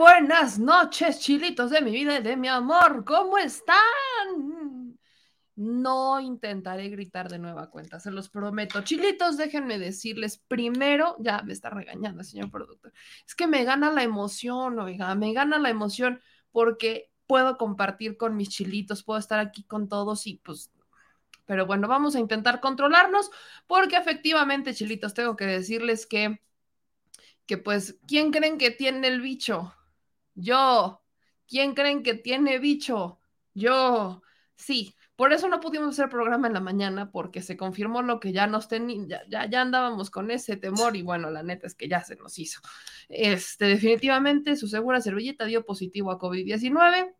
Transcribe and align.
Buenas 0.00 0.58
noches, 0.58 1.20
chilitos 1.20 1.70
de 1.70 1.82
mi 1.82 1.90
vida 1.90 2.18
y 2.18 2.22
de 2.22 2.34
mi 2.34 2.48
amor. 2.48 3.04
¿Cómo 3.04 3.36
están? 3.36 4.98
No 5.56 6.18
intentaré 6.20 6.88
gritar 6.88 7.28
de 7.28 7.38
nueva 7.38 7.68
cuenta, 7.68 8.00
se 8.00 8.10
los 8.10 8.30
prometo. 8.30 8.80
Chilitos, 8.80 9.36
déjenme 9.36 9.78
decirles 9.78 10.38
primero, 10.38 11.16
ya 11.18 11.42
me 11.42 11.52
está 11.52 11.68
regañando, 11.68 12.24
señor 12.24 12.50
productor. 12.50 12.94
Es 13.26 13.34
que 13.34 13.46
me 13.46 13.62
gana 13.64 13.90
la 13.92 14.02
emoción, 14.02 14.78
oiga, 14.78 15.14
me 15.16 15.34
gana 15.34 15.58
la 15.58 15.68
emoción 15.68 16.22
porque 16.50 17.10
puedo 17.26 17.58
compartir 17.58 18.16
con 18.16 18.36
mis 18.36 18.48
chilitos, 18.48 19.02
puedo 19.02 19.18
estar 19.18 19.38
aquí 19.38 19.64
con 19.64 19.86
todos 19.86 20.26
y 20.26 20.36
pues 20.36 20.72
pero 21.44 21.66
bueno, 21.66 21.88
vamos 21.88 22.16
a 22.16 22.20
intentar 22.20 22.60
controlarnos 22.60 23.30
porque 23.66 23.96
efectivamente, 23.96 24.72
chilitos, 24.72 25.12
tengo 25.12 25.36
que 25.36 25.44
decirles 25.44 26.06
que 26.06 26.40
que 27.44 27.58
pues, 27.58 27.98
¿quién 28.06 28.30
creen 28.30 28.56
que 28.56 28.70
tiene 28.70 29.08
el 29.08 29.20
bicho? 29.20 29.74
Yo. 30.34 31.02
¿Quién 31.46 31.74
creen 31.74 32.02
que 32.02 32.14
tiene 32.14 32.58
bicho? 32.58 33.20
Yo. 33.54 34.22
Sí, 34.56 34.94
por 35.20 35.32
eso 35.34 35.48
no 35.48 35.60
pudimos 35.60 35.90
hacer 35.90 36.08
programa 36.08 36.46
en 36.46 36.54
la 36.54 36.60
mañana, 36.60 37.10
porque 37.10 37.42
se 37.42 37.56
confirmó 37.56 38.00
lo 38.00 38.20
que 38.20 38.32
ya 38.32 38.46
nos 38.46 38.68
teníamos, 38.68 39.08
ya, 39.28 39.44
ya, 39.50 39.60
andábamos 39.60 40.10
con 40.10 40.30
ese 40.30 40.56
temor 40.56 40.96
y 40.96 41.02
bueno, 41.02 41.30
la 41.30 41.42
neta 41.42 41.66
es 41.66 41.74
que 41.74 41.88
ya 41.88 42.02
se 42.02 42.16
nos 42.16 42.38
hizo. 42.38 42.60
Este, 43.08 43.66
definitivamente 43.66 44.56
su 44.56 44.66
segura 44.66 45.00
servilleta 45.02 45.44
dio 45.44 45.64
positivo 45.66 46.10
a 46.10 46.18
COVID-19. 46.18 47.14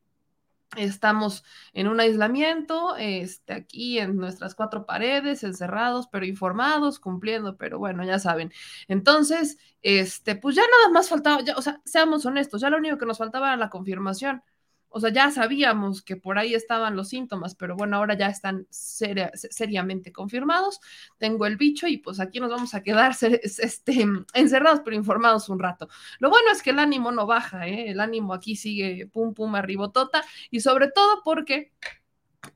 Estamos 0.77 1.45
en 1.73 1.89
un 1.89 1.99
aislamiento, 1.99 2.97
este, 2.97 3.55
aquí 3.55 3.99
en 3.99 4.17
nuestras 4.17 4.55
cuatro 4.55 4.87
paredes, 4.87 5.43
encerrados, 5.43 6.07
pero 6.07 6.25
informados, 6.25 7.01
cumpliendo, 7.01 7.57
pero 7.57 7.81
bueno, 7.81 8.05
ya 8.05 8.21
saben. 8.21 8.53
Entonces, 8.87 9.59
este, 9.83 10.37
pues 10.37 10.55
ya 10.55 10.63
nada 10.63 10.93
más 10.93 11.09
faltaba, 11.09 11.43
ya, 11.43 11.57
o 11.57 11.63
sea, 11.63 11.81
seamos 11.85 12.25
honestos, 12.25 12.61
ya 12.61 12.71
lo 12.71 12.77
único 12.79 12.99
que 12.99 13.07
nos 13.07 13.19
faltaba 13.19 13.49
era 13.49 13.57
la 13.57 13.69
confirmación. 13.69 14.45
O 14.91 15.01
sea, 15.01 15.11
ya 15.11 15.31
sabíamos 15.31 16.03
que 16.03 16.17
por 16.17 16.39
ahí 16.39 16.55
estaban 16.55 16.97
los 16.97 17.09
síntomas, 17.09 17.55
pero 17.55 17.77
bueno, 17.77 17.97
ahora 17.97 18.19
ya 18.19 18.27
están 18.27 18.67
seriamente 18.71 20.13
confirmados. 20.13 20.81
Tengo 21.19 21.47
el 21.47 21.57
bicho 21.57 21.87
y 21.87 21.99
pues 21.99 22.21
aquí 22.21 22.41
nos 22.41 22.51
vamos 22.51 22.75
a 22.75 22.83
quedar 22.83 23.13
este, 23.21 24.07
encerrados, 24.35 24.81
pero 24.85 24.97
informados 24.97 25.49
un 25.49 25.61
rato. 25.61 25.89
Lo 26.19 26.29
bueno 26.29 26.51
es 26.53 26.63
que 26.63 26.71
el 26.71 26.81
ánimo 26.81 27.13
no 27.13 27.27
baja, 27.27 27.69
¿eh? 27.69 27.91
el 27.91 28.01
ánimo 28.01 28.35
aquí 28.35 28.57
sigue 28.57 29.07
pum 29.07 29.33
pum 29.33 29.55
arribotota 29.55 30.25
y 30.51 30.61
sobre 30.61 30.89
todo 30.91 31.23
porque 31.25 31.73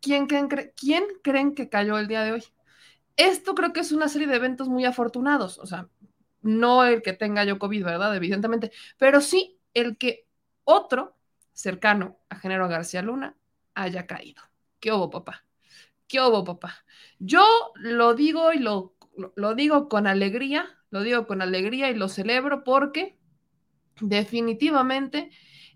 ¿quién 0.00 0.26
creen, 0.26 0.48
¿quién 0.76 1.04
creen 1.22 1.54
que 1.54 1.68
cayó 1.68 1.98
el 1.98 2.08
día 2.08 2.22
de 2.22 2.32
hoy? 2.32 2.44
Esto 3.16 3.54
creo 3.54 3.72
que 3.72 3.80
es 3.80 3.92
una 3.92 4.08
serie 4.08 4.26
de 4.26 4.36
eventos 4.36 4.68
muy 4.68 4.84
afortunados, 4.84 5.58
o 5.58 5.66
sea, 5.66 5.88
no 6.42 6.84
el 6.84 7.02
que 7.02 7.12
tenga 7.12 7.44
yo 7.44 7.58
COVID, 7.58 7.84
¿verdad? 7.84 8.14
Evidentemente, 8.16 8.72
pero 8.98 9.20
sí 9.20 9.58
el 9.72 9.96
que 9.96 10.26
otro 10.64 11.16
cercano 11.54 12.18
a 12.28 12.36
Género 12.36 12.68
García 12.68 13.00
Luna 13.00 13.36
haya 13.74 14.06
caído. 14.06 14.42
¿Qué 14.80 14.92
hubo, 14.92 15.08
papá? 15.08 15.44
¿Qué 16.06 16.20
hubo, 16.20 16.44
papá? 16.44 16.84
Yo 17.18 17.46
lo 17.76 18.14
digo 18.14 18.52
y 18.52 18.58
lo, 18.58 18.94
lo, 19.36 19.54
digo 19.54 19.88
con 19.88 20.06
alegría, 20.06 20.66
lo 20.90 21.00
digo 21.02 21.26
con 21.26 21.40
alegría 21.40 21.90
y 21.90 21.94
lo 21.94 22.08
celebro 22.08 22.64
porque 22.64 23.18
definitivamente 24.00 25.30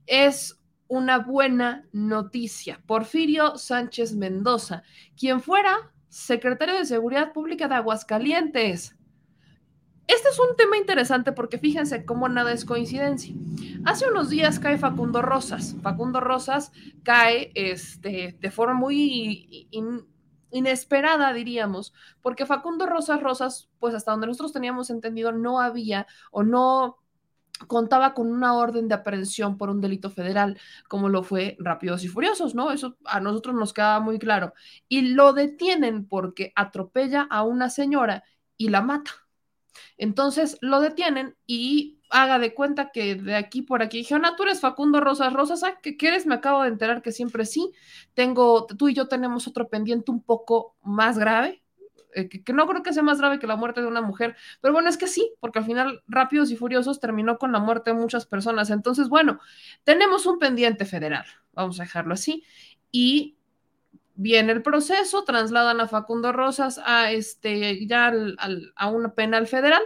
es 0.06 0.60
una 0.88 1.18
buena 1.18 1.86
noticia. 1.92 2.82
Porfirio 2.86 3.56
Sánchez 3.56 4.14
Mendoza, 4.14 4.82
quien 5.16 5.40
fuera 5.40 5.92
secretario 6.08 6.76
de 6.76 6.86
Seguridad 6.86 7.32
Pública 7.32 7.68
de 7.68 7.76
Aguascalientes, 7.76 8.97
este 10.08 10.30
es 10.30 10.38
un 10.38 10.56
tema 10.56 10.76
interesante 10.76 11.32
porque 11.32 11.58
fíjense 11.58 12.04
cómo 12.04 12.28
nada 12.28 12.52
es 12.52 12.64
coincidencia. 12.64 13.34
Hace 13.84 14.08
unos 14.08 14.30
días 14.30 14.58
cae 14.58 14.78
Facundo 14.78 15.22
Rosas. 15.22 15.76
Facundo 15.82 16.20
Rosas 16.20 16.72
cae 17.04 17.52
este, 17.54 18.36
de 18.40 18.50
forma 18.50 18.74
muy 18.74 19.68
inesperada, 20.50 21.32
diríamos, 21.32 21.92
porque 22.22 22.46
Facundo 22.46 22.86
Rosas 22.86 23.22
Rosas, 23.22 23.68
pues 23.78 23.94
hasta 23.94 24.12
donde 24.12 24.26
nosotros 24.26 24.52
teníamos 24.52 24.90
entendido, 24.90 25.30
no 25.32 25.60
había 25.60 26.06
o 26.30 26.42
no 26.42 26.98
contaba 27.66 28.14
con 28.14 28.30
una 28.30 28.54
orden 28.54 28.88
de 28.88 28.94
aprehensión 28.94 29.58
por 29.58 29.68
un 29.68 29.80
delito 29.80 30.10
federal, 30.10 30.58
como 30.88 31.08
lo 31.08 31.22
fue 31.22 31.56
Rápidos 31.58 32.04
y 32.04 32.08
Furiosos, 32.08 32.54
¿no? 32.54 32.70
Eso 32.70 32.96
a 33.04 33.20
nosotros 33.20 33.54
nos 33.54 33.72
quedaba 33.72 34.00
muy 34.00 34.18
claro. 34.18 34.54
Y 34.88 35.12
lo 35.12 35.32
detienen 35.32 36.06
porque 36.06 36.52
atropella 36.54 37.26
a 37.28 37.42
una 37.42 37.68
señora 37.68 38.24
y 38.56 38.68
la 38.68 38.80
mata. 38.80 39.27
Entonces 39.96 40.58
lo 40.60 40.80
detienen 40.80 41.36
y 41.46 41.98
haga 42.10 42.38
de 42.38 42.54
cuenta 42.54 42.90
que 42.90 43.14
de 43.16 43.36
aquí 43.36 43.62
por 43.62 43.82
aquí 43.82 43.98
dije, 43.98 44.16
tú 44.36 44.42
eres 44.42 44.60
Facundo 44.60 45.00
Rosas 45.00 45.32
Rosas, 45.32 45.62
¿ah? 45.62 45.78
¿qué 45.82 45.96
quieres? 45.96 46.26
Me 46.26 46.34
acabo 46.34 46.62
de 46.62 46.68
enterar 46.68 47.02
que 47.02 47.12
siempre 47.12 47.44
sí. 47.44 47.72
Tengo, 48.14 48.66
tú 48.66 48.88
y 48.88 48.94
yo 48.94 49.08
tenemos 49.08 49.46
otro 49.46 49.68
pendiente 49.68 50.10
un 50.10 50.22
poco 50.22 50.76
más 50.82 51.18
grave, 51.18 51.62
eh, 52.14 52.28
que, 52.28 52.52
no 52.52 52.66
creo 52.66 52.82
que 52.82 52.92
sea 52.92 53.02
más 53.02 53.18
grave 53.18 53.38
que 53.38 53.46
la 53.46 53.56
muerte 53.56 53.80
de 53.80 53.86
una 53.86 54.00
mujer, 54.00 54.36
pero 54.60 54.72
bueno, 54.72 54.88
es 54.88 54.96
que 54.96 55.06
sí, 55.06 55.34
porque 55.40 55.58
al 55.58 55.66
final 55.66 56.02
Rápidos 56.08 56.50
y 56.50 56.56
Furiosos 56.56 57.00
terminó 57.00 57.38
con 57.38 57.52
la 57.52 57.60
muerte 57.60 57.92
de 57.92 57.96
muchas 57.96 58.26
personas. 58.26 58.70
Entonces, 58.70 59.08
bueno, 59.08 59.40
tenemos 59.84 60.26
un 60.26 60.38
pendiente 60.38 60.84
federal, 60.84 61.26
vamos 61.52 61.78
a 61.80 61.84
dejarlo 61.84 62.14
así, 62.14 62.44
y 62.90 63.37
viene 64.18 64.50
el 64.50 64.62
proceso, 64.62 65.22
trasladan 65.22 65.80
a 65.80 65.86
Facundo 65.86 66.32
Rosas 66.32 66.80
a 66.84 67.12
este 67.12 67.86
ya 67.86 68.12
a 68.74 68.88
una 68.88 69.14
penal 69.14 69.46
federal 69.46 69.82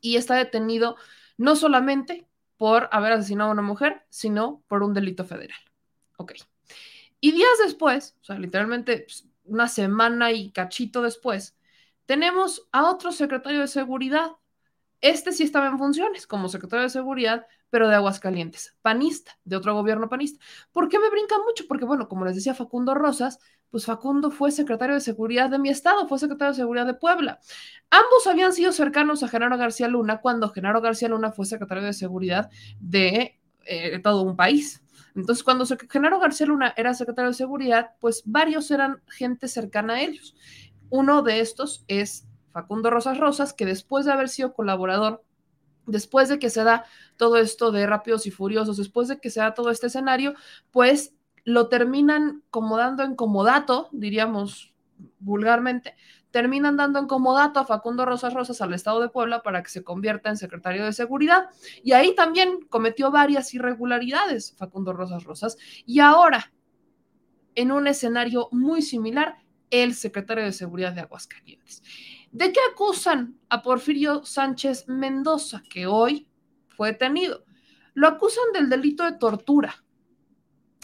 y 0.00 0.16
está 0.16 0.36
detenido 0.36 0.96
no 1.36 1.54
solamente 1.54 2.26
por 2.56 2.88
haber 2.92 3.12
asesinado 3.12 3.50
a 3.50 3.52
una 3.52 3.60
mujer, 3.60 4.02
sino 4.08 4.64
por 4.68 4.82
un 4.82 4.94
delito 4.94 5.26
federal. 5.26 5.58
Ok. 6.16 6.32
Y 7.20 7.32
días 7.32 7.58
después, 7.62 8.16
o 8.22 8.24
sea, 8.24 8.38
literalmente 8.38 9.00
pues, 9.00 9.26
una 9.44 9.68
semana 9.68 10.32
y 10.32 10.50
cachito 10.50 11.02
después, 11.02 11.58
tenemos 12.06 12.66
a 12.72 12.90
otro 12.90 13.12
secretario 13.12 13.60
de 13.60 13.68
seguridad. 13.68 14.30
Este 15.00 15.32
sí 15.32 15.42
estaba 15.42 15.68
en 15.68 15.78
funciones 15.78 16.26
como 16.26 16.48
secretario 16.48 16.84
de 16.84 16.90
seguridad, 16.90 17.46
pero 17.70 17.88
de 17.88 17.96
Aguascalientes, 17.96 18.76
panista, 18.82 19.38
de 19.44 19.56
otro 19.56 19.74
gobierno 19.74 20.08
panista. 20.08 20.44
¿Por 20.72 20.88
qué 20.88 20.98
me 20.98 21.10
brinca 21.10 21.36
mucho? 21.46 21.64
Porque, 21.68 21.84
bueno, 21.84 22.08
como 22.08 22.24
les 22.24 22.34
decía 22.34 22.54
Facundo 22.54 22.94
Rosas, 22.94 23.38
pues 23.70 23.84
Facundo 23.84 24.30
fue 24.30 24.52
secretario 24.52 24.94
de 24.94 25.00
seguridad 25.00 25.50
de 25.50 25.58
mi 25.58 25.68
estado, 25.68 26.08
fue 26.08 26.18
secretario 26.18 26.52
de 26.52 26.56
seguridad 26.56 26.86
de 26.86 26.94
Puebla. 26.94 27.40
Ambos 27.90 28.26
habían 28.26 28.52
sido 28.52 28.72
cercanos 28.72 29.22
a 29.22 29.28
Genaro 29.28 29.58
García 29.58 29.88
Luna 29.88 30.20
cuando 30.20 30.50
Genaro 30.50 30.80
García 30.80 31.08
Luna 31.08 31.32
fue 31.32 31.46
secretario 31.46 31.84
de 31.84 31.92
seguridad 31.92 32.50
de 32.80 33.40
eh, 33.64 33.98
todo 33.98 34.22
un 34.22 34.36
país. 34.36 34.82
Entonces, 35.14 35.42
cuando 35.42 35.66
Genaro 35.90 36.20
García 36.20 36.46
Luna 36.46 36.74
era 36.76 36.94
secretario 36.94 37.30
de 37.30 37.36
seguridad, 37.36 37.90
pues 38.00 38.22
varios 38.24 38.70
eran 38.70 39.02
gente 39.08 39.48
cercana 39.48 39.94
a 39.94 40.02
ellos. 40.02 40.36
Uno 40.88 41.22
de 41.22 41.40
estos 41.40 41.84
es 41.88 42.26
Facundo 42.56 42.88
Rosas 42.88 43.18
Rosas, 43.18 43.52
que 43.52 43.66
después 43.66 44.06
de 44.06 44.12
haber 44.12 44.30
sido 44.30 44.54
colaborador 44.54 45.22
después 45.84 46.30
de 46.30 46.38
que 46.38 46.48
se 46.48 46.64
da 46.64 46.86
todo 47.18 47.36
esto 47.36 47.70
de 47.70 47.86
Rápidos 47.86 48.26
y 48.26 48.30
Furiosos, 48.30 48.78
después 48.78 49.08
de 49.08 49.20
que 49.20 49.28
se 49.28 49.40
da 49.40 49.52
todo 49.52 49.70
este 49.70 49.88
escenario, 49.88 50.32
pues 50.70 51.14
lo 51.44 51.68
terminan 51.68 52.42
como 52.48 52.78
dando 52.78 53.02
en 53.02 53.14
comodato, 53.14 53.90
diríamos 53.92 54.74
vulgarmente, 55.18 55.96
terminan 56.30 56.78
dando 56.78 56.98
en 56.98 57.06
comodato 57.06 57.60
a 57.60 57.66
Facundo 57.66 58.06
Rosas 58.06 58.32
Rosas 58.32 58.62
al 58.62 58.72
Estado 58.72 59.02
de 59.02 59.10
Puebla 59.10 59.42
para 59.42 59.62
que 59.62 59.68
se 59.68 59.84
convierta 59.84 60.30
en 60.30 60.38
secretario 60.38 60.86
de 60.86 60.94
Seguridad. 60.94 61.50
Y 61.82 61.92
ahí 61.92 62.14
también 62.14 62.60
cometió 62.70 63.10
varias 63.10 63.52
irregularidades 63.52 64.54
Facundo 64.56 64.94
Rosas 64.94 65.24
Rosas. 65.24 65.58
Y 65.84 66.00
ahora, 66.00 66.54
en 67.54 67.70
un 67.70 67.86
escenario 67.86 68.48
muy 68.50 68.80
similar, 68.80 69.36
el 69.70 69.94
secretario 69.94 70.44
de 70.44 70.52
Seguridad 70.52 70.92
de 70.92 71.02
Aguascalientes. 71.02 71.82
¿De 72.30 72.52
qué 72.52 72.60
acusan 72.72 73.38
a 73.48 73.62
Porfirio 73.62 74.24
Sánchez 74.24 74.88
Mendoza, 74.88 75.62
que 75.70 75.86
hoy 75.86 76.28
fue 76.68 76.92
detenido? 76.92 77.44
Lo 77.94 78.08
acusan 78.08 78.52
del 78.52 78.68
delito 78.68 79.04
de 79.04 79.12
tortura. 79.12 79.82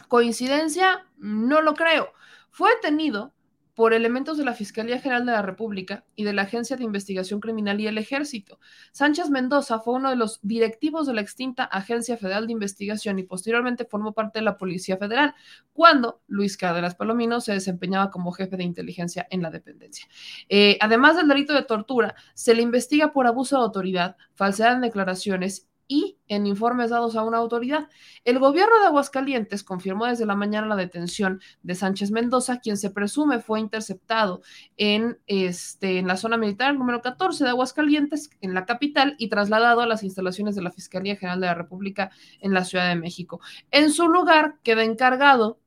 ¿Coincidencia? 0.09 1.07
No 1.17 1.61
lo 1.61 1.75
creo. 1.75 2.13
Fue 2.51 2.75
detenido 2.75 3.32
por 3.75 3.95
elementos 3.95 4.37
de 4.37 4.45
la 4.45 4.53
Fiscalía 4.53 5.01
General 5.01 5.25
de 5.25 5.33
la 5.33 5.43
República 5.43 6.05
y 6.15 6.25
de 6.25 6.33
la 6.33 6.43
Agencia 6.43 6.77
de 6.77 6.85
Investigación 6.85 7.41
Criminal 7.41 7.81
y 7.81 7.87
el 7.87 7.99
Ejército. 7.99 8.61
Sánchez 8.93 9.31
Mendoza 9.31 9.79
fue 9.81 9.95
uno 9.95 10.11
de 10.11 10.17
los 10.17 10.41
directivos 10.43 11.07
de 11.07 11.15
la 11.15 11.23
extinta 11.23 11.65
Agencia 11.65 12.17
Federal 12.17 12.47
de 12.47 12.53
Investigación 12.53 13.19
y 13.19 13.23
posteriormente 13.23 13.85
formó 13.85 14.13
parte 14.13 14.41
de 14.41 14.45
la 14.45 14.59
Policía 14.59 14.99
Federal, 14.99 15.35
cuando 15.73 16.21
Luis 16.27 16.57
Cárdenas 16.57 16.95
Palomino 16.95 17.41
se 17.41 17.53
desempeñaba 17.53 18.11
como 18.11 18.33
jefe 18.33 18.57
de 18.57 18.65
inteligencia 18.65 19.27
en 19.31 19.43
la 19.43 19.51
dependencia. 19.51 20.07
Eh, 20.49 20.77
además 20.81 21.17
del 21.17 21.29
delito 21.29 21.55
de 21.55 21.63
tortura, 21.63 22.15
se 22.35 22.55
le 22.55 22.63
investiga 22.63 23.13
por 23.13 23.27
abuso 23.27 23.57
de 23.57 23.63
autoridad, 23.63 24.17
falsedad 24.35 24.75
en 24.75 24.83
declaraciones 24.83 25.69
y 25.89 26.19
en 26.29 26.47
informes 26.47 26.91
dados 26.91 27.17
a 27.17 27.23
una 27.23 27.39
autoridad. 27.39 27.89
El 28.25 28.39
gobierno 28.39 28.79
de 28.81 28.87
Aguascalientes 28.87 29.65
confirmó 29.65 30.07
desde 30.07 30.27
la 30.27 30.35
mañana 30.35 30.67
la 30.67 30.77
detención 30.77 31.41
de 31.63 31.75
Sánchez 31.75 32.11
Mendoza, 32.11 32.61
quien 32.61 32.77
se 32.77 32.91
presume 32.91 33.41
fue 33.41 33.61
interceptado 33.61 34.43
en, 34.77 35.19
este, 35.27 35.99
en 35.99 36.07
la 36.07 36.17
zona 36.17 36.37
militar 36.37 36.75
número 36.75 37.03
14 37.03 37.45
de 37.45 37.51
Aguascalientes, 37.51 38.31
en 38.41 38.55
la 38.55 38.65
capital, 38.65 39.17
y 39.19 39.29
trasladado 39.29 39.81
a 39.81 39.87
las 39.87 40.03
instalaciones 40.03 40.55
de 40.55 40.63
la 40.63 40.71
Fiscalía 40.71 41.17
General 41.17 41.41
de 41.41 41.47
la 41.47 41.55
República 41.55 42.11
en 42.41 42.55
la 42.55 42.65
Ciudad 42.65 42.89
de 42.89 42.97
México. 42.97 43.41
En 43.71 43.91
su 43.91 44.09
lugar 44.09 44.57
queda 44.63 44.85
encargado 44.85 45.59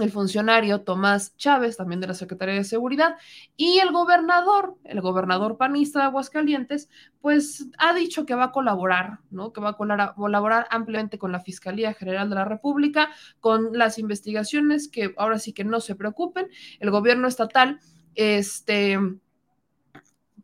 el 0.00 0.10
funcionario 0.10 0.80
Tomás 0.80 1.36
Chávez, 1.36 1.76
también 1.76 2.00
de 2.00 2.08
la 2.08 2.14
Secretaría 2.14 2.54
de 2.54 2.64
Seguridad, 2.64 3.16
y 3.56 3.78
el 3.78 3.92
gobernador, 3.92 4.76
el 4.84 5.00
gobernador 5.00 5.56
panista 5.56 6.00
de 6.00 6.06
Aguascalientes, 6.06 6.88
pues 7.20 7.68
ha 7.78 7.94
dicho 7.94 8.26
que 8.26 8.34
va 8.34 8.44
a 8.44 8.52
colaborar, 8.52 9.20
¿no? 9.30 9.52
Que 9.52 9.60
va 9.60 9.70
a 9.70 10.14
colaborar 10.14 10.66
ampliamente 10.70 11.18
con 11.18 11.32
la 11.32 11.40
Fiscalía 11.40 11.94
General 11.94 12.28
de 12.28 12.34
la 12.34 12.44
República, 12.44 13.10
con 13.40 13.76
las 13.78 13.98
investigaciones, 13.98 14.88
que 14.88 15.14
ahora 15.16 15.38
sí 15.38 15.52
que 15.52 15.64
no 15.64 15.80
se 15.80 15.94
preocupen. 15.94 16.48
El 16.80 16.90
gobierno 16.90 17.28
estatal, 17.28 17.78
este, 18.14 18.98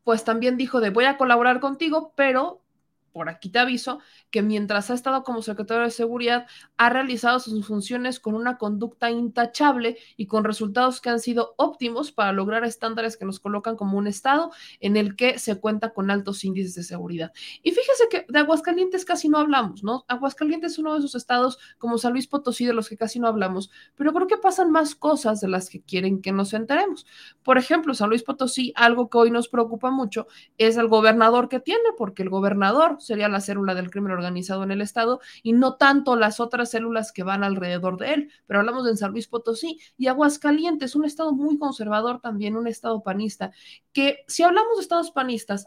pues 0.04 0.24
también 0.24 0.56
dijo 0.56 0.80
de 0.80 0.90
voy 0.90 1.04
a 1.04 1.16
colaborar 1.16 1.60
contigo, 1.60 2.12
pero 2.16 2.62
por 3.12 3.28
aquí 3.28 3.50
te 3.50 3.58
aviso, 3.58 4.00
que 4.30 4.42
mientras 4.42 4.90
ha 4.90 4.94
estado 4.94 5.22
como 5.24 5.42
secretario 5.42 5.84
de 5.84 5.90
Seguridad, 5.90 6.46
ha 6.76 6.90
realizado 6.90 7.40
sus 7.40 7.66
funciones 7.66 8.20
con 8.20 8.34
una 8.34 8.58
conducta 8.58 9.10
intachable 9.10 9.98
y 10.16 10.26
con 10.26 10.44
resultados 10.44 11.00
que 11.00 11.10
han 11.10 11.20
sido 11.20 11.54
óptimos 11.56 12.12
para 12.12 12.32
lograr 12.32 12.64
estándares 12.64 13.16
que 13.16 13.24
nos 13.24 13.40
colocan 13.40 13.76
como 13.76 13.98
un 13.98 14.06
Estado 14.06 14.50
en 14.80 14.96
el 14.96 15.16
que 15.16 15.38
se 15.38 15.58
cuenta 15.58 15.92
con 15.92 16.10
altos 16.10 16.44
índices 16.44 16.74
de 16.74 16.82
seguridad. 16.82 17.32
Y 17.62 17.70
fíjese 17.70 18.04
que 18.10 18.26
de 18.28 18.38
Aguascalientes 18.38 19.04
casi 19.04 19.28
no 19.28 19.38
hablamos, 19.38 19.82
¿no? 19.82 20.04
Aguascalientes 20.08 20.72
es 20.72 20.78
uno 20.78 20.92
de 20.92 21.00
esos 21.00 21.14
estados 21.14 21.58
como 21.78 21.98
San 21.98 22.12
Luis 22.12 22.26
Potosí 22.26 22.66
de 22.66 22.72
los 22.72 22.88
que 22.88 22.96
casi 22.96 23.18
no 23.18 23.28
hablamos, 23.28 23.70
pero 23.94 24.12
creo 24.12 24.26
que 24.26 24.36
pasan 24.36 24.70
más 24.70 24.94
cosas 24.94 25.40
de 25.40 25.48
las 25.48 25.68
que 25.68 25.82
quieren 25.82 26.22
que 26.22 26.32
nos 26.32 26.52
enteremos. 26.52 27.06
Por 27.42 27.58
ejemplo, 27.58 27.94
San 27.94 28.08
Luis 28.08 28.22
Potosí, 28.22 28.72
algo 28.76 29.10
que 29.10 29.18
hoy 29.18 29.30
nos 29.30 29.48
preocupa 29.48 29.90
mucho 29.90 30.26
es 30.58 30.76
el 30.76 30.88
gobernador 30.88 31.48
que 31.48 31.60
tiene, 31.60 31.90
porque 31.96 32.22
el 32.22 32.30
gobernador 32.30 32.99
sería 33.00 33.28
la 33.28 33.40
célula 33.40 33.74
del 33.74 33.90
crimen 33.90 34.12
organizado 34.12 34.62
en 34.62 34.70
el 34.70 34.80
Estado 34.80 35.20
y 35.42 35.52
no 35.52 35.74
tanto 35.76 36.16
las 36.16 36.40
otras 36.40 36.70
células 36.70 37.12
que 37.12 37.22
van 37.22 37.44
alrededor 37.44 37.98
de 37.98 38.14
él. 38.14 38.32
Pero 38.46 38.60
hablamos 38.60 38.84
de 38.84 38.96
San 38.96 39.12
Luis 39.12 39.28
Potosí 39.28 39.80
y 39.96 40.06
Aguascalientes, 40.06 40.94
un 40.94 41.04
Estado 41.04 41.32
muy 41.32 41.58
conservador 41.58 42.20
también, 42.20 42.56
un 42.56 42.66
Estado 42.66 43.02
panista, 43.02 43.52
que 43.92 44.24
si 44.28 44.42
hablamos 44.42 44.76
de 44.76 44.82
estados 44.82 45.10
panistas, 45.10 45.66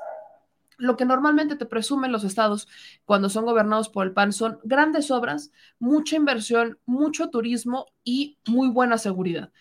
lo 0.78 0.98
que 0.98 1.06
normalmente 1.06 1.56
te 1.56 1.66
presumen 1.66 2.12
los 2.12 2.24
estados 2.24 2.68
cuando 3.06 3.30
son 3.30 3.46
gobernados 3.46 3.90
por 3.90 4.06
el 4.06 4.14
PAN 4.14 4.34
son 4.34 4.60
grandes 4.64 5.12
obras, 5.12 5.52
mucha 5.80 6.16
inversión, 6.16 6.80
mucho 6.86 7.30
turismo 7.30 7.86
y 8.04 8.38
muy 8.48 8.70
buena 8.70 8.98
seguridad. 8.98 9.52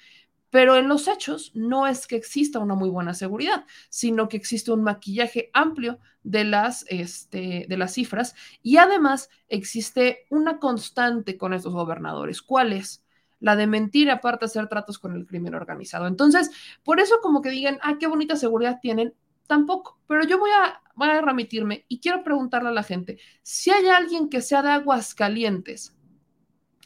Pero 0.53 0.77
en 0.77 0.87
los 0.87 1.09
hechos 1.09 1.51
no 1.55 1.87
es 1.87 2.07
que 2.07 2.15
exista 2.15 2.59
una 2.59 2.75
muy 2.75 2.91
buena 2.91 3.15
seguridad, 3.15 3.65
sino 3.89 4.29
que 4.29 4.37
existe 4.37 4.71
un 4.71 4.83
maquillaje 4.83 5.49
amplio 5.55 5.99
de 6.25 6.45
las, 6.45 6.85
este, 6.91 7.65
de 7.67 7.77
las 7.79 7.95
cifras 7.95 8.35
y 8.63 8.77
además 8.77 9.31
existe 9.49 10.27
una 10.29 10.59
constante 10.59 11.39
con 11.39 11.55
estos 11.55 11.73
gobernadores. 11.73 12.43
¿Cuál 12.43 12.75
es? 12.75 13.03
La 13.41 13.57
de 13.57 13.67
mentir, 13.67 14.11
aparte 14.11 14.45
de 14.45 14.51
hacer 14.51 14.69
tratos 14.69 14.99
con 14.99 15.17
el 15.17 15.27
crimen 15.27 15.55
organizado. 15.55 16.07
Entonces, 16.07 16.51
por 16.85 17.01
eso 17.01 17.15
como 17.23 17.41
que 17.41 17.49
digan, 17.49 17.79
ah, 17.81 17.97
qué 17.99 18.07
bonita 18.07 18.37
seguridad 18.37 18.79
tienen, 18.83 19.15
tampoco. 19.47 20.01
Pero 20.07 20.27
yo 20.27 20.39
voy 20.39 20.51
a, 20.51 20.83
voy 20.97 21.09
a 21.09 21.23
remitirme 21.23 21.87
y 21.89 21.99
quiero 21.99 22.23
preguntarle 22.23 22.69
a 22.69 22.73
la 22.73 22.83
gente, 22.83 23.19
si 23.41 23.71
hay 23.71 23.89
alguien 23.89 24.29
que 24.29 24.43
sea 24.43 24.61
de 24.61 24.69
Aguascalientes, 24.69 25.97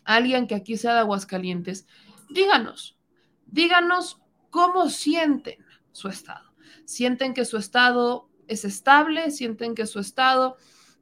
alguien 0.05 0.47
que 0.47 0.55
aquí 0.55 0.77
sea 0.77 0.95
de 0.95 1.01
Aguascalientes, 1.01 1.89
díganos, 2.31 2.96
díganos 3.47 4.21
cómo 4.51 4.89
sienten 4.89 5.65
su 5.93 6.09
estado. 6.09 6.55
¿Sienten 6.85 7.35
que 7.35 7.45
su 7.45 7.57
estado 7.57 8.29
es 8.47 8.65
estable? 8.65 9.31
¿Sienten 9.31 9.75
que 9.75 9.87
su 9.87 9.99
estado 9.99 10.57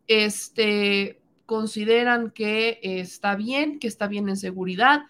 este, 0.07 1.23
consideran 1.47 2.31
que 2.31 2.79
está 2.83 3.35
bien, 3.35 3.79
que 3.79 3.87
está 3.87 4.07
bien 4.07 4.29
en 4.29 4.37
seguridad? 4.37 5.03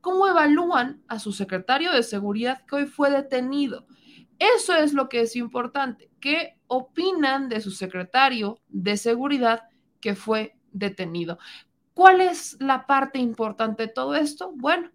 ¿Cómo 0.00 0.26
evalúan 0.26 1.02
a 1.06 1.18
su 1.18 1.32
secretario 1.32 1.92
de 1.92 2.02
seguridad 2.02 2.64
que 2.66 2.76
hoy 2.76 2.86
fue 2.86 3.10
detenido? 3.10 3.86
Eso 4.38 4.74
es 4.74 4.92
lo 4.92 5.08
que 5.08 5.20
es 5.20 5.36
importante. 5.36 6.10
¿Qué 6.18 6.58
opinan 6.66 7.48
de 7.48 7.60
su 7.60 7.70
secretario 7.70 8.58
de 8.68 8.96
seguridad 8.96 9.68
que 10.00 10.16
fue 10.16 10.56
detenido? 10.72 11.38
¿Cuál 11.94 12.20
es 12.20 12.56
la 12.58 12.86
parte 12.86 13.18
importante 13.18 13.86
de 13.86 13.92
todo 13.92 14.16
esto? 14.16 14.52
Bueno, 14.56 14.90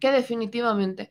que 0.00 0.10
definitivamente 0.10 1.10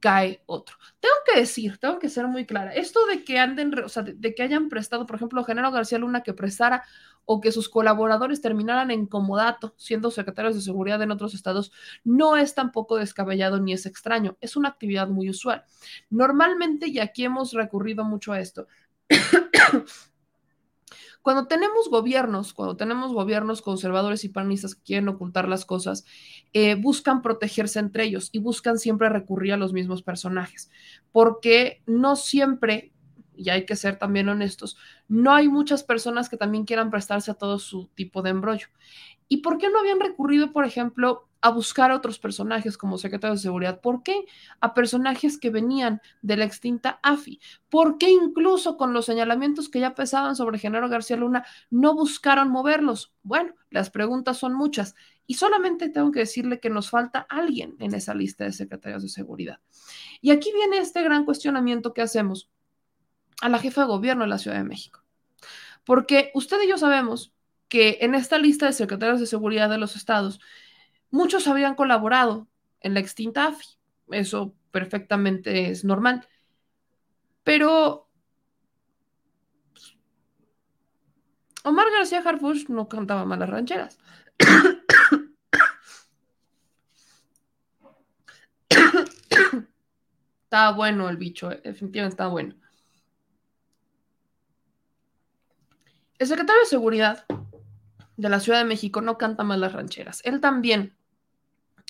cae 0.00 0.42
otro. 0.46 0.76
Tengo 0.98 1.14
que 1.26 1.38
decir, 1.38 1.78
tengo 1.78 1.98
que 1.98 2.08
ser 2.08 2.26
muy 2.26 2.46
clara, 2.46 2.72
esto 2.74 3.04
de 3.06 3.22
que 3.22 3.38
anden, 3.38 3.72
o 3.84 3.88
sea, 3.88 4.02
de, 4.02 4.34
que 4.34 4.42
hayan 4.42 4.68
prestado, 4.68 5.06
por 5.06 5.16
ejemplo, 5.16 5.44
Genaro 5.44 5.70
García 5.70 5.98
Luna 5.98 6.22
que 6.22 6.32
prestara 6.32 6.84
o 7.26 7.40
que 7.40 7.52
sus 7.52 7.68
colaboradores 7.68 8.40
terminaran 8.40 8.90
en 8.90 9.06
comodato 9.06 9.74
siendo 9.76 10.10
secretarios 10.10 10.56
de 10.56 10.62
seguridad 10.62 11.00
en 11.02 11.10
otros 11.10 11.34
estados, 11.34 11.70
no 12.02 12.36
es 12.36 12.54
tampoco 12.54 12.96
descabellado 12.96 13.60
ni 13.60 13.74
es 13.74 13.86
extraño, 13.86 14.36
es 14.40 14.56
una 14.56 14.70
actividad 14.70 15.08
muy 15.08 15.28
usual. 15.28 15.64
Normalmente, 16.08 16.88
y 16.88 16.98
aquí 16.98 17.24
hemos 17.24 17.52
recurrido 17.52 18.02
mucho 18.04 18.32
a 18.32 18.40
esto, 18.40 18.66
Cuando 21.22 21.46
tenemos 21.46 21.88
gobiernos, 21.88 22.54
cuando 22.54 22.76
tenemos 22.76 23.12
gobiernos 23.12 23.62
conservadores 23.62 24.24
y 24.24 24.30
panistas 24.30 24.74
que 24.74 24.82
quieren 24.82 25.08
ocultar 25.08 25.48
las 25.48 25.64
cosas, 25.64 26.04
eh, 26.52 26.74
buscan 26.74 27.22
protegerse 27.22 27.78
entre 27.78 28.04
ellos 28.04 28.30
y 28.32 28.38
buscan 28.38 28.78
siempre 28.78 29.08
recurrir 29.08 29.52
a 29.52 29.56
los 29.56 29.72
mismos 29.72 30.02
personajes, 30.02 30.70
porque 31.12 31.82
no 31.86 32.16
siempre, 32.16 32.92
y 33.36 33.50
hay 33.50 33.66
que 33.66 33.76
ser 33.76 33.98
también 33.98 34.28
honestos, 34.28 34.76
no 35.08 35.32
hay 35.32 35.48
muchas 35.48 35.82
personas 35.82 36.28
que 36.28 36.36
también 36.36 36.64
quieran 36.64 36.90
prestarse 36.90 37.30
a 37.30 37.34
todo 37.34 37.58
su 37.58 37.88
tipo 37.94 38.22
de 38.22 38.30
embrollo. 38.30 38.68
¿Y 39.28 39.38
por 39.38 39.58
qué 39.58 39.70
no 39.70 39.78
habían 39.78 40.00
recurrido, 40.00 40.52
por 40.52 40.64
ejemplo, 40.64 41.29
a 41.40 41.50
buscar 41.50 41.90
a 41.90 41.96
otros 41.96 42.18
personajes 42.18 42.76
como 42.76 42.98
secretario 42.98 43.34
de 43.34 43.40
seguridad. 43.40 43.80
¿Por 43.80 44.02
qué? 44.02 44.24
A 44.60 44.74
personajes 44.74 45.38
que 45.38 45.50
venían 45.50 46.00
de 46.22 46.36
la 46.36 46.44
extinta 46.44 47.00
AFI. 47.02 47.40
¿Por 47.68 47.98
qué 47.98 48.10
incluso 48.10 48.76
con 48.76 48.92
los 48.92 49.06
señalamientos 49.06 49.68
que 49.68 49.80
ya 49.80 49.94
pesaban 49.94 50.36
sobre 50.36 50.58
Genaro 50.58 50.88
García 50.88 51.16
Luna 51.16 51.44
no 51.70 51.94
buscaron 51.94 52.50
moverlos? 52.50 53.12
Bueno, 53.22 53.54
las 53.70 53.90
preguntas 53.90 54.38
son 54.38 54.54
muchas 54.54 54.94
y 55.26 55.34
solamente 55.34 55.88
tengo 55.88 56.10
que 56.10 56.20
decirle 56.20 56.60
que 56.60 56.70
nos 56.70 56.90
falta 56.90 57.26
alguien 57.28 57.76
en 57.78 57.94
esa 57.94 58.14
lista 58.14 58.44
de 58.44 58.52
secretarios 58.52 59.02
de 59.02 59.08
seguridad. 59.08 59.60
Y 60.20 60.32
aquí 60.32 60.52
viene 60.52 60.78
este 60.78 61.02
gran 61.02 61.24
cuestionamiento 61.24 61.94
que 61.94 62.02
hacemos 62.02 62.50
a 63.40 63.48
la 63.48 63.58
jefa 63.58 63.82
de 63.82 63.86
gobierno 63.86 64.24
de 64.24 64.30
la 64.30 64.38
Ciudad 64.38 64.56
de 64.56 64.64
México. 64.64 65.02
Porque 65.84 66.30
usted 66.34 66.58
y 66.62 66.68
yo 66.68 66.76
sabemos 66.76 67.32
que 67.68 67.98
en 68.00 68.14
esta 68.14 68.38
lista 68.38 68.66
de 68.66 68.72
secretarios 68.72 69.20
de 69.20 69.26
seguridad 69.26 69.70
de 69.70 69.78
los 69.78 69.96
estados 69.96 70.40
Muchos 71.10 71.48
habían 71.48 71.74
colaborado 71.74 72.48
en 72.80 72.94
la 72.94 73.00
extinta 73.00 73.48
AFI, 73.48 73.66
eso 74.10 74.54
perfectamente 74.70 75.70
es 75.70 75.84
normal. 75.84 76.26
Pero 77.42 78.10
Omar 81.64 81.90
García 81.90 82.22
Harfush 82.24 82.68
no 82.68 82.88
cantaba 82.88 83.24
malas 83.24 83.50
rancheras. 83.50 83.98
estaba 90.44 90.72
bueno 90.72 91.08
el 91.08 91.16
bicho, 91.16 91.50
eh, 91.52 91.60
definitivamente 91.62 92.14
estaba 92.14 92.30
bueno. 92.30 92.56
El 96.18 96.26
secretario 96.26 96.60
de 96.60 96.66
Seguridad 96.66 97.24
de 98.16 98.28
la 98.28 98.40
Ciudad 98.40 98.58
de 98.58 98.64
México 98.64 99.00
no 99.00 99.16
canta 99.16 99.44
malas 99.44 99.72
rancheras. 99.72 100.22
Él 100.24 100.40
también 100.40 100.96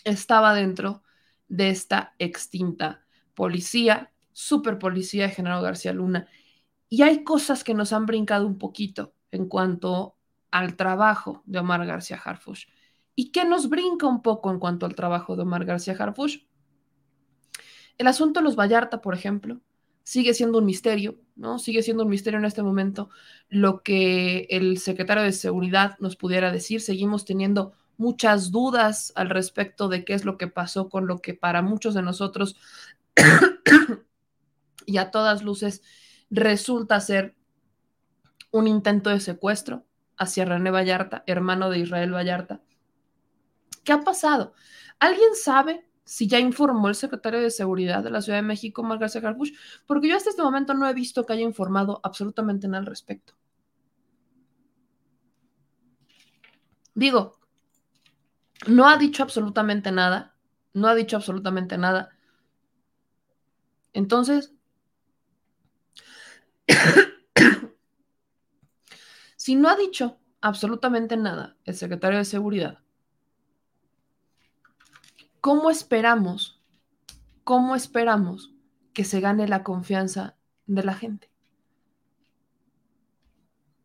estaba 0.05 0.55
dentro 0.55 1.03
de 1.49 1.71
esta 1.71 2.15
extinta 2.19 3.05
policía, 3.35 4.13
super 4.33 4.79
policía 4.79 5.25
de 5.25 5.35
General 5.35 5.63
García 5.63 5.93
Luna. 5.93 6.29
Y 6.89 7.03
hay 7.03 7.25
cosas 7.25 7.65
que 7.65 7.75
nos 7.75 7.93
han 7.93 8.07
brincado 8.07 8.47
un 8.47 8.59
poquito 8.59 9.15
en 9.31 9.49
cuanto 9.49 10.17
al 10.51 10.77
trabajo 10.77 11.43
de 11.47 11.59
Omar 11.59 11.87
García 11.87 12.21
Harfush. 12.23 12.67
¿Y 13.15 13.33
qué 13.33 13.45
nos 13.45 13.69
brinca 13.69 14.07
un 14.07 14.23
poco 14.23 14.51
en 14.51 14.59
cuanto 14.59 14.87
al 14.87 14.95
trabajo 14.95 15.37
de 15.37 15.43
Omar 15.43 15.65
García 15.65 15.95
Harfush? 15.99 16.39
El 17.99 18.07
asunto 18.07 18.41
de 18.41 18.45
los 18.45 18.57
Vallarta, 18.57 19.01
por 19.01 19.15
ejemplo, 19.15 19.61
sigue 20.03 20.35
siendo 20.35 20.59
un 20.59 20.65
misterio, 20.65 21.21
¿no? 21.37 21.59
Sigue 21.59 21.83
siendo 21.83 22.05
un 22.05 22.09
misterio 22.09 22.39
en 22.39 22.45
este 22.45 22.63
momento 22.63 23.11
lo 23.49 23.83
que 23.83 24.47
el 24.51 24.79
secretario 24.79 25.23
de 25.23 25.33
Seguridad 25.33 25.97
nos 26.01 26.17
pudiera 26.17 26.51
decir. 26.51 26.81
Seguimos 26.81 27.25
teniendo 27.25 27.73
muchas 28.01 28.51
dudas 28.51 29.13
al 29.15 29.29
respecto 29.29 29.89
de 29.89 30.07
qué 30.07 30.15
es 30.15 30.25
lo 30.25 30.39
que 30.39 30.49
pasó 30.49 30.89
con 30.89 31.07
lo 31.07 31.19
que 31.19 31.35
para 31.35 31.61
muchos 31.61 31.93
de 31.93 32.01
nosotros 32.01 32.57
y 34.87 34.97
a 34.97 35.11
todas 35.11 35.43
luces 35.43 35.83
resulta 36.31 36.99
ser 37.01 37.37
un 38.53 38.67
intento 38.67 39.11
de 39.11 39.21
secuestro 39.21 39.85
hacia 40.17 40.47
René 40.47 40.71
Vallarta, 40.71 41.25
hermano 41.27 41.69
de 41.69 41.81
Israel 41.81 42.15
Vallarta. 42.15 42.63
¿Qué 43.85 43.93
ha 43.93 44.01
pasado? 44.01 44.55
¿Alguien 44.99 45.35
sabe 45.35 45.87
si 46.03 46.27
ya 46.27 46.39
informó 46.39 46.89
el 46.89 46.95
secretario 46.95 47.41
de 47.41 47.51
Seguridad 47.51 48.03
de 48.03 48.11
la 48.11 48.23
Ciudad 48.23 48.39
de 48.39 48.43
México, 48.43 48.83
Margarita 48.83 49.21
García? 49.21 49.59
Porque 49.87 50.09
yo 50.09 50.17
hasta 50.17 50.31
este 50.31 50.43
momento 50.43 50.73
no 50.73 50.89
he 50.89 50.95
visto 50.95 51.27
que 51.27 51.35
haya 51.35 51.43
informado 51.43 52.01
absolutamente 52.03 52.67
nada 52.67 52.79
al 52.81 52.87
respecto. 52.87 53.35
Digo, 56.95 57.40
no 58.67 58.89
ha 58.89 58.97
dicho 58.97 59.23
absolutamente 59.23 59.93
nada, 59.93 60.35
no 60.73 60.89
ha 60.89 60.95
dicho 60.95 61.17
absolutamente 61.17 61.79
nada. 61.79 62.11
Entonces, 63.93 64.55
si 69.37 69.57
no 69.57 69.69
ha 69.69 69.77
dicho 69.77 70.19
absolutamente 70.41 71.17
nada 71.17 71.57
el 71.65 71.75
secretario 71.75 72.19
de 72.19 72.25
Seguridad, 72.25 72.79
¿cómo 75.41 75.71
esperamos, 75.71 76.61
cómo 77.45 77.75
esperamos 77.75 78.53
que 78.93 79.05
se 79.05 79.21
gane 79.21 79.49
la 79.49 79.65
confianza 79.65 80.37
de 80.67 80.85
la 80.85 80.95
gente? 80.95 81.31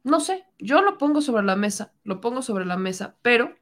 No 0.03 0.19
sé, 0.19 0.45
yo 0.59 0.83
lo 0.83 0.99
pongo 0.99 1.21
sobre 1.21 1.43
la 1.43 1.55
mesa, 1.55 1.93
lo 2.03 2.21
pongo 2.21 2.43
sobre 2.43 2.65
la 2.65 2.77
mesa, 2.77 3.15
pero 3.23 3.55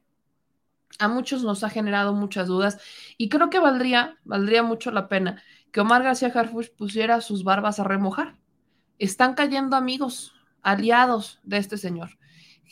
a 1.00 1.07
muchos 1.07 1.43
nos 1.43 1.63
ha 1.63 1.69
generado 1.69 2.13
muchas 2.13 2.47
dudas 2.47 2.79
y 3.17 3.29
creo 3.29 3.50
que 3.50 3.59
valdría, 3.59 4.17
valdría 4.23 4.63
mucho 4.63 4.91
la 4.91 5.07
pena 5.07 5.41
que 5.71 5.81
Omar 5.81 6.03
García 6.03 6.31
Harfuch 6.33 6.69
pusiera 6.75 7.19
sus 7.21 7.43
barbas 7.43 7.79
a 7.79 7.83
remojar. 7.83 8.38
Están 9.00 9.33
cayendo 9.33 9.75
amigos, 9.75 10.33
aliados 10.62 11.39
de 11.43 11.57
este 11.57 11.77
señor, 11.77 12.12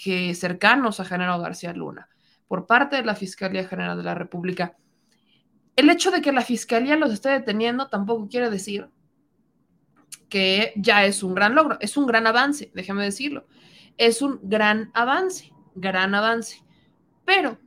que 0.04 0.34
cercanos 0.36 1.00
a 1.00 1.06
General 1.06 1.42
García 1.42 1.74
Luna, 1.74 2.10
por 2.48 2.68
parte 2.68 2.98
de 2.98 3.04
la 3.04 3.16
Fiscalía 3.16 3.68
General 3.68 3.98
de 3.98 4.04
la 4.04 4.16
República. 4.16 4.78
El 5.76 5.90
hecho 5.90 6.12
de 6.12 6.22
que 6.22 6.32
la 6.32 6.42
Fiscalía 6.42 6.96
los 6.96 7.12
esté 7.12 7.30
deteniendo 7.30 7.88
tampoco 7.88 8.30
quiere 8.30 8.50
decir 8.50 8.90
que 10.30 10.74
ya 10.76 11.06
es 11.06 11.24
un 11.24 11.34
gran 11.34 11.56
logro, 11.56 11.78
es 11.82 11.98
un 11.98 12.06
gran 12.06 12.26
avance, 12.28 12.72
déjeme 12.74 13.04
decirlo 13.04 13.48
Es 13.98 14.22
un 14.22 14.40
gran 14.44 14.92
avance, 14.94 15.52
gran 15.76 16.16
avance. 16.16 16.64
Pero, 17.26 17.60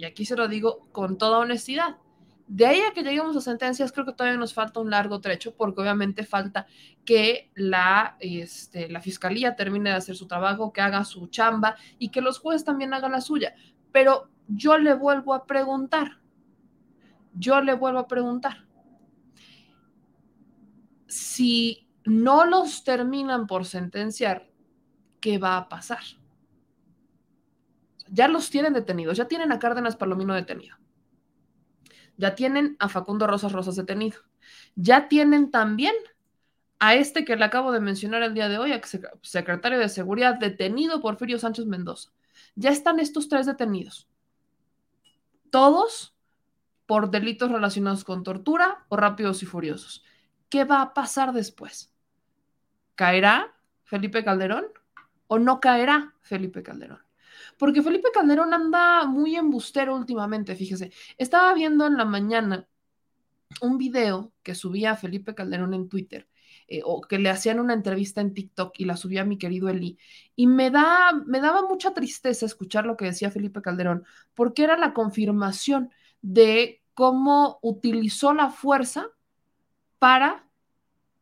y 0.00 0.06
aquí 0.06 0.24
se 0.24 0.34
lo 0.34 0.48
digo 0.48 0.88
con 0.92 1.18
toda 1.18 1.40
honestidad, 1.40 1.98
de 2.46 2.64
ahí 2.64 2.80
a 2.80 2.94
que 2.94 3.02
lleguemos 3.02 3.36
a 3.36 3.42
sentencias, 3.42 3.92
creo 3.92 4.06
que 4.06 4.14
todavía 4.14 4.38
nos 4.38 4.54
falta 4.54 4.80
un 4.80 4.88
largo 4.88 5.20
trecho, 5.20 5.54
porque 5.54 5.82
obviamente 5.82 6.24
falta 6.24 6.66
que 7.04 7.50
la, 7.54 8.16
este, 8.18 8.88
la 8.88 9.02
fiscalía 9.02 9.56
termine 9.56 9.90
de 9.90 9.96
hacer 9.96 10.16
su 10.16 10.26
trabajo, 10.26 10.72
que 10.72 10.80
haga 10.80 11.04
su 11.04 11.26
chamba 11.26 11.76
y 11.98 12.08
que 12.08 12.22
los 12.22 12.38
jueces 12.38 12.64
también 12.64 12.94
hagan 12.94 13.12
la 13.12 13.20
suya. 13.20 13.54
Pero 13.92 14.30
yo 14.48 14.78
le 14.78 14.94
vuelvo 14.94 15.34
a 15.34 15.44
preguntar, 15.44 16.18
yo 17.34 17.60
le 17.60 17.74
vuelvo 17.74 17.98
a 17.98 18.08
preguntar, 18.08 18.64
si 21.08 21.86
no 22.06 22.46
los 22.46 22.84
terminan 22.84 23.46
por 23.46 23.66
sentenciar, 23.66 24.48
¿qué 25.20 25.36
va 25.36 25.58
a 25.58 25.68
pasar? 25.68 26.19
Ya 28.10 28.28
los 28.28 28.50
tienen 28.50 28.72
detenidos, 28.72 29.16
ya 29.16 29.26
tienen 29.28 29.52
a 29.52 29.58
Cárdenas 29.58 29.96
Palomino 29.96 30.34
detenido 30.34 30.76
ya 32.20 32.34
tienen 32.34 32.76
a 32.78 32.88
Facundo 32.88 33.26
Rosas 33.26 33.52
Rosas 33.52 33.76
detenido. 33.76 34.18
Ya 34.76 35.08
tienen 35.08 35.50
también 35.50 35.94
a 36.78 36.94
este 36.94 37.24
que 37.24 37.34
le 37.34 37.44
acabo 37.44 37.72
de 37.72 37.80
mencionar 37.80 38.22
el 38.22 38.34
día 38.34 38.48
de 38.48 38.58
hoy, 38.58 38.78
secretario 39.22 39.78
de 39.78 39.88
Seguridad, 39.88 40.38
detenido 40.38 41.00
Porfirio 41.00 41.38
Sánchez 41.38 41.64
Mendoza. 41.64 42.12
Ya 42.54 42.70
están 42.70 43.00
estos 43.00 43.28
tres 43.28 43.46
detenidos. 43.46 44.06
Todos 45.50 46.14
por 46.84 47.10
delitos 47.10 47.50
relacionados 47.50 48.04
con 48.04 48.22
tortura 48.22 48.84
o 48.88 48.96
rápidos 48.96 49.42
y 49.42 49.46
furiosos. 49.46 50.04
¿Qué 50.50 50.64
va 50.64 50.82
a 50.82 50.94
pasar 50.94 51.32
después? 51.32 51.94
¿Caerá 52.96 53.54
Felipe 53.84 54.22
Calderón 54.24 54.66
o 55.26 55.38
no 55.38 55.58
caerá 55.58 56.14
Felipe 56.20 56.62
Calderón? 56.62 57.09
Porque 57.60 57.82
Felipe 57.82 58.08
Calderón 58.12 58.54
anda 58.54 59.04
muy 59.04 59.36
embustero 59.36 59.94
últimamente, 59.94 60.56
fíjese. 60.56 60.92
Estaba 61.18 61.52
viendo 61.52 61.86
en 61.86 61.98
la 61.98 62.06
mañana 62.06 62.66
un 63.60 63.76
video 63.76 64.32
que 64.42 64.54
subía 64.54 64.96
Felipe 64.96 65.34
Calderón 65.34 65.74
en 65.74 65.88
Twitter. 65.90 66.26
Eh, 66.66 66.80
o 66.84 67.00
que 67.02 67.18
le 67.18 67.28
hacían 67.28 67.60
una 67.60 67.74
entrevista 67.74 68.20
en 68.20 68.32
TikTok 68.32 68.72
y 68.78 68.84
la 68.86 68.96
subía 68.96 69.24
mi 69.24 69.36
querido 69.36 69.68
Eli. 69.68 69.98
Y 70.36 70.46
me, 70.46 70.70
da, 70.70 71.12
me 71.26 71.40
daba 71.40 71.68
mucha 71.68 71.92
tristeza 71.92 72.46
escuchar 72.46 72.86
lo 72.86 72.96
que 72.96 73.04
decía 73.04 73.30
Felipe 73.30 73.60
Calderón, 73.60 74.04
porque 74.34 74.64
era 74.64 74.78
la 74.78 74.94
confirmación 74.94 75.90
de 76.22 76.82
cómo 76.94 77.58
utilizó 77.60 78.32
la 78.32 78.48
fuerza 78.50 79.08
para 79.98 80.48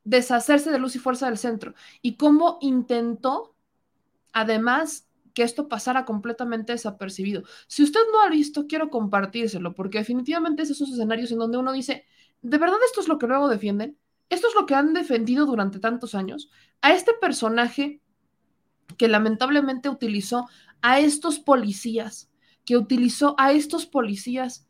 deshacerse 0.05 0.71
de 0.71 0.79
luz 0.79 0.95
y 0.95 1.01
fuerza 1.01 1.27
del 1.27 1.39
centro 1.39 1.75
y 2.01 2.17
cómo 2.17 2.59
intentó, 2.61 3.57
además, 4.33 5.08
que 5.39 5.45
esto 5.45 5.69
pasara 5.69 6.05
completamente 6.05 6.73
desapercibido. 6.73 7.45
Si 7.69 7.85
usted 7.85 8.01
no 8.11 8.23
ha 8.23 8.29
visto, 8.29 8.67
quiero 8.67 8.91
compartírselo, 8.91 9.73
porque 9.73 9.99
definitivamente 9.99 10.65
es 10.65 10.71
esos 10.71 10.91
escenarios 10.91 11.31
en 11.31 11.39
donde 11.39 11.59
uno 11.59 11.71
dice, 11.71 12.07
¿de 12.43 12.59
verdad 12.59 12.79
esto 12.85 13.01
es 13.01 13.07
lo 13.07 13.19
que 13.19 13.29
luego 13.29 13.47
defienden? 13.47 13.97
¿Esto 14.31 14.49
es 14.49 14.57
lo 14.57 14.67
que 14.67 14.75
han 14.75 14.95
defendido 14.95 15.47
durante 15.47 15.79
tantos 15.79 16.17
años? 16.17 16.51
A 16.81 16.93
este 16.93 17.13
personaje 17.13 18.03
que 18.97 19.07
lamentablemente 19.07 19.89
utilizó 19.89 20.49
a 20.83 20.99
estos 20.99 21.39
policías, 21.39 22.33
que 22.65 22.77
utilizó 22.77 23.37
a 23.39 23.53
estos 23.53 23.87
policías 23.87 24.67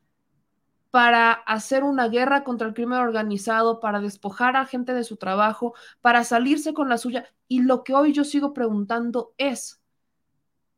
para 0.91 1.33
hacer 1.33 1.83
una 1.83 2.09
guerra 2.09 2.45
contra 2.45 2.69
el 2.69 2.75
crimen 2.75 2.99
organizado, 2.99 3.81
para 3.81 4.03
despojar 4.03 4.55
a 4.57 4.67
gente 4.67 4.93
de 4.93 5.05
su 5.05 5.17
trabajo, 5.17 5.73
para 6.03 6.25
salirse 6.25 6.75
con 6.75 6.91
la 6.91 6.99
suya. 6.99 7.25
Y 7.49 7.63
lo 7.63 7.85
que 7.85 7.95
hoy 7.95 8.13
yo 8.13 8.25
sigo 8.25 8.53
preguntando 8.53 9.33
es, 9.39 9.78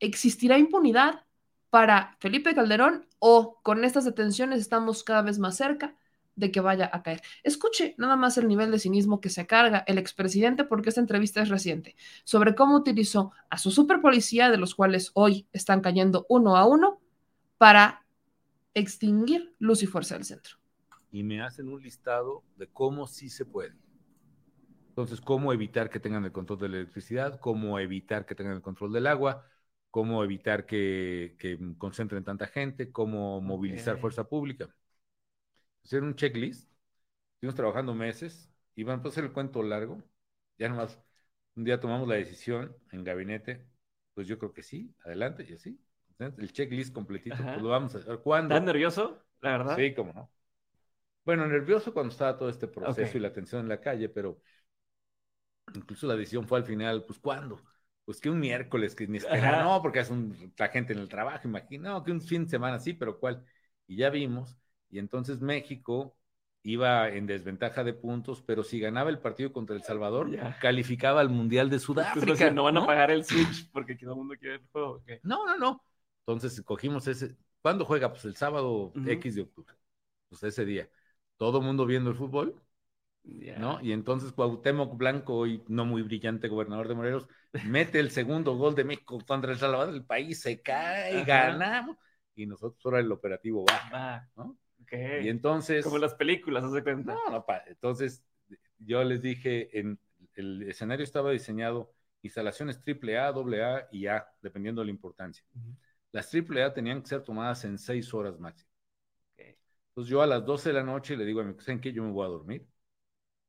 ¿Existirá 0.01 0.59
impunidad 0.59 1.25
para 1.69 2.17
Felipe 2.19 2.55
Calderón 2.55 3.07
o 3.19 3.61
con 3.63 3.85
estas 3.85 4.05
detenciones 4.05 4.61
estamos 4.61 5.05
cada 5.05 5.23
vez 5.23 5.39
más 5.39 5.57
cerca 5.57 5.95
de 6.37 6.51
que 6.51 6.61
vaya 6.61 6.91
a 6.93 7.03
caer? 7.03 7.21
Escuche 7.43 7.95
nada 7.99 8.17
más 8.17 8.39
el 8.39 8.49
nivel 8.49 8.71
de 8.71 8.79
cinismo 8.79 9.21
que 9.21 9.29
se 9.29 9.47
carga 9.47 9.85
el 9.87 9.99
expresidente, 9.99 10.65
porque 10.65 10.89
esta 10.89 11.03
entrevista 11.03 11.43
es 11.43 11.51
reciente, 11.51 11.97
sobre 12.25 12.55
cómo 12.55 12.77
utilizó 12.77 13.33
a 13.51 13.59
su 13.59 13.71
superpolicía, 13.71 14.51
de 14.51 14.57
los 14.57 14.75
cuales 14.75 15.11
hoy 15.15 15.47
están 15.53 15.83
cayendo 15.83 16.25
uno 16.29 16.57
a 16.57 16.67
uno, 16.67 17.01
para 17.59 18.07
extinguir 18.73 19.55
luz 19.59 19.83
y 19.83 19.87
fuerza 19.87 20.15
del 20.15 20.25
centro. 20.25 20.57
Y 21.13 21.23
me 21.23 21.43
hacen 21.43 21.69
un 21.69 21.83
listado 21.83 22.43
de 22.57 22.69
cómo 22.69 23.07
sí 23.07 23.29
se 23.29 23.45
puede. 23.45 23.75
Entonces, 24.89 25.21
cómo 25.21 25.53
evitar 25.53 25.91
que 25.91 26.01
tengan 26.01 26.25
el 26.25 26.33
control 26.33 26.59
de 26.59 26.69
la 26.69 26.77
electricidad, 26.79 27.39
cómo 27.39 27.79
evitar 27.79 28.25
que 28.25 28.35
tengan 28.35 28.55
el 28.55 28.63
control 28.63 28.93
del 28.93 29.07
agua, 29.07 29.45
cómo 29.91 30.23
evitar 30.25 30.67
que, 30.67 31.37
concentren 31.79 32.25
tanta 32.25 32.47
gente, 32.47 32.93
cómo 32.93 33.41
movilizar 33.41 33.99
fuerza 33.99 34.29
pública. 34.29 34.75
Hacer 35.85 36.03
un 36.03 36.15
checklist. 36.15 36.71
Estuvimos 37.35 37.55
trabajando 37.55 37.95
meses 37.95 38.51
y 38.75 38.85
van 38.85 39.01
a 39.05 39.09
hacer 39.09 39.25
el 39.25 39.33
cuento 39.33 39.63
largo. 39.63 40.03
Ya 40.59 40.69
nomás 40.69 41.01
un 41.57 41.65
día 41.65 41.81
tomamos 41.81 42.07
la 42.07 42.15
decisión 42.15 42.77
en 42.93 43.03
gabinete, 43.03 43.67
pues 44.15 44.29
yo 44.29 44.39
creo 44.39 44.53
que 44.53 44.63
sí, 44.63 44.95
adelante 45.05 45.47
y 45.49 45.55
así. 45.55 45.81
El 46.19 46.53
checklist 46.53 46.93
completito, 46.93 47.37
pues 47.37 47.63
lo 47.63 47.71
vamos 47.71 47.95
a 47.95 47.99
hacer. 47.99 48.19
¿Cuándo? 48.19 48.55
¿Estás 48.55 48.67
nervioso, 48.67 49.25
la 49.41 49.53
verdad? 49.53 49.77
Sí, 49.77 49.95
cómo 49.95 50.13
no. 50.13 50.31
Bueno, 51.25 51.47
nervioso 51.47 51.95
cuando 51.95 52.13
estaba 52.13 52.37
todo 52.37 52.51
este 52.51 52.69
proceso 52.69 53.17
y 53.17 53.21
la 53.21 53.33
tensión 53.33 53.63
en 53.63 53.69
la 53.69 53.81
calle, 53.81 54.09
pero 54.09 54.41
incluso 55.75 56.07
la 56.07 56.17
decisión 56.17 56.47
fue 56.47 56.59
al 56.59 56.65
final, 56.65 57.05
pues 57.05 57.19
¿cuándo? 57.19 57.63
Pues 58.11 58.21
que 58.21 58.29
un 58.29 58.41
miércoles 58.41 58.97
que 58.97 59.07
ni 59.07 59.19
espera, 59.19 59.63
no, 59.63 59.81
porque 59.81 60.01
es 60.01 60.11
un, 60.11 60.53
la 60.59 60.67
gente 60.67 60.95
en 60.95 60.99
el 60.99 61.09
trabajo, 61.09 61.47
imagino, 61.47 61.93
no, 61.93 62.03
que 62.03 62.11
un 62.11 62.21
fin 62.21 62.43
de 62.43 62.51
semana 62.51 62.81
sí, 62.81 62.93
pero 62.93 63.21
¿cuál? 63.21 63.45
Y 63.87 63.99
ya 63.99 64.11
vimos, 64.11 64.57
y 64.89 64.99
entonces 64.99 65.41
México 65.41 66.17
iba 66.65 67.09
en 67.09 67.29
desventaja 67.29 67.85
de 67.85 67.95
puntos, 67.95 68.43
pero 68.43 68.65
si 68.65 68.81
ganaba 68.81 69.11
el 69.11 69.21
partido 69.21 69.53
contra 69.53 69.77
El 69.77 69.85
Salvador, 69.85 70.29
calificaba 70.61 71.21
al 71.21 71.29
Mundial 71.29 71.71
de 71.71 71.79
Sudáfrica. 71.79 72.51
no 72.51 72.65
van 72.65 72.79
a 72.79 72.85
pagar 72.85 73.13
el 73.13 73.25
Switch 73.25 73.71
porque 73.71 73.95
todo 73.95 74.15
el 74.15 74.17
mundo 74.17 74.35
quiere 74.37 74.57
el 74.57 74.67
juego. 74.73 75.05
No, 75.23 75.47
no, 75.47 75.57
no. 75.57 75.85
Entonces 76.27 76.61
cogimos 76.63 77.07
ese. 77.07 77.37
¿Cuándo 77.63 77.85
juega? 77.85 78.11
Pues 78.11 78.25
el 78.25 78.35
sábado 78.35 78.93
X 79.07 79.37
de 79.37 79.43
octubre. 79.43 79.73
Pues 80.29 80.43
ese 80.43 80.65
día. 80.65 80.91
Todo 81.37 81.61
el 81.61 81.65
mundo 81.65 81.87
viendo 81.87 82.11
el 82.11 82.17
fútbol 82.17 82.61
¿no? 83.25 83.81
Y 83.83 83.93
entonces 83.93 84.33
Cuauhtémoc 84.33 84.97
Blanco, 84.97 85.35
hoy 85.35 85.63
no 85.69 85.85
muy 85.85 86.03
brillante 86.03 86.49
gobernador 86.49 86.89
de 86.89 86.95
Morelos, 86.95 87.29
mete 87.67 88.01
el 88.01 88.11
segundo 88.11 88.57
gol 88.57 88.75
de 88.75 88.85
México 88.85 89.19
contra 89.27 89.53
El 89.53 89.59
Salvador, 89.59 89.95
el 89.95 90.05
país 90.05 90.41
se 90.41 90.61
cae, 90.63 91.25
ganamos, 91.25 91.97
y 92.35 92.47
nosotros 92.47 92.81
ahora 92.85 93.01
el 93.01 93.13
operativo 93.13 93.65
va, 93.67 94.29
¿no? 94.37 94.57
Y 94.93 95.29
entonces... 95.29 95.85
Como 95.85 95.99
las 95.99 96.15
películas, 96.15 96.65
¿no 96.65 96.73
se 96.73 96.83
cuenta? 96.83 97.15
No, 97.15 97.31
no, 97.31 97.45
entonces 97.67 98.25
yo 98.79 99.05
les 99.05 99.23
dije, 99.23 99.79
en 99.79 99.99
el 100.35 100.63
escenario 100.65 101.05
estaba 101.05 101.31
diseñado 101.31 101.93
instalaciones 102.23 102.81
AAA, 102.85 103.29
AA 103.29 103.89
y 103.93 104.07
A, 104.07 104.27
dependiendo 104.43 104.81
de 104.81 104.87
la 104.87 104.91
importancia. 104.91 105.45
Las 106.13 106.35
AAA 106.35 106.75
tenían 106.75 107.03
que 107.03 107.09
ser 107.09 107.23
tomadas 107.23 107.65
en 107.65 107.79
seis 107.79 108.13
horas 108.13 108.39
máximo. 108.41 108.71
Entonces 109.37 110.11
yo 110.11 110.23
a 110.23 110.27
las 110.27 110.45
12 110.45 110.71
de 110.71 110.75
la 110.75 110.83
noche 110.83 111.17
le 111.17 111.25
digo 111.25 111.41
a 111.41 111.45
mi 111.45 111.55
¿saben 111.61 111.81
qué? 111.81 111.93
Yo 111.93 112.03
me 112.03 112.11
voy 112.13 112.25
a 112.25 112.31
dormir 112.31 112.67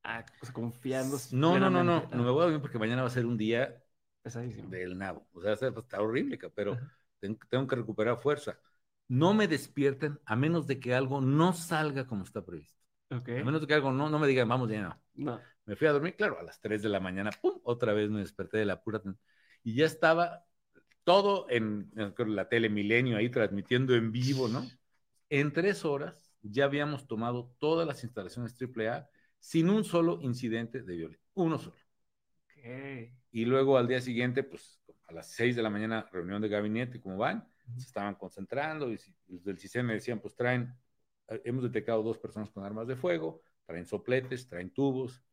Ah, 0.04 0.26
pues 0.40 0.52
confiando. 0.52 1.18
No, 1.32 1.60
no, 1.60 1.70
no, 1.70 1.84
no, 1.84 2.10
no 2.12 2.24
me 2.24 2.32
voy 2.32 2.42
a 2.42 2.44
dormir 2.46 2.62
porque 2.62 2.80
mañana 2.80 3.02
va 3.02 3.08
a 3.08 3.12
ser 3.12 3.26
un 3.26 3.38
día 3.38 3.84
pesadísimo 4.22 4.70
del 4.70 4.98
nabo. 4.98 5.28
O 5.34 5.42
sea, 5.42 5.54
está 5.54 6.02
horrible, 6.02 6.40
pero 6.56 6.78
tengo 7.20 7.68
que 7.68 7.76
recuperar 7.76 8.18
fuerza. 8.18 8.58
No 9.08 9.34
me 9.34 9.48
despierten 9.48 10.20
a 10.26 10.36
menos 10.36 10.68
de 10.68 10.80
que 10.80 10.96
algo 10.96 11.22
no 11.22 11.54
salga 11.54 12.08
como 12.08 12.24
está 12.24 12.44
previsto. 12.44 12.82
Okay. 13.10 13.40
A 13.40 13.44
menos 13.44 13.62
de 13.62 13.68
que 13.68 13.74
algo 13.74 13.92
no, 13.92 14.10
no 14.10 14.20
me 14.20 14.28
digan, 14.28 14.48
vamos, 14.48 14.70
ya 14.70 14.82
no. 14.82 15.02
no. 15.16 15.42
Me 15.66 15.76
fui 15.76 15.88
a 15.88 15.92
dormir, 15.92 16.16
claro, 16.16 16.40
a 16.40 16.44
las 16.44 16.60
3 16.62 16.82
de 16.82 16.90
la 16.90 17.00
mañana, 17.00 17.30
¡pum! 17.30 17.60
Otra 17.64 17.94
vez 17.94 18.10
me 18.10 18.22
desperté 18.22 18.58
de 18.58 18.66
la 18.66 18.82
pura. 18.82 19.02
Y 19.64 19.76
ya 19.76 19.86
estaba 19.86 20.46
todo 21.04 21.46
en, 21.50 21.92
en 21.96 22.36
la 22.36 22.48
tele 22.48 22.70
Milenio 22.70 23.18
ahí 23.18 23.30
transmitiendo 23.30 23.96
en 23.96 24.12
vivo, 24.12 24.48
¿no? 24.48 24.66
En 25.30 25.52
tres 25.52 25.86
horas 25.86 26.34
ya 26.42 26.66
habíamos 26.66 27.08
tomado 27.08 27.54
todas 27.60 27.88
las 27.88 28.04
instalaciones 28.04 28.56
AAA 28.60 29.10
sin 29.42 29.70
un 29.70 29.84
solo 29.84 30.20
incidente 30.22 30.84
de 30.84 30.96
violencia, 30.96 31.28
uno 31.34 31.58
solo. 31.58 31.76
Y 33.32 33.46
luego 33.46 33.78
al 33.78 33.88
día 33.88 34.00
siguiente, 34.00 34.44
pues 34.44 34.80
a 35.08 35.14
las 35.14 35.32
6 35.32 35.56
de 35.56 35.64
la 35.64 35.70
mañana, 35.70 36.08
reunión 36.12 36.42
de 36.42 36.48
gabinete, 36.48 37.02
¿cómo 37.02 37.18
van? 37.18 37.46
Se 37.76 37.88
estaban 37.88 38.16
concentrando 38.16 38.92
y 38.92 39.00
los 39.28 39.44
del 39.44 39.58
sistema 39.58 39.88
me 39.88 39.94
decían, 39.96 40.20
pues 40.20 40.36
traen, 40.36 40.74
eh, 41.28 41.42
hemos 41.44 41.64
detectado 41.64 42.04
dos 42.04 42.20
personas 42.20 42.52
con 42.52 42.64
armas 42.64 42.88
de 42.88 42.96
fuego, 42.96 43.42
traen 43.66 43.86
sopletes, 43.86 44.48
traen 44.48 44.70
tubos, 44.70 45.24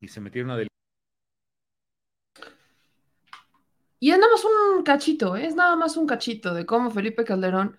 y 0.00 0.08
se 0.08 0.20
metieron 0.20 0.52
a 0.52 0.56
del... 0.56 0.68
Y 3.98 4.10
es 4.10 4.18
nada 4.18 4.30
más 4.30 4.44
un 4.44 4.84
cachito, 4.84 5.36
¿eh? 5.36 5.46
es 5.46 5.56
nada 5.56 5.74
más 5.74 5.96
un 5.96 6.06
cachito 6.06 6.54
de 6.54 6.64
cómo 6.64 6.90
Felipe 6.90 7.24
Calderón 7.24 7.76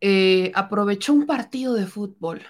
eh, 0.00 0.50
aprovechó 0.54 1.12
un 1.12 1.26
partido 1.26 1.74
de 1.74 1.86
fútbol 1.86 2.40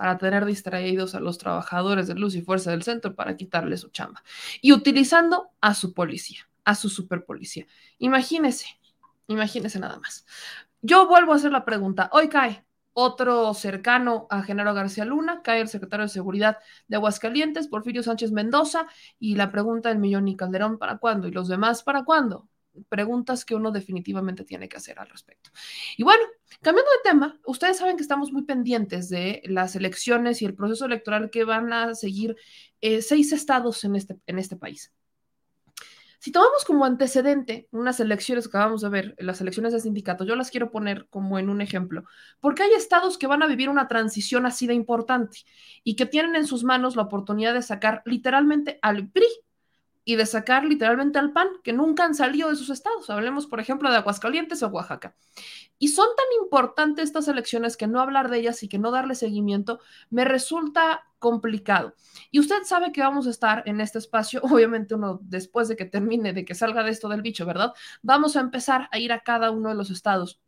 para 0.00 0.16
tener 0.16 0.46
distraídos 0.46 1.14
a 1.14 1.20
los 1.20 1.36
trabajadores 1.36 2.06
de 2.06 2.14
luz 2.14 2.34
y 2.34 2.40
fuerza 2.40 2.70
del 2.70 2.82
centro 2.82 3.14
para 3.14 3.36
quitarle 3.36 3.76
su 3.76 3.90
chamba. 3.90 4.22
Y 4.62 4.72
utilizando 4.72 5.50
a 5.60 5.74
su 5.74 5.92
policía, 5.92 6.48
a 6.64 6.74
su 6.74 6.88
superpolicía. 6.88 7.66
Imagínese, 7.98 8.80
imagínese 9.26 9.78
nada 9.78 9.98
más. 9.98 10.24
Yo 10.80 11.06
vuelvo 11.06 11.34
a 11.34 11.36
hacer 11.36 11.52
la 11.52 11.66
pregunta. 11.66 12.08
Hoy 12.14 12.30
cae 12.30 12.64
otro 12.94 13.52
cercano 13.52 14.26
a 14.30 14.42
Genaro 14.42 14.72
García 14.72 15.04
Luna, 15.04 15.42
cae 15.42 15.60
el 15.60 15.68
secretario 15.68 16.06
de 16.06 16.08
Seguridad 16.08 16.56
de 16.88 16.96
Aguascalientes, 16.96 17.68
Porfirio 17.68 18.02
Sánchez 18.02 18.32
Mendoza, 18.32 18.86
y 19.18 19.34
la 19.34 19.52
pregunta 19.52 19.90
del 19.90 19.98
millón 19.98 20.28
y 20.28 20.36
Calderón, 20.36 20.78
¿para 20.78 20.96
cuándo? 20.96 21.28
Y 21.28 21.32
los 21.32 21.46
demás, 21.46 21.82
¿para 21.82 22.04
cuándo? 22.04 22.48
Preguntas 22.88 23.44
que 23.44 23.54
uno 23.54 23.70
definitivamente 23.70 24.44
tiene 24.44 24.68
que 24.68 24.76
hacer 24.76 24.98
al 24.98 25.08
respecto. 25.08 25.50
Y 25.96 26.02
bueno, 26.02 26.22
cambiando 26.62 26.90
de 26.90 27.10
tema, 27.10 27.40
ustedes 27.46 27.78
saben 27.78 27.96
que 27.96 28.02
estamos 28.02 28.32
muy 28.32 28.42
pendientes 28.42 29.08
de 29.08 29.42
las 29.44 29.76
elecciones 29.76 30.40
y 30.42 30.46
el 30.46 30.54
proceso 30.54 30.86
electoral 30.86 31.30
que 31.30 31.44
van 31.44 31.72
a 31.72 31.94
seguir 31.94 32.36
eh, 32.80 33.02
seis 33.02 33.32
estados 33.32 33.84
en 33.84 33.96
este, 33.96 34.18
en 34.26 34.38
este 34.38 34.56
país. 34.56 34.92
Si 36.20 36.32
tomamos 36.32 36.66
como 36.66 36.84
antecedente 36.84 37.66
unas 37.70 37.98
elecciones 37.98 38.44
que 38.44 38.50
acabamos 38.50 38.82
de 38.82 38.90
ver, 38.90 39.14
las 39.18 39.40
elecciones 39.40 39.72
de 39.72 39.80
sindicato, 39.80 40.24
yo 40.24 40.36
las 40.36 40.50
quiero 40.50 40.70
poner 40.70 41.06
como 41.08 41.38
en 41.38 41.48
un 41.48 41.62
ejemplo, 41.62 42.04
porque 42.40 42.62
hay 42.62 42.72
estados 42.72 43.16
que 43.16 43.26
van 43.26 43.42
a 43.42 43.46
vivir 43.46 43.70
una 43.70 43.88
transición 43.88 44.44
así 44.44 44.66
de 44.66 44.74
importante 44.74 45.38
y 45.82 45.96
que 45.96 46.04
tienen 46.04 46.36
en 46.36 46.46
sus 46.46 46.62
manos 46.62 46.94
la 46.94 47.04
oportunidad 47.04 47.54
de 47.54 47.62
sacar 47.62 48.02
literalmente 48.04 48.78
al 48.82 49.08
PRI 49.08 49.24
y 50.04 50.16
de 50.16 50.26
sacar 50.26 50.64
literalmente 50.64 51.18
al 51.18 51.32
PAN, 51.32 51.48
que 51.62 51.72
nunca 51.72 52.04
han 52.04 52.14
salido 52.14 52.48
de 52.48 52.56
sus 52.56 52.70
estados. 52.70 53.10
Hablemos, 53.10 53.46
por 53.46 53.60
ejemplo, 53.60 53.90
de 53.90 53.96
Aguascalientes 53.96 54.62
o 54.62 54.68
Oaxaca. 54.68 55.14
Y 55.78 55.88
son 55.88 56.08
tan 56.16 56.42
importantes 56.42 57.04
estas 57.04 57.28
elecciones 57.28 57.76
que 57.76 57.86
no 57.86 58.00
hablar 58.00 58.30
de 58.30 58.38
ellas 58.38 58.62
y 58.62 58.68
que 58.68 58.78
no 58.78 58.90
darle 58.90 59.14
seguimiento 59.14 59.80
me 60.08 60.24
resulta 60.24 61.04
complicado. 61.18 61.94
Y 62.30 62.40
usted 62.40 62.62
sabe 62.64 62.92
que 62.92 63.02
vamos 63.02 63.26
a 63.26 63.30
estar 63.30 63.62
en 63.66 63.80
este 63.80 63.98
espacio, 63.98 64.40
obviamente 64.44 64.94
uno 64.94 65.20
después 65.22 65.68
de 65.68 65.76
que 65.76 65.84
termine, 65.84 66.32
de 66.32 66.44
que 66.44 66.54
salga 66.54 66.82
de 66.82 66.90
esto 66.90 67.08
del 67.08 67.22
bicho, 67.22 67.46
¿verdad? 67.46 67.72
Vamos 68.02 68.36
a 68.36 68.40
empezar 68.40 68.88
a 68.90 68.98
ir 68.98 69.12
a 69.12 69.20
cada 69.20 69.50
uno 69.50 69.68
de 69.68 69.74
los 69.74 69.90
estados 69.90 70.40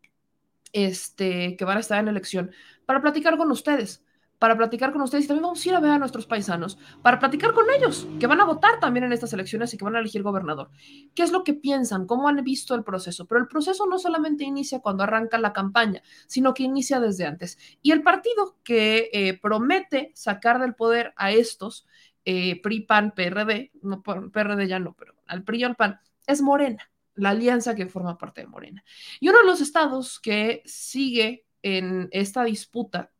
este, 0.72 1.56
que 1.56 1.64
van 1.64 1.76
a 1.76 1.80
estar 1.80 1.98
en 1.98 2.08
elección 2.08 2.50
para 2.86 3.02
platicar 3.02 3.36
con 3.36 3.50
ustedes 3.50 4.02
para 4.42 4.56
platicar 4.56 4.90
con 4.90 5.02
ustedes 5.02 5.26
y 5.26 5.28
también 5.28 5.44
vamos 5.44 5.64
a 5.64 5.68
ir 5.68 5.74
a 5.76 5.78
ver 5.78 5.92
a 5.92 5.98
nuestros 6.00 6.26
paisanos, 6.26 6.76
para 7.00 7.20
platicar 7.20 7.52
con 7.52 7.64
ellos, 7.78 8.08
que 8.18 8.26
van 8.26 8.40
a 8.40 8.44
votar 8.44 8.80
también 8.80 9.04
en 9.04 9.12
estas 9.12 9.32
elecciones 9.32 9.72
y 9.72 9.78
que 9.78 9.84
van 9.84 9.94
a 9.94 10.00
elegir 10.00 10.24
gobernador. 10.24 10.68
¿Qué 11.14 11.22
es 11.22 11.30
lo 11.30 11.44
que 11.44 11.54
piensan? 11.54 12.08
¿Cómo 12.08 12.26
han 12.26 12.42
visto 12.42 12.74
el 12.74 12.82
proceso? 12.82 13.28
Pero 13.28 13.40
el 13.40 13.46
proceso 13.46 13.86
no 13.86 14.00
solamente 14.00 14.42
inicia 14.42 14.80
cuando 14.80 15.04
arranca 15.04 15.38
la 15.38 15.52
campaña, 15.52 16.02
sino 16.26 16.54
que 16.54 16.64
inicia 16.64 16.98
desde 16.98 17.24
antes. 17.24 17.56
Y 17.82 17.92
el 17.92 18.02
partido 18.02 18.56
que 18.64 19.10
eh, 19.12 19.38
promete 19.40 20.10
sacar 20.16 20.58
del 20.58 20.74
poder 20.74 21.14
a 21.16 21.30
estos, 21.30 21.86
eh, 22.24 22.60
PRI, 22.62 22.80
PAN, 22.80 23.12
PRD, 23.14 23.70
no, 23.82 24.02
PRD 24.02 24.66
ya 24.66 24.80
no, 24.80 24.96
pero 24.98 25.14
al 25.28 25.44
PRI 25.44 25.60
y 25.60 25.62
al 25.62 25.76
PAN, 25.76 26.00
es 26.26 26.42
Morena 26.42 26.90
la 27.14 27.30
alianza 27.30 27.76
que 27.76 27.86
forma 27.86 28.18
parte 28.18 28.40
de 28.40 28.48
Morena. 28.48 28.82
Y 29.20 29.28
uno 29.28 29.38
de 29.38 29.46
los 29.46 29.60
estados 29.60 30.18
que 30.18 30.64
sigue 30.64 31.46
en 31.62 32.08
esta 32.10 32.42
disputa 32.42 33.12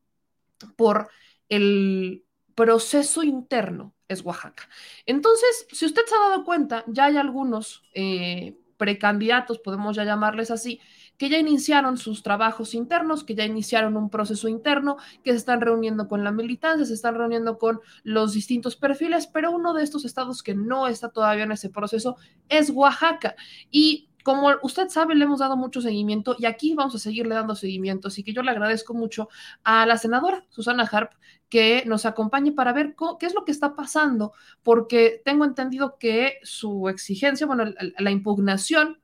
por 0.77 1.09
el 1.49 2.25
proceso 2.55 3.23
interno 3.23 3.95
es 4.09 4.25
Oaxaca. 4.25 4.69
Entonces, 5.07 5.67
si 5.73 5.87
usted 5.87 6.03
se 6.07 6.15
ha 6.15 6.29
dado 6.29 6.45
cuenta, 6.45 6.85
ya 6.87 7.07
hay 7.07 7.17
algunos 7.17 7.83
eh, 7.95 8.59
precandidatos, 8.77 9.59
podemos 9.59 9.97
ya 9.97 10.05
llamarles 10.05 10.51
así, 10.51 10.81
que 11.17 11.29
ya 11.29 11.39
iniciaron 11.39 11.99
sus 11.99 12.23
trabajos 12.23 12.75
internos, 12.75 13.23
que 13.23 13.35
ya 13.35 13.45
iniciaron 13.45 13.97
un 13.97 14.11
proceso 14.11 14.49
interno, 14.49 14.97
que 15.23 15.31
se 15.31 15.37
están 15.37 15.61
reuniendo 15.61 16.09
con 16.09 16.25
la 16.25 16.33
militancia, 16.33 16.85
se 16.85 16.95
están 16.95 17.15
reuniendo 17.15 17.59
con 17.59 17.81
los 18.03 18.33
distintos 18.33 18.75
perfiles, 18.75 19.29
pero 19.29 19.53
uno 19.53 19.73
de 19.73 19.85
estos 19.85 20.05
estados 20.05 20.43
que 20.43 20.55
no 20.55 20.89
está 20.89 21.11
todavía 21.11 21.45
en 21.45 21.53
ese 21.53 21.71
proceso 21.71 22.17
es 22.49 22.71
Oaxaca. 22.71 23.37
Y 23.71 24.09
como 24.23 24.51
usted 24.63 24.89
sabe, 24.89 25.15
le 25.15 25.25
hemos 25.25 25.41
dado 25.41 25.57
mucho 25.57 25.81
seguimiento 25.81 26.37
y 26.39 26.47
aquí 26.47 26.75
vamos 26.75 26.95
a 26.95 26.99
seguirle 26.99 27.35
dando 27.35 27.55
seguimiento. 27.55 28.09
Así 28.09 28.23
que 28.23 28.33
yo 28.33 28.43
le 28.43 28.51
agradezco 28.51 28.95
mucho 28.95 29.29
a 29.65 29.87
la 29.87 29.97
senadora 29.99 30.45
Susana 30.49 30.89
Harp 30.91 31.13
que 31.49 31.85
nos 31.87 32.07
acompañe 32.07 32.53
para 32.53 32.73
ver 32.73 32.95
qué 33.19 33.27
es 33.27 33.35
lo 33.35 33.45
que 33.45 33.53
está 33.53 33.77
pasando, 33.77 34.33
porque 34.63 35.21
tengo 35.25 35.45
entendido 35.45 35.99
que 35.99 36.39
su 36.43 36.89
exigencia, 36.89 37.47
bueno, 37.47 37.65
la, 37.99 38.11
impugnación 38.11 39.03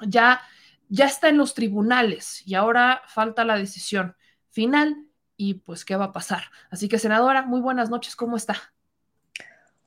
ya, 0.00 0.40
ya 0.88 1.04
está 1.04 1.28
en 1.28 1.38
los 1.38 1.54
tribunales 1.54 2.42
y 2.44 2.54
ahora 2.54 3.02
falta 3.06 3.44
la 3.44 3.56
decisión 3.56 4.16
final 4.50 5.06
y 5.36 5.54
pues 5.54 5.84
qué 5.84 5.94
va 5.94 6.06
a 6.06 6.12
pasar. 6.12 6.44
Así 6.70 6.88
que, 6.88 6.98
senadora, 6.98 7.42
muy 7.42 7.60
buenas 7.60 7.88
noches, 7.88 8.16
¿cómo 8.16 8.36
está? 8.36 8.56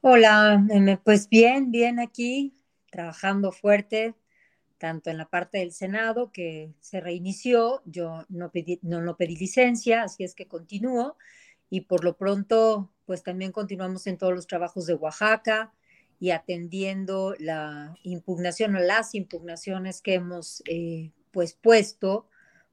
Hola, 0.02 0.64
pues 1.04 1.28
bien, 1.28 1.72
bien 1.72 2.00
aquí, 2.00 2.56
trabajando 2.90 3.52
fuerte, 3.52 4.16
tanto 4.80 5.10
en 5.12 5.18
la 5.18 5.30
parte 5.30 5.60
del 5.60 5.72
Senado 5.74 6.32
que 6.32 6.74
se 6.80 7.02
reinició, 7.02 7.84
yo 7.86 8.26
no 8.30 8.50
pedí, 8.50 8.80
no, 8.82 9.16
pedí 9.18 9.36
licencia, 9.36 10.04
así 10.04 10.24
es 10.24 10.34
que 10.34 10.48
continúo 10.48 11.18
y 11.70 11.82
por 11.82 12.04
lo 12.04 12.18
pronto 12.18 12.92
pues 13.06 13.22
también 13.22 13.52
continuamos 13.52 14.08
en 14.08 14.18
todos 14.18 14.34
los 14.34 14.48
trabajos 14.48 14.86
de 14.88 14.96
Oaxaca 14.96 15.74
y 16.20 16.32
atendiendo 16.32 17.36
la 17.40 17.96
impugnación 18.04 18.76
o 18.76 18.80
las 18.80 19.14
impugnaciones 19.16 20.02
que 20.02 20.16
hemos 20.16 20.64
eh, 20.68 21.12
pues 21.32 21.54
puesto 21.54 22.28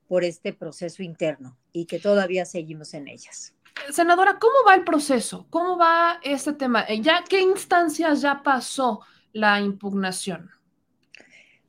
por 0.09 0.25
este 0.25 0.53
proceso 0.53 1.03
interno 1.03 1.59
y 1.73 1.87
que 1.87 1.99
todavía 1.99 2.45
seguimos 2.45 2.95
en 2.95 3.09
ellas. 3.09 3.55
Senadora, 3.91 4.39
¿cómo 4.39 4.55
va 4.67 4.75
el 4.75 4.85
proceso? 4.85 5.47
¿Cómo 5.51 5.77
va 5.77 6.21
este 6.23 6.53
tema? 6.53 6.87
¿Ya 7.01 7.25
qué 7.29 7.41
instancias 7.41 8.21
ya 8.21 8.43
pasó 8.43 9.01
la 9.33 9.61
impugnación? 9.61 10.51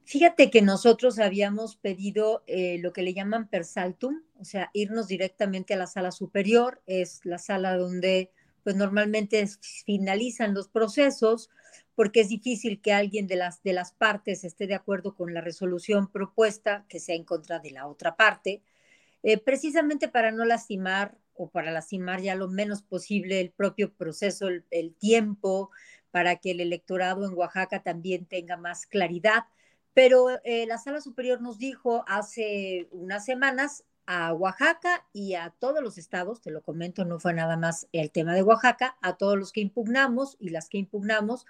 Fíjate 0.08 0.50
que 0.50 0.62
nosotros 0.62 1.20
habíamos 1.20 1.76
pedido 1.76 2.42
eh, 2.48 2.78
lo 2.80 2.94
que 2.94 3.02
le 3.02 3.14
llaman 3.14 3.50
persaltum, 3.50 4.22
o 4.40 4.46
sea, 4.46 4.70
irnos 4.72 5.10
directamente 5.10 5.74
a 5.74 5.78
la 5.78 5.86
sala 5.86 6.12
superior, 6.12 6.82
es 6.86 7.20
la 7.26 7.38
sala 7.38 7.76
donde 7.76 8.32
pues 8.64 8.78
normalmente 8.78 9.46
finalizan 9.86 10.54
los 10.54 10.70
procesos, 10.70 11.50
porque 11.94 12.22
es 12.22 12.30
difícil 12.30 12.80
que 12.80 12.94
alguien 12.94 13.28
de 13.28 13.36
las, 13.36 13.62
de 13.64 13.74
las 13.74 13.92
partes 13.92 14.46
esté 14.46 14.66
de 14.66 14.76
acuerdo 14.76 15.14
con 15.14 15.34
la 15.34 15.42
resolución 15.42 16.10
propuesta 16.10 16.86
que 16.88 17.02
sea 17.02 17.16
en 17.16 17.26
contra 17.26 17.60
de 17.60 17.72
la 17.72 17.86
otra 17.86 18.16
parte, 18.16 18.64
eh, 19.24 19.38
precisamente 19.38 20.08
para 20.08 20.32
no 20.32 20.46
lastimar 20.46 21.18
o 21.34 21.50
para 21.50 21.70
lastimar 21.70 22.22
ya 22.22 22.36
lo 22.36 22.48
menos 22.48 22.82
posible 22.82 23.42
el 23.42 23.52
propio 23.52 23.94
proceso, 23.94 24.48
el 24.72 24.96
tiempo, 24.96 25.70
para 26.12 26.38
que 26.38 26.52
el 26.52 26.62
electorado 26.62 27.26
en 27.26 27.34
Oaxaca 27.34 27.84
también 27.84 28.26
tenga 28.26 28.56
más 28.56 28.86
claridad 28.86 29.44
pero 29.98 30.28
eh, 30.44 30.68
la 30.68 30.78
sala 30.78 31.02
superior 31.02 31.42
nos 31.42 31.58
dijo 31.58 32.06
hace 32.08 32.88
unas 32.92 33.26
semanas 33.26 33.84
a 34.06 34.32
Oaxaca 34.32 35.08
y 35.12 35.34
a 35.34 35.50
todos 35.58 35.82
los 35.82 35.98
estados, 35.98 36.40
te 36.40 36.52
lo 36.52 36.62
comento, 36.62 37.04
no 37.04 37.20
fue 37.20 37.34
nada 37.34 37.58
más 37.58 37.88
el 37.94 38.12
tema 38.12 38.36
de 38.36 38.44
Oaxaca, 38.44 38.96
a 39.02 39.18
todos 39.18 39.40
los 39.40 39.52
que 39.52 39.62
impugnamos 39.62 40.38
y 40.40 40.50
las 40.50 40.70
que 40.70 40.78
impugnamos, 40.78 41.48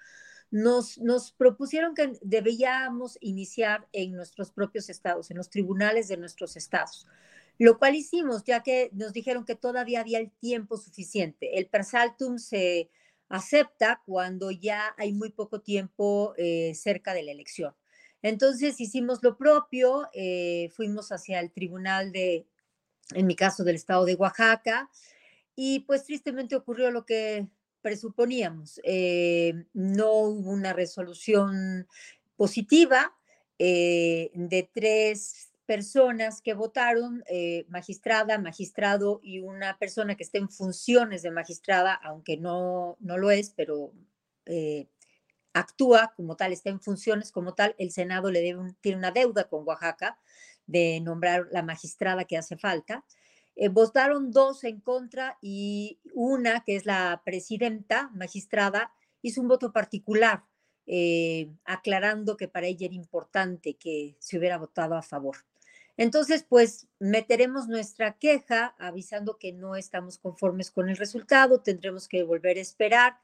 nos, 0.50 0.98
propusieron 1.38 1.94
que 1.94 2.18
debíamos 2.22 3.18
iniciar 3.20 3.86
en 3.92 4.14
nuestros 4.14 4.52
propios 4.52 4.90
estados, 4.90 5.30
en 5.30 5.36
los 5.36 5.50
tribunales 5.50 6.08
de 6.08 6.16
nuestros 6.16 6.56
estados, 6.56 7.06
lo 7.58 7.78
cual 7.78 7.96
hicimos, 7.96 8.46
ya 8.46 8.64
que 8.64 8.92
nos 8.94 9.12
dijeron 9.12 9.44
que 9.44 9.56
todavía 9.56 10.00
había 10.00 10.20
el 10.20 10.32
tiempo 10.32 10.78
suficiente. 10.78 11.60
El 11.60 11.68
persaltum 11.68 12.38
se 12.38 12.90
acepta 13.28 14.02
cuando 14.06 14.52
ya 14.52 14.96
hay 14.98 15.12
muy 15.12 15.32
poco 15.32 15.60
tiempo 15.60 16.34
eh, 16.38 16.72
cerca 16.76 17.14
de 17.14 17.24
la 17.24 17.34
elección. 17.34 17.76
Entonces 18.22 18.80
hicimos 18.82 19.20
lo 19.22 19.38
propio, 19.38 20.10
eh, 20.14 20.70
fuimos 20.76 21.12
hacia 21.12 21.40
el 21.40 21.52
tribunal 21.52 22.12
de, 22.12 22.48
en 23.14 23.28
mi 23.28 23.36
caso, 23.36 23.64
del 23.64 23.76
estado 23.76 24.06
de 24.06 24.16
Oaxaca, 24.16 24.90
y 25.56 25.82
pues 25.82 26.04
tristemente 26.04 26.56
ocurrió 26.56 26.92
lo 26.92 27.06
que 27.06 27.48
presuponíamos. 27.82 28.80
Eh, 28.84 29.66
no 29.74 30.12
hubo 30.14 30.52
una 30.52 30.74
resolución 30.74 31.88
positiva 32.36 33.16
eh, 33.60 34.32
de 34.34 34.70
tres 34.74 35.52
personas 35.66 36.42
que 36.42 36.54
votaron, 36.54 37.26
magistrada, 37.68 38.38
magistrado 38.38 39.20
y 39.22 39.40
una 39.40 39.78
persona 39.78 40.16
que 40.16 40.24
está 40.24 40.38
en 40.38 40.50
funciones 40.50 41.24
de 41.24 41.32
magistrada, 41.32 41.94
aunque 41.94 42.38
no, 42.38 42.96
no 43.02 43.18
lo 43.18 43.32
es, 43.32 43.50
pero 43.50 43.92
actúa 45.60 46.14
como 46.16 46.36
tal, 46.36 46.54
está 46.54 46.70
en 46.70 46.82
funciones 46.82 47.32
como 47.32 47.54
tal, 47.54 47.76
el 47.78 47.92
Senado 47.92 48.32
le 48.32 48.42
debe 48.42 48.76
tiene 48.82 48.98
una 48.98 49.12
deuda 49.12 49.46
con 49.46 49.68
Oaxaca 49.68 50.18
de 50.66 51.00
nombrar 51.02 51.48
la 51.52 51.64
magistrada 51.64 52.26
que 52.26 52.38
hace 52.38 52.58
falta. 52.58 53.04
Eh, 53.56 53.70
votaron 53.70 54.32
dos 54.32 54.64
en 54.64 54.80
contra 54.82 55.38
y 55.42 56.00
una, 56.14 56.64
que 56.64 56.76
es 56.76 56.86
la 56.86 57.22
presidenta 57.26 58.10
magistrada, 58.14 58.94
hizo 59.22 59.42
un 59.42 59.48
voto 59.48 59.72
particular, 59.72 60.44
eh, 60.86 61.50
aclarando 61.66 62.38
que 62.38 62.48
para 62.48 62.68
ella 62.68 62.86
era 62.86 62.96
importante 62.96 63.74
que 63.76 64.16
se 64.20 64.38
hubiera 64.38 64.58
votado 64.58 64.96
a 64.96 65.02
favor. 65.02 65.38
Entonces, 65.98 66.46
pues 66.48 66.88
meteremos 67.00 67.68
nuestra 67.68 68.14
queja 68.20 68.76
avisando 68.78 69.40
que 69.40 69.52
no 69.52 69.76
estamos 69.76 70.20
conformes 70.20 70.70
con 70.70 70.90
el 70.90 70.98
resultado, 70.98 71.62
tendremos 71.62 72.08
que 72.08 72.24
volver 72.24 72.58
a 72.58 72.62
esperar 72.62 73.20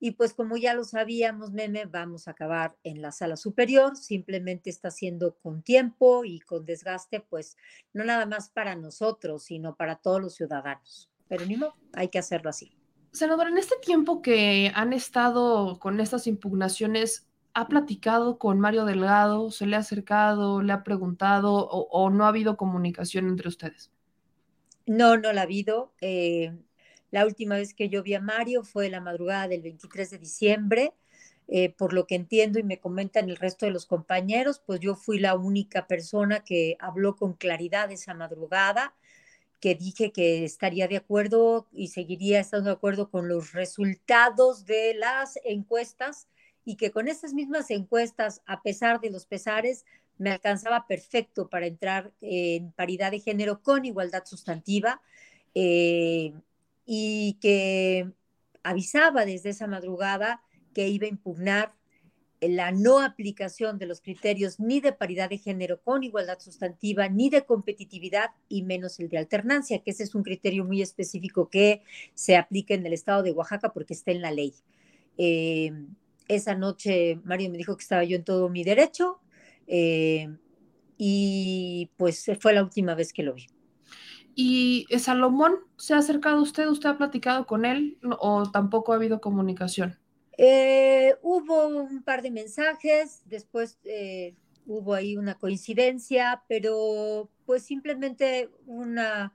Y 0.00 0.12
pues 0.12 0.32
como 0.32 0.56
ya 0.56 0.74
lo 0.74 0.84
sabíamos, 0.84 1.52
meme, 1.52 1.86
vamos 1.86 2.28
a 2.28 2.30
acabar 2.30 2.76
en 2.84 3.02
la 3.02 3.10
sala 3.10 3.36
superior, 3.36 3.96
simplemente 3.96 4.70
está 4.70 4.90
siendo 4.90 5.34
con 5.36 5.62
tiempo 5.62 6.24
y 6.24 6.40
con 6.40 6.64
desgaste, 6.64 7.20
pues 7.20 7.56
no 7.92 8.04
nada 8.04 8.24
más 8.26 8.48
para 8.50 8.76
nosotros, 8.76 9.44
sino 9.44 9.74
para 9.74 9.96
todos 9.96 10.20
los 10.20 10.34
ciudadanos. 10.34 11.10
Pero 11.26 11.44
ni 11.46 11.56
modo, 11.56 11.74
hay 11.94 12.08
que 12.08 12.18
hacerlo 12.18 12.50
así. 12.50 12.72
Senador, 13.10 13.48
en 13.48 13.58
este 13.58 13.76
tiempo 13.82 14.22
que 14.22 14.70
han 14.74 14.92
estado 14.92 15.78
con 15.80 16.00
estas 16.00 16.26
impugnaciones, 16.26 17.26
¿ha 17.54 17.66
platicado 17.66 18.38
con 18.38 18.60
Mario 18.60 18.84
Delgado? 18.84 19.50
¿Se 19.50 19.66
le 19.66 19.76
ha 19.76 19.80
acercado? 19.80 20.62
¿Le 20.62 20.72
ha 20.72 20.84
preguntado? 20.84 21.54
¿O, 21.54 21.88
o 21.90 22.10
no 22.10 22.24
ha 22.24 22.28
habido 22.28 22.56
comunicación 22.56 23.26
entre 23.26 23.48
ustedes? 23.48 23.90
No, 24.86 25.16
no 25.16 25.32
la 25.32 25.42
ha 25.42 25.44
habido. 25.44 25.92
Eh, 26.00 26.56
la 27.10 27.24
última 27.24 27.56
vez 27.56 27.74
que 27.74 27.88
yo 27.88 28.02
vi 28.02 28.14
a 28.14 28.20
Mario 28.20 28.64
fue 28.64 28.88
la 28.90 29.00
madrugada 29.00 29.48
del 29.48 29.62
23 29.62 30.10
de 30.10 30.18
diciembre. 30.18 30.92
Eh, 31.50 31.70
por 31.70 31.94
lo 31.94 32.06
que 32.06 32.14
entiendo 32.14 32.58
y 32.58 32.62
me 32.62 32.78
comentan 32.78 33.30
el 33.30 33.36
resto 33.36 33.64
de 33.64 33.72
los 33.72 33.86
compañeros, 33.86 34.60
pues 34.66 34.80
yo 34.80 34.94
fui 34.94 35.18
la 35.18 35.34
única 35.34 35.86
persona 35.86 36.44
que 36.44 36.76
habló 36.78 37.16
con 37.16 37.32
claridad 37.32 37.90
esa 37.90 38.12
madrugada, 38.12 38.94
que 39.58 39.74
dije 39.74 40.12
que 40.12 40.44
estaría 40.44 40.88
de 40.88 40.98
acuerdo 40.98 41.66
y 41.72 41.88
seguiría 41.88 42.40
estando 42.40 42.68
de 42.68 42.74
acuerdo 42.74 43.10
con 43.10 43.28
los 43.28 43.52
resultados 43.52 44.66
de 44.66 44.92
las 44.92 45.38
encuestas 45.42 46.28
y 46.66 46.76
que 46.76 46.90
con 46.90 47.08
estas 47.08 47.32
mismas 47.32 47.70
encuestas, 47.70 48.42
a 48.44 48.60
pesar 48.60 49.00
de 49.00 49.08
los 49.08 49.24
pesares, 49.24 49.86
me 50.18 50.30
alcanzaba 50.30 50.86
perfecto 50.86 51.48
para 51.48 51.66
entrar 51.66 52.12
en 52.20 52.72
paridad 52.72 53.10
de 53.10 53.20
género 53.20 53.62
con 53.62 53.86
igualdad 53.86 54.24
sustantiva. 54.26 55.00
Eh, 55.54 56.34
y 56.90 57.34
que 57.42 58.10
avisaba 58.62 59.26
desde 59.26 59.50
esa 59.50 59.66
madrugada 59.66 60.40
que 60.72 60.88
iba 60.88 61.04
a 61.04 61.10
impugnar 61.10 61.74
la 62.40 62.72
no 62.72 63.00
aplicación 63.00 63.78
de 63.78 63.84
los 63.84 64.00
criterios 64.00 64.58
ni 64.58 64.80
de 64.80 64.94
paridad 64.94 65.28
de 65.28 65.36
género 65.36 65.82
con 65.82 66.02
igualdad 66.02 66.38
sustantiva, 66.38 67.10
ni 67.10 67.28
de 67.28 67.44
competitividad, 67.44 68.30
y 68.48 68.62
menos 68.62 68.98
el 69.00 69.10
de 69.10 69.18
alternancia, 69.18 69.80
que 69.80 69.90
ese 69.90 70.04
es 70.04 70.14
un 70.14 70.22
criterio 70.22 70.64
muy 70.64 70.80
específico 70.80 71.50
que 71.50 71.82
se 72.14 72.36
aplica 72.36 72.72
en 72.72 72.86
el 72.86 72.94
estado 72.94 73.22
de 73.22 73.32
Oaxaca 73.32 73.74
porque 73.74 73.92
está 73.92 74.12
en 74.12 74.22
la 74.22 74.30
ley. 74.30 74.54
Eh, 75.18 75.72
esa 76.26 76.54
noche 76.54 77.20
Mario 77.22 77.50
me 77.50 77.58
dijo 77.58 77.76
que 77.76 77.82
estaba 77.82 78.04
yo 78.04 78.16
en 78.16 78.24
todo 78.24 78.48
mi 78.48 78.64
derecho 78.64 79.20
eh, 79.66 80.28
y 80.96 81.90
pues 81.98 82.30
fue 82.40 82.54
la 82.54 82.62
última 82.62 82.94
vez 82.94 83.12
que 83.12 83.24
lo 83.24 83.34
vi. 83.34 83.46
¿Y 84.40 84.86
Salomón 85.00 85.56
se 85.78 85.94
ha 85.94 85.98
acercado 85.98 86.38
a 86.38 86.42
usted? 86.42 86.68
¿Usted 86.68 86.90
ha 86.90 86.96
platicado 86.96 87.44
con 87.44 87.64
él 87.64 87.98
o 88.20 88.48
tampoco 88.48 88.92
ha 88.92 88.94
habido 88.94 89.20
comunicación? 89.20 89.98
Eh, 90.36 91.16
hubo 91.22 91.66
un 91.66 92.04
par 92.04 92.22
de 92.22 92.30
mensajes, 92.30 93.22
después 93.24 93.80
eh, 93.82 94.36
hubo 94.64 94.94
ahí 94.94 95.16
una 95.16 95.34
coincidencia, 95.34 96.44
pero 96.46 97.28
pues 97.46 97.64
simplemente 97.64 98.48
una 98.64 99.34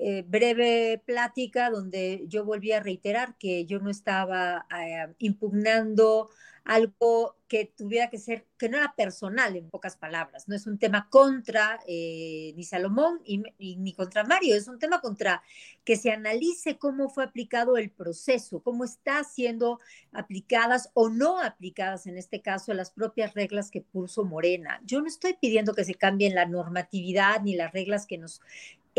eh, 0.00 0.24
breve 0.26 1.02
plática 1.04 1.70
donde 1.70 2.24
yo 2.28 2.44
volví 2.44 2.70
a 2.70 2.78
reiterar 2.80 3.36
que 3.36 3.66
yo 3.66 3.80
no 3.80 3.90
estaba 3.90 4.64
eh, 4.70 5.12
impugnando 5.18 6.30
algo 6.68 7.34
que 7.48 7.64
tuviera 7.64 8.10
que 8.10 8.18
ser, 8.18 8.46
que 8.58 8.68
no 8.68 8.76
era 8.76 8.94
personal 8.94 9.56
en 9.56 9.70
pocas 9.70 9.96
palabras, 9.96 10.46
no 10.48 10.54
es 10.54 10.66
un 10.66 10.78
tema 10.78 11.08
contra 11.08 11.80
eh, 11.88 12.52
ni 12.54 12.62
Salomón 12.62 13.22
y, 13.24 13.42
ni 13.58 13.94
contra 13.94 14.22
Mario, 14.22 14.54
es 14.54 14.68
un 14.68 14.78
tema 14.78 15.00
contra 15.00 15.42
que 15.82 15.96
se 15.96 16.12
analice 16.12 16.76
cómo 16.76 17.08
fue 17.08 17.24
aplicado 17.24 17.78
el 17.78 17.90
proceso, 17.90 18.62
cómo 18.62 18.84
está 18.84 19.24
siendo 19.24 19.80
aplicadas 20.12 20.90
o 20.92 21.08
no 21.08 21.40
aplicadas 21.40 22.06
en 22.06 22.18
este 22.18 22.42
caso 22.42 22.74
las 22.74 22.90
propias 22.90 23.32
reglas 23.32 23.70
que 23.70 23.80
puso 23.80 24.24
Morena. 24.24 24.80
Yo 24.84 25.00
no 25.00 25.08
estoy 25.08 25.38
pidiendo 25.40 25.74
que 25.74 25.86
se 25.86 25.94
cambien 25.94 26.34
la 26.34 26.44
normatividad 26.44 27.40
ni 27.40 27.56
las 27.56 27.72
reglas 27.72 28.06
que 28.06 28.18
nos 28.18 28.42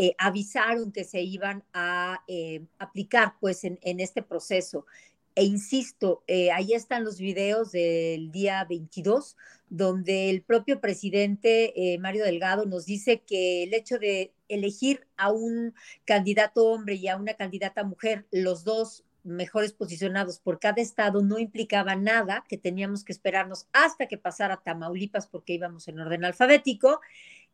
eh, 0.02 0.14
avisaron 0.16 0.92
que 0.92 1.04
se 1.04 1.20
iban 1.20 1.62
a 1.74 2.24
eh, 2.26 2.64
aplicar 2.78 3.34
pues 3.38 3.64
en, 3.64 3.78
este 3.82 4.22
proceso. 4.22 4.86
E 5.34 5.44
insisto, 5.44 6.24
eh, 6.26 6.50
ahí 6.52 6.72
están 6.72 7.04
los 7.04 7.18
videos 7.18 7.70
del 7.70 8.32
día 8.32 8.64
22, 8.64 9.36
donde 9.68 10.30
el 10.30 10.40
propio 10.40 10.80
presidente 10.80 11.74
eh, 11.76 11.98
Mario 11.98 12.24
Delgado 12.24 12.64
nos 12.64 12.86
dice 12.86 13.20
que 13.26 13.64
el 13.64 13.74
hecho 13.74 13.98
de 13.98 14.32
elegir 14.48 15.06
a 15.18 15.30
un 15.30 15.74
candidato 16.06 16.64
hombre 16.64 16.94
y 16.94 17.06
a 17.08 17.18
una 17.18 17.34
candidata 17.34 17.84
mujer, 17.84 18.26
los 18.30 18.64
dos 18.64 19.04
mejores 19.22 19.74
posicionados 19.74 20.38
por 20.38 20.58
cada 20.58 20.80
estado, 20.80 21.22
no 21.22 21.38
implicaba 21.38 21.94
nada, 21.94 22.42
que 22.48 22.56
teníamos 22.56 23.04
que 23.04 23.12
esperarnos 23.12 23.66
hasta 23.74 24.08
que 24.08 24.16
pasara 24.16 24.62
Tamaulipas 24.64 25.26
porque 25.26 25.52
íbamos 25.52 25.88
en 25.88 26.00
orden 26.00 26.24
alfabético 26.24 27.00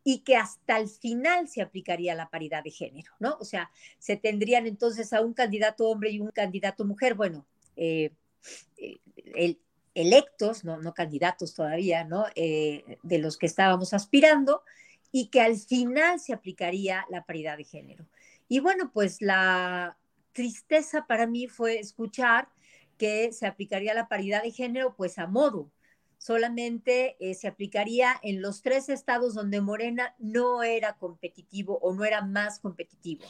y 0.08 0.20
que 0.20 0.36
hasta 0.36 0.78
el 0.78 0.88
final 0.88 1.48
se 1.48 1.60
aplicaría 1.60 2.14
la 2.14 2.30
paridad 2.30 2.62
de 2.62 2.70
género, 2.70 3.10
¿no? 3.18 3.36
O 3.40 3.44
sea, 3.44 3.72
se 3.98 4.16
tendrían 4.16 4.68
entonces 4.68 5.12
a 5.12 5.20
un 5.20 5.34
candidato 5.34 5.88
hombre 5.88 6.10
y 6.10 6.20
un 6.20 6.30
candidato 6.30 6.84
mujer, 6.84 7.14
bueno, 7.14 7.44
eh, 7.74 8.12
el, 9.34 9.58
electos, 9.94 10.62
no, 10.62 10.80
no, 10.80 10.94
candidatos 10.94 11.54
todavía, 11.54 12.04
¿no? 12.04 12.26
Eh, 12.36 12.84
de 13.02 13.18
los 13.18 13.36
que 13.36 13.46
estábamos 13.46 13.94
aspirando, 13.94 14.62
y 15.10 15.26
que 15.26 15.40
al 15.40 15.56
final 15.56 16.20
se 16.20 16.32
aplicaría 16.32 17.04
la 17.10 17.24
paridad 17.24 17.56
de 17.56 17.64
género. 17.64 18.06
Y 18.46 18.60
bueno, 18.60 18.92
pues 18.92 19.20
la 19.20 19.98
tristeza 20.30 21.06
para 21.08 21.26
mí 21.26 21.48
fue 21.48 21.80
escuchar 21.80 22.48
que 22.96 23.32
se 23.32 23.44
aplicaría 23.44 23.92
la 23.92 24.06
paridad 24.06 24.44
de 24.44 24.52
género, 24.52 24.94
pues 24.94 25.18
a 25.18 25.26
modo, 25.26 25.68
solamente 26.26 27.16
eh, 27.20 27.34
se 27.34 27.46
aplicaría 27.46 28.16
en 28.24 28.42
los 28.42 28.60
tres 28.60 28.88
estados 28.88 29.34
donde 29.34 29.60
Morena 29.60 30.16
no 30.18 30.64
era 30.64 30.94
competitivo 30.94 31.78
o 31.80 31.94
no 31.94 32.04
era 32.04 32.20
más 32.20 32.58
competitivo. 32.58 33.24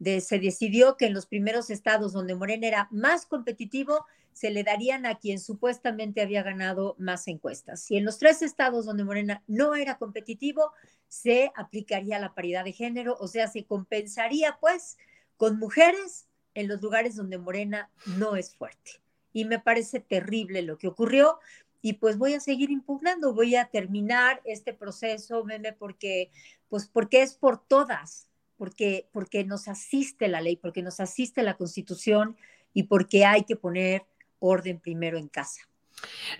De, 0.00 0.20
se 0.20 0.40
decidió 0.40 0.96
que 0.96 1.06
en 1.06 1.14
los 1.14 1.26
primeros 1.26 1.70
estados 1.70 2.12
donde 2.12 2.34
Morena 2.34 2.66
era 2.66 2.88
más 2.90 3.24
competitivo, 3.24 4.04
se 4.32 4.50
le 4.50 4.64
darían 4.64 5.06
a 5.06 5.20
quien 5.20 5.38
supuestamente 5.38 6.22
había 6.22 6.42
ganado 6.42 6.96
más 6.98 7.28
encuestas. 7.28 7.88
Y 7.88 7.98
en 7.98 8.04
los 8.04 8.18
tres 8.18 8.42
estados 8.42 8.84
donde 8.84 9.04
Morena 9.04 9.44
no 9.46 9.76
era 9.76 9.96
competitivo, 9.96 10.72
se 11.06 11.52
aplicaría 11.54 12.18
la 12.18 12.34
paridad 12.34 12.64
de 12.64 12.72
género, 12.72 13.16
o 13.20 13.28
sea, 13.28 13.46
se 13.46 13.64
compensaría 13.64 14.58
pues 14.60 14.98
con 15.36 15.56
mujeres 15.56 16.26
en 16.54 16.66
los 16.66 16.82
lugares 16.82 17.14
donde 17.14 17.38
Morena 17.38 17.92
no 18.18 18.34
es 18.34 18.56
fuerte. 18.56 19.00
Y 19.32 19.44
me 19.44 19.60
parece 19.60 20.00
terrible 20.00 20.62
lo 20.62 20.78
que 20.78 20.88
ocurrió, 20.88 21.38
y 21.82 21.94
pues 21.94 22.18
voy 22.18 22.34
a 22.34 22.40
seguir 22.40 22.70
impugnando, 22.70 23.34
voy 23.34 23.56
a 23.56 23.66
terminar 23.66 24.40
este 24.44 24.74
proceso, 24.74 25.44
meme, 25.44 25.72
porque, 25.72 26.30
pues 26.68 26.86
porque 26.86 27.22
es 27.22 27.34
por 27.34 27.62
todas, 27.66 28.28
porque, 28.56 29.08
porque 29.12 29.44
nos 29.44 29.68
asiste 29.68 30.28
la 30.28 30.40
ley, 30.40 30.56
porque 30.56 30.82
nos 30.82 31.00
asiste 31.00 31.42
la 31.42 31.56
constitución 31.56 32.36
y 32.74 32.84
porque 32.84 33.24
hay 33.24 33.44
que 33.44 33.56
poner 33.56 34.04
orden 34.38 34.78
primero 34.80 35.18
en 35.18 35.28
casa. 35.28 35.62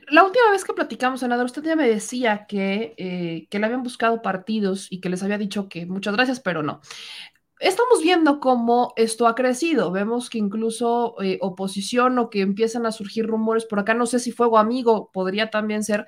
La 0.09 0.25
última 0.25 0.51
vez 0.51 0.65
que 0.65 0.73
platicamos, 0.73 1.21
senador, 1.21 1.45
usted 1.45 1.63
ya 1.63 1.77
me 1.77 1.87
decía 1.87 2.47
que, 2.47 2.95
eh, 2.97 3.47
que 3.51 3.59
le 3.59 3.67
habían 3.67 3.83
buscado 3.83 4.23
partidos 4.23 4.87
y 4.91 5.01
que 5.01 5.11
les 5.11 5.23
había 5.23 5.37
dicho 5.37 5.69
que 5.69 5.85
muchas 5.85 6.15
gracias, 6.15 6.41
pero 6.41 6.63
no 6.63 6.81
estamos 7.61 8.03
viendo 8.03 8.41
cómo 8.41 8.93
esto 8.97 9.27
ha 9.27 9.35
crecido. 9.35 9.93
Vemos 9.93 10.31
que 10.31 10.39
incluso 10.39 11.15
eh, 11.23 11.39
oposición 11.41 12.19
o 12.19 12.31
que 12.31 12.41
empiezan 12.41 12.87
a 12.87 12.93
surgir 12.93 13.27
rumores 13.27 13.67
por 13.67 13.79
acá, 13.79 13.95
no 13.95 14.07
sé 14.07 14.19
si 14.19 14.33
fuego 14.33 14.59
amigo, 14.59 15.11
podría 15.13 15.51
también 15.51 15.85
ser, 15.85 16.07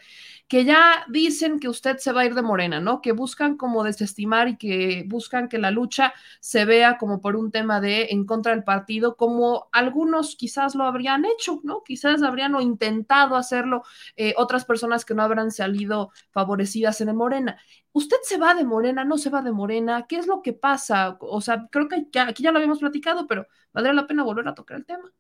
que 0.53 0.67
ya 0.67 1.07
dicen 1.09 1.61
que 1.61 1.71
usted 1.71 1.97
se 1.97 2.13
va 2.13 2.21
a 2.21 2.27
ir 2.27 2.35
de 2.35 2.43
Morena, 2.43 2.79
¿no? 2.79 3.01
Que 3.01 3.13
buscan 3.13 3.57
como 3.57 3.85
desestimar 3.85 4.49
y 4.49 4.59
que 4.59 5.03
buscan 5.09 5.49
que 5.49 5.57
la 5.57 5.71
lucha 5.71 6.13
se 6.41 6.67
vea 6.67 6.99
como 6.99 7.23
por 7.23 7.37
un 7.37 7.51
tema 7.51 7.81
de 7.81 8.09
en 8.11 8.27
contra 8.27 8.53
del 8.53 8.63
partido, 8.63 9.17
como 9.17 9.71
algunos 9.73 10.37
quizás 10.37 10.75
lo 10.75 10.85
habrían 10.85 11.25
hecho, 11.25 11.61
¿no? 11.65 11.83
Quizás 11.83 12.23
habrían 12.23 12.55
intentado 12.61 13.37
hacerlo 13.37 13.83
eh, 14.17 14.35
otras 14.37 14.67
personas 14.67 15.07
que 15.07 15.15
no 15.15 15.23
habrán 15.23 15.53
salido 15.53 16.11
favorecidas 16.33 17.01
en 17.01 17.17
Morena. 17.17 17.57
¿Usted 17.93 18.19
se 18.23 18.37
va 18.37 18.55
de 18.55 18.65
Morena? 18.65 19.05
¿No 19.05 19.17
se 19.17 19.31
va 19.31 19.41
de 19.41 19.53
Morena? 19.53 20.05
¿Qué 20.07 20.17
es 20.17 20.27
lo 20.27 20.43
que 20.43 20.53
pasa? 20.53 21.17
O 21.21 21.41
sea, 21.41 21.67
creo 21.71 21.89
que 21.89 22.09
ya, 22.13 22.29
aquí 22.29 22.43
ya 22.43 22.53
lo 22.53 22.59
habíamos 22.59 22.81
platicado, 22.81 23.27
pero 23.27 23.47
valdría 23.73 23.95
la 23.95 24.07
pena 24.07 24.23
volver 24.23 24.47
a 24.49 24.55
tocar 24.55 24.77
el 24.77 24.85
tema. 24.85 25.11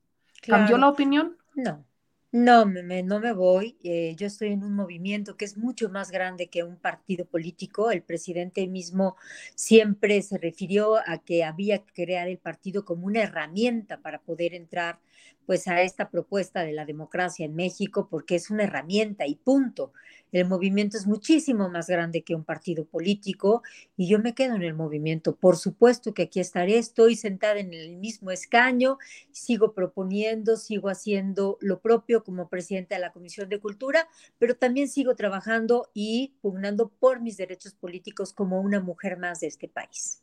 Claro. 0.42 0.60
¿Cambió 0.60 0.76
la 0.76 0.90
opinión? 0.90 1.38
No, 1.54 1.86
no, 2.32 2.64
me, 2.66 3.02
no 3.02 3.20
me 3.20 3.32
voy. 3.32 3.76
Eh, 3.84 4.14
yo 4.16 4.26
estoy 4.26 4.52
en 4.52 4.64
un 4.64 4.74
movimiento 4.74 5.36
que 5.36 5.44
es 5.44 5.56
mucho 5.58 5.88
más 5.90 6.10
grande 6.10 6.48
que 6.48 6.62
un 6.64 6.76
partido 6.78 7.26
político. 7.26 7.90
El 7.90 8.02
presidente 8.02 8.66
mismo 8.68 9.16
siempre 9.54 10.22
se 10.22 10.38
refirió 10.38 10.96
a 11.06 11.18
que 11.18 11.44
había 11.44 11.78
que 11.84 11.92
crear 11.92 12.28
el 12.28 12.38
partido 12.38 12.84
como 12.84 13.06
una 13.06 13.22
herramienta 13.22 13.98
para 14.00 14.20
poder 14.22 14.54
entrar 14.54 14.98
pues 15.46 15.68
a 15.68 15.82
esta 15.82 16.08
propuesta 16.08 16.64
de 16.64 16.72
la 16.72 16.86
democracia 16.86 17.44
en 17.44 17.54
México, 17.54 18.08
porque 18.10 18.36
es 18.36 18.50
una 18.50 18.64
herramienta 18.64 19.26
y 19.26 19.34
punto. 19.34 19.92
El 20.32 20.48
movimiento 20.48 20.96
es 20.96 21.06
muchísimo 21.06 21.68
más 21.68 21.88
grande 21.88 22.22
que 22.24 22.34
un 22.34 22.44
partido 22.44 22.86
político 22.86 23.62
y 23.96 24.08
yo 24.08 24.18
me 24.18 24.34
quedo 24.34 24.56
en 24.56 24.62
el 24.62 24.74
movimiento. 24.74 25.36
Por 25.36 25.56
supuesto 25.56 26.14
que 26.14 26.22
aquí 26.22 26.40
estaré, 26.40 26.78
estoy 26.78 27.16
sentada 27.16 27.60
en 27.60 27.74
el 27.74 27.96
mismo 27.98 28.30
escaño, 28.30 28.98
sigo 29.30 29.74
proponiendo, 29.74 30.56
sigo 30.56 30.88
haciendo 30.88 31.58
lo 31.60 31.80
propio 31.80 32.24
como 32.24 32.48
presidenta 32.48 32.94
de 32.94 33.02
la 33.02 33.12
Comisión 33.12 33.48
de 33.50 33.60
Cultura, 33.60 34.08
pero 34.38 34.56
también 34.56 34.88
sigo 34.88 35.14
trabajando 35.14 35.90
y 35.94 36.34
pugnando 36.40 36.88
por 36.88 37.20
mis 37.20 37.36
derechos 37.36 37.74
políticos 37.74 38.32
como 38.32 38.60
una 38.60 38.80
mujer 38.80 39.18
más 39.18 39.40
de 39.40 39.48
este 39.48 39.68
país. 39.68 40.22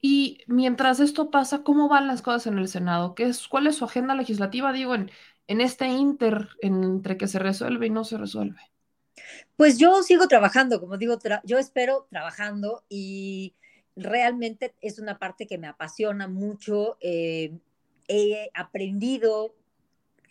Y 0.00 0.40
mientras 0.46 1.00
esto 1.00 1.30
pasa, 1.30 1.62
¿cómo 1.62 1.88
van 1.88 2.06
las 2.06 2.22
cosas 2.22 2.46
en 2.48 2.58
el 2.58 2.68
Senado? 2.68 3.14
¿Qué 3.14 3.24
es, 3.24 3.48
¿Cuál 3.48 3.66
es 3.66 3.76
su 3.76 3.84
agenda 3.84 4.14
legislativa? 4.14 4.72
Digo, 4.72 4.94
en, 4.94 5.10
en 5.46 5.60
este 5.60 5.86
inter 5.88 6.48
entre 6.60 7.16
que 7.16 7.28
se 7.28 7.38
resuelve 7.38 7.86
y 7.86 7.90
no 7.90 8.04
se 8.04 8.18
resuelve. 8.18 8.71
Pues 9.56 9.78
yo 9.78 10.02
sigo 10.02 10.26
trabajando, 10.28 10.80
como 10.80 10.96
digo, 10.96 11.18
yo 11.44 11.58
espero 11.58 12.06
trabajando 12.10 12.84
y 12.88 13.54
realmente 13.96 14.74
es 14.80 14.98
una 14.98 15.18
parte 15.18 15.46
que 15.46 15.58
me 15.58 15.68
apasiona 15.68 16.28
mucho. 16.28 16.96
Eh, 17.00 17.52
he 18.08 18.50
aprendido 18.54 19.54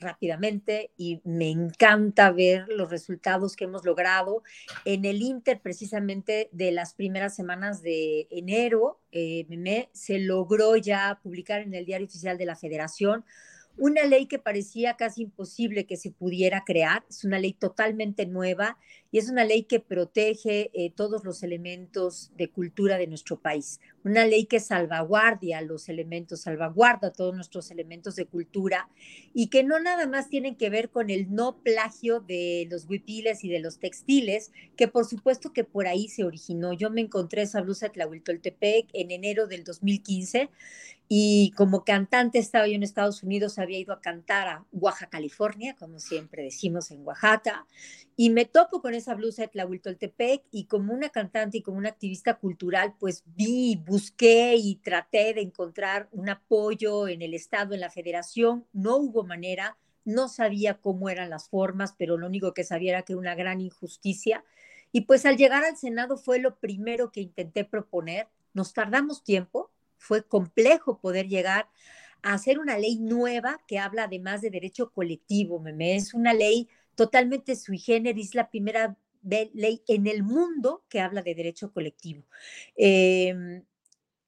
rápidamente 0.02 0.92
y 0.98 1.22
me 1.24 1.50
encanta 1.50 2.32
ver 2.32 2.66
los 2.68 2.90
resultados 2.90 3.56
que 3.56 3.66
hemos 3.66 3.86
logrado. 3.86 4.44
En 4.84 5.06
el 5.06 5.22
Inter, 5.22 5.62
precisamente 5.62 6.50
de 6.52 6.72
las 6.72 6.94
primeras 6.94 7.36
semanas 7.36 7.82
de 7.82 8.28
enero, 8.32 9.00
eh, 9.12 9.46
se 9.94 10.20
logró 10.20 10.76
ya 10.76 11.20
publicar 11.24 11.62
en 11.62 11.74
el 11.74 11.86
Diario 11.86 12.08
Oficial 12.08 12.38
de 12.38 12.46
la 12.46 12.56
Federación 12.56 13.24
una 13.78 14.06
ley 14.06 14.28
que 14.28 14.40
parecía 14.40 14.96
casi 14.96 15.24
imposible 15.24 15.86
que 15.86 15.98
se 15.98 16.12
pudiera 16.12 16.64
crear. 16.66 17.06
Es 17.10 17.24
una 17.24 17.40
ley 17.40 17.54
totalmente 17.54 18.26
nueva 18.26 18.78
y 19.12 19.18
es 19.18 19.30
una 19.30 19.44
ley 19.44 19.64
que 19.64 19.80
protege 19.80 20.72
eh, 20.74 20.92
todos 20.96 21.26
los 21.26 21.44
elementos 21.44 22.32
de 22.38 22.50
cultura 22.50 22.98
de 22.98 23.08
nuestro 23.08 23.40
país. 23.40 23.80
Una 24.04 24.26
ley 24.26 24.46
que 24.46 24.60
salvaguardia 24.60 25.62
los 25.62 25.90
elementos, 25.90 26.42
salvaguarda 26.42 27.12
todos 27.12 27.36
nuestros 27.36 27.70
elementos 27.72 28.16
de 28.16 28.26
cultura 28.26 28.90
y 29.34 29.48
que 29.48 29.64
no 29.64 29.80
nada 29.80 30.08
más 30.08 30.30
tienen 30.30 30.56
que 30.56 30.70
ver 30.70 30.90
con 30.90 31.10
el 31.10 31.34
no 31.34 31.58
plagio 31.62 32.22
de 32.22 32.68
los 32.72 32.86
huipiles 32.90 33.44
y 33.44 33.50
de 33.50 33.60
los 33.60 33.80
textiles, 33.80 34.52
que 34.78 34.88
por 34.88 35.06
supuesto 35.06 35.52
que 35.52 35.66
por 35.66 35.88
ahí 35.88 36.08
se 36.08 36.24
originó. 36.24 36.74
Yo 36.74 36.90
me 36.90 37.02
encontré 37.02 37.42
esa 37.42 37.62
blusa 37.62 37.88
de 37.88 37.94
Tlahuiltoltepec 37.94 38.88
en 38.94 39.12
enero 39.12 39.48
del 39.48 39.64
2015 39.64 40.50
y 41.14 41.52
como 41.58 41.84
cantante 41.84 42.40
estaba 42.40 42.68
yo 42.68 42.76
en 42.76 42.84
Estados 42.84 43.22
Unidos, 43.22 43.60
había 43.60 43.78
ido 43.78 43.92
a 43.94 44.00
cantar 44.00 44.48
a 44.48 44.66
Oaxaca, 44.72 45.10
California, 45.10 45.76
como 45.78 46.00
siempre 46.00 46.42
decimos 46.42 46.90
en 46.90 47.06
Oaxaca, 47.06 47.68
y 48.22 48.30
me 48.30 48.46
topo 48.46 48.84
con 48.84 48.94
esa 48.94 49.16
blusa 49.16 49.42
de 49.42 49.48
Tlahuiltoltepec 49.48 50.44
y 50.52 50.66
como 50.66 50.94
una 50.94 51.10
cantante 51.10 51.58
y 51.58 51.64
como 51.64 51.80
una 51.80 51.90
activista 51.90 52.36
cultural, 52.36 52.94
pues 53.00 53.24
vi, 53.26 53.82
busqué 53.84 54.54
y 54.58 54.76
traté 54.76 55.34
de 55.34 55.42
encontrar 55.42 56.08
un 56.12 56.30
apoyo 56.30 57.08
en 57.08 57.24
el 57.24 57.34
Estado, 57.34 57.74
en 57.74 57.80
la 57.80 57.90
Federación. 57.90 58.68
No 58.74 58.98
hubo 58.98 59.24
manera, 59.24 59.76
no 60.06 60.28
sabía 60.28 60.76
cómo 60.76 61.10
eran 61.10 61.32
las 61.32 61.50
formas, 61.50 61.96
pero 61.98 62.16
lo 62.16 62.28
único 62.28 62.54
que 62.54 62.64
sabía 62.64 62.92
era 62.92 63.02
que 63.02 63.14
era 63.14 63.20
una 63.20 63.34
gran 63.34 63.60
injusticia. 63.60 64.44
Y 64.92 65.02
pues 65.02 65.26
al 65.26 65.38
llegar 65.38 65.64
al 65.64 65.78
Senado 65.78 66.16
fue 66.16 66.38
lo 66.38 66.58
primero 66.60 67.12
que 67.12 67.22
intenté 67.22 67.66
proponer. 67.66 68.28
Nos 68.54 68.72
tardamos 68.72 69.24
tiempo, 69.24 69.72
fue 69.98 70.22
complejo 70.22 71.00
poder 71.00 71.28
llegar 71.28 71.70
a 72.22 72.34
hacer 72.34 72.60
una 72.60 72.78
ley 72.78 73.00
nueva 73.00 73.60
que 73.66 73.80
habla 73.80 74.04
además 74.04 74.42
de 74.42 74.52
derecho 74.52 74.92
colectivo, 74.92 75.60
meme. 75.60 75.96
Es 75.96 76.14
una 76.14 76.36
ley 76.36 76.70
totalmente 76.96 77.56
sui 77.56 77.78
generis, 77.78 78.36
la 78.36 78.50
primera 78.50 78.98
ley 79.24 79.84
en 79.88 80.08
el 80.08 80.24
mundo 80.24 80.84
que 80.90 81.00
habla 81.00 81.22
de 81.22 81.36
derecho 81.36 81.72
colectivo. 81.72 82.26
Em, 82.76 83.64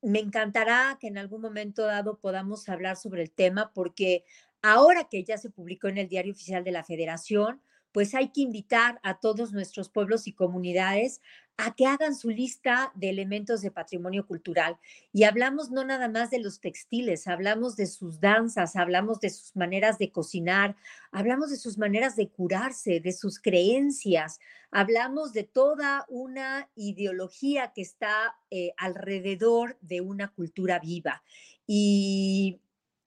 me 0.01 0.19
encantará 0.19 0.97
que 0.99 1.07
en 1.07 1.17
algún 1.17 1.41
momento 1.41 1.83
dado 1.83 2.19
podamos 2.19 2.67
hablar 2.69 2.97
sobre 2.97 3.23
el 3.23 3.31
tema 3.31 3.71
porque 3.73 4.25
ahora 4.61 5.07
que 5.09 5.23
ya 5.23 5.37
se 5.37 5.49
publicó 5.49 5.87
en 5.87 5.97
el 5.97 6.09
Diario 6.09 6.33
Oficial 6.33 6.63
de 6.63 6.71
la 6.71 6.83
Federación, 6.83 7.61
pues 7.93 8.13
hay 8.15 8.29
que 8.29 8.41
invitar 8.41 8.99
a 9.03 9.19
todos 9.19 9.53
nuestros 9.53 9.87
pueblos 9.87 10.27
y 10.27 10.33
comunidades 10.33 11.21
a 11.57 11.75
que 11.75 11.85
hagan 11.85 12.15
su 12.15 12.31
lista 12.31 12.91
de 12.95 13.09
elementos 13.09 13.61
de 13.61 13.69
patrimonio 13.69 14.25
cultural. 14.25 14.77
Y 15.11 15.23
hablamos 15.23 15.69
no 15.69 15.85
nada 15.85 16.09
más 16.09 16.31
de 16.31 16.39
los 16.39 16.59
textiles, 16.59 17.27
hablamos 17.27 17.75
de 17.75 17.85
sus 17.85 18.19
danzas, 18.19 18.75
hablamos 18.75 19.19
de 19.19 19.29
sus 19.29 19.55
maneras 19.55 19.99
de 19.99 20.11
cocinar, 20.11 20.75
hablamos 21.11 21.51
de 21.51 21.57
sus 21.57 21.77
maneras 21.77 22.15
de 22.15 22.29
curarse, 22.29 22.99
de 22.99 23.11
sus 23.11 23.39
creencias, 23.39 24.39
hablamos 24.71 25.31
de 25.33 25.43
toda 25.43 26.05
una 26.09 26.69
ideología 26.75 27.71
que 27.73 27.83
está 27.83 28.35
eh, 28.49 28.73
alrededor 28.77 29.77
de 29.81 30.01
una 30.01 30.29
cultura 30.29 30.79
viva. 30.79 31.23
Y 31.67 32.59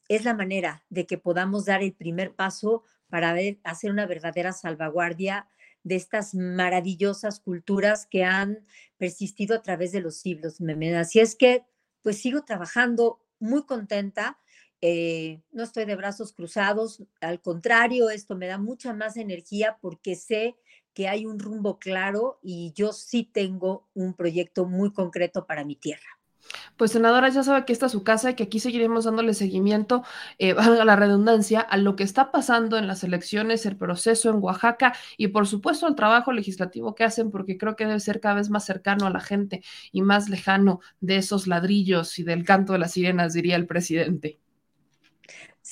es 0.08 0.24
la 0.24 0.34
manera 0.34 0.84
de 0.88 1.04
que 1.04 1.18
podamos 1.18 1.64
dar 1.64 1.82
el 1.82 1.92
primer 1.92 2.34
paso 2.34 2.84
para 3.08 3.36
hacer 3.64 3.90
una 3.90 4.06
verdadera 4.06 4.52
salvaguardia 4.52 5.48
de 5.82 5.94
estas 5.94 6.34
maravillosas 6.34 7.40
culturas 7.40 8.06
que 8.06 8.24
han 8.24 8.66
persistido 8.96 9.56
a 9.56 9.62
través 9.62 9.92
de 9.92 10.00
los 10.00 10.16
siglos. 10.16 10.58
Así 10.96 11.20
es 11.20 11.36
que, 11.36 11.64
pues 12.02 12.20
sigo 12.20 12.44
trabajando 12.44 13.20
muy 13.38 13.64
contenta. 13.66 14.38
Eh, 14.80 15.42
no 15.52 15.62
estoy 15.62 15.84
de 15.84 15.96
brazos 15.96 16.32
cruzados, 16.32 17.02
al 17.20 17.40
contrario, 17.40 18.10
esto 18.10 18.36
me 18.36 18.46
da 18.46 18.58
mucha 18.58 18.92
más 18.92 19.16
energía 19.16 19.78
porque 19.80 20.16
sé 20.16 20.56
que 20.92 21.08
hay 21.08 21.24
un 21.24 21.38
rumbo 21.38 21.78
claro 21.78 22.38
y 22.42 22.72
yo 22.74 22.92
sí 22.92 23.22
tengo 23.22 23.88
un 23.94 24.14
proyecto 24.14 24.66
muy 24.66 24.92
concreto 24.92 25.46
para 25.46 25.64
mi 25.64 25.76
tierra. 25.76 26.15
Pues 26.76 26.90
senadora, 26.92 27.28
ya 27.30 27.42
sabe 27.42 27.64
que 27.64 27.72
esta 27.72 27.86
es 27.86 27.92
su 27.92 28.04
casa 28.04 28.30
y 28.30 28.34
que 28.34 28.44
aquí 28.44 28.60
seguiremos 28.60 29.04
dándole 29.04 29.32
seguimiento, 29.34 30.02
eh, 30.38 30.52
valga 30.54 30.84
la 30.84 30.96
redundancia, 30.96 31.60
a 31.60 31.76
lo 31.78 31.96
que 31.96 32.04
está 32.04 32.30
pasando 32.30 32.76
en 32.76 32.86
las 32.86 33.02
elecciones, 33.04 33.64
el 33.66 33.76
proceso 33.76 34.28
en 34.30 34.36
Oaxaca 34.42 34.92
y 35.16 35.28
por 35.28 35.46
supuesto 35.46 35.86
al 35.86 35.94
trabajo 35.96 36.32
legislativo 36.32 36.94
que 36.94 37.04
hacen, 37.04 37.30
porque 37.30 37.56
creo 37.56 37.76
que 37.76 37.86
debe 37.86 38.00
ser 38.00 38.20
cada 38.20 38.36
vez 38.36 38.50
más 38.50 38.64
cercano 38.64 39.06
a 39.06 39.10
la 39.10 39.20
gente 39.20 39.62
y 39.92 40.02
más 40.02 40.28
lejano 40.28 40.80
de 41.00 41.16
esos 41.16 41.46
ladrillos 41.46 42.18
y 42.18 42.24
del 42.24 42.44
canto 42.44 42.74
de 42.74 42.78
las 42.80 42.92
sirenas, 42.92 43.32
diría 43.32 43.56
el 43.56 43.66
presidente. 43.66 44.38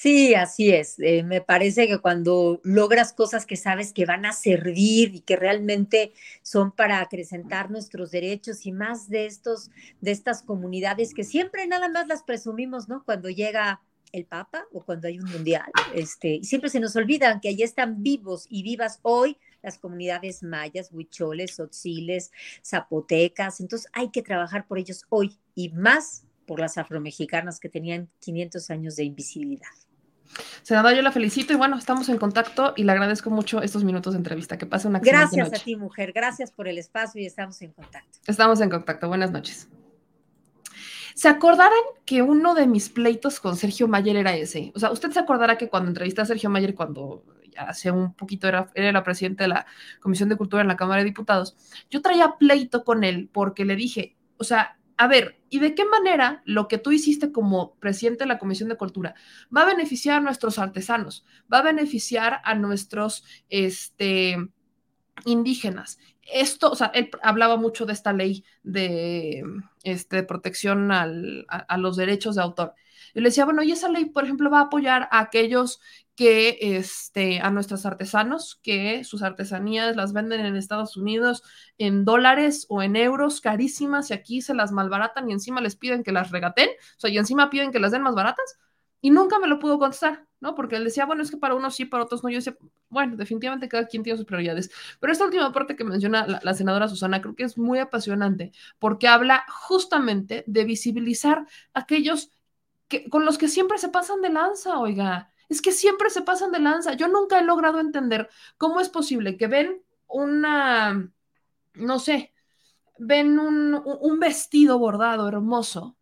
Sí, 0.05 0.35
así 0.35 0.71
es. 0.71 0.99
Eh, 0.99 1.23
me 1.23 1.40
parece 1.40 1.88
que 1.88 1.97
cuando 1.97 2.61
logras 2.62 3.14
cosas 3.14 3.47
que 3.47 3.57
sabes 3.57 3.95
que 3.95 4.05
van 4.05 4.27
a 4.27 4.35
servir 4.35 5.14
y 5.14 5.21
que 5.21 5.35
realmente 5.35 6.12
son 6.43 6.73
para 6.73 7.01
acrecentar 7.01 7.71
nuestros 7.71 8.11
derechos 8.11 8.67
y 8.67 8.73
más 8.73 9.09
de 9.09 9.25
estos, 9.25 9.71
de 10.03 10.11
estas 10.11 10.43
comunidades 10.43 11.15
que 11.15 11.25
siempre 11.25 11.67
nada 11.67 11.88
más 11.88 12.07
las 12.07 12.23
presumimos, 12.23 12.87
¿no? 12.87 13.02
Cuando 13.02 13.31
llega 13.31 13.81
el 14.13 14.27
Papa 14.27 14.67
o 14.75 14.85
cuando 14.85 15.09
hay 15.09 15.19
un 15.19 15.31
mundial, 15.31 15.73
este, 15.94 16.35
y 16.35 16.44
siempre 16.44 16.69
se 16.69 16.81
nos 16.81 16.94
olvidan 16.96 17.40
que 17.40 17.48
allí 17.48 17.63
están 17.63 18.02
vivos 18.02 18.46
y 18.50 18.63
vivas 18.63 18.98
hoy 19.00 19.38
las 19.63 19.79
comunidades 19.79 20.42
mayas, 20.42 20.90
huicholes, 20.92 21.59
otziles, 21.59 22.31
zapotecas. 22.63 23.59
Entonces 23.59 23.90
hay 23.94 24.11
que 24.11 24.21
trabajar 24.21 24.67
por 24.67 24.79
ellos 24.79 25.07
hoy 25.09 25.38
y 25.55 25.71
más 25.71 26.27
por 26.44 26.61
las 26.61 26.77
afromexicanas 26.77 27.59
que 27.59 27.71
tenían 27.71 28.11
500 28.21 28.69
años 28.69 28.96
de 28.96 29.05
invisibilidad. 29.05 29.84
Senadora, 30.62 30.94
yo 30.94 31.02
la 31.02 31.12
felicito 31.12 31.52
y 31.52 31.56
bueno, 31.56 31.77
estamos 31.77 32.08
en 32.08 32.18
contacto 32.18 32.72
y 32.77 32.85
le 32.85 32.92
agradezco 32.92 33.31
mucho 33.31 33.62
estos 33.62 33.85
minutos 33.85 34.14
de 34.14 34.18
entrevista. 34.18 34.58
Que 34.58 34.66
pase 34.66 34.88
una 34.88 34.98
Gracias 34.98 35.48
noche. 35.48 35.60
a 35.60 35.64
ti, 35.64 35.77
mujer. 35.77 36.12
Gracias 36.12 36.50
por 36.50 36.68
el 36.68 36.79
espacio 36.79 37.20
y 37.20 37.27
estamos 37.27 37.60
en 37.62 37.72
contacto. 37.72 38.18
Estamos 38.27 38.60
en 38.60 38.70
contacto. 38.70 39.08
Buenas 39.08 39.31
noches. 39.31 39.68
¿Se 41.14 41.29
acordarán 41.29 41.72
que 42.04 42.22
uno 42.22 42.54
de 42.54 42.66
mis 42.66 42.88
pleitos 42.88 43.38
con 43.38 43.56
Sergio 43.56 43.87
Mayer 43.87 44.16
era 44.16 44.35
ese? 44.35 44.72
O 44.75 44.81
sea, 44.81 44.90
usted 44.90 45.12
se 45.12 45.20
acordará 45.20 45.56
que 45.56 45.68
cuando 45.68 45.88
entrevisté 45.88 46.22
a 46.22 46.27
Sergio 46.27 46.50
Mayer, 46.50 46.75
cuando 46.75 47.25
hace 47.56 47.92
un 47.92 48.14
poquito 48.14 48.48
era, 48.48 48.68
era 48.75 48.90
la 48.90 49.04
presidenta 49.04 49.44
de 49.44 49.48
la 49.48 49.66
Comisión 50.00 50.29
de 50.29 50.37
Cultura 50.37 50.62
en 50.62 50.68
la 50.68 50.77
Cámara 50.77 51.00
de 51.02 51.04
Diputados, 51.04 51.56
yo 51.88 52.02
traía 52.02 52.35
pleito 52.37 52.83
con 52.83 53.04
él 53.04 53.31
porque 53.33 53.64
le 53.64 53.77
dije, 53.77 54.16
o 54.38 54.44
sea, 54.44 54.77
a 54.97 55.09
ver, 55.09 55.40
¿y 55.49 55.59
de 55.59 55.75
qué 55.75 55.85
manera 55.85 56.42
lo 56.45 56.69
que 56.69 56.79
tú 56.79 56.92
hiciste 56.92 57.33
como 57.33 57.75
presidente 57.77 58.25
de 58.25 58.29
la 58.29 58.38
Comisión 58.38 58.69
de 58.69 58.77
Cultura 58.77 59.15
va 59.55 59.63
a 59.63 59.67
beneficiar 59.67 60.19
a 60.19 60.21
nuestros 60.21 60.59
artesanos, 60.59 61.25
va 61.53 61.59
a 61.59 61.63
beneficiar 61.63 62.40
a 62.45 62.55
nuestros 62.55 63.25
este, 63.49 64.37
indígenas? 65.25 65.99
Esto, 66.23 66.71
o 66.71 66.77
sea, 66.77 66.87
él 66.95 67.11
hablaba 67.23 67.57
mucho 67.57 67.87
de 67.87 67.92
esta 67.92 68.13
ley 68.13 68.45
de, 68.63 69.42
este, 69.83 70.23
protección 70.23 70.90
a, 70.92 71.07
a, 71.49 71.79
los 71.79 71.97
derechos 71.97 72.37
de 72.37 72.42
autor. 72.42 72.75
Yo 73.15 73.21
le 73.21 73.29
decía, 73.29 73.45
bueno, 73.45 73.63
y 73.63 73.73
esa 73.73 73.88
ley, 73.88 74.07
por 74.07 74.25
ejemplo, 74.25 74.51
va 74.51 74.61
a 74.61 74.63
apoyar 74.65 75.09
a 75.11 75.21
aquellos 75.21 75.81
que 76.17 76.58
este, 76.60 77.40
a 77.40 77.50
nuestros 77.50 77.87
artesanos, 77.87 78.60
que 78.62 79.04
sus 79.04 79.23
artesanías 79.23 79.96
las 79.96 80.12
venden 80.12 80.44
en 80.44 80.56
Estados 80.56 80.96
Unidos 80.96 81.42
en 81.79 82.04
dólares 82.04 82.67
o 82.69 82.83
en 82.83 82.96
euros 82.96 83.40
carísimas 83.40 84.10
y 84.10 84.15
aquí 84.15 84.40
se 84.40 84.54
las 84.54 84.71
malbaratan 84.73 85.29
y 85.29 85.33
encima 85.33 85.60
les 85.60 85.77
piden 85.77 86.04
que 86.04 86.12
las 86.12 86.31
regaten, 86.31 86.69
o 86.69 87.00
sea, 87.00 87.10
y 87.10 87.19
encima 87.19 87.50
piden 87.50 87.73
que 87.73 87.81
las 87.81 87.92
den 87.92 88.02
más 88.02 88.15
baratas. 88.15 88.58
Y 89.00 89.10
nunca 89.10 89.38
me 89.38 89.48
lo 89.48 89.58
pudo 89.58 89.79
contestar, 89.79 90.27
¿no? 90.40 90.54
Porque 90.54 90.77
él 90.77 90.85
decía, 90.85 91.04
bueno, 91.04 91.23
es 91.23 91.31
que 91.31 91.37
para 91.37 91.54
unos 91.54 91.75
sí, 91.77 91.85
para 91.85 92.04
otros 92.04 92.25
no. 92.25 92.31
Yo 92.31 92.37
decía, 92.37 92.56
bueno, 92.88 93.17
definitivamente 93.17 93.69
cada 93.69 93.87
quien 93.87 94.02
tiene 94.02 94.17
sus 94.17 94.25
prioridades. 94.25 94.71
Pero 94.98 95.12
esta 95.12 95.27
última 95.27 95.52
parte 95.52 95.77
que 95.77 95.85
menciona 95.85 96.27
la, 96.27 96.40
la, 96.42 96.54
senadora 96.54 96.88
Susana 96.88 97.21
creo 97.21 97.35
que 97.35 97.42
es 97.42 97.58
muy 97.58 97.81
apasionante 97.81 98.52
porque 98.79 99.06
habla 99.06 99.44
justamente 99.50 100.42
de 100.46 100.65
visibilizar 100.65 101.46
aquellos 101.75 102.31
que, 102.88 103.08
con 103.10 103.27
los 103.27 103.37
que 103.37 103.48
siempre 103.48 103.77
se 103.77 103.90
pasan 103.90 104.23
de 104.23 104.31
lanza, 104.31 104.79
oiga. 104.79 105.34
Es 105.49 105.61
que 105.63 105.73
siempre 105.73 106.11
se 106.11 106.23
pasan 106.23 106.53
de 106.53 106.61
lanza. 106.61 106.95
Yo 106.95 107.09
nunca 107.09 107.38
he 107.38 107.45
logrado 107.45 107.81
entender 107.81 108.29
cómo 108.57 108.81
es 108.81 108.88
posible 108.88 109.37
que 109.37 109.47
ven 109.47 109.83
una, 110.07 111.11
no 111.75 111.99
sé, 111.99 112.35
ven 112.99 113.38
un, 113.38 114.21
vestido 114.21 114.79
bordado 114.79 115.29
hermoso 115.29 115.97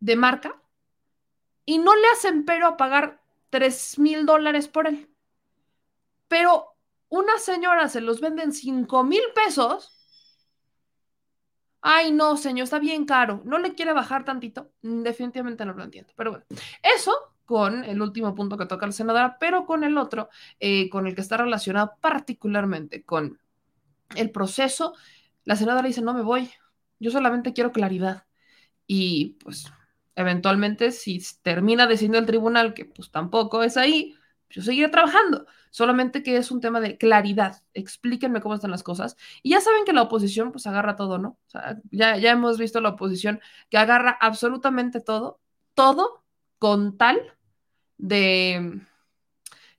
de 0.00 0.16
marca 0.16 0.60
y 1.64 1.78
no 1.78 1.94
le 1.94 2.06
hacen 2.14 2.44
pero 2.44 2.66
a 2.66 2.76
pagar 2.76 3.20
3 3.50 3.98
mil 3.98 4.26
dólares 4.26 4.68
por 4.68 4.86
él. 4.86 5.10
Pero 6.28 6.76
una 7.08 7.38
señora 7.38 7.88
se 7.88 8.00
los 8.00 8.20
venden 8.20 8.52
5 8.52 9.04
mil 9.04 9.22
pesos. 9.34 9.95
Ay, 11.88 12.10
no, 12.10 12.36
señor, 12.36 12.64
está 12.64 12.80
bien 12.80 13.04
caro. 13.04 13.42
¿No 13.44 13.58
le 13.58 13.74
quiere 13.74 13.92
bajar 13.92 14.24
tantito? 14.24 14.72
Definitivamente 14.82 15.64
no 15.64 15.72
lo 15.72 15.84
entiendo. 15.84 16.12
Pero 16.16 16.32
bueno, 16.32 16.44
eso 16.82 17.12
con 17.44 17.84
el 17.84 18.02
último 18.02 18.34
punto 18.34 18.56
que 18.58 18.66
toca 18.66 18.86
la 18.86 18.92
senadora, 18.92 19.36
pero 19.38 19.66
con 19.66 19.84
el 19.84 19.96
otro, 19.96 20.28
eh, 20.58 20.90
con 20.90 21.06
el 21.06 21.14
que 21.14 21.20
está 21.20 21.36
relacionado 21.36 21.92
particularmente 22.00 23.04
con 23.04 23.38
el 24.16 24.32
proceso, 24.32 24.94
la 25.44 25.54
senadora 25.54 25.86
dice, 25.86 26.02
no 26.02 26.12
me 26.12 26.22
voy, 26.22 26.50
yo 26.98 27.12
solamente 27.12 27.52
quiero 27.52 27.70
claridad. 27.70 28.24
Y 28.88 29.36
pues 29.44 29.72
eventualmente 30.16 30.90
si 30.90 31.22
termina 31.42 31.86
decidiendo 31.86 32.18
el 32.18 32.26
tribunal 32.26 32.74
que 32.74 32.86
pues 32.86 33.12
tampoco 33.12 33.62
es 33.62 33.76
ahí, 33.76 34.16
yo 34.50 34.60
seguiré 34.60 34.88
trabajando. 34.88 35.46
Solamente 35.76 36.22
que 36.22 36.38
es 36.38 36.50
un 36.50 36.62
tema 36.62 36.80
de 36.80 36.96
claridad. 36.96 37.62
Explíquenme 37.74 38.40
cómo 38.40 38.54
están 38.54 38.70
las 38.70 38.82
cosas. 38.82 39.14
Y 39.42 39.50
ya 39.50 39.60
saben 39.60 39.84
que 39.84 39.92
la 39.92 40.00
oposición 40.00 40.50
pues 40.50 40.66
agarra 40.66 40.96
todo, 40.96 41.18
¿no? 41.18 41.28
O 41.28 41.50
sea, 41.50 41.78
ya, 41.90 42.16
ya 42.16 42.30
hemos 42.30 42.56
visto 42.56 42.80
la 42.80 42.88
oposición 42.88 43.42
que 43.68 43.76
agarra 43.76 44.16
absolutamente 44.18 45.02
todo, 45.02 45.38
todo 45.74 46.24
con 46.58 46.96
tal 46.96 47.20
de 47.98 48.80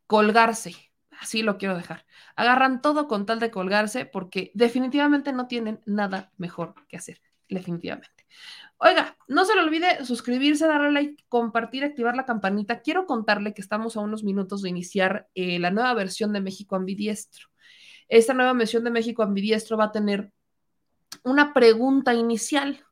colgarse. 0.05 0.75
Así 1.19 1.41
lo 1.41 1.57
quiero 1.57 1.75
dejar. 1.75 2.05
Agarran 2.35 2.83
todo 2.83 3.07
con 3.07 3.25
tal 3.25 3.39
de 3.39 3.49
colgarse 3.49 4.05
porque 4.05 4.51
definitivamente 4.53 5.33
no 5.33 5.47
tienen 5.47 5.81
nada 5.87 6.31
mejor 6.37 6.75
que 6.87 6.97
hacer. 6.97 7.19
Definitivamente. 7.49 8.16
Oiga, 8.79 9.17
no 9.27 9.43
se 9.43 9.55
le 9.55 9.61
olvide 9.61 10.05
suscribirse, 10.05 10.67
darle 10.67 10.91
like, 10.91 11.23
compartir, 11.29 11.83
activar 11.83 12.15
la 12.15 12.25
campanita. 12.25 12.81
Quiero 12.81 13.07
contarle 13.07 13.53
que 13.53 13.61
estamos 13.61 13.97
a 13.97 14.01
unos 14.01 14.23
minutos 14.23 14.61
de 14.61 14.69
iniciar 14.69 15.27
eh, 15.33 15.57
la 15.57 15.71
nueva 15.71 15.93
versión 15.95 16.31
de 16.31 16.41
México 16.41 16.75
Ambidiestro. 16.75 17.47
Esta 18.07 18.33
nueva 18.33 18.53
versión 18.53 18.83
de 18.83 18.91
México 18.91 19.23
Ambidiestro 19.23 19.77
va 19.77 19.85
a 19.85 19.91
tener 19.91 20.31
una 21.23 21.53
pregunta 21.53 22.13
inicial 22.13 22.85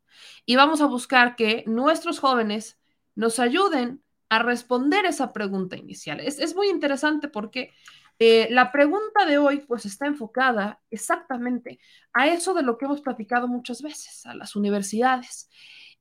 y 0.45 0.55
vamos 0.55 0.81
a 0.81 0.87
buscar 0.87 1.35
que 1.35 1.63
nuestros 1.67 2.19
jóvenes 2.19 2.79
nos 3.13 3.39
ayuden 3.39 4.03
a 4.29 4.39
responder 4.39 5.05
esa 5.05 5.33
pregunta 5.33 5.77
inicial. 5.77 6.19
Es, 6.19 6.39
es 6.39 6.55
muy 6.55 6.69
interesante 6.69 7.27
porque 7.27 7.73
eh, 8.19 8.47
la 8.51 8.71
pregunta 8.71 9.25
de 9.25 9.37
hoy 9.37 9.59
pues 9.59 9.85
está 9.85 10.05
enfocada 10.07 10.81
exactamente 10.89 11.79
a 12.13 12.27
eso 12.27 12.53
de 12.53 12.63
lo 12.63 12.77
que 12.77 12.85
hemos 12.85 13.01
platicado 13.01 13.47
muchas 13.47 13.81
veces, 13.81 14.25
a 14.25 14.33
las 14.35 14.55
universidades. 14.55 15.49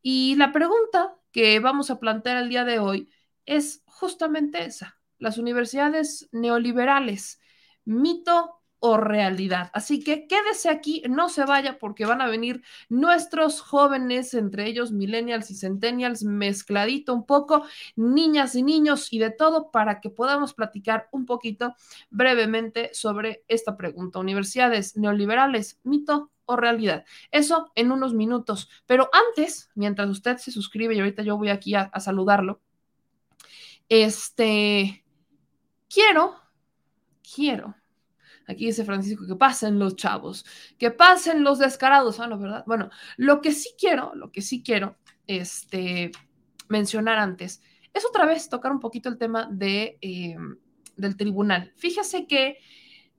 Y 0.03 0.37
la 0.37 0.53
pregunta 0.53 1.17
que 1.33 1.59
vamos 1.61 1.91
a 1.91 1.99
plantear 1.99 2.37
el 2.37 2.49
día 2.49 2.65
de 2.65 2.79
hoy 2.79 3.11
es 3.47 3.83
justamente 3.87 4.65
esa, 4.65 4.99
las 5.19 5.39
universidades 5.39 6.29
neoliberales, 6.33 7.41
mito 7.85 8.63
o 8.87 8.99
realidad. 8.99 9.71
Así 9.73 10.05
que 10.05 10.27
quédese 10.27 10.69
aquí, 10.69 11.03
no 11.09 11.31
se 11.31 11.47
vaya 11.47 11.79
porque 11.79 12.05
van 12.05 12.21
a 12.21 12.27
venir 12.27 12.63
nuestros 12.91 13.63
jóvenes, 13.63 14.35
entre 14.35 14.67
ellos 14.67 14.93
millennials 14.93 15.51
y 15.51 15.55
centennials, 15.55 16.23
mezcladito 16.23 17.15
un 17.15 17.25
poco, 17.25 17.65
niñas 17.97 18.55
y 18.55 18.63
niños 18.63 19.11
y 19.11 19.21
de 19.21 19.31
todo 19.31 19.71
para 19.71 20.03
que 20.03 20.11
podamos 20.11 20.53
platicar 20.53 21.09
un 21.13 21.25
poquito 21.25 21.75
brevemente 22.11 22.91
sobre 22.93 23.43
esta 23.49 23.79
pregunta. 23.79 24.19
Universidades 24.19 24.99
neoliberales, 24.99 25.81
mito 25.83 26.31
o 26.45 26.55
realidad. 26.55 27.07
Eso 27.31 27.73
en 27.77 27.91
unos 27.91 28.13
minutos. 28.13 28.69
Pero 28.85 29.09
antes, 29.15 29.71
mientras 29.75 30.11
usted 30.11 30.37
se 30.37 30.51
suscribe 30.51 30.95
y 30.95 30.99
ahorita 30.99 31.23
yo 31.23 31.39
voy 31.39 31.49
aquí 31.49 31.75
a, 31.75 31.85
a 31.85 32.01
saludarlo, 32.01 32.61
este, 33.89 35.07
quiero, 35.89 36.35
quiero 37.35 37.77
Aquí 38.47 38.67
dice 38.67 38.85
Francisco 38.85 39.27
que 39.27 39.37
pasen 39.37 39.79
los 39.79 39.97
chavos, 39.97 40.45
que 40.79 40.91
pasen 40.91 41.45
los 41.45 41.59
descarados. 41.59 42.21
Ah, 42.21 42.27
no, 42.27 42.39
¿verdad? 42.39 42.65
Bueno, 42.67 42.91
lo 43.17 43.41
que 43.41 43.53
sí 43.53 43.71
quiero, 43.79 44.15
lo 44.15 44.31
que 44.31 44.43
sí 44.43 44.63
quiero 44.63 44.97
este, 45.27 46.13
mencionar 46.69 47.19
antes 47.19 47.63
es 47.93 48.05
otra 48.05 48.27
vez 48.27 48.49
tocar 48.49 48.73
un 48.73 48.81
poquito 48.81 49.09
el 49.09 49.19
tema 49.19 49.49
de, 49.51 49.99
eh, 50.01 50.37
del 50.97 51.17
tribunal. 51.17 51.73
Fíjese 51.77 52.27
que 52.27 52.59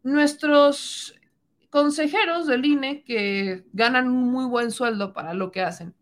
nuestros 0.03 1.15
consejeros 1.69 2.45
del 2.45 2.65
INE 2.65 3.03
que 3.03 3.65
ganan 3.73 4.09
un 4.09 4.31
muy 4.31 4.45
buen 4.45 4.71
sueldo 4.71 5.13
para 5.13 5.33
lo 5.33 5.51
que 5.51 5.61
hacen, 5.61 5.95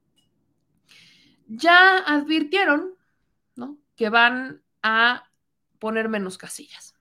ya 1.48 2.00
advirtieron 2.00 2.96
¿no? 3.56 3.78
que 3.96 4.10
van 4.10 4.64
a 4.82 5.30
poner 5.80 6.10
menos 6.10 6.38
casillas. 6.38 6.93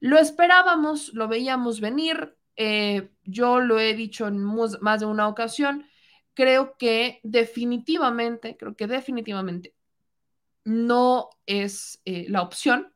Lo 0.00 0.18
esperábamos, 0.18 1.12
lo 1.14 1.28
veíamos 1.28 1.80
venir. 1.80 2.36
Eh, 2.56 3.10
yo 3.22 3.60
lo 3.60 3.78
he 3.78 3.94
dicho 3.94 4.26
en 4.26 4.38
más 4.42 5.00
de 5.00 5.06
una 5.06 5.28
ocasión. 5.28 5.86
Creo 6.34 6.76
que 6.78 7.20
definitivamente, 7.22 8.56
creo 8.56 8.74
que 8.74 8.86
definitivamente 8.86 9.74
no 10.64 11.30
es 11.46 12.00
eh, 12.04 12.26
la 12.28 12.42
opción. 12.42 12.92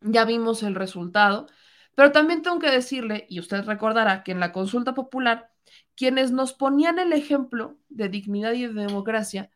Ya 0.00 0.24
vimos 0.24 0.62
el 0.62 0.74
resultado. 0.74 1.46
Pero 1.94 2.12
también 2.12 2.42
tengo 2.42 2.58
que 2.58 2.70
decirle, 2.70 3.26
y 3.28 3.40
usted 3.40 3.64
recordará 3.64 4.24
que 4.24 4.32
en 4.32 4.40
la 4.40 4.52
consulta 4.52 4.94
popular, 4.94 5.50
quienes 5.96 6.32
nos 6.32 6.52
ponían 6.52 6.98
el 6.98 7.12
ejemplo 7.12 7.78
de 7.88 8.08
dignidad 8.08 8.52
y 8.52 8.66
de 8.66 8.72
democracia 8.72 9.50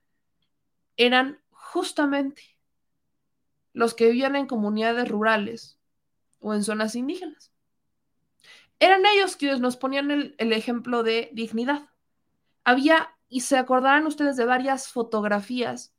eran 0.97 1.41
justamente 1.51 2.43
los 3.73 3.95
que 3.95 4.07
vivían 4.07 4.37
en 4.37 4.47
comunidades 4.47 5.09
rurales, 5.09 5.78
o 6.41 6.55
en 6.55 6.65
zonas 6.65 6.95
indígenas. 6.95 7.53
Eran 8.81 9.05
ellos 9.07 9.37
quienes 9.37 9.61
nos 9.61 9.77
ponían 9.77 10.11
el, 10.11 10.53
ejemplo 10.53 11.03
de 11.03 11.31
dignidad. 11.33 11.89
Había, 12.65 13.11
y 13.29 13.41
se 13.41 13.57
acordarán 13.57 14.07
ustedes 14.07 14.37
de 14.37 14.45
varias 14.45 14.89
fotografías 14.89 15.95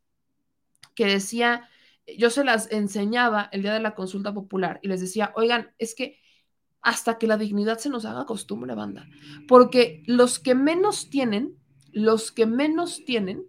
que 0.96 1.06
decía, 1.06 1.70
yo 2.18 2.30
se 2.30 2.44
las 2.44 2.72
enseñaba 2.72 3.50
el 3.52 3.62
día 3.62 3.74
de 3.74 3.82
la 3.82 3.96
consulta 3.96 4.34
popular 4.34 4.80
y 4.82 4.88
les 4.88 5.02
decía, 5.02 5.34
oigan, 5.36 5.74
es 5.78 5.94
que 5.94 6.20
hasta 6.82 7.18
que 7.18 7.28
la 7.28 7.38
dignidad 7.38 7.78
se 7.78 7.90
nos 7.90 8.06
haga 8.06 8.26
costumbre, 8.26 8.74
banda, 8.76 9.08
porque 9.48 10.04
los 10.06 10.40
que 10.40 10.56
menos 10.56 11.10
tienen, 11.10 11.58
los 11.92 12.32
que 12.32 12.46
menos 12.46 13.04
tienen 13.06 13.46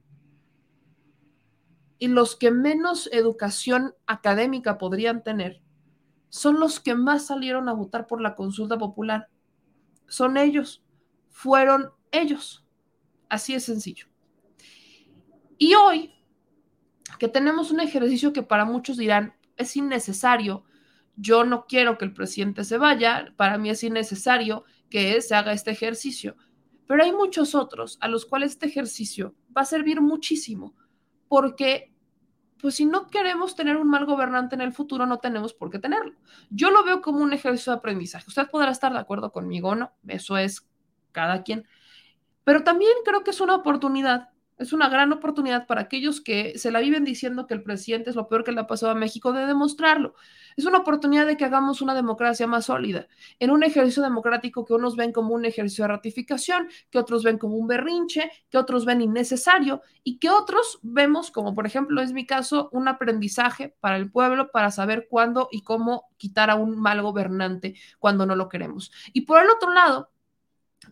y 1.99 2.09
los 2.09 2.34
que 2.34 2.51
menos 2.51 3.09
educación 3.12 3.95
académica 4.07 4.78
podrían 4.78 5.22
tener, 5.22 5.62
son 6.31 6.59
los 6.59 6.81
que 6.81 6.95
más 6.95 7.26
salieron 7.26 7.68
a 7.68 7.74
votar 7.74 8.07
por 8.07 8.22
la 8.22 8.35
consulta 8.35 8.78
popular. 8.78 9.28
Son 10.07 10.37
ellos, 10.37 10.83
fueron 11.28 11.91
ellos. 12.11 12.64
Así 13.28 13.53
es 13.55 13.64
sencillo. 13.64 14.07
Y 15.59 15.74
hoy, 15.74 16.14
que 17.18 17.28
tenemos 17.28 17.70
un 17.70 17.81
ejercicio 17.81 18.33
que 18.33 18.43
para 18.43 18.64
muchos 18.64 18.97
dirán 18.97 19.35
es 19.57 19.76
innecesario, 19.76 20.64
yo 21.16 21.45
no 21.45 21.66
quiero 21.66 21.99
que 21.99 22.07
el 22.07 22.14
presidente 22.14 22.64
se 22.64 22.78
vaya, 22.78 23.35
para 23.37 23.59
mí 23.59 23.68
es 23.68 23.85
innecesario 23.85 24.64
que 24.89 25.20
se 25.20 25.35
haga 25.35 25.53
este 25.53 25.70
ejercicio, 25.70 26.37
pero 26.87 27.05
hay 27.05 27.12
muchos 27.12 27.55
otros 27.55 27.99
a 28.01 28.09
los 28.09 28.24
cuales 28.24 28.53
este 28.53 28.66
ejercicio 28.66 29.35
va 29.55 29.62
a 29.62 29.66
servir 29.66 30.01
muchísimo, 30.01 30.74
porque 31.28 31.89
pues 32.61 32.77
si 32.77 32.87
no 32.87 33.09
queremos 33.09 33.57
tener 33.57 33.77
un 33.77 33.89
mal 33.89 34.07
gobernante 34.07 34.55
en 34.55 34.61
el 34.61 34.73
futuro, 34.73 35.07
no 35.07 35.19
tenemos 35.19 35.55
por 35.55 35.71
qué 35.71 35.79
tenerlo. 35.79 36.15
Yo 36.51 36.71
lo 36.71 36.85
veo 36.85 37.01
como 37.01 37.19
un 37.19 37.33
ejercicio 37.33 37.73
de 37.73 37.79
aprendizaje. 37.79 38.25
Usted 38.29 38.49
podrá 38.49 38.71
estar 38.71 38.93
de 38.93 38.99
acuerdo 38.99 39.33
conmigo 39.33 39.71
o 39.71 39.75
no, 39.75 39.93
eso 40.07 40.37
es 40.37 40.67
cada 41.13 41.43
quien. 41.43 41.67
Pero 42.45 42.65
también 42.65 42.93
creo 43.05 43.23
que 43.23 43.31
es 43.31 43.41
una 43.41 43.55
oportunidad 43.55 44.31
Es 44.61 44.75
una 44.75 44.91
gran 44.91 45.11
oportunidad 45.11 45.67
para 45.67 45.81
aquellos 45.81 46.21
que 46.21 46.59
se 46.59 46.71
la 46.71 46.81
viven 46.81 47.03
diciendo 47.03 47.47
que 47.47 47.55
el 47.55 47.63
presidente 47.63 48.11
es 48.11 48.17
lo 48.17 48.29
peor 48.29 48.45
que 48.45 48.53
le 48.53 48.61
ha 48.61 48.67
pasado 48.67 48.93
a 48.93 48.95
México 48.95 49.33
de 49.33 49.47
demostrarlo. 49.47 50.15
Es 50.55 50.67
una 50.67 50.77
oportunidad 50.77 51.25
de 51.25 51.39
que 51.39 51.47
hagamos 51.47 51.81
una 51.81 51.95
democracia 51.95 52.47
más 52.47 52.67
sólida, 52.67 53.09
en 53.39 53.53
un 53.53 53.63
ejercicio 53.63 54.03
democrático 54.03 54.67
que 54.67 54.75
unos 54.75 54.97
ven 54.97 55.13
como 55.13 55.35
un 55.35 55.47
ejercicio 55.47 55.85
de 55.85 55.89
ratificación, 55.89 56.69
que 56.91 56.99
otros 56.99 57.25
ven 57.25 57.39
como 57.39 57.57
un 57.57 57.69
berrinche, 57.69 58.31
que 58.51 58.59
otros 58.59 58.85
ven 58.85 59.01
innecesario 59.01 59.81
y 60.05 60.19
que 60.19 60.29
otros 60.29 60.79
vemos, 60.83 61.31
como 61.31 61.55
por 61.55 61.65
ejemplo 61.65 62.03
es 62.03 62.13
mi 62.13 62.27
caso, 62.27 62.69
un 62.71 62.87
aprendizaje 62.87 63.75
para 63.81 63.97
el 63.97 64.11
pueblo 64.11 64.51
para 64.51 64.71
saber 64.71 65.07
cuándo 65.09 65.49
y 65.51 65.63
cómo 65.63 66.11
quitar 66.19 66.51
a 66.51 66.57
un 66.57 66.79
mal 66.79 67.01
gobernante 67.01 67.77
cuando 67.99 68.27
no 68.27 68.37
lo 68.37 68.51
queremos. 68.51 68.93
Y 69.15 69.23
por 69.23 69.43
el 69.43 69.49
otro 69.49 69.73
lado, 69.73 70.11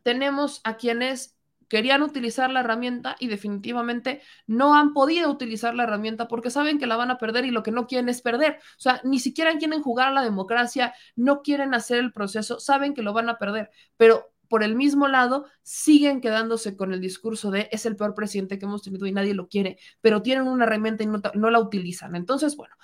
tenemos 0.02 0.62
a 0.64 0.78
quienes 0.78 1.37
querían 1.68 2.02
utilizar 2.02 2.50
la 2.50 2.60
herramienta 2.60 3.16
y 3.20 3.28
definitivamente 3.28 4.22
no 4.46 4.74
han 4.74 4.92
podido 4.92 5.30
utilizar 5.30 5.74
la 5.74 5.84
herramienta 5.84 6.28
porque 6.28 6.50
saben 6.50 6.78
que 6.78 6.86
la 6.86 6.96
van 6.96 7.10
a 7.10 7.18
perder 7.18 7.44
y 7.44 7.50
lo 7.50 7.62
que 7.62 7.70
no 7.70 7.86
quieren 7.86 8.08
es 8.08 8.22
perder. 8.22 8.58
O 8.76 8.80
sea, 8.80 9.00
ni 9.04 9.18
siquiera 9.18 9.56
quieren 9.58 9.82
jugar 9.82 10.08
a 10.08 10.12
la 10.12 10.22
democracia, 10.22 10.94
no 11.16 11.42
quieren 11.42 11.74
hacer 11.74 11.98
el 11.98 12.12
proceso, 12.12 12.58
saben 12.60 12.94
que 12.94 13.02
lo 13.02 13.12
van 13.12 13.28
a 13.28 13.38
perder, 13.38 13.70
pero 13.96 14.32
por 14.48 14.62
el 14.62 14.74
mismo 14.74 15.08
lado 15.08 15.46
siguen 15.62 16.20
quedándose 16.20 16.76
con 16.76 16.92
el 16.92 17.00
discurso 17.00 17.50
de 17.50 17.68
es 17.70 17.86
el 17.86 17.96
peor 17.96 18.14
presidente 18.14 18.58
que 18.58 18.64
hemos 18.64 18.82
tenido 18.82 19.06
y 19.06 19.12
nadie 19.12 19.34
lo 19.34 19.48
quiere, 19.48 19.78
pero 20.00 20.22
tienen 20.22 20.48
una 20.48 20.64
herramienta 20.64 21.04
y 21.04 21.06
no, 21.06 21.50
la 21.50 21.60
utilizan. 21.60 22.16
Entonces, 22.16 22.56
bueno, 22.56 22.74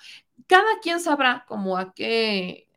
cada 0.47 0.79
quien 0.81 0.99
sabrá 0.99 1.45
como 1.47 1.77
a 1.77 1.93
qué 1.93 2.67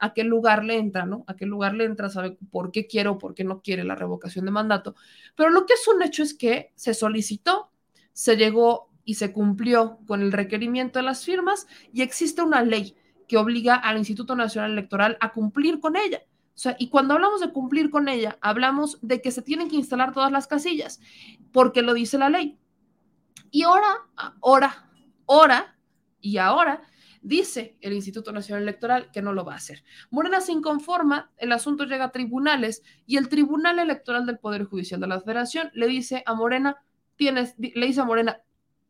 a 0.00 0.14
qué 0.14 0.24
lugar 0.24 0.64
le 0.64 0.78
entra, 0.78 1.06
¿no? 1.06 1.24
A 1.26 1.36
qué 1.36 1.46
lugar 1.46 1.74
le 1.74 1.84
entra, 1.84 2.08
sabe 2.08 2.36
por 2.50 2.72
qué 2.72 2.86
quiere 2.86 3.08
o 3.08 3.18
por 3.18 3.34
qué 3.34 3.44
no 3.44 3.60
quiere 3.60 3.84
la 3.84 3.94
revocación 3.94 4.44
de 4.44 4.50
mandato. 4.50 4.94
Pero 5.36 5.50
lo 5.50 5.66
que 5.66 5.74
es 5.74 5.86
un 5.88 6.02
hecho 6.02 6.22
es 6.22 6.34
que 6.34 6.72
se 6.74 6.94
solicitó, 6.94 7.70
se 8.12 8.36
llegó 8.36 8.90
y 9.04 9.14
se 9.14 9.32
cumplió 9.32 9.98
con 10.06 10.22
el 10.22 10.32
requerimiento 10.32 10.98
de 10.98 11.04
las 11.04 11.24
firmas 11.24 11.66
y 11.92 12.02
existe 12.02 12.42
una 12.42 12.62
ley 12.62 12.96
que 13.28 13.36
obliga 13.36 13.74
al 13.74 13.98
Instituto 13.98 14.36
Nacional 14.36 14.72
Electoral 14.72 15.16
a 15.20 15.32
cumplir 15.32 15.80
con 15.80 15.96
ella. 15.96 16.22
O 16.54 16.58
sea, 16.58 16.76
y 16.78 16.88
cuando 16.88 17.14
hablamos 17.14 17.40
de 17.40 17.52
cumplir 17.52 17.90
con 17.90 18.08
ella, 18.08 18.38
hablamos 18.40 18.98
de 19.02 19.20
que 19.20 19.32
se 19.32 19.42
tienen 19.42 19.68
que 19.68 19.76
instalar 19.76 20.12
todas 20.12 20.30
las 20.30 20.46
casillas, 20.46 21.00
porque 21.52 21.82
lo 21.82 21.94
dice 21.94 22.16
la 22.16 22.30
ley. 22.30 22.58
Y 23.50 23.62
ahora, 23.62 23.88
ahora, 24.40 24.88
ahora 25.26 25.76
y 26.20 26.38
ahora 26.38 26.82
Dice 27.24 27.78
el 27.80 27.94
Instituto 27.94 28.32
Nacional 28.32 28.64
Electoral 28.64 29.10
que 29.10 29.22
no 29.22 29.32
lo 29.32 29.46
va 29.46 29.54
a 29.54 29.56
hacer. 29.56 29.82
Morena 30.10 30.42
se 30.42 30.52
inconforma, 30.52 31.32
el 31.38 31.52
asunto 31.52 31.84
llega 31.84 32.04
a 32.04 32.12
tribunales 32.12 32.82
y 33.06 33.16
el 33.16 33.30
Tribunal 33.30 33.78
Electoral 33.78 34.26
del 34.26 34.38
Poder 34.38 34.64
Judicial 34.64 35.00
de 35.00 35.06
la 35.06 35.22
Federación 35.22 35.70
le 35.72 35.86
dice 35.86 36.22
a 36.26 36.34
Morena, 36.34 36.76
tienes, 37.16 37.54
le 37.56 37.86
dice 37.86 38.02
a 38.02 38.04
Morena, 38.04 38.42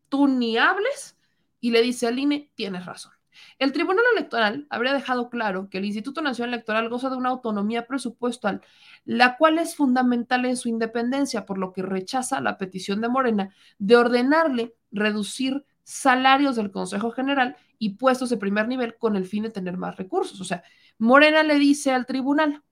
tú 0.09 0.27
ni 0.27 0.57
hables 0.57 1.17
y 1.61 1.71
le 1.71 1.81
dice 1.81 2.07
al 2.07 2.19
INE, 2.19 2.51
tienes 2.55 2.85
razón. 2.85 3.13
El 3.57 3.71
Tribunal 3.71 4.03
Electoral 4.17 4.67
habría 4.69 4.93
dejado 4.93 5.29
claro 5.29 5.69
que 5.69 5.77
el 5.77 5.85
Instituto 5.85 6.21
Nacional 6.21 6.55
Electoral 6.55 6.89
goza 6.89 7.09
de 7.09 7.15
una 7.15 7.29
autonomía 7.29 7.87
presupuestal, 7.87 8.59
la 9.05 9.37
cual 9.37 9.59
es 9.59 9.77
fundamental 9.77 10.43
en 10.43 10.57
su 10.57 10.67
independencia, 10.67 11.45
por 11.45 11.57
lo 11.57 11.71
que 11.71 11.83
rechaza 11.83 12.41
la 12.41 12.57
petición 12.57 12.99
de 12.99 13.07
Morena 13.07 13.55
de 13.79 13.95
ordenarle 13.95 14.75
reducir 14.91 15.63
salarios 15.83 16.57
del 16.57 16.71
Consejo 16.71 17.11
General 17.11 17.55
y 17.79 17.95
puestos 17.95 18.29
de 18.29 18.37
primer 18.37 18.67
nivel 18.67 18.97
con 18.97 19.15
el 19.15 19.25
fin 19.25 19.43
de 19.43 19.49
tener 19.49 19.77
más 19.77 19.97
recursos. 19.97 20.39
O 20.39 20.43
sea, 20.43 20.63
Morena 20.97 21.43
le 21.43 21.55
dice 21.55 21.91
al 21.91 22.05
tribunal, 22.05 22.63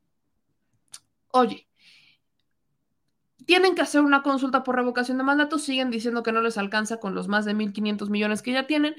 oye, 1.32 1.68
tienen 3.46 3.76
que 3.76 3.82
hacer 3.82 4.02
una 4.02 4.24
consulta 4.24 4.64
por 4.64 4.76
revocación 4.76 5.18
de 5.18 5.24
mandato, 5.24 5.60
siguen 5.60 5.92
diciendo 5.92 6.24
que 6.24 6.32
no 6.32 6.42
les 6.42 6.58
alcanza 6.58 7.00
con 7.00 7.16
los 7.16 7.28
más 7.28 7.46
de 7.46 7.54
1.500 7.54 8.10
millones 8.10 8.42
que 8.42 8.54
ya 8.54 8.68
tienen, 8.68 8.96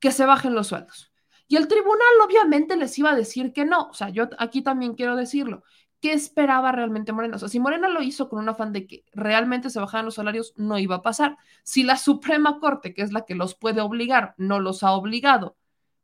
que 0.00 0.10
se 0.10 0.26
bajen 0.26 0.54
los 0.54 0.68
sueldos. 0.68 1.12
Y 1.48 1.56
el 1.56 1.68
tribunal 1.68 2.00
obviamente 2.24 2.76
les 2.76 2.98
iba 2.98 3.10
a 3.10 3.14
decir 3.14 3.52
que 3.52 3.64
no. 3.64 3.88
O 3.88 3.94
sea, 3.94 4.08
yo 4.08 4.28
aquí 4.38 4.62
también 4.62 4.94
quiero 4.94 5.16
decirlo. 5.16 5.64
¿Qué 6.02 6.12
esperaba 6.12 6.72
realmente 6.72 7.12
Morena? 7.12 7.36
O 7.36 7.38
sea, 7.38 7.48
si 7.48 7.60
Morena 7.60 7.88
lo 7.88 8.02
hizo 8.02 8.28
con 8.28 8.40
un 8.40 8.48
afán 8.48 8.72
de 8.72 8.88
que 8.88 9.04
realmente 9.14 9.70
se 9.70 9.78
bajaran 9.78 10.04
los 10.04 10.16
salarios, 10.16 10.52
no 10.56 10.76
iba 10.78 10.96
a 10.96 11.02
pasar. 11.02 11.38
Si 11.62 11.84
la 11.84 11.96
Suprema 11.96 12.58
Corte, 12.58 12.92
que 12.92 13.02
es 13.02 13.12
la 13.12 13.24
que 13.24 13.36
los 13.36 13.54
puede 13.54 13.80
obligar, 13.80 14.34
no 14.36 14.58
los 14.58 14.82
ha 14.82 14.92
obligado, 14.92 15.56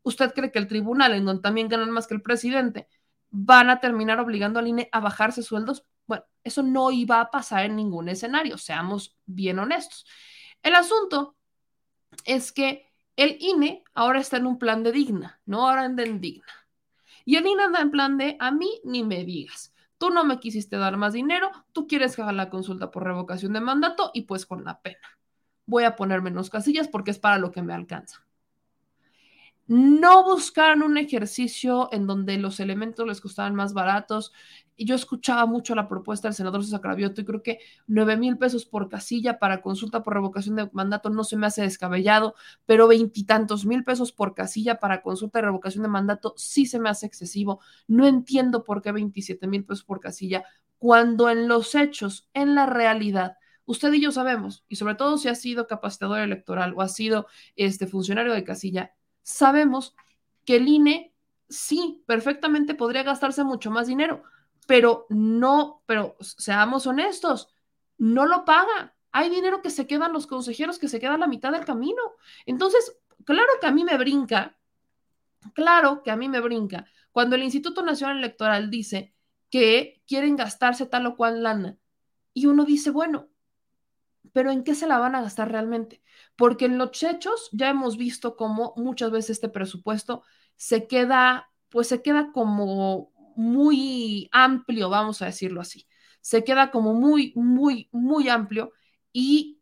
¿usted 0.03 0.33
cree 0.33 0.53
que 0.53 0.61
el 0.61 0.69
tribunal, 0.69 1.15
en 1.15 1.25
donde 1.25 1.43
también 1.43 1.69
ganan 1.69 1.91
más 1.91 2.07
que 2.07 2.15
el 2.15 2.23
presidente, 2.23 2.89
van 3.31 3.71
a 3.71 3.81
terminar 3.81 4.21
obligando 4.21 4.61
al 4.61 4.69
INE 4.69 4.89
a 4.93 5.01
bajarse 5.01 5.43
sueldos? 5.43 5.85
Bueno, 6.07 6.25
eso 6.45 6.63
no 6.63 6.93
iba 6.93 7.21
a 7.21 7.31
pasar 7.33 7.65
en 7.65 7.75
ningún 7.75 8.09
escenario, 8.09 8.57
seamos 8.57 9.19
bien 9.27 9.59
honestos. 9.59 10.07
El 10.63 10.77
asunto 10.77 11.37
es 12.25 12.53
que 12.53 12.87
el 13.17 13.37
INE 13.41 13.83
ahora 13.95 14.21
está 14.21 14.37
en 14.37 14.47
un 14.47 14.61
plan 14.61 14.85
de 14.85 14.93
digna, 14.93 15.41
no 15.45 15.69
ahora 15.69 15.83
anda 15.83 16.05
en 16.05 16.21
digna. 16.21 16.47
Y 17.25 17.35
el 17.35 17.47
INE 17.47 17.65
anda 17.65 17.81
en 17.81 17.91
plan 17.91 18.17
de 18.17 18.37
a 18.39 18.53
mí 18.53 18.81
ni 18.85 19.03
me 19.03 19.25
digas 19.25 19.75
tú 19.99 20.11
no 20.11 20.25
me 20.25 20.39
quisiste 20.41 20.77
dar 20.77 20.97
más 20.97 21.13
dinero, 21.13 21.51
tú 21.73 21.87
quieres 21.87 22.17
que 22.17 22.23
haga 22.23 22.33
la 22.33 22.51
consulta 22.51 22.91
por 22.91 23.05
revocación 23.05 23.53
de 23.53 23.61
mandato 23.61 24.11
y 24.15 24.23
pues 24.23 24.47
con 24.47 24.65
la 24.65 24.81
pena. 24.81 25.19
Voy 25.67 25.85
a 25.85 25.97
poner 25.97 26.23
menos 26.23 26.51
casillas 26.51 26.89
porque 26.89 27.11
es 27.11 27.19
para 27.19 27.39
lo 27.39 27.51
que 27.51 27.63
me 27.63 27.75
alcanza 27.75 28.28
no 29.69 30.25
buscaron 30.25 30.83
un 30.83 30.97
ejercicio 30.97 31.91
en 31.93 32.07
donde 32.07 32.39
los 32.39 32.59
elementos 32.59 33.07
les 33.07 33.21
costaban 33.21 33.55
más 33.55 33.75
baratos. 33.75 34.33
Y 34.77 34.87
yo 34.87 34.95
escuchaba 34.95 35.45
mucho 35.45 35.75
la 35.75 35.89
propuesta 35.89 36.29
del 36.29 36.35
senador 36.35 36.65
César 36.65 36.81
Cravioto 36.81 37.21
y 37.21 37.25
creo 37.25 37.43
que 37.43 37.59
9 37.87 38.17
mil 38.17 38.39
pesos 38.39 38.65
por 38.65 38.89
casilla 38.89 39.39
para 39.39 39.61
consulta 39.61 40.03
por 40.03 40.15
revocación 40.15 40.57
de 40.57 40.71
mandato 40.73 41.11
no 41.11 41.23
se 41.23 41.37
me 41.37 41.47
hace 41.47 41.63
descabellado, 41.63 42.35
pero 42.65 42.89
veintitantos 42.89 43.67
mil 43.67 43.85
pesos 43.85 44.11
por 44.13 44.35
casilla 44.35 44.81
para 44.81 45.03
consulta 45.03 45.41
de 45.41 45.47
revocación 45.47 45.83
de 45.83 45.89
mandato 45.89 46.33
sí 46.37 46.65
se 46.65 46.79
me 46.79 46.89
hace 46.89 47.07
excesivo. 47.07 47.61
No 47.87 48.07
entiendo 48.07 48.65
por 48.65 48.81
qué 48.81 48.93
27 48.93 49.47
mil 49.49 49.65
pesos 49.65 49.85
por 49.85 50.01
casilla 50.01 50.45
cuando 50.79 51.29
en 51.29 51.47
los 51.49 51.75
hechos, 51.75 52.29
en 52.33 52.55
la 52.55 52.65
realidad, 52.67 53.37
usted 53.67 53.93
y 53.93 54.01
yo 54.01 54.13
sabemos, 54.13 54.65
y 54.69 54.77
sobre 54.77 54.95
todo 54.95 55.19
si 55.19 55.29
ha 55.29 55.35
sido 55.35 55.67
capacitador 55.67 56.21
electoral 56.21 56.73
o 56.77 56.83
ha 56.83 56.89
sido 56.89 57.27
este 57.57 57.87
funcionario 57.87 58.33
de 58.33 58.45
casilla, 58.45 58.95
sabemos 59.29 59.95
que 60.47 60.57
el 60.57 60.67
INE 60.69 61.15
sí, 61.51 62.03
perfectamente 62.07 62.75
podría 62.75 63.03
gastarse 63.03 63.45
mucho 63.45 63.71
más 63.71 63.87
dinero, 63.87 64.23
pero 64.67 65.07
no, 65.11 65.83
pero 65.85 66.17
seamos 66.21 66.87
honestos, 66.87 67.55
no 67.99 68.25
lo 68.25 68.47
paga. 68.47 68.95
Hay 69.13 69.29
dinero 69.29 69.61
que 69.61 69.69
se 69.69 69.87
quedan 69.87 70.15
los 70.15 70.27
consejeros, 70.27 70.79
que 70.79 70.89
se 70.89 70.99
queda 70.99 71.15
a 71.15 71.19
la 71.19 71.27
mitad 71.27 71.53
del 71.53 71.67
camino. 71.67 72.01
Entonces, 72.47 72.97
claro 73.25 73.51
que 73.61 73.67
a 73.67 73.71
mí 73.71 73.85
me 73.85 73.99
brinca, 73.99 74.57
claro 75.53 76.03
que 76.03 76.11
a 76.11 76.17
mí 76.17 76.29
me 76.29 76.41
brinca, 76.41 76.87
cuando 77.13 77.37
el 77.37 77.43
Instituto 77.43 77.83
Nacional 77.83 78.19
Electoral 78.19 78.71
dice 78.71 79.13
que 79.51 80.03
quieren 80.07 80.37
gastarse 80.37 80.87
tal 80.87 81.07
o 81.07 81.17
cual 81.17 81.43
lana, 81.43 81.77
y 82.33 82.47
uno 82.47 82.65
dice, 82.65 82.91
bueno, 82.91 83.29
pero 84.33 84.51
¿en 84.51 84.65
qué 84.65 84.75
se 84.75 84.87
la 84.87 84.99
van 84.99 85.15
a 85.15 85.23
gastar 85.23 85.51
realmente? 85.51 86.03
Porque 86.37 86.67
en 86.67 86.79
los 86.79 87.03
hechos 87.03 87.49
ya 87.53 87.71
hemos 87.71 87.97
visto 87.97 88.37
cómo 88.37 88.75
muchas 88.77 89.11
veces 89.11 89.31
este 89.31 89.49
presupuesto 89.49 90.23
se 90.57 90.87
queda, 90.87 91.51
pues 91.69 91.89
se 91.89 92.03
queda 92.03 92.33
como 92.33 93.13
muy 93.37 94.29
amplio, 94.33 94.91
vamos 94.91 95.23
a 95.23 95.27
decirlo 95.27 95.61
así. 95.61 95.87
Se 96.21 96.45
queda 96.45 96.71
como 96.71 96.95
muy, 96.95 97.33
muy, 97.37 97.89
muy 97.93 98.29
amplio 98.29 98.73
y 99.13 99.61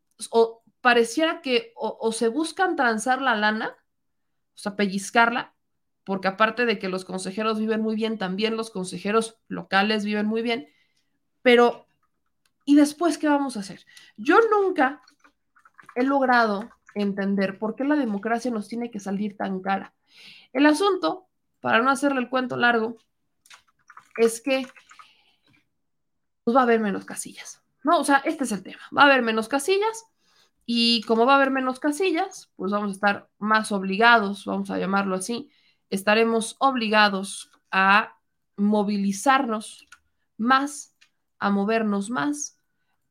pareciera 0.80 1.42
que 1.42 1.72
o, 1.76 1.98
o 2.00 2.12
se 2.12 2.28
buscan 2.28 2.76
transar 2.76 3.20
la 3.20 3.34
lana, 3.34 3.76
o 4.54 4.58
sea, 4.58 4.76
pellizcarla, 4.76 5.54
porque 6.04 6.28
aparte 6.28 6.66
de 6.66 6.78
que 6.78 6.88
los 6.88 7.04
consejeros 7.04 7.58
viven 7.58 7.82
muy 7.82 7.96
bien, 7.96 8.18
también 8.18 8.56
los 8.56 8.70
consejeros 8.70 9.38
locales 9.48 10.04
viven 10.04 10.26
muy 10.26 10.42
bien, 10.42 10.68
pero 11.42 11.85
¿Y 12.66 12.74
después 12.74 13.16
qué 13.16 13.28
vamos 13.28 13.56
a 13.56 13.60
hacer? 13.60 13.86
Yo 14.16 14.40
nunca 14.50 15.00
he 15.94 16.02
logrado 16.02 16.68
entender 16.94 17.58
por 17.58 17.76
qué 17.76 17.84
la 17.84 17.94
democracia 17.94 18.50
nos 18.50 18.68
tiene 18.68 18.90
que 18.90 18.98
salir 18.98 19.36
tan 19.36 19.60
cara. 19.60 19.94
El 20.52 20.66
asunto, 20.66 21.28
para 21.60 21.80
no 21.80 21.90
hacerle 21.90 22.20
el 22.20 22.28
cuento 22.28 22.56
largo, 22.56 22.98
es 24.16 24.42
que 24.42 24.66
pues 26.42 26.56
va 26.56 26.60
a 26.60 26.64
haber 26.64 26.80
menos 26.80 27.04
casillas. 27.04 27.62
No, 27.84 28.00
o 28.00 28.04
sea, 28.04 28.16
este 28.24 28.44
es 28.44 28.52
el 28.52 28.64
tema. 28.64 28.82
Va 28.96 29.02
a 29.02 29.06
haber 29.06 29.22
menos 29.22 29.46
casillas 29.46 30.04
y 30.66 31.02
como 31.02 31.24
va 31.24 31.34
a 31.34 31.36
haber 31.36 31.52
menos 31.52 31.78
casillas, 31.78 32.50
pues 32.56 32.72
vamos 32.72 32.88
a 32.88 32.94
estar 32.94 33.28
más 33.38 33.70
obligados, 33.70 34.44
vamos 34.44 34.70
a 34.70 34.78
llamarlo 34.78 35.14
así, 35.14 35.50
estaremos 35.88 36.56
obligados 36.58 37.52
a 37.70 38.18
movilizarnos 38.56 39.86
más, 40.36 40.96
a 41.38 41.50
movernos 41.50 42.10
más 42.10 42.55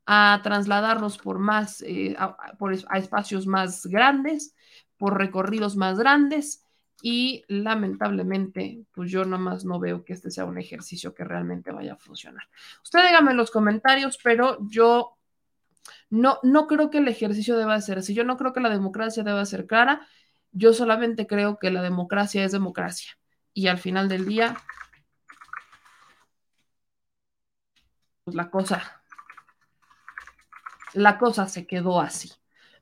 a 0.05 0.39
trasladarnos 0.43 1.17
por 1.17 1.39
más, 1.39 1.81
eh, 1.81 2.15
a, 2.17 2.35
por, 2.57 2.73
a 2.89 2.97
espacios 2.97 3.47
más 3.47 3.85
grandes, 3.87 4.55
por 4.97 5.17
recorridos 5.17 5.75
más 5.75 5.97
grandes 5.99 6.63
y 7.01 7.43
lamentablemente, 7.47 8.85
pues 8.93 9.11
yo 9.11 9.25
nomás 9.25 9.65
no 9.65 9.79
veo 9.79 10.03
que 10.05 10.13
este 10.13 10.31
sea 10.31 10.45
un 10.45 10.57
ejercicio 10.57 11.13
que 11.13 11.23
realmente 11.23 11.71
vaya 11.71 11.93
a 11.93 11.97
funcionar. 11.97 12.43
Usted 12.83 13.05
dígame 13.05 13.31
en 13.31 13.37
los 13.37 13.51
comentarios, 13.51 14.17
pero 14.23 14.57
yo 14.69 15.17
No, 16.09 16.39
no 16.43 16.67
creo 16.67 16.89
que 16.89 16.99
el 16.99 17.07
ejercicio 17.07 17.57
deba 17.57 17.79
ser 17.81 17.99
así. 17.99 18.13
Yo 18.13 18.23
no 18.23 18.37
creo 18.37 18.53
que 18.53 18.59
la 18.61 18.69
democracia 18.69 19.23
deba 19.23 19.45
ser 19.45 19.67
clara. 19.67 20.07
Yo 20.51 20.73
solamente 20.73 21.27
creo 21.27 21.57
que 21.59 21.71
la 21.71 21.81
democracia 21.81 22.43
es 22.43 22.51
democracia. 22.51 23.17
Y 23.53 23.67
al 23.67 23.77
final 23.79 24.09
del 24.09 24.25
día, 24.25 24.57
pues 28.23 28.35
la 28.35 28.49
cosa, 28.49 29.03
la 30.95 31.17
cosa 31.17 31.47
se 31.47 31.67
quedó 31.67 32.01
así. 32.01 32.31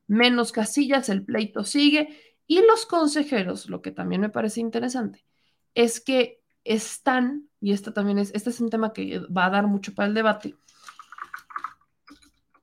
Menos 0.08 0.52
casillas, 0.52 1.10
el 1.10 1.24
pleito 1.24 1.64
sigue. 1.64 2.20
Y 2.48 2.62
los 2.66 2.86
consejeros, 2.86 3.70
lo 3.70 3.82
que 3.82 3.92
también 3.92 4.22
me 4.22 4.30
parece 4.30 4.60
interesante, 4.60 5.26
es 5.76 6.00
que 6.00 6.42
están, 6.64 7.50
y 7.60 7.74
esto 7.74 7.94
también 7.94 8.20
es, 8.20 8.32
este 8.34 8.50
es 8.50 8.60
un 8.62 8.70
tema 8.70 8.94
que 8.94 9.20
va 9.20 9.46
a 9.46 9.50
dar 9.50 9.68
mucho 9.68 9.94
para 9.94 10.08
el 10.08 10.14
debate, 10.14 10.56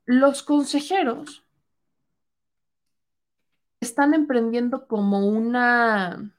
los 0.04 0.42
consejeros 0.42 1.44
están 3.80 4.12
emprendiendo 4.14 4.86
como 4.86 5.26
una 5.26 6.32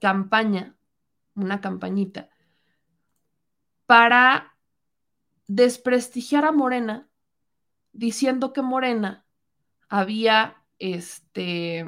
campaña, 0.00 0.76
una 1.34 1.60
campañita, 1.60 2.30
para 3.86 4.56
desprestigiar 5.46 6.44
a 6.44 6.52
Morena, 6.52 7.09
diciendo 7.92 8.52
que 8.52 8.62
Morena 8.62 9.26
había 9.88 10.62
este, 10.78 11.84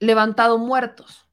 levantado 0.00 0.58
muertos. 0.58 1.28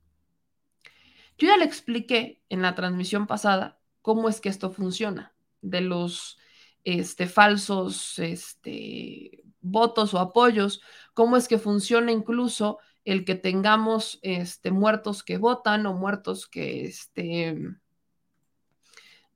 Yo 1.37 1.47
ya 1.47 1.57
le 1.57 1.65
expliqué 1.65 2.43
en 2.49 2.61
la 2.61 2.75
transmisión 2.75 3.25
pasada 3.25 3.79
cómo 4.01 4.29
es 4.29 4.41
que 4.41 4.49
esto 4.49 4.71
funciona, 4.71 5.33
de 5.61 5.81
los 5.81 6.37
este, 6.83 7.27
falsos 7.27 8.19
este, 8.19 9.43
votos 9.61 10.13
o 10.13 10.19
apoyos, 10.19 10.81
cómo 11.13 11.37
es 11.37 11.47
que 11.47 11.57
funciona 11.57 12.11
incluso 12.11 12.79
el 13.05 13.25
que 13.25 13.35
tengamos 13.35 14.19
este, 14.21 14.71
muertos 14.71 15.23
que 15.23 15.37
votan 15.37 15.85
o 15.85 15.93
muertos 15.93 16.47
que, 16.47 16.83
este, 16.83 17.57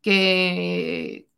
que, 0.01 1.29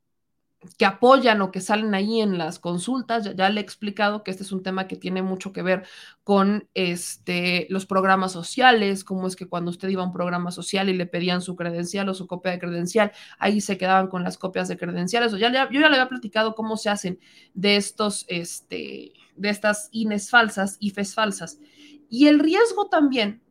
que 0.77 0.85
apoyan 0.85 1.41
o 1.41 1.51
que 1.51 1.61
salen 1.61 1.93
ahí 1.93 2.21
en 2.21 2.37
las 2.37 2.59
consultas. 2.59 3.35
Ya, 3.35 3.49
le 3.49 3.59
he 3.59 3.63
explicado 3.63 4.23
que 4.23 4.31
este 4.31 4.43
es 4.43 4.51
un 4.51 4.63
tema 4.63 4.87
que 4.87 4.95
tiene 4.95 5.21
mucho 5.21 5.53
que 5.53 5.61
ver 5.61 5.83
con 6.23 6.67
este, 6.73 7.67
los 7.69 7.85
programas 7.85 8.31
sociales, 8.31 9.03
cómo 9.03 9.27
es 9.27 9.35
que 9.35 9.47
cuando 9.47 9.71
usted 9.71 9.89
iba 9.89 10.03
a 10.03 10.05
un 10.05 10.13
programa 10.13 10.51
social 10.51 10.89
y 10.89 10.93
le 10.93 11.05
pedían 11.05 11.41
su 11.41 11.55
credencial 11.55 12.09
o 12.09 12.13
su 12.13 12.27
copia 12.27 12.51
de 12.51 12.59
credencial, 12.59 13.11
ahí 13.39 13.61
se 13.61 13.77
quedaban 13.77 14.07
con 14.07 14.23
las 14.23 14.37
copias 14.37 14.67
de 14.67 14.77
credenciales. 14.77 15.33
O 15.33 15.37
ya 15.37 15.49
yo 15.51 15.79
ya 15.79 15.89
le 15.89 15.95
había 15.95 16.09
platicado 16.09 16.55
cómo 16.55 16.77
se 16.77 16.89
hacen 16.89 17.19
de 17.53 17.75
estos, 17.75 18.25
este, 18.27 19.13
de 19.35 19.49
estas 19.49 19.89
INES 19.91 20.29
falsas, 20.29 20.77
IFES 20.79 21.13
falsas. 21.13 21.59
Y 22.09 22.27
el 22.27 22.39
riesgo 22.39 22.87
también, 22.87 23.41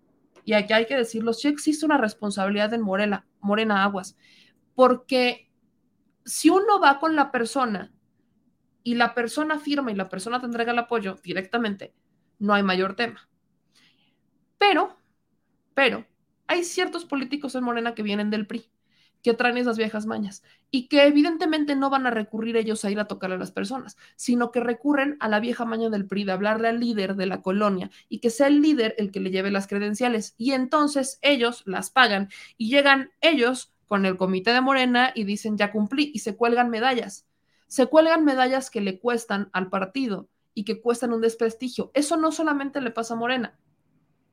y 0.45 0.53
aquí 0.53 0.73
hay 0.73 0.87
que 0.87 0.97
decirlo, 0.97 1.33
sí 1.33 1.49
existe 1.49 1.87
una 1.87 1.99
responsabilidad 1.99 2.73
en 2.75 2.83
Morena 2.83 3.85
Aguas, 3.85 4.17
porque 4.75 5.45
si 6.25 6.51
uno 6.51 6.81
va 6.81 6.99
con 6.99 7.17
la 7.17 7.31
persona 7.31 7.93
y 8.83 8.95
la 8.95 9.15
persona 9.15 9.59
firma 9.59 9.91
y 9.91 9.95
la 9.95 10.09
persona 10.09 10.41
te 10.41 10.47
entrega 10.47 10.73
el 10.73 10.79
apoyo 10.79 11.19
directamente, 11.23 11.95
no 12.39 12.55
hay 12.55 12.63
mayor 12.63 12.95
tema. 12.95 13.29
Pero, 14.59 14.97
pero, 15.75 16.07
hay 16.47 16.65
ciertos 16.65 17.05
políticos 17.05 17.55
en 17.55 17.65
Morena 17.65 17.95
que 17.95 18.03
vienen 18.03 18.31
del 18.31 18.47
PRI, 18.47 18.71
que 19.23 19.35
traen 19.35 19.57
esas 19.57 19.79
viejas 19.79 20.05
mañas 20.05 20.43
y 20.71 20.89
que 20.89 21.07
evidentemente 21.07 21.75
no 21.77 21.89
van 21.89 22.07
a 22.07 22.11
recurrir 22.11 22.57
ellos 22.57 22.85
a 22.85 22.91
ir 22.91 23.01
a 23.01 23.07
tocar 23.07 23.33
a 23.33 23.39
las 23.39 23.53
personas, 23.53 23.97
sino 24.17 24.51
que 24.51 24.61
recurren 24.61 25.17
a 25.21 25.29
la 25.29 25.41
vieja 25.41 25.65
maña 25.65 25.89
del 25.89 26.07
PRI 26.07 26.25
de 26.25 26.33
hablarle 26.33 26.69
al 26.69 26.81
líder 26.81 27.17
de 27.17 27.27
la 27.27 27.41
colonia 27.41 27.91
y 28.09 28.21
que 28.21 28.31
sea 28.31 28.47
el 28.47 28.61
líder 28.61 28.95
el 28.99 29.11
que 29.11 29.21
le 29.21 29.31
lleve 29.31 29.51
las 29.51 29.67
credenciales. 29.67 30.35
Y 30.37 30.53
entonces 30.53 31.19
ellos 31.23 31.63
las 31.67 31.91
pagan 31.91 32.29
y 32.59 32.69
llegan 32.69 33.11
ellos 33.21 33.74
con 33.95 34.07
el 34.07 34.17
comité 34.17 34.53
de 34.53 34.61
Morena 34.61 35.13
y 35.15 35.23
dicen 35.23 35.57
ya 35.57 35.71
cumplí 35.71 36.11
y 36.13 36.19
se 36.19 36.35
cuelgan 36.35 36.69
medallas. 36.69 37.29
Se 37.69 37.87
cuelgan 37.87 38.25
medallas 38.25 38.69
que 38.69 38.81
le 38.81 38.99
cuestan 38.99 39.51
al 39.53 39.71
partido 39.71 40.29
y 40.53 40.65
que 40.65 40.81
cuestan 40.81 41.13
un 41.13 41.21
desprestigio. 41.21 41.93
Eso 41.95 42.17
no 42.17 42.33
solamente 42.33 42.81
le 42.81 42.91
pasa 42.91 43.15
a 43.15 43.17
Morena. 43.17 43.57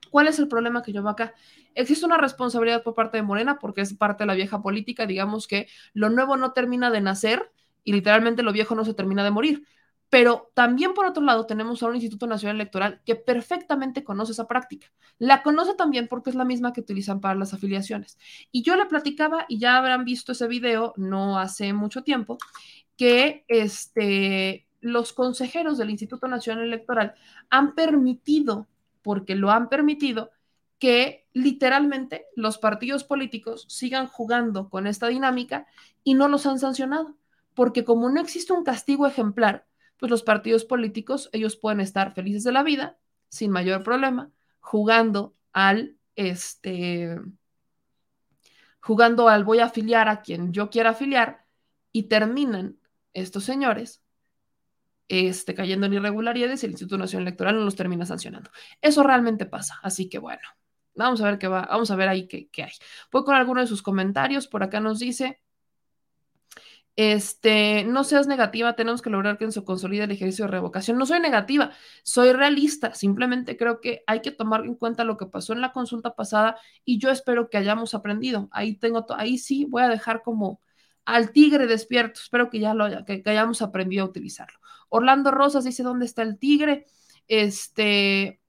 ¿Cuál 0.10 0.28
es 0.28 0.40
el 0.40 0.48
problema 0.48 0.82
que 0.82 0.94
yo 0.94 1.04
veo 1.04 1.12
acá? 1.12 1.36
Existe 1.76 2.08
una 2.08 2.18
responsabilidad 2.18 2.82
por 2.82 2.96
parte 2.96 3.18
de 3.18 3.22
Morena 3.22 3.60
porque 3.60 3.82
es 3.82 3.94
parte 3.94 4.24
de 4.24 4.30
la 4.30 4.34
vieja 4.34 4.64
política, 4.64 5.06
digamos 5.06 5.46
que 5.46 5.68
lo 5.94 6.10
nuevo 6.10 6.38
no 6.38 6.54
termina 6.54 6.90
de 6.90 7.02
nacer 7.02 7.52
y 7.84 7.94
literalmente 7.94 8.42
lo 8.42 8.54
viejo 8.54 8.74
no 8.74 8.84
se 8.84 8.96
termina 8.96 9.24
de 9.24 9.30
morir. 9.30 9.68
Pero 10.12 10.52
también, 10.54 10.94
por 10.94 11.06
otro 11.06 11.24
lado, 11.24 11.46
tenemos 11.46 11.82
a 11.82 11.88
un 11.88 11.96
Instituto 11.96 12.28
Nacional 12.28 12.58
Electoral 12.58 13.02
que 13.06 13.16
perfectamente 13.16 14.04
conoce 14.04 14.34
esa 14.34 14.46
práctica. 14.46 14.92
La 15.18 15.42
conoce 15.42 15.74
también 15.74 16.10
porque 16.10 16.30
es 16.30 16.36
la 16.36 16.44
misma 16.44 16.74
que 16.74 16.82
utilizan 16.82 17.22
para 17.22 17.36
las 17.36 17.54
afiliaciones. 17.54 18.18
Y 18.52 18.62
yo 18.62 18.76
le 18.76 18.88
platicaba, 18.88 19.46
y 19.48 19.58
ya 19.58 19.78
habrán 19.78 20.04
visto 20.04 20.34
ese 20.34 20.50
video 20.50 20.94
no 20.98 21.40
hace 21.40 21.72
mucho 21.72 22.04
tiempo, 22.04 22.38
que 22.98 23.46
este, 23.48 24.68
los 24.82 25.14
consejeros 25.14 25.78
del 25.78 25.92
Instituto 25.92 26.28
Nacional 26.28 26.66
Electoral 26.66 27.14
han 27.50 27.74
permitido, 27.74 28.68
porque 29.02 29.36
lo 29.36 29.50
han 29.50 29.70
permitido, 29.70 30.32
que 30.78 31.26
literalmente 31.32 32.26
los 32.36 32.58
partidos 32.58 33.06
políticos 33.06 33.66
sigan 33.70 34.08
jugando 34.08 34.70
con 34.70 34.88
esta 34.88 35.08
dinámica 35.08 35.68
y 36.04 36.16
no 36.16 36.28
los 36.28 36.46
han 36.46 36.60
sancionado. 36.60 37.16
Porque 37.54 37.86
como 37.86 38.10
no 38.10 38.20
existe 38.20 38.52
un 38.52 38.66
castigo 38.66 39.08
ejemplar, 39.08 39.68
pues 40.02 40.10
los 40.10 40.24
partidos 40.24 40.66
políticos, 40.66 41.30
ellos 41.32 41.56
pueden 41.56 41.80
estar 41.80 42.16
felices 42.16 42.44
de 42.44 42.52
la 42.52 42.64
vida, 42.64 42.98
sin 43.30 43.52
mayor 43.52 43.84
problema, 43.84 44.32
jugando 44.60 45.36
al, 45.54 45.96
este, 46.16 47.20
jugando 48.80 49.30
al 49.30 49.44
voy 49.44 49.60
a 49.60 49.66
afiliar 49.66 50.10
a 50.10 50.24
quien 50.24 50.54
yo 50.54 50.72
quiera 50.72 50.90
afiliar 50.90 51.46
y 51.92 52.04
terminan 52.04 52.80
estos 53.14 53.44
señores 53.44 54.02
este, 55.08 55.54
cayendo 55.54 55.86
en 55.86 55.94
irregularidades 55.94 56.64
y 56.64 56.66
el 56.66 56.72
Instituto 56.72 56.98
Nacional 56.98 57.28
Electoral 57.28 57.58
no 57.58 57.64
los 57.64 57.76
termina 57.76 58.08
sancionando. 58.08 58.50
Eso 58.82 59.04
realmente 59.04 59.46
pasa, 59.46 59.80
así 59.84 60.10
que 60.10 60.18
bueno, 60.18 60.42
vamos 60.96 61.22
a 61.22 61.26
ver 61.26 61.38
qué 61.38 61.48
va, 61.48 61.68
vamos 61.70 61.92
a 61.92 61.96
ver 61.96 62.10
ahí 62.10 62.28
qué, 62.28 62.50
qué 62.50 62.64
hay. 62.64 62.74
Voy 63.12 63.24
con 63.24 63.36
alguno 63.36 63.62
de 63.62 63.68
sus 63.68 63.84
comentarios, 63.84 64.48
por 64.48 64.64
acá 64.64 64.80
nos 64.80 64.98
dice, 64.98 65.41
este, 66.96 67.84
no 67.86 68.04
seas 68.04 68.28
negativa, 68.28 68.76
tenemos 68.76 69.02
que 69.02 69.10
lograr 69.10 69.38
que 69.38 69.50
se 69.52 69.64
consolide 69.64 70.04
el 70.04 70.12
ejercicio 70.12 70.46
de 70.46 70.52
revocación. 70.52 70.98
No 70.98 71.06
soy 71.06 71.20
negativa, 71.20 71.72
soy 72.04 72.34
realista, 72.34 72.94
simplemente 72.94 73.58
creo 73.58 73.80
que 73.82 74.04
hay 74.08 74.22
que 74.22 74.32
tomar 74.32 74.66
en 74.66 74.76
cuenta 74.76 75.04
lo 75.04 75.18
que 75.18 75.26
pasó 75.26 75.54
en 75.54 75.62
la 75.62 75.72
consulta 75.72 76.16
pasada 76.16 76.58
y 76.86 77.00
yo 77.00 77.10
espero 77.10 77.50
que 77.50 77.58
hayamos 77.58 77.94
aprendido. 77.94 78.50
Ahí 78.52 78.76
tengo, 78.76 79.06
ahí 79.16 79.38
sí 79.38 79.66
voy 79.66 79.84
a 79.84 79.90
dejar 79.90 80.22
como 80.22 80.62
al 81.06 81.32
tigre 81.32 81.68
despierto, 81.68 82.20
espero 82.22 82.50
que 82.50 82.60
ya 82.60 82.74
lo 82.74 83.06
que, 83.06 83.24
que 83.24 83.30
hayamos 83.30 83.62
aprendido 83.62 84.04
a 84.06 84.10
utilizarlo. 84.10 84.60
Orlando 84.90 85.32
Rosas 85.32 85.64
dice, 85.64 85.84
¿dónde 85.84 86.06
está 86.06 86.22
el 86.24 86.38
tigre? 86.38 86.86
Este, 87.28 88.42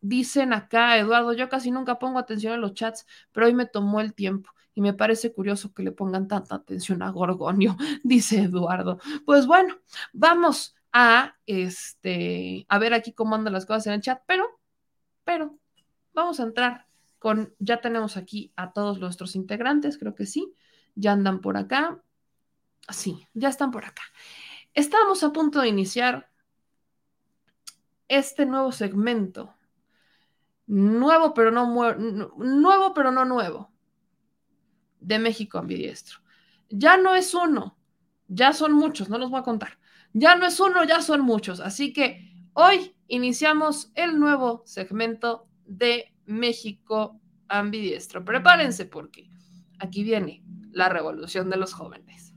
dicen 0.00 0.52
acá, 0.52 0.96
Eduardo, 0.98 1.32
yo 1.34 1.48
casi 1.48 1.70
nunca 1.70 1.98
pongo 1.98 2.18
atención 2.18 2.54
en 2.54 2.60
los 2.60 2.74
chats, 2.74 3.06
pero 3.32 3.46
hoy 3.46 3.54
me 3.54 3.66
tomó 3.66 4.00
el 4.00 4.14
tiempo 4.14 4.50
y 4.74 4.80
me 4.80 4.94
parece 4.94 5.32
curioso 5.32 5.72
que 5.74 5.82
le 5.82 5.92
pongan 5.92 6.28
tanta 6.28 6.54
atención 6.54 7.02
a 7.02 7.10
Gorgonio, 7.10 7.76
dice 8.04 8.42
Eduardo. 8.42 8.98
Pues 9.24 9.46
bueno, 9.46 9.76
vamos 10.12 10.74
a 10.92 11.36
este 11.46 12.66
a 12.68 12.78
ver 12.78 12.94
aquí 12.94 13.12
cómo 13.12 13.34
andan 13.34 13.52
las 13.52 13.66
cosas 13.66 13.86
en 13.86 13.94
el 13.94 14.00
chat, 14.00 14.22
pero 14.26 14.60
pero 15.24 15.58
vamos 16.12 16.40
a 16.40 16.44
entrar 16.44 16.86
con 17.18 17.54
ya 17.58 17.80
tenemos 17.80 18.16
aquí 18.16 18.52
a 18.56 18.72
todos 18.72 18.98
nuestros 18.98 19.36
integrantes, 19.36 19.98
creo 19.98 20.14
que 20.14 20.26
sí, 20.26 20.54
ya 20.94 21.12
andan 21.12 21.40
por 21.40 21.56
acá. 21.56 22.02
Sí, 22.88 23.26
ya 23.34 23.48
están 23.48 23.70
por 23.70 23.84
acá. 23.84 24.02
Estamos 24.74 25.22
a 25.22 25.32
punto 25.32 25.60
de 25.60 25.68
iniciar 25.68 26.30
este 28.08 28.46
nuevo 28.46 28.72
segmento. 28.72 29.54
Nuevo 30.66 31.34
pero 31.34 31.50
no 31.50 31.66
nuevo 31.66 32.94
pero 32.94 33.10
no 33.10 33.24
nuevo 33.24 33.70
de 35.00 35.18
México 35.18 35.58
ambidiestro. 35.58 36.18
Ya 36.68 36.96
no 36.96 37.14
es 37.14 37.34
uno, 37.34 37.76
ya 38.28 38.52
son 38.52 38.72
muchos, 38.72 39.08
no 39.08 39.18
los 39.18 39.30
voy 39.30 39.40
a 39.40 39.44
contar. 39.44 39.78
Ya 40.12 40.36
no 40.36 40.46
es 40.46 40.58
uno, 40.60 40.84
ya 40.84 41.02
son 41.02 41.20
muchos. 41.22 41.60
Así 41.60 41.92
que 41.92 42.48
hoy 42.52 42.94
iniciamos 43.08 43.90
el 43.94 44.18
nuevo 44.18 44.62
segmento 44.66 45.48
de 45.66 46.12
México 46.26 47.20
ambidiestro. 47.48 48.24
Prepárense 48.24 48.86
porque 48.86 49.28
aquí 49.78 50.04
viene 50.04 50.42
la 50.72 50.88
revolución 50.88 51.50
de 51.50 51.56
los 51.56 51.72
jóvenes. 51.72 52.29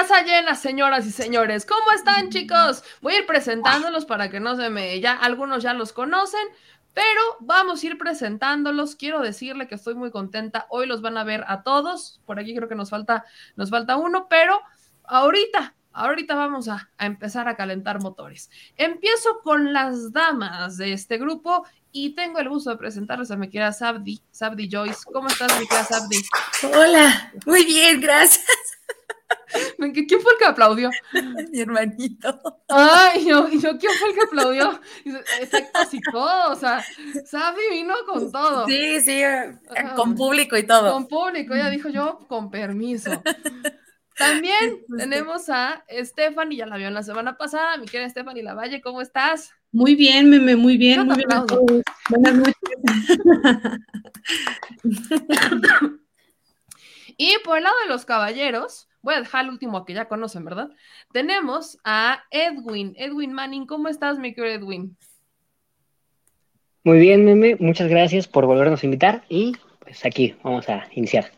Casa 0.00 0.22
llena, 0.22 0.54
señoras 0.54 1.04
y 1.04 1.10
señores. 1.10 1.66
¿Cómo 1.66 1.92
están, 1.92 2.30
chicos? 2.30 2.82
Voy 3.02 3.12
a 3.12 3.18
ir 3.18 3.26
presentándolos 3.26 4.06
para 4.06 4.30
que 4.30 4.40
no 4.40 4.56
se 4.56 4.70
me. 4.70 4.98
Ya 4.98 5.12
algunos 5.12 5.62
ya 5.62 5.74
los 5.74 5.92
conocen, 5.92 6.40
pero 6.94 7.20
vamos 7.40 7.82
a 7.82 7.86
ir 7.86 7.98
presentándolos. 7.98 8.96
Quiero 8.96 9.20
decirle 9.20 9.68
que 9.68 9.74
estoy 9.74 9.94
muy 9.96 10.10
contenta. 10.10 10.64
Hoy 10.70 10.86
los 10.86 11.02
van 11.02 11.18
a 11.18 11.24
ver 11.24 11.44
a 11.48 11.62
todos. 11.64 12.22
Por 12.24 12.38
aquí 12.40 12.56
creo 12.56 12.66
que 12.66 12.76
nos 12.76 12.88
falta, 12.88 13.26
nos 13.56 13.68
falta 13.68 13.98
uno, 13.98 14.26
pero 14.30 14.62
ahorita, 15.04 15.74
ahorita 15.92 16.34
vamos 16.34 16.68
a, 16.68 16.88
a 16.96 17.04
empezar 17.04 17.46
a 17.46 17.56
calentar 17.56 18.00
motores. 18.00 18.50
Empiezo 18.76 19.40
con 19.42 19.74
las 19.74 20.14
damas 20.14 20.78
de 20.78 20.94
este 20.94 21.18
grupo 21.18 21.66
y 21.92 22.14
tengo 22.14 22.38
el 22.38 22.48
gusto 22.48 22.70
de 22.70 22.78
presentarles 22.78 23.30
a 23.32 23.36
mi 23.36 23.50
querida 23.50 23.74
Sabdi, 23.74 24.22
Sabdi 24.30 24.66
Joyce. 24.72 25.00
¿Cómo 25.12 25.28
estás, 25.28 25.60
mi 25.60 25.66
querida 25.66 25.84
Sabdi? 25.84 26.22
Hola, 26.74 27.34
muy 27.44 27.66
bien, 27.66 28.00
gracias. 28.00 28.46
¿Quién 29.78 30.20
fue 30.20 30.32
el 30.32 30.38
que 30.38 30.44
aplaudió? 30.44 30.90
Mi 31.50 31.60
hermanito. 31.60 32.40
Ay, 32.68 33.26
yo, 33.26 33.48
yo 33.48 33.78
¿quién 33.78 33.92
fue 33.98 34.10
el 34.10 34.14
que 34.14 34.22
aplaudió? 34.22 34.80
Efectos 35.40 35.94
y 35.94 36.00
todo, 36.00 36.52
o 36.52 36.56
sea, 36.56 36.84
Sabdi 37.24 37.60
vino 37.70 37.94
con 38.06 38.30
todo. 38.30 38.66
Sí, 38.66 39.00
sí, 39.00 39.22
eh, 39.22 39.58
con 39.96 40.14
público 40.14 40.56
y 40.56 40.64
todo. 40.64 40.92
Con 40.92 41.08
público, 41.08 41.54
ella 41.54 41.70
dijo 41.70 41.88
yo, 41.88 42.20
con 42.28 42.50
permiso. 42.50 43.22
También 44.20 44.84
tenemos 44.98 45.48
a 45.48 45.82
Stephanie, 45.88 46.58
ya 46.58 46.66
la 46.66 46.76
vio 46.76 46.90
la 46.90 47.02
semana 47.02 47.38
pasada, 47.38 47.78
mi 47.78 47.86
querida 47.86 48.10
Stephanie 48.10 48.42
Lavalle, 48.42 48.82
¿cómo 48.82 49.00
estás? 49.00 49.52
Muy 49.72 49.94
bien, 49.94 50.28
Meme, 50.28 50.56
muy 50.56 50.76
bien, 50.76 51.06
muy 51.06 51.16
bien. 51.16 51.28
Buenas 52.10 52.34
noches. 52.34 52.54
y 57.16 57.34
por 57.44 57.58
el 57.58 57.64
lado 57.64 57.76
de 57.82 57.88
los 57.88 58.04
caballeros, 58.04 58.89
voy 59.02 59.14
a 59.14 59.20
dejar 59.20 59.44
el 59.44 59.50
último 59.50 59.84
que 59.84 59.94
ya 59.94 60.08
conocen, 60.08 60.44
¿verdad? 60.44 60.70
Tenemos 61.12 61.78
a 61.84 62.24
Edwin. 62.30 62.94
Edwin 62.96 63.32
Manning, 63.32 63.66
¿cómo 63.66 63.88
estás, 63.88 64.18
mi 64.18 64.34
querido 64.34 64.64
Edwin? 64.64 64.96
Muy 66.84 66.98
bien, 66.98 67.24
Meme, 67.24 67.56
muchas 67.60 67.88
gracias 67.88 68.26
por 68.26 68.46
volvernos 68.46 68.82
a 68.82 68.86
invitar 68.86 69.24
y 69.28 69.56
pues 69.80 70.04
aquí 70.04 70.34
vamos 70.42 70.68
a 70.68 70.86
iniciar. 70.92 71.30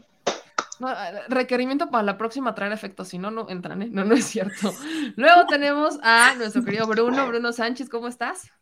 requerimiento 1.28 1.90
para 1.90 2.04
la 2.04 2.16
próxima 2.16 2.54
traer 2.54 2.72
efectos, 2.72 3.08
si 3.08 3.18
no, 3.18 3.30
no 3.30 3.48
entran, 3.48 3.82
¿eh? 3.82 3.88
No, 3.90 4.04
no 4.04 4.14
es 4.14 4.24
cierto. 4.24 4.72
Luego 5.16 5.46
tenemos 5.48 5.98
a 6.02 6.34
nuestro 6.36 6.64
querido 6.64 6.86
Bruno, 6.86 7.26
Bruno 7.26 7.52
Sánchez, 7.52 7.88
¿cómo 7.88 8.08
estás? 8.08 8.52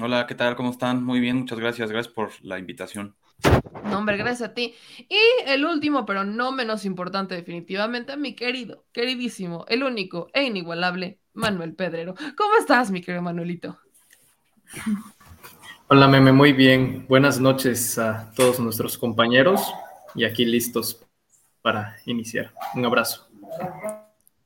Hola, 0.00 0.26
¿qué 0.26 0.34
tal? 0.34 0.56
¿Cómo 0.56 0.70
están? 0.70 1.02
Muy 1.02 1.20
bien, 1.20 1.38
muchas 1.38 1.58
gracias. 1.58 1.90
Gracias 1.90 2.12
por 2.12 2.30
la 2.42 2.58
invitación. 2.58 3.16
No, 3.84 3.98
hombre, 3.98 4.16
gracias 4.16 4.50
a 4.50 4.54
ti. 4.54 4.74
Y 5.08 5.18
el 5.46 5.64
último, 5.64 6.04
pero 6.06 6.24
no 6.24 6.52
menos 6.52 6.84
importante 6.84 7.34
definitivamente, 7.34 8.16
mi 8.16 8.34
querido, 8.34 8.84
queridísimo, 8.92 9.64
el 9.68 9.82
único 9.82 10.28
e 10.32 10.44
inigualable, 10.44 11.20
Manuel 11.34 11.74
Pedrero. 11.74 12.14
¿Cómo 12.36 12.56
estás, 12.58 12.90
mi 12.90 13.00
querido 13.00 13.22
Manuelito? 13.22 13.78
Hola, 15.88 16.08
Meme, 16.08 16.32
muy 16.32 16.52
bien. 16.52 17.06
Buenas 17.08 17.38
noches 17.38 17.96
a 17.98 18.32
todos 18.34 18.58
nuestros 18.58 18.98
compañeros 18.98 19.60
y 20.16 20.24
aquí 20.24 20.44
listos 20.44 21.06
para 21.62 21.96
iniciar. 22.06 22.52
Un 22.74 22.84
abrazo. 22.86 23.28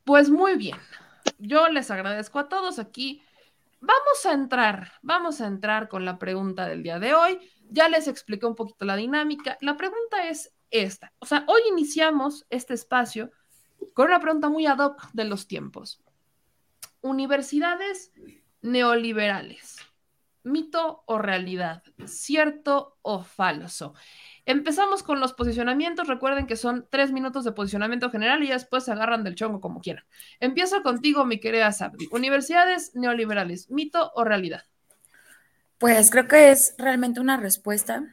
Pues 0.05 0.29
muy 0.29 0.57
bien. 0.57 0.77
Yo 1.39 1.69
les 1.69 1.91
agradezco 1.91 2.39
a 2.39 2.49
todos 2.49 2.79
aquí. 2.79 3.23
Vamos 3.81 4.27
a 4.27 4.33
entrar, 4.33 4.93
vamos 5.01 5.41
a 5.41 5.47
entrar 5.47 5.89
con 5.89 6.05
la 6.05 6.19
pregunta 6.19 6.67
del 6.67 6.83
día 6.83 6.99
de 6.99 7.15
hoy. 7.15 7.39
Ya 7.71 7.89
les 7.89 8.09
expliqué 8.09 8.47
un 8.47 8.55
poquito 8.57 8.85
la 8.85 8.97
dinámica. 8.97 9.57
La 9.61 9.77
pregunta 9.77 10.29
es 10.29 10.53
esta. 10.71 11.13
O 11.19 11.27
sea, 11.27 11.45
hoy 11.49 11.61
iniciamos 11.71 12.47
este 12.51 12.75
espacio 12.75 13.31
con 13.95 14.07
una 14.07 14.21
pregunta 14.21 14.49
muy 14.49 14.67
ad 14.67 14.79
hoc 14.79 15.11
de 15.13 15.25
los 15.25 15.47
tiempos. 15.47 16.03
Universidades 17.01 18.13
neoliberales. 18.61 19.79
¿Mito 20.43 21.03
o 21.07 21.19
realidad? 21.19 21.83
¿Cierto 22.07 22.99
o 23.03 23.23
falso? 23.23 23.95
Empezamos 24.47 25.03
con 25.03 25.21
los 25.21 25.35
posicionamientos. 25.35 26.09
Recuerden 26.09 26.47
que 26.47 26.57
son 26.57 26.87
tres 26.91 27.13
minutos 27.13 27.45
de 27.45 27.53
posicionamiento 27.53 28.11
general 28.11 28.43
y 28.43 28.49
después 28.49 28.85
se 28.85 28.93
agarran 28.93 29.23
del 29.23 29.35
chongo 29.35 29.61
como 29.61 29.81
quieran. 29.81 30.05
Empiezo 30.41 30.83
contigo, 30.83 31.27
mi 31.27 31.41
querida 31.41 31.71
Sabri. 31.73 32.09
Universidades 32.11 32.95
neoliberales, 32.95 33.71
¿mito 33.71 34.13
o 34.15 34.25
realidad? 34.25 34.65
Pues 35.81 36.11
creo 36.11 36.29
que 36.29 36.51
es 36.51 36.75
realmente 36.77 37.21
una 37.21 37.39
respuesta 37.39 38.05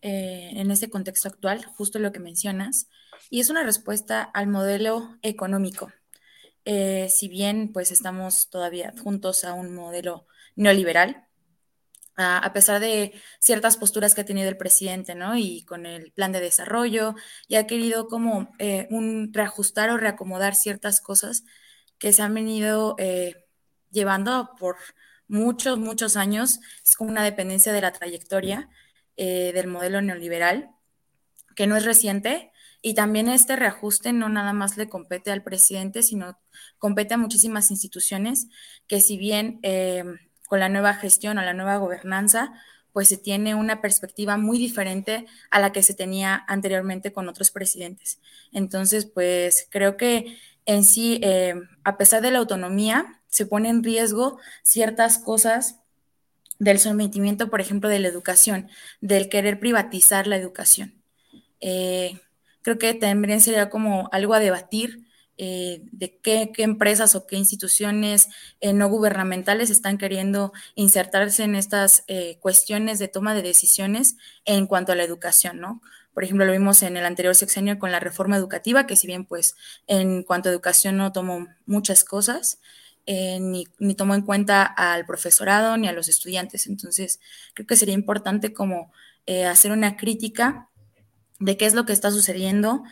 eh, 0.00 0.52
en 0.54 0.70
este 0.70 0.88
contexto 0.88 1.26
actual, 1.28 1.64
justo 1.64 1.98
lo 1.98 2.12
que 2.12 2.20
mencionas, 2.20 2.88
y 3.30 3.40
es 3.40 3.50
una 3.50 3.64
respuesta 3.64 4.22
al 4.22 4.46
modelo 4.46 5.18
económico. 5.22 5.90
Eh, 6.64 7.08
si 7.10 7.26
bien 7.26 7.72
pues 7.72 7.90
estamos 7.90 8.48
todavía 8.48 8.94
juntos 9.02 9.42
a 9.44 9.54
un 9.54 9.74
modelo 9.74 10.28
neoliberal, 10.54 11.24
a 12.16 12.52
pesar 12.52 12.80
de 12.80 13.12
ciertas 13.40 13.76
posturas 13.76 14.14
que 14.14 14.20
ha 14.20 14.24
tenido 14.24 14.48
el 14.48 14.56
presidente, 14.56 15.16
¿no? 15.16 15.36
Y 15.36 15.64
con 15.64 15.84
el 15.84 16.12
plan 16.12 16.30
de 16.30 16.40
desarrollo, 16.40 17.16
y 17.48 17.56
ha 17.56 17.66
querido 17.66 18.06
como 18.06 18.54
eh, 18.60 18.86
un 18.90 19.32
reajustar 19.34 19.90
o 19.90 19.96
reacomodar 19.96 20.54
ciertas 20.54 21.00
cosas 21.00 21.42
que 21.98 22.12
se 22.12 22.22
han 22.22 22.34
venido 22.34 22.94
llevando 23.90 24.50
por 24.60 24.76
muchos, 25.28 25.78
muchos 25.78 26.16
años. 26.16 26.60
Es 26.84 26.96
como 26.96 27.10
una 27.10 27.24
dependencia 27.24 27.72
de 27.72 27.80
la 27.80 27.92
trayectoria 27.92 28.68
eh, 29.16 29.52
del 29.54 29.66
modelo 29.66 30.00
neoliberal, 30.02 30.70
que 31.54 31.66
no 31.66 31.76
es 31.76 31.84
reciente, 31.84 32.52
y 32.82 32.94
también 32.94 33.28
este 33.28 33.56
reajuste 33.56 34.12
no 34.12 34.28
nada 34.28 34.52
más 34.52 34.76
le 34.76 34.88
compete 34.88 35.32
al 35.32 35.42
presidente, 35.42 36.02
sino 36.02 36.38
compete 36.78 37.14
a 37.14 37.18
muchísimas 37.18 37.70
instituciones 37.70 38.48
que 38.86 39.00
si 39.00 39.16
bien 39.16 39.60
con 40.46 40.60
la 40.60 40.68
nueva 40.68 40.94
gestión 40.94 41.38
o 41.38 41.42
la 41.42 41.54
nueva 41.54 41.76
gobernanza, 41.78 42.52
pues 42.96 43.08
se 43.08 43.18
tiene 43.18 43.54
una 43.54 43.82
perspectiva 43.82 44.38
muy 44.38 44.56
diferente 44.56 45.26
a 45.50 45.60
la 45.60 45.70
que 45.70 45.82
se 45.82 45.92
tenía 45.92 46.44
anteriormente 46.48 47.12
con 47.12 47.28
otros 47.28 47.50
presidentes. 47.50 48.20
Entonces, 48.52 49.04
pues 49.04 49.68
creo 49.70 49.98
que 49.98 50.38
en 50.64 50.82
sí, 50.82 51.20
eh, 51.22 51.54
a 51.84 51.98
pesar 51.98 52.22
de 52.22 52.30
la 52.30 52.38
autonomía, 52.38 53.15
se 53.28 53.46
pone 53.46 53.68
en 53.68 53.82
riesgo 53.82 54.38
ciertas 54.62 55.18
cosas 55.18 55.80
del 56.58 56.78
sometimiento, 56.78 57.50
por 57.50 57.60
ejemplo, 57.60 57.88
de 57.88 57.98
la 57.98 58.08
educación, 58.08 58.68
del 59.00 59.28
querer 59.28 59.60
privatizar 59.60 60.26
la 60.26 60.36
educación. 60.36 60.94
Eh, 61.60 62.18
creo 62.62 62.78
que 62.78 62.94
también 62.94 63.40
sería 63.40 63.70
como 63.70 64.08
algo 64.12 64.34
a 64.34 64.40
debatir 64.40 65.06
eh, 65.38 65.82
de 65.92 66.16
qué, 66.16 66.50
empresas 66.58 67.14
o 67.14 67.26
qué 67.26 67.36
instituciones 67.36 68.28
eh, 68.60 68.72
no 68.72 68.88
gubernamentales 68.88 69.68
están 69.68 69.98
queriendo 69.98 70.52
insertarse 70.74 71.44
en 71.44 71.54
estas 71.54 72.04
cuestiones 72.40 72.98
de 72.98 73.08
toma 73.08 73.34
de 73.34 73.42
decisiones 73.42 74.16
en 74.46 74.66
cuanto 74.66 74.92
a 74.92 74.94
la 74.94 75.04
educación, 75.04 75.60
¿no? 75.60 75.82
Por 76.14 76.24
ejemplo, 76.24 76.46
lo 76.46 76.52
vimos 76.52 76.82
en 76.82 76.96
el 76.96 77.04
anterior 77.04 77.34
sexenio 77.34 77.78
con 77.78 77.92
la 77.92 78.00
reforma 78.00 78.38
educativa, 78.38 78.86
que 78.86 78.96
si 78.96 79.06
bien 79.06 79.26
pues 79.26 79.54
en 79.86 80.22
cuanto 80.22 80.48
a 80.48 80.52
educación 80.52 80.96
no 80.96 81.12
tomó 81.12 81.46
muchas 81.66 82.04
cosas, 82.04 82.58
ni, 83.06 83.66
ni, 83.78 83.94
tomó 83.94 84.14
en 84.14 84.22
cuenta 84.22 84.64
al 84.64 85.06
profesorado 85.06 85.76
ni 85.76 85.88
a 85.88 85.92
los 85.92 86.08
estudiantes. 86.08 86.66
Entonces, 86.66 87.20
creo 87.54 87.66
que 87.66 87.76
sería 87.76 87.94
importante 87.94 88.52
como 88.52 88.92
hacer 89.48 89.72
una 89.72 89.96
crítica 89.96 90.68
de 91.40 91.56
qué 91.56 91.66
es 91.66 91.74
lo 91.74 91.84
que 91.84 91.92
está 91.92 92.10
sucediendo, 92.10 92.84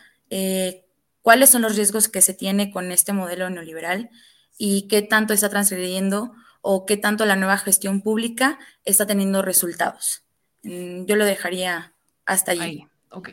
cuáles 1.22 1.50
son 1.50 1.62
los 1.62 1.76
riesgos 1.76 2.08
que 2.08 2.20
se 2.20 2.34
tiene 2.34 2.70
con 2.70 2.92
este 2.92 3.12
modelo 3.12 3.48
neoliberal 3.50 4.10
y 4.58 4.88
qué 4.88 5.02
tanto 5.02 5.32
está 5.32 5.48
transgrediendo 5.48 6.32
o 6.60 6.86
qué 6.86 6.96
tanto 6.96 7.26
la 7.26 7.36
nueva 7.36 7.58
gestión 7.58 8.00
pública 8.00 8.58
está 8.84 9.06
teniendo 9.06 9.42
resultados. 9.42 10.22
Mm, 10.62 11.04
yo 11.04 11.16
lo 11.16 11.24
dejaría 11.24 11.92
hasta 12.24 12.52
allí. 12.52 12.60
Ahí, 12.62 12.86
ok. 13.10 13.30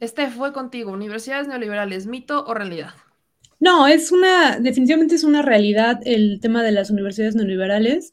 Este 0.00 0.28
fue 0.28 0.52
contigo, 0.52 0.92
universidades 0.92 1.48
neoliberales, 1.48 2.06
mito 2.06 2.44
o 2.44 2.54
realidad. 2.54 2.94
No, 3.60 3.88
es 3.88 4.12
una, 4.12 4.60
definitivamente 4.60 5.16
es 5.16 5.24
una 5.24 5.42
realidad 5.42 6.00
el 6.04 6.38
tema 6.40 6.62
de 6.62 6.72
las 6.72 6.90
universidades 6.90 7.34
neoliberales. 7.34 8.12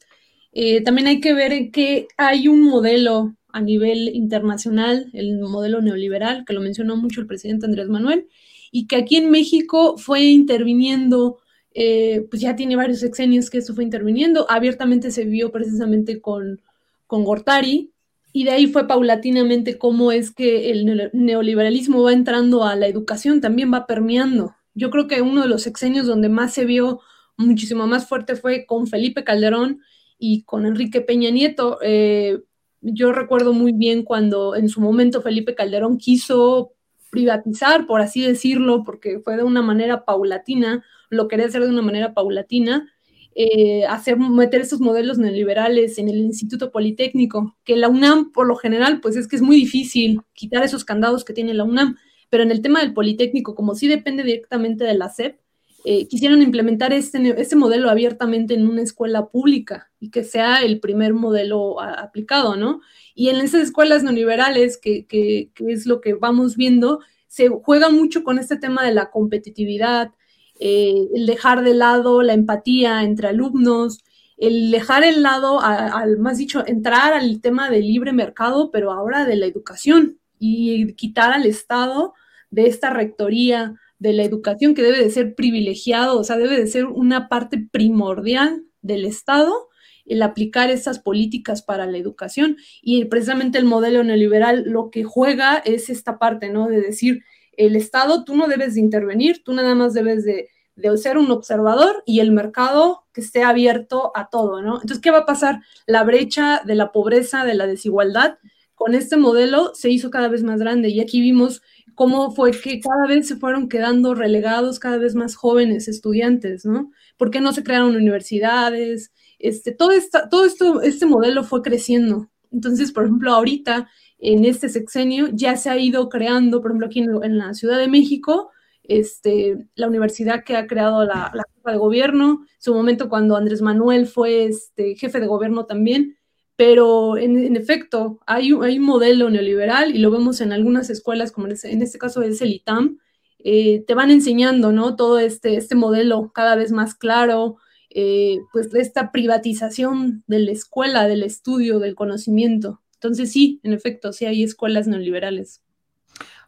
Eh, 0.52 0.82
también 0.82 1.06
hay 1.06 1.20
que 1.20 1.34
ver 1.34 1.70
que 1.70 2.08
hay 2.16 2.48
un 2.48 2.62
modelo 2.62 3.36
a 3.52 3.60
nivel 3.60 4.10
internacional, 4.14 5.08
el 5.12 5.38
modelo 5.38 5.80
neoliberal, 5.80 6.44
que 6.44 6.52
lo 6.52 6.60
mencionó 6.60 6.96
mucho 6.96 7.20
el 7.20 7.26
presidente 7.26 7.66
Andrés 7.66 7.88
Manuel, 7.88 8.26
y 8.72 8.86
que 8.86 8.96
aquí 8.96 9.16
en 9.16 9.30
México 9.30 9.96
fue 9.96 10.24
interviniendo, 10.24 11.38
eh, 11.72 12.26
pues 12.28 12.42
ya 12.42 12.56
tiene 12.56 12.76
varios 12.76 12.98
sexenios 13.00 13.48
que 13.48 13.58
esto 13.58 13.74
fue 13.74 13.84
interviniendo, 13.84 14.46
abiertamente 14.50 15.10
se 15.10 15.24
vio 15.24 15.52
precisamente 15.52 16.20
con, 16.20 16.60
con 17.06 17.24
Gortari, 17.24 17.92
y 18.32 18.44
de 18.44 18.50
ahí 18.50 18.66
fue 18.66 18.86
paulatinamente 18.86 19.78
cómo 19.78 20.12
es 20.12 20.30
que 20.32 20.70
el 20.70 21.10
neoliberalismo 21.14 22.02
va 22.02 22.12
entrando 22.12 22.64
a 22.64 22.76
la 22.76 22.88
educación, 22.88 23.40
también 23.40 23.72
va 23.72 23.86
permeando. 23.86 24.55
Yo 24.76 24.90
creo 24.90 25.08
que 25.08 25.22
uno 25.22 25.42
de 25.42 25.48
los 25.48 25.62
sexenios 25.62 26.06
donde 26.06 26.28
más 26.28 26.52
se 26.52 26.66
vio 26.66 27.00
muchísimo 27.38 27.86
más 27.86 28.06
fuerte 28.06 28.36
fue 28.36 28.66
con 28.66 28.86
Felipe 28.86 29.24
Calderón 29.24 29.80
y 30.18 30.42
con 30.42 30.66
Enrique 30.66 31.00
Peña 31.00 31.30
Nieto. 31.30 31.78
Eh, 31.82 32.40
yo 32.82 33.12
recuerdo 33.12 33.54
muy 33.54 33.72
bien 33.72 34.04
cuando 34.04 34.54
en 34.54 34.68
su 34.68 34.82
momento 34.82 35.22
Felipe 35.22 35.54
Calderón 35.54 35.96
quiso 35.96 36.74
privatizar, 37.10 37.86
por 37.86 38.02
así 38.02 38.20
decirlo, 38.20 38.84
porque 38.84 39.18
fue 39.20 39.36
de 39.36 39.44
una 39.44 39.62
manera 39.62 40.04
paulatina, 40.04 40.84
lo 41.08 41.26
quería 41.26 41.46
hacer 41.46 41.62
de 41.62 41.70
una 41.70 41.80
manera 41.80 42.12
paulatina, 42.12 42.92
eh, 43.34 43.86
hacer 43.86 44.18
meter 44.18 44.60
esos 44.60 44.80
modelos 44.80 45.16
neoliberales 45.16 45.96
en 45.96 46.10
el 46.10 46.16
Instituto 46.16 46.70
Politécnico, 46.70 47.56
que 47.64 47.76
la 47.76 47.88
UNAM 47.88 48.32
por 48.32 48.46
lo 48.46 48.56
general, 48.56 49.00
pues 49.00 49.16
es 49.16 49.26
que 49.26 49.36
es 49.36 49.42
muy 49.42 49.56
difícil 49.56 50.20
quitar 50.34 50.64
esos 50.64 50.84
candados 50.84 51.24
que 51.24 51.32
tiene 51.32 51.54
la 51.54 51.64
UNAM, 51.64 51.96
pero 52.28 52.42
en 52.42 52.50
el 52.50 52.62
tema 52.62 52.80
del 52.80 52.94
Politécnico, 52.94 53.54
como 53.54 53.74
sí 53.74 53.88
depende 53.88 54.22
directamente 54.22 54.84
de 54.84 54.94
la 54.94 55.08
SEP, 55.08 55.38
eh, 55.84 56.08
quisieron 56.08 56.42
implementar 56.42 56.92
este, 56.92 57.40
este, 57.40 57.54
modelo 57.54 57.88
abiertamente 57.90 58.54
en 58.54 58.66
una 58.66 58.82
escuela 58.82 59.28
pública 59.28 59.88
y 60.00 60.10
que 60.10 60.24
sea 60.24 60.62
el 60.62 60.80
primer 60.80 61.14
modelo 61.14 61.80
aplicado, 61.80 62.56
¿no? 62.56 62.80
Y 63.14 63.28
en 63.28 63.36
esas 63.36 63.62
escuelas 63.62 64.02
neoliberales, 64.02 64.78
que, 64.78 65.06
que, 65.06 65.50
que, 65.54 65.72
es 65.72 65.86
lo 65.86 66.00
que 66.00 66.14
vamos 66.14 66.56
viendo, 66.56 66.98
se 67.28 67.48
juega 67.48 67.88
mucho 67.88 68.24
con 68.24 68.40
este 68.40 68.56
tema 68.56 68.84
de 68.84 68.94
la 68.94 69.10
competitividad, 69.10 70.10
eh, 70.58 71.06
el 71.14 71.26
dejar 71.26 71.62
de 71.62 71.74
lado 71.74 72.22
la 72.22 72.32
empatía 72.32 73.04
entre 73.04 73.28
alumnos, 73.28 74.02
el 74.38 74.70
dejar 74.72 75.04
el 75.04 75.22
lado, 75.22 75.60
al 75.60 76.18
más 76.18 76.38
dicho, 76.38 76.64
entrar 76.66 77.12
al 77.12 77.40
tema 77.40 77.70
del 77.70 77.86
libre 77.86 78.12
mercado, 78.12 78.70
pero 78.70 78.90
ahora 78.90 79.24
de 79.24 79.36
la 79.36 79.46
educación 79.46 80.18
y 80.38 80.94
quitar 80.94 81.32
al 81.32 81.46
Estado 81.46 82.14
de 82.50 82.66
esta 82.66 82.90
rectoría 82.90 83.74
de 83.98 84.12
la 84.12 84.24
educación 84.24 84.74
que 84.74 84.82
debe 84.82 85.02
de 85.02 85.10
ser 85.10 85.34
privilegiado, 85.34 86.18
o 86.18 86.24
sea, 86.24 86.36
debe 86.36 86.58
de 86.58 86.66
ser 86.66 86.86
una 86.86 87.28
parte 87.28 87.58
primordial 87.70 88.64
del 88.82 89.04
Estado 89.04 89.68
el 90.06 90.22
aplicar 90.22 90.70
esas 90.70 90.98
políticas 90.98 91.62
para 91.62 91.86
la 91.86 91.98
educación. 91.98 92.56
Y 92.80 93.04
precisamente 93.06 93.58
el 93.58 93.64
modelo 93.64 94.04
neoliberal 94.04 94.64
lo 94.66 94.90
que 94.90 95.04
juega 95.04 95.56
es 95.58 95.90
esta 95.90 96.18
parte, 96.18 96.48
¿no? 96.48 96.68
De 96.68 96.80
decir, 96.80 97.24
el 97.56 97.76
Estado, 97.76 98.24
tú 98.24 98.36
no 98.36 98.46
debes 98.48 98.74
de 98.74 98.80
intervenir, 98.80 99.42
tú 99.42 99.52
nada 99.52 99.74
más 99.74 99.94
debes 99.94 100.24
de, 100.24 100.48
de 100.76 100.96
ser 100.98 101.18
un 101.18 101.30
observador 101.30 102.02
y 102.06 102.20
el 102.20 102.32
mercado 102.32 103.04
que 103.12 103.20
esté 103.20 103.42
abierto 103.42 104.12
a 104.14 104.28
todo, 104.28 104.62
¿no? 104.62 104.74
Entonces, 104.74 105.00
¿qué 105.00 105.10
va 105.10 105.18
a 105.18 105.26
pasar? 105.26 105.60
La 105.86 106.04
brecha 106.04 106.62
de 106.64 106.74
la 106.74 106.92
pobreza, 106.92 107.44
de 107.44 107.54
la 107.54 107.66
desigualdad, 107.66 108.38
con 108.76 108.94
este 108.94 109.16
modelo 109.16 109.72
se 109.74 109.90
hizo 109.90 110.10
cada 110.10 110.28
vez 110.28 110.44
más 110.44 110.60
grande 110.60 110.90
y 110.90 111.00
aquí 111.00 111.20
vimos 111.20 111.62
cómo 111.94 112.30
fue 112.30 112.52
que 112.52 112.78
cada 112.78 113.06
vez 113.08 113.26
se 113.26 113.36
fueron 113.36 113.68
quedando 113.68 114.14
relegados 114.14 114.78
cada 114.78 114.98
vez 114.98 115.14
más 115.14 115.34
jóvenes 115.34 115.88
estudiantes, 115.88 116.66
¿no? 116.66 116.92
¿Por 117.16 117.30
qué 117.30 117.40
no 117.40 117.52
se 117.54 117.64
crearon 117.64 117.96
universidades? 117.96 119.12
Este, 119.38 119.72
todo, 119.72 119.92
esta, 119.92 120.28
todo 120.28 120.44
esto, 120.44 120.82
este 120.82 121.06
modelo 121.06 121.42
fue 121.42 121.62
creciendo. 121.62 122.30
Entonces, 122.52 122.92
por 122.92 123.04
ejemplo, 123.04 123.32
ahorita 123.32 123.88
en 124.18 124.44
este 124.44 124.68
sexenio 124.68 125.28
ya 125.32 125.56
se 125.56 125.70
ha 125.70 125.78
ido 125.78 126.10
creando, 126.10 126.60
por 126.60 126.70
ejemplo, 126.70 126.86
aquí 126.86 127.00
en, 127.00 127.38
la 127.38 127.54
Ciudad 127.54 127.78
de 127.78 127.88
México, 127.88 128.50
este, 128.82 129.66
la 129.74 129.88
universidad 129.88 130.44
que 130.44 130.54
ha 130.54 130.66
creado 130.66 131.02
la, 131.06 131.32
la 131.32 131.72
de 131.72 131.78
gobierno, 131.78 132.44
su 132.58 132.74
momento 132.74 133.08
cuando 133.08 133.36
Andrés 133.36 133.62
Manuel 133.62 134.06
fue 134.06 134.44
este, 134.44 134.96
jefe 134.96 135.18
de 135.18 135.26
gobierno 135.26 135.64
también, 135.64 136.18
pero 136.56 137.18
en, 137.18 137.54
efecto 137.54 138.18
hay, 138.26 138.52
hay, 138.62 138.78
un 138.78 138.84
modelo 138.84 139.28
neoliberal 139.28 139.94
y 139.94 139.98
lo 139.98 140.10
vemos 140.10 140.40
en 140.40 140.52
algunas 140.52 140.88
escuelas, 140.88 141.30
como 141.30 141.46
en 141.48 141.82
este, 141.82 141.98
caso 141.98 142.22
es 142.22 142.40
el 142.40 142.52
ITAM, 142.52 142.98
eh, 143.38 143.84
te 143.86 143.94
van 143.94 144.10
enseñando, 144.10 144.72
¿no? 144.72 144.96
Todo 144.96 145.18
este, 145.18 145.56
este 145.56 145.74
modelo 145.74 146.32
cada 146.34 146.56
vez 146.56 146.72
más 146.72 146.94
claro, 146.94 147.58
eh, 147.90 148.38
pues 148.52 148.74
esta 148.74 149.12
privatización 149.12 150.24
de 150.26 150.38
la 150.40 150.52
escuela, 150.52 151.06
del 151.06 151.22
estudio, 151.22 151.78
del 151.78 151.94
conocimiento. 151.94 152.80
Entonces 152.94 153.30
sí, 153.32 153.60
en 153.62 153.74
efecto, 153.74 154.12
sí 154.14 154.24
hay 154.24 154.42
escuelas 154.42 154.88
neoliberales. 154.88 155.62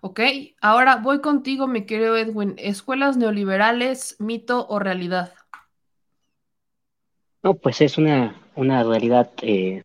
Ok, 0.01 0.21
ahora 0.61 0.97
voy 0.97 1.21
contigo, 1.21 1.67
mi 1.67 1.85
querido 1.85 2.17
Edwin. 2.17 2.55
¿Escuelas 2.57 3.17
neoliberales, 3.17 4.17
mito 4.19 4.67
o 4.69 4.79
realidad? 4.79 5.35
No, 7.43 7.55
pues 7.55 7.81
es 7.83 7.99
una, 7.99 8.41
una 8.55 8.83
realidad 8.85 9.31
eh, 9.43 9.83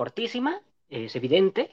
fortísima, 0.00 0.62
es 0.88 1.14
evidente. 1.14 1.68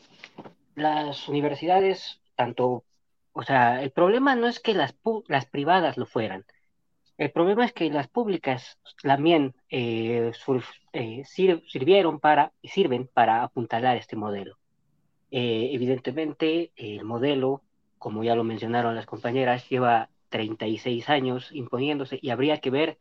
Las 0.75 1.29
universidades, 1.29 2.19
tanto, 2.35 2.83
o 3.31 3.43
sea, 3.43 3.81
el 3.81 3.91
problema 3.91 4.35
no 4.35 4.47
es 4.47 4.59
que 4.59 4.73
las, 4.73 4.93
las 5.29 5.45
privadas 5.45 5.95
lo 5.95 6.05
fueran, 6.05 6.43
el 7.17 7.31
problema 7.31 7.63
es 7.63 7.71
que 7.71 7.89
las 7.89 8.09
públicas 8.09 8.79
también 9.01 9.55
eh, 9.69 10.33
eh, 10.91 11.23
sirvieron 11.25 12.19
para 12.19 12.51
sirven 12.63 13.07
para 13.07 13.43
apuntalar 13.43 13.95
este 13.95 14.17
modelo. 14.17 14.57
Eh, 15.31 15.69
evidentemente, 15.71 16.73
el 16.75 17.05
modelo, 17.05 17.61
como 17.97 18.25
ya 18.25 18.35
lo 18.35 18.43
mencionaron 18.43 18.93
las 18.93 19.05
compañeras, 19.05 19.69
lleva 19.69 20.09
36 20.27 21.09
años 21.09 21.49
imponiéndose 21.53 22.19
y 22.21 22.31
habría 22.31 22.59
que 22.59 22.71
ver 22.71 22.97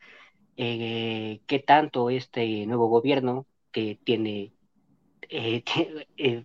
qué 0.56 1.64
tanto 1.66 2.10
este 2.10 2.64
nuevo 2.66 2.86
gobierno 2.86 3.44
que 3.72 3.98
tiene 4.04 4.55
eh, 5.30 5.62
eh, 6.16 6.44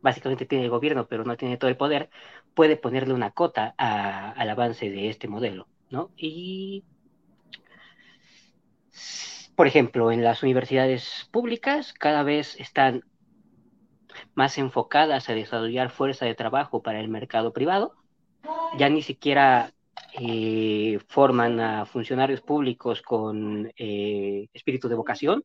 básicamente 0.00 0.46
tiene 0.46 0.64
el 0.64 0.70
gobierno, 0.70 1.06
pero 1.06 1.24
no 1.24 1.36
tiene 1.36 1.56
todo 1.56 1.70
el 1.70 1.76
poder, 1.76 2.10
puede 2.54 2.76
ponerle 2.76 3.14
una 3.14 3.30
cota 3.30 3.74
al 3.78 4.48
avance 4.48 4.90
de 4.90 5.08
este 5.08 5.28
modelo, 5.28 5.66
¿no? 5.90 6.10
Y, 6.16 6.84
por 9.56 9.66
ejemplo, 9.66 10.12
en 10.12 10.22
las 10.22 10.42
universidades 10.42 11.28
públicas 11.32 11.94
cada 11.94 12.22
vez 12.22 12.58
están 12.60 13.04
más 14.34 14.58
enfocadas 14.58 15.28
a 15.28 15.34
desarrollar 15.34 15.90
fuerza 15.90 16.26
de 16.26 16.34
trabajo 16.34 16.82
para 16.82 17.00
el 17.00 17.08
mercado 17.08 17.52
privado, 17.52 17.94
ya 18.76 18.88
ni 18.88 19.02
siquiera 19.02 19.72
eh, 20.20 20.98
forman 21.08 21.58
a 21.60 21.86
funcionarios 21.86 22.40
públicos 22.40 23.02
con 23.02 23.72
espíritu 23.76 24.88
de 24.88 24.94
vocación, 24.94 25.44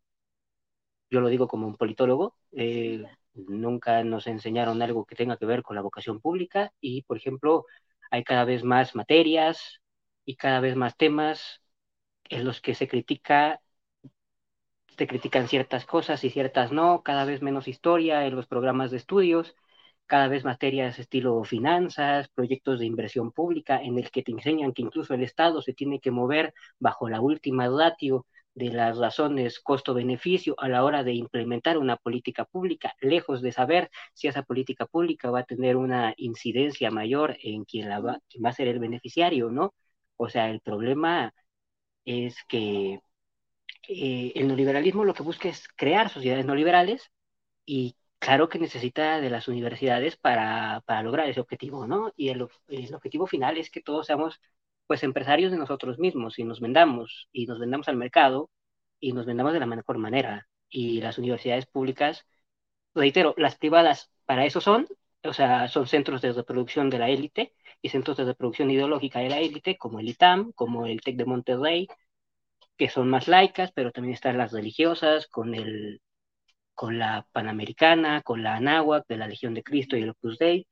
yo 1.10 1.22
lo 1.22 1.30
digo 1.30 1.48
como 1.48 1.68
un 1.68 1.76
politólogo, 1.78 2.36
eh, 2.52 3.04
nunca 3.34 4.04
nos 4.04 4.28
enseñaron 4.28 4.82
algo 4.82 5.06
que 5.06 5.16
tenga 5.16 5.38
que 5.38 5.46
ver 5.46 5.64
con 5.64 5.76
la 5.76 5.82
vocación 5.82 6.20
pública 6.22 6.74
y, 6.82 7.04
por 7.04 7.18
ejemplo, 7.18 7.66
hay 8.12 8.24
cada 8.24 8.46
vez 8.46 8.64
más 8.64 8.96
materias 8.96 9.82
y 10.26 10.36
cada 10.36 10.60
vez 10.60 10.76
más 10.76 10.98
temas 10.98 11.62
en 12.30 12.46
los 12.46 12.62
que 12.62 12.76
se 12.76 12.88
critica 12.88 13.62
se 14.98 15.08
critican 15.08 15.48
ciertas 15.48 15.86
cosas 15.86 16.24
y 16.24 16.30
ciertas 16.30 16.72
no, 16.72 17.02
cada 17.04 17.26
vez 17.26 17.42
menos 17.42 17.68
historia 17.68 18.26
en 18.26 18.36
los 18.36 18.48
programas 18.48 18.92
de 18.92 18.98
estudios, 18.98 19.56
cada 20.06 20.28
vez 20.28 20.44
materias 20.44 21.00
estilo 21.00 21.44
finanzas, 21.44 22.28
proyectos 22.30 22.80
de 22.80 22.86
inversión 22.86 23.32
pública 23.32 23.82
en 23.82 23.98
el 23.98 24.12
que 24.12 24.24
te 24.24 24.32
enseñan 24.32 24.74
que 24.74 24.82
incluso 24.82 25.14
el 25.14 25.24
Estado 25.24 25.62
se 25.62 25.74
tiene 25.74 26.00
que 26.00 26.12
mover 26.12 26.54
bajo 26.80 27.08
la 27.10 27.22
última 27.22 27.68
ratio 27.70 28.26
de 28.60 28.70
las 28.72 28.98
razones 28.98 29.60
costo-beneficio 29.60 30.56
a 30.60 30.68
la 30.70 30.84
hora 30.84 31.04
de 31.04 31.14
implementar 31.14 31.78
una 31.78 31.98
política 31.98 32.46
pública, 32.46 32.94
lejos 33.02 33.42
de 33.42 33.52
saber 33.54 33.90
si 34.14 34.28
esa 34.28 34.44
política 34.44 34.86
pública 34.86 35.32
va 35.32 35.40
a 35.42 35.44
tener 35.46 35.78
una 35.78 36.14
incidencia 36.18 36.92
mayor 36.92 37.38
en 37.42 37.66
quien, 37.66 37.90
la 37.90 38.00
va, 38.02 38.20
va 38.44 38.50
a 38.50 38.54
ser 38.54 38.68
el 38.68 38.80
beneficiario, 38.80 39.50
¿no? 39.52 39.74
O 40.18 40.30
sea, 40.30 40.50
el 40.50 40.62
problema 40.62 41.34
es 42.06 42.44
que 42.48 43.02
eh, 43.88 44.32
el 44.36 44.48
neoliberalismo 44.48 45.06
lo 45.06 45.14
que 45.14 45.24
busca 45.24 45.50
es 45.50 45.68
crear 45.76 46.10
sociedades 46.10 46.46
neoliberales 46.46 47.12
y 47.66 47.98
claro 48.20 48.50
que 48.50 48.60
necesita 48.60 49.22
de 49.22 49.30
las 49.30 49.48
universidades 49.48 50.18
para, 50.18 50.82
para 50.86 51.04
lograr 51.04 51.30
ese 51.30 51.42
objetivo, 51.42 51.88
¿no? 51.88 52.14
Y 52.18 52.30
el, 52.30 52.48
el 52.70 52.94
objetivo 52.96 53.28
final 53.28 53.58
es 53.58 53.70
que 53.72 53.82
todos 53.82 54.08
seamos 54.08 54.42
pues 54.90 55.04
empresarios 55.04 55.52
de 55.52 55.60
nosotros 55.60 56.00
mismos 56.00 56.40
y 56.40 56.44
nos 56.44 56.60
vendamos 56.60 57.30
y 57.32 57.46
nos 57.46 57.60
vendamos 57.60 57.88
al 57.90 57.96
mercado 57.96 58.50
y 59.00 59.14
nos 59.14 59.28
vendamos 59.28 59.54
de 59.54 59.60
la 59.60 59.68
mejor 59.68 60.00
manera. 60.00 60.48
Y 60.68 61.00
las 61.02 61.20
universidades 61.20 61.68
públicas, 61.68 62.26
reitero, 62.96 63.36
las 63.38 63.56
privadas 63.56 64.12
para 64.26 64.46
eso 64.46 64.62
son, 64.62 64.88
o 65.24 65.34
sea, 65.34 65.68
son 65.68 65.86
centros 65.88 66.22
de 66.24 66.34
reproducción 66.34 66.90
de 66.90 66.98
la 67.00 67.10
élite 67.10 67.54
y 67.84 67.90
centros 67.90 68.18
de 68.18 68.26
reproducción 68.26 68.72
ideológica 68.72 69.20
de 69.20 69.30
la 69.30 69.40
élite, 69.40 69.78
como 69.78 70.00
el 70.00 70.10
ITAM, 70.10 70.54
como 70.54 70.88
el 70.88 71.02
TEC 71.02 71.18
de 71.18 71.26
Monterrey, 71.26 71.88
que 72.78 72.90
son 72.90 73.10
más 73.10 73.28
laicas, 73.28 73.72
pero 73.74 73.92
también 73.92 74.16
están 74.16 74.40
las 74.40 74.52
religiosas, 74.54 75.28
con 75.28 75.54
el 75.56 76.02
con 76.74 77.00
la 77.00 77.28
Panamericana, 77.32 78.22
con 78.24 78.44
la 78.44 78.56
Anáhuac, 78.56 79.06
de 79.08 79.18
la 79.18 79.28
Legión 79.28 79.54
de 79.54 79.64
Cristo 79.64 79.98
y 79.98 80.04
el 80.04 80.12
Opus 80.12 80.40
Dei. 80.40 80.68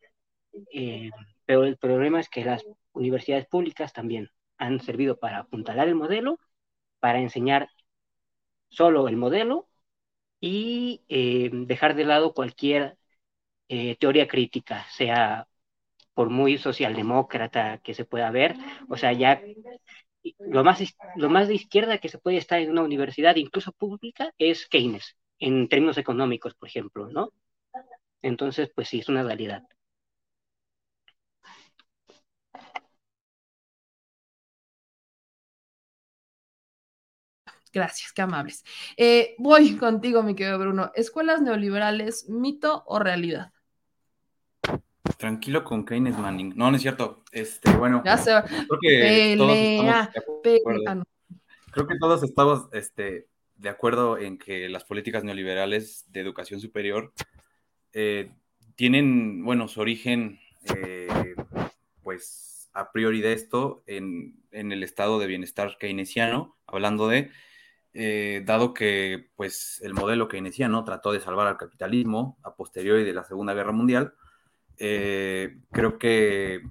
Eh, 0.73 1.11
pero 1.47 1.65
el 1.65 1.77
problema 1.79 2.21
es 2.21 2.29
que 2.29 2.45
las 2.45 2.65
universidades 2.93 3.47
públicas 3.47 3.93
también 3.93 4.29
han 4.59 4.81
servido 4.81 5.19
para 5.19 5.39
apuntalar 5.39 5.89
el 5.89 5.95
modelo, 5.95 6.39
para 7.01 7.19
enseñar 7.21 7.69
solo 8.69 9.07
el 9.07 9.17
modelo 9.17 9.67
y 10.41 11.03
eh, 11.09 11.49
dejar 11.53 11.95
de 11.95 12.05
lado 12.05 12.33
cualquier 12.33 12.97
eh, 13.69 13.97
teoría 13.97 14.27
crítica, 14.27 14.85
sea 14.91 15.47
por 16.15 16.29
muy 16.29 16.57
socialdemócrata 16.59 17.79
que 17.79 17.93
se 17.95 18.05
pueda 18.05 18.31
ver, 18.31 18.55
o 18.89 18.97
sea, 18.97 19.13
ya 19.13 19.41
lo 20.39 20.63
más, 20.63 20.81
lo 21.15 21.29
más 21.29 21.47
de 21.47 21.55
izquierda 21.55 21.99
que 21.99 22.09
se 22.09 22.19
puede 22.19 22.37
estar 22.37 22.59
en 22.59 22.71
una 22.71 22.83
universidad, 22.83 23.35
incluso 23.35 23.71
pública, 23.73 24.31
es 24.37 24.67
Keynes, 24.67 25.17
en 25.39 25.69
términos 25.69 25.97
económicos, 25.97 26.55
por 26.55 26.69
ejemplo, 26.69 27.09
¿no? 27.09 27.31
Entonces, 28.21 28.71
pues 28.75 28.89
sí, 28.89 28.99
es 28.99 29.09
una 29.09 29.23
realidad. 29.23 29.63
Gracias, 37.73 38.13
qué 38.13 38.21
amables. 38.21 38.63
Eh, 38.95 39.35
voy 39.37 39.75
contigo, 39.77 40.23
mi 40.23 40.35
querido 40.35 40.59
Bruno. 40.59 40.91
¿Escuelas 40.95 41.41
neoliberales, 41.41 42.29
mito 42.29 42.83
o 42.87 42.99
realidad? 42.99 43.51
Tranquilo 45.17 45.63
con 45.63 45.85
Keynes 45.85 46.17
Manning. 46.17 46.53
No, 46.55 46.69
no 46.69 46.75
es 46.75 46.81
cierto. 46.81 47.23
Este, 47.31 47.71
bueno, 47.71 48.01
Ya 48.05 48.17
se 48.17 48.31
creo 48.31 48.79
que 48.81 49.35
todos 49.37 49.51
pelea, 49.51 50.01
estamos 50.03 50.11
de 50.13 50.19
acuerdo. 50.19 50.41
pelea. 50.43 50.91
Ah, 50.91 50.95
no. 50.95 51.03
Creo 51.71 51.87
que 51.87 51.97
todos 51.97 52.23
estamos 52.23 52.67
este, 52.73 53.27
de 53.55 53.69
acuerdo 53.69 54.17
en 54.17 54.37
que 54.37 54.69
las 54.69 54.83
políticas 54.83 55.23
neoliberales 55.23 56.05
de 56.11 56.19
educación 56.19 56.59
superior 56.59 57.13
eh, 57.93 58.31
tienen, 58.75 59.43
bueno, 59.43 59.67
su 59.67 59.81
origen, 59.81 60.39
eh, 60.75 61.07
pues, 62.03 62.69
a 62.73 62.91
priori 62.91 63.21
de 63.21 63.33
esto 63.33 63.83
en, 63.87 64.35
en 64.51 64.71
el 64.71 64.83
estado 64.83 65.19
de 65.19 65.27
bienestar 65.27 65.77
keynesiano, 65.79 66.57
hablando 66.67 67.07
de, 67.07 67.31
eh, 67.99 68.43
dado 68.45 68.75
que, 68.75 69.31
pues, 69.35 69.81
el 69.83 69.95
modelo 69.95 70.27
keynesiano 70.27 70.83
trató 70.83 71.11
de 71.11 71.19
salvar 71.19 71.47
al 71.47 71.57
capitalismo 71.57 72.37
a 72.43 72.55
posteriori 72.55 73.03
de 73.03 73.13
la 73.13 73.23
Segunda 73.23 73.55
Guerra 73.55 73.71
Mundial, 73.71 74.13
eh, 74.77 75.57
creo 75.71 75.97
que 75.97 76.61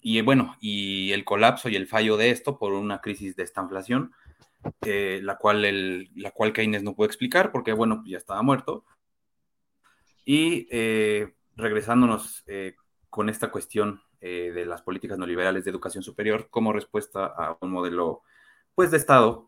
y 0.00 0.20
bueno, 0.20 0.56
y 0.60 1.10
el 1.10 1.24
colapso 1.24 1.68
y 1.68 1.74
el 1.74 1.88
fallo 1.88 2.16
de 2.16 2.30
esto 2.30 2.56
por 2.56 2.72
una 2.72 3.00
crisis 3.00 3.34
de 3.34 3.42
esta 3.42 3.62
inflación, 3.62 4.12
eh, 4.82 5.18
la, 5.24 5.38
cual 5.38 5.64
el, 5.64 6.10
la 6.14 6.30
cual 6.30 6.52
Keynes 6.52 6.84
no 6.84 6.94
puede 6.94 7.08
explicar 7.08 7.50
porque, 7.50 7.72
bueno, 7.72 8.04
ya 8.06 8.16
estaba 8.16 8.40
muerto. 8.42 8.84
Y 10.24 10.68
eh, 10.70 11.34
regresándonos 11.56 12.44
con 13.10 13.28
esta 13.28 13.50
cuestión 13.50 14.02
de 14.20 14.64
las 14.66 14.82
políticas 14.82 15.18
neoliberales 15.18 15.64
de 15.64 15.70
educación 15.70 16.04
superior 16.04 16.48
como 16.48 16.72
respuesta 16.72 17.26
a 17.26 17.58
un 17.60 17.72
modelo, 17.72 18.22
pues, 18.76 18.92
de 18.92 18.98
Estado, 18.98 19.47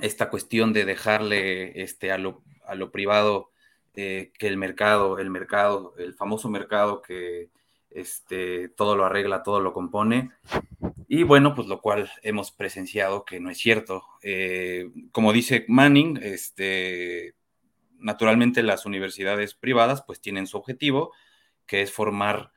esta 0.00 0.30
cuestión 0.30 0.72
de 0.72 0.84
dejarle 0.84 1.82
este, 1.82 2.12
a, 2.12 2.18
lo, 2.18 2.42
a 2.66 2.74
lo 2.74 2.90
privado 2.90 3.50
eh, 3.94 4.32
que 4.38 4.48
el 4.48 4.56
mercado, 4.56 5.18
el 5.18 5.30
mercado, 5.30 5.94
el 5.98 6.14
famoso 6.14 6.48
mercado 6.48 7.00
que 7.00 7.50
este, 7.90 8.68
todo 8.68 8.96
lo 8.96 9.04
arregla, 9.04 9.42
todo 9.42 9.60
lo 9.60 9.72
compone. 9.72 10.32
Y 11.06 11.22
bueno, 11.22 11.54
pues 11.54 11.68
lo 11.68 11.80
cual 11.80 12.10
hemos 12.22 12.50
presenciado 12.50 13.24
que 13.24 13.38
no 13.38 13.50
es 13.50 13.58
cierto. 13.58 14.04
Eh, 14.22 14.90
como 15.12 15.32
dice 15.32 15.64
Manning, 15.68 16.18
este, 16.22 17.34
naturalmente 17.98 18.62
las 18.62 18.84
universidades 18.84 19.54
privadas 19.54 20.02
pues 20.04 20.20
tienen 20.20 20.46
su 20.48 20.56
objetivo, 20.56 21.12
que 21.66 21.82
es 21.82 21.92
formar 21.92 22.50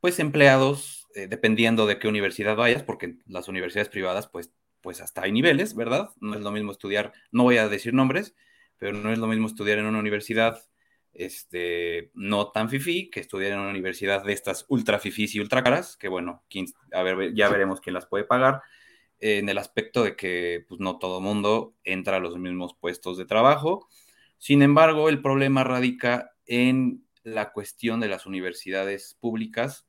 pues 0.00 0.20
empleados, 0.20 1.08
eh, 1.16 1.26
dependiendo 1.26 1.86
de 1.86 1.98
qué 1.98 2.06
universidad 2.06 2.54
vayas, 2.54 2.84
porque 2.84 3.16
las 3.26 3.48
universidades 3.48 3.88
privadas 3.88 4.28
pues, 4.28 4.52
pues 4.80 5.00
hasta 5.00 5.22
hay 5.22 5.32
niveles, 5.32 5.74
¿verdad? 5.74 6.10
No 6.20 6.34
es 6.34 6.40
lo 6.40 6.52
mismo 6.52 6.72
estudiar, 6.72 7.12
no 7.32 7.44
voy 7.44 7.58
a 7.58 7.68
decir 7.68 7.94
nombres, 7.94 8.34
pero 8.78 8.92
no 8.92 9.12
es 9.12 9.18
lo 9.18 9.26
mismo 9.26 9.46
estudiar 9.46 9.78
en 9.78 9.86
una 9.86 9.98
universidad 9.98 10.62
este, 11.12 12.10
no 12.14 12.50
tan 12.52 12.70
fifí 12.70 13.10
que 13.10 13.20
estudiar 13.20 13.52
en 13.52 13.58
una 13.58 13.70
universidad 13.70 14.24
de 14.24 14.32
estas 14.32 14.64
ultra 14.68 14.98
fifís 14.98 15.34
y 15.34 15.40
ultra 15.40 15.64
caras, 15.64 15.96
que 15.96 16.08
bueno, 16.08 16.44
a 16.92 17.02
ver, 17.02 17.34
ya 17.34 17.48
veremos 17.48 17.80
quién 17.80 17.94
las 17.94 18.06
puede 18.06 18.24
pagar, 18.24 18.62
en 19.20 19.48
el 19.48 19.58
aspecto 19.58 20.04
de 20.04 20.14
que 20.14 20.64
pues, 20.68 20.80
no 20.80 20.98
todo 20.98 21.20
mundo 21.20 21.74
entra 21.82 22.16
a 22.16 22.20
los 22.20 22.38
mismos 22.38 22.76
puestos 22.78 23.18
de 23.18 23.24
trabajo. 23.24 23.88
Sin 24.38 24.62
embargo, 24.62 25.08
el 25.08 25.20
problema 25.20 25.64
radica 25.64 26.30
en 26.46 27.04
la 27.24 27.50
cuestión 27.52 27.98
de 27.98 28.08
las 28.08 28.26
universidades 28.26 29.16
públicas, 29.20 29.87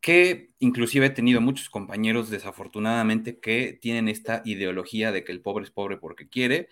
que 0.00 0.50
inclusive 0.58 1.06
he 1.06 1.10
tenido 1.10 1.40
muchos 1.40 1.68
compañeros 1.70 2.30
desafortunadamente 2.30 3.38
que 3.38 3.78
tienen 3.80 4.08
esta 4.08 4.42
ideología 4.44 5.12
de 5.12 5.24
que 5.24 5.32
el 5.32 5.42
pobre 5.42 5.64
es 5.64 5.70
pobre 5.70 5.98
porque 5.98 6.28
quiere, 6.28 6.68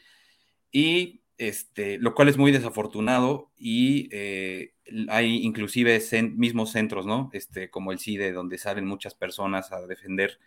y 0.72 1.22
este, 1.38 1.98
lo 1.98 2.14
cual 2.14 2.28
es 2.28 2.36
muy 2.36 2.50
desafortunado 2.52 3.52
y 3.56 4.08
eh, 4.12 4.74
hay 5.08 5.36
inclusive 5.44 6.02
mismos 6.34 6.72
centros, 6.72 7.06
¿no? 7.06 7.30
Este, 7.32 7.70
como 7.70 7.92
el 7.92 8.00
CIDE, 8.00 8.32
donde 8.32 8.58
salen 8.58 8.86
muchas 8.86 9.14
personas 9.14 9.72
a 9.72 9.86
defender 9.86 10.38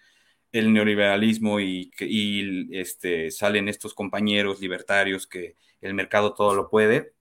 el 0.51 0.73
neoliberalismo 0.73 1.59
y, 1.61 1.91
y, 1.99 2.77
este, 2.77 3.31
salen 3.31 3.69
estos 3.69 3.93
compañeros 3.93 4.59
libertarios 4.61 5.27
que 5.27 5.55
el 5.81 5.93
mercado 5.93 6.33
todo 6.33 6.55
lo 6.55 6.69
puede. 6.69 7.13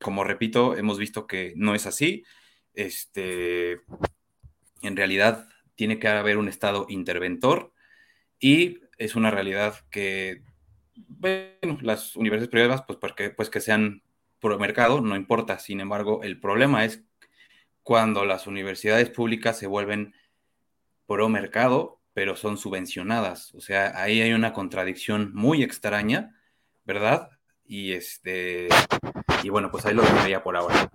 Como 0.00 0.24
repito, 0.24 0.76
hemos 0.76 0.98
visto 0.98 1.26
que 1.26 1.54
no 1.56 1.74
es 1.74 1.86
así. 1.86 2.24
Este, 2.74 3.80
en 4.82 4.96
realidad 4.96 5.48
tiene 5.74 5.98
que 5.98 6.08
haber 6.08 6.36
un 6.36 6.48
Estado 6.48 6.86
interventor 6.88 7.72
y 8.38 8.80
es 8.98 9.16
una 9.16 9.30
realidad 9.30 9.74
que, 9.90 10.42
bueno, 10.94 11.78
las 11.80 12.16
universidades 12.16 12.50
privadas, 12.50 12.82
pues, 12.86 12.98
porque, 12.98 13.30
pues 13.30 13.50
que 13.50 13.60
sean 13.60 14.02
pro 14.40 14.58
mercado, 14.58 15.00
no 15.00 15.16
importa. 15.16 15.58
Sin 15.58 15.80
embargo, 15.80 16.22
el 16.22 16.40
problema 16.40 16.84
es 16.84 17.04
cuando 17.82 18.24
las 18.24 18.46
universidades 18.46 19.10
públicas 19.10 19.58
se 19.58 19.66
vuelven 19.66 20.14
pro 21.06 21.28
mercado, 21.28 22.00
pero 22.12 22.36
son 22.36 22.58
subvencionadas. 22.58 23.54
O 23.54 23.60
sea, 23.60 23.92
ahí 24.00 24.20
hay 24.20 24.32
una 24.32 24.52
contradicción 24.52 25.32
muy 25.34 25.62
extraña, 25.62 26.36
¿verdad? 26.84 27.30
Y 27.64 27.92
este, 27.92 28.68
y 29.42 29.48
bueno, 29.48 29.70
pues 29.70 29.86
ahí 29.86 29.94
lo 29.94 30.02
dejaría 30.02 30.42
por 30.42 30.56
ahora. 30.56 30.90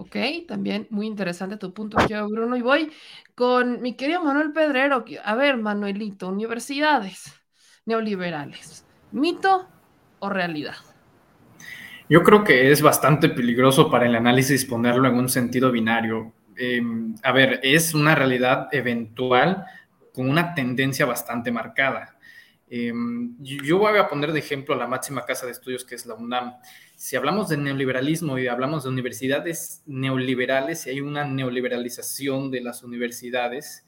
Ok, 0.00 0.16
también 0.48 0.86
muy 0.88 1.06
interesante 1.06 1.58
tu 1.58 1.74
punto, 1.74 1.98
Bruno. 2.30 2.56
Y 2.56 2.62
voy 2.62 2.90
con 3.34 3.82
mi 3.82 3.96
querido 3.96 4.24
Manuel 4.24 4.50
Pedrero. 4.50 5.04
A 5.22 5.34
ver, 5.34 5.58
Manuelito, 5.58 6.28
universidades 6.28 7.38
neoliberales, 7.84 8.86
¿mito 9.12 9.68
o 10.18 10.30
realidad? 10.30 10.76
Yo 12.08 12.22
creo 12.22 12.44
que 12.44 12.72
es 12.72 12.80
bastante 12.80 13.28
peligroso 13.28 13.90
para 13.90 14.06
el 14.06 14.16
análisis 14.16 14.64
ponerlo 14.64 15.06
en 15.06 15.16
un 15.16 15.28
sentido 15.28 15.70
binario. 15.70 16.32
Eh, 16.56 16.80
a 17.22 17.32
ver, 17.32 17.60
es 17.62 17.92
una 17.92 18.14
realidad 18.14 18.68
eventual 18.72 19.66
con 20.14 20.30
una 20.30 20.54
tendencia 20.54 21.04
bastante 21.04 21.52
marcada. 21.52 22.16
Eh, 22.70 22.90
yo 23.40 23.78
voy 23.78 23.98
a 23.98 24.08
poner 24.08 24.32
de 24.32 24.38
ejemplo 24.38 24.74
la 24.74 24.86
máxima 24.86 25.26
casa 25.26 25.44
de 25.44 25.52
estudios 25.52 25.84
que 25.84 25.96
es 25.96 26.06
la 26.06 26.14
UNAM. 26.14 26.54
Si 27.00 27.16
hablamos 27.16 27.48
de 27.48 27.56
neoliberalismo 27.56 28.38
y 28.38 28.46
hablamos 28.46 28.82
de 28.82 28.90
universidades 28.90 29.82
neoliberales, 29.86 30.82
si 30.82 30.90
hay 30.90 31.00
una 31.00 31.24
neoliberalización 31.24 32.50
de 32.50 32.60
las 32.60 32.82
universidades, 32.82 33.86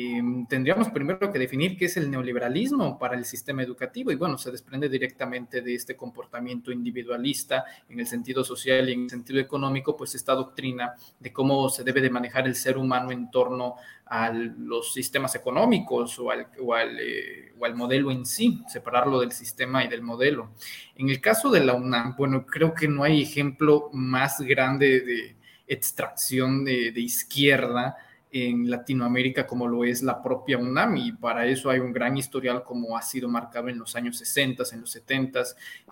eh, 0.00 0.22
tendríamos 0.48 0.90
primero 0.90 1.32
que 1.32 1.40
definir 1.40 1.76
qué 1.76 1.86
es 1.86 1.96
el 1.96 2.08
neoliberalismo 2.08 3.00
para 3.00 3.16
el 3.16 3.24
sistema 3.24 3.64
educativo 3.64 4.12
y 4.12 4.14
bueno, 4.14 4.38
se 4.38 4.52
desprende 4.52 4.88
directamente 4.88 5.60
de 5.60 5.74
este 5.74 5.96
comportamiento 5.96 6.70
individualista 6.70 7.64
en 7.88 7.98
el 7.98 8.06
sentido 8.06 8.44
social 8.44 8.88
y 8.88 8.92
en 8.92 9.02
el 9.02 9.10
sentido 9.10 9.40
económico, 9.40 9.96
pues 9.96 10.14
esta 10.14 10.36
doctrina 10.36 10.94
de 11.18 11.32
cómo 11.32 11.68
se 11.68 11.82
debe 11.82 12.00
de 12.00 12.10
manejar 12.10 12.46
el 12.46 12.54
ser 12.54 12.78
humano 12.78 13.10
en 13.10 13.28
torno 13.28 13.74
a 14.06 14.30
los 14.30 14.92
sistemas 14.92 15.34
económicos 15.34 16.16
o 16.20 16.30
al, 16.30 16.46
o 16.60 16.74
al, 16.74 16.96
eh, 17.00 17.52
o 17.58 17.64
al 17.64 17.74
modelo 17.74 18.12
en 18.12 18.24
sí, 18.24 18.62
separarlo 18.68 19.18
del 19.18 19.32
sistema 19.32 19.84
y 19.84 19.88
del 19.88 20.02
modelo. 20.02 20.52
En 20.94 21.08
el 21.10 21.20
caso 21.20 21.50
de 21.50 21.64
la 21.64 21.74
UNAM, 21.74 22.14
bueno, 22.16 22.46
creo 22.46 22.72
que 22.72 22.86
no 22.86 23.02
hay 23.02 23.20
ejemplo 23.20 23.90
más 23.92 24.40
grande 24.42 25.00
de 25.00 25.36
extracción 25.66 26.64
de 26.64 26.92
izquierda 26.94 27.96
en 28.30 28.70
Latinoamérica 28.70 29.46
como 29.46 29.66
lo 29.66 29.84
es 29.84 30.02
la 30.02 30.22
propia 30.22 30.58
UNAM 30.58 30.96
y 30.96 31.12
para 31.12 31.46
eso 31.46 31.70
hay 31.70 31.80
un 31.80 31.92
gran 31.92 32.16
historial 32.16 32.62
como 32.62 32.96
ha 32.96 33.02
sido 33.02 33.28
marcado 33.28 33.68
en 33.68 33.78
los 33.78 33.96
años 33.96 34.18
60, 34.18 34.64
en 34.72 34.80
los 34.82 34.90
70, 34.90 35.42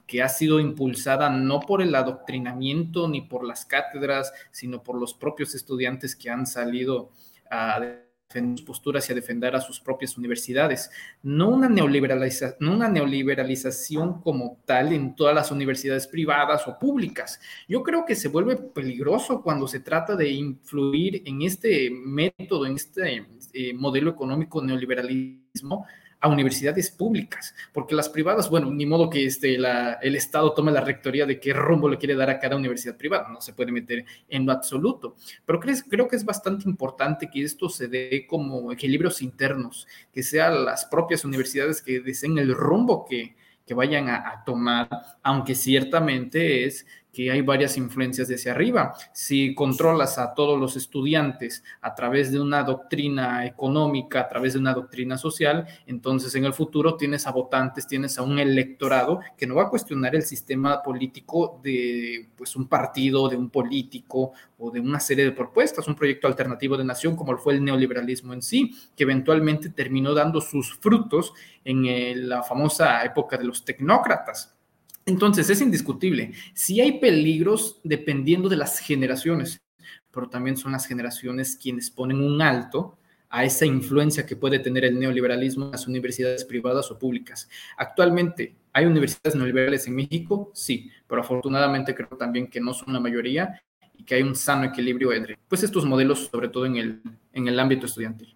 que 0.07 0.23
ha 0.23 0.29
sido 0.29 0.61
impulsada 0.61 1.31
no 1.31 1.61
por 1.61 1.83
el 1.83 1.95
adoctrinamiento 1.95 3.09
ni 3.09 3.23
por 3.23 3.45
las 3.45 3.65
cátedras, 3.65 4.33
sino 4.51 4.83
por 4.83 5.01
los 5.01 5.15
propios 5.15 5.55
estudiantes 5.55 6.15
que 6.15 6.31
han 6.31 6.47
salido 6.47 7.11
a 7.51 7.81
defender 8.29 8.59
sus 8.59 8.67
posturas 8.67 9.09
y 9.09 9.13
a 9.13 9.15
defender 9.15 9.55
a 9.55 9.61
sus 9.61 9.81
propias 9.81 10.17
universidades. 10.19 10.91
No 11.23 11.49
una, 11.49 11.69
neoliberaliza 11.69 12.57
no 12.61 12.75
una 12.75 12.89
neoliberalización 12.89 14.21
como 14.21 14.59
tal 14.65 14.93
en 14.93 15.15
todas 15.15 15.35
las 15.35 15.51
universidades 15.51 16.07
privadas 16.07 16.67
o 16.67 16.79
públicas. 16.79 17.41
Yo 17.69 17.83
creo 17.83 18.05
que 18.05 18.15
se 18.15 18.29
vuelve 18.29 18.57
peligroso 18.57 19.43
cuando 19.43 19.69
se 19.69 19.81
trata 19.81 20.17
de 20.17 20.31
influir 20.31 21.23
en 21.25 21.43
este 21.43 21.91
método, 21.91 22.67
en 22.67 22.75
este 22.75 23.27
eh, 23.53 23.73
modelo 23.75 24.11
económico 24.11 24.63
neoliberalismo 24.63 25.87
a 26.21 26.29
universidades 26.29 26.91
públicas, 26.91 27.55
porque 27.73 27.95
las 27.95 28.09
privadas, 28.09 28.49
bueno, 28.49 28.71
ni 28.71 28.87
modo 28.87 29.11
que 29.11 29.27
este, 29.27 29.59
la, 29.59 29.95
el 29.95 30.17
Estado 30.17 30.53
tome 30.55 30.73
la 30.73 30.81
rectoría 30.81 31.27
de 31.27 31.39
qué 31.39 31.53
rumbo 31.53 31.89
le 31.89 31.99
quiere 31.99 32.15
dar 32.15 32.31
a 32.31 32.39
cada 32.39 32.57
universidad 32.57 32.97
privada, 32.97 33.29
no 33.29 33.41
se 33.41 33.53
puede 33.53 33.71
meter 33.71 34.05
en 34.29 34.47
lo 34.47 34.53
absoluto, 34.53 35.17
pero 35.45 35.61
creo, 35.61 36.09
que 36.09 36.17
es 36.17 36.25
bastante 36.25 36.69
importante 36.69 37.29
que 37.31 37.43
esto 37.43 37.69
se 37.69 37.89
dé 37.89 38.27
como 38.27 38.73
equilibrios 38.73 39.21
internos, 39.21 39.87
que 40.13 40.23
sean 40.23 40.65
las 40.65 40.87
propias 40.87 41.25
universidades 41.25 41.83
que 41.83 42.01
deseen 42.01 42.39
el 42.39 42.55
rumbo 42.55 43.05
que, 43.05 43.37
que 43.67 43.75
vayan 43.75 44.09
a, 44.09 44.43
tomar, 44.45 44.89
aunque 45.23 45.55
ciertamente 45.55 46.65
es 46.65 46.87
que 47.17 47.31
hay 47.31 47.41
varias 47.41 47.79
influencias 47.79 48.29
desde 48.29 48.51
arriba. 48.51 48.93
Si 49.15 49.55
controlas 49.55 50.19
a 50.19 50.35
todos 50.35 50.61
los 50.61 50.77
estudiantes 50.77 51.65
a 51.81 51.95
través 51.95 52.31
de 52.31 52.39
una 52.39 52.63
doctrina 52.63 53.47
económica, 53.47 54.21
a 54.21 54.29
través 54.29 54.53
de 54.53 54.59
una 54.59 54.75
doctrina 54.75 55.17
social, 55.17 55.67
entonces 55.87 56.35
en 56.35 56.45
el 56.45 56.53
futuro 56.53 56.95
tienes 56.99 57.27
a 57.27 57.33
votantes, 57.33 57.87
tienes 57.87 58.19
a 58.19 58.23
un 58.23 58.39
electorado 58.39 59.21
que 59.35 59.47
no 59.47 59.55
va 59.55 59.63
a 59.63 59.71
cuestionar 59.71 60.15
el 60.15 60.25
sistema 60.25 60.83
político 60.83 61.59
de 61.65 62.29
pues 62.37 62.55
un 62.55 62.69
partido, 62.69 63.31
de 63.31 63.37
un 63.37 63.49
político 63.49 64.33
o 64.59 64.71
de 64.71 64.81
una 64.81 65.01
serie 65.01 65.25
de 65.25 65.33
propuestas, 65.33 65.89
un 65.89 65.95
proyecto 65.95 66.29
alternativo 66.29 66.77
de 66.77 66.85
nación 66.85 67.17
como 67.17 67.39
fue 67.39 67.55
el 67.55 67.65
neoliberalismo 67.65 68.35
en 68.35 68.43
sí, 68.43 68.77
que 68.95 69.05
eventualmente 69.05 69.71
terminó 69.71 70.13
dando 70.13 70.43
sus 70.43 70.77
frutos 70.77 71.33
en 71.65 71.87
eh, 71.87 72.15
la 72.15 72.43
famosa 72.43 73.03
época 73.05 73.39
de 73.39 73.45
los 73.45 73.65
tecnócratas. 73.65 74.56
Entonces, 75.07 75.49
es 75.49 75.61
indiscutible. 75.61 76.33
Si 76.53 76.81
hay 76.81 76.99
peligros 76.99 77.81
dependiendo 77.85 78.49
de 78.49 78.57
las 78.57 78.81
generaciones, 78.81 79.63
pero 80.11 80.29
también 80.29 80.57
son 80.57 80.73
las 80.73 80.87
generaciones 80.87 81.57
quienes 81.57 81.91
ponen 81.91 82.21
un 82.21 82.43
alto 82.43 82.99
a 83.29 83.45
esa 83.45 83.67
influencia 83.67 84.27
que 84.27 84.35
puede 84.35 84.59
tener 84.59 84.85
el 84.85 84.99
neoliberalismo 84.99 85.67
en 85.67 85.73
las 85.73 85.87
universidades 85.87 86.45
privadas 86.45 86.91
o 86.91 86.99
públicas. 86.99 87.49
Actualmente, 87.77 88.57
¿hay 88.73 88.87
universidades 88.87 89.37
neoliberales 89.37 89.87
en 89.87 89.95
México? 89.95 90.51
Sí, 90.55 90.91
pero 91.07 91.21
afortunadamente 91.21 91.95
creo 91.95 92.17
también 92.19 92.49
que 92.49 92.61
no 92.61 92.75
son 92.75 92.93
la 92.93 93.01
mayoría 93.01 93.63
y 93.95 94.05
que 94.05 94.17
hay 94.17 94.23
un 94.23 94.35
sano 94.35 94.65
equilibrio 94.65 95.13
entre 95.13 95.39
pues, 95.49 95.63
estos 95.63 95.85
modelos, 95.85 96.29
sobre 96.33 96.49
todo 96.49 96.67
en 96.67 96.77
el, 96.77 97.03
en 97.33 97.47
el 97.47 97.61
ámbito 97.61 97.87
estudiantil. 97.87 98.35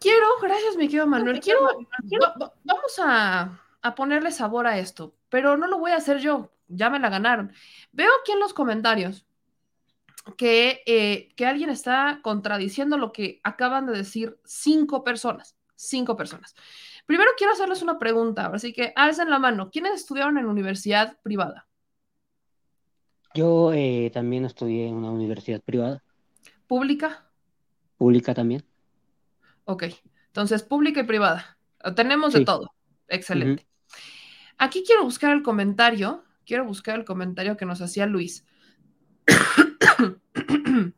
Quiero, 0.00 0.26
gracias, 0.42 0.76
mi 0.76 0.86
querido 0.86 1.06
Manuel, 1.06 1.40
quiero, 1.40 1.60
vamos 2.64 2.98
a 2.98 3.60
a 3.82 3.94
ponerle 3.94 4.30
sabor 4.30 4.66
a 4.66 4.78
esto, 4.78 5.14
pero 5.28 5.56
no 5.56 5.66
lo 5.66 5.78
voy 5.78 5.92
a 5.92 5.96
hacer 5.96 6.18
yo, 6.18 6.52
ya 6.68 6.90
me 6.90 6.98
la 6.98 7.08
ganaron. 7.08 7.52
Veo 7.92 8.10
aquí 8.20 8.32
en 8.32 8.40
los 8.40 8.54
comentarios 8.54 9.26
que, 10.36 10.82
eh, 10.86 11.30
que 11.36 11.46
alguien 11.46 11.70
está 11.70 12.20
contradiciendo 12.22 12.98
lo 12.98 13.12
que 13.12 13.40
acaban 13.42 13.86
de 13.86 13.96
decir 13.96 14.38
cinco 14.44 15.04
personas, 15.04 15.56
cinco 15.74 16.16
personas. 16.16 16.54
Primero 17.06 17.30
quiero 17.38 17.52
hacerles 17.52 17.82
una 17.82 17.98
pregunta, 17.98 18.50
así 18.52 18.72
que 18.72 18.92
alcen 18.94 19.30
la 19.30 19.38
mano. 19.38 19.70
¿Quiénes 19.70 19.94
estudiaron 19.94 20.36
en 20.36 20.46
universidad 20.46 21.18
privada? 21.22 21.66
Yo 23.34 23.72
eh, 23.72 24.10
también 24.12 24.44
estudié 24.44 24.88
en 24.88 24.94
una 24.94 25.10
universidad 25.10 25.62
privada. 25.62 26.02
¿Pública? 26.66 27.30
Pública 27.96 28.34
también. 28.34 28.64
Ok, 29.64 29.84
entonces 30.26 30.62
pública 30.62 31.00
y 31.00 31.04
privada. 31.04 31.58
Tenemos 31.94 32.32
de 32.32 32.44
todo. 32.44 32.72
Excelente. 33.06 33.67
Aquí 34.58 34.82
quiero 34.84 35.04
buscar 35.04 35.32
el 35.32 35.42
comentario, 35.42 36.24
quiero 36.44 36.64
buscar 36.64 36.98
el 36.98 37.04
comentario 37.04 37.56
que 37.56 37.64
nos 37.64 37.80
hacía 37.80 38.06
Luis. 38.06 38.44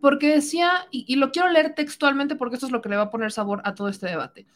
porque 0.00 0.28
decía, 0.28 0.86
y, 0.92 1.16
lo 1.16 1.32
quiero 1.32 1.48
leer 1.50 1.74
textualmente 1.74 2.36
porque 2.36 2.54
esto 2.54 2.66
es 2.66 2.72
lo 2.72 2.80
que 2.80 2.88
le 2.88 2.96
va 2.96 3.02
a 3.02 3.10
poner 3.10 3.32
sabor 3.32 3.60
a 3.64 3.74
todo 3.74 3.88
este 3.88 4.06
debate. 4.06 4.46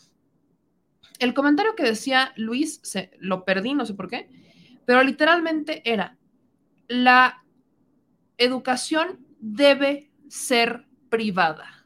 El 1.19 1.35
comentario 1.35 1.75
que 1.75 1.83
decía 1.83 2.33
Luis, 2.37 2.79
se, 2.85 3.11
lo 3.19 3.45
perdí, 3.45 3.75
no 3.75 3.85
sé 3.85 3.95
por 3.95 4.09
qué, 4.09 4.31
pero 4.87 5.03
literalmente 5.03 5.83
era, 5.91 6.17
la 6.87 7.45
educación 8.39 9.27
debe 9.41 10.13
ser 10.29 10.87
privada. 11.09 11.80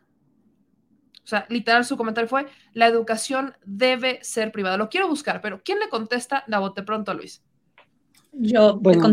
O 1.25 1.27
sea, 1.27 1.47
literal 1.49 1.85
su 1.85 1.97
comentario 1.97 2.29
fue, 2.29 2.47
la 2.75 2.87
educación 2.87 3.55
debe 3.65 4.19
ser 4.23 4.53
privada. 4.53 4.77
Lo 4.77 4.91
quiero 4.91 5.09
buscar, 5.09 5.41
pero 5.41 5.63
¿quién 5.65 5.79
le 5.79 5.89
contesta 5.89 6.45
la 6.47 6.59
bote 6.59 6.83
pronto 6.83 7.11
a 7.11 7.15
Luis? 7.15 7.43
Yo. 8.33 8.79
Bueno, 8.79 9.11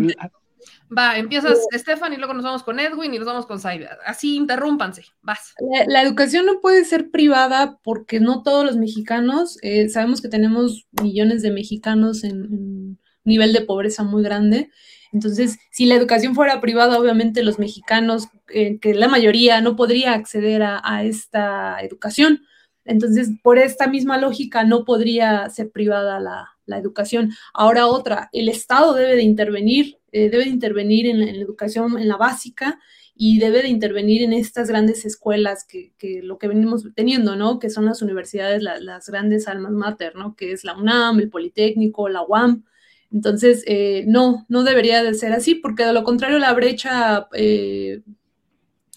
Va, 0.95 1.17
empiezas 1.17 1.65
Estefan 1.71 2.13
y 2.13 2.17
luego 2.17 2.33
nos 2.33 2.43
vamos 2.43 2.63
con 2.63 2.79
Edwin 2.79 3.13
y 3.13 3.17
nos 3.17 3.25
vamos 3.25 3.45
con 3.45 3.59
Saida. 3.59 3.97
Así 4.05 4.35
interrúmpanse, 4.35 5.05
vas. 5.21 5.55
La, 5.87 6.01
educación 6.03 6.45
no 6.45 6.59
puede 6.59 6.83
ser 6.85 7.09
privada 7.09 7.79
porque 7.81 8.19
no 8.19 8.43
todos 8.43 8.65
los 8.65 8.77
mexicanos, 8.77 9.57
eh, 9.63 9.89
sabemos 9.89 10.21
que 10.21 10.27
tenemos 10.27 10.87
millones 11.01 11.41
de 11.41 11.51
mexicanos 11.51 12.23
en, 12.23 12.43
en 12.43 12.99
nivel 13.23 13.53
de 13.53 13.61
pobreza 13.61 14.03
muy 14.03 14.21
grande 14.21 14.69
entonces, 15.11 15.59
si 15.71 15.85
la 15.85 15.95
educación 15.95 16.35
fuera 16.35 16.61
privada, 16.61 16.99
obviamente 16.99 17.43
los 17.43 17.59
mexicanos, 17.59 18.29
eh, 18.49 18.79
que 18.79 18.93
la 18.93 19.07
mayoría 19.07 19.61
no 19.61 19.75
podría 19.75 20.13
acceder 20.13 20.63
a, 20.63 21.03
esta 21.03 21.79
educación. 21.81 22.41
Entonces, 22.85 23.29
por 23.43 23.57
esta 23.59 23.87
misma 23.87 24.17
lógica, 24.17 24.63
no 24.63 24.85
podría 24.85 25.49
ser 25.49 25.71
privada 25.71 26.19
la, 26.19 26.47
educación. 26.77 27.31
Ahora 27.53 27.87
otra, 27.87 28.29
el 28.31 28.47
Estado 28.47 28.93
debe 28.93 29.17
de 29.17 29.23
intervenir, 29.23 29.97
eh, 30.13 30.29
debe 30.29 30.45
de 30.45 30.51
intervenir 30.51 31.05
en 31.05 31.19
la, 31.19 31.29
educación, 31.29 31.99
en 31.99 32.07
la 32.07 32.15
básica, 32.15 32.79
y 33.13 33.39
debe 33.39 33.61
de 33.61 33.67
intervenir 33.67 34.23
en 34.23 34.31
estas 34.31 34.69
grandes 34.69 35.03
escuelas 35.03 35.65
que, 35.65 35.91
lo 36.23 36.37
que 36.37 36.47
venimos 36.47 36.87
teniendo, 36.95 37.35
¿no? 37.35 37.59
Que 37.59 37.69
son 37.69 37.83
las 37.83 38.01
universidades, 38.01 38.63
las 38.63 39.09
grandes 39.09 39.49
almas 39.49 39.73
mater, 39.73 40.15
¿no? 40.15 40.33
Que 40.37 40.53
es 40.53 40.63
la 40.63 40.77
UNAM, 40.77 41.19
el 41.19 41.29
Politécnico, 41.29 42.07
la 42.07 42.23
UAM, 42.23 42.63
entonces, 43.11 43.63
eh, 43.67 44.05
no, 44.07 44.45
no 44.47 44.63
debería 44.63 45.03
de 45.03 45.13
ser 45.13 45.33
así, 45.33 45.55
porque 45.55 45.83
de 45.83 45.93
lo 45.93 46.03
contrario 46.03 46.39
la 46.39 46.53
brecha 46.53 47.27
eh, 47.33 48.01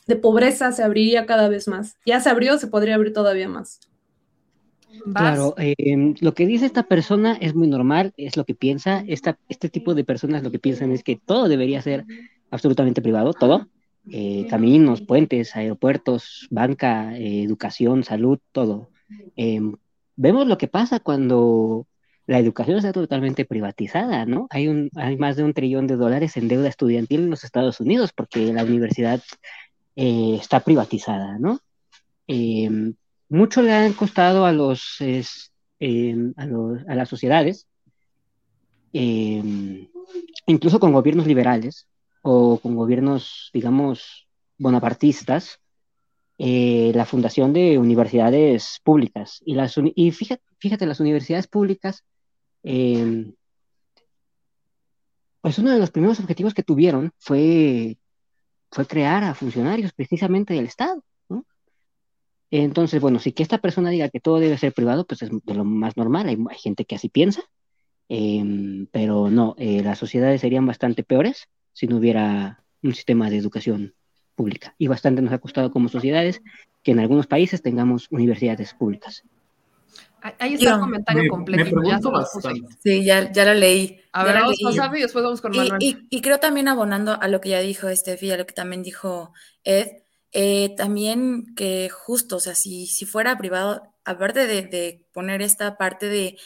de 0.06 0.16
pobreza 0.16 0.70
se 0.72 0.84
abriría 0.84 1.26
cada 1.26 1.48
vez 1.48 1.66
más. 1.66 1.96
Ya 2.06 2.20
se 2.20 2.30
abrió, 2.30 2.56
se 2.58 2.68
podría 2.68 2.94
abrir 2.94 3.12
todavía 3.12 3.48
más. 3.48 3.80
Claro, 5.12 5.54
em, 5.58 6.14
lo 6.20 6.34
que 6.34 6.46
dice 6.46 6.64
esta 6.64 6.84
persona 6.84 7.36
es 7.40 7.54
muy 7.54 7.66
normal, 7.66 8.14
es 8.16 8.36
lo 8.36 8.44
que 8.44 8.54
piensa. 8.54 9.02
Esta, 9.06 9.36
este 9.48 9.68
tipo 9.68 9.94
de 9.94 10.04
personas 10.04 10.44
lo 10.44 10.52
que 10.52 10.60
piensan 10.60 10.92
es 10.92 11.02
que 11.02 11.16
todo 11.16 11.48
debería 11.48 11.82
ser 11.82 12.04
absolutamente 12.50 13.02
privado, 13.02 13.32
todo. 13.32 13.68
Eh, 14.10 14.46
caminos, 14.48 15.00
puentes, 15.00 15.56
aeropuertos, 15.56 16.46
banca, 16.50 17.16
educación, 17.18 18.04
salud, 18.04 18.38
todo. 18.52 18.90
Em, 19.34 19.74
vemos 20.14 20.46
lo 20.46 20.56
que 20.56 20.68
pasa 20.68 21.00
cuando 21.00 21.86
la 22.26 22.38
educación 22.38 22.78
está 22.78 22.92
totalmente 22.92 23.44
privatizada, 23.44 24.24
¿no? 24.24 24.46
Hay, 24.50 24.68
un, 24.68 24.90
hay 24.96 25.16
más 25.16 25.36
de 25.36 25.44
un 25.44 25.52
trillón 25.52 25.86
de 25.86 25.96
dólares 25.96 26.36
en 26.36 26.48
deuda 26.48 26.68
estudiantil 26.68 27.20
en 27.20 27.30
los 27.30 27.44
Estados 27.44 27.80
Unidos 27.80 28.12
porque 28.14 28.52
la 28.52 28.64
universidad 28.64 29.22
eh, 29.96 30.36
está 30.40 30.60
privatizada, 30.60 31.38
¿no? 31.38 31.60
Em, 32.26 32.94
mucho 33.28 33.62
le 33.62 33.72
han 33.72 33.92
costado 33.92 34.46
a 34.46 34.52
los, 34.52 34.96
em, 35.00 36.32
a, 36.36 36.46
los 36.46 36.80
a, 36.88 36.94
las 36.94 37.08
sociedades, 37.08 37.66
em, 38.92 39.88
incluso 40.46 40.80
con 40.80 40.92
gobiernos 40.92 41.26
liberales 41.26 41.86
o 42.22 42.58
con 42.58 42.74
gobiernos, 42.76 43.50
digamos, 43.52 44.26
bonapartistas, 44.56 45.60
eh, 46.38 46.92
la 46.94 47.04
fundación 47.04 47.52
de 47.52 47.78
universidades 47.78 48.80
públicas. 48.82 49.42
Y, 49.44 49.54
las, 49.54 49.74
y 49.94 50.10
fíjate, 50.10 50.42
fíjate, 50.58 50.86
las 50.86 51.00
universidades 51.00 51.46
públicas 51.46 52.02
Em, 52.64 53.34
pues 55.42 55.58
uno 55.58 55.70
de 55.70 55.78
los 55.78 55.90
primeros 55.90 56.18
objetivos 56.18 56.54
que 56.54 56.62
tuvieron 56.62 57.12
fue, 57.18 57.98
fue 58.70 58.86
crear 58.86 59.22
a 59.24 59.34
funcionarios 59.34 59.92
precisamente 59.92 60.54
del 60.54 60.66
Estado. 60.66 61.04
Entonces, 62.50 63.00
bueno, 63.00 63.18
si 63.18 63.32
que 63.32 63.42
esta 63.42 63.58
persona 63.58 63.90
diga 63.90 64.08
que 64.08 64.20
todo 64.20 64.38
debe 64.38 64.56
ser 64.58 64.72
privado, 64.72 65.06
pues 65.06 65.22
es 65.22 65.30
de 65.30 65.54
lo 65.54 65.64
más 65.64 65.96
normal, 65.96 66.28
hay, 66.28 66.38
gente 66.56 66.84
que 66.84 66.94
así 66.94 67.08
piensa, 67.08 67.42
em, 68.08 68.86
pero 68.92 69.28
no, 69.28 69.56
eh, 69.58 69.82
las 69.82 69.98
sociedades 69.98 70.40
serían 70.40 70.64
bastante 70.64 71.02
peores 71.02 71.48
si 71.72 71.88
no 71.88 71.96
hubiera 71.96 72.62
un 72.82 72.94
sistema 72.94 73.28
de 73.28 73.38
educación 73.38 73.94
pública. 74.36 74.74
Y 74.78 74.86
bastante 74.86 75.20
nos 75.20 75.32
ha 75.32 75.38
costado 75.38 75.70
como 75.72 75.88
sociedades 75.88 76.42
que 76.82 76.92
en 76.92 77.00
algunos 77.00 77.26
países 77.26 77.60
tengamos 77.60 78.06
universidades 78.10 78.72
públicas. 78.74 79.24
Ahí 80.38 80.54
está 80.54 80.74
el 80.74 80.80
comentario 80.80 81.30
completo. 81.30 81.64
Me 81.64 81.70
pregunto 81.70 82.10
bastante. 82.10 82.74
Sí, 82.82 83.04
ya, 83.04 83.30
ya 83.30 83.44
lo 83.44 83.54
leí. 83.54 84.00
A 84.12 84.24
ver, 84.24 84.36
vamos 84.36 84.56
con 84.62 84.96
y 84.96 85.02
después 85.02 85.22
vamos 85.22 85.40
con 85.42 85.54
Manuel. 85.54 85.82
Y, 85.82 86.06
y, 86.08 86.22
creo 86.22 86.38
también 86.40 86.68
abonando 86.68 87.20
a 87.20 87.28
lo 87.28 87.40
que 87.42 87.50
ya 87.50 87.60
dijo 87.60 87.88
Estefi, 87.88 88.30
a 88.30 88.38
lo 88.38 88.46
que 88.46 88.54
también 88.54 88.82
dijo 88.82 89.34
Ed, 89.64 89.88
eh, 90.32 90.74
también 90.76 91.54
que 91.54 91.90
justo, 91.90 92.36
o 92.36 92.40
sea, 92.40 92.54
si, 92.54 92.86
si 92.86 93.04
fuera 93.04 93.36
privado, 93.36 93.82
aparte 94.04 94.46
de, 94.46 94.62
de 94.62 95.06
poner 95.12 95.42
esta 95.42 95.76
parte 95.76 96.08
de 96.08 96.38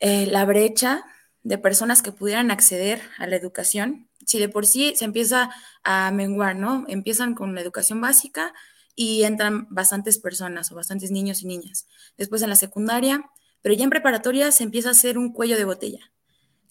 eh, 0.00 0.26
la 0.26 0.44
brecha 0.44 1.04
de 1.42 1.58
personas 1.58 2.02
que 2.02 2.12
pudieran 2.12 2.50
acceder 2.50 3.00
a 3.18 3.26
la 3.26 3.36
educación, 3.36 4.08
si 4.26 4.38
de 4.38 4.48
por 4.48 4.66
sí 4.66 4.94
se 4.96 5.04
empieza 5.04 5.50
a 5.84 6.10
menguar, 6.10 6.56
¿no? 6.56 6.84
Empiezan 6.88 7.34
con 7.34 7.54
la 7.54 7.60
educación 7.60 8.00
básica, 8.00 8.52
y 9.02 9.24
entran 9.24 9.66
bastantes 9.70 10.18
personas 10.18 10.70
o 10.70 10.74
bastantes 10.74 11.10
niños 11.10 11.40
y 11.40 11.46
niñas. 11.46 11.86
Después 12.18 12.42
en 12.42 12.50
la 12.50 12.54
secundaria, 12.54 13.24
pero 13.62 13.74
ya 13.74 13.84
en 13.84 13.88
preparatoria 13.88 14.52
se 14.52 14.62
empieza 14.62 14.90
a 14.90 14.92
hacer 14.92 15.16
un 15.16 15.32
cuello 15.32 15.56
de 15.56 15.64
botella, 15.64 16.12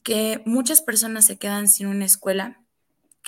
que 0.04 0.44
muchas 0.46 0.84
personas 0.84 1.26
se 1.26 1.40
quedan 1.40 1.68
sin 1.68 1.88
una 1.88 2.06
escuela 2.06 2.62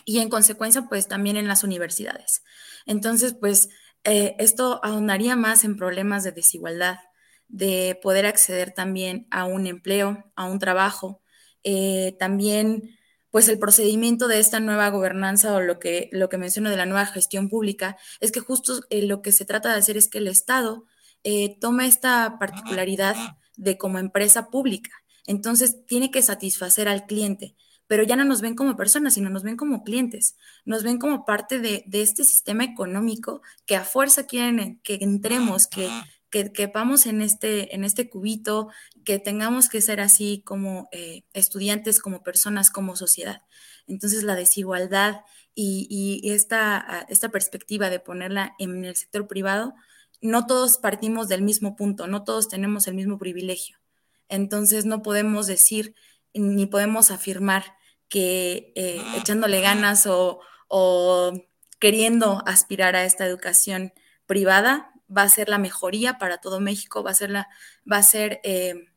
y 0.06 0.20
en 0.20 0.30
consecuencia 0.30 0.84
pues 0.88 1.08
también 1.08 1.36
en 1.36 1.48
las 1.48 1.64
universidades. 1.64 2.44
Entonces 2.86 3.34
pues 3.34 3.70
eh, 4.04 4.36
esto 4.38 4.80
ahondaría 4.84 5.36
más 5.36 5.64
en 5.64 5.78
problemas 5.78 6.24
de 6.24 6.34
desigualdad, 6.34 7.00
de 7.48 8.00
poder 8.04 8.28
acceder 8.28 8.72
también 8.72 9.26
a 9.32 9.46
un 9.46 9.66
empleo, 9.66 10.32
a 10.36 10.46
un 10.46 10.60
trabajo, 10.60 11.24
eh, 11.64 12.16
también 12.20 13.00
pues 13.32 13.48
el 13.48 13.58
procedimiento 13.58 14.28
de 14.28 14.40
esta 14.40 14.60
nueva 14.60 14.90
gobernanza 14.90 15.54
o 15.56 15.62
lo 15.62 15.80
que, 15.80 16.10
lo 16.12 16.30
que 16.30 16.38
menciono 16.38 16.70
de 16.70 16.78
la 16.78 16.86
nueva 16.86 17.06
gestión 17.06 17.50
pública 17.50 17.98
es 18.20 18.32
que 18.32 18.42
justo 18.42 18.82
eh, 18.90 19.02
lo 19.04 19.22
que 19.22 19.32
se 19.32 19.46
trata 19.46 19.70
de 19.72 19.80
hacer 19.80 19.98
es 19.98 20.08
que 20.08 20.20
el 20.20 20.28
Estado 20.28 20.86
eh, 21.24 21.58
tome 21.60 21.88
esta 21.88 22.38
particularidad 22.40 23.16
de 23.58 23.78
como 23.78 24.00
empresa 24.00 24.50
pública. 24.50 24.92
Entonces 25.26 25.86
tiene 25.86 26.12
que 26.12 26.22
satisfacer 26.22 26.88
al 26.88 27.06
cliente, 27.06 27.56
pero 27.88 28.04
ya 28.04 28.16
no 28.16 28.26
nos 28.26 28.42
ven 28.42 28.56
como 28.56 28.76
personas, 28.76 29.14
sino 29.14 29.30
nos 29.30 29.44
ven 29.44 29.56
como 29.56 29.84
clientes, 29.84 30.36
nos 30.66 30.84
ven 30.84 30.98
como 30.98 31.26
parte 31.26 31.60
de, 31.60 31.84
de 31.88 32.02
este 32.02 32.24
sistema 32.24 32.64
económico 32.64 33.42
que 33.66 33.76
a 33.76 33.84
fuerza 33.84 34.26
quieren 34.26 34.80
que 34.84 34.98
entremos, 35.02 35.68
que, 35.68 35.90
que 36.32 36.52
quepamos 36.52 37.06
en 37.06 37.22
este, 37.22 37.76
en 37.76 37.84
este 37.84 38.10
cubito, 38.10 38.70
que 39.06 39.20
tengamos 39.20 39.70
que 39.70 39.82
ser 39.82 40.00
así 40.00 40.42
como 40.44 40.88
eh, 40.92 41.24
estudiantes, 41.34 42.00
como 42.00 42.24
personas, 42.24 42.72
como 42.72 42.96
sociedad. 42.96 43.44
Entonces 43.86 44.24
la 44.24 44.36
desigualdad 44.36 45.22
y, 45.54 45.88
y 45.90 46.32
esta, 46.32 46.78
ah, 46.78 47.06
esta 47.10 47.30
perspectiva 47.30 47.90
de 47.90 48.00
ponerla 48.00 48.56
en 48.58 48.86
el 48.86 48.96
sector 48.96 49.28
privado, 49.28 49.76
no 50.22 50.48
todos 50.48 50.78
partimos 50.78 51.28
del 51.28 51.42
mismo 51.42 51.76
punto, 51.76 52.08
no 52.08 52.24
todos 52.24 52.48
tenemos 52.48 52.88
el 52.88 52.96
mismo 52.96 53.18
privilegio. 53.18 53.78
Entonces 54.30 54.86
no 54.86 55.02
podemos 55.02 55.48
decir 55.48 55.94
ni 56.34 56.66
podemos 56.66 57.12
afirmar 57.12 57.76
que 58.08 58.72
eh, 58.76 59.02
echándole 59.18 59.62
ganas 59.62 60.08
o, 60.08 60.40
o 60.70 61.34
queriendo 61.80 62.42
aspirar 62.46 62.96
a 62.96 63.04
esta 63.04 63.26
educación 63.26 63.92
privada 64.26 64.91
va 65.16 65.24
a 65.24 65.30
ser 65.30 65.50
la 65.50 65.58
mejoría 65.58 66.18
para 66.18 66.38
todo 66.38 66.60
México, 66.60 67.04
va 67.04 67.12
a 67.12 67.16
ser, 67.16 67.30
la, 67.30 67.50
va 67.92 67.98
a 67.98 68.04
ser 68.04 68.40
eh, 68.44 68.88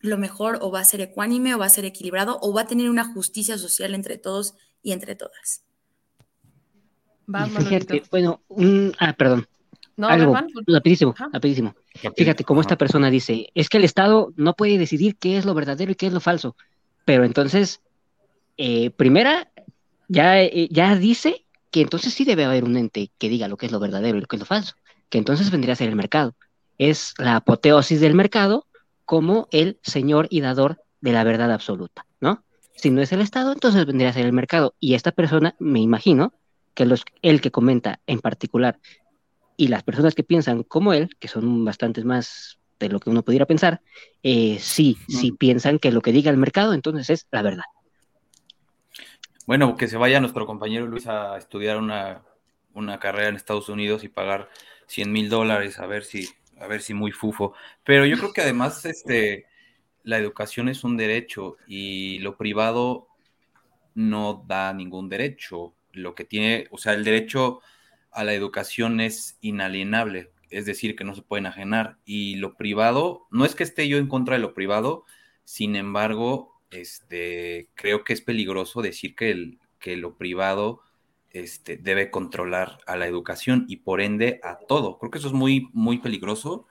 lo 0.00 0.18
mejor 0.18 0.58
o 0.60 0.70
va 0.70 0.80
a 0.80 0.84
ser 0.84 1.00
ecuánime 1.00 1.54
o 1.54 1.58
va 1.58 1.66
a 1.66 1.70
ser 1.70 1.84
equilibrado 1.84 2.38
o 2.42 2.52
va 2.52 2.62
a 2.62 2.66
tener 2.66 2.90
una 2.90 3.04
justicia 3.04 3.58
social 3.58 3.94
entre 3.94 4.18
todos 4.18 4.54
y 4.82 4.92
entre 4.92 5.14
todas. 5.14 5.64
Fíjate, 7.26 8.02
bueno, 8.10 8.42
un, 8.48 8.94
ah, 8.98 9.12
perdón. 9.12 9.46
No, 9.96 10.08
Algo, 10.08 10.34
rapidísimo, 10.66 11.14
rapidísimo. 11.32 11.74
Fíjate 12.16 12.44
cómo 12.44 12.62
esta 12.62 12.76
persona 12.76 13.10
dice, 13.10 13.48
es 13.54 13.68
que 13.68 13.76
el 13.76 13.84
Estado 13.84 14.32
no 14.36 14.54
puede 14.54 14.78
decidir 14.78 15.16
qué 15.16 15.36
es 15.36 15.44
lo 15.44 15.54
verdadero 15.54 15.92
y 15.92 15.94
qué 15.94 16.06
es 16.06 16.12
lo 16.12 16.20
falso. 16.20 16.56
Pero 17.04 17.24
entonces, 17.24 17.80
eh, 18.56 18.90
primera, 18.90 19.52
ya, 20.08 20.40
eh, 20.40 20.68
ya 20.70 20.96
dice 20.96 21.44
que 21.70 21.82
entonces 21.82 22.14
sí 22.14 22.24
debe 22.24 22.44
haber 22.44 22.64
un 22.64 22.76
ente 22.76 23.10
que 23.18 23.28
diga 23.28 23.48
lo 23.48 23.56
que 23.56 23.66
es 23.66 23.72
lo 23.72 23.80
verdadero 23.80 24.18
y 24.18 24.22
lo 24.22 24.26
que 24.26 24.36
es 24.36 24.40
lo 24.40 24.46
falso 24.46 24.74
que 25.12 25.18
entonces 25.18 25.50
vendría 25.50 25.74
a 25.74 25.76
ser 25.76 25.90
el 25.90 25.94
mercado. 25.94 26.34
Es 26.78 27.12
la 27.18 27.36
apoteosis 27.36 28.00
del 28.00 28.14
mercado 28.14 28.66
como 29.04 29.46
el 29.50 29.78
señor 29.82 30.26
y 30.30 30.40
dador 30.40 30.82
de 31.02 31.12
la 31.12 31.22
verdad 31.22 31.52
absoluta, 31.52 32.06
¿no? 32.18 32.42
Si 32.76 32.88
no 32.90 33.02
es 33.02 33.12
el 33.12 33.20
Estado, 33.20 33.52
entonces 33.52 33.84
vendría 33.84 34.08
a 34.08 34.14
ser 34.14 34.24
el 34.24 34.32
mercado. 34.32 34.74
Y 34.80 34.94
esta 34.94 35.12
persona, 35.12 35.54
me 35.58 35.80
imagino, 35.80 36.32
que 36.72 36.86
los, 36.86 37.04
el 37.20 37.42
que 37.42 37.50
comenta 37.50 38.00
en 38.06 38.20
particular 38.20 38.80
y 39.58 39.68
las 39.68 39.82
personas 39.82 40.14
que 40.14 40.24
piensan 40.24 40.62
como 40.62 40.94
él, 40.94 41.10
que 41.20 41.28
son 41.28 41.62
bastantes 41.62 42.06
más 42.06 42.58
de 42.80 42.88
lo 42.88 42.98
que 42.98 43.10
uno 43.10 43.22
pudiera 43.22 43.44
pensar, 43.44 43.82
eh, 44.22 44.56
sí, 44.60 44.96
sí 45.08 45.32
piensan 45.32 45.78
que 45.78 45.92
lo 45.92 46.00
que 46.00 46.12
diga 46.12 46.30
el 46.30 46.38
mercado 46.38 46.72
entonces 46.72 47.10
es 47.10 47.26
la 47.30 47.42
verdad. 47.42 47.64
Bueno, 49.46 49.76
que 49.76 49.88
se 49.88 49.98
vaya 49.98 50.20
nuestro 50.20 50.46
compañero 50.46 50.86
Luis 50.86 51.06
a 51.06 51.36
estudiar 51.36 51.76
una, 51.76 52.22
una 52.72 52.98
carrera 52.98 53.28
en 53.28 53.36
Estados 53.36 53.68
Unidos 53.68 54.04
y 54.04 54.08
pagar 54.08 54.48
100 54.92 55.10
mil 55.10 55.28
dólares, 55.28 55.78
a 55.78 55.86
ver 55.86 56.04
si, 56.04 56.28
a 56.58 56.66
ver 56.66 56.82
si 56.82 56.92
muy 56.94 57.12
fufo. 57.12 57.54
Pero 57.84 58.04
yo 58.04 58.18
creo 58.18 58.32
que 58.32 58.42
además, 58.42 58.84
este, 58.84 59.46
la 60.02 60.18
educación 60.18 60.68
es 60.68 60.84
un 60.84 60.96
derecho 60.96 61.56
y 61.66 62.18
lo 62.18 62.36
privado 62.36 63.08
no 63.94 64.44
da 64.46 64.72
ningún 64.74 65.08
derecho. 65.08 65.74
Lo 65.92 66.14
que 66.14 66.24
tiene, 66.24 66.66
o 66.70 66.78
sea, 66.78 66.92
el 66.92 67.04
derecho 67.04 67.60
a 68.10 68.24
la 68.24 68.34
educación 68.34 69.00
es 69.00 69.38
inalienable, 69.40 70.32
es 70.50 70.66
decir, 70.66 70.94
que 70.94 71.04
no 71.04 71.14
se 71.14 71.22
pueden 71.22 71.46
ajenar. 71.46 71.98
Y 72.04 72.36
lo 72.36 72.56
privado, 72.56 73.26
no 73.30 73.46
es 73.46 73.54
que 73.54 73.64
esté 73.64 73.88
yo 73.88 73.96
en 73.96 74.08
contra 74.08 74.34
de 74.34 74.42
lo 74.42 74.52
privado, 74.54 75.04
sin 75.44 75.74
embargo, 75.74 76.60
este, 76.70 77.68
creo 77.74 78.04
que 78.04 78.12
es 78.12 78.20
peligroso 78.20 78.82
decir 78.82 79.14
que, 79.14 79.30
el, 79.30 79.58
que 79.78 79.96
lo 79.96 80.16
privado 80.16 80.82
este, 81.32 81.76
debe 81.76 82.10
controlar 82.10 82.78
a 82.86 82.96
la 82.96 83.06
educación 83.06 83.64
y 83.68 83.78
por 83.78 84.00
ende 84.00 84.40
a 84.42 84.58
todo. 84.58 84.98
Creo 84.98 85.10
que 85.10 85.18
eso 85.18 85.28
es 85.28 85.34
muy, 85.34 85.68
muy 85.72 85.98
peligroso. 85.98 86.66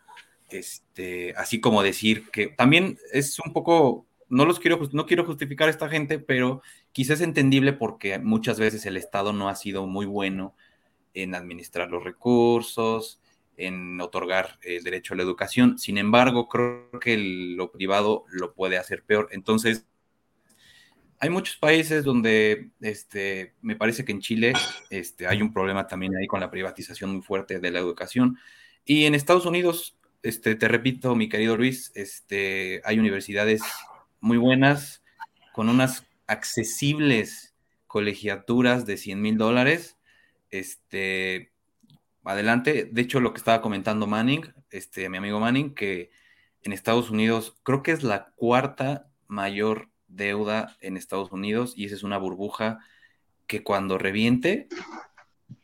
Este, 0.49 1.33
así 1.38 1.61
como 1.61 1.81
decir 1.81 2.29
que 2.31 2.47
también 2.47 2.97
es 3.13 3.39
un 3.39 3.53
poco, 3.53 4.05
no 4.29 4.45
los 4.45 4.59
quiero, 4.59 4.79
no 4.91 5.05
quiero 5.05 5.25
justificar 5.25 5.67
a 5.67 5.71
esta 5.71 5.89
gente, 5.89 6.19
pero 6.19 6.61
quizás 6.91 7.21
es 7.21 7.27
entendible 7.27 7.73
porque 7.73 8.19
muchas 8.19 8.59
veces 8.59 8.85
el 8.85 8.97
Estado 8.97 9.33
no 9.33 9.49
ha 9.49 9.55
sido 9.55 9.88
muy 9.88 10.05
bueno 10.05 10.55
en 11.13 11.35
administrar 11.35 11.89
los 11.89 12.03
recursos, 12.03 13.21
en 13.57 13.99
otorgar 14.01 14.59
el 14.63 14.83
derecho 14.83 15.13
a 15.13 15.17
la 15.17 15.23
educación. 15.23 15.77
Sin 15.77 15.97
embargo, 15.97 16.47
creo 16.47 16.91
que 16.99 17.17
lo 17.17 17.71
privado 17.71 18.25
lo 18.29 18.53
puede 18.53 18.77
hacer 18.77 19.03
peor. 19.03 19.29
Entonces, 19.31 19.88
hay 21.22 21.30
muchos 21.30 21.56
países 21.56 22.03
donde 22.03 22.72
este, 22.81 23.53
me 23.61 23.76
parece 23.76 24.03
que 24.03 24.11
en 24.11 24.22
Chile 24.22 24.53
este, 24.89 25.27
hay 25.27 25.43
un 25.43 25.53
problema 25.53 25.85
también 25.85 26.15
ahí 26.15 26.26
con 26.26 26.39
la 26.39 26.49
privatización 26.49 27.14
muy 27.14 27.22
fuerte 27.22 27.60
de 27.60 27.69
la 27.69 27.77
educación. 27.77 28.39
Y 28.85 29.06
en 29.06 29.14
Estados 29.14 29.45
Unidos, 29.45 29.95
este, 30.23 30.56
te 30.56 30.68
repito, 30.68 31.15
mi 31.15 31.30
querido 31.30 31.56
Luis, 31.57 31.91
este, 31.93 32.81
hay 32.85 32.98
universidades 32.98 33.61
muy 34.19 34.38
buenas 34.38 35.03
con 35.53 35.69
unas 35.69 36.07
accesibles 36.26 37.53
colegiaturas 37.85 38.88
de 38.88 38.98
100 38.98 39.22
mil 39.22 39.38
dólares. 39.38 39.99
Este, 40.49 41.52
adelante. 42.23 42.89
De 42.91 43.02
hecho, 43.03 43.19
lo 43.19 43.31
que 43.31 43.38
estaba 43.38 43.61
comentando 43.61 44.07
Manning, 44.07 44.52
este, 44.72 45.07
mi 45.07 45.18
amigo 45.18 45.39
Manning, 45.39 45.76
que 45.76 46.10
en 46.64 46.73
Estados 46.73 47.11
Unidos 47.11 47.56
creo 47.61 47.84
que 47.84 47.91
es 47.91 48.02
la 48.02 48.31
cuarta 48.35 49.07
mayor 49.27 49.90
deuda 50.11 50.77
en 50.81 50.97
Estados 50.97 51.31
Unidos 51.31 51.73
y 51.75 51.85
esa 51.85 51.95
es 51.95 52.03
una 52.03 52.17
burbuja 52.17 52.79
que 53.47 53.63
cuando 53.63 53.97
reviente, 53.97 54.67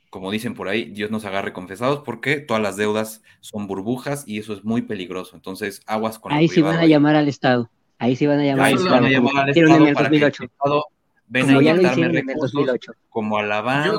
como 0.10 0.32
dicen 0.32 0.54
por 0.54 0.68
ahí, 0.68 0.86
Dios 0.86 1.12
nos 1.12 1.26
agarre 1.26 1.54
confesados 1.54 2.02
porque 2.04 2.40
todas 2.40 2.62
las 2.62 2.78
deudas 2.78 3.22
son 3.40 3.68
burbujas 3.68 4.24
y 4.28 4.40
eso 4.40 4.54
es 4.54 4.64
muy 4.64 4.82
peligroso. 4.82 5.36
Entonces, 5.36 5.82
aguas 5.86 6.20
con 6.20 6.34
Ahí 6.34 6.48
sí 6.48 6.62
van 6.62 6.78
a 6.78 6.86
llamar 6.86 7.16
al 7.16 7.28
Estado. 7.28 7.70
Ahí 8.00 8.16
sí 8.16 8.28
van 8.28 8.40
a 8.40 8.44
llamar, 8.44 8.66
al, 8.68 8.74
Estado, 8.74 8.92
van 8.92 9.06
a 9.06 9.10
llamar 9.10 9.38
al 9.38 9.50
Estado 9.50 9.94
para 9.94 10.10
que 10.10 10.18
el 10.18 10.24
Estado 10.24 10.84
venga 11.28 11.54
a 11.54 11.62
inyectarme 11.62 12.08
recursos 12.10 12.80
como 13.10 13.38
a 13.38 13.44
la 13.44 13.62
banca, 13.62 13.98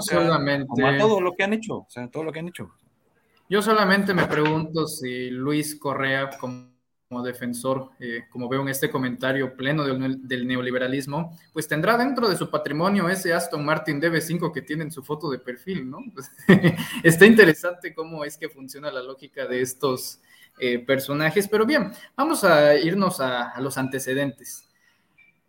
como 0.67 0.87
a 0.87 0.99
todo 0.99 1.21
lo 1.21 1.35
que 1.35 1.45
han 1.45 1.53
hecho, 1.53 1.79
o 1.79 1.87
sea, 1.89 2.09
todo 2.09 2.25
lo 2.25 2.33
que 2.33 2.41
han 2.41 2.49
hecho. 2.49 2.71
Yo 3.49 3.63
solamente 3.63 4.13
me 4.15 4.27
pregunto 4.27 4.87
si 4.87 5.31
Luis 5.31 5.75
Correa, 5.77 6.31
como 6.39 6.78
como 7.09 7.23
defensor, 7.23 7.91
eh, 8.01 8.25
como 8.29 8.51
veo 8.51 8.61
en 8.61 8.69
este 8.69 8.91
comentario 8.91 9.57
pleno 9.57 9.83
del, 9.85 10.47
neoliberalismo, 10.47 11.35
pues 11.55 11.67
tendrá 11.67 11.97
dentro 11.97 12.29
de 12.29 12.37
su 12.37 12.51
patrimonio 12.51 13.09
ese 13.09 13.33
Aston 13.33 13.65
Martin 13.65 14.01
DB5 14.01 14.53
que 14.53 14.61
tiene 14.61 14.85
en 14.85 14.93
su 14.93 15.03
foto 15.03 15.31
de 15.31 15.39
perfil, 15.39 15.89
¿no? 15.91 15.99
Pues, 16.15 16.31
está 17.03 17.25
interesante 17.25 17.95
cómo 17.95 18.25
es 18.25 18.37
que 18.37 18.49
funciona 18.49 18.91
la 18.91 19.03
lógica 19.03 19.47
de 19.47 19.63
estos 19.63 20.21
eh, 20.59 20.79
personajes, 20.81 21.49
pero 21.49 21.65
bien, 21.65 21.93
vamos 22.17 22.45
a 22.45 22.75
irnos 22.77 23.21
a 23.21 23.59
los 23.61 23.79
antecedentes. 23.79 24.68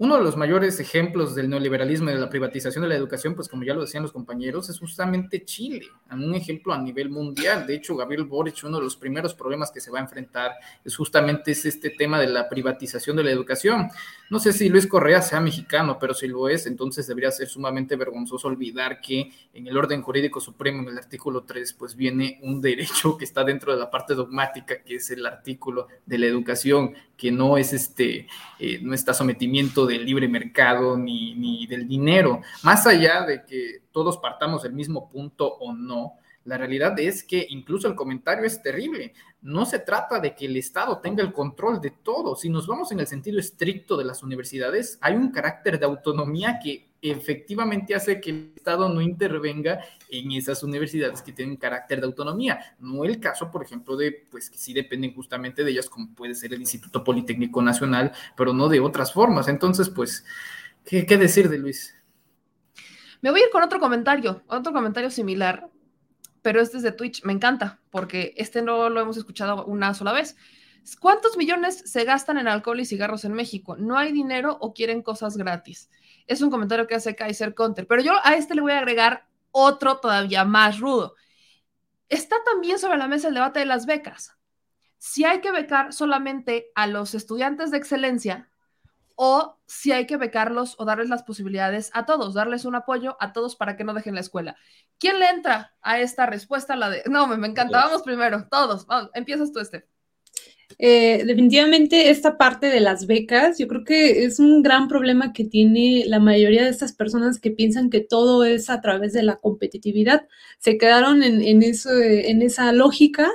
Uno 0.02 0.16
de 0.16 0.24
los 0.24 0.38
mayores 0.38 0.80
ejemplos 0.80 1.36
del 1.36 1.50
neoliberalismo 1.50 2.10
y 2.10 2.14
de 2.14 2.22
la 2.22 2.30
privatización 2.30 2.84
de 2.84 2.88
la 2.88 2.96
educación, 2.96 3.36
pues 3.36 3.50
como 3.50 3.66
ya 3.66 3.74
lo 3.74 3.82
decían 3.82 4.02
los 4.02 4.14
compañeros, 4.14 4.70
es 4.70 4.80
justamente 4.80 5.44
Chile, 5.44 5.88
un 6.10 6.34
ejemplo 6.34 6.72
a 6.72 6.78
nivel 6.78 7.10
mundial. 7.10 7.68
De 7.68 7.76
hecho, 7.76 7.98
Gabriel 7.98 8.24
Boric, 8.24 8.64
uno 8.64 8.78
de 8.78 8.86
los 8.86 8.96
primeros 8.96 9.36
problemas 9.36 9.72
que 9.72 9.82
se 9.82 9.92
va 9.92 10.00
a 10.00 10.04
enfrentar 10.04 10.54
es 10.86 10.96
justamente 10.96 11.52
este 11.52 11.90
tema 11.90 12.18
de 12.18 12.28
la 12.28 12.48
privatización 12.48 13.18
de 13.18 13.26
la 13.26 13.32
educación. 13.32 13.90
No 14.30 14.40
sé 14.40 14.54
si 14.54 14.70
Luis 14.70 14.86
Correa 14.86 15.24
sea 15.24 15.42
mexicano, 15.42 15.98
pero 16.00 16.14
si 16.14 16.28
lo 16.28 16.48
es, 16.50 16.68
entonces 16.68 17.08
debería 17.08 17.32
ser 17.32 17.48
sumamente 17.48 17.96
vergonzoso 17.96 18.48
olvidar 18.48 19.02
que 19.02 19.32
en 19.54 19.66
el 19.66 19.76
orden 19.76 20.04
jurídico 20.04 20.40
supremo, 20.40 20.84
en 20.84 20.90
el 20.90 20.98
artículo 21.00 21.44
3, 21.44 21.74
pues 21.74 21.96
viene 21.96 22.40
un 22.44 22.62
derecho 22.62 23.18
que 23.18 23.26
está 23.26 23.44
dentro 23.44 23.74
de 23.74 23.80
la 23.80 23.90
parte 23.90 24.14
dogmática, 24.14 24.84
que 24.84 24.96
es 24.96 25.10
el 25.10 25.26
artículo 25.26 25.88
de 26.06 26.20
la 26.20 26.28
educación, 26.28 26.94
que 27.18 27.32
no 27.32 27.58
es 27.58 27.74
este, 27.74 28.28
eh, 28.60 28.80
no 28.84 28.94
está 28.94 29.16
sometimiento 29.16 29.88
del 29.88 30.06
libre 30.06 30.28
mercado 30.28 30.96
ni, 30.96 31.34
ni 31.34 31.66
del 31.66 31.88
dinero. 31.88 32.42
Más 32.62 32.86
allá 32.86 33.26
de 33.26 33.44
que 33.46 33.82
todos 33.92 34.18
partamos 34.18 34.62
del 34.62 34.74
mismo 34.74 35.10
punto 35.10 35.48
o 35.48 35.74
no, 35.74 36.19
La 36.46 36.58
realidad 36.58 36.98
es 37.00 37.24
que 37.24 37.46
incluso 37.50 37.88
el 37.88 37.96
comentario 37.96 38.46
es 38.46 38.62
terrible. 38.62 39.14
No 39.42 39.66
se 39.66 39.80
trata 39.80 40.20
de 40.20 40.36
que 40.36 40.46
el 40.46 40.58
Estado 40.58 41.00
tenga 41.00 41.22
el 41.22 41.34
control 41.34 41.80
de 41.82 41.92
todo. 41.92 42.36
Si 42.36 42.50
nos 42.50 42.66
vamos 42.66 42.92
en 42.92 43.00
el 43.00 43.08
sentido 43.08 43.40
estricto 43.40 43.98
de 43.98 44.06
las 44.06 44.24
universidades, 44.24 44.98
hay 45.02 45.16
un 45.16 45.32
carácter 45.32 45.80
de 45.80 45.86
autonomía 45.86 46.60
que 46.62 46.90
efectivamente 47.02 47.96
hace 47.96 48.20
que 48.20 48.30
el 48.30 48.54
Estado 48.56 48.90
no 48.90 49.02
intervenga 49.02 49.80
en 50.10 50.32
esas 50.32 50.64
universidades 50.64 51.22
que 51.22 51.32
tienen 51.32 51.58
carácter 51.58 52.00
de 52.00 52.08
autonomía. 52.08 52.76
No 52.80 53.06
el 53.06 53.20
caso, 53.20 53.52
por 53.52 53.64
ejemplo, 53.64 53.96
de, 53.96 54.28
pues 54.30 54.50
que 54.50 54.58
sí 54.58 54.74
dependen 54.74 55.14
justamente 55.14 55.64
de 55.64 55.72
ellas, 55.72 55.90
como 55.90 56.14
puede 56.14 56.36
ser 56.36 56.54
el 56.54 56.62
Instituto 56.62 57.04
Politécnico 57.04 57.62
Nacional, 57.62 58.12
pero 58.36 58.54
no 58.54 58.68
de 58.70 58.80
otras 58.80 59.14
formas. 59.14 59.48
Entonces, 59.48 59.90
pues, 59.90 60.26
¿qué, 60.86 61.06
qué 61.06 61.18
decir 61.18 61.50
de 61.50 61.60
Luis? 61.60 61.96
Me 63.22 63.32
voy 63.32 63.42
a 63.42 63.44
ir 63.46 63.50
con 63.52 63.64
otro 63.64 63.80
comentario, 63.80 64.42
otro 64.48 64.72
comentario 64.72 65.10
similar, 65.10 65.70
pero 66.42 66.62
este 66.62 66.78
es 66.78 66.84
de 66.84 66.92
Twitch. 66.92 67.24
Me 67.24 67.34
encanta, 67.34 67.80
porque 67.90 68.34
este 68.38 68.62
no 68.62 68.90
lo 68.90 69.00
hemos 69.00 69.18
escuchado 69.18 69.66
una 69.66 69.94
sola 69.94 70.12
vez. 70.12 70.36
¿Cuántos 71.00 71.38
millones 71.38 71.84
se 71.86 72.04
gastan 72.04 72.38
en 72.38 72.48
alcohol 72.48 72.80
y 72.80 72.86
cigarros 72.86 73.26
en 73.26 73.34
México? 73.34 73.76
¿No 73.78 73.98
hay 73.98 74.12
dinero 74.12 74.58
o 74.60 74.74
quieren 74.74 75.02
cosas 75.02 75.38
gratis? 75.38 75.90
Es 76.26 76.42
un 76.42 76.50
comentario 76.50 76.88
que 76.88 76.96
hace 76.96 77.16
Kaiser 77.16 77.54
Conter, 77.54 77.86
pero 77.88 78.02
yo 78.02 78.14
a 78.24 78.36
este 78.36 78.56
le 78.56 78.62
voy 78.62 78.72
a 78.72 78.80
agregar 78.80 79.28
otro 79.52 79.98
todavía 79.98 80.46
más 80.46 80.80
rudo. 80.80 81.16
Está 82.08 82.38
también 82.44 82.80
sobre 82.80 82.98
la 82.98 83.08
mesa 83.08 83.28
el 83.28 83.34
debate 83.34 83.60
de 83.60 83.66
las 83.66 83.86
becas. 83.86 84.36
Si 84.98 85.24
hay 85.24 85.42
que 85.42 85.52
becar 85.52 85.94
solamente 85.94 86.72
a 86.76 86.88
los 86.88 87.14
estudiantes 87.14 87.72
de 87.72 87.78
excelencia 87.78 88.49
o 89.22 89.60
si 89.66 89.92
hay 89.92 90.08
que 90.08 90.16
becarlos 90.16 90.76
o 90.78 90.86
darles 90.86 91.10
las 91.10 91.24
posibilidades 91.24 91.92
a 91.94 92.06
todos, 92.06 92.34
darles 92.34 92.64
un 92.64 92.76
apoyo 92.76 93.18
a 93.20 93.34
todos 93.34 93.58
para 93.58 93.76
que 93.76 93.84
no 93.84 93.94
dejen 93.94 94.16
la 94.16 94.22
escuela. 94.22 94.56
¿Quién 94.98 95.20
le 95.20 95.28
entra 95.28 95.76
a 95.82 96.00
esta 96.00 96.26
respuesta? 96.26 96.78
La 96.78 96.90
de, 96.90 97.04
no, 97.10 97.28
me, 97.28 97.36
me 97.36 97.48
encanta, 97.48 97.80
vamos 97.86 98.04
primero, 98.04 98.48
todos, 98.50 98.88
vamos, 98.88 99.12
empiezas 99.14 99.52
tú, 99.52 99.60
este. 99.60 99.90
Eh, 100.78 101.26
definitivamente 101.26 102.10
esta 102.10 102.38
parte 102.38 102.68
de 102.68 102.80
las 102.80 103.08
becas, 103.08 103.58
yo 103.58 103.68
creo 103.68 103.84
que 103.84 104.24
es 104.24 104.40
un 104.40 104.64
gran 104.64 104.88
problema 104.88 105.34
que 105.34 105.44
tiene 105.44 106.06
la 106.08 106.20
mayoría 106.20 106.64
de 106.64 106.70
estas 106.70 106.94
personas 106.94 107.42
que 107.42 107.52
piensan 107.52 107.90
que 107.90 108.00
todo 108.00 108.46
es 108.46 108.70
a 108.70 108.80
través 108.80 109.12
de 109.12 109.24
la 109.24 109.36
competitividad. 109.36 110.30
Se 110.60 110.78
quedaron 110.78 111.24
en, 111.24 111.42
en, 111.42 111.62
eso, 111.62 111.90
en 111.92 112.42
esa 112.42 112.72
lógica 112.72 113.30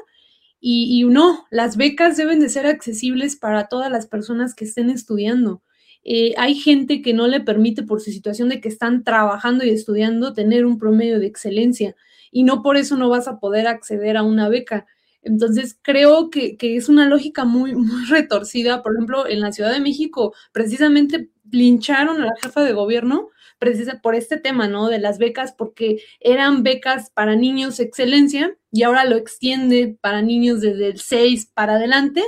y, 0.60 0.98
y, 0.98 1.04
no, 1.04 1.44
las 1.50 1.76
becas 1.76 2.16
deben 2.16 2.40
de 2.40 2.48
ser 2.48 2.66
accesibles 2.66 3.36
para 3.36 3.68
todas 3.68 3.92
las 3.92 4.06
personas 4.06 4.54
que 4.54 4.64
estén 4.64 4.88
estudiando. 4.88 5.60
Eh, 6.04 6.34
hay 6.36 6.54
gente 6.54 7.02
que 7.02 7.14
no 7.14 7.26
le 7.26 7.40
permite 7.40 7.82
por 7.82 8.00
su 8.00 8.10
situación 8.10 8.48
de 8.48 8.60
que 8.60 8.68
están 8.68 9.04
trabajando 9.04 9.64
y 9.64 9.70
estudiando 9.70 10.34
tener 10.34 10.66
un 10.66 10.78
promedio 10.78 11.18
de 11.18 11.26
excelencia 11.26 11.96
y 12.30 12.44
no 12.44 12.62
por 12.62 12.76
eso 12.76 12.96
no 12.96 13.08
vas 13.08 13.28
a 13.28 13.38
poder 13.38 13.66
acceder 13.66 14.16
a 14.16 14.22
una 14.22 14.48
beca. 14.48 14.86
Entonces, 15.22 15.78
creo 15.80 16.28
que, 16.30 16.56
que, 16.58 16.76
es 16.76 16.88
una 16.88 17.08
lógica 17.08 17.44
muy, 17.44 17.74
retorcida. 18.10 18.82
Por 18.82 18.94
ejemplo, 18.94 19.26
en 19.26 19.40
la 19.40 19.52
Ciudad 19.52 19.72
de 19.72 19.80
México, 19.80 20.34
precisamente 20.52 21.30
lincharon 21.50 22.20
a 22.20 22.26
la 22.26 22.34
jefa 22.42 22.62
de 22.62 22.72
gobierno 22.72 23.30
precisa 23.58 24.00
por 24.02 24.14
este 24.14 24.36
tema, 24.36 24.68
¿no? 24.68 24.88
De 24.88 24.98
las 24.98 25.18
becas, 25.18 25.52
porque 25.52 26.02
eran 26.20 26.62
becas 26.62 27.10
para 27.10 27.36
niños 27.36 27.80
excelencia 27.80 28.56
y 28.70 28.82
ahora 28.82 29.04
lo 29.04 29.16
extiende 29.16 29.96
para 30.00 30.22
niños 30.22 30.60
desde 30.60 30.88
el 30.88 31.00
6 31.00 31.50
para 31.54 31.76
adelante. 31.76 32.22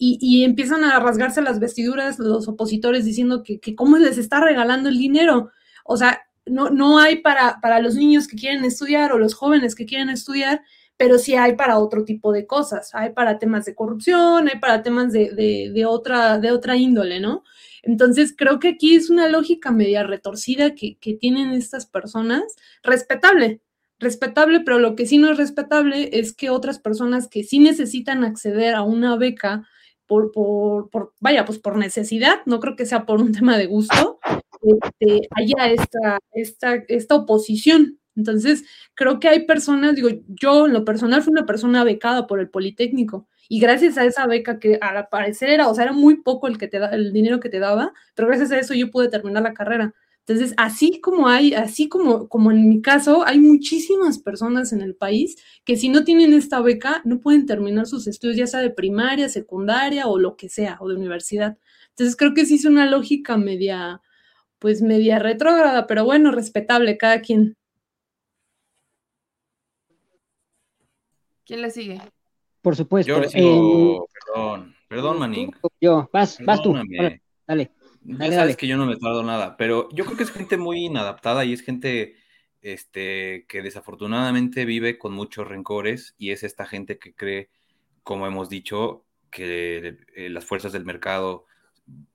Y, 0.00 0.44
empiezan 0.44 0.84
a 0.84 1.00
rasgarse 1.00 1.42
las 1.42 1.58
vestiduras 1.58 2.20
los 2.20 2.46
opositores 2.46 3.04
diciendo 3.04 3.42
que, 3.42 3.58
que 3.58 3.74
cómo 3.74 3.98
les 3.98 4.16
está 4.16 4.40
regalando 4.40 4.88
el 4.88 4.96
dinero. 4.96 5.50
O 5.84 5.96
sea, 5.96 6.22
no, 6.46 6.70
no 6.70 7.00
hay 7.00 7.16
para, 7.16 7.58
para 7.60 7.80
los 7.80 7.96
niños 7.96 8.28
que 8.28 8.36
quieren 8.36 8.64
estudiar 8.64 9.12
o 9.12 9.18
los 9.18 9.34
jóvenes 9.34 9.74
que 9.74 9.86
quieren 9.86 10.08
estudiar 10.08 10.62
pero 10.98 11.16
sí 11.16 11.36
hay 11.36 11.54
para 11.54 11.78
otro 11.78 12.04
tipo 12.04 12.32
de 12.32 12.46
cosas, 12.46 12.90
hay 12.92 13.10
para 13.10 13.38
temas 13.38 13.64
de 13.64 13.74
corrupción, 13.74 14.48
hay 14.48 14.58
para 14.58 14.82
temas 14.82 15.12
de, 15.12 15.30
de, 15.30 15.70
de, 15.72 15.86
otra, 15.86 16.38
de 16.38 16.50
otra 16.50 16.76
índole, 16.76 17.20
¿no? 17.20 17.44
Entonces, 17.84 18.34
creo 18.36 18.58
que 18.58 18.70
aquí 18.70 18.96
es 18.96 19.08
una 19.08 19.28
lógica 19.28 19.70
media 19.70 20.02
retorcida 20.02 20.74
que, 20.74 20.98
que 20.98 21.14
tienen 21.14 21.50
estas 21.50 21.86
personas, 21.86 22.42
respetable, 22.82 23.60
respetable, 24.00 24.60
pero 24.60 24.80
lo 24.80 24.96
que 24.96 25.06
sí 25.06 25.18
no 25.18 25.30
es 25.30 25.38
respetable 25.38 26.10
es 26.12 26.32
que 26.32 26.50
otras 26.50 26.80
personas 26.80 27.28
que 27.28 27.44
sí 27.44 27.60
necesitan 27.60 28.24
acceder 28.24 28.74
a 28.74 28.82
una 28.82 29.16
beca 29.16 29.68
por, 30.08 30.32
por, 30.32 30.90
por 30.90 31.14
vaya, 31.20 31.44
pues 31.44 31.60
por 31.60 31.76
necesidad, 31.76 32.40
no 32.46 32.58
creo 32.58 32.74
que 32.74 32.86
sea 32.86 33.06
por 33.06 33.20
un 33.22 33.32
tema 33.32 33.56
de 33.56 33.66
gusto, 33.66 34.18
este, 34.62 35.28
haya 35.36 35.68
esta, 35.68 36.18
esta, 36.32 36.74
esta 36.88 37.14
oposición, 37.14 37.98
entonces, 38.18 38.64
creo 38.94 39.20
que 39.20 39.28
hay 39.28 39.46
personas, 39.46 39.94
digo, 39.94 40.08
yo 40.26 40.66
en 40.66 40.72
lo 40.72 40.84
personal 40.84 41.22
fui 41.22 41.30
una 41.30 41.46
persona 41.46 41.84
becada 41.84 42.26
por 42.26 42.40
el 42.40 42.50
Politécnico 42.50 43.28
y 43.48 43.60
gracias 43.60 43.96
a 43.96 44.04
esa 44.04 44.26
beca 44.26 44.58
que 44.58 44.76
al 44.82 45.06
parecer 45.08 45.50
era, 45.50 45.68
o 45.68 45.74
sea, 45.74 45.84
era 45.84 45.92
muy 45.92 46.16
poco 46.22 46.48
el 46.48 46.58
que 46.58 46.66
te 46.66 46.80
da, 46.80 46.88
el 46.88 47.12
dinero 47.12 47.38
que 47.38 47.48
te 47.48 47.60
daba, 47.60 47.92
pero 48.16 48.26
gracias 48.26 48.50
a 48.50 48.58
eso 48.58 48.74
yo 48.74 48.90
pude 48.90 49.08
terminar 49.08 49.44
la 49.44 49.54
carrera. 49.54 49.94
Entonces, 50.28 50.54
así 50.58 51.00
como 51.00 51.26
hay, 51.26 51.54
así 51.54 51.88
como, 51.88 52.28
como 52.28 52.50
en 52.50 52.68
mi 52.68 52.82
caso, 52.82 53.26
hay 53.26 53.38
muchísimas 53.40 54.18
personas 54.18 54.74
en 54.74 54.82
el 54.82 54.94
país 54.94 55.36
que 55.64 55.74
si 55.78 55.88
no 55.88 56.04
tienen 56.04 56.34
esta 56.34 56.60
beca 56.60 57.00
no 57.06 57.18
pueden 57.18 57.46
terminar 57.46 57.86
sus 57.86 58.06
estudios, 58.06 58.36
ya 58.36 58.46
sea 58.46 58.60
de 58.60 58.68
primaria, 58.68 59.30
secundaria 59.30 60.06
o 60.06 60.18
lo 60.18 60.36
que 60.36 60.50
sea, 60.50 60.76
o 60.80 60.88
de 60.88 60.96
universidad. 60.96 61.56
Entonces, 61.88 62.14
creo 62.14 62.34
que 62.34 62.44
sí 62.44 62.56
es 62.56 62.66
una 62.66 62.84
lógica 62.84 63.38
media, 63.38 64.02
pues 64.58 64.82
media 64.82 65.18
retrógrada, 65.18 65.86
pero 65.86 66.04
bueno, 66.04 66.30
respetable 66.30 66.98
cada 66.98 67.22
quien. 67.22 67.56
¿Quién 71.46 71.62
le 71.62 71.70
sigue? 71.70 72.02
Por 72.60 72.76
supuesto. 72.76 73.10
Yo 73.10 73.18
le 73.18 73.30
sigo, 73.30 74.04
eh, 74.04 74.08
perdón, 74.26 74.74
perdón, 74.88 75.18
Manín. 75.20 75.52
Yo, 75.80 76.10
vas, 76.12 76.38
vas 76.44 76.60
tú. 76.60 76.74
Dale. 77.46 77.72
Dale 78.16 78.34
ya 78.34 78.40
sabes 78.40 78.54
dale. 78.54 78.56
que 78.56 78.66
yo 78.66 78.76
no 78.76 78.86
me 78.86 78.96
tardo 78.96 79.22
nada, 79.22 79.56
pero 79.56 79.88
yo 79.92 80.04
creo 80.04 80.16
que 80.16 80.22
es 80.24 80.30
gente 80.30 80.56
muy 80.56 80.86
inadaptada 80.86 81.44
y 81.44 81.52
es 81.52 81.62
gente 81.62 82.16
este, 82.62 83.46
que 83.48 83.62
desafortunadamente 83.62 84.64
vive 84.64 84.98
con 84.98 85.12
muchos 85.12 85.46
rencores 85.46 86.14
y 86.18 86.30
es 86.30 86.42
esta 86.42 86.66
gente 86.66 86.98
que 86.98 87.14
cree, 87.14 87.50
como 88.02 88.26
hemos 88.26 88.48
dicho, 88.48 89.04
que 89.30 89.98
eh, 90.16 90.30
las 90.30 90.44
fuerzas 90.44 90.72
del 90.72 90.84
mercado 90.84 91.44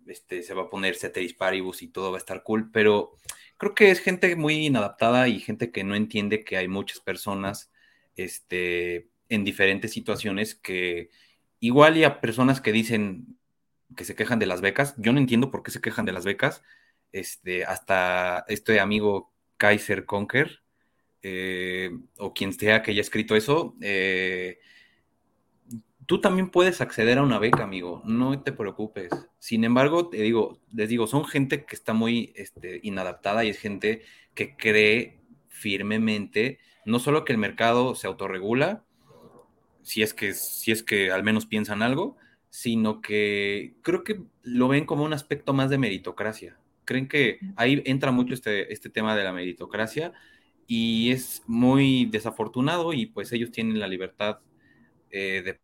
este, 0.07 0.43
se 0.43 0.53
va 0.53 0.63
a 0.63 0.69
poner 0.69 0.95
ceteris 0.95 1.33
paribus 1.33 1.81
y 1.81 1.87
todo 1.87 2.11
va 2.11 2.17
a 2.17 2.19
estar 2.19 2.43
cool, 2.43 2.71
pero 2.71 3.15
creo 3.57 3.75
que 3.75 3.91
es 3.91 3.99
gente 3.99 4.35
muy 4.35 4.65
inadaptada 4.65 5.27
y 5.27 5.39
gente 5.39 5.71
que 5.71 5.83
no 5.83 5.95
entiende 5.95 6.43
que 6.43 6.57
hay 6.57 6.67
muchas 6.67 6.99
personas 6.99 7.71
este, 8.15 9.09
en 9.29 9.43
diferentes 9.43 9.91
situaciones 9.91 10.55
que 10.55 11.09
igual 11.59 11.97
y 11.97 12.03
a 12.03 12.19
personas 12.19 12.61
que 12.61 12.71
dicen 12.71 13.37
que 13.95 14.05
se 14.05 14.15
quejan 14.15 14.39
de 14.39 14.45
las 14.45 14.61
becas, 14.61 14.95
yo 14.97 15.13
no 15.13 15.19
entiendo 15.19 15.51
por 15.51 15.63
qué 15.63 15.71
se 15.71 15.81
quejan 15.81 16.05
de 16.05 16.13
las 16.13 16.25
becas, 16.25 16.63
este, 17.11 17.65
hasta 17.65 18.45
este 18.47 18.79
amigo 18.79 19.33
Kaiser 19.57 20.05
Conker, 20.05 20.61
eh, 21.21 21.91
o 22.17 22.33
quien 22.33 22.53
sea 22.53 22.81
que 22.81 22.91
haya 22.91 23.01
escrito 23.01 23.35
eso, 23.35 23.75
eh, 23.81 24.59
tú 26.05 26.19
también 26.19 26.49
puedes 26.49 26.81
acceder 26.81 27.17
a 27.17 27.23
una 27.23 27.39
beca, 27.39 27.63
amigo, 27.63 28.01
no 28.05 28.41
te 28.41 28.51
preocupes. 28.51 29.09
Sin 29.39 29.63
embargo, 29.63 30.09
te 30.09 30.17
digo, 30.17 30.59
les 30.71 30.89
digo, 30.89 31.07
son 31.07 31.25
gente 31.25 31.65
que 31.65 31.75
está 31.75 31.93
muy 31.93 32.33
este, 32.35 32.79
inadaptada 32.83 33.45
y 33.45 33.49
es 33.49 33.59
gente 33.59 34.01
que 34.33 34.55
cree 34.57 35.21
firmemente 35.47 36.59
no 36.85 36.99
solo 36.99 37.25
que 37.25 37.31
el 37.31 37.37
mercado 37.37 37.95
se 37.95 38.07
autorregula, 38.07 38.83
si 39.81 40.01
es 40.01 40.13
que, 40.13 40.33
si 40.33 40.71
es 40.71 40.83
que 40.83 41.11
al 41.11 41.23
menos 41.23 41.45
piensan 41.45 41.81
algo, 41.81 42.17
sino 42.53 43.01
que 43.01 43.73
creo 43.81 44.03
que 44.03 44.21
lo 44.43 44.67
ven 44.67 44.85
como 44.85 45.03
un 45.03 45.11
aspecto 45.11 45.53
más 45.53 45.71
de 45.71 45.79
meritocracia. 45.79 46.55
Creen 46.85 47.07
que 47.07 47.39
ahí 47.55 47.81
entra 47.83 48.11
mucho 48.11 48.35
este, 48.35 48.71
este 48.71 48.91
tema 48.91 49.15
de 49.15 49.23
la 49.23 49.33
meritocracia 49.33 50.13
y 50.67 51.11
es 51.11 51.41
muy 51.47 52.05
desafortunado 52.05 52.93
y 52.93 53.07
pues 53.07 53.31
ellos 53.31 53.49
tienen 53.49 53.79
la 53.79 53.87
libertad 53.87 54.37
eh, 55.09 55.41
de 55.43 55.59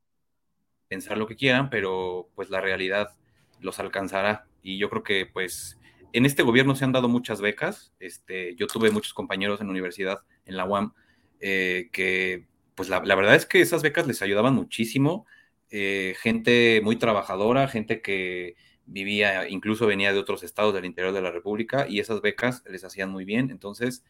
pensar 0.87 1.19
lo 1.19 1.27
que 1.27 1.35
quieran, 1.35 1.69
pero 1.69 2.31
pues 2.33 2.49
la 2.49 2.59
realidad 2.59 3.15
los 3.59 3.77
alcanzará. 3.77 4.47
Y 4.63 4.79
yo 4.79 4.89
creo 4.89 5.03
que 5.03 5.27
pues 5.27 5.77
en 6.11 6.25
este 6.25 6.41
gobierno 6.41 6.73
se 6.73 6.85
han 6.85 6.91
dado 6.91 7.07
muchas 7.07 7.39
becas. 7.39 7.93
Este, 7.99 8.55
yo 8.55 8.65
tuve 8.65 8.89
muchos 8.89 9.13
compañeros 9.13 9.61
en 9.61 9.67
la 9.67 9.71
universidad, 9.73 10.23
en 10.43 10.57
la 10.57 10.65
UAM, 10.65 10.95
eh, 11.39 11.89
que 11.91 12.47
pues 12.73 12.89
la, 12.89 13.03
la, 13.05 13.13
verdad 13.13 13.35
es 13.35 13.45
que 13.45 13.61
esas 13.61 13.83
becas 13.83 14.07
les 14.07 14.23
ayudaban 14.23 14.55
muchísimo. 14.55 15.27
Eh, 15.71 16.15
gente 16.19 16.81
muy 16.83 16.95
trabajadora, 16.95 17.67
gente 17.67 18.01
que 18.01 18.55
vivía, 18.85 19.47
incluso 19.47 19.85
venía 19.85 20.11
de 20.11 20.19
otros 20.19 20.43
estados 20.43 20.73
del 20.73 20.85
interior 20.85 21.13
de 21.13 21.21
la 21.21 21.31
República 21.31 21.87
y 21.87 21.99
esas 21.99 22.21
becas 22.21 22.63
les 22.67 22.83
hacían 22.83 23.09
muy 23.11 23.25
bien. 23.25 23.51
Entonces, 23.51 24.03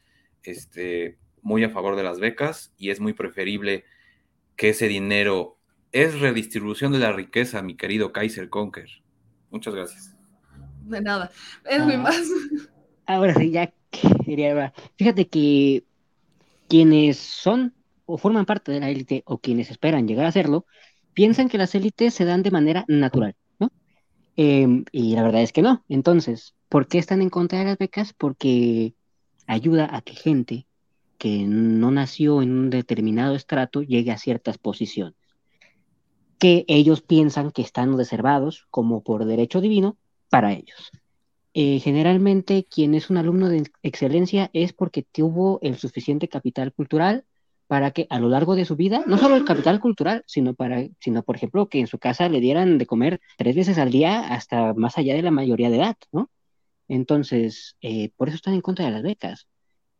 este, 0.44 1.18
muy 1.41 1.64
a 1.64 1.69
favor 1.69 1.95
de 1.95 2.03
las 2.03 2.19
becas 2.19 2.73
y 2.77 2.90
es 2.90 2.99
muy 2.99 3.14
preferible 3.14 3.86
que 4.56 4.69
ese 4.69 4.88
dinero 4.88 5.57
es 5.91 6.19
redistribución 6.19 6.91
de 6.91 6.99
la 6.99 7.11
riqueza, 7.11 7.61
mi 7.61 7.76
querido 7.76 8.11
Kaiser 8.11 8.49
Conker. 8.49 8.90
Muchas 9.49 9.73
gracias. 9.73 10.15
De 10.86 11.02
nada. 11.02 11.31
Es 11.65 11.84
muy 11.84 11.98
más. 11.98 12.22
Ahora 13.06 13.34
sí, 13.34 13.52
ya 13.52 13.73
quería 14.26 14.73
Fíjate 14.98 15.27
que 15.27 15.84
quienes 16.68 17.18
son 17.18 17.73
o 18.06 18.18
forman 18.18 18.45
parte 18.45 18.72
de 18.72 18.80
la 18.80 18.90
élite 18.90 19.23
o 19.26 19.40
quienes 19.40 19.69
esperan 19.69 20.07
llegar 20.07 20.26
a 20.26 20.31
serlo, 20.31 20.65
piensan 21.20 21.50
que 21.50 21.58
las 21.58 21.76
élites 21.76 22.14
se 22.14 22.24
dan 22.24 22.44
de 22.44 22.50
manera 22.50 22.86
natural, 22.88 23.36
¿no? 23.60 23.74
Em, 24.38 24.86
y 24.94 25.16
la 25.16 25.24
verdad 25.24 25.41
es 25.41 25.52
que 25.52 25.62
no. 25.62 25.84
Entonces, 25.90 26.56
¿por 26.70 26.88
qué 26.88 26.98
están 26.98 27.22
en 27.22 27.30
contra 27.30 27.60
de 27.60 27.66
las 27.66 27.78
becas? 27.78 28.14
Porque 28.14 28.94
ayuda 29.46 29.94
a 29.94 30.02
que 30.02 30.16
gente 30.16 30.66
que 31.18 31.44
no 31.46 31.91
nació 31.91 32.41
en 32.41 32.54
un 32.54 32.70
determinado 32.70 33.36
estrato 33.36 33.82
llegue 33.82 34.12
a 34.12 34.18
ciertas 34.18 34.58
posiciones 34.58 35.16
que 36.38 36.64
ellos 36.70 37.02
piensan 37.02 37.52
que 37.52 37.64
están 37.64 37.98
reservados 37.98 38.66
como 38.72 39.04
por 39.04 39.26
derecho 39.26 39.60
divino 39.60 39.98
para 40.30 40.54
ellos. 40.54 40.90
Eh, 41.54 41.80
generalmente 41.80 42.64
quien 42.64 42.96
es 42.96 43.10
un 43.10 43.18
alumno 43.18 43.50
de 43.50 43.70
excelencia 43.84 44.50
es 44.54 44.72
porque 44.72 45.04
tuvo 45.04 45.60
el 45.64 45.76
suficiente 45.78 46.30
capital 46.30 46.72
cultural 46.72 47.26
para 47.70 47.91
que 47.91 48.08
a 48.10 48.20
lo 48.20 48.30
largo 48.30 48.56
de 48.56 48.66
su 48.66 48.76
vida, 48.76 49.04
no 49.06 49.20
solo 49.20 49.36
el 49.36 49.46
capital 49.46 49.80
cultural, 49.80 50.24
sino 50.26 50.56
para, 50.56 50.88
sino 51.00 51.22
por 51.22 51.36
ejemplo 51.36 51.70
que 51.70 51.80
en 51.80 51.86
su 51.86 52.00
casa 52.00 52.28
le 52.28 52.40
dieran 52.40 52.80
de 52.80 52.88
comer 52.88 53.22
tres 53.38 53.56
veces 53.56 53.78
al 53.78 53.91
día 53.91 54.22
hasta 54.34 54.74
más 54.74 54.98
allá 54.98 55.14
de 55.14 55.22
la 55.22 55.30
mayoría 55.30 55.70
de 55.70 55.78
edad, 55.78 55.96
¿no? 56.12 56.32
Entonces, 56.88 57.78
eh, 57.82 58.10
por 58.18 58.28
eso 58.28 58.38
están 58.38 58.56
en 58.56 58.62
contra 58.62 58.86
de 58.86 58.91
las 58.91 59.04
becas. 59.04 59.48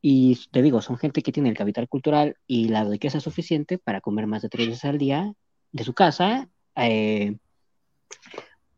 Y 0.02 0.40
te 0.50 0.64
digo, 0.64 0.82
son 0.82 0.98
gente 0.98 1.22
que 1.22 1.32
tiene 1.32 1.50
el 1.50 1.56
capital 1.56 1.88
cultural 1.88 2.38
y 2.48 2.70
la 2.70 2.86
riqueza 2.86 3.20
suficiente 3.20 3.78
para 3.78 4.02
comer 4.02 4.26
más 4.26 4.42
de 4.42 4.50
tres 4.50 4.66
veces 4.66 4.86
al 4.86 4.98
día 4.98 5.32
de 5.72 5.84
su 5.84 5.94
casa, 5.94 6.50
eh, 6.76 7.38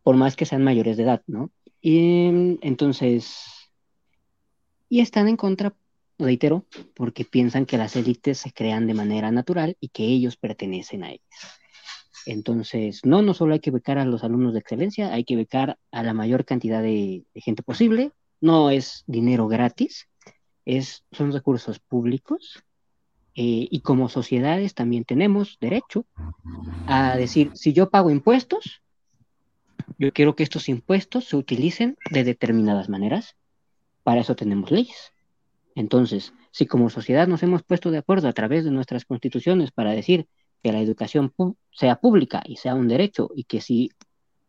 por 0.03 0.17
más 0.17 0.35
que 0.35 0.45
sean 0.45 0.65
mayores 0.65 0.97
de 0.97 1.03
edad, 1.03 1.21
¿no? 1.27 1.49
Y 1.79 2.57
entonces, 2.61 3.71
y 4.89 4.99
están 4.99 5.29
en 5.29 5.37
contra, 5.37 5.73
reitero, 6.21 6.65
porque 6.95 7.25
piensan 7.25 7.65
que 7.65 7.77
las 7.77 7.95
élites 7.95 8.37
se 8.39 8.51
crean 8.51 8.87
de 8.87 8.93
manera 8.93 9.31
natural 9.31 9.77
y 9.79 9.89
que 9.89 10.03
ellos 10.03 10.37
pertenecen 10.37 11.03
a 11.03 11.11
ellas. 11.11 11.59
Entonces, 12.25 13.01
no, 13.03 13.21
no 13.21 13.33
solo 13.33 13.53
hay 13.53 13.59
que 13.59 13.71
becar 13.71 13.97
a 13.97 14.05
los 14.05 14.23
alumnos 14.23 14.53
de 14.53 14.59
excelencia, 14.59 15.13
hay 15.13 15.23
que 15.23 15.35
becar 15.35 15.77
a 15.91 16.03
la 16.03 16.13
mayor 16.13 16.45
cantidad 16.45 16.81
de, 16.81 17.25
de 17.33 17.41
gente 17.41 17.63
posible. 17.63 18.11
No 18.39 18.69
es 18.69 19.03
dinero 19.07 19.47
gratis, 19.47 20.07
es, 20.65 21.03
son 21.11 21.31
recursos 21.31 21.79
públicos 21.79 22.63
eh, 23.35 23.67
y 23.71 23.79
como 23.79 24.09
sociedades 24.09 24.73
también 24.73 25.05
tenemos 25.05 25.57
derecho 25.61 26.05
a 26.87 27.15
decir, 27.15 27.51
si 27.53 27.71
yo 27.71 27.89
pago 27.89 28.09
impuestos, 28.09 28.81
yo 29.97 30.11
quiero 30.11 30.35
que 30.35 30.43
estos 30.43 30.67
impuestos 30.67 31.25
se 31.25 31.37
utilicen 31.37 31.97
de 32.09 32.23
determinadas 32.23 32.89
maneras. 32.89 33.35
Para 34.03 34.21
eso 34.21 34.35
tenemos 34.35 34.71
leyes. 34.71 35.10
Entonces, 35.75 36.33
si 36.51 36.65
como 36.65 36.89
sociedad 36.89 37.27
nos 37.27 37.43
hemos 37.43 37.63
puesto 37.63 37.91
de 37.91 37.97
acuerdo 37.99 38.27
a 38.27 38.33
través 38.33 38.63
de 38.65 38.71
nuestras 38.71 39.05
constituciones 39.05 39.71
para 39.71 39.91
decir 39.91 40.27
que 40.63 40.71
la 40.71 40.81
educación 40.81 41.33
sea 41.71 41.95
pública 41.97 42.43
y 42.45 42.57
sea 42.57 42.75
un 42.75 42.87
derecho 42.87 43.29
y 43.35 43.45
que 43.45 43.61
si 43.61 43.91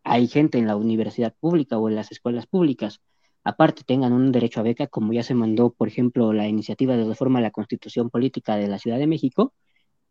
hay 0.04 0.28
gente 0.28 0.58
en 0.58 0.66
la 0.66 0.76
universidad 0.76 1.34
pública 1.38 1.78
o 1.78 1.88
en 1.88 1.94
las 1.96 2.12
escuelas 2.12 2.46
públicas 2.46 3.00
aparte 3.44 3.82
tengan 3.84 4.12
un 4.12 4.32
derecho 4.32 4.60
a 4.60 4.62
beca, 4.62 4.86
como 4.86 5.12
ya 5.12 5.22
se 5.22 5.34
mandó, 5.34 5.72
por 5.72 5.88
ejemplo, 5.88 6.32
la 6.32 6.48
iniciativa 6.48 6.96
de 6.96 7.04
reforma 7.04 7.38
a 7.38 7.42
la 7.42 7.50
Constitución 7.50 8.10
Política 8.10 8.56
de 8.56 8.68
la 8.68 8.78
Ciudad 8.78 8.98
de 8.98 9.06
México, 9.06 9.54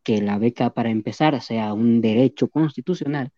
que 0.04 0.22
la 0.22 0.38
beca 0.38 0.74
para 0.74 0.90
empezar 0.90 1.40
sea 1.42 1.74
un 1.74 2.02
derecho 2.02 2.50
constitucional, 2.50 3.32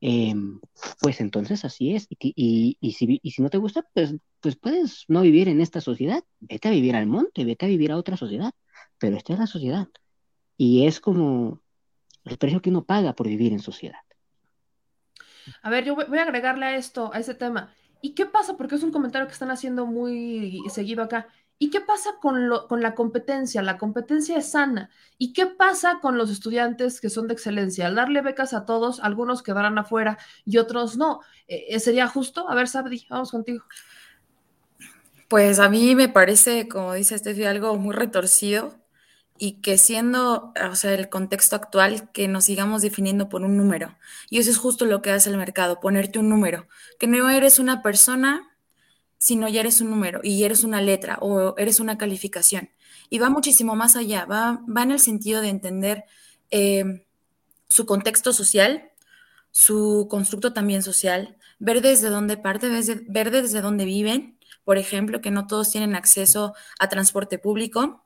em, 0.00 0.60
pues 1.00 1.20
entonces 1.20 1.64
así 1.64 1.94
es. 1.94 2.06
Y, 2.10 2.76
si, 2.96 3.20
y, 3.22 3.30
si, 3.30 3.42
no 3.42 3.50
te 3.50 3.58
gusta, 3.58 3.84
pues, 3.94 4.14
pues 4.40 4.56
puedes 4.56 5.04
no 5.08 5.22
vivir 5.22 5.48
en 5.48 5.60
esta 5.60 5.80
sociedad, 5.80 6.22
vete 6.40 6.68
a 6.68 6.72
vivir 6.72 6.96
al 6.96 7.06
monte, 7.06 7.44
vete 7.44 7.66
a 7.66 7.68
vivir 7.68 7.92
a 7.92 7.96
otra 7.96 8.16
sociedad, 8.16 8.52
pero 8.98 9.16
esta 9.16 9.32
es 9.32 9.38
la 9.38 9.46
sociedad. 9.46 9.88
Y 10.56 10.86
es 10.86 11.00
como 11.00 11.60
el 12.24 12.38
precio 12.38 12.62
que 12.62 12.70
uno 12.70 12.84
paga 12.84 13.14
por 13.14 13.28
vivir 13.28 13.52
en 13.52 13.60
sociedad. 13.60 14.00
A 15.62 15.70
ver, 15.70 15.84
yo 15.84 15.94
voy 15.94 16.18
a 16.18 16.22
agregarle 16.22 16.66
a 16.66 16.76
esto, 16.76 17.12
a 17.12 17.18
ese 17.18 17.34
tema. 17.34 17.72
¿Y 18.00 18.14
qué 18.14 18.26
pasa? 18.26 18.56
Porque 18.56 18.74
es 18.74 18.82
un 18.82 18.92
comentario 18.92 19.26
que 19.26 19.32
están 19.32 19.50
haciendo 19.50 19.86
muy 19.86 20.60
seguido 20.70 21.02
acá. 21.02 21.28
¿Y 21.58 21.70
qué 21.70 21.80
pasa 21.80 22.16
con, 22.20 22.48
lo, 22.48 22.68
con 22.68 22.82
la 22.82 22.94
competencia? 22.94 23.62
La 23.62 23.78
competencia 23.78 24.36
es 24.36 24.50
sana. 24.50 24.90
¿Y 25.16 25.32
qué 25.32 25.46
pasa 25.46 26.00
con 26.00 26.18
los 26.18 26.30
estudiantes 26.30 27.00
que 27.00 27.08
son 27.08 27.28
de 27.28 27.34
excelencia? 27.34 27.86
Al 27.86 27.94
darle 27.94 28.20
becas 28.20 28.52
a 28.52 28.66
todos, 28.66 29.00
algunos 29.00 29.42
quedarán 29.42 29.78
afuera 29.78 30.18
y 30.44 30.58
otros 30.58 30.96
no. 30.96 31.20
Eh, 31.48 31.78
¿Sería 31.80 32.08
justo? 32.08 32.48
A 32.50 32.54
ver, 32.54 32.68
Sabdi, 32.68 33.06
vamos 33.08 33.30
contigo. 33.30 33.64
Pues 35.28 35.58
a 35.58 35.68
mí 35.68 35.94
me 35.94 36.08
parece, 36.08 36.68
como 36.68 36.92
dice 36.92 37.18
Steffi, 37.18 37.44
algo 37.44 37.76
muy 37.76 37.94
retorcido 37.94 38.76
y 39.38 39.60
que 39.60 39.78
siendo, 39.78 40.52
o 40.70 40.74
sea, 40.76 40.94
el 40.94 41.08
contexto 41.08 41.56
actual, 41.56 42.10
que 42.12 42.28
nos 42.28 42.44
sigamos 42.44 42.82
definiendo 42.82 43.28
por 43.28 43.42
un 43.42 43.56
número. 43.56 43.96
Y 44.30 44.38
eso 44.38 44.50
es 44.50 44.58
justo 44.58 44.84
lo 44.84 45.02
que 45.02 45.10
hace 45.10 45.30
el 45.30 45.36
mercado, 45.36 45.80
ponerte 45.80 46.18
un 46.18 46.28
número, 46.28 46.68
que 46.98 47.06
no 47.06 47.28
eres 47.28 47.58
una 47.58 47.82
persona, 47.82 48.55
sino 49.18 49.48
ya 49.48 49.60
eres 49.60 49.80
un 49.80 49.90
número 49.90 50.20
y 50.22 50.44
eres 50.44 50.64
una 50.64 50.80
letra 50.80 51.18
o 51.20 51.56
eres 51.58 51.80
una 51.80 51.98
calificación. 51.98 52.70
Y 53.10 53.18
va 53.18 53.30
muchísimo 53.30 53.76
más 53.76 53.96
allá, 53.96 54.24
va, 54.24 54.60
va 54.66 54.82
en 54.82 54.90
el 54.90 55.00
sentido 55.00 55.40
de 55.40 55.48
entender 55.48 56.04
eh, 56.50 57.06
su 57.68 57.86
contexto 57.86 58.32
social, 58.32 58.90
su 59.50 60.06
constructo 60.10 60.52
también 60.52 60.82
social, 60.82 61.36
ver 61.58 61.82
desde 61.82 62.08
dónde 62.10 62.36
parte, 62.36 62.68
ver 63.08 63.30
desde 63.30 63.60
dónde 63.60 63.84
viven, 63.84 64.38
por 64.64 64.78
ejemplo, 64.78 65.20
que 65.20 65.30
no 65.30 65.46
todos 65.46 65.70
tienen 65.70 65.94
acceso 65.94 66.54
a 66.78 66.88
transporte 66.88 67.38
público, 67.38 68.04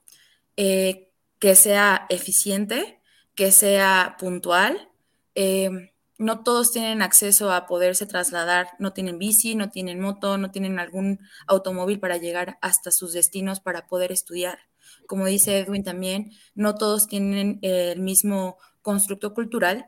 eh, 0.56 1.10
que 1.38 1.54
sea 1.54 2.06
eficiente, 2.10 3.00
que 3.34 3.50
sea 3.50 4.16
puntual. 4.18 4.90
Em, 5.34 5.89
no 6.20 6.42
todos 6.42 6.70
tienen 6.70 7.00
acceso 7.00 7.50
a 7.50 7.66
poderse 7.66 8.04
trasladar, 8.04 8.68
no 8.78 8.92
tienen 8.92 9.18
bici, 9.18 9.54
no 9.54 9.70
tienen 9.70 10.00
moto, 10.00 10.36
no 10.36 10.50
tienen 10.50 10.78
algún 10.78 11.18
automóvil 11.46 11.98
para 11.98 12.18
llegar 12.18 12.58
hasta 12.60 12.90
sus 12.90 13.14
destinos 13.14 13.60
para 13.60 13.86
poder 13.86 14.12
estudiar. 14.12 14.58
Como 15.06 15.24
dice 15.24 15.58
Edwin 15.58 15.82
también, 15.82 16.30
no 16.54 16.74
todos 16.74 17.06
tienen 17.06 17.58
el 17.62 18.00
mismo 18.00 18.58
constructo 18.82 19.32
cultural, 19.32 19.86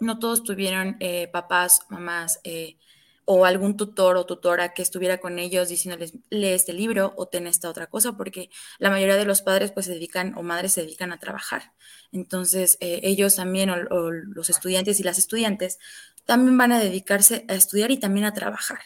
no 0.00 0.18
todos 0.18 0.44
tuvieron 0.44 0.96
eh, 1.00 1.28
papás, 1.30 1.80
mamás, 1.90 2.40
eh, 2.44 2.78
o 3.26 3.44
algún 3.44 3.76
tutor 3.76 4.16
o 4.16 4.26
tutora 4.26 4.74
que 4.74 4.82
estuviera 4.82 5.18
con 5.18 5.38
ellos 5.38 5.68
diciéndoles, 5.68 6.14
lee 6.30 6.48
este 6.48 6.72
libro 6.72 7.14
o 7.16 7.26
ten 7.26 7.46
esta 7.46 7.68
otra 7.68 7.86
cosa, 7.86 8.16
porque 8.16 8.50
la 8.78 8.90
mayoría 8.90 9.16
de 9.16 9.24
los 9.24 9.42
padres 9.42 9.72
pues 9.72 9.86
se 9.86 9.92
dedican 9.92 10.36
o 10.36 10.42
madres 10.42 10.72
se 10.72 10.82
dedican 10.82 11.12
a 11.12 11.18
trabajar. 11.18 11.72
Entonces, 12.12 12.76
eh, 12.80 13.00
ellos 13.02 13.36
también, 13.36 13.70
o, 13.70 14.10
los 14.10 14.50
estudiantes 14.50 15.00
y 15.00 15.02
las 15.02 15.18
estudiantes, 15.18 15.78
también 16.24 16.56
van 16.58 16.72
a 16.72 16.80
dedicarse 16.80 17.44
a 17.48 17.54
estudiar 17.54 17.90
y 17.90 17.98
también 17.98 18.26
a 18.26 18.34
trabajar. 18.34 18.80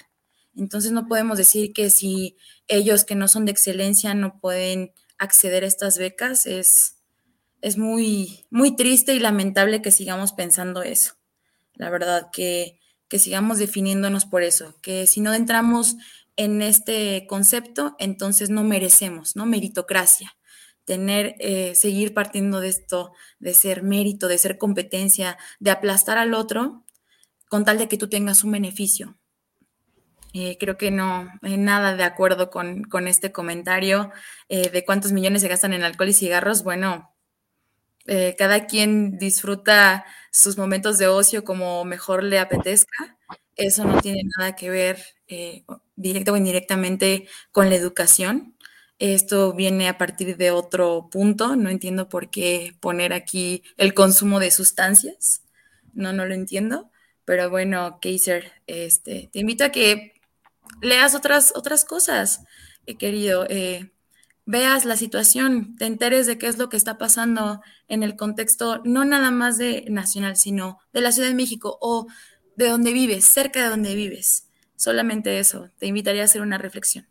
Entonces, 0.56 0.92
no 0.92 1.08
podemos 1.08 1.38
decir 1.38 1.72
que 1.72 1.90
si 1.90 2.36
ellos 2.68 3.04
que 3.04 3.14
no 3.14 3.28
son 3.28 3.44
de 3.44 3.52
excelencia 3.52 4.14
no 4.14 4.40
pueden 4.40 4.92
acceder 5.18 5.64
a 5.64 5.66
estas 5.68 5.98
becas, 5.98 6.46
es, 6.46 6.96
es 7.60 7.76
muy, 7.76 8.46
muy 8.50 8.76
triste 8.76 9.14
y 9.14 9.20
lamentable 9.20 9.82
que 9.82 9.90
sigamos 9.90 10.32
pensando 10.32 10.82
eso. 10.82 11.14
La 11.74 11.90
verdad 11.90 12.30
que 12.32 12.77
que 13.08 13.18
sigamos 13.18 13.58
definiéndonos 13.58 14.24
por 14.26 14.42
eso, 14.42 14.74
que 14.82 15.06
si 15.06 15.20
no 15.20 15.34
entramos 15.34 15.96
en 16.36 16.62
este 16.62 17.26
concepto, 17.26 17.96
entonces 17.98 18.50
no 18.50 18.62
merecemos, 18.62 19.34
¿no? 19.34 19.44
Meritocracia. 19.44 20.36
Tener, 20.84 21.34
eh, 21.40 21.74
seguir 21.74 22.14
partiendo 22.14 22.60
de 22.60 22.68
esto, 22.68 23.12
de 23.40 23.52
ser 23.52 23.82
mérito, 23.82 24.28
de 24.28 24.38
ser 24.38 24.56
competencia, 24.56 25.36
de 25.58 25.70
aplastar 25.70 26.16
al 26.16 26.32
otro, 26.34 26.84
con 27.48 27.64
tal 27.64 27.78
de 27.78 27.88
que 27.88 27.98
tú 27.98 28.08
tengas 28.08 28.44
un 28.44 28.52
beneficio. 28.52 29.18
Eh, 30.32 30.56
creo 30.60 30.76
que 30.76 30.90
no, 30.90 31.28
hay 31.42 31.56
nada 31.56 31.96
de 31.96 32.04
acuerdo 32.04 32.50
con, 32.50 33.08
este 33.08 33.32
comentario 33.32 34.12
eh, 34.48 34.70
de 34.70 34.84
cuántos 34.84 35.12
millones 35.12 35.42
se 35.42 35.48
gastan 35.48 35.72
en 35.72 35.82
alcohol 35.82 36.10
y 36.10 36.12
cigarros. 36.12 36.62
Bueno, 36.62 37.14
eh, 38.08 38.34
cada 38.38 38.66
quien 38.66 39.18
disfruta 39.18 40.04
sus 40.32 40.58
momentos 40.58 40.98
de 40.98 41.08
ocio 41.08 41.44
como 41.44 41.84
mejor 41.84 42.24
le 42.24 42.38
apetezca. 42.38 43.18
Eso 43.56 43.84
no 43.84 44.00
tiene 44.00 44.22
nada 44.38 44.56
que 44.56 44.70
ver 44.70 44.98
eh, 45.28 45.64
directo 45.96 46.32
o 46.32 46.36
indirectamente 46.36 47.28
con 47.52 47.70
la 47.70 47.76
educación. 47.76 48.56
Esto 48.98 49.52
viene 49.54 49.88
a 49.88 49.98
partir 49.98 50.36
de 50.36 50.50
otro 50.50 51.08
punto. 51.10 51.56
No 51.56 51.70
entiendo 51.70 52.08
por 52.08 52.30
qué 52.30 52.74
poner 52.80 53.12
aquí 53.12 53.62
el 53.76 53.94
consumo 53.94 54.40
de 54.40 54.50
sustancias. 54.50 55.42
No, 55.94 56.12
no 56.12 56.26
lo 56.26 56.34
entiendo. 56.34 56.90
Pero 57.24 57.50
bueno, 57.50 57.98
Kaiser, 58.00 58.52
este, 58.66 59.28
te 59.32 59.40
invito 59.40 59.64
a 59.64 59.70
que 59.70 60.14
leas 60.80 61.14
otras, 61.14 61.52
otras 61.56 61.84
cosas, 61.84 62.44
he 62.86 62.96
querido. 62.96 63.46
Eh, 63.48 63.90
veas 64.48 64.86
la 64.86 64.96
situación, 64.96 65.76
te 65.76 65.84
enteres 65.84 66.26
de 66.26 66.38
qué 66.38 66.46
es 66.46 66.56
lo 66.56 66.70
que 66.70 66.78
está 66.78 66.96
pasando 66.96 67.60
en 67.86 68.02
el 68.02 68.16
contexto, 68.16 68.80
no 68.82 69.04
nada 69.04 69.30
más 69.30 69.58
de 69.58 69.84
nacional, 69.90 70.36
sino 70.36 70.78
de 70.90 71.02
la 71.02 71.12
Ciudad 71.12 71.28
de 71.28 71.34
México 71.34 71.76
o 71.82 72.06
de 72.56 72.70
donde 72.70 72.94
vives, 72.94 73.26
cerca 73.26 73.62
de 73.62 73.68
donde 73.68 73.94
vives. 73.94 74.48
Solamente 74.74 75.38
eso, 75.38 75.68
te 75.78 75.86
invitaría 75.86 76.22
a 76.22 76.24
hacer 76.24 76.40
una 76.40 76.56
reflexión. 76.56 77.06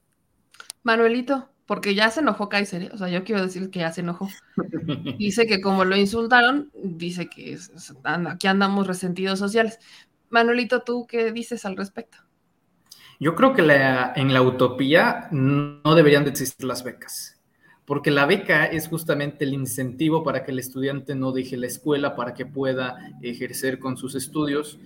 Manuelito. 0.81 1.49
porque 1.68 1.93
ya 1.93 2.09
se 2.09 2.22
enojó 2.22 2.49
Kaiser, 2.49 2.84
¿eh? 2.84 2.89
o 2.91 2.97
sea, 2.97 3.09
yo 3.09 3.23
quiero 3.23 3.43
decir 3.43 3.69
que 3.69 3.80
ya 3.80 3.91
se 3.91 4.01
enojó. 4.01 4.30
Dice 5.19 5.45
que 5.45 5.61
como 5.61 5.85
lo 5.85 5.95
insultaron, 5.95 6.72
dice 6.73 7.30
que 7.30 7.53
es, 7.53 7.72
anda, 8.03 8.31
aquí 8.31 8.47
andamos 8.47 8.88
resentidos 8.88 9.38
sociales. 9.38 9.77
Manuelito, 10.30 10.81
¿tú 10.81 11.05
qué 11.07 11.31
dices 11.31 11.65
al 11.65 11.77
respecto? 11.77 12.18
Yo 13.19 13.35
creo 13.35 13.53
que 13.53 13.64
la, 13.64 14.14
en 14.15 14.34
la 14.34 14.41
utopía 14.41 15.27
no 15.31 15.95
deberían 15.95 16.23
de 16.23 16.30
existir 16.30 16.65
las 16.65 16.84
becas, 16.84 17.38
porque 17.85 18.11
la 18.11 18.26
beca 18.26 18.65
es 18.65 18.88
justamente 18.88 19.44
el 19.45 19.53
incentivo 19.53 20.23
para 20.23 20.44
que 20.44 20.52
el 20.52 20.60
estudiante 20.60 21.15
no 21.15 21.31
deje 21.31 21.57
la 21.57 21.68
escuela, 21.68 22.15
para 22.15 22.34
que 22.34 22.45
pueda 22.45 22.98
ejercer 23.22 23.80
con 23.80 23.98
sus 23.98 24.14
estudios 24.14 24.80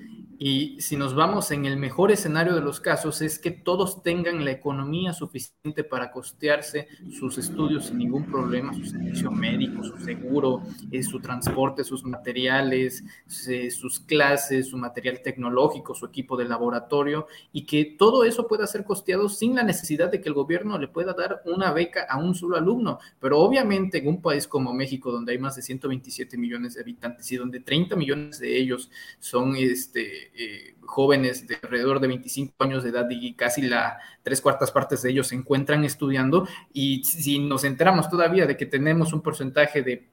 y 0.43 0.81
si 0.81 0.97
nos 0.97 1.13
vamos 1.13 1.51
en 1.51 1.68
el 1.68 1.77
mejor 1.77 2.11
escenario 2.11 2.55
de 2.55 2.61
los 2.61 2.80
casos, 2.80 3.22
es 3.22 3.38
que 3.38 3.51
todos 3.51 4.01
tengan 4.01 4.43
la 4.43 4.49
economía 4.49 5.13
suficiente 5.13 5.84
para 5.84 6.09
costearse 6.09 6.88
sus 7.11 7.38
estudios 7.38 7.85
sin 7.85 7.99
ningún 7.99 8.26
problema, 8.26 8.73
su 8.73 8.84
servicio 8.84 9.30
médico, 9.30 9.84
su 9.84 9.95
seguro, 9.99 10.63
eh, 10.89 11.03
su 11.03 11.19
transporte, 11.19 11.84
sus 11.84 12.03
materiales, 12.05 13.03
sus 13.27 13.99
clases, 13.99 14.69
su 14.69 14.77
material 14.77 15.22
tecnológico, 15.22 15.93
su 15.93 16.07
equipo 16.07 16.35
de 16.35 16.45
laboratorio, 16.45 17.27
y 17.53 17.68
que 17.68 17.85
todo 17.85 18.23
eso 18.23 18.47
pueda 18.47 18.65
ser 18.65 18.84
costeado 18.84 19.30
sin 19.30 19.53
la 19.53 19.61
necesidad 19.61 20.09
de 20.09 20.22
que 20.22 20.30
el 20.30 20.34
gobierno 20.34 20.80
le 20.80 20.88
pueda 20.88 21.13
dar 21.13 21.43
una 21.45 21.72
beca 21.72 22.07
a 22.09 22.18
un 22.18 22.34
solo 22.34 22.57
alumno. 22.57 22.97
Pero 23.19 23.38
obviamente 23.38 23.99
en 23.99 24.07
un 24.07 24.23
país 24.23 24.47
como 24.47 24.73
México, 24.73 25.11
donde 25.11 25.34
hay 25.34 25.38
más 25.38 25.55
de 25.55 25.61
127 25.61 26.35
millones 26.35 26.73
de 26.73 26.81
habitantes 26.81 27.31
y 27.31 27.38
donde 27.38 27.59
30 27.59 27.95
millones 27.95 28.39
de 28.39 28.57
ellos 28.57 28.89
son 29.19 29.55
este, 29.55 30.30
eh, 30.33 30.75
jóvenes 30.85 31.47
de 31.47 31.57
alrededor 31.61 31.99
de 31.99 32.07
25 32.07 32.53
años 32.59 32.83
de 32.83 32.89
edad 32.89 33.07
y 33.09 33.33
casi 33.33 33.61
la 33.61 33.99
tres 34.23 34.41
cuartas 34.41 34.71
partes 34.71 35.01
de 35.01 35.11
ellos 35.11 35.27
se 35.27 35.35
encuentran 35.35 35.83
estudiando 35.83 36.47
y 36.73 37.03
si 37.03 37.39
nos 37.39 37.63
enteramos 37.63 38.09
todavía 38.09 38.45
de 38.45 38.57
que 38.57 38.65
tenemos 38.65 39.13
un 39.13 39.21
porcentaje 39.21 39.81
de 39.81 40.09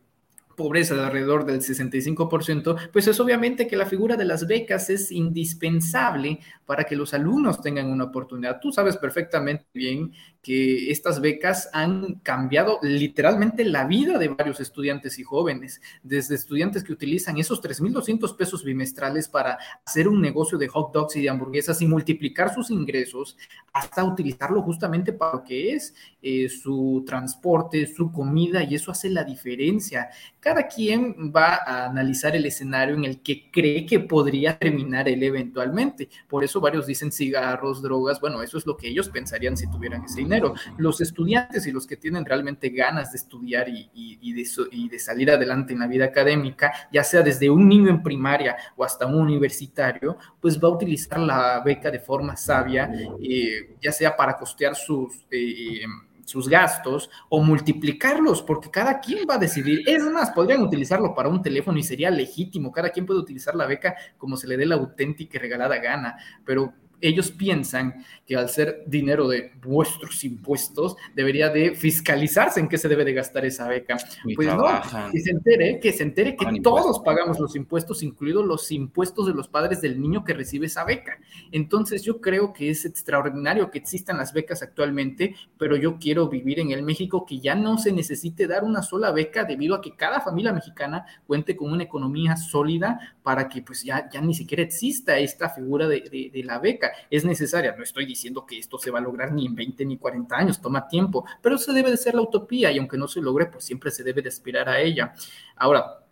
pobreza 0.58 0.96
de 0.96 1.02
alrededor 1.02 1.46
del 1.46 1.60
65%, 1.60 2.90
pues 2.92 3.06
es 3.06 3.20
obviamente 3.20 3.68
que 3.68 3.76
la 3.76 3.86
figura 3.86 4.16
de 4.16 4.24
las 4.24 4.46
becas 4.46 4.90
es 4.90 5.12
indispensable 5.12 6.40
para 6.66 6.82
que 6.82 6.96
los 6.96 7.14
alumnos 7.14 7.62
tengan 7.62 7.86
una 7.86 8.04
oportunidad. 8.04 8.58
Tú 8.60 8.72
sabes 8.72 8.96
perfectamente 8.96 9.66
bien 9.72 10.12
estas 10.48 11.20
becas 11.20 11.68
han 11.72 12.14
cambiado 12.22 12.78
literalmente 12.82 13.64
la 13.64 13.84
vida 13.84 14.18
de 14.18 14.28
varios 14.28 14.60
estudiantes 14.60 15.18
y 15.18 15.22
jóvenes, 15.22 15.80
desde 16.02 16.34
estudiantes 16.34 16.84
que 16.84 16.92
utilizan 16.92 17.38
esos 17.38 17.62
3.200 17.62 18.36
pesos 18.36 18.64
bimestrales 18.64 19.28
para 19.28 19.58
hacer 19.84 20.08
un 20.08 20.20
negocio 20.20 20.58
de 20.58 20.68
hot 20.68 20.92
dogs 20.92 21.16
y 21.16 21.22
de 21.22 21.28
hamburguesas 21.28 21.82
y 21.82 21.86
multiplicar 21.86 22.54
sus 22.54 22.70
ingresos, 22.70 23.36
hasta 23.72 24.04
utilizarlo 24.04 24.62
justamente 24.62 25.12
para 25.12 25.34
lo 25.34 25.44
que 25.44 25.74
es 25.74 25.94
eh, 26.22 26.48
su 26.48 27.04
transporte, 27.06 27.86
su 27.86 28.10
comida, 28.10 28.62
y 28.64 28.74
eso 28.74 28.90
hace 28.90 29.10
la 29.10 29.24
diferencia. 29.24 30.08
Cada 30.40 30.66
quien 30.66 31.32
va 31.34 31.60
a 31.66 31.86
analizar 31.86 32.34
el 32.34 32.46
escenario 32.46 32.94
en 32.94 33.04
el 33.04 33.20
que 33.20 33.50
cree 33.50 33.84
que 33.84 34.00
podría 34.00 34.58
terminar 34.58 35.08
él 35.08 35.22
eventualmente. 35.22 36.08
Por 36.28 36.44
eso 36.44 36.60
varios 36.60 36.86
dicen 36.86 37.12
cigarros, 37.12 37.82
drogas, 37.82 38.20
bueno, 38.20 38.42
eso 38.42 38.56
es 38.58 38.66
lo 38.66 38.76
que 38.76 38.88
ellos 38.88 39.08
pensarían 39.08 39.56
si 39.56 39.68
tuvieran 39.70 40.04
ese 40.04 40.20
dinero. 40.20 40.37
Los 40.76 41.00
estudiantes 41.00 41.66
y 41.66 41.72
los 41.72 41.86
que 41.86 41.96
tienen 41.96 42.24
realmente 42.24 42.70
ganas 42.70 43.12
de 43.12 43.18
estudiar 43.18 43.68
y, 43.68 43.90
y, 43.94 44.18
y, 44.20 44.32
de, 44.32 44.46
y, 44.72 44.88
de, 44.88 44.98
salir 44.98 45.30
adelante 45.30 45.72
en 45.72 45.80
la 45.80 45.86
vida 45.86 46.06
académica, 46.06 46.72
ya 46.92 47.04
sea 47.04 47.22
desde 47.22 47.50
un 47.50 47.68
niño 47.68 47.88
en 47.90 48.02
primaria 48.02 48.56
o 48.76 48.84
hasta 48.84 49.06
un 49.06 49.16
universitario, 49.16 50.16
pues 50.40 50.62
va 50.62 50.68
a 50.68 50.72
utilizar 50.72 51.18
la 51.18 51.60
beca 51.64 51.90
de 51.90 52.00
forma 52.00 52.36
sabia, 52.36 52.90
eh, 53.22 53.76
ya 53.80 53.92
sea 53.92 54.16
para 54.16 54.36
costear 54.36 54.74
sus... 54.74 55.26
Eh, 55.30 55.82
sus 56.28 56.46
gastos 56.46 57.08
o 57.30 57.42
multiplicarlos, 57.42 58.42
porque 58.42 58.70
cada 58.70 59.00
quien 59.00 59.26
va 59.28 59.36
a 59.36 59.38
decidir. 59.38 59.82
Es 59.86 60.04
más, 60.04 60.30
podrían 60.30 60.60
utilizarlo 60.60 61.14
para 61.14 61.30
un 61.30 61.40
teléfono 61.40 61.78
y 61.78 61.82
sería 61.82 62.10
legítimo. 62.10 62.70
Cada 62.70 62.90
quien 62.90 63.06
puede 63.06 63.20
utilizar 63.20 63.54
la 63.54 63.66
beca 63.66 63.96
como 64.18 64.36
se 64.36 64.46
le 64.46 64.58
dé 64.58 64.66
la 64.66 64.74
auténtica 64.74 65.38
y 65.38 65.40
regalada 65.40 65.78
gana, 65.78 66.18
pero 66.44 66.74
ellos 67.00 67.30
piensan 67.30 68.04
que 68.26 68.36
al 68.36 68.48
ser 68.48 68.84
dinero 68.86 69.26
de 69.26 69.52
vuestros 69.62 70.22
impuestos, 70.24 70.96
debería 71.14 71.48
de 71.48 71.74
fiscalizarse 71.74 72.60
en 72.60 72.68
qué 72.68 72.76
se 72.76 72.88
debe 72.88 73.04
de 73.04 73.14
gastar 73.14 73.46
esa 73.46 73.66
beca. 73.66 73.96
Y 74.24 74.34
pues 74.34 74.46
trabajan. 74.46 75.06
no, 75.06 75.12
que 75.12 75.20
se 75.20 75.30
entere, 75.30 75.80
que 75.80 75.92
se 75.92 76.02
entere 76.02 76.36
que 76.36 76.44
todos 76.44 76.56
impuestos. 76.56 77.00
pagamos 77.04 77.38
los 77.38 77.56
impuestos, 77.56 78.02
incluidos 78.02 78.44
los 78.44 78.70
impuestos 78.70 79.26
de 79.26 79.34
los 79.34 79.48
padres 79.48 79.80
del 79.80 80.00
niño 80.00 80.24
que 80.24 80.34
recibe 80.34 80.66
esa 80.66 80.84
beca. 80.84 81.18
Entonces 81.52 82.02
yo 82.02 82.20
creo 82.20 82.52
que 82.52 82.70
es 82.70 82.84
extraordinario 82.84 83.70
que 83.70 83.78
existan 83.78 84.18
las 84.18 84.32
becas 84.32 84.62
actualmente, 84.62 85.34
pero 85.56 85.76
yo 85.76 85.98
quiero 85.98 86.28
vivir 86.28 86.60
en 86.60 86.72
el 86.72 86.82
México 86.82 87.24
que 87.24 87.40
ya 87.40 87.54
no 87.54 87.78
se 87.78 87.92
necesite 87.92 88.46
dar 88.46 88.62
una 88.64 88.82
sola 88.82 89.10
beca 89.10 89.44
debido 89.44 89.74
a 89.74 89.80
que 89.80 89.96
cada 89.96 90.20
familia 90.20 90.52
mexicana 90.52 91.06
cuente 91.26 91.56
con 91.56 91.72
una 91.72 91.84
economía 91.84 92.36
sólida 92.36 93.16
para 93.22 93.48
que 93.48 93.62
pues 93.62 93.82
ya, 93.82 94.08
ya 94.10 94.20
ni 94.20 94.34
siquiera 94.34 94.62
exista 94.62 95.18
esta 95.18 95.48
figura 95.48 95.88
de, 95.88 96.02
de, 96.02 96.30
de 96.32 96.44
la 96.44 96.58
beca 96.58 96.87
es 97.10 97.24
necesaria. 97.24 97.74
No 97.76 97.82
estoy 97.82 98.06
diciendo 98.06 98.44
que 98.46 98.58
esto 98.58 98.78
se 98.78 98.90
va 98.90 98.98
a 98.98 99.02
lograr 99.02 99.32
ni 99.32 99.46
en 99.46 99.54
20 99.54 99.84
ni 99.84 99.98
40 99.98 100.36
años, 100.36 100.60
toma 100.60 100.88
tiempo, 100.88 101.24
pero 101.42 101.56
eso 101.56 101.72
debe 101.72 101.90
de 101.90 101.96
ser 101.96 102.14
la 102.14 102.22
utopía 102.22 102.70
y 102.72 102.78
aunque 102.78 102.98
no 102.98 103.08
se 103.08 103.20
logre, 103.20 103.46
pues 103.46 103.64
siempre 103.64 103.90
se 103.90 104.04
debe 104.04 104.22
de 104.22 104.28
aspirar 104.28 104.68
a 104.68 104.80
ella. 104.80 105.14
Ahora, 105.56 106.04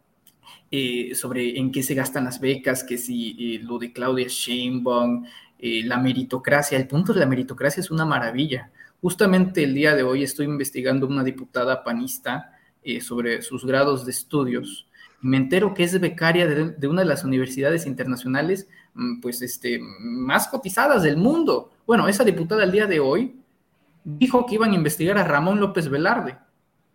eh, 0.70 1.14
sobre 1.14 1.58
en 1.58 1.70
qué 1.70 1.82
se 1.82 1.94
gastan 1.94 2.24
las 2.24 2.40
becas, 2.40 2.82
que 2.84 2.98
si 2.98 3.56
eh, 3.56 3.60
lo 3.62 3.78
de 3.78 3.92
Claudia 3.92 4.26
Sheinbaum, 4.28 5.24
eh, 5.58 5.82
la 5.84 5.98
meritocracia, 5.98 6.76
el 6.76 6.86
punto 6.86 7.12
de 7.12 7.20
la 7.20 7.26
meritocracia 7.26 7.80
es 7.80 7.90
una 7.90 8.04
maravilla. 8.04 8.70
Justamente 9.00 9.64
el 9.64 9.74
día 9.74 9.94
de 9.94 10.02
hoy 10.02 10.22
estoy 10.22 10.46
investigando 10.46 11.06
una 11.06 11.24
diputada 11.24 11.84
panista 11.84 12.52
eh, 12.82 13.00
sobre 13.00 13.42
sus 13.42 13.64
grados 13.64 14.04
de 14.04 14.12
estudios. 14.12 14.88
Me 15.20 15.36
entero 15.36 15.74
que 15.74 15.84
es 15.84 15.98
becaria 15.98 16.46
de 16.46 16.88
una 16.88 17.02
de 17.02 17.08
las 17.08 17.24
universidades 17.24 17.86
internacionales 17.86 18.68
pues 19.20 19.42
este, 19.42 19.78
más 19.98 20.48
cotizadas 20.48 21.02
del 21.02 21.16
mundo. 21.16 21.72
Bueno, 21.86 22.08
esa 22.08 22.24
diputada 22.24 22.64
el 22.64 22.72
día 22.72 22.86
de 22.86 23.00
hoy 23.00 23.36
dijo 24.04 24.46
que 24.46 24.54
iban 24.54 24.72
a 24.72 24.76
investigar 24.76 25.18
a 25.18 25.24
Ramón 25.24 25.60
López 25.60 25.88
Velarde. 25.88 26.38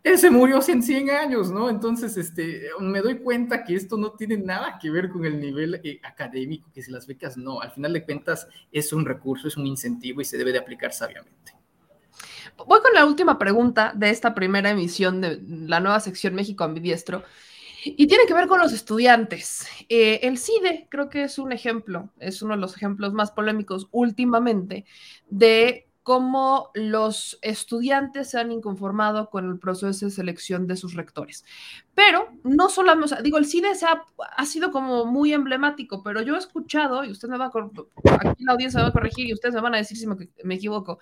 Él 0.04 0.18
se 0.18 0.32
murió 0.32 0.58
hace 0.58 0.82
100 0.82 1.12
años, 1.12 1.52
¿no? 1.52 1.70
Entonces, 1.70 2.18
este, 2.18 2.70
me 2.80 3.02
doy 3.02 3.20
cuenta 3.20 3.64
que 3.64 3.76
esto 3.76 3.98
no 3.98 4.14
tiene 4.14 4.36
nada 4.38 4.80
que 4.82 4.90
ver 4.90 5.10
con 5.10 5.26
el 5.26 5.40
nivel 5.40 5.80
eh, 5.84 6.00
académico, 6.04 6.72
que 6.74 6.82
si 6.82 6.92
las 6.92 7.06
becas 7.06 7.38
no, 7.38 7.62
al 7.62 7.72
final 7.72 7.94
de 7.94 8.04
cuentas 8.04 8.48
es 8.72 8.92
un 8.94 9.06
recurso, 9.06 9.48
es 9.48 9.58
un 9.58 9.68
incentivo 9.68 10.22
y 10.22 10.26
se 10.26 10.40
debe 10.40 10.52
de 10.52 10.58
aplicar 10.58 10.92
sabiamente. 10.92 11.54
Voy 12.58 12.82
con 12.82 12.94
la 12.94 13.06
última 13.06 13.38
pregunta 13.38 13.94
de 13.96 14.10
esta 14.10 14.34
primera 14.34 14.72
emisión 14.72 15.22
de 15.22 15.40
la 15.48 15.80
nueva 15.80 16.00
sección 16.00 16.34
México 16.34 16.64
Ambidiestro. 16.64 17.24
Y 17.84 18.08
tiene 18.08 18.26
que 18.28 18.34
ver 18.34 18.48
con 18.48 18.60
los 18.60 18.74
estudiantes. 18.74 19.68
Eh, 19.90 20.20
el 20.24 20.38
CIDE 20.38 20.88
creo 20.90 21.10
que 21.10 21.24
es 21.24 21.40
un 21.40 21.52
ejemplo, 21.52 22.10
es 22.20 22.42
uno 22.42 22.56
de 22.56 22.62
los 22.62 22.76
ejemplos 22.76 23.14
más 23.14 23.32
polémicos 23.32 23.88
últimamente 23.92 24.86
de 25.30 25.88
cómo 26.04 26.72
los 26.74 27.40
estudiantes 27.42 28.30
se 28.30 28.40
han 28.40 28.52
inconformado 28.52 29.30
con 29.30 29.50
el 29.50 29.60
proceso 29.60 30.06
de 30.06 30.12
selección 30.12 30.68
de 30.68 30.76
sus 30.76 30.94
rectores. 30.94 31.46
Pero 31.96 32.30
no 32.44 32.70
solamente, 32.70 33.16
digo, 33.24 33.38
el 33.38 33.46
CIDE 33.46 33.72
ha, 34.38 34.46
sido 34.46 34.72
como 34.72 35.06
muy 35.06 35.34
emblemático, 35.34 36.04
pero 36.04 36.22
yo 36.22 36.36
he 36.36 36.40
escuchado, 36.40 37.04
y 37.04 37.12
usted 37.12 37.30
me 37.30 37.38
va 37.38 37.46
a, 37.46 38.28
aquí 38.30 38.44
la 38.44 38.54
audiencia 38.54 38.80
me 38.80 38.84
va 38.84 38.90
a 38.90 38.94
corregir 38.94 39.28
y 39.28 39.34
ustedes 39.34 39.56
me 39.56 39.62
van 39.62 39.76
a 39.76 39.78
decir 39.78 39.98
si 39.98 40.08
me 40.08 40.56
equivoco, 40.56 41.00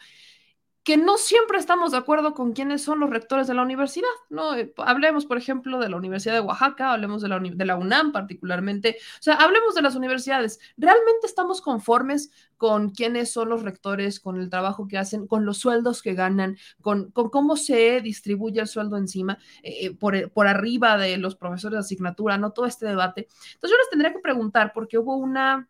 que 0.89 0.97
no 0.97 1.19
siempre 1.19 1.59
estamos 1.59 1.91
de 1.91 1.99
acuerdo 1.99 2.33
con 2.33 2.53
quiénes 2.53 2.81
son 2.81 2.99
los 2.99 3.11
rectores 3.11 3.45
de 3.45 3.53
la 3.53 3.61
universidad, 3.61 4.07
¿no? 4.29 4.53
Hablemos, 4.77 5.27
por 5.27 5.37
ejemplo, 5.37 5.77
de 5.77 5.87
la 5.87 5.95
Universidad 5.95 6.33
de 6.33 6.39
Oaxaca, 6.39 6.93
hablemos 6.93 7.21
de 7.21 7.27
la, 7.27 7.75
UNAM 7.77 8.11
particularmente, 8.11 8.97
o 9.19 9.21
sea, 9.21 9.35
hablemos 9.35 9.75
de 9.75 9.83
las 9.83 9.93
universidades. 9.93 10.59
¿Realmente 10.77 11.27
estamos 11.27 11.61
conformes 11.61 12.31
con 12.57 12.89
quiénes 12.89 13.31
son 13.31 13.49
los 13.49 13.61
rectores, 13.61 14.19
con 14.19 14.41
el 14.41 14.49
trabajo 14.49 14.87
que 14.87 14.97
hacen, 14.97 15.27
con 15.27 15.45
los 15.45 15.59
sueldos 15.59 16.01
que 16.01 16.15
ganan, 16.15 16.57
con, 16.81 17.11
con 17.11 17.29
cómo 17.29 17.55
se 17.55 18.01
distribuye 18.01 18.59
el 18.59 18.67
sueldo 18.67 18.97
encima, 18.97 19.37
eh, 19.61 19.95
por, 19.95 20.31
por 20.31 20.47
arriba 20.47 20.97
de 20.97 21.17
los 21.17 21.35
profesores 21.35 21.73
de 21.75 21.81
asignatura, 21.81 22.39
¿no? 22.39 22.49
Todo 22.49 22.65
este 22.65 22.87
debate. 22.87 23.27
Entonces 23.53 23.69
yo 23.69 23.77
les 23.77 23.89
tendría 23.91 24.11
que 24.11 24.21
preguntar, 24.23 24.71
porque 24.73 24.97
hubo 24.97 25.17
una 25.17 25.69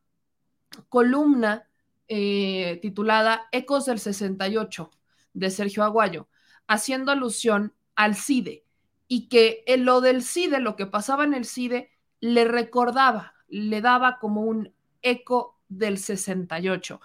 columna 0.87 1.67
eh, 2.07 2.79
titulada 2.81 3.49
Ecos 3.51 3.85
del 3.85 3.99
68 3.99 4.91
de 5.33 5.49
Sergio 5.49 5.83
Aguayo, 5.83 6.27
haciendo 6.67 7.11
alusión 7.11 7.73
al 7.95 8.15
CIDE 8.15 8.65
y 9.07 9.27
que 9.27 9.63
en 9.65 9.85
lo 9.85 10.01
del 10.01 10.23
CIDE, 10.23 10.59
lo 10.59 10.75
que 10.75 10.85
pasaba 10.85 11.23
en 11.23 11.33
el 11.33 11.45
CIDE, 11.45 11.91
le 12.19 12.45
recordaba, 12.45 13.33
le 13.47 13.81
daba 13.81 14.19
como 14.19 14.41
un 14.41 14.73
eco 15.01 15.59
del 15.67 15.97
68. 15.97 17.01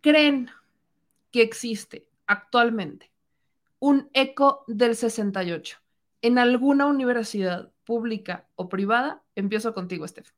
¿Creen 0.00 0.50
que 1.30 1.42
existe 1.42 2.08
actualmente 2.26 3.10
un 3.78 4.10
eco 4.12 4.64
del 4.66 4.96
68 4.96 5.78
en 6.22 6.38
alguna 6.38 6.86
universidad 6.86 7.72
pública 7.84 8.48
o 8.56 8.68
privada? 8.68 9.22
Empiezo 9.34 9.72
contigo, 9.74 10.04
Estef. 10.04 10.32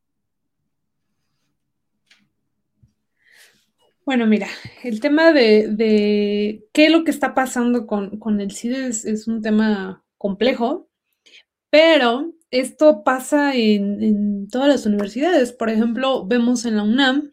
Bueno, 4.07 4.24
mira, 4.28 4.47
el 4.85 5.01
tema 5.01 5.33
de, 5.33 5.66
de 5.66 6.65
qué 6.73 6.87
es 6.87 6.93
lo 6.93 7.03
que 7.03 7.11
está 7.11 7.35
pasando 7.35 7.89
con, 7.89 8.20
con 8.20 8.41
el 8.41 8.53
es, 8.53 9.05
es 9.05 9.27
un 9.27 9.43
tema 9.43 10.05
complejo, 10.16 10.89
pero 11.70 12.33
esto 12.53 13.03
pasa 13.05 13.57
en, 13.57 14.03
en 14.03 14.49
todas 14.49 14.69
las 14.69 14.87
universidades. 14.87 15.53
Por 15.53 15.70
ejemplo, 15.70 16.24
vemos 16.24 16.65
en 16.66 16.77
la 16.77 16.85
UNAM, 16.85 17.33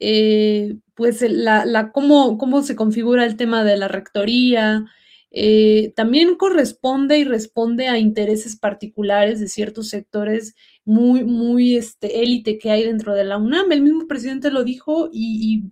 eh, 0.00 0.78
pues 0.94 1.22
la, 1.22 1.64
la 1.64 1.92
cómo, 1.92 2.36
cómo 2.36 2.62
se 2.62 2.74
configura 2.74 3.24
el 3.24 3.36
tema 3.36 3.62
de 3.62 3.76
la 3.76 3.86
rectoría, 3.86 4.86
eh, 5.30 5.92
también 5.94 6.36
corresponde 6.36 7.18
y 7.18 7.24
responde 7.24 7.88
a 7.88 7.98
intereses 7.98 8.56
particulares 8.56 9.40
de 9.40 9.48
ciertos 9.48 9.88
sectores 9.90 10.54
muy, 10.84 11.22
muy 11.24 11.76
este, 11.76 12.22
élite 12.22 12.58
que 12.58 12.70
hay 12.70 12.84
dentro 12.84 13.14
de 13.14 13.24
la 13.24 13.36
UNAM. 13.38 13.70
El 13.72 13.82
mismo 13.82 14.06
presidente 14.08 14.50
lo 14.50 14.64
dijo 14.64 15.10
y, 15.12 15.64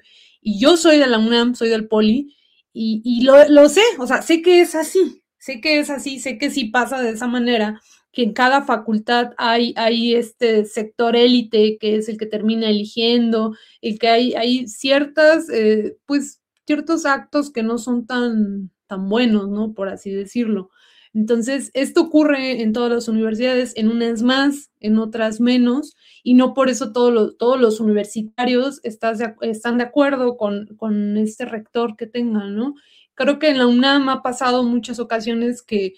y, 0.47 0.61
yo 0.61 0.77
soy 0.77 0.99
de 0.99 1.07
la 1.07 1.19
UNAM, 1.19 1.55
soy 1.55 1.69
del 1.69 1.89
Poli 1.89 2.37
y, 2.73 3.03
y 3.05 3.23
lo, 3.23 3.49
lo, 3.49 3.69
sé, 3.69 3.83
o 3.99 4.07
sea, 4.07 4.23
sé 4.23 4.43
que 4.43 4.61
es 4.61 4.75
así, 4.75 5.23
sé 5.39 5.61
que 5.61 5.79
es 5.81 5.91
así, 5.91 6.21
sé 6.21 6.39
que 6.39 6.51
sí 6.51 6.67
pasa 6.67 7.03
de 7.03 7.11
esa 7.11 7.27
manera, 7.27 7.81
que 8.17 8.23
en 8.23 8.33
cada 8.33 8.63
facultad 8.63 9.33
hay, 9.37 9.75
hay 9.77 10.15
este 10.15 10.65
sector 10.65 11.17
élite 11.17 11.77
que 11.79 11.97
es 11.97 12.09
el 12.09 12.17
que 12.17 12.25
termina 12.25 12.71
eligiendo, 12.71 13.55
el 13.83 13.99
que 13.99 14.09
hay, 14.09 14.35
hay 14.35 14.67
ciertas, 14.69 15.51
eh, 15.51 15.99
pues, 16.07 16.41
ciertos 16.67 17.05
actos 17.05 17.53
que 17.53 17.63
no 17.63 17.77
son 17.77 18.07
tan, 18.07 18.71
tan 18.87 19.11
buenos, 19.11 19.51
¿no? 19.51 19.75
Por 19.75 19.91
así 19.91 20.11
decirlo. 20.11 20.71
Entonces, 21.17 21.71
esto 21.73 22.03
ocurre 22.03 22.61
en 22.61 22.75
todas 22.75 22.93
las 22.93 23.09
universidades, 23.09 23.73
en 23.77 23.89
unas 23.89 24.21
más, 24.21 24.71
en 24.81 24.99
otras 24.99 25.41
menos, 25.41 25.97
y 26.23 26.35
no 26.35 26.53
por 26.53 26.69
eso 26.69 26.93
todos 26.93 27.11
los, 27.11 27.39
todos 27.39 27.59
los 27.59 27.81
universitarios 27.81 28.81
están 28.83 29.79
de 29.79 29.83
acuerdo 29.83 30.37
con, 30.37 31.17
este 31.17 31.47
rector 31.47 31.97
que 31.97 32.07
tengan, 32.07 32.55
¿no? 32.55 32.75
Creo 33.15 33.39
que 33.39 33.49
en 33.49 33.57
la 33.57 33.67
UNAM 33.67 34.11
ha 34.11 34.23
pasado 34.23 34.63
muchas 34.63 34.99
ocasiones 34.99 35.63
que, 35.63 35.95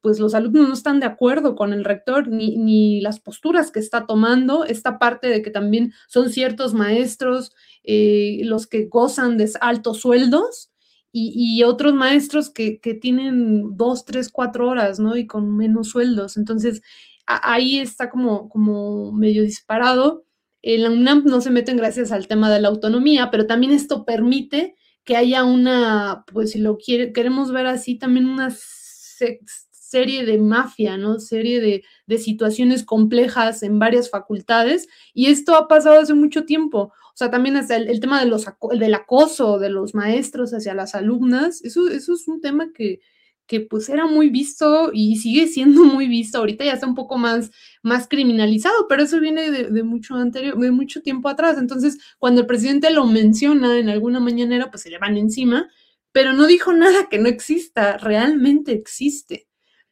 pues 0.00 0.20
los 0.20 0.36
alumnos 0.36 0.68
no 0.68 0.74
están 0.74 1.00
de 1.00 1.06
acuerdo 1.06 1.56
con 1.56 1.72
el 1.72 1.84
rector 1.84 2.28
ni, 2.28 2.56
ni 2.56 3.00
las 3.00 3.18
posturas 3.18 3.72
que 3.72 3.80
está 3.80 4.06
tomando, 4.06 4.64
esta 4.64 5.00
parte 5.00 5.26
de 5.26 5.42
que 5.42 5.50
también 5.50 5.92
son 6.06 6.30
ciertos 6.30 6.72
maestros 6.72 7.50
eh, 7.82 8.42
los 8.44 8.68
que 8.68 8.84
gozan 8.84 9.38
de 9.38 9.50
altos 9.60 9.98
sueldos, 9.98 10.70
y, 11.16 11.32
y, 11.36 11.62
otros 11.62 11.94
maestros 11.94 12.50
que, 12.50 12.80
que, 12.80 12.92
tienen 12.92 13.76
dos, 13.76 14.04
tres, 14.04 14.30
cuatro 14.32 14.68
horas, 14.68 14.98
¿no? 14.98 15.16
Y 15.16 15.28
con 15.28 15.56
menos 15.56 15.90
sueldos. 15.90 16.36
Entonces, 16.36 16.82
ahí 17.24 17.78
está 17.78 18.10
como, 18.10 18.48
como 18.48 19.12
medio 19.12 19.44
disparado. 19.44 20.24
En 20.60 20.82
la 20.82 20.90
UNAM 20.90 21.22
no 21.24 21.40
se 21.40 21.50
meten 21.50 21.76
gracias 21.76 22.10
al 22.10 22.26
tema 22.26 22.50
de 22.50 22.60
la 22.60 22.66
autonomía, 22.66 23.30
pero 23.30 23.46
también 23.46 23.72
esto 23.72 24.04
permite 24.04 24.74
que 25.04 25.16
haya 25.16 25.44
una, 25.44 26.24
pues 26.32 26.50
si 26.50 26.58
lo 26.58 26.78
queremos 26.78 27.52
ver 27.52 27.66
así, 27.68 27.96
también 27.96 28.26
una 28.26 28.50
se, 28.50 29.38
serie 29.70 30.24
de 30.24 30.38
mafia, 30.38 30.96
¿no? 30.96 31.20
Serie 31.20 31.60
de, 31.60 31.84
de 32.06 32.18
situaciones 32.18 32.82
complejas 32.82 33.62
en 33.62 33.78
varias 33.78 34.10
facultades. 34.10 34.88
Y 35.12 35.26
esto 35.26 35.54
ha 35.54 35.68
pasado 35.68 36.00
hace 36.00 36.14
mucho 36.14 36.44
tiempo. 36.44 36.92
O 37.14 37.16
sea, 37.16 37.30
también 37.30 37.56
hasta 37.56 37.76
el, 37.76 38.00
tema 38.00 38.24
de 38.24 38.30
del 38.76 38.94
acoso 38.94 39.60
de 39.60 39.70
los 39.70 39.94
maestros 39.94 40.52
hacia 40.52 40.74
las 40.74 40.96
alumnas, 40.96 41.62
eso, 41.62 41.88
eso 41.88 42.14
es 42.14 42.26
un 42.26 42.40
tema 42.40 42.72
que, 42.74 42.98
que 43.46 43.60
pues 43.60 43.88
era 43.88 44.06
muy 44.06 44.30
visto 44.30 44.90
y 44.92 45.16
sigue 45.16 45.46
siendo 45.46 45.84
muy 45.84 46.08
visto. 46.08 46.38
Ahorita 46.38 46.64
ya 46.64 46.72
está 46.72 46.88
un 46.88 46.96
poco 46.96 47.16
más, 47.16 47.52
más 47.84 48.08
criminalizado, 48.08 48.88
pero 48.88 49.04
eso 49.04 49.20
viene 49.20 49.52
de, 49.52 49.70
de, 49.70 49.82
mucho 49.84 50.16
anterior, 50.16 50.58
de 50.58 50.72
mucho 50.72 51.02
tiempo 51.02 51.28
atrás. 51.28 51.56
Entonces, 51.56 51.98
cuando 52.18 52.40
el 52.40 52.48
presidente 52.48 52.90
lo 52.90 53.06
menciona 53.06 53.78
en 53.78 53.88
alguna 53.90 54.18
mañanera, 54.18 54.70
pues 54.72 54.82
se 54.82 54.90
le 54.90 54.98
van 54.98 55.16
encima, 55.16 55.68
pero 56.10 56.32
no 56.32 56.46
dijo 56.46 56.72
nada 56.72 57.08
que 57.08 57.18
no 57.18 57.28
exista, 57.28 57.96
realmente 57.98 58.72
existe. 58.72 59.46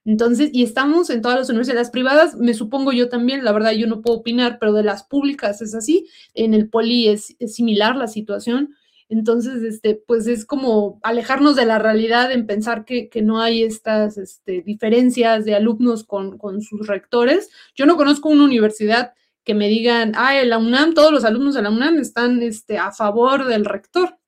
Entonces, 0.05 0.51
y 0.53 0.65
estamos 0.65 1.11
en 1.11 1.23
todas 1.23 1.39
las 1.39 1.49
universidades 1.49 1.91
privadas, 1.91 2.37
me 2.37 2.55
supongo 2.55 2.93
yo 2.93 3.09
también, 3.09 3.45
la 3.45 3.53
verdad 3.53 3.73
yo 3.73 3.87
no 3.87 4.03
puedo 4.03 4.19
opinar, 4.19 4.59
pero 4.59 4.73
de 4.73 4.83
las 4.83 5.05
públicas 5.05 5.63
es 5.63 5.75
así, 5.75 6.09
en 6.35 6.55
el 6.55 6.69
poli 6.69 7.09
es, 7.09 7.37
similar 7.47 7.97
la 7.97 8.09
situación. 8.09 8.75
Entonces, 9.09 9.63
este, 9.63 9.95
pues 9.95 10.27
es 10.27 10.45
como 10.45 10.99
alejarnos 11.03 11.55
de 11.55 11.67
la 11.67 11.79
realidad 11.79 12.33
en 12.33 12.47
pensar 12.47 12.85
que, 12.85 13.09
que 13.11 13.23
no 13.23 13.41
hay 13.41 13.63
estas 13.63 14.17
este, 14.17 14.63
diferencias 14.63 15.45
de 15.45 15.55
alumnos 15.55 16.05
con, 16.05 16.39
con, 16.39 16.63
sus 16.63 16.87
rectores. 16.87 17.51
Yo 17.77 17.87
no 17.87 17.97
conozco 17.97 18.31
una 18.31 18.45
universidad 18.45 19.13
que 19.45 19.55
me 19.55 19.69
digan, 19.69 20.13
ah, 20.17 20.35
la 20.45 20.59
UNAM, 20.59 20.95
todos 20.95 21.13
los 21.13 21.25
alumnos 21.25 21.55
de 21.55 21.63
la 21.63 21.71
UNAM 21.71 21.99
están 21.99 22.43
este, 22.43 22.79
a 22.79 22.91
favor 22.93 23.47
del 23.47 23.65
rector. 23.65 24.19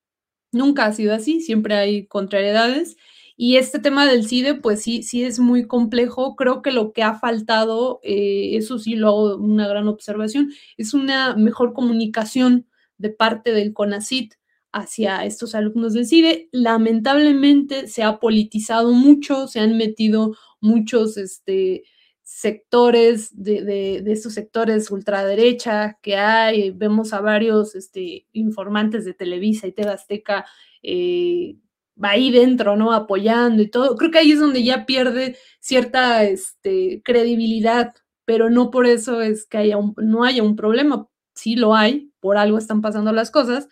Nunca 0.53 0.87
ha 0.87 0.93
sido 0.93 1.15
así, 1.15 1.41
siempre 1.41 1.75
hay 1.77 2.07
contrariedades. 2.07 2.97
Y 3.37 3.57
este 3.57 3.81
tema 3.81 4.07
del 4.07 4.27
CIDE, 4.29 4.55
pues 4.55 4.83
sí, 4.83 5.03
sí 5.03 5.25
es 5.25 5.41
muy 5.41 5.67
complejo. 5.67 6.37
Creo 6.37 6.63
que 6.63 6.71
lo 6.71 6.93
que 6.93 7.03
ha 7.03 7.19
faltado, 7.19 8.01
eh, 8.05 8.57
eso 8.57 8.79
sí 8.79 8.95
lo 8.95 9.09
hago 9.09 9.37
una 9.37 9.67
gran 9.67 9.89
observación, 9.89 10.53
es 10.77 10.95
una 10.95 11.35
mejor 11.37 11.73
comunicación 11.73 12.67
de 12.99 13.11
parte 13.11 13.53
del 13.53 13.73
CONACIT 13.73 14.35
hacia 14.73 15.25
estos 15.25 15.55
alumnos 15.55 15.95
del 15.95 16.07
CIDE. 16.07 16.49
Lamentablemente 16.53 17.89
se 17.89 18.03
ha 18.05 18.21
politizado 18.21 18.93
mucho, 18.93 19.49
se 19.49 19.61
han 19.61 19.77
metido 19.77 20.37
muchos 20.61 21.17
este, 21.17 21.85
sectores 22.23 23.31
de, 23.43 23.63
de, 23.63 24.13
estos 24.13 24.35
sectores 24.35 24.91
ultraderecha 24.91 25.99
que 26.03 26.17
hay. 26.17 26.71
Vemos 26.71 27.13
a 27.13 27.21
varios 27.21 27.75
este, 27.75 28.27
informantes 28.33 29.05
de 29.05 29.15
Televisa 29.15 29.67
y 29.67 29.73
TV 29.73 29.91
Azteca 29.91 30.45
eh, 30.83 31.57
ahí 32.01 32.31
dentro, 32.31 32.77
¿no? 32.77 32.93
Apoyando 32.93 33.63
y 33.63 33.69
todo. 33.69 33.97
Creo 33.97 34.11
que 34.11 34.19
ahí 34.19 34.33
es 34.33 34.41
donde 34.41 34.63
ya 34.65 34.87
pierde 34.87 35.37
cierta 35.61 36.25
este, 36.25 37.03
credibilidad, 37.05 37.95
pero 38.25 38.51
no 38.51 38.71
por 38.71 38.87
eso 38.87 39.21
es 39.21 39.47
que 39.47 39.59
haya 39.59 39.77
un, 39.77 39.95
no 39.97 40.25
haya 40.25 40.43
un 40.43 40.57
problema. 40.57 41.09
Sí 41.35 41.57
lo 41.57 41.75
hay, 41.75 42.13
por 42.21 42.37
algo 42.37 42.59
están 42.59 42.81
pasando 42.81 43.13
las 43.13 43.31
cosas, 43.31 43.69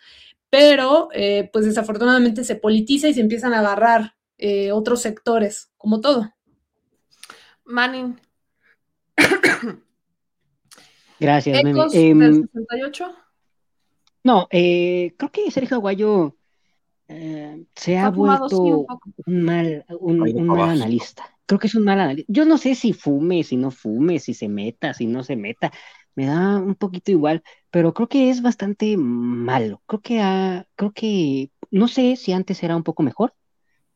pero 0.49 1.09
eh, 1.13 1.49
pues 1.51 1.65
desafortunadamente 1.65 2.43
se 2.43 2.55
politiza 2.55 3.07
y 3.07 3.13
se 3.13 3.21
empiezan 3.21 3.53
a 3.53 3.59
agarrar 3.59 4.15
eh, 4.37 4.71
otros 4.71 5.01
sectores, 5.01 5.71
como 5.77 6.01
todo. 6.01 6.31
Manning. 7.65 8.19
Gracias, 11.19 11.59
¿Ecos 11.63 11.93
del 11.93 12.21
Eh, 12.21 12.43
68? 12.53 13.15
no, 14.23 14.47
eh, 14.51 15.13
creo 15.17 15.31
que 15.31 15.49
Sergio 15.51 15.77
Aguayo 15.77 16.35
eh, 17.15 17.63
se 17.75 17.97
ha 17.97 18.07
Ha 18.07 18.11
fumado, 18.11 18.49
sí, 18.49 18.55
un 18.55 18.85
vuelto 18.85 18.99
un 19.27 19.43
mal, 19.43 19.85
un, 19.99 20.21
un 20.21 20.47
mal 20.47 20.69
analista. 20.69 21.23
Creo 21.45 21.59
que 21.59 21.67
es 21.67 21.75
un 21.75 21.83
mal 21.83 21.99
analista. 21.99 22.31
Yo 22.31 22.45
no 22.45 22.57
sé 22.57 22.73
si 22.73 22.93
fume, 22.93 23.43
si 23.43 23.55
no 23.55 23.69
fume, 23.69 24.19
si 24.19 24.33
se 24.33 24.47
meta, 24.47 24.93
si 24.93 25.05
no 25.05 25.23
se 25.23 25.35
meta. 25.35 25.71
Me 26.15 26.25
da 26.25 26.57
un 26.57 26.75
poquito 26.75 27.11
igual, 27.11 27.43
pero 27.69 27.93
creo 27.93 28.07
que 28.07 28.29
es 28.29 28.41
bastante 28.41 28.97
malo. 28.97 29.81
Creo 29.85 30.01
que 30.01 30.21
ha, 30.21 30.67
creo 30.75 30.91
que, 30.91 31.51
no 31.71 31.87
sé 31.87 32.15
si 32.15 32.33
antes 32.33 32.63
era 32.63 32.75
un 32.75 32.83
poco 32.83 33.03
mejor, 33.03 33.35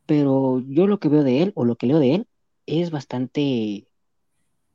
pero 0.06 0.61
yo 0.68 0.88
lo 0.88 0.99
que 0.99 1.10
veo 1.10 1.23
de 1.23 1.41
él 1.44 1.52
o 1.56 1.65
lo 1.65 1.76
que 1.76 1.88
leo 1.88 1.99
de 1.99 2.15
él 2.15 2.27
es 2.65 2.91
bastante, 2.91 3.88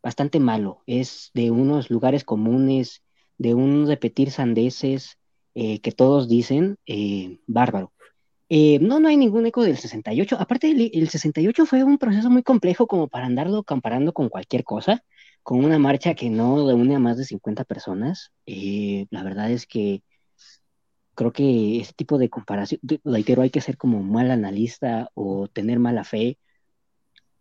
bastante 0.02 0.40
malo. 0.40 0.82
Es 0.86 1.31
de 1.35 1.51
unos 1.51 1.90
lugares 1.90 2.24
comunes, 2.24 3.02
de 3.39 3.55
un 3.55 3.86
repetir 3.86 4.31
sandeces 4.31 5.19
eh, 5.55 5.81
que 5.81 5.93
todos 5.93 6.28
dicen, 6.28 6.78
eh, 6.86 7.39
bárbaro. 7.47 7.93
Eh, 8.54 8.78
no, 8.80 9.00
no 9.00 9.08
hay 9.08 9.16
ningún 9.16 9.46
eco 9.46 9.62
del 9.62 9.78
68. 9.78 10.36
Aparte, 10.38 10.70
el, 10.70 10.90
el 10.92 11.08
68 11.08 11.64
fue 11.66 11.84
un 11.84 11.96
proceso 11.98 12.28
muy 12.30 12.42
complejo 12.42 12.86
como 12.86 13.08
para 13.08 13.24
andarlo 13.26 13.64
comparando 13.64 14.12
con 14.12 14.28
cualquier 14.28 14.62
cosa, 14.64 15.02
con 15.42 15.64
una 15.64 15.78
marcha 15.78 16.14
que 16.14 16.28
no 16.30 16.66
reúne 16.66 16.94
a 16.96 16.98
más 16.98 17.16
de 17.16 17.24
50 17.24 17.64
personas. 17.64 18.30
Eh, 18.46 19.06
la 19.10 19.22
verdad 19.22 19.50
es 19.50 19.66
que 19.66 20.02
creo 21.14 21.32
que 21.32 21.80
ese 21.80 21.92
tipo 21.94 22.18
de 22.18 22.30
comparación, 22.30 22.80
de- 22.82 23.00
reitero, 23.04 23.42
hay 23.42 23.50
que 23.50 23.60
ser 23.60 23.76
como 23.76 24.02
mal 24.02 24.30
analista 24.30 25.10
o 25.14 25.48
tener 25.48 25.78
mala 25.78 26.04
fe 26.04 26.38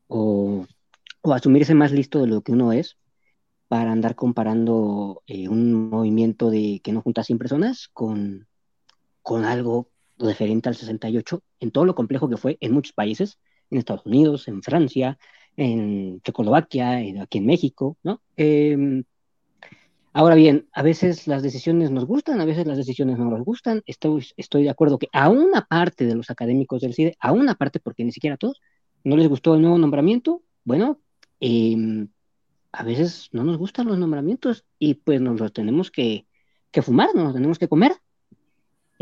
o, 0.07 0.65
o 1.21 1.33
asumirse 1.33 1.73
más 1.75 1.91
listo 1.91 2.19
de 2.21 2.27
lo 2.27 2.41
que 2.41 2.51
uno 2.51 2.71
es 2.73 2.97
para 3.67 3.91
andar 3.91 4.15
comparando 4.15 5.23
eh, 5.27 5.49
un 5.49 5.89
movimiento 5.89 6.49
de 6.51 6.81
que 6.83 6.91
no 6.93 7.01
junta 7.01 7.23
100 7.23 7.39
personas 7.39 7.89
con, 7.93 8.47
con 9.23 9.45
algo 9.45 9.89
referente 10.21 10.69
al 10.69 10.75
68, 10.75 11.43
en 11.59 11.71
todo 11.71 11.85
lo 11.85 11.95
complejo 11.95 12.29
que 12.29 12.37
fue 12.37 12.57
en 12.61 12.73
muchos 12.73 12.93
países, 12.93 13.39
en 13.69 13.77
Estados 13.77 14.05
Unidos, 14.05 14.47
en 14.47 14.61
Francia, 14.61 15.17
en 15.57 16.21
Checoslovaquia, 16.21 16.97
aquí 17.21 17.37
en 17.39 17.45
México, 17.45 17.97
¿no? 18.03 18.21
Eh, 18.37 19.03
ahora 20.13 20.35
bien, 20.35 20.67
a 20.73 20.83
veces 20.83 21.27
las 21.27 21.43
decisiones 21.43 21.91
nos 21.91 22.05
gustan, 22.05 22.41
a 22.41 22.45
veces 22.45 22.67
las 22.67 22.77
decisiones 22.77 23.17
no 23.17 23.25
nos 23.25 23.43
gustan. 23.43 23.81
Estoy, 23.85 24.25
estoy 24.37 24.63
de 24.63 24.69
acuerdo 24.69 24.97
que 24.97 25.09
a 25.11 25.29
una 25.29 25.65
parte 25.65 26.05
de 26.05 26.15
los 26.15 26.29
académicos 26.29 26.81
del 26.81 26.93
CIDE, 26.93 27.17
a 27.19 27.31
una 27.31 27.55
parte, 27.55 27.79
porque 27.79 28.03
ni 28.03 28.11
siquiera 28.11 28.35
a 28.35 28.37
todos, 28.37 28.61
no 29.03 29.17
les 29.17 29.27
gustó 29.27 29.55
el 29.55 29.61
nuevo 29.61 29.77
nombramiento. 29.77 30.43
Bueno, 30.63 30.99
eh, 31.39 32.07
a 32.71 32.83
veces 32.83 33.29
no 33.31 33.43
nos 33.43 33.57
gustan 33.57 33.87
los 33.87 33.97
nombramientos 33.97 34.65
y 34.79 34.95
pues 34.95 35.19
nos 35.21 35.39
los 35.39 35.53
tenemos 35.53 35.91
que, 35.91 36.25
que 36.71 36.81
fumar, 36.81 37.09
nos 37.15 37.25
los 37.25 37.33
tenemos 37.33 37.59
que 37.59 37.67
comer. 37.67 37.93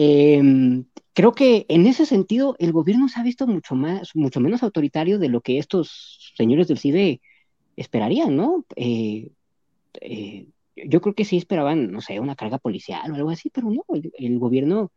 Em, 0.02 0.86
creo 1.12 1.34
que 1.34 1.66
en 1.68 1.86
ese 1.86 2.06
sentido 2.06 2.56
el 2.60 2.72
gobierno 2.72 3.10
se 3.10 3.20
ha 3.20 3.24
visto 3.24 3.46
mucho 3.48 3.76
más, 3.76 4.16
mucho 4.16 4.40
menos 4.40 4.64
autoritario 4.64 5.20
de 5.20 5.28
lo 5.28 5.42
que 5.42 5.58
estos 5.58 6.32
señores 6.38 6.70
del 6.70 6.78
CIDE 6.78 7.20
esperarían, 7.76 8.38
¿no? 8.38 8.66
Eh, 8.78 9.32
eh, 10.00 10.48
yo 10.78 11.02
creo 11.02 11.14
que 11.16 11.26
sí 11.26 11.36
esperaban, 11.36 11.92
no 11.92 12.00
sé, 12.00 12.22
una 12.22 12.38
carga 12.38 12.60
policial 12.60 13.12
o 13.12 13.16
algo 13.16 13.30
así, 13.30 13.50
pero 13.50 13.70
no, 13.72 13.84
el, 14.18 14.40
gobierno 14.40 14.94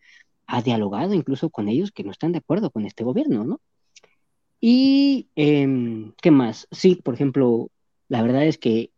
ha 0.46 0.62
dialogado 0.62 1.14
incluso 1.14 1.50
con 1.50 1.68
ellos 1.68 1.90
que 1.90 2.04
no 2.04 2.12
están 2.12 2.30
de 2.30 2.38
acuerdo 2.38 2.70
con 2.70 2.86
este 2.86 3.02
gobierno, 3.02 3.44
¿no? 3.44 3.60
Y, 4.60 5.30
eh, 5.34 6.12
¿qué 6.22 6.30
más? 6.30 6.68
Sí, 6.70 6.94
por 6.94 7.14
ejemplo, 7.14 7.72
la 8.06 8.22
verdad 8.22 8.46
es 8.46 8.56
que 8.56 8.92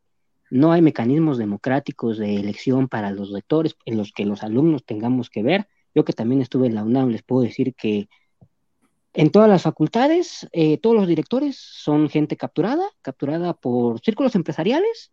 no 0.51 0.71
hay 0.73 0.83
mecanismos 0.83 1.39
democráticos 1.39 2.19
de 2.19 2.37
elección 2.37 2.89
para 2.89 3.11
los 3.11 3.33
rectores 3.33 3.75
en 3.87 3.97
los 3.97 4.13
que 4.13 4.27
los 4.27 4.43
alumnos 4.43 4.85
tengamos 4.85 5.31
que 5.31 5.43
ver. 5.43 5.67
Yo 5.95 6.05
que 6.05 6.13
también 6.13 6.43
estuve 6.43 6.67
en 6.67 6.75
la 6.75 6.85
UNAM, 6.85 7.11
les 7.11 7.23
puedo 7.23 7.43
decir 7.43 7.75
que 7.75 8.09
en 9.13 9.31
todas 9.31 9.49
las 9.49 9.63
facultades, 9.63 10.49
eh, 10.53 10.79
todos 10.79 10.97
los 10.97 11.07
directores 11.07 11.57
son 11.57 12.09
gente 12.09 12.37
capturada, 12.37 12.85
capturada 13.01 13.55
por 13.55 14.01
círculos 14.01 14.35
empresariales 14.35 15.13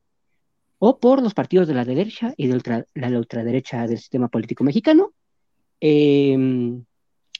o 0.79 0.99
por 0.99 1.21
los 1.21 1.35
partidos 1.35 1.67
de 1.67 1.75
la 1.75 1.85
derecha 1.85 2.33
y 2.35 2.47
de 2.47 2.53
ultra, 2.53 2.85
la 2.95 3.09
ultraderecha 3.09 3.85
del 3.85 3.99
sistema 3.99 4.27
político 4.27 4.63
mexicano. 4.63 5.13
Eh, 5.79 6.35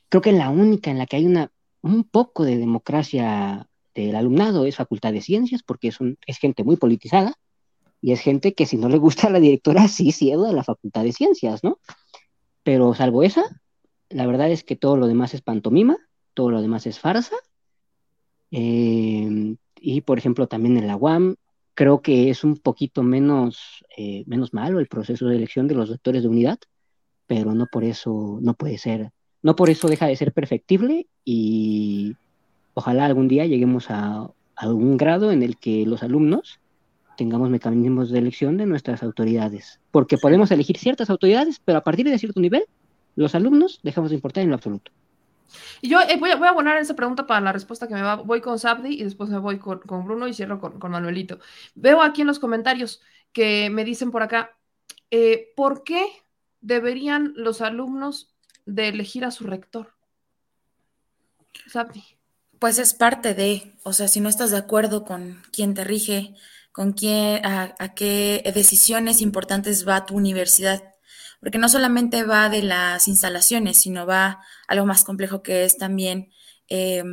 creo 0.09 0.21
que 0.21 0.31
la 0.33 0.49
única 0.49 0.91
en 0.91 0.99
la 0.99 1.07
que 1.07 1.15
hay 1.15 1.25
una, 1.25 1.51
un 1.81 2.03
poco 2.03 2.43
de 2.43 2.57
democracia 2.57 3.67
del 3.95 4.15
alumnado 4.15 4.65
es 4.65 4.75
Facultad 4.75 5.13
de 5.13 5.21
Ciencias, 5.21 5.63
porque 5.63 5.87
es, 5.87 5.99
un, 5.99 6.17
es 6.27 6.37
gente 6.37 6.63
muy 6.63 6.77
politizada 6.77 7.33
y 8.01 8.11
es 8.11 8.19
gente 8.19 8.53
que 8.53 8.65
si 8.65 8.77
no 8.77 8.89
le 8.89 8.97
gusta 8.97 9.27
a 9.27 9.29
la 9.29 9.39
directora, 9.39 9.87
sí 9.87 10.11
ciego 10.11 10.45
de 10.47 10.53
la 10.53 10.63
Facultad 10.63 11.03
de 11.03 11.13
Ciencias, 11.13 11.63
¿no? 11.63 11.79
Pero 12.63 12.93
salvo 12.93 13.23
esa, 13.23 13.43
la 14.09 14.25
verdad 14.25 14.51
es 14.51 14.63
que 14.63 14.75
todo 14.75 14.97
lo 14.97 15.07
demás 15.07 15.33
es 15.33 15.41
pantomima, 15.41 15.97
todo 16.33 16.51
lo 16.51 16.61
demás 16.61 16.85
es 16.87 16.99
farsa. 16.99 17.35
Eh, 18.51 19.55
y 19.79 20.01
por 20.01 20.17
ejemplo, 20.17 20.47
también 20.47 20.77
en 20.77 20.87
la 20.87 20.95
UAM, 20.95 21.35
creo 21.73 22.01
que 22.01 22.29
es 22.29 22.43
un 22.43 22.57
poquito 22.57 23.03
menos, 23.03 23.83
eh, 23.97 24.23
menos 24.27 24.53
malo 24.53 24.79
el 24.79 24.87
proceso 24.87 25.27
de 25.27 25.37
elección 25.37 25.67
de 25.67 25.75
los 25.75 25.89
doctores 25.89 26.23
de 26.23 26.29
unidad, 26.29 26.59
pero 27.27 27.55
no 27.55 27.65
por 27.65 27.83
eso 27.83 28.39
no 28.41 28.53
puede 28.53 28.77
ser, 28.77 29.11
no 29.41 29.55
por 29.55 29.69
eso 29.69 29.87
deja 29.87 30.05
de 30.07 30.15
ser 30.15 30.33
perfectible 30.33 31.07
y 31.25 32.15
ojalá 32.73 33.05
algún 33.05 33.27
día 33.27 33.45
lleguemos 33.45 33.89
a, 33.89 34.21
a 34.21 34.31
algún 34.55 34.97
grado 34.97 35.31
en 35.31 35.43
el 35.43 35.57
que 35.57 35.85
los 35.85 36.03
alumnos 36.03 36.60
tengamos 37.17 37.49
mecanismos 37.49 38.09
de 38.11 38.19
elección 38.19 38.57
de 38.57 38.65
nuestras 38.65 39.03
autoridades, 39.03 39.79
porque 39.91 40.17
podemos 40.17 40.51
elegir 40.51 40.77
ciertas 40.77 41.09
autoridades, 41.09 41.61
pero 41.63 41.77
a 41.79 41.83
partir 41.83 42.09
de 42.09 42.17
cierto 42.17 42.39
nivel, 42.39 42.65
los 43.15 43.35
alumnos 43.35 43.79
dejamos 43.83 44.09
de 44.09 44.15
importar 44.15 44.43
en 44.43 44.49
lo 44.49 44.55
absoluto. 44.55 44.91
Y 45.81 45.89
yo 45.89 45.99
eh, 46.01 46.17
voy, 46.17 46.31
a, 46.31 46.35
voy, 46.35 46.47
a, 46.47 46.51
abonar 46.51 46.77
esa 46.77 46.95
pregunta 46.95 47.27
para 47.27 47.41
la 47.41 47.51
respuesta 47.51 47.87
que 47.87 47.93
me 47.93 48.01
va. 48.01 48.15
Voy 48.15 48.41
con 48.41 48.59
Sabdi 48.59 48.93
y 48.93 49.03
después 49.03 49.29
me 49.29 49.37
voy 49.37 49.57
con, 49.57 49.79
con 49.79 50.05
Bruno 50.05 50.27
y 50.27 50.33
cierro 50.33 50.59
con, 50.59 50.79
con, 50.79 50.91
Manuelito. 50.91 51.39
Veo 51.75 52.01
aquí 52.01 52.21
en 52.21 52.27
los 52.27 52.39
comentarios 52.39 53.01
que 53.33 53.69
me 53.69 53.83
dicen 53.83 54.11
por 54.11 54.23
acá, 54.23 54.55
eh, 55.09 55.51
¿por 55.55 55.83
qué 55.83 56.05
deberían 56.61 57.33
los 57.35 57.61
alumnos 57.61 58.33
de 58.65 58.89
elegir 58.89 59.25
a 59.25 59.31
su 59.31 59.45
rector? 59.45 59.93
Sabdi. 61.67 62.03
Pues 62.59 62.77
es 62.77 62.93
parte 62.93 63.33
de, 63.33 63.73
o 63.83 63.91
sea, 63.91 64.07
si 64.07 64.19
no 64.19 64.29
estás 64.29 64.51
de 64.51 64.57
acuerdo 64.57 65.03
con 65.03 65.41
quien 65.51 65.73
te 65.73 65.83
rige, 65.83 66.35
con 66.71 66.93
quién, 66.93 67.45
a, 67.45 67.93
qué 67.95 68.49
decisiones 68.53 69.21
importantes 69.21 69.87
va 69.87 70.05
tu 70.05 70.15
universidad. 70.15 70.83
Porque 71.39 71.57
no 71.57 71.69
solamente 71.69 72.23
va 72.23 72.49
de 72.49 72.63
las 72.63 73.07
instalaciones, 73.07 73.77
sino 73.77 74.05
va 74.05 74.25
a 74.25 74.41
algo 74.67 74.85
más 74.85 75.03
complejo 75.03 75.41
que 75.41 75.65
es 75.65 75.77
también 75.77 76.31
eh, 76.69 77.03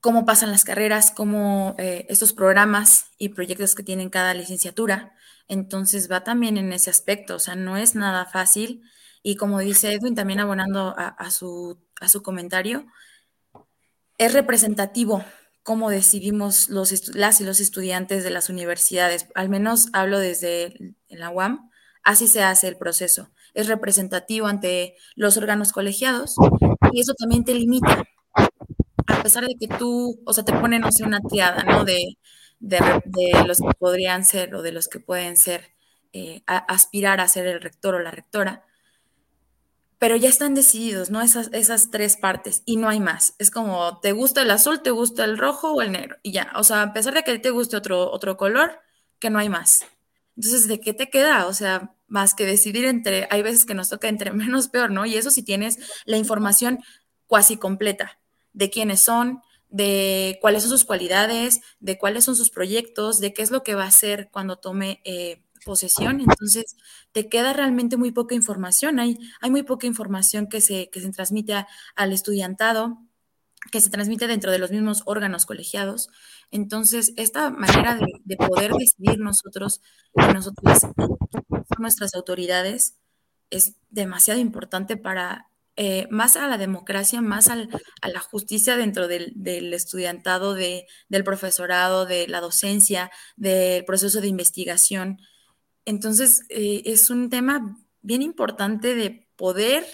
cómo 0.00 0.24
pasan 0.24 0.50
las 0.52 0.64
carreras, 0.64 1.10
cómo 1.10 1.74
eh, 1.78 2.06
estos 2.08 2.32
programas 2.32 3.06
y 3.18 3.30
proyectos 3.30 3.74
que 3.74 3.82
tienen 3.82 4.10
cada 4.10 4.34
licenciatura. 4.34 5.14
Entonces 5.48 6.10
va 6.10 6.24
también 6.24 6.56
en 6.56 6.72
ese 6.72 6.90
aspecto, 6.90 7.36
o 7.36 7.38
sea, 7.38 7.54
no 7.56 7.76
es 7.76 7.94
nada 7.94 8.24
fácil. 8.26 8.82
Y 9.22 9.36
como 9.36 9.60
dice 9.60 9.92
Edwin, 9.92 10.14
también 10.14 10.40
abonando 10.40 10.94
a 10.96 11.30
su, 11.30 11.78
a 12.00 12.08
su 12.08 12.22
comentario, 12.22 12.86
es 14.18 14.32
representativo 14.32 15.24
cómo 15.64 15.90
decidimos 15.90 16.68
los 16.68 17.16
las 17.16 17.40
y 17.40 17.44
los 17.44 17.58
estudiantes 17.58 18.22
de 18.22 18.30
las 18.30 18.50
universidades. 18.50 19.26
Al 19.34 19.48
menos 19.48 19.88
hablo 19.92 20.18
desde 20.20 20.94
la 21.08 21.30
UAM, 21.30 21.70
así 22.04 22.28
se 22.28 22.42
hace 22.44 22.68
el 22.68 22.76
proceso. 22.76 23.30
Es 23.54 23.66
representativo 23.66 24.46
ante 24.46 24.94
los 25.16 25.36
órganos 25.36 25.72
colegiados 25.72 26.36
y 26.92 27.00
eso 27.00 27.14
también 27.14 27.44
te 27.44 27.54
limita. 27.54 28.04
A 29.06 29.22
pesar 29.22 29.44
de 29.46 29.56
que 29.58 29.68
tú, 29.68 30.20
o 30.26 30.32
sea, 30.34 30.44
te 30.44 30.52
ponen, 30.52 30.82
no 30.82 30.92
sé, 30.92 31.04
una 31.04 31.20
triada, 31.20 31.62
¿no? 31.64 31.84
De, 31.84 32.18
de, 32.60 32.80
los 33.46 33.58
que 33.58 33.74
podrían 33.78 34.24
ser 34.24 34.54
o 34.54 34.62
de 34.62 34.72
los 34.72 34.88
que 34.88 35.00
pueden 35.00 35.36
ser, 35.36 35.74
eh, 36.12 36.42
aspirar 36.46 37.20
a 37.20 37.28
ser 37.28 37.46
el 37.46 37.60
rector 37.60 37.94
o 37.94 38.00
la 38.00 38.10
rectora 38.10 38.64
pero 40.04 40.16
ya 40.16 40.28
están 40.28 40.52
decididos, 40.52 41.08
¿no? 41.08 41.22
Esas, 41.22 41.48
esas 41.54 41.90
tres 41.90 42.18
partes 42.18 42.62
y 42.66 42.76
no 42.76 42.90
hay 42.90 43.00
más. 43.00 43.34
Es 43.38 43.50
como, 43.50 44.00
¿te 44.00 44.12
gusta 44.12 44.42
el 44.42 44.50
azul, 44.50 44.82
te 44.82 44.90
gusta 44.90 45.24
el 45.24 45.38
rojo 45.38 45.72
o 45.72 45.80
el 45.80 45.92
negro? 45.92 46.18
Y 46.22 46.32
ya, 46.32 46.52
o 46.56 46.62
sea, 46.62 46.82
a 46.82 46.92
pesar 46.92 47.14
de 47.14 47.22
que 47.22 47.38
te 47.38 47.48
guste 47.48 47.74
otro, 47.74 48.12
otro 48.12 48.36
color, 48.36 48.80
que 49.18 49.30
no 49.30 49.38
hay 49.38 49.48
más. 49.48 49.86
Entonces, 50.36 50.68
¿de 50.68 50.78
qué 50.78 50.92
te 50.92 51.08
queda? 51.08 51.46
O 51.46 51.54
sea, 51.54 51.94
más 52.06 52.34
que 52.34 52.44
decidir 52.44 52.84
entre, 52.84 53.28
hay 53.30 53.40
veces 53.40 53.64
que 53.64 53.72
nos 53.72 53.88
toca 53.88 54.08
entre 54.08 54.30
menos 54.34 54.68
peor, 54.68 54.90
¿no? 54.90 55.06
Y 55.06 55.14
eso 55.14 55.30
si 55.30 55.42
tienes 55.42 55.78
la 56.04 56.18
información 56.18 56.80
cuasi 57.26 57.56
completa 57.56 58.18
de 58.52 58.68
quiénes 58.68 59.00
son, 59.00 59.40
de 59.70 60.38
cuáles 60.42 60.64
son 60.64 60.70
sus 60.70 60.84
cualidades, 60.84 61.62
de 61.80 61.96
cuáles 61.96 62.26
son 62.26 62.36
sus 62.36 62.50
proyectos, 62.50 63.20
de 63.20 63.32
qué 63.32 63.40
es 63.40 63.50
lo 63.50 63.62
que 63.62 63.74
va 63.74 63.84
a 63.84 63.88
hacer 63.88 64.28
cuando 64.30 64.56
tome 64.58 65.00
eh, 65.04 65.43
posesión, 65.64 66.20
entonces 66.20 66.76
te 67.12 67.28
queda 67.28 67.52
realmente 67.52 67.96
muy 67.96 68.12
poca 68.12 68.34
información, 68.34 68.98
hay, 68.98 69.18
hay 69.40 69.50
muy 69.50 69.62
poca 69.62 69.86
información 69.86 70.48
que 70.48 70.60
se, 70.60 70.90
que 70.90 71.00
se 71.00 71.10
transmite 71.10 71.54
a, 71.54 71.66
al 71.96 72.12
estudiantado, 72.12 72.98
que 73.72 73.80
se 73.80 73.90
transmite 73.90 74.26
dentro 74.26 74.52
de 74.52 74.58
los 74.58 74.70
mismos 74.70 75.02
órganos 75.06 75.46
colegiados. 75.46 76.08
Entonces, 76.50 77.12
esta 77.16 77.50
manera 77.50 77.96
de, 77.96 78.06
de 78.24 78.36
poder 78.36 78.72
decidir 78.72 79.18
nosotros, 79.18 79.80
nosotros, 80.14 80.80
nuestras 81.78 82.14
autoridades, 82.14 82.96
es 83.50 83.76
demasiado 83.90 84.40
importante 84.40 84.96
para 84.96 85.48
eh, 85.76 86.06
más 86.10 86.36
a 86.36 86.46
la 86.46 86.56
democracia, 86.58 87.20
más 87.20 87.48
al, 87.48 87.68
a 88.00 88.08
la 88.08 88.20
justicia 88.20 88.76
dentro 88.76 89.08
del, 89.08 89.32
del 89.34 89.72
estudiantado, 89.74 90.54
de, 90.54 90.86
del 91.08 91.24
profesorado, 91.24 92.06
de 92.06 92.28
la 92.28 92.40
docencia, 92.40 93.10
del 93.36 93.84
proceso 93.84 94.20
de 94.20 94.28
investigación. 94.28 95.18
Entonces, 95.84 96.44
eh, 96.48 96.82
es 96.86 97.10
un 97.10 97.30
tema 97.30 97.78
bien 98.02 98.22
importante 98.22 98.94
de 98.94 99.28
poder 99.36 99.84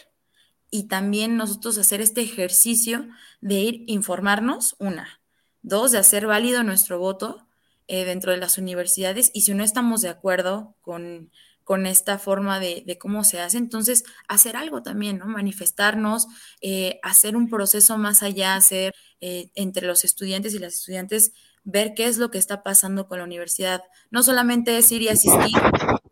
y 0.70 0.84
también 0.84 1.36
nosotros 1.36 1.78
hacer 1.78 2.00
este 2.00 2.20
ejercicio 2.20 3.08
de 3.40 3.54
ir 3.54 3.84
informarnos, 3.86 4.76
una, 4.78 5.20
dos, 5.62 5.92
de 5.92 5.98
hacer 5.98 6.26
válido 6.26 6.62
nuestro 6.62 6.98
voto 6.98 7.46
eh, 7.88 8.04
dentro 8.04 8.30
de 8.30 8.38
las 8.38 8.56
universidades 8.58 9.30
y 9.34 9.42
si 9.42 9.52
no 9.52 9.64
estamos 9.64 10.00
de 10.00 10.10
acuerdo 10.10 10.76
con, 10.80 11.32
con 11.64 11.86
esta 11.86 12.18
forma 12.18 12.60
de, 12.60 12.96
cómo 13.00 13.24
se 13.24 13.40
hace, 13.40 13.58
entonces 13.58 14.04
hacer 14.28 14.56
algo 14.56 14.82
también, 14.82 15.18
¿no? 15.18 15.26
Manifestarnos, 15.26 16.28
eh, 16.60 17.00
hacer 17.02 17.36
un 17.36 17.48
proceso 17.48 17.98
más 17.98 18.22
allá, 18.22 18.54
hacer 18.54 18.94
entre 19.22 19.86
los 19.86 20.04
estudiantes 20.04 20.54
y 20.54 20.58
las 20.58 20.74
estudiantes 20.74 21.32
ver 21.64 21.94
qué 21.94 22.06
es 22.06 22.18
lo 22.18 22.30
que 22.30 22.38
está 22.38 22.62
pasando 22.62 23.06
con 23.08 23.18
la 23.18 23.24
universidad. 23.24 23.82
No 24.10 24.22
solamente 24.22 24.76
es 24.78 24.90
ir 24.92 25.02
y 25.02 25.08
asistir, 25.08 25.56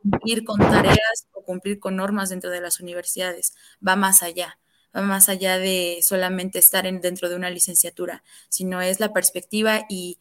cumplir 0.02 0.44
con 0.44 0.58
tareas 0.58 1.26
o 1.32 1.42
cumplir 1.44 1.78
con 1.80 1.96
normas 1.96 2.30
dentro 2.30 2.50
de 2.50 2.60
las 2.60 2.80
universidades, 2.80 3.54
va 3.86 3.96
más 3.96 4.22
allá, 4.22 4.58
va 4.94 5.02
más 5.02 5.28
allá 5.28 5.58
de 5.58 5.98
solamente 6.02 6.58
estar 6.58 6.86
en, 6.86 7.00
dentro 7.00 7.28
de 7.28 7.36
una 7.36 7.50
licenciatura, 7.50 8.22
sino 8.48 8.80
es 8.82 9.00
la 9.00 9.12
perspectiva 9.12 9.86
y, 9.88 10.18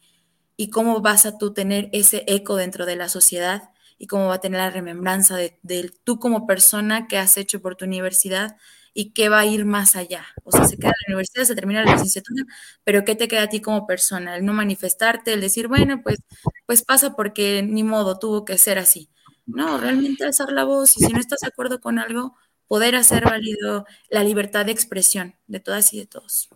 y 0.56 0.70
cómo 0.70 1.00
vas 1.00 1.26
a 1.26 1.38
tú 1.38 1.52
tener 1.54 1.88
ese 1.92 2.24
eco 2.26 2.56
dentro 2.56 2.86
de 2.86 2.96
la 2.96 3.08
sociedad 3.08 3.70
y 3.98 4.06
cómo 4.06 4.28
va 4.28 4.34
a 4.34 4.40
tener 4.40 4.60
la 4.60 4.70
remembranza 4.70 5.36
de, 5.36 5.58
de 5.62 5.92
tú 6.04 6.18
como 6.18 6.46
persona 6.46 7.06
que 7.08 7.18
has 7.18 7.36
hecho 7.36 7.60
por 7.60 7.76
tu 7.76 7.84
universidad 7.84 8.56
y 8.94 9.12
qué 9.12 9.28
va 9.28 9.40
a 9.40 9.46
ir 9.46 9.64
más 9.64 9.96
allá. 9.96 10.24
O 10.44 10.52
sea, 10.52 10.64
se 10.64 10.76
queda 10.76 10.88
en 10.88 10.94
la 11.06 11.14
universidad, 11.14 11.44
se 11.44 11.54
termina 11.54 11.84
la 11.84 11.92
licenciatura, 11.92 12.44
pero 12.84 13.04
¿qué 13.04 13.14
te 13.14 13.28
queda 13.28 13.42
a 13.42 13.48
ti 13.48 13.60
como 13.60 13.86
persona? 13.86 14.36
El 14.36 14.44
no 14.44 14.52
manifestarte, 14.52 15.32
el 15.32 15.40
decir, 15.40 15.68
bueno, 15.68 16.00
pues, 16.02 16.18
pues 16.66 16.82
pasa 16.82 17.14
porque 17.14 17.62
ni 17.62 17.82
modo, 17.82 18.18
tuvo 18.18 18.44
que 18.44 18.58
ser 18.58 18.78
así. 18.78 19.10
No, 19.46 19.78
realmente 19.78 20.24
alzar 20.24 20.52
la 20.52 20.64
voz 20.64 20.96
y 20.96 21.04
si 21.04 21.12
no 21.12 21.20
estás 21.20 21.40
de 21.40 21.48
acuerdo 21.48 21.80
con 21.80 21.98
algo, 21.98 22.36
poder 22.66 22.96
hacer 22.96 23.24
válido 23.24 23.86
la 24.10 24.22
libertad 24.22 24.66
de 24.66 24.72
expresión 24.72 25.34
de 25.46 25.60
todas 25.60 25.92
y 25.94 25.98
de 25.98 26.06
todos. 26.06 26.50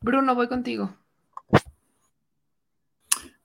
Bruno, 0.00 0.34
voy 0.34 0.48
contigo. 0.48 0.94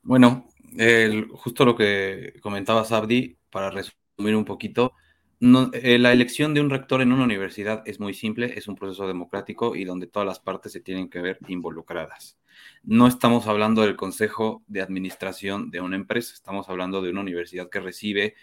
Bueno, 0.04 0.50
el, 0.78 1.28
justo 1.30 1.66
lo 1.66 1.76
que 1.76 2.34
comentaba 2.42 2.84
Sabdi, 2.84 3.38
para 3.50 3.70
resumir 3.70 4.36
un 4.36 4.46
poquito, 4.46 4.94
no, 5.40 5.72
eh, 5.74 5.98
la 6.00 6.12
elección 6.12 6.54
de 6.54 6.62
un 6.62 6.70
rector 6.70 7.02
en 7.02 7.14
una 7.14 7.24
universidad 7.24 7.82
es 7.86 8.00
muy 8.00 8.14
simple, 8.14 8.58
es 8.58 8.68
un 8.68 8.76
proceso 8.76 9.08
democrático 9.08 9.76
y 9.76 9.86
donde 9.86 10.08
todas 10.08 10.28
las 10.28 10.40
partes 10.40 10.74
se 10.74 10.82
tienen 10.82 11.10
que 11.10 11.22
ver 11.22 11.40
involucradas. 11.48 12.38
No 12.84 13.08
estamos 13.08 13.48
hablando 13.48 13.82
del 13.82 13.96
consejo 13.96 14.64
de 14.68 14.82
administración 14.82 15.72
de 15.72 15.80
una 15.82 15.96
empresa, 15.96 16.34
estamos 16.34 16.68
hablando 16.70 17.02
de 17.02 17.12
una 17.12 17.22
universidad 17.22 17.70
que 17.70 17.80
recibe 17.80 18.36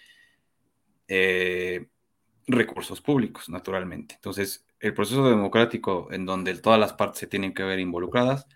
eh, 1.09 1.87
recursos 2.47 3.01
públicos, 3.03 3.49
naturalmente. 3.49 4.15
Entonces, 4.15 4.67
el 4.81 4.95
proceso 4.95 5.29
democrático 5.29 6.09
en 6.13 6.25
donde 6.25 6.55
todas 6.57 6.81
las 6.81 6.95
partes 6.95 7.21
se 7.21 7.27
tienen 7.27 7.55
que 7.55 7.63
ver 7.63 7.79
involucradas 7.79 8.47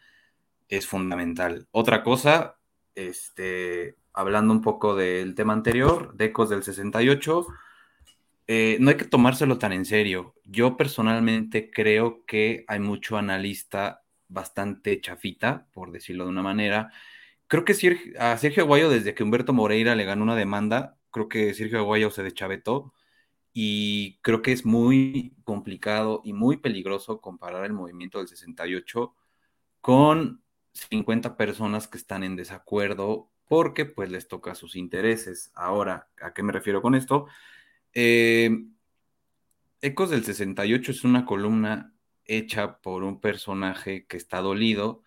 es 0.69 0.87
fundamental. 0.87 1.69
Otra 1.73 2.03
cosa, 2.03 2.59
este, 2.95 3.97
hablando 4.13 4.53
un 4.55 4.63
poco 4.63 4.95
del 4.97 5.35
tema 5.35 5.53
anterior, 5.53 6.15
de 6.15 6.27
Ecos 6.27 6.49
del 6.49 6.63
68, 6.63 7.47
eh, 8.53 8.79
no 8.81 8.91
hay 8.91 8.97
que 8.97 9.05
tomárselo 9.05 9.59
tan 9.59 9.73
en 9.73 9.85
serio. 9.85 10.35
Yo 10.45 10.77
personalmente 10.77 11.71
creo 11.71 12.27
que 12.27 12.65
hay 12.67 12.81
mucho 12.81 13.17
analista 13.17 14.03
bastante 14.27 15.01
chafita, 15.01 15.69
por 15.73 15.93
decirlo 15.93 16.25
de 16.25 16.31
una 16.31 16.43
manera. 16.43 16.91
Creo 17.47 17.65
que 17.65 17.75
a 18.19 18.37
Sergio 18.39 18.65
Aguayo, 18.65 18.91
desde 18.91 19.15
que 19.15 19.23
Humberto 19.23 19.53
Moreira 19.53 19.95
le 19.95 20.05
ganó 20.05 20.25
una 20.25 20.35
demanda, 20.35 20.99
creo 21.13 21.29
que 21.29 21.55
Sergio 21.55 21.79
Aguayo 21.79 22.11
se 22.11 22.25
deschavetó 22.25 22.93
y 23.53 24.19
creo 24.23 24.43
que 24.43 24.51
es 24.51 24.67
muy 24.67 25.37
complicado 25.45 26.21
y 26.25 26.33
muy 26.33 26.57
peligroso 26.57 27.21
comparar 27.21 27.65
el 27.67 27.73
movimiento 27.73 28.19
del 28.19 28.27
68 28.27 29.15
con 29.81 30.43
50 30.73 31.37
personas 31.37 31.87
que 31.87 31.99
están 31.99 32.25
en 32.25 32.35
desacuerdo 32.35 33.31
porque 33.47 33.85
pues 33.85 34.11
les 34.11 34.27
toca 34.27 34.57
sus 34.57 34.75
intereses. 34.75 35.53
Ahora, 35.55 36.09
¿a 36.21 36.35
qué 36.35 36.43
me 36.43 36.53
refiero 36.53 36.83
con 36.83 36.97
esto? 36.97 37.29
Eh, 37.95 38.51
Ecos 39.83 40.11
del 40.11 40.25
68 40.25 40.91
es 40.93 41.05
una 41.05 41.25
columna 41.25 41.95
hecha 42.27 42.81
por 42.81 43.03
un 43.03 43.21
personaje 43.21 44.07
que 44.07 44.17
está 44.17 44.41
dolido 44.41 45.03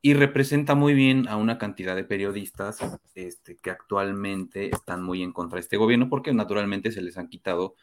y 0.00 0.14
representa 0.14 0.74
muy 0.74 0.94
bien 0.94 1.26
a 1.28 1.36
una 1.36 1.58
cantidad 1.58 1.96
de 1.96 2.04
periodistas 2.04 2.78
este, 3.14 3.56
que 3.56 3.70
actualmente 3.70 4.70
están 4.72 5.02
muy 5.02 5.22
en 5.22 5.32
contra 5.32 5.56
de 5.56 5.62
este 5.62 5.76
gobierno 5.76 6.08
porque 6.08 6.32
naturalmente 6.32 6.92
se 6.92 7.02
les 7.02 7.18
han 7.18 7.28
quitado, 7.28 7.74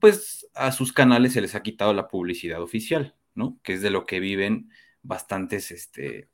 pues 0.00 0.48
a 0.54 0.72
sus 0.72 0.92
canales 0.92 1.32
se 1.32 1.40
les 1.40 1.54
ha 1.54 1.62
quitado 1.62 1.94
la 1.94 2.08
publicidad 2.08 2.60
oficial, 2.60 3.14
¿no? 3.34 3.58
Que 3.62 3.74
es 3.74 3.82
de 3.82 3.90
lo 3.90 4.04
que 4.04 4.20
viven 4.20 4.70
bastantes 5.02 5.70
este, 5.70 6.28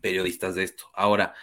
periodistas 0.00 0.54
de 0.54 0.64
esto. 0.64 0.84
Ahora, 0.92 1.34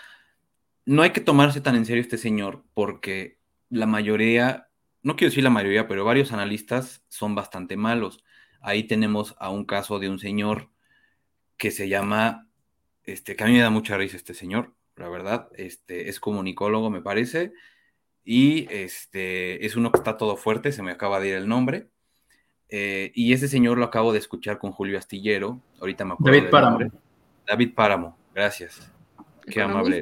no 0.86 1.02
hay 1.02 1.12
que 1.12 1.22
tomarse 1.22 1.62
tan 1.62 1.76
en 1.76 1.86
serio 1.86 2.02
este 2.02 2.18
señor 2.18 2.64
porque 2.74 3.40
la 3.70 3.86
mayoría, 3.86 4.69
no 5.02 5.16
quiero 5.16 5.32
decir 5.32 5.44
la 5.44 5.50
mayoría, 5.50 5.88
pero 5.88 6.06
varios 6.06 6.32
analistas 6.32 7.04
son 7.08 7.36
bastante 7.36 7.78
malos. 7.78 8.24
Ahí 8.62 8.84
tenemos 8.84 9.36
a 9.40 9.50
un 9.50 9.66
caso 9.66 10.00
de 10.00 10.10
un 10.10 10.20
señor 10.20 10.70
que 11.58 11.72
se 11.72 11.90
llama, 11.90 12.48
este, 13.04 13.36
que 13.36 13.44
a 13.44 13.48
mí 13.48 13.54
me 13.54 13.60
da 13.60 13.70
mucha 13.70 13.98
risa 13.98 14.18
este 14.18 14.34
señor, 14.34 14.74
la 14.96 15.10
verdad, 15.10 15.50
este, 15.56 16.10
es 16.10 16.20
comunicólogo, 16.20 16.90
me 16.90 17.02
parece, 17.02 17.54
y 18.24 18.68
este, 18.74 19.66
es 19.66 19.76
uno 19.76 19.92
que 19.92 19.98
está 19.98 20.18
todo 20.18 20.36
fuerte, 20.36 20.72
se 20.72 20.84
me 20.84 20.92
acaba 20.92 21.20
de 21.20 21.30
ir 21.30 21.36
el 21.36 21.48
nombre, 21.48 21.90
eh, 22.70 23.12
y 23.16 23.34
ese 23.34 23.48
señor 23.48 23.78
lo 23.78 23.86
acabo 23.86 24.14
de 24.14 24.20
escuchar 24.20 24.58
con 24.58 24.72
Julio 24.72 24.98
Astillero, 24.98 25.62
ahorita 25.80 26.06
me 26.06 26.14
acuerdo. 26.14 26.38
David 26.38 26.50
Páramo. 26.50 26.80
David 27.48 27.74
Páramo, 27.74 28.18
gracias. 28.34 28.92
Qué 29.50 29.62
amable 29.62 30.02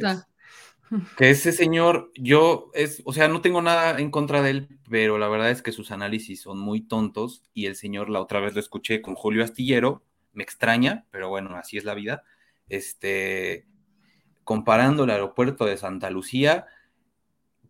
Que 1.17 1.29
ese 1.29 1.51
señor, 1.51 2.11
yo, 2.15 2.71
es, 2.73 3.01
o 3.05 3.13
sea, 3.13 3.27
no 3.27 3.41
tengo 3.41 3.61
nada 3.61 3.99
en 3.99 4.11
contra 4.11 4.41
de 4.41 4.51
él, 4.51 4.79
pero 4.89 5.17
la 5.17 5.27
verdad 5.27 5.51
es 5.51 5.61
que 5.61 5.71
sus 5.71 5.91
análisis 5.91 6.41
son 6.41 6.59
muy 6.59 6.81
tontos 6.81 7.43
y 7.53 7.65
el 7.65 7.75
señor, 7.75 8.09
la 8.09 8.21
otra 8.21 8.39
vez 8.39 8.53
lo 8.53 8.59
escuché 8.59 9.01
con 9.01 9.15
Julio 9.15 9.43
Astillero, 9.43 10.03
me 10.33 10.43
extraña, 10.43 11.05
pero 11.11 11.29
bueno, 11.29 11.55
así 11.55 11.77
es 11.77 11.83
la 11.83 11.93
vida, 11.93 12.23
este, 12.69 13.65
comparando 14.43 15.03
el 15.03 15.09
aeropuerto 15.09 15.65
de 15.65 15.77
Santa 15.77 16.09
Lucía 16.09 16.67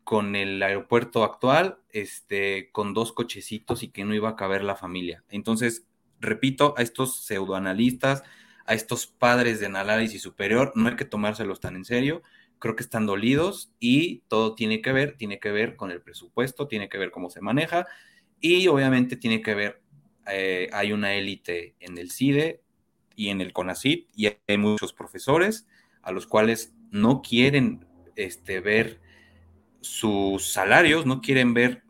con 0.04 0.36
el 0.36 0.62
aeropuerto 0.62 1.24
actual, 1.24 1.80
este, 1.90 2.72
con 2.72 2.94
dos 2.94 3.12
cochecitos 3.12 3.84
y 3.84 3.90
que 3.90 4.06
no 4.06 4.14
iba 4.14 4.30
a 4.30 4.36
caber 4.36 4.64
la 4.64 4.76
familia. 4.76 5.24
Entonces, 5.30 5.88
repito, 6.20 6.76
a 6.78 6.82
estos 6.82 7.26
pseudoanalistas, 7.26 8.24
a 8.66 8.74
estos 8.74 9.08
padres 9.08 9.60
de 9.60 9.66
análisis 9.66 10.22
superior, 10.22 10.72
no 10.76 10.90
hay 10.90 10.96
que 10.96 11.06
tomárselos 11.06 11.60
tan 11.60 11.76
en 11.76 11.86
serio 11.86 12.22
creo 12.60 12.76
que 12.76 12.84
están 12.84 13.06
dolidos 13.06 13.72
y 13.80 14.20
todo 14.28 14.56
tiene 14.56 14.82
que 14.82 14.92
ver, 14.92 15.16
tiene 15.18 15.40
que 15.40 15.52
ver 15.52 15.76
con 15.76 15.92
el 15.92 16.02
presupuesto, 16.02 16.68
tiene 16.68 16.90
que 16.90 16.98
ver 16.98 17.12
cómo 17.12 17.30
se 17.30 17.42
maneja 17.42 17.88
y 18.40 18.68
obviamente 18.68 19.18
tiene 19.18 19.42
que 19.42 19.56
ver, 19.56 19.82
eh, 20.28 20.70
hay 20.74 20.92
una 20.92 21.14
élite 21.14 21.76
en 21.80 21.98
el 21.98 22.12
CIDE 22.12 22.62
y 23.16 23.30
en 23.30 23.42
el 23.42 23.54
CONACIT 23.54 24.10
y 24.16 24.28
hay 24.48 24.58
muchos 24.58 24.94
profesores 24.94 25.68
a 26.02 26.12
los 26.12 26.28
cuales 26.28 26.74
no 26.92 27.22
quieren 27.22 27.86
este, 28.16 28.60
ver 28.60 29.00
sus 29.82 30.52
salarios, 30.52 31.06
no 31.06 31.22
quieren 31.22 31.54
ver 31.54 31.84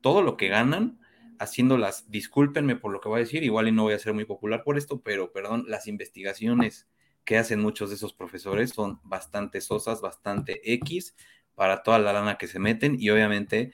todo 0.00 0.22
lo 0.22 0.36
que 0.36 0.48
ganan 0.48 1.00
haciéndolas, 1.38 2.10
discúlpenme 2.10 2.76
por 2.76 2.92
lo 2.92 3.00
que 3.00 3.08
voy 3.08 3.18
a 3.18 3.24
decir, 3.24 3.42
igual 3.42 3.68
y 3.68 3.72
no 3.72 3.82
voy 3.82 3.94
a 3.94 3.98
ser 3.98 4.14
muy 4.14 4.24
popular 4.24 4.62
por 4.64 4.78
esto, 4.78 5.00
pero 5.02 5.32
perdón, 5.32 5.64
las 5.68 5.86
investigaciones 5.86 6.86
que 7.26 7.36
hacen 7.36 7.60
muchos 7.60 7.90
de 7.90 7.96
esos 7.96 8.14
profesores 8.14 8.70
son 8.70 9.00
bastante 9.04 9.60
sosas, 9.60 10.00
bastante 10.00 10.72
X 10.74 11.14
para 11.54 11.82
toda 11.82 11.98
la 11.98 12.14
lana 12.14 12.38
que 12.38 12.46
se 12.46 12.58
meten 12.58 12.96
y 12.98 13.10
obviamente 13.10 13.72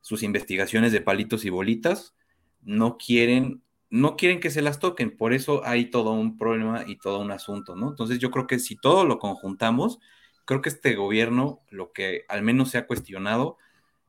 sus 0.00 0.24
investigaciones 0.24 0.90
de 0.90 1.00
palitos 1.00 1.44
y 1.44 1.50
bolitas 1.50 2.16
no 2.62 2.98
quieren 2.98 3.62
no 3.90 4.16
quieren 4.16 4.40
que 4.40 4.50
se 4.50 4.62
las 4.62 4.80
toquen, 4.80 5.16
por 5.16 5.32
eso 5.32 5.62
hay 5.64 5.84
todo 5.88 6.14
un 6.14 6.36
problema 6.36 6.82
y 6.84 6.96
todo 6.96 7.20
un 7.20 7.30
asunto, 7.30 7.76
¿no? 7.76 7.90
Entonces 7.90 8.18
yo 8.18 8.32
creo 8.32 8.48
que 8.48 8.58
si 8.58 8.74
todo 8.74 9.04
lo 9.04 9.20
conjuntamos, 9.20 10.00
creo 10.44 10.60
que 10.62 10.68
este 10.68 10.96
gobierno, 10.96 11.60
lo 11.70 11.92
que 11.92 12.24
al 12.28 12.42
menos 12.42 12.70
se 12.70 12.78
ha 12.78 12.88
cuestionado, 12.88 13.56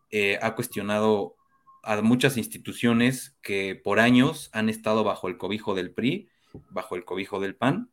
eh, 0.09 0.39
ha 0.41 0.55
cuestionado 0.55 1.35
a 1.83 2.01
muchas 2.01 2.37
instituciones 2.37 3.37
que 3.43 3.75
por 3.75 3.99
años 3.99 4.49
han 4.53 4.69
estado 4.69 5.03
bajo 5.03 5.27
el 5.27 5.37
cobijo 5.37 5.75
del 5.75 5.91
PRI, 5.91 6.29
bajo 6.71 6.95
el 6.95 7.05
cobijo 7.05 7.39
del 7.39 7.55
PAN, 7.55 7.91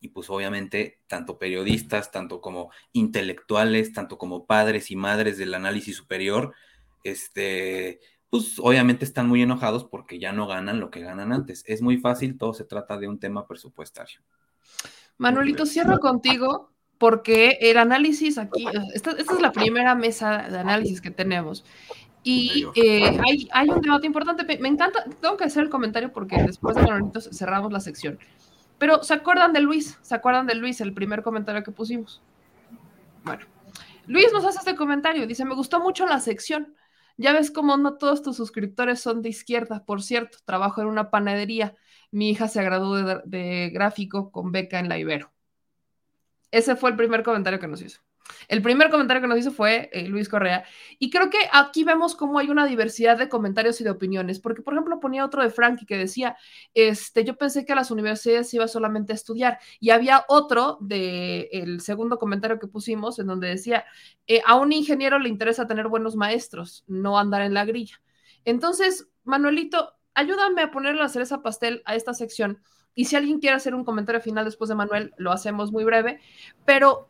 y 0.00 0.08
pues 0.08 0.30
obviamente 0.30 1.00
tanto 1.06 1.38
periodistas, 1.38 2.10
tanto 2.10 2.40
como 2.40 2.70
intelectuales, 2.92 3.92
tanto 3.92 4.18
como 4.18 4.46
padres 4.46 4.90
y 4.90 4.96
madres 4.96 5.38
del 5.38 5.54
análisis 5.54 5.96
superior, 5.96 6.54
este, 7.04 8.00
pues 8.30 8.58
obviamente 8.58 9.04
están 9.04 9.28
muy 9.28 9.42
enojados 9.42 9.84
porque 9.84 10.18
ya 10.18 10.32
no 10.32 10.46
ganan 10.46 10.80
lo 10.80 10.90
que 10.90 11.00
ganan 11.00 11.32
antes. 11.32 11.64
Es 11.66 11.82
muy 11.82 11.98
fácil, 11.98 12.38
todo 12.38 12.54
se 12.54 12.64
trata 12.64 12.98
de 12.98 13.08
un 13.08 13.18
tema 13.18 13.46
presupuestario. 13.46 14.20
Manuelito, 15.16 15.66
cierro 15.66 15.98
contigo 15.98 16.70
porque 16.98 17.58
el 17.60 17.78
análisis 17.78 18.38
aquí, 18.38 18.66
esta, 18.94 19.12
esta 19.12 19.34
es 19.34 19.40
la 19.40 19.52
primera 19.52 19.94
mesa 19.94 20.48
de 20.48 20.58
análisis 20.58 21.00
que 21.00 21.10
tenemos. 21.10 21.64
Y 22.24 22.66
eh, 22.74 23.18
hay, 23.26 23.48
hay, 23.52 23.68
un 23.70 23.80
debate 23.80 24.06
importante. 24.06 24.58
Me 24.58 24.68
encanta, 24.68 25.04
tengo 25.20 25.36
que 25.36 25.44
hacer 25.44 25.62
el 25.62 25.70
comentario 25.70 26.12
porque 26.12 26.36
después 26.42 26.76
de 26.76 26.82
Manolito 26.82 27.20
cerramos 27.20 27.72
la 27.72 27.80
sección. 27.80 28.18
Pero 28.78 29.02
¿se 29.02 29.14
acuerdan 29.14 29.52
de 29.52 29.60
Luis? 29.60 29.98
¿Se 30.02 30.14
acuerdan 30.14 30.46
de 30.46 30.54
Luis, 30.54 30.80
el 30.80 30.94
primer 30.94 31.22
comentario 31.22 31.62
que 31.62 31.72
pusimos? 31.72 32.22
Bueno, 33.24 33.44
Luis 34.06 34.32
nos 34.32 34.44
hace 34.44 34.58
este 34.58 34.76
comentario. 34.76 35.26
Dice, 35.26 35.44
me 35.44 35.54
gustó 35.54 35.80
mucho 35.80 36.06
la 36.06 36.20
sección. 36.20 36.74
Ya 37.16 37.32
ves 37.32 37.50
cómo 37.50 37.76
no 37.76 37.98
todos 37.98 38.22
tus 38.22 38.36
suscriptores 38.36 39.00
son 39.00 39.22
de 39.22 39.28
izquierda. 39.30 39.84
Por 39.84 40.02
cierto, 40.02 40.38
trabajo 40.44 40.80
en 40.80 40.86
una 40.86 41.10
panadería. 41.10 41.74
Mi 42.12 42.30
hija 42.30 42.46
se 42.48 42.62
graduó 42.62 42.96
de, 42.96 43.20
de 43.24 43.70
gráfico 43.70 44.30
con 44.30 44.52
beca 44.52 44.78
en 44.78 44.88
la 44.88 44.98
Ibero. 44.98 45.32
Ese 46.50 46.76
fue 46.76 46.90
el 46.90 46.96
primer 46.96 47.22
comentario 47.22 47.58
que 47.58 47.66
nos 47.66 47.82
hizo. 47.82 48.00
El 48.48 48.62
primer 48.62 48.90
comentario 48.90 49.20
que 49.20 49.28
nos 49.28 49.38
hizo 49.38 49.50
fue 49.50 49.90
eh, 49.92 50.08
Luis 50.08 50.28
Correa. 50.28 50.64
Y 50.98 51.10
creo 51.10 51.30
que 51.30 51.38
aquí 51.52 51.84
vemos 51.84 52.14
cómo 52.14 52.38
hay 52.38 52.48
una 52.50 52.66
diversidad 52.66 53.18
de 53.18 53.28
comentarios 53.28 53.80
y 53.80 53.84
de 53.84 53.90
opiniones. 53.90 54.40
Porque, 54.40 54.62
por 54.62 54.74
ejemplo, 54.74 55.00
ponía 55.00 55.24
otro 55.24 55.42
de 55.42 55.50
Frankie 55.50 55.86
que 55.86 55.96
decía, 55.96 56.36
este, 56.74 57.24
yo 57.24 57.36
pensé 57.36 57.64
que 57.64 57.72
a 57.72 57.76
las 57.76 57.90
universidades 57.90 58.52
iba 58.54 58.68
solamente 58.68 59.12
a 59.12 59.16
estudiar. 59.16 59.58
Y 59.80 59.90
había 59.90 60.24
otro 60.28 60.78
de 60.80 61.48
el 61.52 61.80
segundo 61.80 62.18
comentario 62.18 62.58
que 62.58 62.66
pusimos 62.66 63.18
en 63.18 63.26
donde 63.26 63.48
decía, 63.48 63.84
eh, 64.26 64.40
a 64.46 64.56
un 64.56 64.72
ingeniero 64.72 65.18
le 65.18 65.28
interesa 65.28 65.66
tener 65.66 65.88
buenos 65.88 66.16
maestros, 66.16 66.84
no 66.86 67.18
andar 67.18 67.42
en 67.42 67.54
la 67.54 67.64
grilla. 67.64 68.00
Entonces, 68.44 69.08
Manuelito, 69.24 69.94
ayúdame 70.14 70.62
a 70.62 70.70
ponerle 70.70 71.00
la 71.00 71.08
cereza 71.08 71.42
pastel 71.42 71.82
a 71.84 71.94
esta 71.94 72.14
sección. 72.14 72.62
Y 72.94 73.04
si 73.04 73.14
alguien 73.14 73.38
quiere 73.38 73.56
hacer 73.56 73.74
un 73.74 73.84
comentario 73.84 74.20
final 74.20 74.44
después 74.44 74.68
de 74.68 74.74
Manuel, 74.74 75.14
lo 75.18 75.30
hacemos 75.30 75.70
muy 75.70 75.84
breve. 75.84 76.20
Pero 76.64 77.08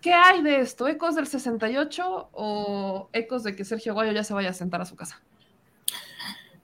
¿Qué 0.00 0.12
hay 0.12 0.42
de 0.42 0.60
esto? 0.60 0.88
¿Ecos 0.88 1.14
del 1.14 1.26
68 1.26 2.30
o 2.32 3.10
ecos 3.12 3.42
de 3.42 3.54
que 3.54 3.64
Sergio 3.64 3.92
Guayo 3.92 4.12
ya 4.12 4.24
se 4.24 4.32
vaya 4.32 4.50
a 4.50 4.54
sentar 4.54 4.80
a 4.80 4.86
su 4.86 4.96
casa? 4.96 5.20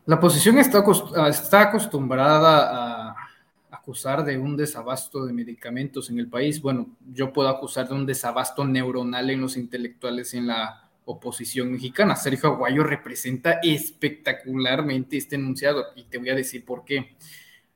La 0.06 0.16
oposición 0.16 0.58
está, 0.58 0.84
está 1.28 1.62
acostumbrada 1.62 3.10
a 3.10 3.16
acusar 3.70 4.24
de 4.24 4.38
un 4.38 4.56
desabasto 4.56 5.26
de 5.26 5.32
medicamentos 5.32 6.10
en 6.10 6.18
el 6.18 6.28
país. 6.28 6.62
Bueno, 6.62 6.88
yo 7.12 7.32
puedo 7.32 7.48
acusar 7.48 7.88
de 7.88 7.94
un 7.94 8.06
desabasto 8.06 8.64
neuronal 8.64 9.30
en 9.30 9.40
los 9.40 9.56
intelectuales 9.56 10.32
en 10.34 10.46
la 10.46 10.90
oposición 11.04 11.72
mexicana. 11.72 12.16
Sergio 12.16 12.50
Aguayo 12.50 12.82
representa 12.84 13.60
espectacularmente 13.62 15.16
este 15.16 15.36
enunciado 15.36 15.84
y 15.94 16.04
te 16.04 16.18
voy 16.18 16.30
a 16.30 16.34
decir 16.34 16.64
por 16.64 16.84
qué. 16.84 17.16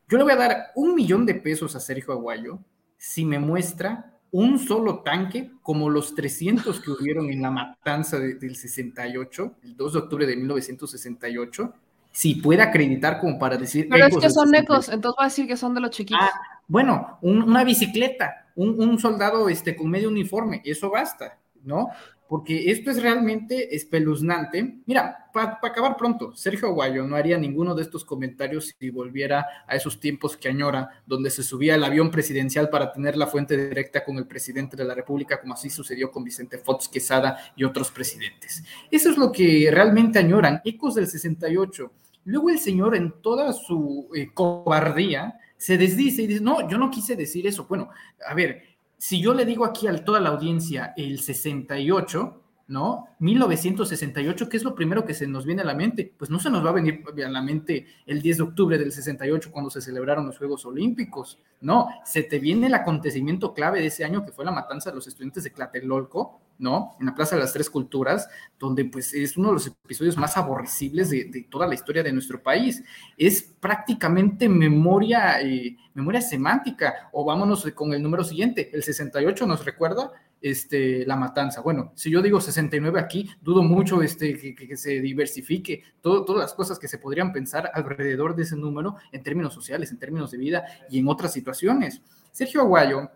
Yo 0.09 0.19
le 0.19 0.25
voy 0.25 0.33
a 0.33 0.37
dar 0.37 0.73
un 0.75 0.95
millón 0.95 1.27
de 1.27 1.35
pesos 1.35 1.77
a 1.77 1.81
Sergio 1.81 2.13
Aguayo 2.13 2.59
si 2.97 3.25
me 3.25 3.39
muestra 3.39 4.20
un 4.33 4.59
solo 4.59 5.01
tanque 5.01 5.51
como 5.63 5.89
los 5.91 6.15
300 6.15 6.81
que 6.81 6.91
hubieron 6.91 7.31
en 7.31 7.43
la 7.43 7.51
matanza 7.51 8.19
de- 8.19 8.35
del 8.35 8.55
68, 8.57 9.55
el 9.65 9.77
2 9.77 9.93
de 9.93 9.99
octubre 9.99 10.27
de 10.27 10.37
1968, 10.37 11.73
si 12.13 12.37
puede 12.37 12.63
acreditar 12.63 13.21
como 13.21 13.39
para 13.39 13.57
decir... 13.57 13.89
Pero 13.91 14.07
es 14.07 14.15
que 14.17 14.31
son 14.31 14.49
68. 14.49 14.63
ecos, 14.65 14.89
entonces 14.89 15.17
va 15.19 15.25
a 15.25 15.29
decir 15.29 15.47
que 15.47 15.57
son 15.57 15.75
de 15.75 15.81
los 15.81 15.91
chiquitos. 15.91 16.21
Ah, 16.23 16.33
bueno, 16.69 17.19
un- 17.23 17.43
una 17.43 17.65
bicicleta, 17.65 18.47
un, 18.57 18.81
un 18.81 18.99
soldado 18.99 19.49
este, 19.49 19.75
con 19.77 19.89
medio 19.91 20.09
uniforme, 20.09 20.61
eso 20.65 20.91
basta, 20.91 21.39
¿no? 21.65 21.89
Porque 22.31 22.71
esto 22.71 22.93
es 22.93 23.03
realmente 23.03 23.75
espeluznante. 23.75 24.77
Mira, 24.87 25.29
para 25.33 25.59
acabar 25.61 25.97
pronto, 25.97 26.33
Sergio 26.37 26.69
Aguayo 26.69 27.05
no 27.05 27.17
haría 27.17 27.37
ninguno 27.37 27.75
de 27.75 27.83
estos 27.83 28.05
comentarios 28.05 28.73
si 28.79 28.89
volviera 28.89 29.45
a 29.67 29.75
esos 29.75 29.99
tiempos 29.99 30.37
que 30.37 30.49
añora, 30.49 31.03
donde 31.05 31.29
se 31.29 31.43
subía 31.43 31.75
al 31.75 31.83
avión 31.83 32.09
presidencial 32.13 32.71
para 32.71 32.93
tener 32.93 33.17
la 33.17 33.27
fuente 33.27 33.57
directa 33.57 34.05
con 34.05 34.17
el 34.17 34.29
presidente 34.29 34.77
de 34.77 34.85
la 34.85 34.95
República, 34.95 35.41
como 35.41 35.55
así 35.55 35.71
sucedió 35.71 36.13
con 36.13 36.23
Vicente 36.23 36.59
Fox 36.59 36.87
Quesada 36.87 37.37
y 37.57 37.65
otros 37.65 37.91
presidentes. 37.91 38.63
Eso 38.93 39.11
es 39.11 39.19
lo 39.19 39.33
que 39.33 39.69
realmente 39.73 40.21
añoran, 40.21 40.61
ecos 40.65 40.95
del 40.95 41.09
68. 41.09 41.93
Luego 42.27 42.51
el 42.51 42.61
señor 42.61 42.95
en 42.95 43.13
toda 43.21 43.53
su 43.53 44.09
eh, 44.15 44.29
cobardía 44.33 45.37
se 45.57 45.77
desdice 45.77 46.23
y 46.23 46.27
dice, 46.29 46.41
no, 46.43 46.69
yo 46.71 46.79
no 46.79 46.93
quise 46.93 47.17
decir 47.17 47.47
eso. 47.49 47.67
Bueno, 47.69 47.91
a 48.25 48.35
ver, 48.35 48.70
si 49.01 49.19
yo 49.19 49.33
le 49.33 49.47
digo 49.47 49.65
aquí 49.65 49.87
a 49.87 50.05
toda 50.05 50.21
la 50.21 50.29
audiencia 50.29 50.93
el 50.95 51.21
68, 51.21 52.40
¿no? 52.71 53.09
1968, 53.19 54.49
¿qué 54.49 54.57
es 54.57 54.63
lo 54.63 54.77
primero 54.77 55.05
que 55.05 55.13
se 55.13 55.27
nos 55.27 55.45
viene 55.45 55.63
a 55.63 55.65
la 55.65 55.75
mente? 55.75 56.15
Pues 56.17 56.31
no 56.31 56.39
se 56.39 56.51
nos 56.51 56.65
va 56.65 56.71
a 56.71 56.75
venir 56.75 57.03
a 57.27 57.29
la 57.29 57.43
mente 57.43 57.85
el 58.07 58.23
10 58.23 58.37
de 58.37 58.43
octubre 58.45 58.79
del 58.79 58.93
68 58.93 59.51
cuando 59.51 59.71
se 59.71 59.81
celebraron 59.81 60.25
los 60.25 60.39
Juegos 60.39 60.65
Olímpicos, 60.65 61.41
no, 61.61 61.89
se 62.05 62.23
te 62.23 62.39
viene 62.39 62.69
el 62.69 62.75
acontecimiento 62.75 63.53
clave 63.53 63.81
de 63.81 63.87
ese 63.87 64.05
año 64.05 64.25
que 64.25 64.31
fue 64.31 64.45
la 64.45 64.53
matanza 64.53 64.91
de 64.91 64.97
los 64.97 65.09
estudiantes 65.09 65.43
de 65.43 65.51
Tlatelolco, 65.51 66.41
¿no? 66.61 66.97
En 67.01 67.07
la 67.07 67.15
Plaza 67.15 67.35
de 67.35 67.43
las 67.43 67.53
Tres 67.53 67.69
Culturas, 67.69 68.29
donde 68.59 68.85
pues 68.85 69.13
es 69.15 69.37
uno 69.37 69.49
de 69.49 69.55
los 69.55 69.67
episodios 69.67 70.17
más 70.17 70.37
aborrecibles 70.37 71.11
de, 71.11 71.25
de 71.25 71.43
toda 71.51 71.67
la 71.67 71.75
historia 71.75 72.05
de 72.05 72.13
nuestro 72.13 72.41
país. 72.41 72.85
Es 73.17 73.43
prácticamente 73.43 74.49
memoria, 74.49 75.41
eh, 75.43 75.77
memoria 75.95 76.21
semántica. 76.21 77.11
O 77.13 77.25
vámonos 77.25 77.67
con 77.75 77.93
el 77.93 78.03
número 78.03 78.23
siguiente, 78.23 78.71
el 78.73 78.85
68 78.85 79.47
nos 79.47 79.65
recuerda 79.65 80.13
este, 80.43 81.05
la 81.07 81.17
matanza. 81.17 81.61
Bueno, 81.61 81.93
si 81.95 82.11
yo 82.11 82.23
digo 82.23 82.41
69 82.41 82.99
aquí, 82.99 83.29
dudo 83.43 83.63
mucho 83.63 84.03
este, 84.03 84.39
que, 84.39 84.55
que- 84.55 84.67
que 84.69 84.77
se 84.77 85.01
diversifique 85.01 85.83
todo- 86.01 86.25
todas 86.25 86.43
las 86.43 86.55
cosas 86.55 86.79
que 86.79 86.89
se 86.89 86.99
podrían 86.99 87.33
pensar 87.33 87.71
alrededor 87.75 88.35
de 88.35 88.45
ese 88.45 88.57
número 88.57 88.97
en 89.13 89.23
términos 89.23 89.53
sociales, 89.55 89.91
en 89.91 89.99
términos 89.99 90.31
de 90.31 90.39
vida 90.39 90.65
y 90.91 90.99
en 90.99 91.09
otras 91.09 91.33
situaciones. 91.33 92.01
Sergio 92.33 92.63
Aguayo 92.63 93.11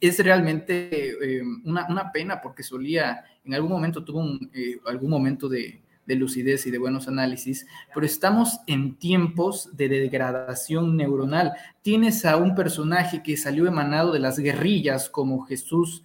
es 0.00 0.18
realmente 0.22 1.10
eh, 1.38 1.42
una, 1.64 1.86
una 1.88 2.10
pena 2.12 2.40
porque 2.40 2.62
solía, 2.62 3.24
en 3.44 3.54
algún 3.54 3.70
momento 3.70 4.04
tuvo 4.04 4.20
un, 4.20 4.50
eh, 4.52 4.78
algún 4.86 5.10
momento 5.10 5.48
de, 5.48 5.80
de 6.06 6.14
lucidez 6.16 6.66
y 6.66 6.70
de 6.70 6.76
buenos 6.78 7.08
análisis, 7.08 7.66
pero 7.94 8.04
estamos 8.04 8.58
en 8.66 8.96
tiempos 8.96 9.74
de 9.76 9.88
degradación 9.88 10.96
neuronal. 10.96 11.52
Tienes 11.82 12.24
a 12.26 12.36
un 12.36 12.54
personaje 12.54 13.22
que 13.22 13.36
salió 13.36 13.66
emanado 13.66 14.12
de 14.12 14.18
las 14.18 14.38
guerrillas 14.38 15.08
como 15.08 15.42
Jesús 15.46 16.02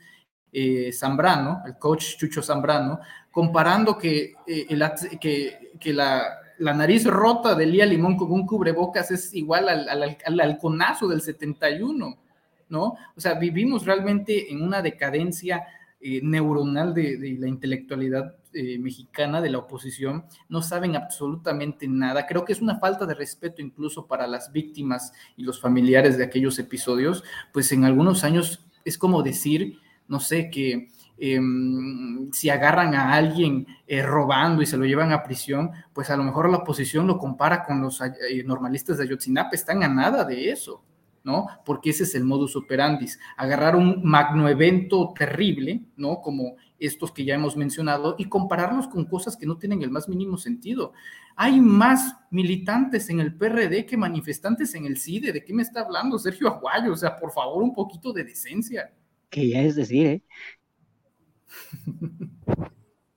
eh, 0.51 0.91
Zambrano, 0.93 1.63
el 1.65 1.77
coach 1.77 2.17
Chucho 2.17 2.41
Zambrano, 2.41 2.99
comparando 3.31 3.97
que, 3.97 4.33
eh, 4.47 4.65
el 4.69 4.83
que 5.79 5.93
la, 5.93 6.23
la 6.59 6.73
nariz 6.73 7.05
rota 7.05 7.55
de 7.55 7.65
Lía 7.65 7.85
Limón 7.85 8.17
con 8.17 8.31
un 8.31 8.45
cubrebocas 8.45 9.11
es 9.11 9.33
igual 9.33 9.69
al, 9.69 9.89
al, 9.89 10.17
al 10.25 10.39
halconazo 10.39 11.07
del 11.07 11.21
71, 11.21 12.17
¿no? 12.69 12.83
O 13.15 13.19
sea, 13.19 13.33
vivimos 13.35 13.85
realmente 13.85 14.51
en 14.51 14.61
una 14.61 14.81
decadencia 14.81 15.65
eh, 16.01 16.21
neuronal 16.23 16.93
de, 16.93 17.17
de 17.17 17.37
la 17.39 17.47
intelectualidad 17.47 18.35
eh, 18.51 18.79
mexicana, 18.79 19.41
de 19.41 19.49
la 19.51 19.59
oposición, 19.59 20.25
no 20.47 20.61
saben 20.61 20.95
absolutamente 20.95 21.87
nada. 21.87 22.25
Creo 22.25 22.45
que 22.45 22.53
es 22.53 22.61
una 22.61 22.79
falta 22.79 23.05
de 23.05 23.13
respeto 23.13 23.61
incluso 23.61 24.07
para 24.07 24.25
las 24.25 24.51
víctimas 24.51 25.13
y 25.37 25.43
los 25.43 25.61
familiares 25.61 26.17
de 26.17 26.23
aquellos 26.23 26.57
episodios, 26.57 27.23
pues 27.53 27.71
en 27.71 27.85
algunos 27.85 28.23
años 28.23 28.65
es 28.85 28.97
como 28.97 29.21
decir, 29.21 29.79
no 30.09 30.19
sé, 30.19 30.49
que 30.49 30.89
eh, 31.17 31.39
si 32.31 32.49
agarran 32.49 32.95
a 32.95 33.13
alguien 33.13 33.67
eh, 33.87 34.01
robando 34.01 34.61
y 34.61 34.65
se 34.65 34.77
lo 34.77 34.85
llevan 34.85 35.11
a 35.11 35.23
prisión, 35.23 35.71
pues 35.93 36.09
a 36.09 36.17
lo 36.17 36.23
mejor 36.23 36.49
la 36.49 36.57
oposición 36.57 37.07
lo 37.07 37.17
compara 37.17 37.63
con 37.63 37.81
los 37.81 38.01
eh, 38.01 38.43
normalistas 38.45 38.97
de 38.97 39.05
Ayotzinapa, 39.05 39.51
están 39.53 39.83
a 39.83 39.87
nada 39.87 40.25
de 40.25 40.51
eso. 40.51 40.83
¿no? 41.21 41.47
Porque 41.65 41.89
ese 41.89 42.03
es 42.03 42.15
el 42.15 42.23
modus 42.23 42.55
operandis, 42.55 43.19
agarrar 43.35 43.75
un 43.75 44.01
magnoevento 44.03 45.13
terrible, 45.15 45.83
¿no? 45.97 46.21
Como 46.21 46.55
estos 46.79 47.11
que 47.11 47.25
ya 47.25 47.35
hemos 47.35 47.57
mencionado 47.57 48.15
y 48.17 48.25
compararlos 48.25 48.87
con 48.87 49.05
cosas 49.05 49.35
que 49.35 49.45
no 49.45 49.57
tienen 49.57 49.81
el 49.81 49.91
más 49.91 50.07
mínimo 50.07 50.37
sentido. 50.37 50.93
Hay 51.35 51.59
más 51.59 52.15
militantes 52.31 53.09
en 53.09 53.19
el 53.19 53.35
PRD 53.35 53.85
que 53.85 53.97
manifestantes 53.97 54.73
en 54.75 54.85
el 54.85 54.97
CIDE. 54.97 55.33
¿De 55.33 55.43
qué 55.43 55.53
me 55.53 55.61
está 55.61 55.81
hablando 55.81 56.17
Sergio 56.17 56.47
Aguayo? 56.47 56.93
O 56.93 56.97
sea, 56.97 57.15
por 57.15 57.31
favor, 57.31 57.61
un 57.61 57.73
poquito 57.73 58.13
de 58.13 58.23
decencia. 58.23 58.91
Que 59.29 59.47
ya 59.47 59.61
es 59.61 59.75
decir, 59.75 60.07
¿eh? 60.07 60.23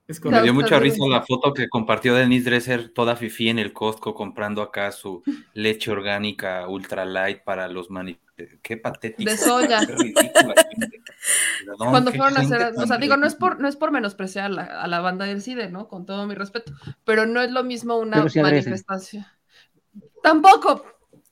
Es 0.05 0.23
Me 0.25 0.41
dio 0.41 0.53
mucha 0.53 0.79
risa 0.79 0.97
la 1.07 1.21
foto 1.21 1.53
que 1.53 1.69
compartió 1.69 2.13
Denise 2.13 2.49
Dresser, 2.49 2.89
toda 2.89 3.15
fifi 3.15 3.47
en 3.47 3.57
el 3.57 3.71
Costco, 3.71 4.13
comprando 4.13 4.61
acá 4.61 4.91
su 4.91 5.23
leche 5.53 5.91
orgánica 5.91 6.67
ultra 6.67 7.05
light 7.05 7.43
para 7.43 7.69
los 7.69 7.89
mani... 7.89 8.19
Qué 8.61 8.75
patético. 8.77 9.29
De 9.29 9.37
soya. 9.37 9.79
Perdón, 9.79 10.53
Cuando 11.77 12.11
fueron 12.11 12.35
a 12.35 12.41
hacer, 12.41 12.73
o 12.75 12.85
sea, 12.85 12.97
digo, 12.97 13.15
no 13.15 13.25
es 13.25 13.35
por, 13.35 13.61
no 13.61 13.67
es 13.67 13.77
por 13.77 13.91
menospreciar 13.91 14.45
a 14.45 14.49
la, 14.49 14.63
a 14.63 14.87
la 14.87 14.99
banda 14.99 15.25
del 15.25 15.41
CIDE, 15.41 15.69
¿no? 15.69 15.87
Con 15.87 16.05
todo 16.05 16.27
mi 16.27 16.35
respeto, 16.35 16.73
pero 17.05 17.25
no 17.25 17.41
es 17.41 17.51
lo 17.51 17.63
mismo 17.63 17.97
una 17.97 18.27
sí 18.27 18.41
manifestación. 18.41 19.25
Tampoco, 20.21 20.85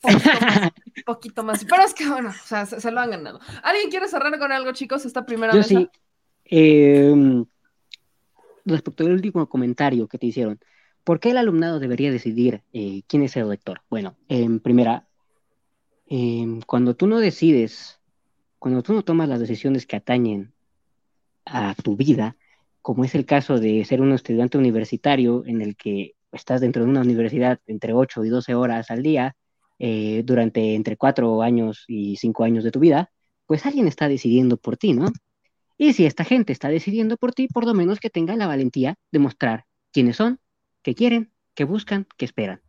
poquito 1.05 1.43
más, 1.43 1.65
pero 1.65 1.83
es 1.83 1.93
que 1.93 2.07
bueno, 2.09 2.29
o 2.29 2.47
sea, 2.47 2.65
se, 2.65 2.81
se 2.81 2.91
lo 2.91 2.99
han 2.99 3.11
ganado. 3.11 3.39
¿Alguien 3.63 3.89
quiere 3.89 4.07
cerrar 4.07 4.37
con 4.39 4.51
algo, 4.51 4.71
chicos? 4.73 5.05
Esta 5.05 5.25
primera 5.25 5.53
Yo 5.53 5.59
mesa. 5.59 5.79
sí. 5.79 5.89
eh, 6.45 7.43
respecto 8.65 9.05
al 9.05 9.13
último 9.13 9.47
comentario 9.49 10.07
que 10.07 10.17
te 10.17 10.27
hicieron, 10.27 10.59
¿por 11.03 11.19
qué 11.19 11.31
el 11.31 11.37
alumnado 11.37 11.79
debería 11.79 12.11
decidir 12.11 12.63
eh, 12.73 13.03
quién 13.07 13.23
es 13.23 13.35
el 13.37 13.49
lector? 13.49 13.81
Bueno, 13.89 14.17
en 14.27 14.59
primera, 14.59 15.07
eh, 16.07 16.59
cuando 16.67 16.95
tú 16.95 17.07
no 17.07 17.19
decides, 17.19 17.99
cuando 18.59 18.83
tú 18.83 18.93
no 18.93 19.03
tomas 19.03 19.29
las 19.29 19.39
decisiones 19.39 19.85
que 19.87 19.95
atañen 19.95 20.53
a 21.45 21.73
tu 21.75 21.95
vida, 21.95 22.37
como 22.81 23.03
es 23.05 23.15
el 23.15 23.25
caso 23.25 23.59
de 23.59 23.83
ser 23.85 24.01
un 24.01 24.11
estudiante 24.11 24.57
universitario 24.57 25.43
en 25.45 25.61
el 25.61 25.75
que 25.75 26.15
estás 26.31 26.61
dentro 26.61 26.83
de 26.83 26.89
una 26.89 27.01
universidad 27.01 27.59
entre 27.67 27.93
8 27.93 28.23
y 28.25 28.29
12 28.29 28.55
horas 28.55 28.91
al 28.91 29.03
día, 29.03 29.35
eh, 29.83 30.21
durante 30.23 30.75
entre 30.75 30.95
4 30.95 31.41
años 31.41 31.85
y 31.87 32.15
5 32.17 32.43
años 32.43 32.63
de 32.63 32.69
tu 32.69 32.79
vida, 32.79 33.11
pues 33.47 33.65
alguien 33.65 33.87
está 33.87 34.07
decidiendo 34.07 34.57
por 34.57 34.77
ti, 34.77 34.93
¿no? 34.93 35.07
Y 35.75 35.93
si 35.93 36.05
esta 36.05 36.23
gente 36.23 36.53
está 36.53 36.69
decidiendo 36.69 37.17
por 37.17 37.33
ti, 37.33 37.47
por 37.47 37.65
lo 37.65 37.73
menos 37.73 37.99
que 37.99 38.11
tengan 38.11 38.37
la 38.37 38.45
valentía 38.45 38.93
de 39.11 39.17
mostrar 39.17 39.65
quiénes 39.91 40.17
son, 40.17 40.39
qué 40.83 40.93
quieren, 40.93 41.33
qué 41.55 41.63
buscan, 41.63 42.05
qué 42.15 42.25
esperan. 42.25 42.61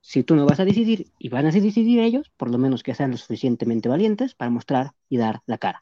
Si 0.00 0.22
tú 0.22 0.36
no 0.36 0.46
vas 0.46 0.60
a 0.60 0.64
decidir 0.64 1.10
y 1.18 1.28
van 1.28 1.46
a 1.46 1.50
decidir 1.50 1.98
ellos, 1.98 2.30
por 2.36 2.52
lo 2.52 2.58
menos 2.58 2.84
que 2.84 2.94
sean 2.94 3.10
lo 3.10 3.16
suficientemente 3.16 3.88
valientes 3.88 4.36
para 4.36 4.52
mostrar 4.52 4.92
y 5.08 5.16
dar 5.16 5.40
la 5.46 5.58
cara. 5.58 5.80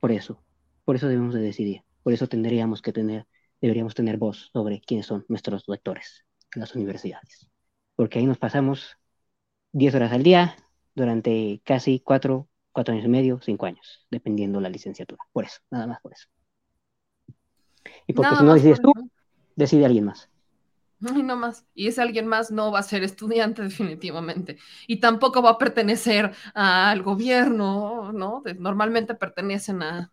Por 0.00 0.12
eso, 0.12 0.44
por 0.84 0.96
eso 0.96 1.08
debemos 1.08 1.32
de 1.32 1.40
decidir. 1.40 1.80
Por 2.02 2.12
eso 2.12 2.26
tendríamos 2.26 2.82
que 2.82 2.92
tener, 2.92 3.26
deberíamos 3.58 3.94
tener 3.94 4.18
voz 4.18 4.50
sobre 4.52 4.82
quiénes 4.82 5.06
son 5.06 5.24
nuestros 5.28 5.64
lectores 5.66 6.26
en 6.54 6.60
las 6.60 6.74
universidades. 6.74 7.48
Porque 7.96 8.18
ahí 8.18 8.26
nos 8.26 8.36
pasamos 8.36 8.98
10 9.72 9.94
horas 9.94 10.12
al 10.12 10.22
día 10.22 10.56
durante 10.94 11.60
casi 11.64 12.00
4, 12.00 12.48
cuatro 12.72 12.94
años 12.94 13.06
y 13.06 13.08
medio, 13.08 13.40
5 13.42 13.66
años, 13.66 14.06
dependiendo 14.10 14.60
la 14.60 14.68
licenciatura. 14.68 15.22
Por 15.32 15.44
eso, 15.44 15.58
nada 15.70 15.86
más 15.86 16.00
por 16.00 16.12
eso. 16.12 16.28
Y 18.06 18.12
porque 18.12 18.30
Nada 18.30 18.36
si 18.36 18.44
no 18.44 18.54
decides 18.54 18.80
tú, 18.80 18.92
decide 19.56 19.86
alguien 19.86 20.04
más. 20.04 20.28
Ay, 21.04 21.22
no 21.24 21.36
más. 21.36 21.66
Y 21.74 21.88
ese 21.88 22.00
alguien 22.00 22.26
más 22.28 22.50
no 22.52 22.70
va 22.70 22.78
a 22.78 22.82
ser 22.84 23.02
estudiante 23.02 23.62
definitivamente. 23.62 24.58
Y 24.86 25.00
tampoco 25.00 25.42
va 25.42 25.50
a 25.50 25.58
pertenecer 25.58 26.32
al 26.54 27.02
gobierno, 27.02 28.12
¿no? 28.12 28.42
De- 28.44 28.54
normalmente 28.54 29.14
pertenecen 29.14 29.82
a, 29.82 30.12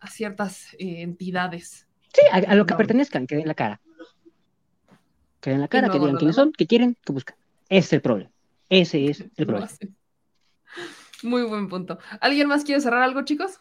a 0.00 0.06
ciertas 0.08 0.74
eh, 0.74 1.02
entidades. 1.02 1.86
Sí, 2.12 2.22
a, 2.32 2.36
a 2.36 2.54
lo 2.54 2.66
que 2.66 2.72
No. 2.72 2.78
pertenezcan, 2.78 3.26
que 3.26 3.36
den 3.36 3.48
la 3.48 3.54
cara. 3.54 3.80
Que 5.40 5.50
den 5.50 5.60
la 5.60 5.68
cara, 5.68 5.86
no 5.86 5.92
que 5.92 5.98
digan 6.00 6.16
quiénes 6.16 6.36
son, 6.36 6.52
qué 6.52 6.66
quieren, 6.66 6.96
qué 7.04 7.12
buscan. 7.12 7.36
Ese 7.74 7.86
es 7.86 7.92
el 7.94 8.02
problema. 8.02 8.30
Ese 8.68 9.06
es 9.06 9.20
el 9.36 9.46
problema. 9.46 9.68
Muy 11.24 11.42
buen 11.42 11.68
punto. 11.68 11.98
¿Alguien 12.20 12.46
más 12.46 12.62
quiere 12.62 12.80
cerrar 12.80 13.02
algo, 13.02 13.22
chicos? 13.24 13.58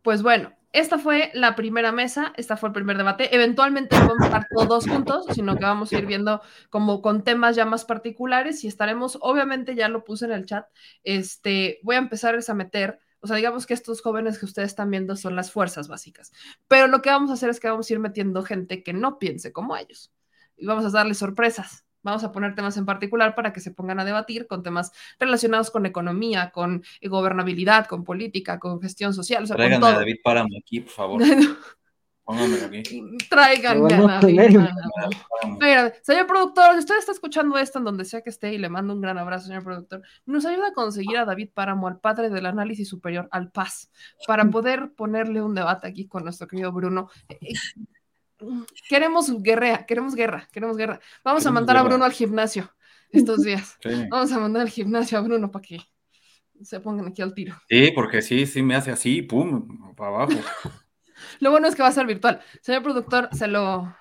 Pues 0.00 0.22
bueno, 0.22 0.50
esta 0.72 0.98
fue 0.98 1.30
la 1.34 1.54
primera 1.56 1.92
mesa, 1.92 2.32
esta 2.38 2.56
fue 2.56 2.70
el 2.70 2.72
primer 2.72 2.96
debate. 2.96 3.34
Eventualmente 3.34 3.98
no 3.98 4.08
vamos 4.08 4.22
a 4.22 4.24
estar 4.26 4.46
todos 4.48 4.88
juntos, 4.88 5.26
sino 5.34 5.58
que 5.58 5.64
vamos 5.64 5.92
a 5.92 5.98
ir 5.98 6.06
viendo 6.06 6.40
como 6.70 7.02
con 7.02 7.22
temas 7.22 7.54
ya 7.54 7.66
más 7.66 7.84
particulares 7.84 8.64
y 8.64 8.68
estaremos, 8.68 9.18
obviamente 9.20 9.74
ya 9.74 9.88
lo 9.88 10.02
puse 10.02 10.24
en 10.24 10.32
el 10.32 10.46
chat, 10.46 10.66
este, 11.04 11.80
voy 11.82 11.96
a 11.96 11.98
empezar 11.98 12.38
a 12.48 12.54
meter, 12.54 12.98
o 13.20 13.26
sea, 13.26 13.36
digamos 13.36 13.66
que 13.66 13.74
estos 13.74 14.00
jóvenes 14.00 14.38
que 14.38 14.46
ustedes 14.46 14.68
están 14.68 14.90
viendo 14.90 15.16
son 15.16 15.36
las 15.36 15.52
fuerzas 15.52 15.88
básicas, 15.88 16.32
pero 16.66 16.86
lo 16.86 17.02
que 17.02 17.10
vamos 17.10 17.30
a 17.30 17.34
hacer 17.34 17.50
es 17.50 17.60
que 17.60 17.68
vamos 17.68 17.90
a 17.90 17.92
ir 17.92 17.98
metiendo 17.98 18.42
gente 18.42 18.82
que 18.82 18.94
no 18.94 19.18
piense 19.18 19.52
como 19.52 19.76
ellos 19.76 20.12
y 20.56 20.66
vamos 20.66 20.86
a 20.86 20.90
darles 20.90 21.18
sorpresas. 21.18 21.85
Vamos 22.06 22.22
a 22.22 22.30
poner 22.30 22.54
temas 22.54 22.76
en 22.76 22.86
particular 22.86 23.34
para 23.34 23.52
que 23.52 23.58
se 23.58 23.72
pongan 23.72 23.98
a 23.98 24.04
debatir 24.04 24.46
con 24.46 24.62
temas 24.62 24.92
relacionados 25.18 25.72
con 25.72 25.86
economía, 25.86 26.52
con 26.52 26.84
gobernabilidad, 27.02 27.86
con 27.86 28.04
política, 28.04 28.60
con 28.60 28.80
gestión 28.80 29.12
social. 29.12 29.42
O 29.42 29.46
sea, 29.48 29.56
con 29.56 29.64
Tráiganme 29.64 29.86
a 29.86 29.90
todo. 29.90 29.98
David 29.98 30.16
Páramo 30.22 30.56
aquí, 30.56 30.80
por 30.82 30.92
favor. 30.92 31.22
Pónganmelo 32.24 32.66
aquí. 32.66 33.02
Tráiganme 33.28 33.92
a 33.92 34.20
David 34.20 34.56
Páramo. 34.56 35.58
Mira, 35.60 35.92
señor 36.02 36.28
productor, 36.28 36.74
si 36.74 36.78
usted 36.78 36.96
está 36.96 37.10
escuchando 37.10 37.58
esto 37.58 37.80
en 37.80 37.84
donde 37.84 38.04
sea 38.04 38.22
que 38.22 38.30
esté 38.30 38.54
y 38.54 38.58
le 38.58 38.68
mando 38.68 38.94
un 38.94 39.00
gran 39.00 39.18
abrazo, 39.18 39.48
señor 39.48 39.64
productor, 39.64 40.02
nos 40.26 40.46
ayuda 40.46 40.68
a 40.68 40.74
conseguir 40.74 41.18
a 41.18 41.24
David 41.24 41.50
Páramo, 41.54 41.88
al 41.88 41.98
padre 41.98 42.30
del 42.30 42.46
análisis 42.46 42.88
superior, 42.88 43.28
al 43.32 43.50
Paz, 43.50 43.90
para 44.28 44.44
poder 44.50 44.92
ponerle 44.94 45.42
un 45.42 45.56
debate 45.56 45.88
aquí 45.88 46.06
con 46.06 46.22
nuestro 46.22 46.46
querido 46.46 46.70
Bruno. 46.70 47.10
Queremos 48.88 49.42
guerra, 49.42 49.86
queremos 49.86 50.14
guerra, 50.14 50.48
queremos 50.52 50.76
guerra. 50.76 51.00
Vamos 51.24 51.46
a 51.46 51.50
mandar 51.50 51.76
a. 51.76 51.82
Bruno 51.82 52.04
al 52.04 52.12
gimnasio 52.12 52.70
estos 53.10 53.42
días. 53.42 53.76
Sí. 53.82 54.06
Vamos 54.10 54.32
a 54.32 54.38
mandar 54.38 54.62
al 54.62 54.70
gimnasio 54.70 55.18
a 55.18 55.20
Bruno 55.22 55.50
para 55.50 55.62
que 55.62 55.80
se 56.62 56.80
pongan 56.80 57.08
aquí 57.08 57.22
al 57.22 57.34
tiro. 57.34 57.54
Sí, 57.68 57.90
porque 57.94 58.22
sí, 58.22 58.46
sí 58.46 58.62
me 58.62 58.74
hace 58.74 58.90
así, 58.90 59.22
pum, 59.22 59.94
para 59.94 60.10
abajo. 60.10 60.32
Lo 61.40 61.50
bueno 61.50 61.66
es 61.66 61.74
que 61.74 61.82
va 61.82 61.88
a 61.88 61.92
ser 61.92 62.06
virtual. 62.06 62.40
Señor 62.60 62.82
productor, 62.82 63.28
se 63.32 63.46
lo, 63.48 63.94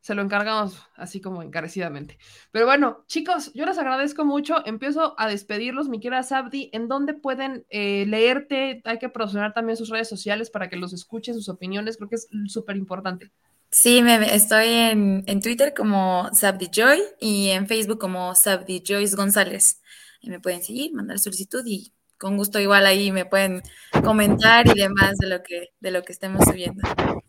se 0.00 0.14
lo 0.14 0.22
encargamos 0.22 0.86
así 0.96 1.20
como 1.20 1.42
encarecidamente. 1.42 2.18
Pero 2.50 2.66
bueno, 2.66 3.04
chicos, 3.06 3.52
yo 3.54 3.64
les 3.64 3.78
agradezco 3.78 4.24
mucho. 4.24 4.64
Empiezo 4.66 5.14
a 5.18 5.28
despedirlos. 5.28 5.88
Mi 5.88 6.00
querida 6.00 6.22
Sabdi, 6.22 6.70
¿en 6.72 6.88
dónde 6.88 7.14
pueden 7.14 7.64
eh, 7.70 8.04
leerte? 8.06 8.82
Hay 8.84 8.98
que 8.98 9.08
promocionar 9.08 9.54
también 9.54 9.76
sus 9.76 9.88
redes 9.88 10.08
sociales 10.08 10.50
para 10.50 10.68
que 10.68 10.76
los 10.76 10.92
escuchen, 10.92 11.34
sus 11.34 11.48
opiniones. 11.48 11.96
Creo 11.96 12.08
que 12.08 12.16
es 12.16 12.28
súper 12.46 12.76
importante. 12.76 13.30
Sí, 13.70 14.02
me, 14.02 14.34
estoy 14.34 14.66
en, 14.68 15.24
en 15.26 15.40
Twitter 15.40 15.74
como 15.74 16.30
Sabdi 16.32 16.68
Joy 16.72 17.00
y 17.20 17.48
en 17.48 17.66
Facebook 17.66 17.98
como 17.98 18.34
Sabdi 18.34 18.82
Joyce 18.86 19.14
González. 19.14 19.82
Y 20.20 20.30
me 20.30 20.40
pueden 20.40 20.62
seguir, 20.62 20.92
mandar 20.94 21.18
solicitud 21.18 21.62
y 21.66 21.92
con 22.18 22.36
gusto 22.36 22.58
igual 22.58 22.84
ahí 22.86 23.12
me 23.12 23.24
pueden 23.26 23.62
comentar 24.04 24.66
y 24.66 24.78
demás 24.78 25.16
de 25.18 25.28
lo 25.28 25.42
que, 25.42 25.68
de 25.80 25.90
lo 25.90 26.02
que 26.02 26.12
estemos 26.12 26.44
subiendo. 26.44 26.82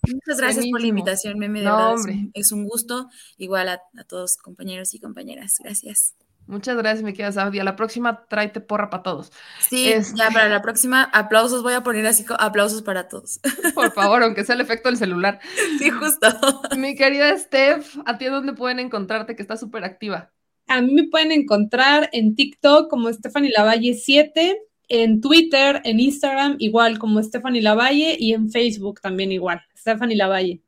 Muchas 0.08 0.38
gracias 0.40 0.66
por 0.72 0.82
la 0.82 0.88
invitación, 0.88 1.38
Meme, 1.38 1.60
de 1.60 1.66
No, 1.66 1.78
verdad 1.78 2.00
es 2.00 2.06
un, 2.06 2.32
es 2.34 2.52
un 2.52 2.66
gusto. 2.66 3.10
Igual 3.38 3.70
a, 3.70 3.82
a 3.98 4.04
todos 4.06 4.38
compañeros 4.38 4.94
y 4.94 5.00
compañeras. 5.00 5.58
Gracias. 5.64 6.16
Muchas 6.50 6.76
gracias, 6.78 7.04
mi 7.04 7.14
querida 7.14 7.32
Sabdi. 7.32 7.60
A 7.60 7.64
la 7.64 7.76
próxima, 7.76 8.26
tráete 8.28 8.60
porra 8.60 8.90
para 8.90 9.04
todos. 9.04 9.32
Sí, 9.60 9.90
Este- 9.92 10.18
ya 10.18 10.32
para 10.32 10.50
la 10.50 10.64
próxima, 10.64 11.04
aplausos, 11.04 11.62
voy 11.62 11.74
a 11.74 11.84
poner 11.84 12.08
así, 12.08 12.26
aplausos 12.40 12.82
para 12.82 13.08
todos. 13.08 13.40
Por 13.76 13.92
favor, 13.94 14.24
aunque 14.24 14.44
sea 14.44 14.56
el 14.56 14.62
efecto 14.62 14.90
del 14.90 14.98
celular. 14.98 15.40
Sí, 15.78 15.92
justo. 15.92 16.28
Mi 16.76 16.96
querida 16.96 17.38
Steph, 17.38 17.98
¿a 18.04 18.18
ti 18.18 18.26
dónde 18.26 18.54
pueden 18.54 18.80
encontrarte? 18.80 19.36
Que 19.36 19.44
está 19.44 19.58
súper 19.58 19.84
activa. 19.84 20.32
A 20.68 20.82
mí 20.82 20.92
me 20.92 21.04
pueden 21.08 21.32
encontrar 21.32 22.10
en 22.14 22.36
TikTok 22.36 22.90
como 22.90 23.14
Stephanie 23.14 23.52
Lavalle 23.56 23.94
7, 23.94 24.60
en 24.88 25.22
Twitter, 25.22 25.82
en 25.84 26.00
Instagram 26.00 26.56
igual 26.58 26.98
como 26.98 27.22
Stephanie 27.22 27.62
Lavalle 27.62 28.18
y 28.20 28.34
en 28.34 28.50
Facebook 28.50 29.02
también 29.02 29.32
igual, 29.32 29.62
Stephanie 29.78 30.18
Lavalle. 30.18 30.64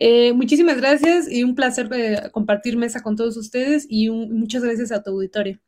Eh, 0.00 0.32
muchísimas 0.32 0.76
gracias 0.76 1.28
y 1.30 1.42
un 1.42 1.56
placer 1.56 1.88
eh, 1.92 2.30
compartir 2.30 2.76
mesa 2.76 3.02
con 3.02 3.16
todos 3.16 3.36
ustedes 3.36 3.84
y 3.88 4.08
un- 4.08 4.38
muchas 4.38 4.62
gracias 4.62 4.92
a 4.92 5.02
tu 5.02 5.10
auditorio. 5.10 5.58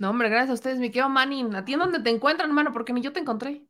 No, 0.00 0.10
hombre, 0.10 0.28
gracias 0.28 0.50
a 0.50 0.54
ustedes, 0.54 0.78
mi 0.80 0.88
querido 0.90 1.08
Manning. 1.08 1.54
¿A 1.54 1.64
ti 1.64 1.74
en 1.74 1.78
dónde 1.78 2.00
te 2.00 2.10
encuentran, 2.10 2.50
hermano? 2.50 2.72
Porque 2.72 2.92
ni 2.92 3.02
yo 3.02 3.12
te 3.12 3.20
encontré. 3.20 3.62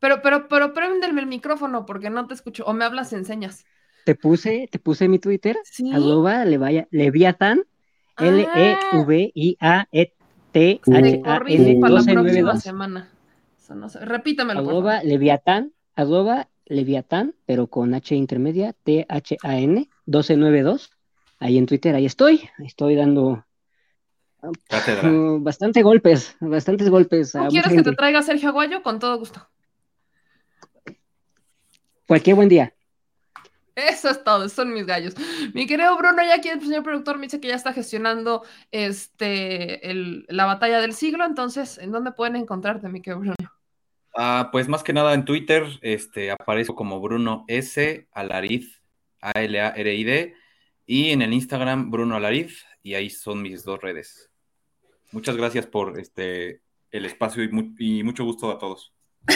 Pero, 0.00 0.20
pero, 0.22 0.48
pero 0.48 0.74
préndeme 0.74 1.20
el 1.20 1.26
micrófono 1.26 1.86
porque 1.86 2.10
no 2.10 2.26
te 2.26 2.34
escucho. 2.34 2.64
O 2.66 2.72
me 2.72 2.84
hablas 2.84 3.12
en 3.12 3.24
señas. 3.24 3.64
Te 4.04 4.14
puse, 4.14 4.68
te 4.70 4.78
puse 4.78 5.08
mi 5.08 5.18
Twitter, 5.18 5.56
Sí. 5.64 5.92
arroba 5.92 6.44
levaya- 6.44 6.88
Leviatán, 6.90 7.62
Ah. 8.16 8.24
E 8.24 8.24
Te 8.24 8.28
L-E-V-I-A-T-H-A-N 8.30 11.22
corrijo 11.22 11.80
para 11.80 11.94
la 11.94 12.02
próxima 12.02 12.22
1292, 12.22 12.62
semana. 12.62 13.10
Repítamelo, 14.00 14.60
arroba. 14.60 15.02
Leviatán, 15.04 15.72
arroba 15.94 16.48
Leviatán, 16.68 17.34
pero 17.46 17.66
con 17.66 17.94
H 17.94 18.14
intermedia, 18.14 18.72
T-H-A-N 18.84 19.88
1292. 20.06 20.90
Ahí 21.40 21.56
en 21.58 21.66
Twitter, 21.66 21.94
ahí 21.94 22.06
estoy, 22.06 22.48
estoy 22.58 22.94
dando 22.96 23.44
Cátedra. 24.68 25.10
uh, 25.10 25.40
bastante 25.40 25.82
golpes, 25.82 26.36
bastantes 26.40 26.88
golpes 26.90 27.34
a 27.34 27.38
¿No 27.38 27.44
mucha 27.46 27.62
quieres 27.62 27.72
que 27.84 27.90
te 27.90 27.96
traiga 27.96 28.22
Sergio 28.22 28.48
Aguayo? 28.50 28.82
Con 28.82 28.98
todo 28.98 29.18
gusto. 29.18 29.48
Cualquier 32.06 32.36
buen 32.36 32.48
día. 32.48 32.72
Eso 33.74 34.10
es 34.10 34.24
todo, 34.24 34.48
son 34.48 34.72
mis 34.74 34.86
gallos. 34.86 35.14
Mi 35.54 35.64
querido 35.66 35.96
Bruno, 35.96 36.20
ya 36.24 36.34
aquí 36.34 36.48
el 36.48 36.60
señor 36.60 36.82
productor 36.82 37.16
me 37.16 37.26
dice 37.26 37.40
que 37.40 37.46
ya 37.48 37.54
está 37.54 37.72
gestionando 37.72 38.42
este, 38.72 39.88
el- 39.88 40.24
la 40.28 40.46
batalla 40.46 40.80
del 40.80 40.94
siglo, 40.94 41.24
entonces, 41.24 41.78
¿en 41.78 41.92
dónde 41.92 42.10
pueden 42.10 42.34
encontrarte, 42.34 42.88
mi 42.88 43.00
querido 43.00 43.20
Bruno? 43.20 43.36
Ah, 44.20 44.48
pues 44.50 44.66
más 44.68 44.82
que 44.82 44.92
nada 44.92 45.14
en 45.14 45.24
Twitter 45.24 45.64
este, 45.80 46.32
aparezco 46.32 46.74
como 46.74 47.00
Bruno 47.00 47.44
S. 47.46 48.08
Alariz, 48.10 48.82
A-L-A-R-I-D, 49.20 50.34
y 50.86 51.10
en 51.10 51.22
el 51.22 51.32
Instagram 51.32 51.90
Bruno 51.92 52.16
Alariz, 52.16 52.64
y 52.82 52.94
ahí 52.94 53.10
son 53.10 53.42
mis 53.42 53.62
dos 53.62 53.80
redes. 53.80 54.28
Muchas 55.12 55.36
gracias 55.36 55.66
por 55.66 56.00
este, 56.00 56.62
el 56.90 57.04
espacio 57.04 57.44
y, 57.44 57.48
mu- 57.48 57.74
y 57.78 58.02
mucho 58.02 58.24
gusto 58.24 58.50
a 58.50 58.58
todos. 58.58 58.92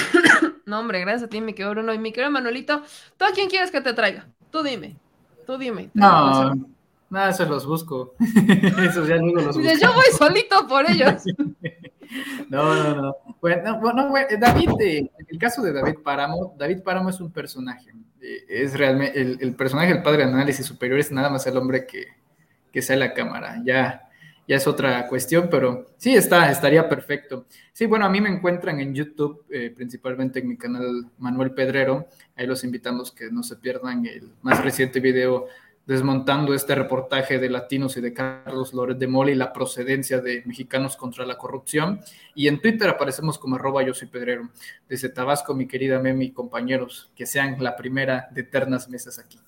No, 0.64 0.78
hombre, 0.78 1.00
gracias 1.00 1.24
a 1.24 1.28
ti, 1.28 1.40
mi 1.40 1.54
querido 1.54 1.72
Bruno. 1.72 1.92
Y 1.92 1.98
mi 1.98 2.12
querido 2.12 2.30
Manuelito, 2.30 2.82
¿tú 3.18 3.24
a 3.24 3.32
quién 3.32 3.50
quieres 3.50 3.72
que 3.72 3.80
te 3.80 3.92
traiga? 3.94 4.28
Tú 4.52 4.62
dime, 4.62 4.96
tú 5.44 5.58
dime. 5.58 5.90
No, 5.92 6.54
nada, 7.10 7.32
se 7.32 7.44
los 7.46 7.66
busco. 7.66 8.14
Esos 8.78 9.08
ya 9.08 9.16
luego 9.16 9.40
los 9.40 9.56
busco. 9.56 9.72
yo 9.80 9.92
voy 9.92 10.04
solito 10.16 10.66
por 10.68 10.88
ellos. 10.88 11.24
No, 12.48 12.74
no, 12.74 13.02
no. 13.02 13.16
Bueno, 13.40 13.80
bueno, 13.80 14.12
David, 14.38 14.70
eh, 14.80 14.98
en 14.98 15.26
el 15.28 15.38
caso 15.38 15.62
de 15.62 15.72
David 15.72 15.96
Páramo, 16.04 16.54
David 16.58 16.82
Páramo 16.82 17.10
es 17.10 17.20
un 17.20 17.32
personaje. 17.32 17.90
eh, 18.20 18.44
es 18.48 18.76
realmente, 18.78 19.20
el, 19.20 19.54
personaje 19.54 19.92
del 19.92 20.02
padre 20.02 20.24
de 20.24 20.32
análisis 20.32 20.66
superior 20.66 20.98
es 20.98 21.10
nada 21.10 21.30
más 21.30 21.46
el 21.46 21.56
hombre 21.56 21.86
que, 21.86 22.06
que 22.72 22.82
sale 22.82 23.00
la 23.00 23.14
cámara. 23.14 23.62
Ya, 23.64 24.08
ya 24.46 24.56
es 24.56 24.66
otra 24.66 25.06
cuestión, 25.06 25.48
pero 25.50 25.86
sí 25.96 26.14
está, 26.14 26.50
estaría 26.50 26.88
perfecto. 26.88 27.46
Sí, 27.72 27.86
bueno, 27.86 28.04
a 28.04 28.10
mí 28.10 28.20
me 28.20 28.28
encuentran 28.28 28.80
en 28.80 28.94
YouTube, 28.94 29.44
eh, 29.50 29.72
principalmente 29.74 30.40
en 30.40 30.48
mi 30.48 30.56
canal 30.56 31.06
Manuel 31.18 31.52
Pedrero. 31.52 32.08
Ahí 32.36 32.46
los 32.46 32.64
invitamos 32.64 33.12
que 33.12 33.30
no 33.30 33.42
se 33.42 33.56
pierdan 33.56 34.04
el 34.06 34.32
más 34.42 34.62
reciente 34.64 35.00
video 35.00 35.46
desmontando 35.86 36.54
este 36.54 36.74
reportaje 36.74 37.38
de 37.38 37.50
Latinos 37.50 37.96
y 37.96 38.00
de 38.00 38.12
Carlos 38.12 38.72
Loret 38.72 38.98
de 38.98 39.08
Mola 39.08 39.30
y 39.30 39.34
la 39.34 39.52
procedencia 39.52 40.20
de 40.20 40.42
Mexicanos 40.46 40.96
contra 40.96 41.26
la 41.26 41.38
Corrupción. 41.38 42.00
Y 42.34 42.48
en 42.48 42.60
Twitter 42.60 42.88
aparecemos 42.88 43.38
como 43.38 43.56
arroba 43.56 43.82
yo 43.82 43.94
soy 43.94 44.08
Pedrero. 44.08 44.50
Desde 44.88 45.08
Tabasco, 45.08 45.54
mi 45.54 45.66
querida 45.66 45.98
Memi, 45.98 46.32
compañeros, 46.32 47.10
que 47.14 47.26
sean 47.26 47.56
la 47.62 47.76
primera 47.76 48.28
de 48.30 48.42
eternas 48.42 48.88
mesas 48.88 49.18
aquí. 49.18 49.38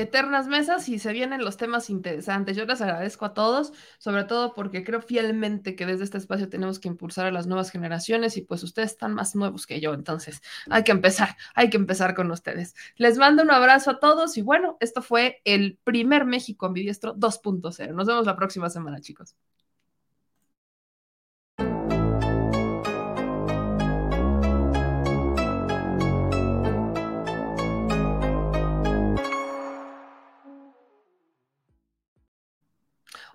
Eternas 0.00 0.46
mesas 0.46 0.88
y 0.88 0.98
se 0.98 1.12
vienen 1.12 1.44
los 1.44 1.56
temas 1.56 1.90
interesantes. 1.90 2.56
Yo 2.56 2.64
les 2.64 2.80
agradezco 2.80 3.24
a 3.24 3.34
todos, 3.34 3.72
sobre 3.98 4.24
todo 4.24 4.54
porque 4.54 4.84
creo 4.84 5.02
fielmente 5.02 5.74
que 5.74 5.86
desde 5.86 6.04
este 6.04 6.18
espacio 6.18 6.48
tenemos 6.48 6.78
que 6.78 6.88
impulsar 6.88 7.26
a 7.26 7.32
las 7.32 7.46
nuevas 7.46 7.70
generaciones 7.70 8.36
y 8.36 8.42
pues 8.42 8.62
ustedes 8.62 8.92
están 8.92 9.14
más 9.14 9.34
nuevos 9.34 9.66
que 9.66 9.80
yo, 9.80 9.94
entonces 9.94 10.40
hay 10.70 10.84
que 10.84 10.92
empezar, 10.92 11.36
hay 11.54 11.68
que 11.70 11.76
empezar 11.76 12.14
con 12.14 12.30
ustedes. 12.30 12.74
Les 12.96 13.18
mando 13.18 13.42
un 13.42 13.50
abrazo 13.50 13.90
a 13.90 14.00
todos 14.00 14.36
y 14.36 14.42
bueno, 14.42 14.76
esto 14.80 15.02
fue 15.02 15.40
el 15.44 15.78
primer 15.84 16.24
México 16.24 16.66
ambidiestro 16.66 17.14
2.0. 17.16 17.92
Nos 17.92 18.06
vemos 18.06 18.26
la 18.26 18.36
próxima 18.36 18.70
semana, 18.70 19.00
chicos. 19.00 19.34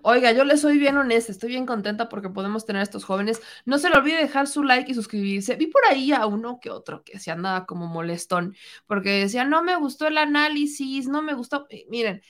Oiga, 0.06 0.32
yo 0.32 0.44
les 0.44 0.60
soy 0.60 0.76
bien 0.78 0.98
honesta, 0.98 1.32
estoy 1.32 1.48
bien 1.50 1.64
contenta 1.64 2.10
porque 2.10 2.28
podemos 2.28 2.66
tener 2.66 2.80
a 2.80 2.82
estos 2.82 3.04
jóvenes. 3.04 3.40
No 3.64 3.78
se 3.78 3.88
le 3.88 3.96
olvide 3.96 4.18
dejar 4.18 4.46
su 4.46 4.62
like 4.62 4.90
y 4.90 4.94
suscribirse. 4.94 5.56
Vi 5.56 5.66
por 5.68 5.82
ahí 5.86 6.12
a 6.12 6.26
uno 6.26 6.60
que 6.60 6.70
otro 6.70 7.02
que 7.04 7.18
se 7.18 7.30
andaba 7.30 7.64
como 7.64 7.86
molestón 7.86 8.54
porque 8.86 9.20
decía, 9.20 9.44
no 9.46 9.62
me 9.62 9.76
gustó 9.76 10.06
el 10.06 10.18
análisis, 10.18 11.08
no 11.08 11.22
me 11.22 11.32
gustó. 11.32 11.66
Eh, 11.70 11.86
miren, 11.88 12.20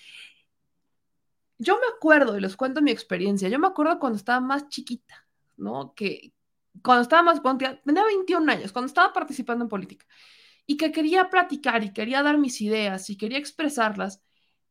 yo 1.59 1.75
me 1.81 1.87
acuerdo 1.97 2.37
y 2.37 2.41
les 2.41 2.57
cuento 2.57 2.81
mi 2.83 2.91
experiencia. 2.93 3.49
Yo 3.49 3.59
me 3.59 3.67
acuerdo 3.67 3.99
cuando 3.99 4.19
estaba 4.19 4.41
más 4.41 4.69
chiquita, 4.69 5.27
¿no? 5.57 5.95
Que, 5.95 6.33
cuando 6.83 7.03
estaba 7.03 7.23
más, 7.23 7.41
cuando 7.41 7.67
tenía 7.85 8.05
21 8.05 8.49
años, 8.53 8.73
cuando 8.73 8.87
estaba 8.87 9.13
participando 9.13 9.65
en 9.65 9.69
política, 9.69 10.07
y 10.67 10.77
que 10.77 10.93
quería 10.93 11.31
platicar 11.31 11.85
y 11.85 11.93
quería 11.93 12.23
dar 12.23 12.39
mis 12.39 12.61
ideas 12.61 13.11
y 13.11 13.17
quería 13.17 13.39
expresarlas, 13.39 14.23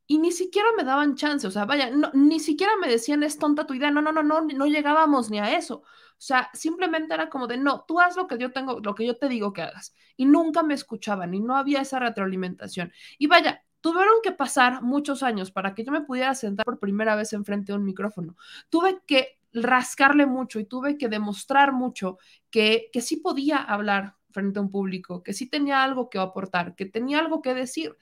y 0.08 0.18
ni 0.20 0.32
siquiera 0.32 0.68
me 0.78 0.84
daban 0.84 1.16
chance, 1.16 1.48
o 1.48 1.52
sea, 1.52 1.66
vaya, 1.66 1.90
no, 1.90 2.12
ni 2.14 2.40
siquiera 2.40 2.74
me 2.78 2.88
decían 2.90 3.24
es 3.24 3.38
tonta 3.38 3.66
tu 3.66 3.74
idea, 3.74 3.92
no, 3.92 4.02
no, 4.02 4.12
no, 4.12 4.24
no, 4.24 4.42
no 4.42 4.66
llegábamos 4.66 5.30
ni 5.30 5.40
a 5.40 5.56
eso. 5.56 5.84
O 6.24 6.26
sea, 6.26 6.50
simplemente 6.54 7.14
era 7.14 7.30
como 7.30 7.48
de, 7.48 7.58
no, 7.58 7.84
tú 7.88 8.00
haz 8.00 8.16
lo 8.16 8.28
que 8.28 8.38
yo 8.38 8.52
tengo, 8.52 8.80
lo 8.80 8.96
que 8.96 9.06
yo 9.06 9.18
te 9.18 9.28
digo 9.28 9.52
que 9.52 9.62
hagas. 9.62 9.94
Y 10.16 10.26
nunca 10.26 10.64
me 10.64 10.74
escuchaban 10.74 11.34
y 11.34 11.40
no 11.42 11.58
había 11.58 11.82
esa 11.82 12.00
retroalimentación. 12.00 12.94
Y 13.18 13.28
vaya, 13.28 13.64
tuvieron 13.82 14.16
que 14.24 14.32
pasar 14.32 14.82
muchos 14.82 15.24
años 15.24 15.52
para 15.52 15.76
que 15.76 15.84
yo 15.84 15.92
me 15.92 16.02
pudiera 16.02 16.34
sentar 16.36 16.66
por 16.66 16.80
primera 16.80 17.16
vez 17.16 17.34
enfrente 17.34 17.74
de 17.74 17.78
un 17.78 17.84
micrófono. 17.84 18.38
Tuve 18.70 19.02
que 19.06 19.38
rascarle 19.54 20.26
mucho 20.26 20.60
y 20.60 20.66
tuve 20.66 20.98
que 20.98 21.10
demostrar 21.10 21.74
mucho 21.74 22.18
que, 22.50 22.90
que 22.94 23.02
sí 23.02 23.18
podía 23.18 23.58
hablar 23.58 24.16
frente 24.32 24.60
a 24.60 24.62
un 24.62 24.70
público, 24.70 25.24
que 25.24 25.34
sí 25.34 25.50
tenía 25.50 25.84
algo 25.84 26.10
que 26.10 26.20
aportar, 26.20 26.76
que 26.76 26.86
tenía 26.86 27.20
algo 27.20 27.42
que 27.42 27.54
decir. 27.54 27.98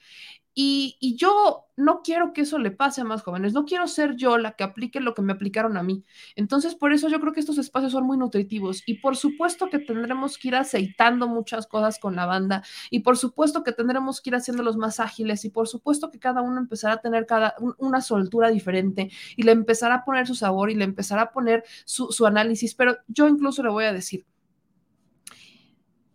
Y, 0.53 1.15
yo 1.17 1.67
no 1.77 2.01
quiero 2.03 2.33
que 2.33 2.41
eso 2.41 2.59
le 2.59 2.71
pase 2.71 3.01
a 3.01 3.03
más 3.05 3.21
jóvenes, 3.23 3.53
no 3.53 3.65
quiero 3.65 3.87
ser 3.87 4.15
yo 4.17 4.37
la 4.37 4.51
que 4.53 4.63
aplique 4.63 4.99
lo 4.99 5.13
que 5.13 5.21
me 5.21 5.33
aplicaron 5.33 5.77
a 5.77 5.83
mí. 5.83 6.03
Entonces, 6.35 6.75
por 6.75 6.91
eso 6.91 7.07
yo 7.07 7.19
creo 7.21 7.31
que 7.31 7.39
estos 7.39 7.57
espacios 7.57 7.93
son 7.93 8.05
muy 8.05 8.17
nutritivos 8.17 8.83
y 8.85 8.95
por 8.95 9.15
supuesto 9.15 9.69
que 9.69 9.79
tendremos 9.79 10.37
que 10.37 10.49
ir 10.49 10.55
aceitando 10.55 11.27
muchas 11.27 11.67
cosas 11.67 11.99
con 11.99 12.15
la 12.15 12.25
banda 12.25 12.63
y 12.89 12.99
por 12.99 13.17
supuesto 13.17 13.63
que 13.63 13.71
tendremos 13.71 14.21
que 14.21 14.31
ir 14.31 14.35
haciéndolos 14.35 14.77
más 14.77 14.99
ágiles 14.99 15.45
y 15.45 15.49
por 15.49 15.67
supuesto 15.67 16.11
que 16.11 16.19
cada 16.19 16.41
uno 16.41 16.59
empezará 16.59 16.95
a 16.95 17.01
tener 17.01 17.25
cada 17.25 17.55
una 17.77 18.01
soltura 18.01 18.49
diferente 18.49 19.09
y 19.37 19.43
le 19.43 19.53
empezará 19.53 19.95
a 19.95 20.05
poner 20.05 20.27
su 20.27 20.35
sabor 20.35 20.69
y 20.69 20.75
le 20.75 20.83
empezará 20.83 21.23
a 21.23 21.31
poner 21.31 21.63
su, 21.85 22.11
su 22.11 22.25
análisis, 22.25 22.75
pero 22.75 22.97
yo 23.07 23.27
incluso 23.27 23.63
le 23.63 23.69
voy 23.69 23.85
a 23.85 23.93
decir, 23.93 24.25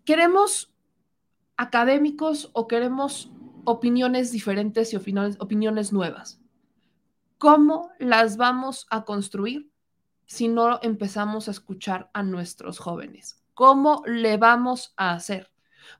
¿queremos 0.04 0.72
académicos 1.56 2.50
o 2.52 2.68
queremos 2.68 3.30
opiniones 3.66 4.32
diferentes 4.32 4.92
y 4.92 4.96
opiniones, 4.96 5.92
nuevas. 5.92 6.40
¿Cómo 7.38 7.90
las 7.98 8.36
vamos 8.36 8.86
a 8.90 9.04
construir 9.04 9.70
si 10.24 10.48
no 10.48 10.78
empezamos 10.82 11.48
a 11.48 11.50
escuchar 11.50 12.08
a 12.14 12.22
nuestros 12.22 12.78
jóvenes? 12.78 13.42
¿Cómo 13.54 14.02
le 14.06 14.36
vamos 14.38 14.94
a 14.96 15.12
hacer? 15.12 15.50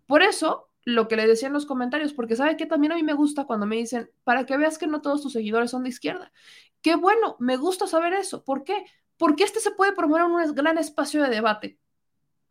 Por 0.06 0.22
eso, 0.22 0.70
lo 0.84 1.08
que 1.08 1.16
le 1.16 1.26
decía 1.26 1.48
en 1.48 1.54
los 1.54 1.66
comentarios, 1.66 2.12
porque 2.12 2.36
sabe 2.36 2.56
que 2.56 2.66
también 2.66 2.92
a 2.92 2.96
mí 2.96 3.02
me 3.02 3.14
gusta 3.14 3.44
cuando 3.44 3.66
me 3.66 3.76
dicen, 3.76 4.10
para 4.24 4.46
que 4.46 4.56
veas 4.56 4.78
que 4.78 4.86
no 4.86 5.02
todos 5.02 5.22
tus 5.22 5.32
seguidores 5.32 5.72
son 5.72 5.82
de 5.82 5.90
izquierda. 5.90 6.32
Qué 6.80 6.94
bueno, 6.94 7.36
me 7.40 7.56
gusta 7.56 7.86
saber 7.86 8.14
eso. 8.14 8.44
¿Por 8.44 8.64
qué? 8.64 8.84
Porque 9.16 9.44
este 9.44 9.60
se 9.60 9.72
puede 9.72 9.92
promover 9.92 10.24
en 10.24 10.30
un 10.30 10.54
gran 10.54 10.78
espacio 10.78 11.22
de 11.22 11.30
debate 11.30 11.78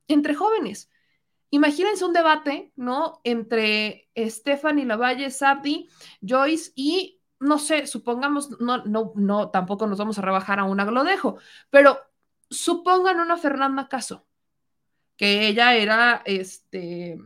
entre 0.08 0.36
jóvenes. 0.36 0.90
Imagínense 1.56 2.04
un 2.04 2.12
debate, 2.12 2.74
¿no? 2.76 3.22
Entre 3.24 4.10
Stephanie 4.14 4.86
Lavalle, 4.86 5.32
Sabdi, 5.32 5.90
Joyce 6.20 6.74
y, 6.76 7.22
no 7.40 7.60
sé, 7.60 7.88
supongamos, 7.88 8.60
no, 8.60 8.84
no, 8.84 9.14
no, 9.16 9.52
tampoco 9.52 9.88
nos 9.88 9.98
vamos 9.98 10.20
a 10.20 10.22
rebajar 10.22 10.60
a 10.60 10.66
una 10.66 10.84
Glodejo, 10.84 11.38
pero 11.70 11.98
supongan 12.50 13.22
una 13.22 13.38
Fernanda 13.38 13.88
Caso, 13.88 14.28
que 15.16 15.48
ella 15.48 15.76
era, 15.76 16.24
este, 16.26 17.18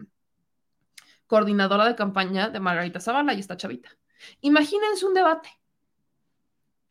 coordinadora 1.25 1.87
de 1.87 1.95
campaña 1.95 2.49
de 2.49 2.59
Margarita 2.59 2.99
Zavala 2.99 3.33
y 3.33 3.39
esta 3.39 3.57
chavita. 3.57 3.89
Imagínense 4.41 5.07
un 5.07 5.15
debate 5.15 5.49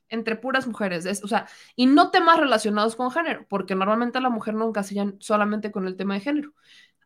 entre 0.08 0.34
puras 0.34 0.66
mujeres, 0.66 1.22
o 1.22 1.28
sea, 1.28 1.46
y 1.76 1.86
no 1.86 2.10
temas 2.10 2.40
relacionados 2.40 2.96
con 2.96 3.12
género, 3.12 3.46
porque 3.48 3.76
normalmente 3.76 4.20
la 4.20 4.28
mujer 4.28 4.54
no 4.54 4.66
encasillan 4.66 5.18
solamente 5.20 5.70
con 5.70 5.86
el 5.86 5.94
tema 5.94 6.14
de 6.14 6.20
género. 6.20 6.54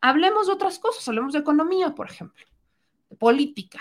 Hablemos 0.05 0.47
de 0.47 0.53
otras 0.53 0.79
cosas, 0.79 1.07
hablemos 1.07 1.31
de 1.31 1.39
economía, 1.39 1.95
por 1.95 2.09
ejemplo, 2.09 2.43
de 3.09 3.15
política, 3.15 3.79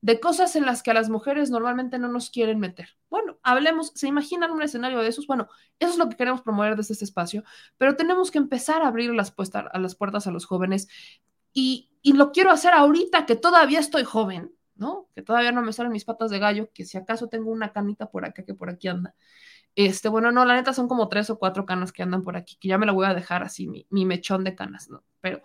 de 0.00 0.20
cosas 0.20 0.54
en 0.54 0.66
las 0.66 0.84
que 0.84 0.92
a 0.92 0.94
las 0.94 1.10
mujeres 1.10 1.50
normalmente 1.50 1.98
no 1.98 2.06
nos 2.06 2.30
quieren 2.30 2.60
meter. 2.60 2.90
Bueno, 3.10 3.40
hablemos, 3.42 3.90
¿se 3.96 4.06
imaginan 4.06 4.52
un 4.52 4.62
escenario 4.62 5.00
de 5.00 5.08
esos? 5.08 5.26
Bueno, 5.26 5.48
eso 5.80 5.90
es 5.90 5.98
lo 5.98 6.08
que 6.08 6.16
queremos 6.16 6.42
promover 6.42 6.76
desde 6.76 6.92
este 6.92 7.04
espacio, 7.04 7.42
pero 7.76 7.96
tenemos 7.96 8.30
que 8.30 8.38
empezar 8.38 8.82
a 8.82 8.86
abrir 8.86 9.12
las, 9.12 9.34
las 9.74 9.94
puertas 9.96 10.28
a 10.28 10.30
los 10.30 10.46
jóvenes 10.46 10.86
y, 11.52 11.90
y 12.02 12.12
lo 12.12 12.30
quiero 12.30 12.52
hacer 12.52 12.72
ahorita 12.72 13.26
que 13.26 13.34
todavía 13.34 13.80
estoy 13.80 14.04
joven, 14.04 14.54
¿no? 14.76 15.08
Que 15.12 15.22
todavía 15.22 15.50
no 15.50 15.60
me 15.62 15.72
salen 15.72 15.90
mis 15.90 16.04
patas 16.04 16.30
de 16.30 16.38
gallo, 16.38 16.70
que 16.72 16.84
si 16.84 16.98
acaso 16.98 17.26
tengo 17.26 17.50
una 17.50 17.72
canita 17.72 18.12
por 18.12 18.24
acá 18.24 18.44
que 18.44 18.54
por 18.54 18.70
aquí 18.70 18.86
anda. 18.86 19.16
Este, 19.76 20.08
bueno, 20.08 20.30
no, 20.32 20.44
la 20.44 20.54
neta 20.54 20.72
son 20.72 20.88
como 20.88 21.08
tres 21.08 21.30
o 21.30 21.38
cuatro 21.38 21.66
canas 21.66 21.92
que 21.92 22.02
andan 22.02 22.22
por 22.22 22.36
aquí, 22.36 22.56
que 22.60 22.68
ya 22.68 22.78
me 22.78 22.86
la 22.86 22.92
voy 22.92 23.06
a 23.06 23.14
dejar 23.14 23.42
así, 23.42 23.66
mi, 23.66 23.86
mi 23.90 24.04
mechón 24.04 24.44
de 24.44 24.54
canas, 24.54 24.88
¿no? 24.88 25.04
Pero 25.20 25.42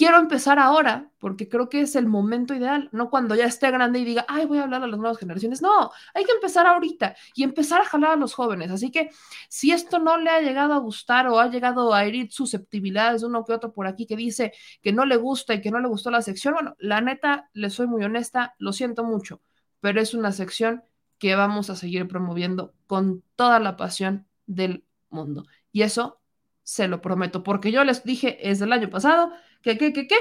quiero 0.00 0.18
empezar 0.18 0.58
ahora 0.58 1.10
porque 1.18 1.48
creo 1.48 1.68
que 1.68 1.82
es 1.82 1.94
el 1.94 2.06
momento 2.06 2.54
ideal, 2.54 2.88
no 2.92 3.10
cuando 3.10 3.34
ya 3.34 3.44
esté 3.44 3.70
grande 3.70 3.98
y 3.98 4.04
diga, 4.04 4.24
ay, 4.28 4.46
voy 4.46 4.58
a 4.58 4.62
hablar 4.62 4.82
a 4.82 4.86
las 4.86 4.98
nuevas 4.98 5.18
generaciones. 5.18 5.60
No, 5.60 5.90
hay 6.14 6.24
que 6.24 6.32
empezar 6.32 6.66
ahorita 6.66 7.14
y 7.34 7.42
empezar 7.42 7.82
a 7.82 7.84
jalar 7.84 8.12
a 8.12 8.16
los 8.16 8.32
jóvenes. 8.32 8.70
Así 8.70 8.90
que 8.90 9.10
si 9.50 9.72
esto 9.72 9.98
no 9.98 10.16
le 10.16 10.30
ha 10.30 10.40
llegado 10.40 10.72
a 10.72 10.78
gustar 10.78 11.26
o 11.28 11.38
ha 11.38 11.48
llegado 11.50 11.92
a 11.92 12.04
herir 12.04 12.32
susceptibilidades 12.32 13.20
de 13.20 13.26
uno 13.26 13.44
que 13.44 13.52
otro 13.52 13.72
por 13.72 13.86
aquí 13.86 14.06
que 14.06 14.16
dice 14.16 14.52
que 14.80 14.92
no 14.92 15.04
le 15.04 15.16
gusta 15.16 15.54
y 15.54 15.60
que 15.60 15.70
no 15.70 15.80
le 15.80 15.88
gustó 15.88 16.10
la 16.10 16.22
sección, 16.22 16.54
bueno, 16.54 16.76
la 16.78 17.00
neta, 17.02 17.50
le 17.52 17.68
soy 17.68 17.86
muy 17.86 18.02
honesta, 18.02 18.54
lo 18.58 18.72
siento 18.72 19.04
mucho, 19.04 19.42
pero 19.80 20.00
es 20.00 20.14
una 20.14 20.32
sección 20.32 20.82
que 21.20 21.36
vamos 21.36 21.68
a 21.70 21.76
seguir 21.76 22.08
promoviendo 22.08 22.74
con 22.86 23.22
toda 23.36 23.60
la 23.60 23.76
pasión 23.76 24.26
del 24.46 24.84
mundo. 25.10 25.44
Y 25.70 25.82
eso 25.82 26.20
se 26.62 26.88
lo 26.88 27.02
prometo, 27.02 27.44
porque 27.44 27.70
yo 27.70 27.84
les 27.84 28.02
dije 28.04 28.38
desde 28.42 28.64
el 28.64 28.72
año 28.72 28.88
pasado 28.90 29.30
que, 29.62 29.76
que, 29.76 29.92
que, 29.92 30.08
que, 30.08 30.16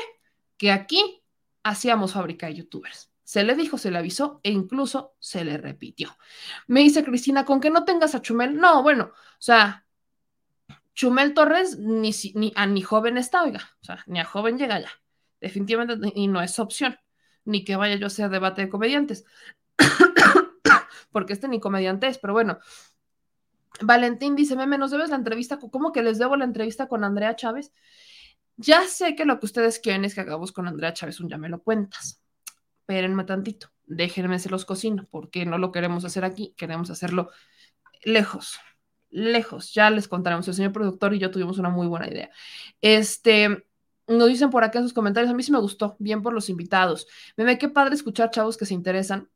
que 0.57 0.71
aquí 0.71 1.23
hacíamos 1.63 2.13
fábrica 2.13 2.47
de 2.47 2.55
youtubers. 2.55 3.11
Se 3.23 3.43
le 3.43 3.55
dijo, 3.55 3.77
se 3.77 3.91
le 3.91 3.97
avisó 3.97 4.41
e 4.43 4.51
incluso 4.51 5.15
se 5.19 5.45
le 5.45 5.57
repitió. 5.57 6.17
Me 6.67 6.81
dice 6.81 7.03
Cristina, 7.03 7.45
con 7.45 7.61
que 7.61 7.69
no 7.69 7.85
tengas 7.85 8.13
a 8.13 8.21
Chumel. 8.21 8.57
No, 8.57 8.83
bueno, 8.83 9.05
o 9.13 9.41
sea, 9.41 9.85
Chumel 10.95 11.33
Torres 11.33 11.79
ni, 11.79 12.11
ni 12.33 12.51
a 12.55 12.65
ni 12.65 12.81
joven 12.81 13.17
está, 13.17 13.43
oiga, 13.43 13.61
o 13.81 13.85
sea, 13.85 14.03
ni 14.05 14.19
a 14.19 14.25
joven 14.25 14.57
llega 14.57 14.81
ya. 14.81 14.91
Definitivamente, 15.39 16.11
y 16.13 16.27
no 16.27 16.41
es 16.41 16.59
opción, 16.59 16.97
ni 17.45 17.63
que 17.63 17.77
vaya 17.77 17.95
yo 17.95 18.05
a 18.05 18.07
hacer 18.07 18.29
debate 18.29 18.63
de 18.63 18.69
comediantes 18.69 19.23
porque 21.11 21.33
este 21.33 21.47
ni 21.47 21.59
comediante 21.59 22.07
es, 22.07 22.17
pero 22.17 22.33
bueno. 22.33 22.59
Valentín 23.81 24.35
dice, 24.35 24.55
meme, 24.55 24.77
nos 24.77 24.91
debes 24.91 25.09
la 25.09 25.15
entrevista, 25.15 25.57
¿cómo 25.57 25.91
que 25.91 26.03
les 26.03 26.17
debo 26.17 26.35
la 26.35 26.45
entrevista 26.45 26.87
con 26.87 27.03
Andrea 27.03 27.35
Chávez? 27.35 27.71
Ya 28.57 28.85
sé 28.87 29.15
que 29.15 29.25
lo 29.25 29.39
que 29.39 29.45
ustedes 29.45 29.79
quieren 29.79 30.03
es 30.03 30.15
que 30.15 30.21
hagamos 30.21 30.51
con 30.51 30.67
Andrea 30.67 30.93
Chávez 30.93 31.19
un 31.19 31.29
ya 31.29 31.37
me 31.37 31.47
lo 31.47 31.63
cuentas. 31.63 32.21
Espérenme 32.81 33.23
tantito, 33.23 33.69
déjenme 33.85 34.39
se 34.39 34.49
los 34.49 34.65
cocino, 34.65 35.07
porque 35.11 35.45
no 35.45 35.57
lo 35.57 35.71
queremos 35.71 36.03
hacer 36.03 36.25
aquí, 36.25 36.53
queremos 36.57 36.89
hacerlo 36.89 37.29
lejos, 38.03 38.59
lejos. 39.09 39.73
Ya 39.73 39.89
les 39.89 40.07
contaremos, 40.07 40.47
el 40.47 40.55
señor 40.55 40.73
productor 40.73 41.13
y 41.13 41.19
yo 41.19 41.31
tuvimos 41.31 41.57
una 41.59 41.69
muy 41.69 41.87
buena 41.87 42.09
idea. 42.09 42.31
Este, 42.81 43.65
nos 44.07 44.27
dicen 44.27 44.49
por 44.49 44.63
acá 44.63 44.79
en 44.79 44.85
sus 44.85 44.93
comentarios, 44.93 45.31
a 45.31 45.35
mí 45.35 45.43
sí 45.43 45.51
me 45.51 45.59
gustó, 45.59 45.95
bien 45.99 46.21
por 46.21 46.33
los 46.33 46.49
invitados. 46.49 47.07
Meme, 47.37 47.57
qué 47.57 47.69
padre 47.69 47.95
escuchar 47.95 48.31
chavos 48.31 48.57
que 48.57 48.65
se 48.65 48.73
interesan 48.73 49.29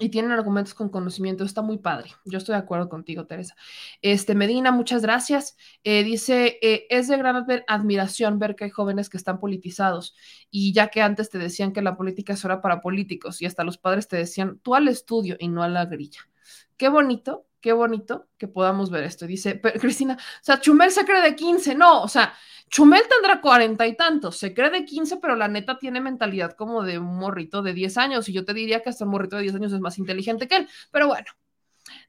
y 0.00 0.08
tienen 0.10 0.32
argumentos 0.32 0.74
con 0.74 0.88
conocimiento. 0.88 1.44
Está 1.44 1.62
muy 1.62 1.78
padre. 1.78 2.10
Yo 2.24 2.38
estoy 2.38 2.54
de 2.54 2.60
acuerdo 2.60 2.88
contigo, 2.88 3.26
Teresa. 3.26 3.56
Este, 4.02 4.34
Medina, 4.34 4.70
muchas 4.70 5.02
gracias. 5.02 5.56
Eh, 5.84 6.04
dice, 6.04 6.58
eh, 6.62 6.86
es 6.90 7.08
de 7.08 7.16
gran 7.16 7.44
admiración 7.66 8.38
ver 8.38 8.56
que 8.56 8.64
hay 8.64 8.70
jóvenes 8.70 9.08
que 9.08 9.16
están 9.16 9.40
politizados 9.40 10.14
y 10.50 10.72
ya 10.72 10.88
que 10.88 11.02
antes 11.02 11.30
te 11.30 11.38
decían 11.38 11.72
que 11.72 11.82
la 11.82 11.96
política 11.96 12.34
es 12.34 12.44
hora 12.44 12.62
para 12.62 12.80
políticos 12.80 13.42
y 13.42 13.46
hasta 13.46 13.64
los 13.64 13.78
padres 13.78 14.08
te 14.08 14.16
decían, 14.16 14.58
tú 14.60 14.74
al 14.74 14.88
estudio 14.88 15.36
y 15.38 15.48
no 15.48 15.62
a 15.62 15.68
la 15.68 15.86
grilla. 15.86 16.20
Qué 16.76 16.88
bonito, 16.88 17.47
qué 17.60 17.72
bonito 17.72 18.28
que 18.36 18.48
podamos 18.48 18.90
ver 18.90 19.04
esto. 19.04 19.26
Dice, 19.26 19.60
Cristina, 19.60 20.14
o 20.14 20.44
sea, 20.44 20.60
Chumel 20.60 20.90
se 20.90 21.04
cree 21.04 21.22
de 21.22 21.34
15. 21.34 21.74
No, 21.74 22.02
o 22.02 22.08
sea, 22.08 22.34
Chumel 22.68 23.02
tendrá 23.08 23.40
cuarenta 23.40 23.86
y 23.86 23.96
tantos, 23.96 24.36
se 24.36 24.52
cree 24.54 24.70
de 24.70 24.84
15, 24.84 25.18
pero 25.18 25.36
la 25.36 25.48
neta 25.48 25.78
tiene 25.78 26.00
mentalidad 26.00 26.52
como 26.52 26.82
de 26.82 26.98
un 26.98 27.18
morrito 27.18 27.62
de 27.62 27.72
10 27.72 27.96
años 27.96 28.28
y 28.28 28.32
yo 28.32 28.44
te 28.44 28.54
diría 28.54 28.82
que 28.82 28.90
hasta 28.90 29.04
un 29.04 29.10
morrito 29.10 29.36
de 29.36 29.42
10 29.42 29.54
años 29.56 29.72
es 29.72 29.80
más 29.80 29.98
inteligente 29.98 30.48
que 30.48 30.56
él. 30.56 30.68
Pero 30.90 31.06
bueno, 31.06 31.26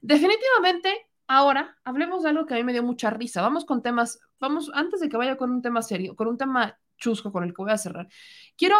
definitivamente 0.02 1.06
ahora 1.26 1.78
hablemos 1.84 2.22
de 2.22 2.30
algo 2.30 2.46
que 2.46 2.54
a 2.54 2.56
mí 2.56 2.64
me 2.64 2.72
dio 2.72 2.82
mucha 2.82 3.10
risa. 3.10 3.40
Vamos 3.42 3.64
con 3.64 3.82
temas, 3.82 4.20
vamos, 4.38 4.70
antes 4.74 5.00
de 5.00 5.08
que 5.08 5.16
vaya 5.16 5.36
con 5.36 5.50
un 5.50 5.62
tema 5.62 5.82
serio, 5.82 6.14
con 6.14 6.28
un 6.28 6.36
tema 6.36 6.78
chusco 6.98 7.32
con 7.32 7.44
el 7.44 7.54
que 7.54 7.62
voy 7.62 7.72
a 7.72 7.78
cerrar, 7.78 8.08
quiero 8.56 8.76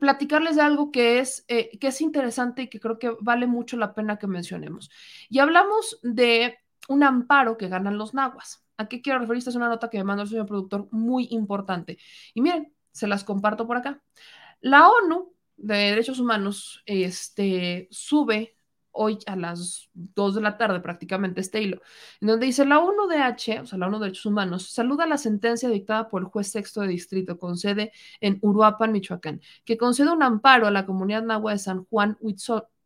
platicarles 0.00 0.56
de 0.56 0.62
algo 0.62 0.90
que 0.90 1.20
es, 1.20 1.44
eh, 1.48 1.78
que 1.78 1.88
es 1.88 2.00
interesante 2.00 2.62
y 2.62 2.68
que 2.68 2.80
creo 2.80 2.98
que 2.98 3.16
vale 3.20 3.46
mucho 3.46 3.76
la 3.76 3.94
pena 3.94 4.18
que 4.18 4.26
mencionemos. 4.26 4.90
Y 5.28 5.38
hablamos 5.38 5.98
de 6.02 6.58
un 6.88 7.02
amparo 7.02 7.56
que 7.56 7.68
ganan 7.68 7.98
los 7.98 8.14
nahuas. 8.14 8.64
¿A 8.76 8.88
qué 8.88 9.02
quiero 9.02 9.18
referirse? 9.18 9.50
Es 9.50 9.56
una 9.56 9.68
nota 9.68 9.90
que 9.90 9.98
me 9.98 10.04
mandó 10.04 10.22
el 10.22 10.28
señor 10.28 10.46
productor 10.46 10.88
muy 10.90 11.28
importante. 11.30 11.98
Y 12.34 12.40
miren, 12.40 12.72
se 12.92 13.08
las 13.08 13.24
comparto 13.24 13.66
por 13.66 13.76
acá. 13.76 14.02
La 14.60 14.88
ONU 14.88 15.34
de 15.56 15.76
Derechos 15.76 16.20
Humanos 16.20 16.82
este, 16.86 17.88
sube 17.90 18.57
hoy 18.98 19.18
a 19.26 19.36
las 19.36 19.88
2 19.94 20.34
de 20.34 20.40
la 20.40 20.58
tarde 20.58 20.80
prácticamente 20.80 21.40
este 21.40 21.62
hilo, 21.62 21.80
en 22.20 22.28
donde 22.28 22.46
dice 22.46 22.64
la 22.64 22.80
ONU-DH, 22.80 23.62
o 23.62 23.66
sea, 23.66 23.78
la 23.78 23.86
ONU 23.86 23.98
de 23.98 24.06
Derechos 24.06 24.26
Humanos, 24.26 24.70
saluda 24.70 25.06
la 25.06 25.18
sentencia 25.18 25.68
dictada 25.68 26.08
por 26.08 26.22
el 26.22 26.28
juez 26.28 26.50
sexto 26.50 26.80
de 26.80 26.88
distrito 26.88 27.38
con 27.38 27.56
sede 27.56 27.92
en 28.20 28.38
Uruapan, 28.42 28.92
Michoacán, 28.92 29.40
que 29.64 29.78
concede 29.78 30.10
un 30.10 30.22
amparo 30.22 30.66
a 30.66 30.72
la 30.72 30.84
comunidad 30.84 31.22
nahua 31.22 31.52
de 31.52 31.58
San 31.58 31.84
Juan 31.84 32.18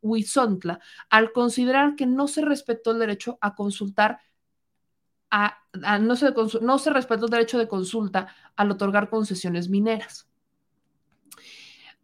Huizontla 0.02 0.80
al 1.08 1.32
considerar 1.32 1.96
que 1.96 2.06
no 2.06 2.28
se 2.28 2.42
respetó 2.42 2.90
el 2.90 2.98
derecho 2.98 3.38
a 3.40 3.54
consultar 3.54 4.20
a, 5.30 5.56
no, 5.98 6.14
se, 6.14 6.34
no 6.60 6.78
se 6.78 6.90
respetó 6.90 7.24
el 7.24 7.30
derecho 7.30 7.58
de 7.58 7.68
consulta 7.68 8.28
al 8.54 8.70
otorgar 8.70 9.08
concesiones 9.08 9.70
mineras. 9.70 10.28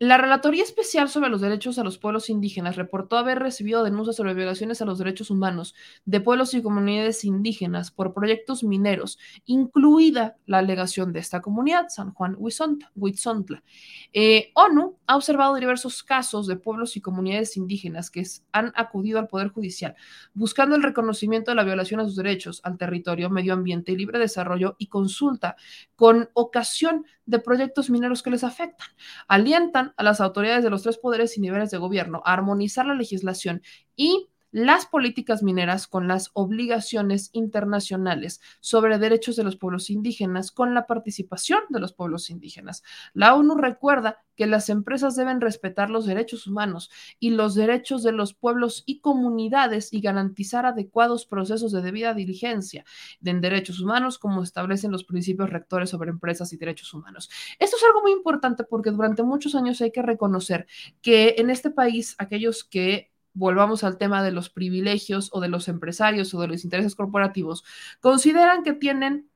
La 0.01 0.17
Relatoría 0.17 0.63
Especial 0.63 1.09
sobre 1.09 1.29
los 1.29 1.41
Derechos 1.41 1.77
a 1.77 1.83
los 1.83 1.99
Pueblos 1.99 2.31
Indígenas 2.31 2.77
reportó 2.77 3.17
haber 3.17 3.41
recibido 3.41 3.83
denuncias 3.83 4.15
sobre 4.15 4.33
violaciones 4.33 4.81
a 4.81 4.85
los 4.85 4.99
derechos 4.99 5.29
humanos 5.29 5.75
de 6.05 6.21
pueblos 6.21 6.55
y 6.55 6.63
comunidades 6.63 7.25
indígenas 7.25 7.91
por 7.91 8.15
proyectos 8.15 8.63
mineros, 8.63 9.19
incluida 9.45 10.37
la 10.47 10.59
alegación 10.59 11.13
de 11.13 11.19
esta 11.19 11.41
comunidad, 11.41 11.89
San 11.89 12.13
Juan 12.13 12.37
Huitzontla. 12.39 13.65
Eh, 14.13 14.53
ONU 14.55 14.99
ha 15.09 15.17
observado 15.17 15.57
diversos 15.57 16.05
casos 16.05 16.47
de 16.47 16.55
pueblos 16.55 16.97
y 16.97 17.01
comunidades 17.01 17.57
indígenas 17.57 18.09
que 18.09 18.25
han 18.53 18.73
acudido 18.77 19.19
al 19.19 19.27
Poder 19.27 19.49
Judicial 19.49 19.97
buscando 20.33 20.77
el 20.77 20.85
reconocimiento 20.85 21.51
de 21.51 21.57
la 21.57 21.65
violación 21.65 21.99
a 21.99 22.05
sus 22.05 22.15
derechos 22.15 22.61
al 22.63 22.79
territorio, 22.79 23.31
medio 23.31 23.53
ambiente 23.53 23.91
y 23.91 23.97
libre 23.97 24.21
desarrollo 24.21 24.77
y 24.79 24.87
consulta 24.87 25.57
con 25.97 26.31
ocasión 26.35 27.05
de 27.29 27.39
proyectos 27.39 27.91
mineros 27.91 28.23
que 28.23 28.31
les 28.31 28.43
afectan. 28.43 28.89
Alientan 29.29 29.93
a 29.97 30.03
las 30.03 30.21
autoridades 30.21 30.65
de 30.65 30.71
los 30.71 30.83
tres 30.83 30.99
poderes 30.99 31.37
y 31.37 31.41
niveles 31.41 31.71
de 31.71 31.79
gobierno 31.79 32.23
a 32.25 32.33
armonizar 32.33 32.87
la 32.87 32.95
legislación 32.95 33.63
y 33.95 34.31
las 34.51 34.87
políticas 34.87 35.43
mineras 35.43 35.87
con 35.87 36.09
las 36.09 36.31
obligaciones 36.33 37.31
internacionales 37.33 38.41
sobre 38.61 38.99
derechos 38.99 39.37
de 39.37 39.45
los 39.45 39.57
pueblos 39.57 39.91
indígenas 39.91 40.53
con 40.53 40.75
la 40.75 40.87
participación 40.87 41.61
de 41.69 41.81
los 41.81 41.93
pueblos 41.93 42.31
indígenas. 42.31 42.83
La 43.13 43.35
ONU 43.35 43.57
recuerda 43.57 44.19
que 44.37 44.47
las 44.47 44.69
empresas 44.69 45.17
deben 45.17 45.41
respetar 45.41 45.91
los 45.91 46.07
derechos 46.07 46.47
humanos 46.47 46.91
y 47.19 47.31
los 47.31 47.57
derechos 47.57 48.05
de 48.05 48.13
los 48.13 48.35
pueblos 48.35 48.85
y 48.87 49.01
comunidades 49.01 49.93
y 49.93 50.01
garantizar 50.01 50.65
adecuados 50.65 51.27
procesos 51.27 51.73
de 51.73 51.83
debida 51.83 52.15
diligencia 52.15 52.85
en 53.25 53.41
derechos 53.41 53.81
humanos 53.81 54.19
como 54.19 54.43
establecen 54.43 54.93
los 54.93 55.05
principios 55.05 55.51
rectores 55.51 55.91
sobre 55.91 56.11
empresas 56.11 56.53
y 56.53 56.57
derechos 56.57 56.95
humanos. 56.95 57.29
Esto 57.59 57.77
es 57.77 57.85
algo 57.85 58.01
muy 58.03 58.13
importante 58.13 58.63
porque 58.63 58.93
durante 58.93 59.25
muchos 59.25 59.57
años 59.57 59.81
hay 59.81 59.91
que 59.91 60.03
reconocer 60.03 60.67
que 61.03 61.35
en 61.39 61.51
este 61.51 61.71
país 61.71 62.15
aquellos 62.19 62.63
que 62.63 63.11
volvamos 63.35 63.85
al 63.85 63.99
tema 63.99 64.23
de 64.23 64.33
los 64.33 64.51
privilegios 64.51 65.31
o 65.33 65.41
de 65.41 65.49
los 65.49 65.69
empresarios 65.69 66.33
o 66.35 66.41
de 66.41 66.49
los 66.49 66.65
intereses 66.65 66.95
corporativos, 66.95 67.65
consideran 68.01 68.63
que 68.63 68.73
tienen, 68.73 69.29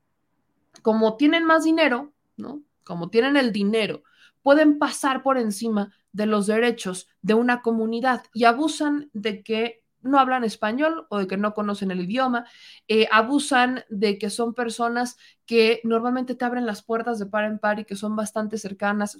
como 0.81 1.17
tienen 1.17 1.45
más 1.45 1.63
dinero, 1.63 2.13
¿no? 2.37 2.61
Como 2.83 3.09
tienen 3.09 3.37
el 3.37 3.51
dinero, 3.51 4.03
pueden 4.41 4.77
pasar 4.77 5.23
por 5.23 5.37
encima 5.37 5.93
de 6.11 6.25
los 6.25 6.47
derechos 6.47 7.07
de 7.21 7.33
una 7.33 7.61
comunidad 7.61 8.23
y 8.33 8.43
abusan 8.43 9.09
de 9.13 9.41
que 9.41 9.83
no 10.03 10.19
hablan 10.19 10.43
español 10.43 11.07
o 11.09 11.17
de 11.17 11.27
que 11.27 11.37
no 11.37 11.53
conocen 11.53 11.89
el 11.89 12.01
idioma, 12.01 12.45
eh, 12.87 13.07
abusan 13.11 13.85
de 13.89 14.17
que 14.17 14.29
son 14.29 14.53
personas 14.53 15.17
que 15.45 15.79
normalmente 15.83 16.35
te 16.35 16.45
abren 16.45 16.65
las 16.65 16.83
puertas 16.83 17.19
de 17.19 17.25
par 17.25 17.45
en 17.45 17.57
par 17.57 17.79
y 17.79 17.85
que 17.85 17.95
son 17.95 18.15
bastante 18.15 18.57
cercanas, 18.57 19.17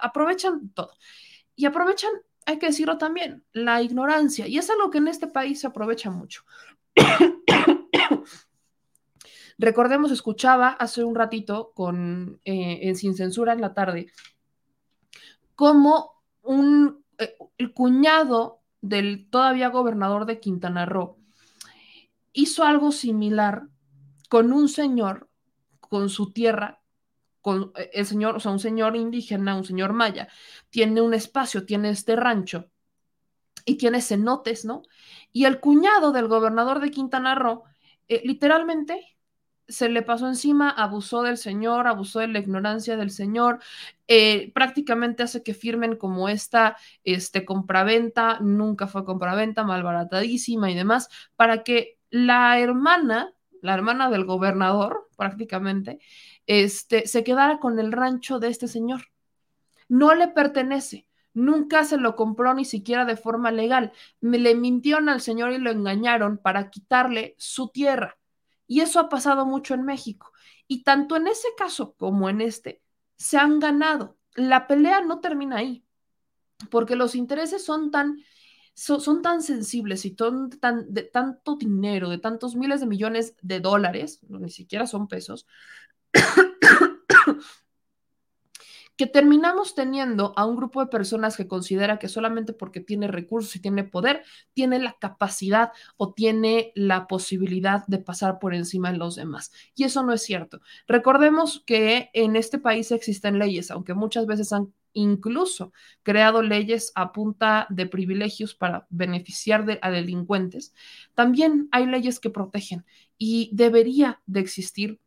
aprovechan 0.00 0.70
todo. 0.70 0.92
Y 1.56 1.66
aprovechan 1.66 2.12
hay 2.46 2.58
que 2.58 2.66
decirlo 2.66 2.98
también, 2.98 3.44
la 3.52 3.82
ignorancia. 3.82 4.46
Y 4.46 4.58
es 4.58 4.70
algo 4.70 4.90
que 4.90 4.98
en 4.98 5.08
este 5.08 5.26
país 5.26 5.60
se 5.60 5.66
aprovecha 5.66 6.10
mucho. 6.10 6.44
Recordemos, 9.58 10.10
escuchaba 10.10 10.68
hace 10.70 11.04
un 11.04 11.14
ratito 11.14 11.72
con 11.74 12.40
eh, 12.44 12.80
en 12.82 12.96
Sin 12.96 13.14
Censura 13.14 13.52
en 13.52 13.60
la 13.60 13.74
tarde, 13.74 14.10
como 15.54 16.22
un, 16.42 17.04
eh, 17.18 17.36
el 17.58 17.74
cuñado 17.74 18.60
del 18.80 19.28
todavía 19.28 19.68
gobernador 19.68 20.24
de 20.24 20.40
Quintana 20.40 20.86
Roo 20.86 21.18
hizo 22.32 22.64
algo 22.64 22.92
similar 22.92 23.68
con 24.28 24.52
un 24.52 24.68
señor 24.68 25.28
con 25.80 26.08
su 26.08 26.32
tierra 26.32 26.79
con 27.40 27.72
eh, 27.76 27.90
el 27.94 28.06
señor, 28.06 28.36
o 28.36 28.40
sea, 28.40 28.52
un 28.52 28.60
señor 28.60 28.96
indígena, 28.96 29.56
un 29.56 29.64
señor 29.64 29.92
maya, 29.92 30.28
tiene 30.70 31.00
un 31.00 31.14
espacio, 31.14 31.64
tiene 31.64 31.90
este 31.90 32.16
rancho 32.16 32.70
y 33.64 33.76
tiene 33.76 34.00
cenotes, 34.02 34.64
¿no? 34.64 34.82
Y 35.32 35.44
el 35.44 35.60
cuñado 35.60 36.12
del 36.12 36.28
gobernador 36.28 36.80
de 36.80 36.90
Quintana 36.90 37.34
Roo, 37.34 37.64
eh, 38.08 38.22
literalmente 38.24 39.16
se 39.70 39.88
le 39.88 40.02
pasó 40.02 40.26
encima, 40.26 40.68
abusó 40.70 41.22
del 41.22 41.38
señor, 41.38 41.86
abusó 41.86 42.18
de 42.18 42.28
la 42.28 42.40
ignorancia 42.40 42.96
del 42.96 43.10
señor, 43.10 43.60
eh, 44.08 44.50
prácticamente 44.52 45.22
hace 45.22 45.42
que 45.42 45.54
firmen 45.54 45.96
como 45.96 46.28
esta 46.28 46.76
este, 47.04 47.44
compraventa, 47.44 48.40
nunca 48.40 48.88
fue 48.88 49.04
compraventa, 49.04 49.64
malbaratadísima 49.64 50.70
y 50.70 50.74
demás, 50.74 51.08
para 51.36 51.62
que 51.62 51.98
la 52.10 52.58
hermana, 52.58 53.32
la 53.62 53.74
hermana 53.74 54.10
del 54.10 54.24
gobernador, 54.24 55.08
prácticamente, 55.16 56.00
este, 56.50 57.06
se 57.06 57.22
quedara 57.22 57.60
con 57.60 57.78
el 57.78 57.92
rancho 57.92 58.40
de 58.40 58.48
este 58.48 58.66
señor. 58.66 59.02
No 59.88 60.16
le 60.16 60.26
pertenece. 60.26 61.06
Nunca 61.32 61.84
se 61.84 61.96
lo 61.96 62.16
compró 62.16 62.54
ni 62.54 62.64
siquiera 62.64 63.04
de 63.04 63.16
forma 63.16 63.52
legal. 63.52 63.92
Le 64.20 64.56
mintieron 64.56 65.08
al 65.08 65.20
señor 65.20 65.52
y 65.52 65.58
lo 65.58 65.70
engañaron 65.70 66.38
para 66.38 66.68
quitarle 66.68 67.36
su 67.38 67.68
tierra. 67.68 68.18
Y 68.66 68.80
eso 68.80 68.98
ha 68.98 69.08
pasado 69.08 69.46
mucho 69.46 69.74
en 69.74 69.84
México. 69.84 70.32
Y 70.66 70.82
tanto 70.82 71.14
en 71.14 71.28
ese 71.28 71.46
caso 71.56 71.94
como 71.94 72.28
en 72.28 72.40
este, 72.40 72.82
se 73.16 73.38
han 73.38 73.60
ganado. 73.60 74.18
La 74.34 74.66
pelea 74.66 75.02
no 75.02 75.20
termina 75.20 75.58
ahí, 75.58 75.84
porque 76.68 76.96
los 76.96 77.14
intereses 77.14 77.64
son 77.64 77.92
tan, 77.92 78.18
son, 78.74 79.22
tan 79.22 79.40
sensibles 79.40 80.04
y 80.04 80.16
tan, 80.16 80.50
de 80.88 81.02
tanto 81.04 81.54
dinero, 81.54 82.08
de 82.08 82.18
tantos 82.18 82.56
miles 82.56 82.80
de 82.80 82.86
millones 82.86 83.36
de 83.40 83.60
dólares, 83.60 84.20
ni 84.28 84.50
siquiera 84.50 84.88
son 84.88 85.06
pesos, 85.06 85.46
que 89.00 89.06
terminamos 89.06 89.74
teniendo 89.74 90.34
a 90.36 90.44
un 90.44 90.56
grupo 90.56 90.80
de 90.80 90.88
personas 90.88 91.34
que 91.34 91.48
considera 91.48 91.98
que 91.98 92.06
solamente 92.06 92.52
porque 92.52 92.80
tiene 92.80 93.08
recursos 93.08 93.56
y 93.56 93.60
tiene 93.60 93.82
poder, 93.82 94.22
tiene 94.52 94.78
la 94.78 94.92
capacidad 95.00 95.72
o 95.96 96.12
tiene 96.12 96.70
la 96.74 97.06
posibilidad 97.06 97.86
de 97.86 97.96
pasar 97.96 98.38
por 98.38 98.54
encima 98.54 98.92
de 98.92 98.98
los 98.98 99.16
demás. 99.16 99.52
Y 99.74 99.84
eso 99.84 100.02
no 100.02 100.12
es 100.12 100.22
cierto. 100.22 100.60
Recordemos 100.86 101.62
que 101.64 102.10
en 102.12 102.36
este 102.36 102.58
país 102.58 102.92
existen 102.92 103.38
leyes, 103.38 103.70
aunque 103.70 103.94
muchas 103.94 104.26
veces 104.26 104.52
han 104.52 104.70
incluso 104.92 105.72
creado 106.02 106.42
leyes 106.42 106.92
a 106.94 107.12
punta 107.12 107.66
de 107.70 107.86
privilegios 107.86 108.54
para 108.54 108.86
beneficiar 108.90 109.64
de, 109.64 109.78
a 109.80 109.90
delincuentes, 109.90 110.74
también 111.14 111.70
hay 111.72 111.86
leyes 111.86 112.20
que 112.20 112.28
protegen 112.28 112.84
y 113.16 113.48
debería 113.54 114.20
de 114.26 114.40
existir 114.40 115.00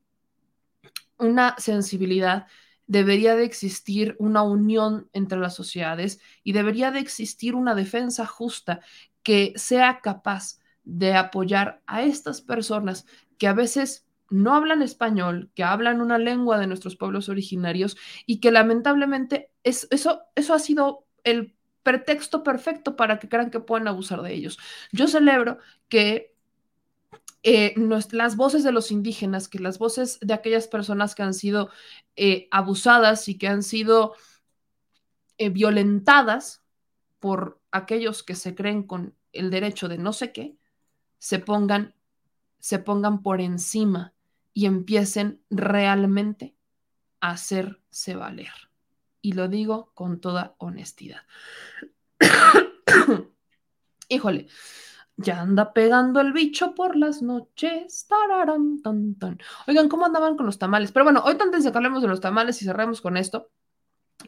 una 1.23 1.55
sensibilidad, 1.57 2.47
debería 2.87 3.35
de 3.35 3.45
existir 3.45 4.15
una 4.19 4.43
unión 4.43 5.09
entre 5.13 5.39
las 5.39 5.55
sociedades 5.55 6.19
y 6.43 6.53
debería 6.53 6.91
de 6.91 6.99
existir 6.99 7.55
una 7.55 7.75
defensa 7.75 8.25
justa 8.25 8.81
que 9.23 9.53
sea 9.55 10.01
capaz 10.01 10.59
de 10.83 11.15
apoyar 11.15 11.81
a 11.87 12.03
estas 12.03 12.41
personas 12.41 13.05
que 13.37 13.47
a 13.47 13.53
veces 13.53 14.05
no 14.29 14.55
hablan 14.55 14.81
español, 14.81 15.51
que 15.55 15.63
hablan 15.63 16.01
una 16.01 16.17
lengua 16.17 16.57
de 16.59 16.67
nuestros 16.67 16.95
pueblos 16.95 17.29
originarios 17.29 17.97
y 18.25 18.39
que 18.39 18.51
lamentablemente 18.51 19.51
es, 19.63 19.87
eso, 19.91 20.23
eso 20.35 20.53
ha 20.53 20.59
sido 20.59 21.05
el 21.23 21.55
pretexto 21.83 22.43
perfecto 22.43 22.95
para 22.95 23.19
que 23.19 23.29
crean 23.29 23.51
que 23.51 23.59
pueden 23.59 23.87
abusar 23.87 24.21
de 24.21 24.33
ellos. 24.33 24.57
Yo 24.91 25.07
celebro 25.07 25.59
que 25.87 26.32
eh, 27.43 27.75
las 28.11 28.37
voces 28.37 28.63
de 28.63 28.71
los 28.71 28.89
indígenas, 28.89 29.49
que 29.49 29.59
las 29.59 29.77
voces 29.77 30.17
de 30.21 30.33
aquellas 30.33 30.67
personas 30.67 31.13
que 31.13 31.23
han 31.23 31.33
sido 31.33 31.69
eh, 32.15 32.47
abusadas 32.51 33.27
y 33.27 33.37
que 33.37 33.49
han 33.49 33.63
sido 33.63 34.13
eh, 35.37 35.49
violentadas 35.49 36.63
por 37.19 37.59
aquellos 37.71 38.23
que 38.23 38.35
se 38.35 38.55
creen 38.55 38.83
con 38.83 39.13
el 39.33 39.49
derecho 39.49 39.89
de 39.89 39.97
no 39.97 40.13
sé 40.13 40.31
qué, 40.31 40.55
se 41.19 41.39
pongan, 41.39 41.95
se 42.59 42.79
pongan 42.79 43.21
por 43.21 43.41
encima 43.41 44.13
y 44.53 44.65
empiecen 44.65 45.41
realmente 45.49 46.55
a 47.19 47.31
hacerse 47.31 48.15
valer. 48.15 48.53
Y 49.21 49.33
lo 49.33 49.49
digo 49.49 49.91
con 49.93 50.21
toda 50.21 50.55
honestidad. 50.59 51.23
Híjole, 54.07 54.47
ya 55.17 55.41
anda 55.41 55.73
pegando 55.73 56.19
el 56.21 56.33
bicho 56.33 56.73
por 56.75 56.95
las 56.95 57.21
noches. 57.21 58.07
Oigan, 59.67 59.89
¿cómo 59.89 60.05
andaban 60.05 60.35
con 60.35 60.45
los 60.45 60.57
tamales? 60.57 60.91
Pero 60.91 61.03
bueno, 61.05 61.21
hoy 61.25 61.37
antes 61.39 61.63
de 61.63 61.71
que 61.71 61.77
hablemos 61.77 62.01
de 62.01 62.07
los 62.07 62.21
tamales 62.21 62.61
y 62.61 62.65
cerremos 62.65 63.01
con 63.01 63.17
esto, 63.17 63.51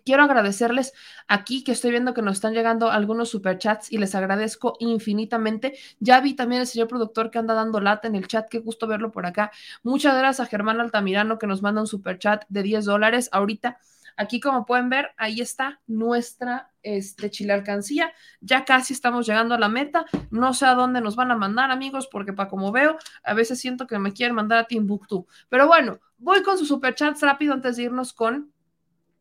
quiero 0.03 0.23
agradecerles 0.23 0.93
aquí 1.27 1.63
que 1.63 1.71
estoy 1.71 1.91
viendo 1.91 2.13
que 2.13 2.21
nos 2.21 2.35
están 2.35 2.53
llegando 2.53 2.91
algunos 2.91 3.29
superchats 3.29 3.91
y 3.91 3.97
les 3.97 4.15
agradezco 4.15 4.75
infinitamente. 4.79 5.77
Ya 5.99 6.19
vi 6.21 6.35
también 6.35 6.61
el 6.61 6.67
señor 6.67 6.87
productor 6.87 7.31
que 7.31 7.39
anda 7.39 7.53
dando 7.53 7.79
lata 7.79 8.07
en 8.07 8.15
el 8.15 8.27
chat, 8.27 8.47
qué 8.49 8.59
gusto 8.59 8.87
verlo 8.87 9.11
por 9.11 9.25
acá. 9.25 9.51
Muchas 9.83 10.17
gracias 10.17 10.47
a 10.47 10.49
Germán 10.49 10.79
Altamirano 10.79 11.39
que 11.39 11.47
nos 11.47 11.61
manda 11.61 11.81
un 11.81 11.87
superchat 11.87 12.45
de 12.49 12.63
10 12.63 12.85
dólares. 12.85 13.29
Ahorita, 13.31 13.79
aquí 14.17 14.39
como 14.39 14.65
pueden 14.65 14.89
ver, 14.89 15.11
ahí 15.17 15.41
está 15.41 15.81
nuestra 15.87 16.71
este, 16.81 17.29
chile 17.29 17.53
alcancía. 17.53 18.13
Ya 18.41 18.65
casi 18.65 18.93
estamos 18.93 19.25
llegando 19.27 19.55
a 19.55 19.59
la 19.59 19.69
meta. 19.69 20.05
No 20.31 20.53
sé 20.53 20.65
a 20.65 20.75
dónde 20.75 21.01
nos 21.01 21.15
van 21.15 21.31
a 21.31 21.35
mandar, 21.35 21.71
amigos, 21.71 22.07
porque 22.11 22.33
para 22.33 22.49
como 22.49 22.71
veo, 22.71 22.97
a 23.23 23.33
veces 23.33 23.59
siento 23.59 23.87
que 23.87 23.99
me 23.99 24.13
quieren 24.13 24.35
mandar 24.35 24.59
a 24.59 24.67
Timbuktu. 24.67 25.27
Pero 25.49 25.67
bueno, 25.67 25.99
voy 26.17 26.43
con 26.43 26.57
sus 26.57 26.67
superchats 26.67 27.21
rápido 27.21 27.53
antes 27.53 27.77
de 27.77 27.83
irnos 27.83 28.13
con 28.13 28.51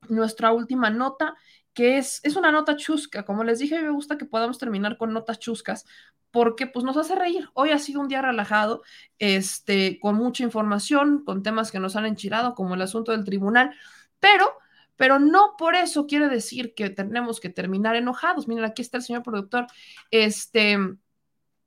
nuestra 0.09 0.53
última 0.53 0.91
nota, 0.91 1.35
que 1.73 1.99
es, 1.99 2.21
es 2.23 2.37
una 2.37 2.53
nota 2.53 2.77
chusca. 2.77 3.25
Como 3.25 3.45
les 3.45 3.59
dije, 3.59 3.81
me 3.81 3.91
gusta 3.91 4.19
que 4.19 4.27
podamos 4.27 4.59
terminar 4.59 4.97
con 4.97 5.13
notas 5.13 5.39
chuscas 5.39 5.87
porque 6.35 6.67
pues 6.67 6.85
nos 6.85 6.97
hace 6.97 7.15
reír. 7.15 7.49
Hoy 7.55 7.71
ha 7.71 7.79
sido 7.79 8.01
un 8.01 8.09
día 8.09 8.21
relajado, 8.21 8.83
este, 9.21 10.01
con 10.01 10.17
mucha 10.17 10.43
información, 10.43 11.25
con 11.25 11.45
temas 11.45 11.71
que 11.71 11.79
nos 11.79 11.95
han 11.95 12.07
enchilado, 12.07 12.57
como 12.57 12.75
el 12.75 12.83
asunto 12.83 13.13
del 13.13 13.23
tribunal, 13.23 13.73
pero, 14.19 14.59
pero 14.97 15.19
no 15.19 15.55
por 15.59 15.75
eso 15.75 16.07
quiere 16.07 16.29
decir 16.29 16.75
que 16.75 16.91
tenemos 16.91 17.41
que 17.41 17.51
terminar 17.51 17.97
enojados. 17.97 18.49
Miren, 18.49 18.65
aquí 18.65 18.83
está 18.83 18.99
el 18.99 19.03
señor 19.03 19.23
productor, 19.23 19.67
este, 20.11 20.79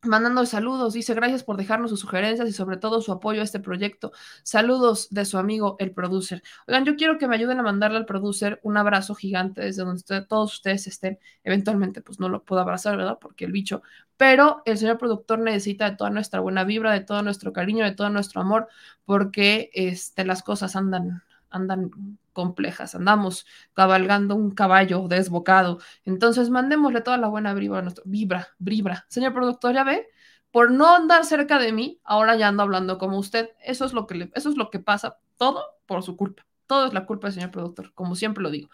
mandando 0.03 0.45
saludos, 0.45 0.93
dice 0.93 1.13
gracias 1.13 1.43
por 1.43 1.57
dejarnos 1.57 1.89
sus 1.89 1.99
sugerencias 1.99 2.47
y 2.47 2.53
sobre 2.53 2.77
todo 2.77 3.01
su 3.01 3.11
apoyo 3.11 3.41
a 3.41 3.43
este 3.43 3.59
proyecto. 3.59 4.11
Saludos 4.43 5.07
de 5.09 5.25
su 5.25 5.37
amigo 5.37 5.75
el 5.79 5.91
producer. 5.91 6.43
Oigan, 6.67 6.85
yo 6.85 6.95
quiero 6.95 7.17
que 7.17 7.27
me 7.27 7.35
ayuden 7.35 7.59
a 7.59 7.63
mandarle 7.63 7.97
al 7.97 8.05
producer 8.05 8.59
un 8.63 8.77
abrazo 8.77 9.15
gigante 9.15 9.61
desde 9.61 9.83
donde 9.83 10.21
todos 10.27 10.53
ustedes 10.53 10.87
estén. 10.87 11.19
Eventualmente, 11.43 12.01
pues 12.01 12.19
no 12.19 12.29
lo 12.29 12.43
puedo 12.43 12.61
abrazar, 12.61 12.97
¿verdad? 12.97 13.17
Porque 13.19 13.45
el 13.45 13.51
bicho, 13.51 13.81
pero 14.17 14.61
el 14.65 14.77
señor 14.77 14.97
productor 14.97 15.39
necesita 15.39 15.89
de 15.89 15.97
toda 15.97 16.09
nuestra 16.09 16.39
buena 16.39 16.63
vibra, 16.63 16.91
de 16.93 17.01
todo 17.01 17.21
nuestro 17.23 17.53
cariño, 17.53 17.85
de 17.85 17.93
todo 17.93 18.09
nuestro 18.09 18.41
amor, 18.41 18.67
porque 19.05 19.69
este, 19.73 20.25
las 20.25 20.43
cosas 20.43 20.75
andan, 20.75 21.23
andan 21.49 21.91
complejas, 22.37 22.93
andamos 22.93 23.47
cabalgando 23.73 24.35
un 24.35 24.51
caballo 24.51 25.07
desbocado. 25.07 25.79
Entonces, 26.05 26.51
mandémosle 26.51 27.01
toda 27.01 27.17
la 27.17 27.29
buena 27.29 27.55
vibra 27.55 27.79
a 27.79 27.81
nuestro 27.81 28.03
vibra, 28.05 28.49
vibra. 28.59 29.07
Señor 29.09 29.33
productor, 29.33 29.73
ya 29.73 29.83
ve, 29.83 30.07
por 30.51 30.69
no 30.69 30.95
andar 30.95 31.25
cerca 31.25 31.57
de 31.57 31.71
mí, 31.73 31.99
ahora 32.03 32.35
ya 32.35 32.49
ando 32.49 32.61
hablando 32.61 32.99
como 32.99 33.17
usted. 33.17 33.49
Eso 33.65 33.85
es 33.85 33.93
lo 33.93 34.05
que 34.05 34.13
le, 34.13 34.31
eso 34.35 34.49
es 34.49 34.55
lo 34.55 34.69
que 34.69 34.77
pasa, 34.77 35.17
todo 35.37 35.63
por 35.87 36.03
su 36.03 36.15
culpa. 36.15 36.45
Todo 36.67 36.85
es 36.85 36.93
la 36.93 37.07
culpa 37.07 37.25
del 37.25 37.33
señor 37.33 37.49
productor, 37.49 37.91
como 37.95 38.13
siempre 38.13 38.43
lo 38.43 38.51
digo. 38.51 38.69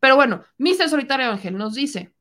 Pero 0.00 0.16
bueno, 0.16 0.42
Mr. 0.56 0.88
Solitario 0.88 1.30
Ángel 1.30 1.58
nos 1.58 1.74
dice, 1.74 2.14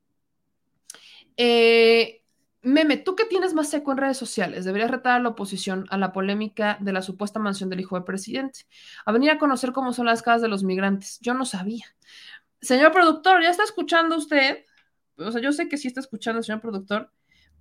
eh, 1.38 2.21
Meme, 2.64 2.98
tú 2.98 3.16
que 3.16 3.26
tienes 3.26 3.56
más 3.56 3.70
seco 3.70 3.92
en 3.92 3.98
redes 3.98 4.18
sociales, 4.18 4.66
deberías 4.66 4.92
retar 4.92 5.14
a 5.14 5.20
la 5.20 5.30
oposición 5.30 5.88
a 5.90 5.98
la 5.98 6.14
polémica 6.14 6.78
de 6.80 6.94
la 6.94 7.02
supuesta 7.02 7.40
mansión 7.40 7.72
del 7.72 7.80
hijo 7.80 7.96
del 7.96 8.04
presidente, 8.04 8.62
a 9.04 9.12
venir 9.12 9.32
a 9.32 9.40
conocer 9.40 9.72
cómo 9.72 9.94
son 9.94 10.06
las 10.06 10.22
casas 10.22 10.44
de 10.44 10.48
los 10.48 10.64
migrantes. 10.64 11.20
Yo 11.22 11.34
no 11.34 11.46
sabía. 11.46 11.86
Señor 12.62 12.92
productor, 12.92 13.42
¿ya 13.42 13.50
está 13.50 13.64
escuchando 13.64 14.16
usted? 14.16 14.66
O 15.18 15.32
sea, 15.32 15.42
yo 15.42 15.52
sé 15.54 15.68
que 15.70 15.78
sí 15.78 15.88
está 15.88 16.02
escuchando, 16.02 16.44
señor 16.44 16.62
productor, 16.62 17.12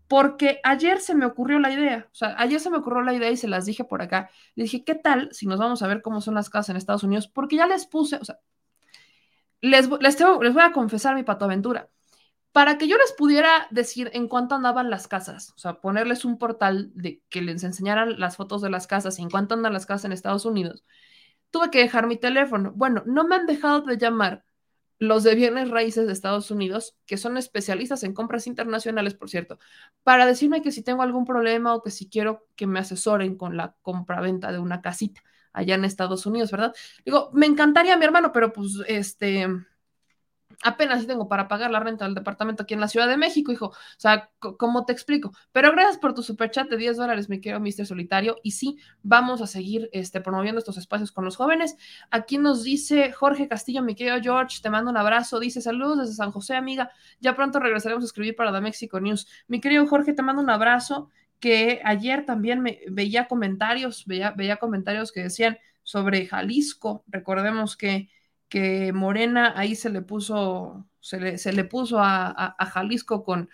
porque 0.07 0.61
ayer 0.65 1.01
se 1.01 1.15
me 1.15 1.25
ocurrió 1.25 1.59
la 1.61 1.73
idea. 1.73 2.09
O 2.13 2.15
sea, 2.15 2.35
ayer 2.39 2.61
se 2.61 2.69
me 2.71 2.79
ocurrió 2.79 3.01
la 3.03 3.15
idea 3.15 3.31
y 3.31 3.39
se 3.39 3.49
las 3.49 3.65
dije 3.65 3.85
por 3.85 4.03
acá. 4.03 4.31
Le 4.55 4.65
dije, 4.65 4.85
¿qué 4.85 4.95
tal 4.95 5.31
si 5.33 5.47
nos 5.47 5.59
vamos 5.59 5.83
a 5.83 5.89
ver 5.89 6.03
cómo 6.03 6.21
son 6.21 6.35
las 6.35 6.51
casas 6.51 6.71
en 6.71 6.77
Estados 6.77 7.05
Unidos? 7.05 7.29
Porque 7.29 7.57
ya 7.57 7.67
les 7.67 7.87
puse, 7.87 8.17
o 8.17 8.25
sea, 8.25 8.39
les, 9.63 9.89
les, 9.89 10.21
les 10.21 10.55
voy 10.55 10.63
a 10.63 10.73
confesar 10.73 11.15
mi 11.15 11.23
patoaventura 11.23 11.89
para 12.53 12.79
que 12.79 12.89
yo 12.89 12.97
les 12.97 13.13
pudiera 13.13 13.69
decir 13.71 14.11
en 14.13 14.29
cuánto 14.29 14.55
andaban 14.55 14.91
las 14.91 15.07
casas, 15.09 15.53
o 15.57 15.59
sea, 15.59 15.81
ponerles 15.81 16.25
un 16.25 16.39
portal 16.39 16.91
de 16.95 17.23
que 17.29 17.43
les 17.43 17.63
enseñaran 17.63 18.19
las 18.19 18.37
fotos 18.37 18.61
de 18.63 18.71
las 18.71 18.87
casas 18.87 19.19
y 19.19 19.23
en 19.23 19.31
cuánto 19.31 19.55
andan 19.55 19.73
las 19.73 19.87
casas 19.87 20.07
en 20.07 20.13
Estados 20.13 20.45
Unidos, 20.45 20.85
tuve 21.51 21.71
que 21.71 21.79
dejar 21.79 22.07
mi 22.07 22.17
teléfono. 22.17 22.73
Bueno, 22.75 23.03
no 23.07 23.25
me 23.25 23.37
han 23.37 23.47
dejado 23.47 23.83
de 23.83 23.99
llamar 23.99 24.45
los 24.99 25.23
de 25.23 25.35
bienes 25.35 25.71
raíces 25.71 26.07
de 26.07 26.13
Estados 26.13 26.51
Unidos, 26.51 26.97
que 27.07 27.17
son 27.17 27.39
especialistas 27.39 28.03
en 28.03 28.13
compras 28.13 28.47
internacionales, 28.47 29.15
por 29.15 29.31
cierto, 29.31 29.59
para 30.03 30.27
decirme 30.27 30.61
que 30.61 30.73
si 30.73 30.83
tengo 30.83 31.03
algún 31.03 31.25
problema 31.25 31.75
o 31.75 31.83
que 31.83 31.91
si 31.91 32.09
quiero 32.09 32.47
que 32.55 32.67
me 32.67 32.81
asesoren 32.81 33.37
con 33.37 33.57
la 33.57 33.75
compra-venta 33.83 34.53
de 34.53 34.59
una 34.59 34.83
casita 34.83 35.23
allá 35.53 35.75
en 35.75 35.85
Estados 35.85 36.27
Unidos, 36.27 36.51
¿verdad? 36.51 36.75
Digo, 37.05 37.31
me 37.33 37.47
encantaría 37.47 37.97
mi 37.97 38.05
hermano, 38.05 38.31
pero 38.31 38.53
pues 38.53 38.73
este 38.87 39.49
apenas 40.63 41.07
tengo 41.07 41.29
para 41.29 41.49
pagar 41.49 41.71
la 41.71 41.81
renta 41.81 42.05
del 42.05 42.15
departamento 42.15 42.63
aquí 42.63 42.75
en 42.75 42.81
la 42.81 42.89
Ciudad 42.89 43.09
de 43.09 43.17
México, 43.17 43.53
hijo. 43.53 43.67
O 43.67 43.75
sea, 43.97 44.31
¿cómo 44.39 44.85
te 44.85 44.93
explico? 44.93 45.33
Pero 45.53 45.73
gracias 45.73 45.99
por 45.99 46.15
tu 46.15 46.23
superchat 46.23 46.69
de 46.69 46.77
10 46.77 46.97
dólares, 46.97 47.29
mi 47.29 47.41
querido 47.41 47.61
Mister 47.61 47.87
Solitario. 47.87 48.37
Y 48.43 48.53
sí, 48.53 48.79
vamos 49.03 49.41
a 49.41 49.47
seguir 49.47 49.89
este, 49.93 50.21
promoviendo 50.21 50.59
estos 50.59 50.77
espacios 50.77 51.13
con 51.13 51.25
los 51.25 51.37
jóvenes. 51.37 51.77
Aquí 52.11 52.39
nos 52.39 52.63
dice 52.63 53.13
Jorge 53.13 53.49
Castillo, 53.49 53.83
mi 53.83 53.95
querido 53.95 54.21
George, 54.21 54.59
te 54.63 54.71
mando 54.71 54.91
un 54.91 54.97
abrazo. 54.97 55.41
Dice 55.41 55.61
saludos 55.61 55.99
desde 55.99 56.15
San 56.15 56.31
José, 56.31 56.57
amiga. 56.57 56.91
Ya 57.21 57.35
pronto 57.35 57.59
regresaremos 57.59 58.05
a 58.05 58.07
escribir 58.07 58.37
para 58.37 58.53
The 58.53 58.61
Mexico 58.61 59.01
News. 59.01 59.27
Mi 59.49 59.61
querido 59.61 59.87
Jorge, 59.87 60.13
te 60.13 60.23
mando 60.23 60.43
un 60.43 60.51
abrazo. 60.51 61.11
Que 61.39 61.81
ayer 61.85 62.27
también 62.27 62.61
me 62.61 62.81
veía 62.91 63.27
comentarios, 63.27 64.05
veía, 64.05 64.33
veía 64.33 64.59
comentarios 64.59 65.11
que 65.11 65.23
decían 65.23 65.57
sobre 65.83 66.27
Jalisco. 66.27 67.03
Recordemos 67.09 67.79
que 67.79 68.11
que 68.51 68.93
Morena 68.93 69.55
ahí 69.57 69.77
se 69.77 69.89
le 69.89 70.03
puso, 70.03 70.87
se 70.99 71.21
le, 71.21 71.39
se 71.39 71.53
le 71.53 71.65
puso 71.65 72.01
a, 72.01 72.57
Jalisco 72.73 73.25
con, 73.25 73.49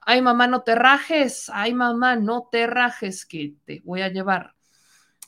ay 0.00 0.22
mamá, 0.22 0.48
no 0.48 0.62
te 0.62 0.74
rajes, 0.74 1.50
ay 1.52 1.74
mamá, 1.74 2.16
no 2.16 2.48
te 2.50 2.66
rajes, 2.66 3.26
que 3.26 3.54
te 3.66 3.82
voy 3.84 4.00
a 4.00 4.08
llevar. 4.08 4.54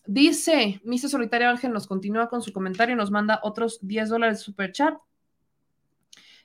Dice, 0.07 0.81
Misa 0.85 1.09
Solitario 1.09 1.51
Ángel 1.51 1.71
nos 1.71 1.87
continúa 1.87 2.31
con 2.31 2.43
su 2.43 2.51
comentario 2.51 2.95
y 2.95 2.99
nos 2.99 3.11
manda 3.11 3.41
otros 3.43 3.79
10 3.83 4.09
dólares 4.09 4.41
super 4.41 4.73
chat. 4.73 4.95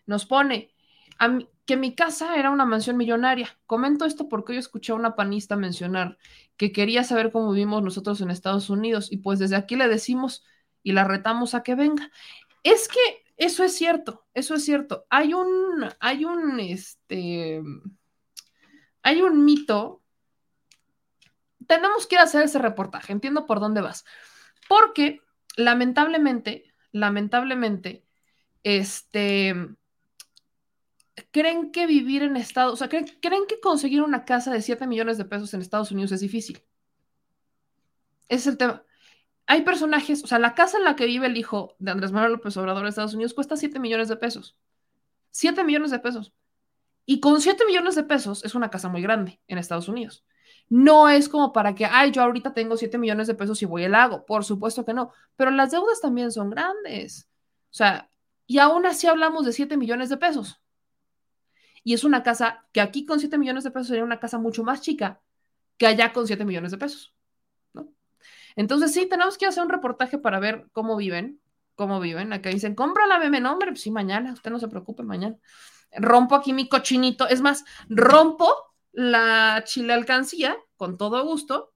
Nos 0.06 0.26
pone 0.26 0.74
que 1.66 1.78
mi 1.78 1.96
casa 1.96 2.36
era 2.36 2.52
una 2.52 2.66
mansión 2.66 2.98
millonaria. 2.98 3.58
Comento 3.66 4.04
esto 4.04 4.28
porque 4.28 4.54
yo 4.54 4.60
escuché 4.60 4.92
a 4.92 4.96
una 4.96 5.16
panista 5.16 5.56
mencionar 5.56 6.18
que 6.58 6.74
quería 6.74 7.06
saber 7.06 7.32
cómo 7.32 7.54
vivimos 7.54 7.82
nosotros 7.82 8.20
en 8.20 8.32
Estados 8.32 8.70
Unidos 8.70 9.10
y 9.10 9.18
pues 9.18 9.40
desde 9.40 9.56
aquí 9.56 9.78
le 9.78 9.88
decimos 9.88 10.44
y 10.84 10.92
la 10.92 11.06
retamos 11.06 11.56
a 11.56 11.64
que 11.64 11.76
venga. 11.76 12.12
Es 12.64 12.88
que 12.88 13.24
eso 13.38 13.64
es 13.64 13.76
cierto, 13.76 14.26
eso 14.34 14.56
es 14.56 14.64
cierto. 14.66 15.06
Hay 15.10 15.34
un, 15.34 15.90
hay 16.00 16.26
un, 16.26 16.60
este, 16.60 17.62
hay 19.02 19.22
un 19.22 19.44
mito. 19.44 20.02
Tenemos 21.68 22.06
que 22.06 22.16
ir 22.16 22.20
a 22.20 22.26
hacer 22.26 22.44
ese 22.44 22.60
reportaje, 22.60 23.14
entiendo 23.14 23.46
por 23.46 23.60
dónde 23.60 23.82
vas. 23.82 24.06
Porque, 24.68 25.22
lamentablemente, 25.58 26.74
lamentablemente, 26.92 28.06
este, 28.64 29.56
creen 31.32 31.72
que 31.72 31.88
vivir 31.88 32.24
en 32.24 32.38
Estados, 32.38 32.74
o 32.74 32.78
sea, 32.78 32.90
creen, 32.90 33.48
que 33.48 33.60
conseguir 33.60 34.02
una 34.02 34.26
casa 34.26 34.52
de 34.52 34.62
7 34.62 34.88
millones 34.88 35.18
de 35.18 35.26
pesos 35.26 35.54
en 35.54 35.62
Estados 35.62 35.92
Unidos 35.92 36.12
es 36.12 36.22
difícil. 36.22 36.64
Es 38.30 38.48
el 38.48 38.58
tema 38.58 38.84
hay 39.54 39.62
personajes, 39.62 40.24
o 40.24 40.28
sea, 40.28 40.40
la 40.40 40.56
casa 40.56 40.80
en 40.80 40.84
la 40.84 40.96
que 40.96 41.06
vive 41.06 41.28
el 41.28 41.38
hijo 41.38 41.76
de 41.78 41.92
Andrés 41.92 42.12
Manuel 42.12 42.32
López 42.32 42.58
Obrador 42.58 42.82
de 42.82 42.90
Estados 42.90 43.14
Unidos 43.14 43.36
cuesta 43.36 43.56
7 43.56 43.80
millones 43.80 44.08
de 44.08 44.18
pesos. 44.18 44.58
7 45.30 45.64
millones 45.64 45.92
de 45.92 46.00
pesos. 46.00 46.34
Y 47.06 47.20
con 47.20 47.40
7 47.40 47.64
millones 47.68 47.94
de 47.94 48.04
pesos 48.04 48.44
es 48.44 48.56
una 48.56 48.72
casa 48.72 48.90
muy 48.90 49.04
grande 49.04 49.40
en 49.48 49.60
Estados 49.60 49.88
Unidos. 49.88 50.26
No 50.70 51.08
es 51.08 51.30
como 51.30 51.54
para 51.54 51.76
que, 51.76 51.86
ay, 51.86 52.10
yo 52.10 52.24
ahorita 52.24 52.56
tengo 52.56 52.78
7 52.78 52.98
millones 52.98 53.28
de 53.28 53.36
pesos 53.36 53.62
y 53.62 53.66
voy 53.66 53.84
al 53.84 53.92
lago. 53.92 54.26
Por 54.26 54.44
supuesto 54.44 54.86
que 54.86 54.96
no. 54.96 55.12
Pero 55.36 55.52
las 55.52 55.70
deudas 55.70 56.02
también 56.02 56.32
son 56.32 56.50
grandes. 56.50 57.30
O 57.70 57.76
sea, 57.76 58.10
y 58.48 58.58
aún 58.58 58.88
así 58.88 59.06
hablamos 59.06 59.46
de 59.46 59.54
7 59.54 59.78
millones 59.78 60.10
de 60.10 60.18
pesos. 60.18 60.64
Y 61.84 61.94
es 61.94 62.04
una 62.04 62.24
casa 62.24 62.66
que 62.72 62.82
aquí 62.82 63.06
con 63.06 63.20
7 63.20 63.38
millones 63.38 63.66
de 63.66 63.70
pesos 63.70 63.90
sería 63.90 64.04
una 64.04 64.20
casa 64.20 64.40
mucho 64.40 64.64
más 64.64 64.82
chica 64.82 65.22
que 65.78 65.86
allá 65.86 66.12
con 66.12 66.26
7 66.26 66.44
millones 66.44 66.72
de 66.72 66.80
pesos. 66.80 67.13
Entonces, 68.56 68.94
sí, 68.94 69.08
tenemos 69.08 69.38
que 69.38 69.46
hacer 69.46 69.64
un 69.64 69.70
reportaje 69.70 70.18
para 70.18 70.40
ver 70.40 70.68
cómo 70.72 70.96
viven, 70.96 71.42
cómo 71.76 72.00
viven. 72.00 72.34
Acá 72.34 72.50
dicen, 72.50 72.76
compra 72.76 73.08
la 73.08 73.20
meme, 73.20 73.40
no, 73.40 73.54
hombre, 73.54 73.72
pues 73.72 73.82
sí, 73.82 73.92
mañana, 73.92 74.34
usted 74.34 74.52
no 74.52 74.60
se 74.60 74.68
preocupe, 74.68 75.04
mañana. 75.04 75.38
Rompo 75.92 76.36
aquí 76.36 76.54
mi 76.54 76.68
cochinito, 76.68 77.28
es 77.28 77.42
más, 77.42 77.64
rompo 77.90 78.52
la 78.92 79.64
chile 79.66 79.94
alcancía 79.94 80.56
con 80.76 80.98
todo 80.98 81.24
gusto 81.26 81.74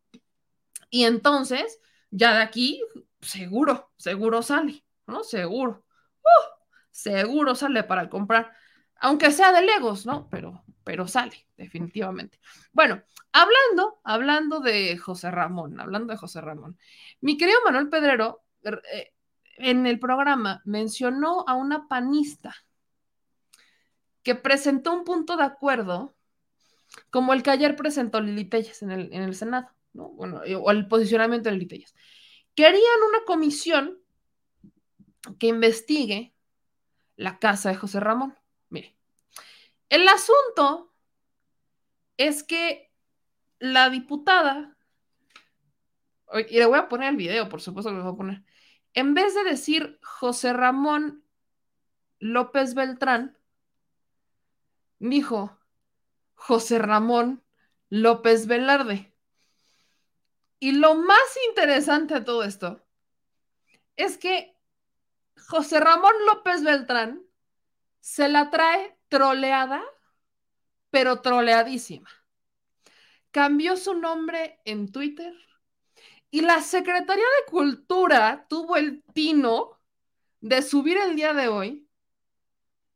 y 0.90 1.04
entonces 1.06 1.80
ya 2.12 2.36
de 2.36 2.42
aquí 2.42 2.82
seguro, 3.22 3.92
seguro 3.98 4.42
sale, 4.42 4.84
¿no? 5.08 5.24
Seguro. 5.24 5.84
Uh, 6.22 6.66
seguro 6.92 7.56
sale 7.56 7.84
para 7.84 8.10
comprar, 8.10 8.52
aunque 9.00 9.32
sea 9.32 9.52
de 9.52 9.62
Legos, 9.64 10.06
¿no? 10.06 10.30
Pero, 10.30 10.64
pero 10.88 11.06
sale, 11.06 11.46
definitivamente. 11.58 12.40
Bueno, 12.72 13.04
Hablando, 13.40 14.00
hablando 14.04 14.62
de 14.62 14.98
José 14.98 15.30
Ramón, 15.30 15.80
hablando 15.80 16.12
de 16.12 16.18
José 16.18 16.42
Ramón, 16.42 16.76
mi 17.22 17.38
querido 17.38 17.60
Manuel 17.64 17.88
Pedrero, 17.88 18.42
er, 18.64 18.82
eh, 18.92 19.14
en 19.58 19.86
el 19.86 20.00
programa 20.00 20.64
mencionó 20.66 21.46
a 21.48 21.54
una 21.54 21.88
panista 21.88 22.56
que 24.24 24.34
presentó 24.34 24.92
un 24.92 25.04
punto 25.04 25.38
de 25.38 25.44
acuerdo 25.44 26.16
como 27.12 27.34
el 27.34 27.44
que 27.44 27.52
ayer 27.52 27.76
presentó 27.76 28.22
Lili 28.22 28.46
Telles 28.46 28.82
en 28.82 28.90
el, 28.90 29.14
en 29.14 29.22
el 29.22 29.36
Senado, 29.36 29.70
¿no? 29.94 30.10
Bueno, 30.10 30.42
o 30.60 30.72
el 30.72 30.88
posicionamiento 30.88 31.50
de 31.50 31.58
Lili 31.58 31.68
Telles. 31.68 31.94
Querían 32.56 33.04
una 33.08 33.20
comisión 33.26 34.00
que 35.38 35.46
investigue 35.46 36.34
la 37.16 37.38
casa 37.38 37.70
de 37.70 37.76
José 37.76 38.00
Ramón. 38.00 38.36
El 39.90 40.08
asunto 40.08 40.94
es 42.18 42.44
que 42.44 42.92
la 43.60 43.90
diputada, 43.90 44.78
y 46.50 46.58
le 46.58 46.66
voy 46.66 46.78
a 46.78 46.90
poner 46.90 47.10
el 47.10 47.16
video, 47.16 47.48
por 47.48 47.62
supuesto 47.62 47.90
que 47.90 47.98
lo 47.98 48.04
voy 48.04 48.14
a 48.14 48.18
poner, 48.18 48.44
en 48.94 49.14
vez 49.14 49.34
de 49.36 49.44
decir 49.44 50.00
José 50.02 50.54
Ramón 50.54 51.24
López 52.20 52.74
Beltrán, 52.74 53.38
dijo 55.00 55.58
José 56.36 56.80
Ramón 56.80 57.44
López 57.90 58.48
Velarde. 58.48 59.14
Y 60.60 60.72
lo 60.72 60.96
más 60.96 61.38
interesante 61.50 62.16
de 62.16 62.22
todo 62.22 62.44
esto 62.44 62.84
es 63.96 64.18
que 64.18 64.58
José 65.48 65.80
Ramón 65.80 66.14
López 66.26 66.64
Beltrán 66.64 67.24
se 68.00 68.28
la 68.28 68.50
trae 68.50 68.97
troleada, 69.10 69.84
pero 70.90 71.22
troleadísima. 71.22 72.10
Cambió 73.32 73.78
su 73.78 73.94
nombre 73.94 74.60
en 74.66 74.92
Twitter 74.92 75.34
y 76.32 76.42
la 76.42 76.62
Secretaría 76.62 77.24
de 77.26 77.52
Cultura 77.52 78.46
tuvo 78.50 78.76
el 78.78 79.04
tino 79.14 79.80
de 80.42 80.62
subir 80.62 80.98
el 80.98 81.16
día 81.16 81.34
de 81.34 81.48
hoy 81.48 81.88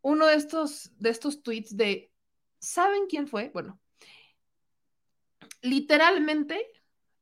uno 0.02 0.26
de 0.26 0.36
estos, 0.36 0.92
de 0.98 1.10
estos 1.10 1.44
tweets 1.44 1.78
de, 1.78 2.12
¿saben 2.60 3.06
quién 3.08 3.28
fue? 3.28 3.52
Bueno, 3.54 3.80
literalmente, 5.62 6.66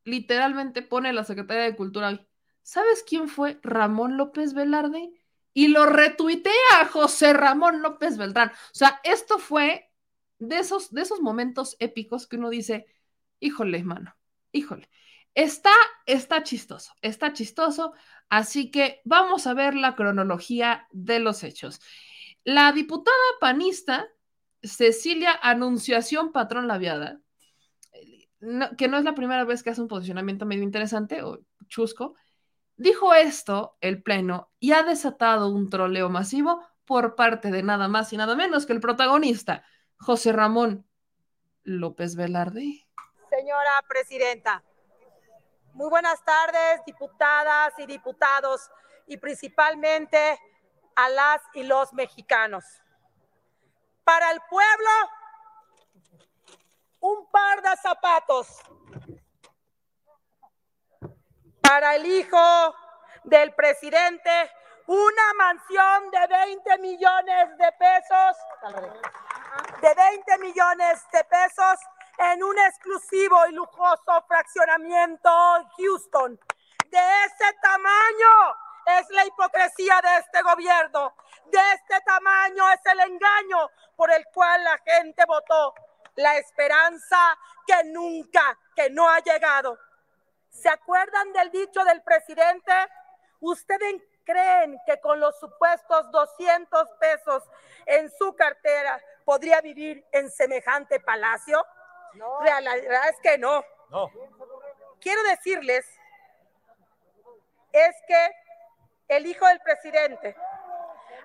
literalmente 0.04 0.82
pone 0.82 1.14
la 1.14 1.26
Secretaría 1.26 1.64
de 1.64 1.76
Cultura 1.76 2.26
¿Sabes 2.62 3.04
quién 3.04 3.28
fue 3.28 3.60
Ramón 3.64 4.16
López 4.16 4.54
Velarde? 4.54 5.12
Y 5.54 5.70
lo 5.70 5.86
retuitea 5.86 6.82
a 6.82 6.86
José 6.86 7.34
Ramón 7.34 7.82
López 7.82 8.18
Beltrán. 8.18 8.50
O 8.50 8.74
sea, 8.76 9.00
esto 9.04 9.40
fue 9.40 9.92
de 10.40 10.60
esos, 10.60 10.92
de 10.92 11.02
esos 11.02 11.22
momentos 11.22 11.76
épicos 11.80 12.28
que 12.28 12.38
uno 12.38 12.50
dice, 12.50 12.86
híjole, 13.40 13.84
mano, 13.84 14.16
híjole. 14.52 14.90
Está, 15.36 15.72
está 16.06 16.44
chistoso, 16.44 16.94
está 17.02 17.34
chistoso, 17.34 17.94
así 18.30 18.72
que 18.72 19.02
vamos 19.06 19.48
a 19.48 19.54
ver 19.54 19.76
la 19.76 19.96
cronología 19.96 20.88
de 20.92 21.20
los 21.20 21.44
hechos. 21.44 21.80
La 22.44 22.72
diputada 22.72 23.16
panista 23.40 24.08
Cecilia 24.64 25.38
Anunciación 25.42 26.32
Patrón 26.32 26.68
Laviada, 26.68 27.22
que 28.78 28.88
no 28.88 28.98
es 28.98 29.04
la 29.04 29.16
primera 29.16 29.44
vez 29.44 29.64
que 29.64 29.70
hace 29.70 29.82
un 29.82 29.88
posicionamiento 29.88 30.46
medio 30.46 30.64
interesante 30.64 31.22
o 31.24 31.40
chusco, 31.68 32.16
dijo 32.80 33.14
esto 33.14 33.78
el 33.82 34.02
Pleno 34.02 34.50
y 34.58 34.72
ha 34.72 34.84
desatado 34.84 35.50
un 35.50 35.70
troleo 35.70 36.10
masivo 36.10 36.66
por 36.86 37.16
parte 37.16 37.52
de 37.52 37.62
nada 37.62 37.88
más 37.88 38.12
y 38.14 38.18
nada 38.18 38.36
menos 38.36 38.66
que 38.66 38.74
el 38.74 38.80
protagonista, 38.80 39.64
José 40.00 40.32
Ramón 40.32 40.88
López 41.64 42.16
Velarde. 42.16 42.88
Señora 43.30 43.84
Presidenta, 43.88 44.64
muy 45.74 45.90
buenas 45.90 46.24
tardes, 46.24 46.82
diputadas 46.86 47.74
y 47.78 47.86
diputados, 47.86 48.72
y 49.06 49.18
principalmente 49.18 50.40
a 50.96 51.10
las 51.10 51.42
y 51.54 51.64
los 51.64 51.94
mexicanos. 51.94 52.64
Para 54.04 54.32
el 54.32 54.40
pueblo, 54.50 54.90
un 57.02 57.30
par 57.30 57.62
de 57.62 57.76
zapatos 57.82 58.48
para 61.70 61.98
el 61.98 62.06
hijo 62.08 62.76
del 63.26 63.54
presidente 63.54 64.32
una 64.88 65.34
mansión 65.38 66.10
de 66.10 66.26
20 66.28 66.78
millones 66.80 67.58
de 67.60 67.72
pesos, 67.74 68.38
de 69.80 69.94
20 69.94 70.38
millones 70.40 71.06
de 71.14 71.24
pesos 71.26 71.80
en 72.18 72.44
un 72.44 72.58
exclusivo 72.58 73.38
y 73.50 73.54
lujoso 73.54 74.26
fraccionamiento 74.28 75.30
en 75.58 75.70
Houston. 75.78 76.40
De 76.88 76.98
ese 77.26 77.54
tamaño 77.62 78.56
es 79.00 79.08
la 79.12 79.28
hipocresía 79.28 80.02
de 80.02 80.18
este 80.22 80.42
gobierno. 80.42 81.14
De 81.52 81.60
este 81.76 82.02
tamaño 82.04 82.68
es 82.72 82.84
el 82.88 83.00
engaño 83.02 83.70
por 83.96 84.12
el 84.12 84.26
cual 84.34 84.64
la 84.64 84.80
gente 84.80 85.24
votó. 85.28 85.76
La 86.16 86.36
esperanza 86.36 87.38
que 87.68 87.84
nunca, 87.92 88.58
que 88.76 88.90
no 88.90 89.08
ha 89.08 89.20
llegado. 89.20 89.78
¿Se 90.62 90.68
acuerdan 90.68 91.32
del 91.32 91.52
dicho 91.52 91.84
del 91.86 92.02
presidente? 92.04 92.74
¿Ustedes 93.40 94.02
creen 94.26 94.78
que 94.86 95.00
con 95.00 95.20
los 95.20 95.40
supuestos 95.40 96.12
200 96.12 96.90
pesos 97.00 97.44
en 97.86 98.12
su 98.12 98.36
cartera 98.36 99.02
podría 99.24 99.62
vivir 99.62 100.06
en 100.12 100.30
semejante 100.30 101.00
palacio? 101.00 101.66
No. 102.16 102.44
La 102.44 102.76
verdad 102.76 103.10
es 103.10 103.20
que 103.22 103.38
no. 103.38 103.64
No. 103.90 104.12
Quiero 105.00 105.24
decirles, 105.24 105.86
es 107.72 107.96
que 108.06 108.36
el 109.08 109.28
hijo 109.28 109.48
del 109.48 109.62
presidente, 109.62 110.36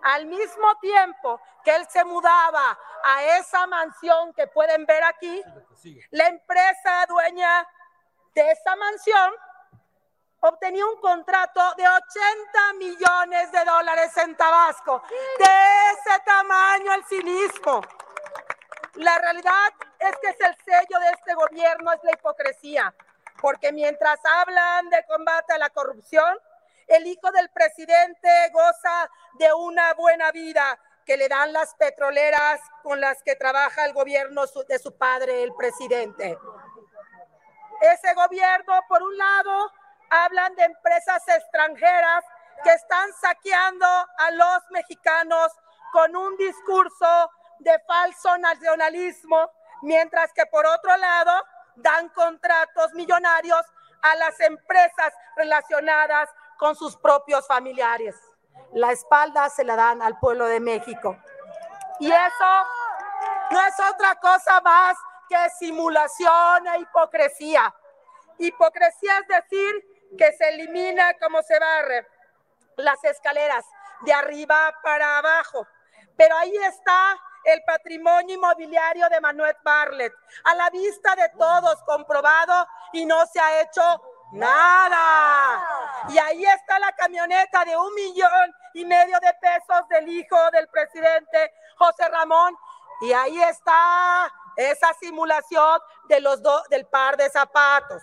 al 0.02 0.26
mismo 0.26 0.78
tiempo 0.80 1.40
que 1.64 1.74
él 1.74 1.86
se 1.88 2.04
mudaba 2.04 2.78
a 3.02 3.24
esa 3.38 3.66
mansión 3.66 4.32
que 4.34 4.46
pueden 4.46 4.86
ver 4.86 5.02
aquí, 5.02 5.42
la 6.10 6.28
empresa 6.28 7.04
dueña 7.08 7.66
de 8.34 8.50
esa 8.50 8.76
mansión 8.76 9.32
obtenía 10.40 10.84
un 10.84 11.00
contrato 11.00 11.60
de 11.76 11.88
80 11.88 12.72
millones 12.74 13.52
de 13.52 13.64
dólares 13.64 14.16
en 14.18 14.36
Tabasco. 14.36 15.02
De 15.38 15.44
ese 15.44 16.20
tamaño 16.24 16.92
el 16.92 17.04
cinismo. 17.04 17.80
La 18.94 19.18
realidad 19.18 19.72
es 19.98 20.12
que 20.20 20.28
es 20.28 20.40
el 20.40 20.54
sello 20.64 20.98
de 21.00 21.10
este 21.10 21.34
gobierno, 21.34 21.92
es 21.92 22.04
la 22.04 22.12
hipocresía, 22.12 22.94
porque 23.40 23.72
mientras 23.72 24.20
hablan 24.24 24.90
de 24.90 25.04
combate 25.06 25.54
a 25.54 25.58
la 25.58 25.70
corrupción, 25.70 26.38
el 26.86 27.06
hijo 27.06 27.30
del 27.32 27.48
presidente 27.50 28.28
goza 28.52 29.10
de 29.38 29.52
una 29.52 29.94
buena 29.94 30.30
vida 30.30 30.78
que 31.04 31.16
le 31.16 31.28
dan 31.28 31.52
las 31.52 31.74
petroleras 31.74 32.60
con 32.82 33.00
las 33.00 33.22
que 33.22 33.36
trabaja 33.36 33.84
el 33.84 33.92
gobierno 33.92 34.44
de 34.68 34.78
su 34.78 34.96
padre, 34.96 35.42
el 35.42 35.54
presidente. 35.54 36.38
Ese 37.92 38.14
gobierno, 38.14 38.80
por 38.88 39.02
un 39.02 39.16
lado, 39.18 39.70
hablan 40.08 40.54
de 40.54 40.64
empresas 40.64 41.22
extranjeras 41.28 42.24
que 42.62 42.72
están 42.72 43.12
saqueando 43.20 43.86
a 43.86 44.30
los 44.30 44.70
mexicanos 44.70 45.52
con 45.92 46.16
un 46.16 46.34
discurso 46.38 47.30
de 47.58 47.78
falso 47.86 48.38
nacionalismo, 48.38 49.50
mientras 49.82 50.32
que 50.32 50.46
por 50.46 50.64
otro 50.64 50.96
lado 50.96 51.44
dan 51.76 52.08
contratos 52.08 52.94
millonarios 52.94 53.60
a 54.00 54.16
las 54.16 54.40
empresas 54.40 55.12
relacionadas 55.36 56.30
con 56.56 56.76
sus 56.76 56.96
propios 56.96 57.46
familiares. 57.46 58.16
La 58.72 58.92
espalda 58.92 59.50
se 59.50 59.62
la 59.62 59.76
dan 59.76 60.00
al 60.00 60.18
pueblo 60.18 60.46
de 60.46 60.60
México. 60.60 61.18
Y 62.00 62.10
eso 62.10 62.66
no 63.50 63.60
es 63.60 63.74
otra 63.78 64.14
cosa 64.16 64.60
más 64.62 64.96
que 65.28 65.50
simulación 65.58 66.66
e 66.68 66.80
hipocresía. 66.80 67.74
Hipocresía 68.38 69.18
es 69.18 69.28
decir 69.28 69.84
que 70.18 70.32
se 70.32 70.48
elimina 70.48 71.14
como 71.14 71.42
se 71.42 71.58
barre 71.58 72.06
las 72.76 73.02
escaleras 73.04 73.64
de 74.02 74.12
arriba 74.12 74.74
para 74.82 75.18
abajo. 75.18 75.66
Pero 76.16 76.36
ahí 76.36 76.56
está 76.56 77.18
el 77.44 77.62
patrimonio 77.64 78.36
inmobiliario 78.36 79.08
de 79.08 79.20
Manuel 79.20 79.56
Barlet, 79.62 80.12
a 80.44 80.54
la 80.54 80.70
vista 80.70 81.14
de 81.14 81.28
todos, 81.30 81.82
comprobado 81.82 82.66
y 82.92 83.04
no 83.04 83.26
se 83.26 83.38
ha 83.38 83.60
hecho 83.60 83.82
nada. 84.32 85.62
Y 86.08 86.18
ahí 86.18 86.44
está 86.44 86.78
la 86.78 86.92
camioneta 86.92 87.64
de 87.64 87.76
un 87.76 87.94
millón 87.94 88.54
y 88.74 88.84
medio 88.84 89.18
de 89.20 89.34
pesos 89.34 89.88
del 89.88 90.08
hijo 90.08 90.38
del 90.52 90.68
presidente 90.68 91.52
José 91.76 92.08
Ramón. 92.08 92.56
Y 93.02 93.12
ahí 93.12 93.40
está 93.42 94.32
esa 94.56 94.92
simulación 94.94 95.80
de 96.04 96.20
los 96.20 96.42
dos 96.42 96.68
del 96.68 96.86
par 96.86 97.16
de 97.16 97.28
zapatos. 97.30 98.02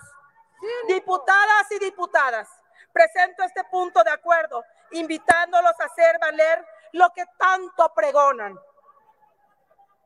Diputadas 0.87 1.71
y 1.71 1.79
diputadas, 1.79 2.47
presento 2.93 3.43
este 3.43 3.63
punto 3.65 4.03
de 4.03 4.11
acuerdo, 4.11 4.63
invitándolos 4.91 5.73
a 5.79 5.85
hacer 5.85 6.19
valer 6.19 6.65
lo 6.93 7.09
que 7.11 7.25
tanto 7.37 7.93
pregonan 7.93 8.59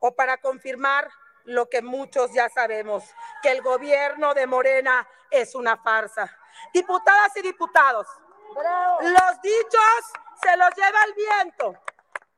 o 0.00 0.14
para 0.14 0.38
confirmar 0.38 1.08
lo 1.44 1.68
que 1.68 1.82
muchos 1.82 2.32
ya 2.32 2.48
sabemos, 2.48 3.04
que 3.42 3.50
el 3.50 3.62
gobierno 3.62 4.34
de 4.34 4.46
Morena 4.46 5.06
es 5.30 5.54
una 5.54 5.76
farsa. 5.76 6.30
Diputadas 6.72 7.36
y 7.36 7.42
diputados, 7.42 8.06
Los 9.00 9.42
dichos 9.42 10.12
se 10.42 10.56
los 10.56 10.74
lleva 10.74 11.04
el 11.04 11.14
viento. 11.14 11.74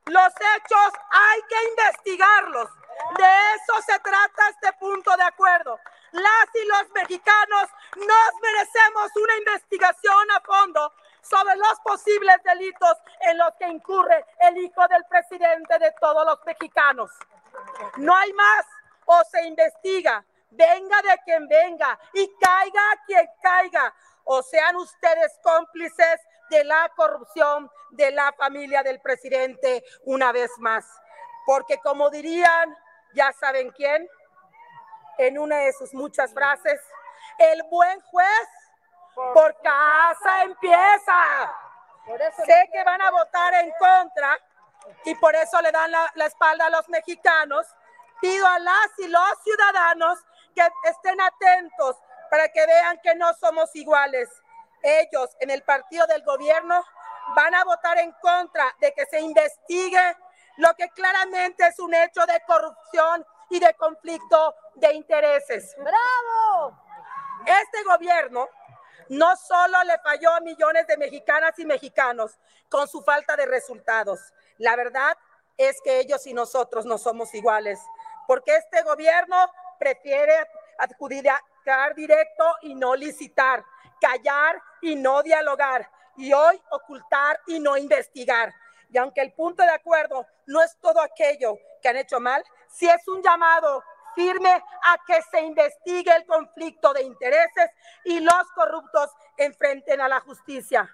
Los 0.05 0.33
hechos 0.33 0.93
hay 1.11 1.41
que 1.43 1.69
investigarlos. 1.69 2.69
De 3.17 3.25
eso 3.55 3.81
se 3.85 3.99
trata 3.99 4.49
este 4.49 4.73
punto 4.73 5.15
de 5.15 5.23
acuerdo. 5.23 5.79
Las 6.11 6.47
y 6.53 6.67
los 6.67 6.89
mexicanos 6.91 7.69
nos 7.95 8.41
merecemos 8.41 9.11
una 9.15 9.37
investigación 9.37 10.31
a 10.31 10.41
fondo 10.41 10.93
sobre 11.21 11.55
los 11.55 11.79
posibles 11.83 12.35
delitos 12.43 12.97
en 13.21 13.37
los 13.37 13.53
que 13.59 13.67
incurre 13.67 14.25
el 14.39 14.57
hijo 14.57 14.87
del 14.87 15.03
presidente 15.05 15.77
de 15.79 15.93
todos 15.99 16.25
los 16.25 16.39
mexicanos. 16.45 17.11
No 17.97 18.15
hay 18.15 18.33
más 18.33 18.65
o 19.05 19.21
se 19.29 19.45
investiga, 19.47 20.23
venga 20.51 21.01
de 21.01 21.19
quien 21.25 21.47
venga 21.47 21.99
y 22.13 22.31
caiga 22.39 22.81
quien 23.05 23.27
caiga, 23.41 23.93
o 24.23 24.43
sean 24.43 24.75
ustedes 24.75 25.39
cómplices 25.41 26.21
de 26.49 26.63
la 26.63 26.91
corrupción 26.95 27.69
de 27.91 28.11
la 28.11 28.31
familia 28.33 28.83
del 28.83 28.99
presidente 29.01 29.83
una 30.03 30.31
vez 30.31 30.51
más. 30.59 30.85
Porque 31.45 31.79
como 31.79 32.09
dirían, 32.09 32.77
ya 33.13 33.31
saben 33.33 33.71
quién, 33.71 34.07
en 35.17 35.37
una 35.37 35.57
de 35.57 35.73
sus 35.73 35.93
muchas 35.93 36.33
frases, 36.33 36.79
el 37.37 37.63
buen 37.63 37.99
juez 38.01 38.47
por 39.33 39.55
casa 39.61 40.43
empieza. 40.43 41.53
Sé 42.45 42.69
que 42.71 42.83
van 42.83 43.01
a 43.01 43.11
votar 43.11 43.53
en 43.55 43.71
contra 43.77 44.39
y 45.05 45.13
por 45.15 45.35
eso 45.35 45.61
le 45.61 45.71
dan 45.71 45.91
la, 45.91 46.11
la, 46.15 46.25
espalda 46.25 46.67
a 46.67 46.69
los 46.69 46.87
mexicanos. 46.89 47.67
Pido 48.21 48.45
a 48.47 48.59
las 48.59 48.89
y 48.97 49.07
los 49.07 49.43
ciudadanos 49.43 50.19
que 50.55 50.67
estén 50.89 51.19
atentos 51.21 51.97
para 52.29 52.49
que 52.49 52.65
vean 52.65 52.99
que 53.01 53.15
no 53.15 53.33
somos 53.35 53.73
iguales. 53.75 54.29
Ellos 54.81 55.29
en 55.39 55.51
el 55.51 55.63
partido 55.63 56.07
del 56.07 56.23
gobierno 56.23 56.83
van 57.35 57.53
a 57.55 57.63
votar 57.63 57.97
en 57.99 58.11
contra 58.21 58.75
de 58.79 58.93
que 58.93 59.05
se 59.05 59.19
investigue 59.19 60.17
lo 60.59 60.73
que 60.75 60.89
claramente 60.89 61.65
es 61.65 61.79
un 61.79 61.93
hecho 61.93 62.25
de 62.25 62.41
corrupción 62.45 63.25
y 63.49 63.59
de 63.59 63.73
conflicto 63.75 64.53
de 64.75 64.93
intereses. 64.93 65.73
¡Bravo! 65.77 66.77
Este 67.45 67.81
gobierno 67.83 68.49
no 69.07 69.37
solo 69.37 69.81
le 69.85 69.97
falló 69.99 70.33
a 70.33 70.41
millones 70.41 70.85
de 70.85 70.97
mexicanas 70.97 71.57
y 71.59 71.65
mexicanos 71.65 72.37
con 72.67 72.89
su 72.89 73.01
falta 73.01 73.37
de 73.37 73.45
resultados. 73.45 74.19
La 74.57 74.75
verdad 74.75 75.17
es 75.57 75.79
que 75.81 76.01
ellos 76.01 76.27
y 76.27 76.33
nosotros 76.33 76.85
no 76.85 76.97
somos 76.97 77.33
iguales, 77.33 77.79
porque 78.27 78.57
este 78.57 78.83
gobierno 78.83 79.37
prefiere 79.79 80.45
adjudicar 80.77 81.95
directo 81.95 82.43
y 82.63 82.75
no 82.75 82.97
licitar, 82.97 83.63
callar 84.01 84.61
y 84.81 84.97
no 84.97 85.23
dialogar, 85.23 85.89
y 86.17 86.33
hoy 86.33 86.61
ocultar 86.69 87.39
y 87.47 87.61
no 87.61 87.77
investigar. 87.77 88.53
Y 88.89 88.97
aunque 88.97 89.21
el 89.21 89.33
punto 89.33 89.63
de 89.63 89.71
acuerdo 89.71 90.25
no 90.47 90.61
es 90.61 90.77
todo 90.79 90.99
aquello 91.01 91.57
que 91.81 91.89
han 91.89 91.97
hecho 91.97 92.19
mal, 92.19 92.43
sí 92.69 92.87
es 92.89 93.07
un 93.07 93.21
llamado 93.21 93.83
firme 94.15 94.51
a 94.51 94.97
que 95.05 95.21
se 95.31 95.41
investigue 95.41 96.13
el 96.15 96.25
conflicto 96.25 96.93
de 96.93 97.03
intereses 97.03 97.69
y 98.03 98.19
los 98.19 98.51
corruptos 98.55 99.11
enfrenten 99.37 100.01
a 100.01 100.07
la 100.07 100.19
justicia. 100.21 100.89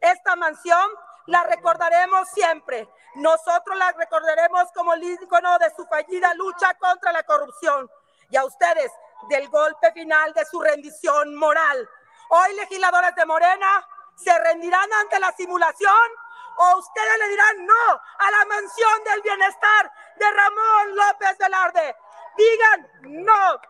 Esta 0.00 0.36
mansión 0.36 0.88
la 1.26 1.42
recordaremos 1.44 2.28
siempre. 2.30 2.88
Nosotros 3.16 3.76
la 3.76 3.92
recordaremos 3.92 4.70
como 4.72 4.94
el 4.94 5.02
ícono 5.02 5.58
de 5.58 5.70
su 5.74 5.84
fallida 5.86 6.32
lucha 6.34 6.74
contra 6.74 7.12
la 7.12 7.22
corrupción 7.22 7.90
y 8.30 8.36
a 8.36 8.44
ustedes 8.44 8.90
del 9.28 9.48
golpe 9.48 9.92
final 9.92 10.32
de 10.32 10.44
su 10.44 10.60
rendición 10.60 11.34
moral. 11.34 11.88
Hoy 12.30 12.54
legisladores 12.54 13.14
de 13.14 13.26
Morena 13.26 13.86
se 14.16 14.36
rendirán 14.38 14.92
ante 15.00 15.20
la 15.20 15.32
simulación 15.32 16.10
o 16.58 16.78
ustedes 16.78 17.18
le 17.18 17.28
dirán 17.28 17.66
no 17.66 18.00
a 18.18 18.30
la 18.30 18.44
mansión 18.46 19.04
del 19.04 19.22
bienestar 19.22 19.92
de 20.18 20.30
Ramón 20.30 20.96
López 20.96 21.38
Velarde. 21.38 21.96
Digan 22.36 23.24
no. 23.24 23.60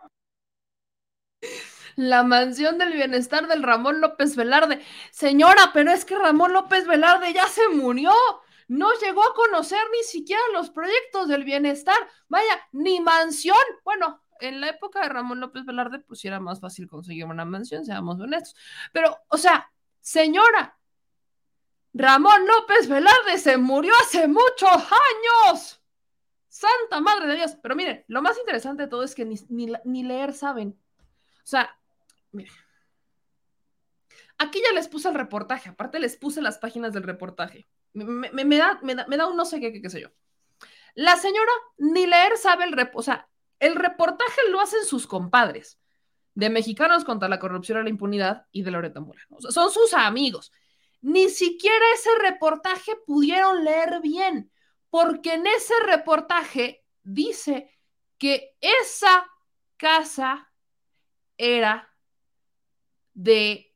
La 1.95 2.23
mansión 2.23 2.77
del 2.77 2.93
bienestar 2.93 3.47
del 3.47 3.63
Ramón 3.63 4.01
López 4.01 4.35
Velarde. 4.35 4.83
Señora, 5.11 5.71
pero 5.73 5.91
es 5.91 6.05
que 6.05 6.17
Ramón 6.17 6.53
López 6.53 6.87
Velarde 6.87 7.33
ya 7.33 7.47
se 7.47 7.67
murió. 7.69 8.13
No 8.67 8.91
llegó 8.99 9.23
a 9.23 9.33
conocer 9.33 9.81
ni 9.91 10.03
siquiera 10.03 10.41
los 10.53 10.71
proyectos 10.71 11.27
del 11.27 11.43
bienestar. 11.43 11.97
Vaya, 12.27 12.67
ni 12.71 12.99
mansión. 12.99 13.57
Bueno, 13.83 14.21
en 14.39 14.59
la 14.59 14.69
época 14.69 15.01
de 15.01 15.09
Ramón 15.09 15.39
López 15.39 15.65
Velarde, 15.65 15.99
pues 15.99 16.23
era 16.25 16.39
más 16.39 16.59
fácil 16.59 16.87
conseguir 16.87 17.25
una 17.25 17.45
mansión, 17.45 17.85
seamos 17.85 18.19
honestos. 18.19 18.55
Pero, 18.91 19.17
o 19.29 19.37
sea, 19.37 19.71
señora, 20.01 20.77
Ramón 21.97 22.45
López 22.45 22.89
Velarde 22.89 23.37
se 23.37 23.57
murió 23.57 23.93
hace 24.03 24.27
muchos 24.27 24.69
años. 24.69 25.81
Santa 26.49 26.99
Madre 26.99 27.27
de 27.27 27.35
Dios. 27.35 27.57
Pero 27.61 27.73
miren, 27.73 28.03
lo 28.09 28.21
más 28.21 28.37
interesante 28.37 28.83
de 28.83 28.89
todo 28.89 29.03
es 29.03 29.15
que 29.15 29.25
ni, 29.25 30.03
leer 30.03 30.33
saben. 30.33 30.77
O 30.99 31.47
sea, 31.47 31.79
miren. 32.33 32.53
Aquí 34.37 34.61
ya 34.61 34.73
les 34.73 34.89
puse 34.89 35.07
el 35.07 35.15
reportaje, 35.15 35.69
aparte 35.69 35.97
les 35.97 36.17
puse 36.17 36.41
las 36.41 36.57
páginas 36.57 36.91
del 36.91 37.03
reportaje. 37.03 37.65
Me, 37.93 38.03
me, 38.03 38.43
me 38.43 38.57
da, 38.57 38.77
me, 38.83 38.93
da, 38.93 39.27
un 39.27 39.37
no 39.37 39.45
sé 39.45 39.61
qué, 39.61 39.81
qué, 39.81 39.89
sé 39.89 40.01
yo. 40.01 40.09
La 40.95 41.15
señora 41.15 41.51
ni 41.77 42.05
leer 42.05 42.35
sabe 42.35 42.65
el 42.65 42.73
reportaje, 42.73 42.99
o 42.99 43.03
sea, 43.03 43.29
el 43.59 43.75
reportaje 43.75 44.41
lo 44.49 44.59
hacen 44.59 44.83
sus 44.83 45.07
compadres 45.07 45.79
de 46.33 46.49
Mexicanos 46.49 47.05
contra 47.05 47.29
la 47.29 47.39
corrupción 47.39 47.79
y 47.79 47.83
la 47.83 47.89
impunidad 47.89 48.47
y 48.51 48.63
de 48.63 48.71
Loreta 48.71 49.01
sea, 49.39 49.51
son 49.51 49.71
sus 49.71 49.93
amigos. 49.93 50.51
Ni 51.05 51.29
siquiera 51.29 51.85
ese 51.93 52.09
reportaje 52.17 52.95
pudieron 53.05 53.63
leer 53.63 54.01
bien, 54.01 54.51
porque 54.89 55.35
en 55.35 55.45
ese 55.45 55.75
reportaje 55.85 56.83
dice 57.03 57.69
que 58.17 58.57
esa 58.59 59.29
casa 59.77 60.51
era 61.37 61.95
de 63.13 63.71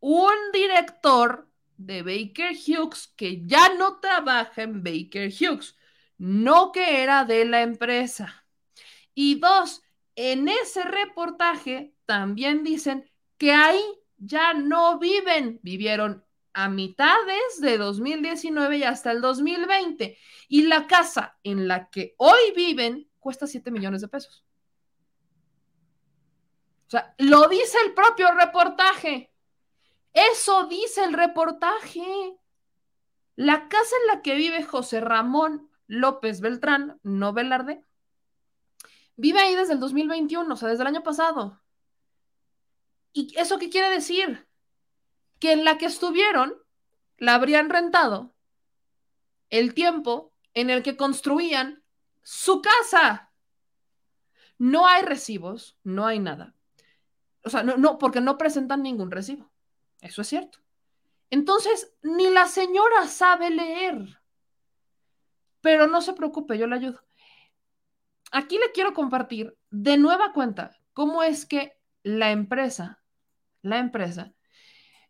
un 0.00 0.32
director 0.52 1.48
de 1.76 2.02
Baker 2.02 2.50
Hughes 2.50 3.06
que 3.16 3.46
ya 3.46 3.72
no 3.74 4.00
trabaja 4.00 4.62
en 4.62 4.82
Baker 4.82 5.28
Hughes, 5.30 5.76
no 6.18 6.72
que 6.72 7.00
era 7.00 7.24
de 7.24 7.44
la 7.44 7.62
empresa. 7.62 8.44
Y 9.14 9.36
dos, 9.36 9.82
en 10.16 10.48
ese 10.48 10.82
reportaje 10.82 11.94
también 12.06 12.64
dicen 12.64 13.08
que 13.38 13.52
ahí 13.52 13.84
ya 14.16 14.52
no 14.52 14.98
viven, 14.98 15.60
vivieron 15.62 16.24
a 16.54 16.68
mitades 16.68 17.60
de 17.60 17.78
2019 17.78 18.78
y 18.78 18.82
hasta 18.84 19.10
el 19.10 19.20
2020. 19.20 20.16
Y 20.48 20.62
la 20.62 20.86
casa 20.86 21.38
en 21.42 21.68
la 21.68 21.90
que 21.90 22.14
hoy 22.18 22.52
viven 22.54 23.08
cuesta 23.18 23.46
7 23.46 23.70
millones 23.70 24.00
de 24.00 24.08
pesos. 24.08 24.44
O 26.86 26.90
sea, 26.90 27.14
lo 27.18 27.48
dice 27.48 27.78
el 27.86 27.94
propio 27.94 28.32
reportaje. 28.32 29.32
Eso 30.12 30.66
dice 30.66 31.04
el 31.04 31.14
reportaje. 31.14 32.36
La 33.36 33.68
casa 33.68 33.94
en 34.02 34.06
la 34.14 34.22
que 34.22 34.34
vive 34.34 34.62
José 34.62 35.00
Ramón 35.00 35.70
López 35.86 36.40
Beltrán, 36.40 36.98
no 37.02 37.32
Velarde, 37.32 37.84
vive 39.16 39.40
ahí 39.40 39.54
desde 39.54 39.74
el 39.74 39.80
2021, 39.80 40.52
o 40.52 40.56
sea, 40.56 40.68
desde 40.68 40.82
el 40.82 40.88
año 40.88 41.02
pasado. 41.02 41.60
¿Y 43.12 43.38
eso 43.38 43.58
qué 43.58 43.68
quiere 43.68 43.90
decir? 43.90 44.46
Que 45.42 45.50
en 45.50 45.64
la 45.64 45.76
que 45.76 45.86
estuvieron 45.86 46.54
la 47.18 47.34
habrían 47.34 47.68
rentado 47.68 48.32
el 49.50 49.74
tiempo 49.74 50.32
en 50.54 50.70
el 50.70 50.84
que 50.84 50.96
construían 50.96 51.82
su 52.22 52.62
casa. 52.62 53.32
No 54.56 54.86
hay 54.86 55.02
recibos, 55.02 55.76
no 55.82 56.06
hay 56.06 56.20
nada. 56.20 56.54
O 57.42 57.50
sea, 57.50 57.64
no, 57.64 57.76
no, 57.76 57.98
porque 57.98 58.20
no 58.20 58.38
presentan 58.38 58.84
ningún 58.84 59.10
recibo. 59.10 59.50
Eso 60.00 60.22
es 60.22 60.28
cierto. 60.28 60.60
Entonces, 61.28 61.92
ni 62.02 62.30
la 62.30 62.46
señora 62.46 63.08
sabe 63.08 63.50
leer. 63.50 64.20
Pero 65.60 65.88
no 65.88 66.02
se 66.02 66.12
preocupe, 66.12 66.56
yo 66.56 66.68
le 66.68 66.76
ayudo. 66.76 67.02
Aquí 68.30 68.58
le 68.58 68.70
quiero 68.70 68.94
compartir 68.94 69.58
de 69.70 69.98
nueva 69.98 70.32
cuenta 70.34 70.78
cómo 70.92 71.24
es 71.24 71.46
que 71.46 71.76
la 72.04 72.30
empresa, 72.30 73.02
la 73.62 73.80
empresa, 73.80 74.32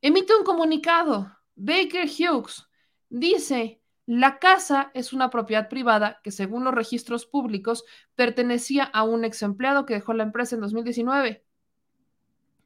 emite 0.03 0.35
un 0.37 0.45
comunicado. 0.45 1.35
Baker 1.55 2.07
Hughes 2.07 2.67
dice, 3.09 3.81
la 4.05 4.39
casa 4.39 4.91
es 4.95 5.13
una 5.13 5.31
propiedad 5.31 5.69
privada 5.69 6.21
que 6.23 6.33
según 6.33 6.65
los 6.65 6.75
registros 6.75 7.25
públicos 7.25 7.85
pertenecía 8.15 8.85
a 8.85 9.05
un 9.05 9.25
ex 9.25 9.43
empleado 9.43 9.87
que 9.87 9.95
dejó 9.95 10.13
la 10.13 10.25
empresa 10.25 10.57
en 10.57 10.61
2019. 10.61 11.45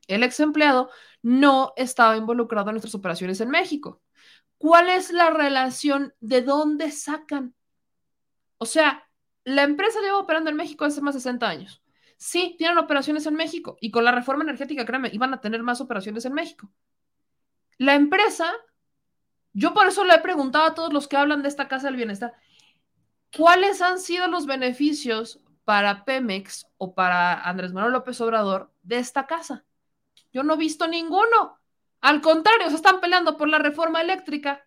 El 0.08 0.22
ex 0.22 0.40
empleado 0.40 0.90
no 1.22 1.72
estaba 1.76 2.16
involucrado 2.16 2.70
en 2.70 2.74
nuestras 2.74 2.94
operaciones 2.94 3.40
en 3.40 3.50
México. 3.50 4.00
¿Cuál 4.58 4.88
es 4.88 5.12
la 5.12 5.30
relación? 5.30 6.14
¿De 6.20 6.40
dónde 6.40 6.90
sacan? 6.90 7.54
O 8.58 8.64
sea, 8.64 9.06
la 9.44 9.64
empresa 9.64 10.00
lleva 10.00 10.18
operando 10.18 10.48
en 10.48 10.56
México 10.56 10.84
hace 10.84 11.02
más 11.02 11.14
de 11.14 11.20
60 11.20 11.46
años. 11.46 11.82
Sí, 12.16 12.54
tienen 12.56 12.78
operaciones 12.78 13.26
en 13.26 13.34
México 13.34 13.76
y 13.80 13.90
con 13.90 14.04
la 14.04 14.12
reforma 14.12 14.44
energética, 14.44 14.86
créeme, 14.86 15.10
iban 15.12 15.34
a 15.34 15.40
tener 15.40 15.62
más 15.62 15.82
operaciones 15.82 16.24
en 16.24 16.32
México. 16.32 16.70
La 17.78 17.94
empresa 17.94 18.52
Yo 19.52 19.72
por 19.74 19.86
eso 19.86 20.04
le 20.04 20.14
he 20.14 20.20
preguntado 20.20 20.64
a 20.66 20.74
todos 20.74 20.92
los 20.92 21.08
que 21.08 21.16
hablan 21.16 21.42
de 21.42 21.48
esta 21.48 21.68
casa 21.68 21.86
del 21.86 21.96
bienestar, 21.96 22.34
¿cuáles 23.36 23.80
han 23.80 23.98
sido 23.98 24.28
los 24.28 24.46
beneficios 24.46 25.40
para 25.64 26.04
Pemex 26.04 26.66
o 26.76 26.94
para 26.94 27.40
Andrés 27.40 27.72
Manuel 27.72 27.94
López 27.94 28.20
Obrador 28.20 28.70
de 28.82 28.98
esta 28.98 29.26
casa? 29.26 29.64
Yo 30.32 30.42
no 30.42 30.54
he 30.54 30.58
visto 30.58 30.86
ninguno. 30.86 31.58
Al 32.02 32.20
contrario, 32.20 32.68
se 32.68 32.76
están 32.76 33.00
peleando 33.00 33.36
por 33.38 33.48
la 33.48 33.58
reforma 33.58 34.02
eléctrica. 34.02 34.66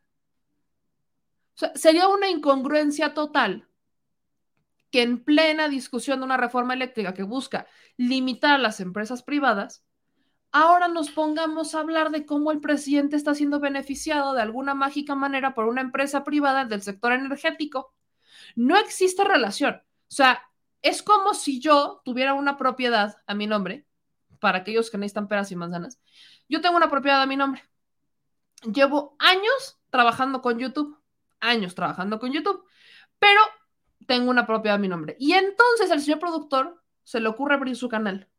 Sería 1.76 2.08
una 2.08 2.30
incongruencia 2.30 3.14
total 3.14 3.68
que 4.92 5.04
en 5.04 5.24
plena 5.24 5.70
discusión 5.70 6.20
de 6.20 6.26
una 6.26 6.38
reforma 6.38 6.74
eléctrica 6.74 7.14
que 7.14 7.24
busca 7.24 7.68
limitar 7.98 8.56
a 8.56 8.58
las 8.58 8.80
empresas 8.80 9.24
privadas, 9.24 9.84
ahora 10.52 10.88
nos 10.88 11.12
pongamos 11.12 11.76
a 11.76 11.80
hablar 11.80 12.12
de 12.12 12.26
cómo 12.26 12.52
el 12.52 12.60
presidente 12.60 13.16
está 13.16 13.36
siendo 13.36 13.60
beneficiado 13.60 14.34
de 14.34 14.42
alguna 14.42 14.74
mágica 14.74 15.16
manera 15.16 15.54
por 15.54 15.66
una 15.66 15.82
empresa 15.82 16.24
privada 16.24 16.66
del 16.66 16.82
sector 16.82 17.12
energético. 17.14 17.94
No 18.56 18.78
existe 18.78 19.24
relación. 19.24 19.76
O 19.76 20.12
sea, 20.12 20.42
es 20.82 21.04
como 21.04 21.34
si 21.34 21.60
yo 21.60 22.02
tuviera 22.04 22.34
una 22.34 22.58
propiedad 22.58 23.18
a 23.28 23.34
mi 23.34 23.48
nombre, 23.48 23.86
para 24.40 24.60
aquellos 24.60 24.90
que 24.90 24.98
necesitan 24.98 25.28
peras 25.28 25.52
y 25.52 25.56
manzanas. 25.56 26.00
Yo 26.48 26.62
tengo 26.62 26.78
una 26.78 26.90
propiedad 26.90 27.22
a 27.22 27.26
mi 27.26 27.36
nombre. 27.36 27.64
Llevo 28.74 29.16
años 29.20 29.80
trabajando 29.90 30.42
con 30.42 30.58
YouTube, 30.60 30.98
años 31.40 31.76
trabajando 31.76 32.20
con 32.20 32.32
YouTube, 32.32 32.64
pero 33.20 33.42
tengo 34.08 34.30
una 34.30 34.48
propiedad 34.48 34.76
a 34.76 34.80
mi 34.80 34.88
nombre. 34.88 35.16
Y 35.20 35.34
entonces 35.34 35.92
al 35.92 36.02
señor 36.02 36.20
productor 36.20 36.82
se 37.04 37.20
le 37.20 37.30
ocurre 37.30 37.56
abrir 37.56 37.76
su 37.76 37.90
canal 37.90 38.30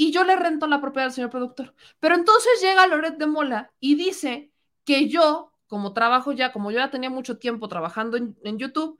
y 0.00 0.12
yo 0.12 0.24
le 0.24 0.34
rento 0.34 0.66
la 0.66 0.80
propiedad 0.80 1.08
al 1.08 1.12
señor 1.12 1.28
productor. 1.28 1.74
Pero 1.98 2.14
entonces 2.14 2.58
llega 2.62 2.86
Loret 2.86 3.18
de 3.18 3.26
Mola 3.26 3.70
y 3.80 3.96
dice 3.96 4.50
que 4.86 5.10
yo, 5.10 5.52
como 5.66 5.92
trabajo 5.92 6.32
ya, 6.32 6.52
como 6.52 6.70
yo 6.70 6.78
ya 6.78 6.90
tenía 6.90 7.10
mucho 7.10 7.36
tiempo 7.36 7.68
trabajando 7.68 8.16
en, 8.16 8.58
YouTube, 8.58 8.98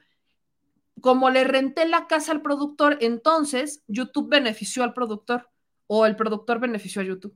como 1.00 1.30
le 1.30 1.44
renté 1.44 1.88
la 1.88 2.06
casa 2.06 2.32
al 2.32 2.42
productor, 2.42 2.98
entonces 3.00 3.82
YouTube 3.86 4.28
benefició 4.28 4.84
al 4.84 4.92
productor 4.92 5.48
o 5.86 6.04
el 6.04 6.16
productor 6.16 6.60
benefició 6.60 7.00
a 7.00 7.06
YouTube. 7.06 7.34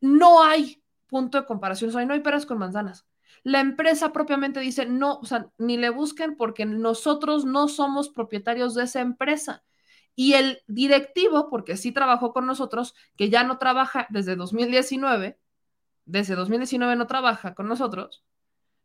No 0.00 0.42
hay 0.42 0.82
punto 1.06 1.38
de 1.40 1.46
comparación, 1.46 1.90
o 1.90 1.92
sea, 1.92 2.04
no 2.04 2.14
hay 2.14 2.20
peras 2.20 2.46
con 2.46 2.58
manzanas. 2.58 3.06
La 3.44 3.60
empresa 3.60 4.12
propiamente 4.12 4.58
dice, 4.58 4.86
no, 4.86 5.20
o 5.20 5.24
sea, 5.24 5.52
ni 5.56 5.76
le 5.76 5.90
busquen 5.90 6.34
porque 6.36 6.66
nosotros 6.66 7.44
no 7.44 7.68
somos 7.68 8.08
propietarios 8.08 8.74
de 8.74 8.82
esa 8.82 9.02
empresa. 9.02 9.62
Y 10.14 10.34
el 10.34 10.62
directivo, 10.66 11.48
porque 11.48 11.76
sí 11.76 11.92
trabajó 11.92 12.32
con 12.32 12.46
nosotros, 12.46 12.94
que 13.16 13.30
ya 13.30 13.44
no 13.44 13.58
trabaja 13.58 14.06
desde 14.10 14.36
2019, 14.36 15.38
desde 16.04 16.34
2019 16.34 16.96
no 16.96 17.06
trabaja 17.06 17.54
con 17.54 17.68
nosotros, 17.68 18.24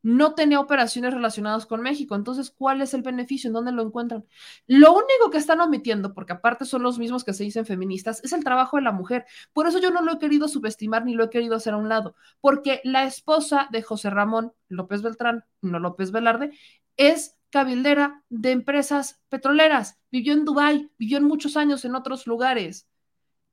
no 0.04 0.36
tenía 0.36 0.60
operaciones 0.60 1.14
relacionadas 1.14 1.66
con 1.66 1.82
México. 1.82 2.16
Entonces, 2.16 2.52
¿cuál 2.52 2.82
es 2.82 2.94
el 2.94 3.02
beneficio? 3.02 3.50
¿En 3.50 3.54
dónde 3.54 3.72
lo 3.72 3.82
encuentran? 3.84 4.26
Lo 4.68 4.94
único 4.94 5.30
que 5.32 5.38
están 5.38 5.60
omitiendo, 5.60 6.14
porque 6.14 6.34
aparte 6.34 6.66
son 6.66 6.84
los 6.84 7.00
mismos 7.00 7.24
que 7.24 7.34
se 7.34 7.44
dicen 7.44 7.66
feministas, 7.66 8.24
es 8.24 8.32
el 8.34 8.44
trabajo 8.44 8.78
de 8.78 8.84
la 8.84 8.92
mujer. 8.92 9.26
Por 9.54 9.68
eso 9.68 9.80
yo 9.80 9.92
no 9.92 10.02
lo 10.02 10.14
he 10.14 10.20
querido 10.20 10.48
subestimar 10.48 11.06
ni 11.06 11.14
lo 11.14 11.26
he 11.26 11.30
querido 11.30 11.56
hacer 11.56 11.74
a 11.74 11.78
un 11.78 11.90
lado, 11.90 12.16
porque 12.42 12.82
la 12.84 13.04
esposa 13.04 13.68
de 13.72 13.82
José 13.82 14.10
Ramón 14.10 14.54
López 14.70 15.02
Beltrán, 15.02 15.46
no 15.62 15.80
López 15.80 16.12
Velarde, 16.12 16.52
es 16.96 17.37
cabildera 17.50 18.24
de 18.30 18.52
empresas 18.52 19.22
petroleras, 19.30 20.00
vivió 20.12 20.34
en 20.34 20.46
Dubái, 20.46 20.92
vivió 20.98 21.18
en 21.18 21.24
muchos 21.24 21.58
años 21.58 21.86
en 21.86 21.96
otros 21.96 22.28
lugares. 22.28 22.88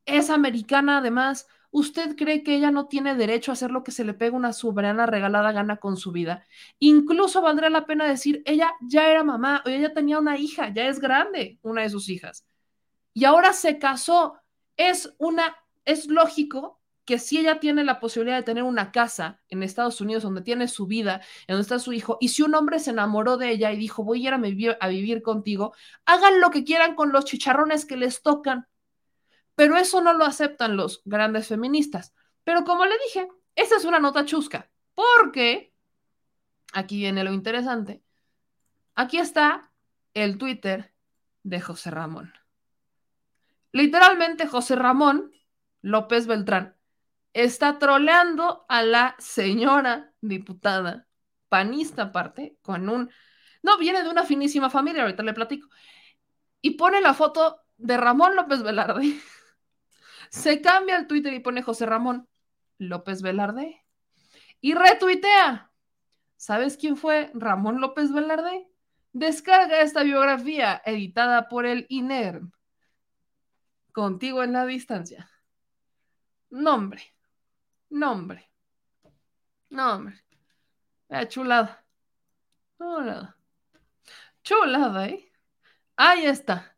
Es 0.05 0.31
americana 0.31 0.99
además. 0.99 1.47
¿Usted 1.71 2.15
cree 2.15 2.45
que 2.45 2.55
ella 2.55 2.71
no 2.71 2.87
tiene 2.87 3.17
derecho 3.17 3.51
a 3.51 3.55
hacer 3.55 3.73
lo 3.73 3.83
que 3.83 3.91
se 3.91 4.05
le 4.05 4.15
pega 4.15 4.37
una 4.37 4.53
soberana 4.53 5.07
regalada 5.07 5.51
gana 5.51 5.79
con 5.79 5.97
su 5.97 6.13
vida? 6.13 6.47
Incluso 6.79 7.43
valdría 7.43 7.71
la 7.71 7.85
pena 7.85 8.05
decir, 8.05 8.43
ella 8.45 8.73
ya 8.81 9.09
era 9.09 9.25
mamá, 9.25 9.63
o 9.67 9.69
ella 9.69 9.93
tenía 9.93 10.21
una 10.21 10.39
hija, 10.39 10.73
ya 10.73 10.87
es 10.87 11.01
grande, 11.01 11.59
una 11.63 11.83
de 11.83 11.91
sus 11.91 12.09
hijas. 12.09 12.47
Y 13.13 13.25
ahora 13.25 13.53
se 13.53 13.79
casó. 13.79 14.39
Es 14.77 15.15
una, 15.19 15.57
es 15.85 16.07
lógico 16.07 16.81
que 17.05 17.18
si 17.18 17.39
ella 17.39 17.60
tiene 17.60 17.84
la 17.84 18.00
posibilidad 18.00 18.36
de 18.36 18.42
tener 18.42 18.62
una 18.62 18.91
casa 18.91 19.41
en 19.49 19.62
Estados 19.62 20.00
Unidos 20.00 20.23
donde 20.23 20.42
tiene 20.42 20.68
su 20.68 20.86
vida, 20.86 21.20
donde 21.47 21.62
está 21.62 21.78
su 21.78 21.92
hijo, 21.92 22.16
y 22.20 22.28
si 22.28 22.42
un 22.42 22.55
hombre 22.55 22.78
se 22.78 22.91
enamoró 22.91 23.36
de 23.36 23.50
ella 23.50 23.73
y 23.73 23.76
dijo, 23.76 24.05
voy 24.05 24.24
a 24.24 24.28
ir 24.28 24.34
a 24.34 24.39
vivir, 24.39 24.76
a 24.81 24.89
vivir 24.89 25.23
contigo, 25.23 25.74
hagan 26.07 26.41
lo 26.41 26.50
que 26.50 26.65
quieran 26.65 26.94
con 26.94 27.12
los 27.12 27.26
chicharrones 27.26 27.84
que 27.84 27.97
les 27.97 28.23
tocan. 28.23 28.66
Pero 29.55 29.76
eso 29.76 30.00
no 30.00 30.15
lo 30.15 30.24
aceptan 30.24 30.76
los 30.76 31.02
grandes 31.05 31.49
feministas. 31.49 32.15
Pero 32.42 32.65
como 32.65 32.86
le 32.86 32.94
dije, 33.07 33.28
esa 33.55 33.76
es 33.76 33.84
una 33.84 34.00
nota 34.00 34.24
chusca, 34.24 34.70
porque 34.94 35.73
aquí 36.73 36.97
viene 36.97 37.23
lo 37.23 37.33
interesante. 37.33 38.02
Aquí 38.94 39.18
está 39.18 39.70
el 40.15 40.39
Twitter 40.39 40.94
de 41.42 41.60
José 41.60 41.91
Ramón. 41.91 42.33
Literalmente 43.73 44.47
José 44.47 44.76
Ramón 44.76 45.33
López 45.83 46.26
Beltrán 46.26 46.76
está 47.35 47.79
troleando 47.79 48.65
a 48.69 48.83
la 48.83 49.17
señora 49.19 50.15
diputada, 50.21 51.09
panista 51.49 52.05
aparte, 52.05 52.57
con 52.63 52.89
un... 52.89 53.11
No, 53.63 53.77
viene 53.79 54.03
de 54.03 54.09
una 54.09 54.25
finísima 54.25 54.71
familia, 54.71 55.03
ahorita 55.03 55.23
le 55.23 55.35
platico. 55.35 55.69
Y 56.61 56.73
pone 56.73 57.01
la 57.01 57.13
foto 57.13 57.61
de 57.77 57.97
Ramón 57.97 58.37
López 58.37 58.63
Velarde. 58.63 59.21
Se 60.31 60.61
cambia 60.63 60.97
el 60.97 61.07
Twitter 61.07 61.35
y 61.35 61.41
pone 61.41 61.63
José 61.63 61.87
Ramón 61.87 62.29
López 62.79 63.21
Velarde. 63.21 63.85
Y 64.61 64.75
retuitea. 64.75 65.73
¿Sabes 66.37 66.77
quién 66.77 66.97
fue 66.97 67.31
Ramón 67.35 67.81
López 67.81 68.13
Velarde? 68.13 68.69
Descarga 69.13 69.81
esta 69.81 70.03
biografía 70.03 70.83
editada 70.85 71.49
por 71.49 71.67
el 71.67 71.87
INER. 71.89 72.43
Contigo 73.93 74.43
en 74.43 74.53
la 74.53 74.67
distancia. 74.67 75.31
Nombre 76.51 77.14
Nombre. 77.95 78.51
Nombre. 79.71 80.25
Eh, 81.09 81.29
chulada. 81.29 81.85
Chulada. 82.77 83.37
Chulada, 84.43 85.09
¿eh? 85.09 85.33
Ahí 85.97 86.27
está. 86.27 86.77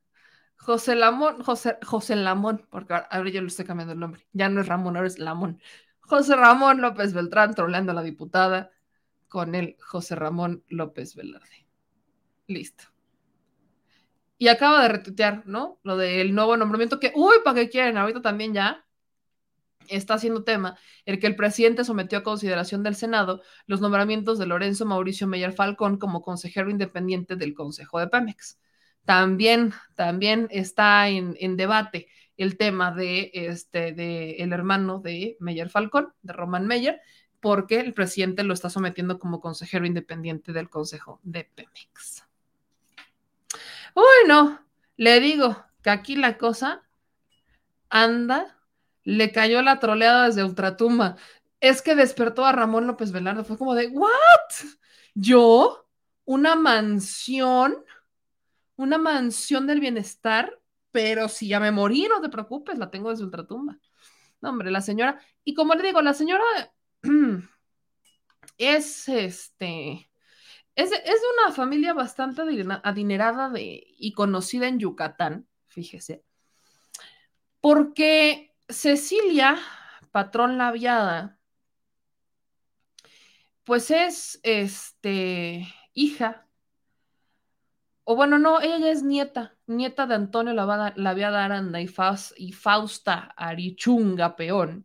José 0.57 0.95
Lamón, 0.95 1.43
José, 1.43 1.78
José 1.83 2.17
Lamón, 2.17 2.67
porque 2.70 2.93
ahora 2.93 3.31
yo 3.31 3.41
le 3.41 3.47
estoy 3.47 3.65
cambiando 3.65 3.95
el 3.95 4.01
nombre. 4.01 4.27
Ya 4.35 4.51
no 4.51 4.61
es 4.61 4.69
Ramón, 4.69 4.97
ahora 4.97 5.09
es 5.09 5.19
Lamón. 5.19 5.62
José 6.01 6.36
Ramón 6.36 6.83
López 6.83 7.15
Beltrán 7.15 7.55
troleando 7.55 7.93
a 7.93 7.95
la 7.95 8.03
diputada 8.03 8.70
con 9.28 9.55
el 9.55 9.78
José 9.81 10.17
Ramón 10.17 10.65
López 10.69 11.17
Velarde. 11.17 11.67
Listo. 12.47 12.85
Y 14.36 14.49
acaba 14.49 14.83
de 14.83 14.89
retuitear, 14.89 15.47
¿no? 15.47 15.81
Lo 15.83 15.97
del 15.97 16.35
nuevo 16.35 16.59
nombramiento 16.59 17.01
que, 17.01 17.12
uy, 17.15 17.36
¿para 17.43 17.55
qué 17.55 17.70
quieren? 17.70 17.97
Ahorita 17.97 18.20
también 18.20 18.53
ya 18.53 18.85
está 19.89 20.15
haciendo 20.15 20.44
tema 20.44 20.78
el 21.05 21.18
que 21.18 21.26
el 21.26 21.36
presidente 21.36 21.84
sometió 21.84 22.18
a 22.18 22.23
consideración 22.23 22.82
del 22.82 22.94
Senado 22.94 23.42
los 23.66 23.81
nombramientos 23.81 24.39
de 24.39 24.47
Lorenzo 24.47 24.86
Mauricio 24.86 25.26
Meyer 25.26 25.52
Falcón 25.52 25.98
como 25.98 26.23
consejero 26.23 26.70
independiente 26.70 27.36
del 27.36 27.55
Consejo 27.55 27.98
de 27.98 28.08
Pemex. 28.08 28.58
También, 29.05 29.73
también 29.94 30.48
está 30.50 31.08
en, 31.08 31.56
debate 31.56 32.08
el 32.36 32.56
tema 32.56 32.90
de 32.90 33.31
este, 33.32 33.92
de 33.92 34.36
el 34.39 34.52
hermano 34.52 34.98
de 34.98 35.36
Meyer 35.39 35.70
Falcón, 35.70 36.12
de 36.23 36.32
Roman 36.32 36.66
Meyer, 36.66 37.00
porque 37.40 37.81
el 37.81 37.94
presidente 37.94 38.42
lo 38.42 38.52
está 38.52 38.68
sometiendo 38.68 39.18
como 39.18 39.40
consejero 39.40 39.86
independiente 39.86 40.52
del 40.52 40.68
Consejo 40.68 41.20
de 41.23 41.44
Pemex. 41.44 42.24
Bueno, 43.94 44.60
le 44.97 45.20
digo 45.20 45.65
que 45.82 45.90
aquí 45.90 46.16
la 46.16 46.36
cosa 46.36 46.82
anda 47.89 48.56
le 49.07 49.31
cayó 49.31 49.62
la 49.62 49.78
troleada 49.78 50.26
desde 50.26 50.43
Ultratumba. 50.43 51.17
Es 51.60 51.81
que 51.81 51.94
despertó 51.94 52.44
a 52.44 52.51
Ramón 52.51 52.89
López 52.89 53.12
Velarde. 53.12 53.44
Fue 53.44 53.57
como 53.57 53.76
de, 53.76 53.86
¿what? 53.86 54.10
¿Yo? 55.15 55.89
¿Una 56.25 56.57
mansión? 56.57 57.85
¿Una 58.75 58.99
mansión 58.99 59.68
del 59.68 59.78
bienestar? 59.78 60.60
Pero 60.91 61.28
si 61.28 61.47
ya 61.47 61.60
me 61.60 61.70
morí, 61.70 62.09
no 62.09 62.20
te 62.20 62.28
preocupes, 62.28 62.78
la 62.78 62.91
tengo 62.91 63.10
desde 63.10 63.23
Ultratumba. 63.23 63.78
No, 64.41 64.51
hombre, 64.51 64.73
la 64.73 64.81
señora. 64.81 65.20
Y 65.44 65.55
como 65.55 65.75
le 65.75 65.85
digo, 65.85 66.02
la 66.02 66.12
señora 66.12 66.44
es 68.59 69.09
este. 69.09 70.10
Es 70.75 70.91
de, 70.91 70.97
es 70.97 71.05
de 71.05 71.44
una 71.44 71.55
familia 71.55 71.94
bastante 71.94 72.43
adinerada 72.83 73.52
y 73.57 74.12
conocida 74.15 74.67
en 74.67 74.81
Yucatán, 74.81 75.47
fíjese. 75.68 76.25
Porque 77.60 78.45
Cecilia, 78.69 79.59
patrón 80.11 80.59
labiada, 80.59 81.39
pues 83.65 83.91
es 83.91 84.41
este 84.43 85.67
hija, 85.93 86.47
o 88.09 88.15
bueno, 88.15 88.39
no, 88.39 88.61
ella 88.61 88.91
es 88.93 89.03
nieta, 89.03 89.57
nieta 89.67 90.07
de 90.07 90.15
Antonio 90.15 90.55
Laviada 90.55 91.45
Aranda 91.45 91.81
y, 91.81 91.89
Fausta 92.53 93.35
Arichunga 93.36 94.36
Peón, 94.36 94.85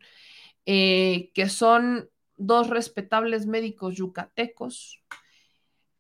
eh, 0.66 1.32
que 1.36 1.48
son 1.48 2.10
dos 2.36 2.70
respetables 2.72 3.46
médicos 3.46 3.96
yucatecos. 3.96 5.04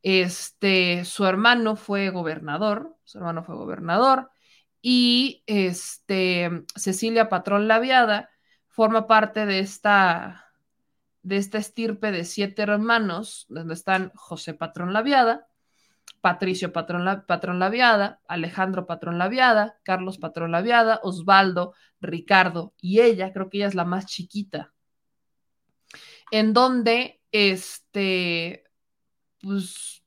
Este, 0.01 1.05
su 1.05 1.25
hermano 1.27 1.75
fue 1.75 2.09
gobernador, 2.09 2.97
su 3.03 3.19
hermano 3.19 3.43
fue 3.43 3.55
gobernador, 3.55 4.31
y 4.81 5.43
este, 5.45 6.63
Cecilia 6.75 7.29
Patrón 7.29 7.67
Laviada 7.67 8.29
forma 8.67 9.07
parte 9.07 9.45
de 9.45 9.59
esta, 9.59 10.51
de 11.21 11.37
esta 11.37 11.57
estirpe 11.57 12.11
de 12.11 12.25
siete 12.25 12.63
hermanos, 12.63 13.45
donde 13.49 13.73
están 13.73 14.11
José 14.15 14.53
Patrón 14.53 14.93
Laviada, 14.93 15.47
Patricio 16.21 16.71
Patrón, 16.71 17.05
La, 17.05 17.25
Patrón 17.25 17.61
Alejandro 18.27 18.85
Patrón 18.85 19.17
Laviada, 19.17 19.79
Carlos 19.83 20.17
Patrón 20.17 20.51
Laviada, 20.51 20.99
Osvaldo, 21.03 21.73
Ricardo 21.99 22.73
y 22.79 23.01
ella, 23.01 23.33
creo 23.33 23.49
que 23.49 23.57
ella 23.57 23.67
es 23.67 23.75
la 23.75 23.85
más 23.85 24.05
chiquita, 24.05 24.73
en 26.31 26.53
donde, 26.53 27.21
este, 27.31 28.63
pues, 29.41 30.03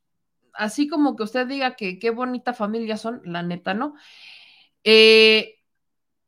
así 0.52 0.88
como 0.88 1.16
que 1.16 1.24
usted 1.24 1.46
diga 1.46 1.74
que 1.76 1.98
qué 1.98 2.10
bonita 2.10 2.54
familia 2.54 2.96
son, 2.96 3.20
la 3.24 3.42
neta, 3.42 3.74
¿no? 3.74 3.94
Eh, 4.84 5.54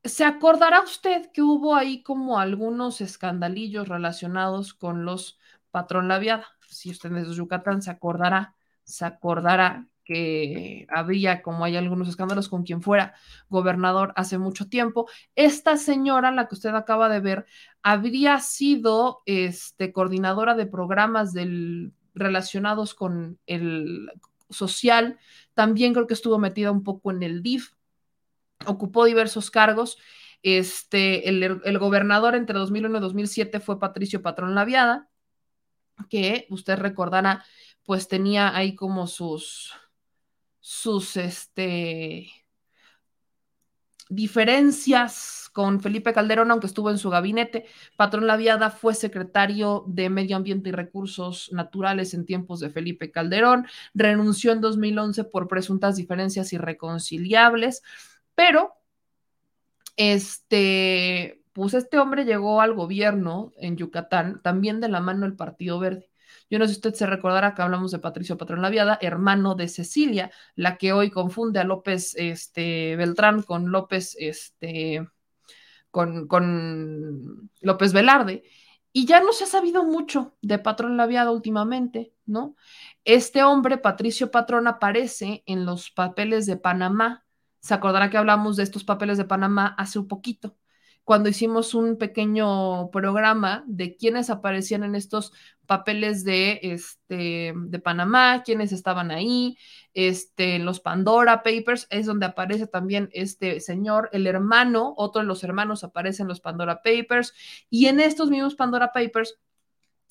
¿Se 0.05 0.25
acordará 0.25 0.83
usted 0.83 1.31
que 1.33 1.43
hubo 1.43 1.75
ahí 1.75 2.03
como 2.03 2.39
algunos 2.39 3.01
escandalillos 3.01 3.89
relacionados 3.89 4.73
con 4.73 5.05
los 5.05 5.39
patrón 5.71 6.09
labiada? 6.09 6.47
Si 6.69 6.91
usted 6.91 7.15
es 7.17 7.29
de 7.29 7.35
Yucatán, 7.35 7.83
se 7.83 7.91
acordará, 7.91 8.55
se 8.85 9.05
acordará 9.05 9.89
que 10.05 10.87
había, 10.89 11.43
como 11.43 11.65
hay 11.65 11.77
algunos 11.77 12.09
escándalos 12.09 12.49
con 12.49 12.63
quien 12.63 12.81
fuera 12.81 13.15
gobernador 13.49 14.13
hace 14.15 14.39
mucho 14.39 14.69
tiempo. 14.69 15.09
Esta 15.35 15.77
señora, 15.77 16.31
la 16.31 16.47
que 16.47 16.55
usted 16.55 16.75
acaba 16.75 17.09
de 17.09 17.21
ver, 17.21 17.47
habría 17.83 18.39
sido 18.39 19.23
este, 19.27 19.93
coordinadora 19.93 20.55
de 20.55 20.67
programas 20.67 21.35
relacionados 22.15 22.95
con 22.95 23.39
el 23.47 24.09
social. 24.49 25.19
También 25.55 25.93
creo 25.93 26.07
que 26.07 26.15
estuvo 26.15 26.39
metida 26.39 26.71
un 26.71 26.85
poco 26.85 27.11
en 27.11 27.25
el 27.25 27.43
DIF 27.43 27.76
ocupó 28.65 29.05
diversos 29.05 29.51
cargos. 29.51 29.99
Este, 30.43 31.29
el, 31.29 31.43
el, 31.43 31.79
gobernador 31.79 32.35
entre 32.35 32.59
2001 32.59 32.99
y 32.99 33.01
2007 33.01 33.61
fue 33.61 33.81
Patricio 33.81 34.23
Patrón 34.23 34.55
Laviada, 34.55 35.09
que 36.09 36.47
usted 36.51 36.79
recordará, 36.79 37.45
pues 37.85 38.07
tenía 38.07 38.55
ahí 38.57 38.77
como 38.77 39.07
sus, 39.07 39.73
sus, 40.61 41.17
este, 41.17 42.29
diferencias 44.09 45.51
con 45.53 45.81
Felipe 45.81 46.13
Calderón, 46.13 46.51
aunque 46.51 46.67
estuvo 46.67 46.91
en 46.91 46.99
su 46.99 47.11
gabinete. 47.11 47.67
Patrón 47.97 48.27
Laviada 48.27 48.71
fue 48.71 48.95
secretario 48.95 49.85
de 49.89 50.11
Medio 50.11 50.37
Ambiente 50.37 50.69
y 50.69 50.73
Recursos 50.73 51.51
Naturales 51.53 52.15
en 52.15 52.27
tiempos 52.27 52.61
de 52.61 52.71
Felipe 52.71 53.11
Calderón, 53.11 53.67
renunció 53.95 54.53
en 54.53 54.61
2011 54.61 55.25
por 55.25 55.49
presuntas 55.49 55.97
diferencias 55.97 56.53
irreconciliables. 56.53 57.83
Pero, 58.37 58.75
este, 59.97 61.43
pues 61.53 61.75
este 61.75 61.99
hombre 61.99 62.25
llegó 62.25 62.61
al 62.61 62.75
gobierno 62.75 63.53
en 63.57 63.77
Yucatán 63.77 64.41
también 64.43 64.81
de 64.81 64.89
la 64.89 65.01
mano 65.01 65.23
del 65.23 65.35
Partido 65.35 65.81
Verde. 65.81 66.11
Yo 66.49 66.59
no 66.59 66.67
sé 66.67 66.75
si 66.75 66.79
usted 66.79 66.95
se 66.95 67.07
recordará 67.07 67.55
que 67.55 67.63
hablamos 67.63 67.91
de 67.91 67.99
Patricio 67.99 68.37
Patrón 68.37 68.63
Laviada, 68.63 68.99
hermano 69.01 69.55
de 69.57 69.69
Cecilia, 69.69 70.31
la 70.55 70.77
que 70.77 70.93
hoy 70.93 71.11
confunde 71.11 71.59
a 71.59 71.65
López 71.65 72.15
este, 72.17 72.95
Beltrán 72.97 73.43
con 73.43 73.73
López, 73.73 74.17
este, 74.21 75.09
con, 75.91 76.29
con 76.29 77.51
López 77.61 77.93
Velarde. 77.93 78.45
Y 78.93 79.07
ya 79.07 79.21
no 79.21 79.33
se 79.33 79.45
ha 79.45 79.47
sabido 79.49 79.85
mucho 79.85 80.37
de 80.41 80.59
Patrón 80.59 80.97
Laviada 80.97 81.31
últimamente, 81.31 82.13
¿no? 82.25 82.57
Este 83.05 83.43
hombre, 83.43 83.77
Patricio 83.79 84.31
Patrón, 84.31 84.69
aparece 84.69 85.43
en 85.47 85.67
los 85.67 85.91
papeles 85.91 86.47
de 86.47 86.57
Panamá 86.57 87.26
se 87.67 87.75
acordará 87.75 88.11
que 88.11 88.17
hablamos 88.17 88.57
de 88.57 88.63
estos 88.63 88.85
papeles 88.85 89.19
de 89.19 89.25
Panamá 89.25 89.75
hace 89.77 89.99
un 89.99 90.07
poquito, 90.07 90.57
cuando 91.03 91.29
hicimos 91.29 91.75
un 91.75 91.99
pequeño 91.99 92.91
programa 92.93 93.65
de 93.67 93.97
quiénes 93.97 94.31
aparecían 94.31 94.85
en 94.85 94.95
estos 94.95 95.33
papeles 95.67 96.23
de, 96.23 96.61
este, 96.63 97.55
de 97.57 97.79
Panamá, 97.81 98.45
quiénes 98.45 98.71
estaban 98.71 99.11
ahí, 99.11 99.59
este, 99.95 100.61
los 100.61 100.79
Pandora 100.79 101.43
Papers, 101.43 101.89
es 101.91 102.07
donde 102.07 102.27
aparece 102.27 102.69
también 102.69 103.09
este 103.13 103.59
señor, 103.59 104.11
el 104.13 104.29
hermano, 104.29 104.95
otro 104.97 105.23
de 105.23 105.27
los 105.27 105.43
hermanos 105.43 105.83
aparece 105.83 106.23
en 106.23 106.29
los 106.29 106.41
Pandora 106.41 106.83
Papers, 106.85 107.35
y 107.69 107.87
en 107.87 107.99
estos 107.99 108.31
mismos 108.31 108.55
Pandora 108.55 108.93
Papers 108.93 109.41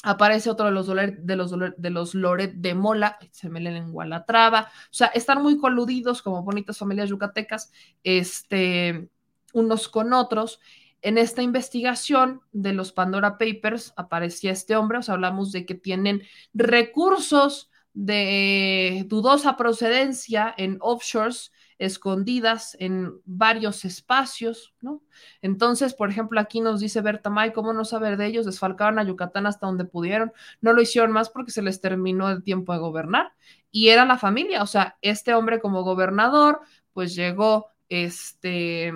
aparece 0.06 0.52
otro 0.52 0.68
de 0.68 0.72
los, 0.72 0.88
de 0.88 1.36
los, 1.36 1.56
de 1.78 1.90
los 1.90 2.14
Loret 2.14 2.54
de 2.54 2.76
Mola, 2.76 3.18
se 3.32 3.50
me 3.50 3.60
leen 3.60 3.76
en 3.76 4.10
la 4.10 4.20
o 4.20 4.94
sea, 4.94 5.08
están 5.08 5.42
muy 5.42 5.58
coludidos 5.58 6.22
como 6.22 6.44
bonitas 6.44 6.78
familias 6.78 7.10
yucatecas, 7.10 7.72
este, 8.04 9.10
unos 9.54 9.90
con 9.90 10.14
otros. 10.14 10.60
En 11.02 11.18
esta 11.18 11.42
investigación 11.42 12.42
de 12.52 12.74
los 12.74 12.92
Pandora 12.92 13.40
Papers 13.40 13.94
aparecía 13.98 14.52
este 14.52 14.76
hombre, 14.76 15.00
o 15.00 15.02
sea, 15.02 15.16
hablamos 15.16 15.52
de 15.52 15.66
que 15.66 15.74
tienen 15.74 16.22
recursos 16.54 17.72
de 17.96 19.06
dudosa 19.08 19.58
procedencia 19.58 20.54
en 20.56 20.78
offshores 20.82 21.52
escondidas 21.78 22.78
en 22.80 23.20
varios 23.26 23.86
espacios, 23.86 24.74
¿no? 24.82 25.02
Entonces, 25.42 25.94
por 25.94 26.10
ejemplo, 26.10 26.40
aquí 26.40 26.62
nos 26.62 26.80
dice 26.80 27.02
Berta 27.02 27.30
May, 27.30 27.54
¿cómo 27.54 27.74
no 27.74 27.86
saber 27.86 28.18
de 28.18 28.28
ellos? 28.28 28.46
Desfalcaron 28.46 29.00
a 29.00 29.04
Yucatán 29.04 29.46
hasta 29.46 29.68
donde 29.68 29.86
pudieron, 29.86 30.32
no 30.62 30.74
lo 30.74 30.82
hicieron 30.82 31.12
más 31.12 31.30
porque 31.30 31.52
se 31.52 31.62
les 31.62 31.82
terminó 31.82 32.30
el 32.30 32.44
tiempo 32.44 32.74
de 32.74 32.80
gobernar 32.80 33.34
y 33.72 33.90
era 33.90 34.06
la 34.06 34.18
familia, 34.18 34.64
o 34.64 34.68
sea, 34.68 34.98
este 35.02 35.34
hombre 35.34 35.60
como 35.60 35.84
gobernador, 35.84 36.62
pues 36.94 37.14
llegó, 37.14 37.72
este, 37.90 38.94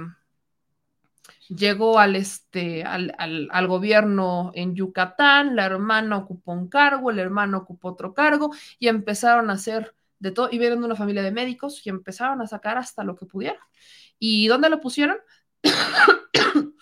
llegó 1.50 2.00
al, 2.00 2.16
este, 2.16 2.84
al, 2.86 3.14
al, 3.18 3.50
al, 3.52 3.68
gobierno 3.68 4.52
en 4.54 4.76
Yucatán, 4.76 5.58
la 5.58 5.66
hermana 5.66 6.18
ocupó 6.18 6.54
un 6.54 6.70
cargo, 6.70 7.12
el 7.12 7.20
hermano 7.20 7.58
ocupó 7.58 7.90
otro 7.90 8.14
cargo 8.14 8.52
y 8.80 8.88
empezaron 8.88 9.50
a 9.50 9.54
hacer 9.54 9.96
de 10.20 10.32
todo, 10.32 10.50
y 10.52 10.58
vienen 10.60 10.80
de 10.80 10.86
una 10.86 10.96
familia 10.96 11.24
de 11.24 11.32
médicos 11.32 11.86
y 11.86 11.90
empezaron 11.90 12.42
a 12.42 12.48
sacar 12.48 12.78
hasta 12.78 13.04
lo 13.04 13.16
que 13.16 13.26
pudieron. 13.26 13.62
¿Y 14.20 14.48
dónde 14.48 14.70
lo 14.70 14.80
pusieron? 14.80 15.18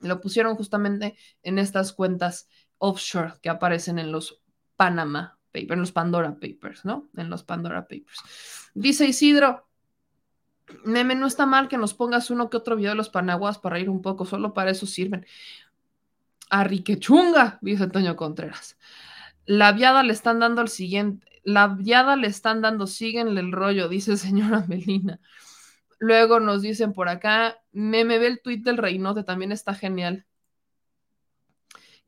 lo 0.00 0.20
pusieron 0.20 0.56
justamente 0.56 1.16
en 1.42 1.58
estas 1.58 1.92
cuentas 1.92 2.48
offshore 2.78 3.34
que 3.40 3.48
aparecen 3.48 3.98
en 3.98 4.12
los 4.12 4.42
Panama 4.76 5.38
Papers, 5.52 5.70
en 5.72 5.80
los 5.80 5.92
Pandora 5.92 6.34
Papers, 6.34 6.84
¿no? 6.84 7.08
En 7.16 7.30
los 7.30 7.44
Pandora 7.44 7.82
Papers. 7.82 8.20
Dice 8.74 9.06
Isidro, 9.06 9.68
Meme, 10.84 11.14
no 11.14 11.26
está 11.26 11.46
mal 11.46 11.68
que 11.68 11.78
nos 11.78 11.94
pongas 11.94 12.30
uno 12.30 12.50
que 12.50 12.56
otro 12.56 12.76
video 12.76 12.90
de 12.90 12.96
los 12.96 13.10
panaguas 13.10 13.58
para 13.58 13.78
ir 13.78 13.88
un 13.88 14.02
poco, 14.02 14.24
solo 14.24 14.54
para 14.54 14.70
eso 14.70 14.86
sirven. 14.86 15.26
A 16.50 16.64
Riquechunga, 16.64 17.58
dice 17.60 17.84
Antonio 17.84 18.16
Contreras. 18.16 18.76
La 19.46 19.72
viada 19.72 20.02
le 20.02 20.12
están 20.12 20.40
dando 20.40 20.62
el 20.62 20.68
siguiente, 20.68 21.33
la 21.44 21.68
viada 21.68 22.16
le 22.16 22.26
están 22.26 22.60
dando, 22.62 22.86
síguenle 22.86 23.40
el 23.40 23.52
rollo, 23.52 23.88
dice 23.88 24.16
señora 24.16 24.64
Melina. 24.68 25.20
Luego 25.98 26.40
nos 26.40 26.62
dicen 26.62 26.92
por 26.92 27.08
acá, 27.08 27.58
me, 27.72 28.04
me 28.04 28.18
ve 28.18 28.26
el 28.26 28.42
tweet 28.42 28.62
del 28.62 28.78
reinote, 28.78 29.24
también 29.24 29.52
está 29.52 29.74
genial. 29.74 30.26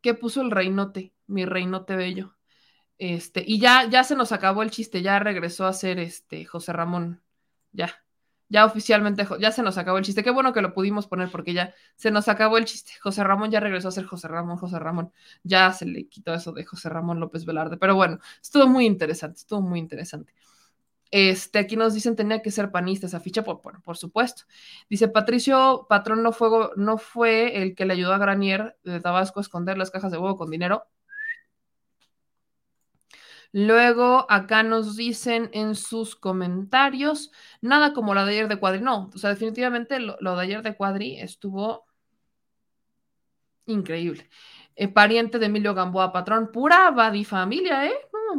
¿Qué 0.00 0.14
puso 0.14 0.42
el 0.42 0.50
reinote? 0.50 1.12
Mi 1.26 1.44
reinote 1.44 1.96
bello. 1.96 2.36
Este, 2.98 3.44
y 3.46 3.58
ya, 3.60 3.88
ya 3.88 4.04
se 4.04 4.16
nos 4.16 4.32
acabó 4.32 4.62
el 4.62 4.70
chiste, 4.70 5.02
ya 5.02 5.18
regresó 5.18 5.66
a 5.66 5.72
ser 5.72 5.98
este 5.98 6.44
José 6.44 6.72
Ramón. 6.72 7.22
Ya, 7.72 7.94
ya 8.48 8.64
oficialmente, 8.64 9.26
ya 9.40 9.52
se 9.52 9.62
nos 9.62 9.78
acabó 9.78 9.98
el 9.98 10.04
chiste. 10.04 10.22
Qué 10.22 10.30
bueno 10.30 10.52
que 10.52 10.62
lo 10.62 10.72
pudimos 10.72 11.06
poner 11.06 11.30
porque 11.30 11.52
ya 11.52 11.74
se 11.96 12.10
nos 12.10 12.28
acabó 12.28 12.58
el 12.58 12.64
chiste. 12.64 12.92
José 13.02 13.24
Ramón 13.24 13.50
ya 13.50 13.60
regresó 13.60 13.88
a 13.88 13.92
ser 13.92 14.04
José 14.04 14.28
Ramón, 14.28 14.56
José 14.56 14.78
Ramón. 14.78 15.12
Ya 15.42 15.72
se 15.72 15.86
le 15.86 16.06
quitó 16.08 16.34
eso 16.34 16.52
de 16.52 16.64
José 16.64 16.88
Ramón 16.88 17.20
López 17.20 17.44
Velarde. 17.44 17.76
Pero 17.76 17.96
bueno, 17.96 18.18
estuvo 18.40 18.66
muy 18.68 18.86
interesante, 18.86 19.38
estuvo 19.38 19.60
muy 19.62 19.78
interesante. 19.80 20.32
Este, 21.10 21.60
aquí 21.60 21.76
nos 21.76 21.94
dicen 21.94 22.16
tenía 22.16 22.42
que 22.42 22.50
ser 22.50 22.70
panista 22.72 23.06
esa 23.06 23.20
ficha, 23.20 23.42
por, 23.44 23.60
por, 23.60 23.82
por, 23.82 23.96
supuesto. 23.96 24.42
Dice 24.90 25.08
Patricio 25.08 25.86
Patrón 25.88 26.22
no 26.22 26.32
fue, 26.32 26.48
no 26.76 26.98
fue 26.98 27.62
el 27.62 27.74
que 27.74 27.86
le 27.86 27.94
ayudó 27.94 28.12
a 28.12 28.18
Granier 28.18 28.76
de 28.84 29.00
Tabasco 29.00 29.40
a 29.40 29.42
esconder 29.42 29.78
las 29.78 29.90
cajas 29.90 30.12
de 30.12 30.18
huevo 30.18 30.36
con 30.36 30.50
dinero. 30.50 30.86
Luego 33.58 34.26
acá 34.28 34.62
nos 34.62 34.96
dicen 34.96 35.48
en 35.54 35.76
sus 35.76 36.14
comentarios, 36.14 37.32
nada 37.62 37.94
como 37.94 38.14
la 38.14 38.26
de 38.26 38.32
ayer 38.32 38.48
de 38.48 38.58
Cuadri. 38.58 38.82
No, 38.82 39.10
o 39.14 39.16
sea, 39.16 39.30
definitivamente 39.30 39.98
lo, 39.98 40.18
de 40.36 40.42
ayer 40.42 40.60
de 40.60 40.76
Cuadri 40.76 41.18
estuvo 41.18 41.86
increíble. 43.64 44.28
Eh, 44.74 44.88
pariente 44.88 45.38
de 45.38 45.46
Emilio 45.46 45.72
Gamboa 45.72 46.12
Patrón, 46.12 46.50
pura 46.52 46.94
familia, 47.24 47.86
¿eh? 47.86 47.94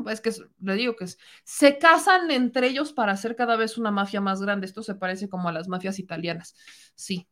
Es 0.07 0.21
que 0.21 0.31
le 0.59 0.75
digo 0.75 0.95
que 0.95 1.05
es, 1.05 1.17
se 1.43 1.79
casan 1.79 2.29
entre 2.29 2.67
ellos 2.67 2.93
para 2.93 3.13
hacer 3.13 3.35
cada 3.35 3.55
vez 3.55 3.79
una 3.79 3.89
mafia 3.89 4.21
más 4.21 4.39
grande. 4.39 4.67
Esto 4.67 4.83
se 4.83 4.93
parece 4.93 5.27
como 5.27 5.49
a 5.49 5.51
las 5.51 5.67
mafias 5.67 5.97
italianas. 5.97 6.53
Sí, 6.93 7.27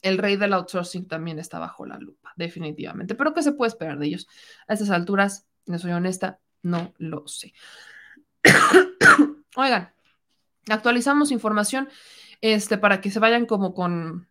el 0.00 0.18
rey 0.18 0.34
del 0.34 0.52
outsourcing 0.52 1.06
también 1.06 1.38
está 1.38 1.60
bajo 1.60 1.86
la 1.86 1.98
lupa, 1.98 2.32
definitivamente. 2.34 3.14
Pero 3.14 3.34
¿qué 3.34 3.44
se 3.44 3.52
puede 3.52 3.68
esperar 3.68 4.00
de 4.00 4.06
ellos? 4.06 4.26
A 4.66 4.72
estas 4.72 4.90
alturas, 4.90 5.46
no 5.66 5.78
soy 5.78 5.92
honesta, 5.92 6.40
no 6.62 6.94
lo 6.98 7.26
sé. 7.28 7.52
Oigan, 9.56 9.92
actualizamos 10.68 11.30
información 11.30 11.88
este, 12.40 12.78
para 12.78 13.00
que 13.00 13.10
se 13.10 13.18
vayan 13.18 13.46
como 13.46 13.74
con, 13.74 14.28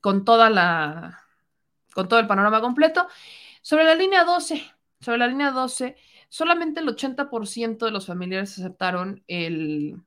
con 0.00 0.24
toda 0.24 0.50
la, 0.50 1.20
con 1.94 2.08
todo 2.08 2.20
el 2.20 2.26
panorama 2.26 2.60
completo. 2.60 3.06
Sobre 3.62 3.84
la 3.84 3.94
línea 3.94 4.24
12, 4.24 4.62
sobre 5.00 5.18
la 5.18 5.26
línea 5.26 5.50
12, 5.50 5.96
solamente 6.28 6.80
el 6.80 6.88
80% 6.88 7.86
de 7.86 7.90
los 7.90 8.06
familiares 8.06 8.58
aceptaron 8.58 9.22
el, 9.26 10.02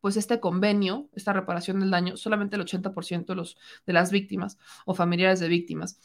pues 0.00 0.16
este 0.16 0.40
convenio, 0.40 1.08
esta 1.14 1.32
reparación 1.32 1.80
del 1.80 1.90
daño, 1.90 2.16
solamente 2.16 2.56
el 2.56 2.62
80% 2.62 3.34
de, 3.34 3.48
de 3.86 3.92
las 3.92 4.10
víctimas 4.10 4.58
o 4.84 4.94
familiares 4.94 5.40
de 5.40 5.48
víctimas 5.48 6.00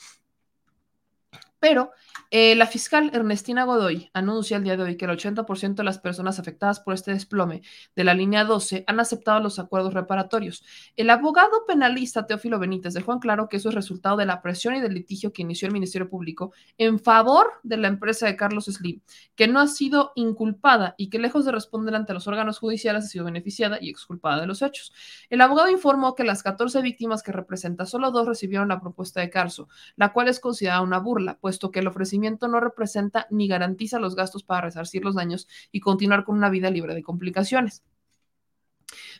pero 1.61 1.91
eh, 2.31 2.55
la 2.55 2.65
fiscal 2.65 3.11
Ernestina 3.13 3.65
Godoy 3.65 4.09
anuncia 4.13 4.57
el 4.57 4.63
día 4.63 4.77
de 4.77 4.83
hoy 4.83 4.97
que 4.97 5.05
el 5.05 5.11
80% 5.11 5.75
de 5.75 5.83
las 5.83 5.99
personas 5.99 6.39
afectadas 6.39 6.79
por 6.79 6.95
este 6.95 7.11
desplome 7.11 7.61
de 7.95 8.03
la 8.03 8.15
línea 8.15 8.45
12 8.45 8.83
han 8.87 8.99
aceptado 8.99 9.39
los 9.41 9.59
acuerdos 9.59 9.93
reparatorios. 9.93 10.63
El 10.95 11.11
abogado 11.11 11.65
penalista 11.67 12.25
Teófilo 12.25 12.57
Benítez 12.57 12.95
dejó 12.95 13.13
en 13.13 13.19
claro 13.19 13.47
que 13.47 13.57
eso 13.57 13.69
es 13.69 13.75
resultado 13.75 14.17
de 14.17 14.25
la 14.25 14.41
presión 14.41 14.75
y 14.75 14.81
del 14.81 14.95
litigio 14.95 15.33
que 15.33 15.43
inició 15.43 15.67
el 15.67 15.73
Ministerio 15.73 16.09
Público 16.09 16.51
en 16.79 16.99
favor 16.99 17.47
de 17.61 17.77
la 17.77 17.89
empresa 17.89 18.25
de 18.25 18.35
Carlos 18.35 18.65
Slim, 18.65 19.01
que 19.35 19.47
no 19.47 19.59
ha 19.59 19.67
sido 19.67 20.13
inculpada 20.15 20.95
y 20.97 21.09
que 21.11 21.19
lejos 21.19 21.45
de 21.45 21.51
responder 21.51 21.93
ante 21.93 22.13
los 22.13 22.27
órganos 22.27 22.57
judiciales 22.57 23.05
ha 23.05 23.07
sido 23.07 23.25
beneficiada 23.25 23.77
y 23.79 23.89
exculpada 23.89 24.41
de 24.41 24.47
los 24.47 24.63
hechos. 24.63 24.93
El 25.29 25.41
abogado 25.41 25.69
informó 25.69 26.15
que 26.15 26.23
las 26.23 26.41
14 26.41 26.81
víctimas 26.81 27.21
que 27.21 27.31
representa, 27.31 27.85
solo 27.85 28.09
dos 28.09 28.27
recibieron 28.27 28.69
la 28.69 28.81
propuesta 28.81 29.19
de 29.19 29.29
Carso, 29.29 29.69
la 29.95 30.11
cual 30.11 30.27
es 30.27 30.39
considerada 30.39 30.81
una 30.81 30.97
burla, 30.97 31.37
pues 31.39 31.50
puesto 31.51 31.69
que 31.69 31.79
el 31.79 31.87
ofrecimiento 31.87 32.47
no 32.47 32.61
representa 32.61 33.27
ni 33.29 33.49
garantiza 33.49 33.99
los 33.99 34.15
gastos 34.15 34.41
para 34.41 34.61
resarcir 34.61 35.03
los 35.03 35.15
daños 35.15 35.49
y 35.69 35.81
continuar 35.81 36.23
con 36.23 36.37
una 36.37 36.49
vida 36.49 36.69
libre 36.69 36.95
de 36.95 37.03
complicaciones. 37.03 37.83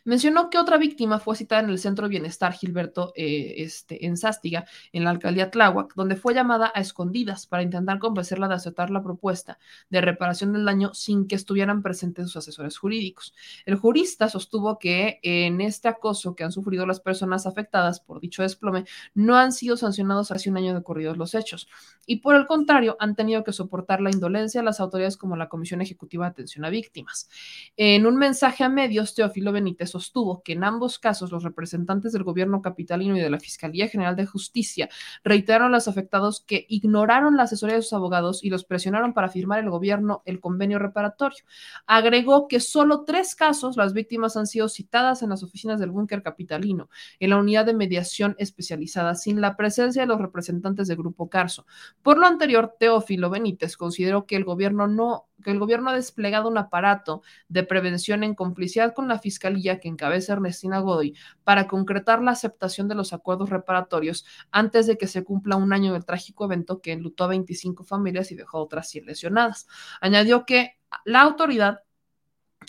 Mencionó 0.04 0.50
que 0.50 0.58
otra 0.58 0.78
víctima 0.78 1.18
fue 1.20 1.36
citada 1.36 1.62
en 1.62 1.70
el 1.70 1.78
Centro 1.78 2.06
de 2.06 2.10
Bienestar 2.10 2.52
Gilberto 2.52 3.12
eh, 3.14 3.54
este, 3.58 4.04
en 4.06 4.16
Sástiga, 4.16 4.64
en 4.92 5.04
la 5.04 5.10
alcaldía 5.10 5.50
Tláhuac, 5.50 5.94
donde 5.94 6.16
fue 6.16 6.34
llamada 6.34 6.72
a 6.74 6.80
escondidas 6.80 7.46
para 7.46 7.62
intentar 7.62 7.98
convencerla 8.00 8.48
de 8.48 8.54
aceptar 8.54 8.90
la 8.90 9.02
propuesta 9.02 9.58
de 9.90 10.00
reparación 10.00 10.52
del 10.52 10.64
daño 10.64 10.92
sin 10.92 11.28
que 11.28 11.36
estuvieran 11.36 11.82
presentes 11.82 12.26
sus 12.26 12.36
asesores 12.36 12.78
jurídicos. 12.78 13.34
El 13.64 13.76
jurista 13.76 14.28
sostuvo 14.28 14.78
que 14.78 15.20
en 15.22 15.60
este 15.60 15.86
acoso 15.88 16.34
que 16.34 16.42
han 16.42 16.52
sufrido 16.52 16.84
las 16.84 17.00
personas 17.00 17.46
afectadas 17.46 18.00
por 18.00 18.20
dicho 18.20 18.42
desplome 18.42 18.84
no 19.14 19.36
han 19.36 19.52
sido 19.52 19.76
sancionados 19.76 20.32
hace 20.32 20.50
un 20.50 20.56
año 20.56 20.74
de 20.74 20.82
corridos 20.82 21.16
los 21.16 21.34
hechos 21.34 21.68
y 22.06 22.16
por 22.16 22.34
el 22.34 22.46
contrario 22.46 22.96
han 22.98 23.14
tenido 23.14 23.44
que 23.44 23.52
soportar 23.52 24.00
la 24.00 24.10
indolencia 24.10 24.60
de 24.60 24.64
las 24.64 24.80
autoridades 24.80 25.16
como 25.16 25.36
la 25.36 25.48
Comisión 25.48 25.80
Ejecutiva 25.80 26.24
de 26.26 26.30
Atención 26.32 26.64
a 26.64 26.70
Víctimas. 26.70 27.28
En 27.76 28.06
un 28.06 28.16
mensaje 28.16 28.64
a 28.64 28.68
medios, 28.68 29.14
Teófilo 29.14 29.52
Benítez 29.52 29.91
sostuvo 29.92 30.42
que 30.42 30.52
en 30.52 30.64
ambos 30.64 30.98
casos 30.98 31.30
los 31.30 31.44
representantes 31.44 32.12
del 32.12 32.24
gobierno 32.24 32.62
capitalino 32.62 33.16
y 33.16 33.20
de 33.20 33.30
la 33.30 33.38
Fiscalía 33.38 33.88
General 33.88 34.16
de 34.16 34.26
Justicia 34.26 34.88
reiteraron 35.22 35.68
a 35.68 35.76
los 35.76 35.88
afectados 35.88 36.40
que 36.40 36.66
ignoraron 36.68 37.36
la 37.36 37.44
asesoría 37.44 37.76
de 37.76 37.82
sus 37.82 37.92
abogados 37.92 38.42
y 38.42 38.50
los 38.50 38.64
presionaron 38.64 39.12
para 39.12 39.28
firmar 39.28 39.60
el 39.60 39.70
gobierno 39.70 40.22
el 40.24 40.40
convenio 40.40 40.78
reparatorio. 40.78 41.44
Agregó 41.86 42.48
que 42.48 42.60
solo 42.60 43.04
tres 43.04 43.34
casos 43.34 43.76
las 43.76 43.92
víctimas 43.92 44.36
han 44.36 44.46
sido 44.46 44.68
citadas 44.68 45.22
en 45.22 45.30
las 45.30 45.42
oficinas 45.42 45.78
del 45.78 45.90
búnker 45.90 46.22
capitalino, 46.22 46.88
en 47.20 47.30
la 47.30 47.36
unidad 47.36 47.66
de 47.66 47.74
mediación 47.74 48.34
especializada, 48.38 49.14
sin 49.14 49.40
la 49.40 49.56
presencia 49.56 50.02
de 50.02 50.08
los 50.08 50.20
representantes 50.20 50.88
del 50.88 50.96
Grupo 50.96 51.28
Carso. 51.28 51.66
Por 52.02 52.18
lo 52.18 52.26
anterior, 52.26 52.74
Teófilo 52.78 53.30
Benítez 53.30 53.76
consideró 53.76 54.26
que 54.26 54.36
el 54.36 54.44
gobierno 54.44 54.86
no 54.86 55.26
que 55.42 55.50
el 55.50 55.58
gobierno 55.58 55.90
ha 55.90 55.94
desplegado 55.94 56.48
un 56.48 56.58
aparato 56.58 57.22
de 57.48 57.62
prevención 57.64 58.24
en 58.24 58.34
complicidad 58.34 58.94
con 58.94 59.08
la 59.08 59.18
Fiscalía 59.18 59.80
que 59.80 59.88
encabeza 59.88 60.34
Ernestina 60.34 60.80
Godoy 60.80 61.16
para 61.44 61.66
concretar 61.68 62.22
la 62.22 62.32
aceptación 62.32 62.88
de 62.88 62.94
los 62.94 63.12
acuerdos 63.12 63.50
reparatorios 63.50 64.24
antes 64.50 64.86
de 64.86 64.96
que 64.96 65.06
se 65.06 65.24
cumpla 65.24 65.56
un 65.56 65.72
año 65.72 65.92
del 65.92 66.04
trágico 66.04 66.44
evento 66.44 66.80
que 66.80 66.92
enlutó 66.92 67.24
a 67.24 67.28
25 67.28 67.84
familias 67.84 68.32
y 68.32 68.34
dejó 68.34 68.58
otras 68.58 68.88
100 68.88 69.06
lesionadas. 69.06 69.66
Añadió 70.00 70.46
que 70.46 70.78
la 71.04 71.22
autoridad 71.22 71.80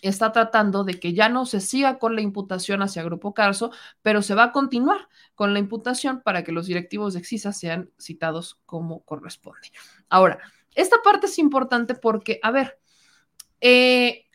está 0.01 0.31
tratando 0.31 0.83
de 0.83 0.99
que 0.99 1.13
ya 1.13 1.29
no 1.29 1.45
se 1.45 1.59
siga 1.59 1.99
con 1.99 2.15
la 2.15 2.21
imputación 2.21 2.81
hacia 2.81 3.03
Grupo 3.03 3.33
Carso, 3.33 3.71
pero 4.01 4.21
se 4.21 4.35
va 4.35 4.45
a 4.45 4.51
continuar 4.51 5.07
con 5.35 5.53
la 5.53 5.59
imputación 5.59 6.21
para 6.21 6.43
que 6.43 6.51
los 6.51 6.67
directivos 6.67 7.13
de 7.13 7.19
Exisa 7.19 7.53
sean 7.53 7.91
citados 7.97 8.59
como 8.65 9.03
corresponde. 9.03 9.71
Ahora, 10.09 10.39
esta 10.75 11.01
parte 11.03 11.27
es 11.27 11.39
importante 11.39 11.95
porque, 11.95 12.39
a 12.41 12.51
ver, 12.51 12.79
eh, 13.61 14.25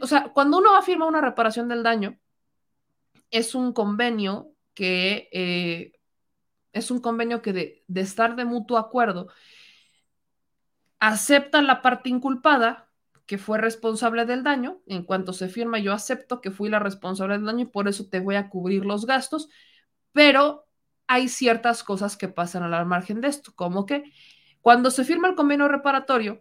o 0.00 0.06
sea, 0.06 0.32
cuando 0.32 0.58
uno 0.58 0.72
va 0.72 0.78
a 0.78 0.82
firmar 0.82 1.08
una 1.08 1.20
reparación 1.20 1.68
del 1.68 1.82
daño, 1.82 2.18
es 3.30 3.54
un 3.54 3.72
convenio 3.72 4.52
que 4.74 5.28
eh, 5.32 5.92
es 6.72 6.90
un 6.90 7.00
convenio 7.00 7.42
que 7.42 7.52
de, 7.52 7.84
de 7.86 8.00
estar 8.00 8.36
de 8.36 8.44
mutuo 8.44 8.78
acuerdo 8.78 9.28
acepta 10.98 11.60
la 11.62 11.82
parte 11.82 12.08
inculpada 12.08 12.88
que 13.26 13.38
fue 13.38 13.58
responsable 13.58 14.24
del 14.24 14.42
daño. 14.42 14.82
En 14.86 15.04
cuanto 15.04 15.32
se 15.32 15.48
firma, 15.48 15.78
yo 15.78 15.92
acepto 15.92 16.40
que 16.40 16.50
fui 16.50 16.68
la 16.68 16.78
responsable 16.78 17.34
del 17.34 17.46
daño 17.46 17.60
y 17.60 17.68
por 17.68 17.88
eso 17.88 18.08
te 18.08 18.20
voy 18.20 18.36
a 18.36 18.48
cubrir 18.48 18.84
los 18.84 19.06
gastos, 19.06 19.48
pero 20.12 20.66
hay 21.06 21.28
ciertas 21.28 21.82
cosas 21.82 22.16
que 22.16 22.28
pasan 22.28 22.62
al 22.62 22.86
margen 22.86 23.20
de 23.20 23.28
esto, 23.28 23.52
como 23.54 23.84
que 23.84 24.04
cuando 24.62 24.90
se 24.92 25.04
firma 25.04 25.28
el 25.28 25.34
convenio 25.34 25.68
reparatorio, 25.68 26.40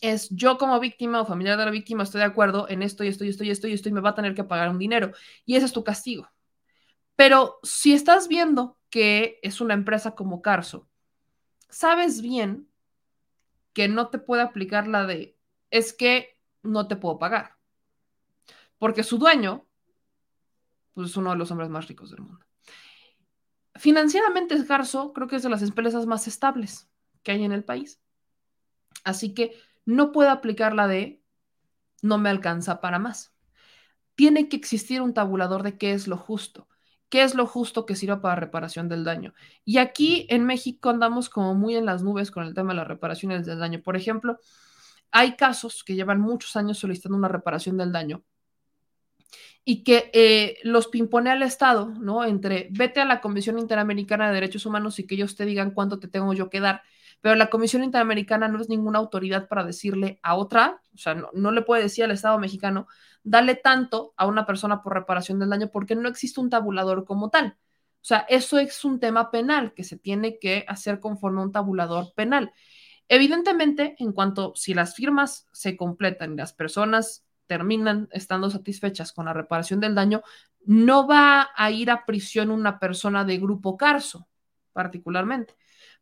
es 0.00 0.28
yo 0.30 0.58
como 0.58 0.80
víctima 0.80 1.20
o 1.20 1.26
familiar 1.26 1.56
de 1.56 1.64
la 1.64 1.70
víctima 1.70 2.02
estoy 2.02 2.20
de 2.20 2.26
acuerdo 2.26 2.68
en 2.68 2.82
esto 2.82 3.04
y 3.04 3.08
esto 3.08 3.24
y 3.24 3.28
esto 3.28 3.44
y 3.44 3.50
esto 3.50 3.68
y 3.68 3.72
esto 3.72 3.88
y 3.88 3.92
me 3.92 4.00
va 4.00 4.10
a 4.10 4.14
tener 4.14 4.34
que 4.34 4.44
pagar 4.44 4.70
un 4.70 4.78
dinero. 4.78 5.12
Y 5.44 5.56
ese 5.56 5.66
es 5.66 5.72
tu 5.72 5.84
castigo. 5.84 6.28
Pero 7.14 7.58
si 7.62 7.92
estás 7.92 8.26
viendo 8.26 8.78
que 8.90 9.38
es 9.42 9.60
una 9.60 9.74
empresa 9.74 10.14
como 10.14 10.42
Carso, 10.42 10.88
sabes 11.68 12.22
bien 12.22 12.68
que 13.72 13.88
no 13.88 14.08
te 14.08 14.18
puede 14.18 14.42
aplicar 14.42 14.88
la 14.88 15.06
de 15.06 15.36
es 15.70 15.92
que 15.92 16.38
no 16.62 16.88
te 16.88 16.96
puedo 16.96 17.18
pagar. 17.18 17.56
Porque 18.78 19.02
su 19.02 19.18
dueño 19.18 19.66
pues, 20.94 21.10
es 21.10 21.16
uno 21.16 21.30
de 21.30 21.36
los 21.36 21.50
hombres 21.50 21.68
más 21.68 21.86
ricos 21.86 22.10
del 22.10 22.22
mundo. 22.22 22.44
Financieramente, 23.76 24.64
Carso 24.66 25.12
creo 25.12 25.28
que 25.28 25.36
es 25.36 25.42
de 25.42 25.50
las 25.50 25.62
empresas 25.62 26.06
más 26.06 26.26
estables 26.26 26.88
que 27.24 27.32
hay 27.32 27.42
en 27.42 27.52
el 27.52 27.64
país. 27.64 28.00
Así 29.02 29.34
que 29.34 29.56
no 29.84 30.12
puede 30.12 30.30
aplicar 30.30 30.74
la 30.74 30.86
de 30.86 31.20
no 32.02 32.18
me 32.18 32.30
alcanza 32.30 32.80
para 32.80 32.98
más. 32.98 33.34
Tiene 34.14 34.48
que 34.48 34.56
existir 34.56 35.02
un 35.02 35.14
tabulador 35.14 35.62
de 35.64 35.76
qué 35.76 35.92
es 35.92 36.06
lo 36.06 36.16
justo, 36.16 36.68
qué 37.08 37.22
es 37.22 37.34
lo 37.34 37.46
justo 37.46 37.86
que 37.86 37.96
sirva 37.96 38.20
para 38.20 38.36
reparación 38.36 38.88
del 38.88 39.04
daño. 39.04 39.34
Y 39.64 39.78
aquí 39.78 40.26
en 40.30 40.44
México 40.44 40.90
andamos 40.90 41.28
como 41.28 41.54
muy 41.54 41.74
en 41.74 41.86
las 41.86 42.02
nubes 42.02 42.30
con 42.30 42.44
el 42.44 42.54
tema 42.54 42.72
de 42.72 42.76
las 42.76 42.88
reparaciones 42.88 43.44
del 43.46 43.58
daño. 43.58 43.82
Por 43.82 43.96
ejemplo, 43.96 44.38
hay 45.10 45.36
casos 45.36 45.82
que 45.84 45.94
llevan 45.94 46.20
muchos 46.20 46.56
años 46.56 46.78
solicitando 46.78 47.18
una 47.18 47.28
reparación 47.28 47.76
del 47.76 47.92
daño 47.92 48.22
y 49.64 49.82
que 49.82 50.10
eh, 50.12 50.58
los 50.62 50.88
pimpone 50.88 51.30
al 51.30 51.42
Estado, 51.42 51.86
¿no? 51.86 52.24
Entre 52.24 52.68
vete 52.70 53.00
a 53.00 53.06
la 53.06 53.20
Comisión 53.20 53.58
Interamericana 53.58 54.28
de 54.28 54.34
Derechos 54.34 54.66
Humanos 54.66 54.98
y 54.98 55.06
que 55.06 55.14
ellos 55.14 55.36
te 55.36 55.46
digan 55.46 55.70
cuánto 55.70 55.98
te 55.98 56.08
tengo 56.08 56.34
yo 56.34 56.50
que 56.50 56.60
dar 56.60 56.82
pero 57.24 57.36
la 57.36 57.48
Comisión 57.48 57.82
Interamericana 57.82 58.48
no 58.48 58.60
es 58.60 58.68
ninguna 58.68 58.98
autoridad 58.98 59.48
para 59.48 59.64
decirle 59.64 60.20
a 60.22 60.34
otra, 60.34 60.82
o 60.94 60.98
sea, 60.98 61.14
no, 61.14 61.52
le 61.52 61.62
puede 61.62 61.84
decir 61.84 62.04
al 62.04 62.10
Estado 62.10 62.38
mexicano, 62.38 62.86
dale 63.22 63.54
tanto 63.54 64.12
a 64.18 64.26
una 64.26 64.44
persona 64.44 64.82
por 64.82 64.92
reparación 64.92 65.38
del 65.38 65.48
daño 65.48 65.70
porque 65.70 65.96
no 65.96 66.10
existe 66.10 66.38
un 66.38 66.50
tabulador 66.50 67.06
como 67.06 67.30
tal. 67.30 67.56
O 67.56 68.04
sea, 68.04 68.26
eso 68.28 68.58
es 68.58 68.84
un 68.84 69.00
tema 69.00 69.30
penal 69.30 69.72
que 69.72 69.84
se 69.84 69.96
tiene 69.96 70.38
que 70.38 70.66
hacer 70.68 71.00
conforme 71.00 71.40
a 71.40 71.44
un 71.44 71.52
tabulador 71.52 72.12
penal. 72.14 72.52
Evidentemente, 73.08 73.96
en 74.00 74.12
cuanto 74.12 74.52
si 74.54 74.74
las 74.74 74.94
firmas 74.94 75.48
se 75.50 75.78
completan 75.78 76.34
y 76.34 76.36
las 76.36 76.52
personas 76.52 77.24
terminan 77.46 78.06
estando 78.12 78.50
satisfechas 78.50 79.14
con 79.14 79.24
la 79.24 79.32
reparación 79.32 79.80
del 79.80 79.94
daño, 79.94 80.22
no 80.66 81.06
va 81.06 81.48
a 81.56 81.70
ir 81.70 81.90
a 81.90 82.04
prisión 82.04 82.50
una 82.50 82.78
persona 82.78 83.24
de 83.24 83.38
grupo 83.38 83.78
Carso, 83.78 84.28
particularmente 84.74 85.54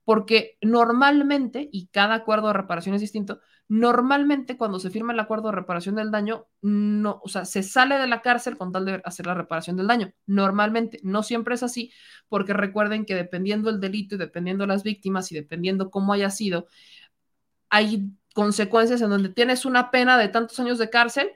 porque 0.04 0.58
normalmente, 0.60 1.68
y 1.72 1.86
cada 1.88 2.14
acuerdo 2.14 2.48
de 2.48 2.54
reparación 2.54 2.94
es 2.94 3.00
distinto, 3.00 3.40
normalmente 3.68 4.56
cuando 4.56 4.78
se 4.80 4.90
firma 4.90 5.12
el 5.12 5.20
acuerdo 5.20 5.48
de 5.48 5.56
reparación 5.56 5.94
del 5.94 6.10
daño, 6.10 6.46
no, 6.60 7.20
o 7.22 7.28
sea, 7.28 7.44
se 7.44 7.62
sale 7.62 7.98
de 7.98 8.06
la 8.06 8.20
cárcel 8.20 8.56
con 8.58 8.72
tal 8.72 8.84
de 8.84 9.00
hacer 9.04 9.26
la 9.26 9.34
reparación 9.34 9.76
del 9.76 9.86
daño. 9.86 10.12
Normalmente, 10.26 10.98
no 11.02 11.22
siempre 11.22 11.54
es 11.54 11.62
así, 11.62 11.92
porque 12.28 12.52
recuerden 12.52 13.06
que 13.06 13.14
dependiendo 13.14 13.70
el 13.70 13.80
delito 13.80 14.16
y 14.16 14.18
dependiendo 14.18 14.66
las 14.66 14.82
víctimas 14.82 15.30
y 15.32 15.36
dependiendo 15.36 15.90
cómo 15.90 16.12
haya 16.12 16.30
sido, 16.30 16.66
hay 17.70 18.10
consecuencias 18.34 19.00
en 19.02 19.10
donde 19.10 19.28
tienes 19.28 19.64
una 19.64 19.90
pena 19.90 20.18
de 20.18 20.28
tantos 20.28 20.58
años 20.60 20.78
de 20.78 20.90
cárcel 20.90 21.30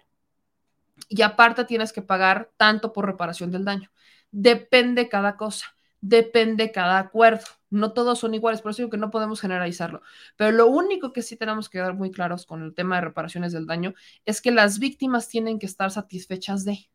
y 1.09 1.23
aparte 1.23 1.65
tienes 1.65 1.93
que 1.93 2.03
pagar 2.03 2.51
tanto 2.57 2.93
por 2.93 3.07
reparación 3.07 3.51
del 3.51 3.65
daño. 3.65 3.91
Depende 4.31 5.09
cada 5.09 5.36
cosa, 5.36 5.77
depende 6.01 6.73
cada 6.73 6.99
acuerdo. 6.99 7.47
No 7.69 7.93
todos 7.93 8.20
son 8.20 8.35
iguales, 8.35 8.62
por 8.62 8.70
eso 8.70 8.83
digo 8.83 8.91
que 8.91 8.97
no 8.97 9.11
podemos 9.11 9.41
generalizarlo. 9.41 10.03
Pero 10.36 10.53
lo 10.53 10.67
único 10.69 11.12
que 11.12 11.23
sí 11.23 11.36
tenemos 11.36 11.69
que 11.69 11.78
dar 11.78 11.95
muy 11.95 12.11
claros 12.11 12.47
con 12.47 12.62
el 12.62 12.75
tema 12.75 12.97
de 12.97 13.03
reparaciones 13.03 13.53
del 13.53 13.67
daño 13.67 13.95
es 14.25 14.41
que 14.41 14.53
las 14.53 14.78
víctimas 14.78 15.28
tienen 15.28 15.59
que 15.59 15.67
estar 15.67 15.91
satisfechas 15.91 16.65
de. 16.65 16.89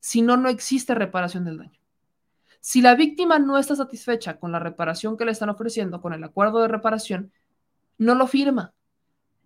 Si 0.00 0.22
no, 0.22 0.36
no 0.36 0.48
existe 0.48 0.94
reparación 0.94 1.44
del 1.44 1.58
daño. 1.58 1.78
Si 2.60 2.80
la 2.80 2.94
víctima 2.94 3.38
no 3.38 3.58
está 3.58 3.76
satisfecha 3.76 4.38
con 4.38 4.50
la 4.50 4.58
reparación 4.58 5.16
que 5.16 5.24
le 5.24 5.32
están 5.32 5.50
ofreciendo, 5.50 6.00
con 6.00 6.12
el 6.12 6.24
acuerdo 6.24 6.62
de 6.62 6.68
reparación, 6.68 7.32
no 7.98 8.14
lo 8.14 8.26
firma 8.26 8.74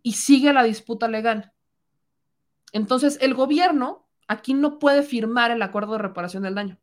y 0.02 0.12
sigue 0.12 0.52
la 0.52 0.62
disputa 0.62 1.08
legal. 1.08 1.52
Entonces, 2.72 3.18
el 3.20 3.34
gobierno 3.34 4.06
aquí 4.28 4.54
no 4.54 4.78
puede 4.78 5.02
firmar 5.02 5.50
el 5.50 5.62
acuerdo 5.62 5.92
de 5.92 5.98
reparación 5.98 6.44
del 6.44 6.54
daño. 6.54 6.78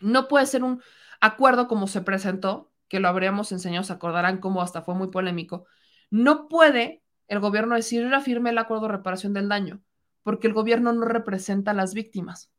No 0.00 0.28
puede 0.28 0.46
ser 0.46 0.64
un 0.64 0.82
acuerdo 1.20 1.68
como 1.68 1.86
se 1.86 2.00
presentó, 2.02 2.70
que 2.88 3.00
lo 3.00 3.08
habríamos 3.08 3.52
enseñado, 3.52 3.84
se 3.84 3.92
acordarán 3.92 4.38
cómo 4.38 4.62
hasta 4.62 4.82
fue 4.82 4.94
muy 4.94 5.08
polémico. 5.08 5.66
No 6.10 6.48
puede 6.48 7.02
el 7.28 7.40
gobierno 7.40 7.74
decir, 7.74 8.10
firme 8.22 8.50
el 8.50 8.58
acuerdo 8.58 8.86
de 8.86 8.92
reparación 8.92 9.34
del 9.34 9.48
daño, 9.48 9.82
porque 10.22 10.46
el 10.46 10.54
gobierno 10.54 10.92
no 10.92 11.04
representa 11.04 11.72
a 11.72 11.74
las 11.74 11.94
víctimas. 11.94 12.50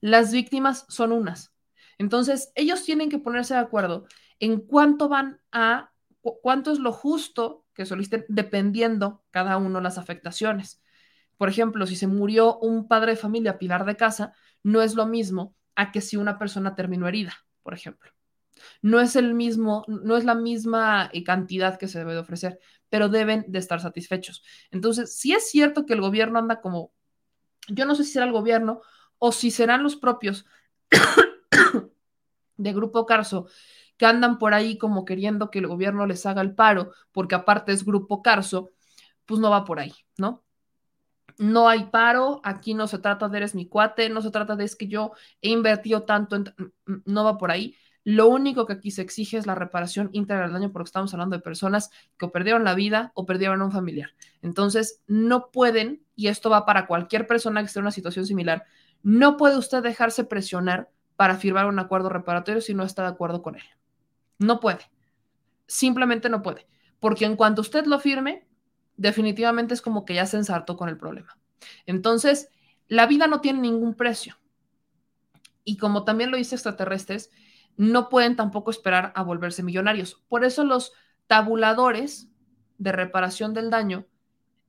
Las 0.00 0.32
víctimas 0.32 0.84
son 0.88 1.12
unas. 1.12 1.52
Entonces, 1.98 2.52
ellos 2.54 2.82
tienen 2.82 3.10
que 3.10 3.18
ponerse 3.18 3.54
de 3.54 3.60
acuerdo 3.60 4.06
en 4.40 4.60
cuánto 4.60 5.08
van 5.08 5.40
a, 5.52 5.92
cuánto 6.42 6.72
es 6.72 6.78
lo 6.78 6.92
justo 6.92 7.66
que 7.74 7.86
soliciten, 7.86 8.24
dependiendo 8.28 9.22
cada 9.30 9.56
uno 9.58 9.80
las 9.80 9.98
afectaciones. 9.98 10.82
Por 11.36 11.48
ejemplo, 11.48 11.86
si 11.86 11.96
se 11.96 12.06
murió 12.06 12.58
un 12.58 12.88
padre 12.88 13.12
de 13.12 13.16
familia 13.16 13.58
pilar 13.58 13.84
de 13.84 13.96
casa, 13.96 14.34
no 14.62 14.82
es 14.82 14.94
lo 14.94 15.06
mismo 15.06 15.54
a 15.76 15.92
que 15.92 16.00
si 16.00 16.16
una 16.16 16.38
persona 16.38 16.74
terminó 16.74 17.06
herida, 17.06 17.34
por 17.62 17.74
ejemplo. 17.74 18.10
No 18.82 19.00
es 19.00 19.16
el 19.16 19.34
mismo, 19.34 19.84
no 19.88 20.16
es 20.16 20.24
la 20.24 20.34
misma 20.34 21.10
eh, 21.12 21.24
cantidad 21.24 21.78
que 21.78 21.88
se 21.88 21.98
debe 21.98 22.12
de 22.12 22.20
ofrecer, 22.20 22.60
pero 22.88 23.08
deben 23.08 23.44
de 23.48 23.58
estar 23.58 23.80
satisfechos. 23.80 24.42
Entonces, 24.70 25.16
si 25.16 25.32
es 25.32 25.50
cierto 25.50 25.86
que 25.86 25.94
el 25.94 26.00
gobierno 26.00 26.38
anda 26.38 26.60
como, 26.60 26.92
yo 27.68 27.86
no 27.86 27.94
sé 27.94 28.04
si 28.04 28.12
será 28.12 28.26
el 28.26 28.32
gobierno 28.32 28.82
o 29.18 29.32
si 29.32 29.50
serán 29.50 29.82
los 29.82 29.96
propios 29.96 30.46
de 32.56 32.72
Grupo 32.72 33.06
Carso 33.06 33.46
que 33.96 34.06
andan 34.06 34.38
por 34.38 34.54
ahí 34.54 34.78
como 34.78 35.04
queriendo 35.04 35.50
que 35.50 35.58
el 35.58 35.66
gobierno 35.66 36.06
les 36.06 36.24
haga 36.24 36.40
el 36.40 36.54
paro, 36.54 36.92
porque 37.12 37.34
aparte 37.34 37.72
es 37.72 37.84
Grupo 37.84 38.22
Carso, 38.22 38.70
pues 39.26 39.40
no 39.40 39.50
va 39.50 39.64
por 39.66 39.78
ahí, 39.78 39.92
¿no? 40.16 40.42
No 41.40 41.70
hay 41.70 41.84
paro, 41.86 42.42
aquí 42.44 42.74
no 42.74 42.86
se 42.86 42.98
trata 42.98 43.30
de 43.30 43.38
eres 43.38 43.54
mi 43.54 43.66
cuate, 43.66 44.10
no 44.10 44.20
se 44.20 44.30
trata 44.30 44.56
de 44.56 44.64
es 44.64 44.76
que 44.76 44.88
yo 44.88 45.12
he 45.40 45.48
invertido 45.48 46.02
tanto, 46.02 46.36
no 47.06 47.24
va 47.24 47.38
por 47.38 47.50
ahí. 47.50 47.74
Lo 48.04 48.28
único 48.28 48.66
que 48.66 48.74
aquí 48.74 48.90
se 48.90 49.00
exige 49.00 49.38
es 49.38 49.46
la 49.46 49.54
reparación 49.54 50.10
íntegra 50.12 50.42
del 50.42 50.52
daño 50.52 50.70
porque 50.70 50.88
estamos 50.88 51.14
hablando 51.14 51.38
de 51.38 51.42
personas 51.42 51.88
que 52.18 52.28
perdieron 52.28 52.62
la 52.62 52.74
vida 52.74 53.10
o 53.14 53.24
perdieron 53.24 53.62
a 53.62 53.64
un 53.64 53.72
familiar. 53.72 54.10
Entonces, 54.42 55.00
no 55.06 55.50
pueden, 55.50 56.04
y 56.14 56.26
esto 56.26 56.50
va 56.50 56.66
para 56.66 56.86
cualquier 56.86 57.26
persona 57.26 57.62
que 57.62 57.68
esté 57.68 57.78
en 57.78 57.84
una 57.84 57.90
situación 57.90 58.26
similar, 58.26 58.66
no 59.02 59.38
puede 59.38 59.56
usted 59.56 59.82
dejarse 59.82 60.24
presionar 60.24 60.90
para 61.16 61.36
firmar 61.36 61.64
un 61.64 61.78
acuerdo 61.78 62.10
reparatorio 62.10 62.60
si 62.60 62.74
no 62.74 62.84
está 62.84 63.00
de 63.04 63.08
acuerdo 63.08 63.40
con 63.40 63.54
él. 63.54 63.64
No 64.38 64.60
puede. 64.60 64.90
Simplemente 65.66 66.28
no 66.28 66.42
puede. 66.42 66.66
Porque 66.98 67.24
en 67.24 67.36
cuanto 67.36 67.62
usted 67.62 67.86
lo 67.86 67.98
firme, 67.98 68.46
definitivamente 69.00 69.72
es 69.72 69.80
como 69.80 70.04
que 70.04 70.14
ya 70.14 70.26
se 70.26 70.36
ensartó 70.36 70.76
con 70.76 70.90
el 70.90 70.98
problema. 70.98 71.38
Entonces, 71.86 72.50
la 72.86 73.06
vida 73.06 73.26
no 73.26 73.40
tiene 73.40 73.60
ningún 73.60 73.94
precio. 73.94 74.36
Y 75.64 75.78
como 75.78 76.04
también 76.04 76.30
lo 76.30 76.36
dice 76.36 76.54
extraterrestres, 76.54 77.30
no 77.78 78.10
pueden 78.10 78.36
tampoco 78.36 78.70
esperar 78.70 79.12
a 79.16 79.22
volverse 79.22 79.62
millonarios. 79.62 80.22
Por 80.28 80.44
eso 80.44 80.64
los 80.64 80.92
tabuladores 81.26 82.28
de 82.76 82.92
reparación 82.92 83.54
del 83.54 83.70
daño 83.70 84.06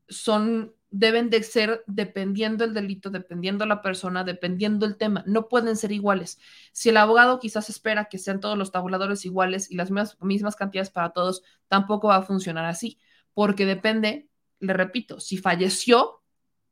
son 0.07 0.73
deben 0.91 1.29
de 1.29 1.43
ser 1.43 1.83
dependiendo 1.87 2.63
el 2.63 2.73
delito, 2.73 3.09
dependiendo 3.09 3.65
la 3.65 3.81
persona, 3.81 4.23
dependiendo 4.23 4.85
el 4.85 4.97
tema. 4.97 5.23
No 5.25 5.49
pueden 5.49 5.75
ser 5.75 5.91
iguales. 5.91 6.39
Si 6.71 6.89
el 6.89 6.97
abogado 6.97 7.39
quizás 7.39 7.69
espera 7.69 8.05
que 8.05 8.17
sean 8.17 8.39
todos 8.39 8.57
los 8.57 8.71
tabuladores 8.71 9.25
iguales 9.25 9.71
y 9.71 9.75
las 9.75 9.89
mismas, 9.89 10.17
mismas 10.21 10.55
cantidades 10.55 10.89
para 10.89 11.09
todos, 11.09 11.43
tampoco 11.67 12.09
va 12.09 12.17
a 12.17 12.23
funcionar 12.23 12.65
así, 12.65 12.99
porque 13.33 13.65
depende, 13.65 14.29
le 14.59 14.73
repito, 14.73 15.19
si 15.19 15.37
falleció, 15.37 16.21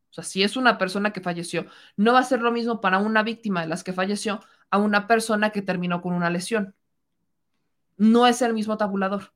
o 0.09 0.13
sea, 0.13 0.23
si 0.23 0.43
es 0.43 0.57
una 0.57 0.77
persona 0.77 1.13
que 1.13 1.21
falleció, 1.21 1.65
no 1.95 2.13
va 2.13 2.19
a 2.19 2.23
ser 2.23 2.41
lo 2.41 2.51
mismo 2.51 2.81
para 2.81 2.97
una 2.97 3.23
víctima 3.23 3.61
de 3.61 3.67
las 3.67 3.83
que 3.83 3.93
falleció 3.93 4.41
a 4.69 4.77
una 4.77 5.07
persona 5.07 5.51
que 5.51 5.61
terminó 5.61 6.01
con 6.01 6.13
una 6.13 6.29
lesión. 6.29 6.75
No 7.97 8.27
es 8.27 8.41
el 8.41 8.53
mismo 8.53 8.77
tabulador, 8.77 9.33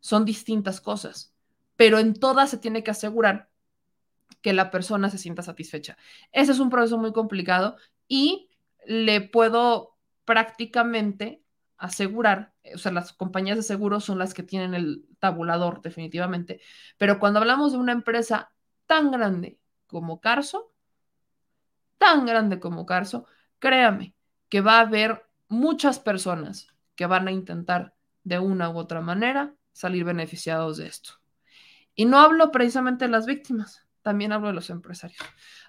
son 0.00 0.24
distintas 0.24 0.80
cosas, 0.80 1.34
pero 1.76 1.98
en 1.98 2.14
todas 2.14 2.50
se 2.50 2.58
tiene 2.58 2.82
que 2.82 2.92
asegurar 2.92 3.50
que 4.40 4.52
la 4.52 4.70
persona 4.70 5.10
se 5.10 5.18
sienta 5.18 5.42
satisfecha. 5.42 5.96
Ese 6.32 6.52
es 6.52 6.60
un 6.60 6.70
proceso 6.70 6.98
muy 6.98 7.12
complicado 7.12 7.76
y 8.08 8.48
le 8.86 9.20
puedo 9.20 9.96
prácticamente 10.24 11.42
asegurar, 11.78 12.54
o 12.74 12.78
sea, 12.78 12.92
las 12.92 13.12
compañías 13.12 13.56
de 13.56 13.62
seguros 13.62 14.04
son 14.04 14.18
las 14.18 14.34
que 14.34 14.42
tienen 14.42 14.74
el 14.74 15.06
tabulador 15.18 15.82
definitivamente, 15.82 16.60
pero 16.98 17.18
cuando 17.18 17.40
hablamos 17.40 17.72
de 17.72 17.78
una 17.78 17.92
empresa 17.92 18.52
tan 18.86 19.10
grande 19.10 19.58
como 19.86 20.20
Carso, 20.20 20.72
tan 21.98 22.26
grande 22.26 22.60
como 22.60 22.86
Carso, 22.86 23.26
créame 23.58 24.14
que 24.48 24.60
va 24.60 24.78
a 24.78 24.82
haber 24.82 25.26
muchas 25.48 25.98
personas 25.98 26.68
que 26.94 27.06
van 27.06 27.28
a 27.28 27.32
intentar 27.32 27.94
de 28.24 28.38
una 28.38 28.70
u 28.70 28.78
otra 28.78 29.00
manera 29.00 29.54
salir 29.72 30.04
beneficiados 30.04 30.78
de 30.78 30.86
esto. 30.86 31.14
Y 31.94 32.04
no 32.06 32.18
hablo 32.18 32.50
precisamente 32.50 33.04
de 33.04 33.10
las 33.10 33.26
víctimas, 33.26 33.86
también 34.02 34.32
hablo 34.32 34.48
de 34.48 34.54
los 34.54 34.70
empresarios. 34.70 35.20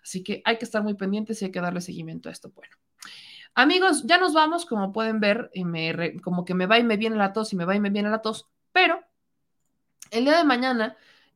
Así 0.04 0.24
que 0.24 0.42
hay 0.46 0.58
que 0.58 0.66
estar 0.66 0.84
muy 0.84 0.94
pendientes 0.94 1.42
y 1.42 1.46
hay 1.46 1.52
que 1.52 1.62
darle 1.62 1.82
seguimiento 1.82 2.30
a 2.30 2.32
esto. 2.32 2.52
Bueno, 2.52 2.76
amigos, 3.58 4.04
ya 4.06 4.20
nos 4.20 4.34
vamos, 4.34 4.66
como 4.66 4.94
pueden 4.94 5.20
ver, 5.20 5.50
y 5.52 5.66
me 5.66 6.22
como 6.22 6.46
que 6.46 6.54
me 6.54 6.68
va 6.68 6.78
y 6.78 6.84
me 6.84 6.96
viene 6.96 7.16
la 7.18 7.34
tos 7.34 7.52
y 7.54 7.56
me 7.56 7.66
va 7.66 7.76
y 7.76 7.80
me 7.80 7.90
viene 7.90 8.10
la 8.10 8.22
tos, 8.22 8.48
pero 8.72 9.02
el 10.12 10.26
día 10.26 10.38
de 10.38 10.44
mañana 10.44 10.96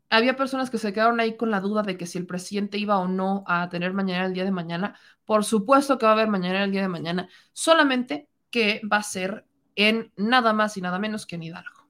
había 0.10 0.36
personas 0.36 0.70
que 0.70 0.78
se 0.78 0.94
quedaron 0.94 1.20
ahí 1.20 1.36
con 1.36 1.50
la 1.50 1.62
duda 1.62 1.82
de 1.82 1.98
que 1.98 2.06
si 2.06 2.20
el 2.20 2.28
presidente 2.28 2.78
iba 2.78 3.00
o 3.00 3.08
no 3.08 3.44
a 3.48 3.70
tener 3.70 3.94
mañana 3.94 4.26
el 4.26 4.34
día 4.34 4.44
de 4.44 4.52
mañana. 4.52 5.00
Por 5.26 5.44
supuesto 5.44 5.98
que 5.98 6.06
va 6.06 6.12
a 6.12 6.16
haber 6.16 6.28
mañana 6.28 6.64
el 6.64 6.72
día 6.72 6.82
de 6.82 6.90
mañana, 6.90 7.28
solamente 7.54 8.30
que 8.52 8.82
va 8.92 8.98
a 8.98 9.04
ser 9.04 9.46
en 9.76 10.12
nada 10.18 10.54
más 10.54 10.78
y 10.78 10.82
nada 10.82 11.00
menos 11.00 11.26
que 11.26 11.38
en 11.38 11.44
Hidalgo. 11.44 11.88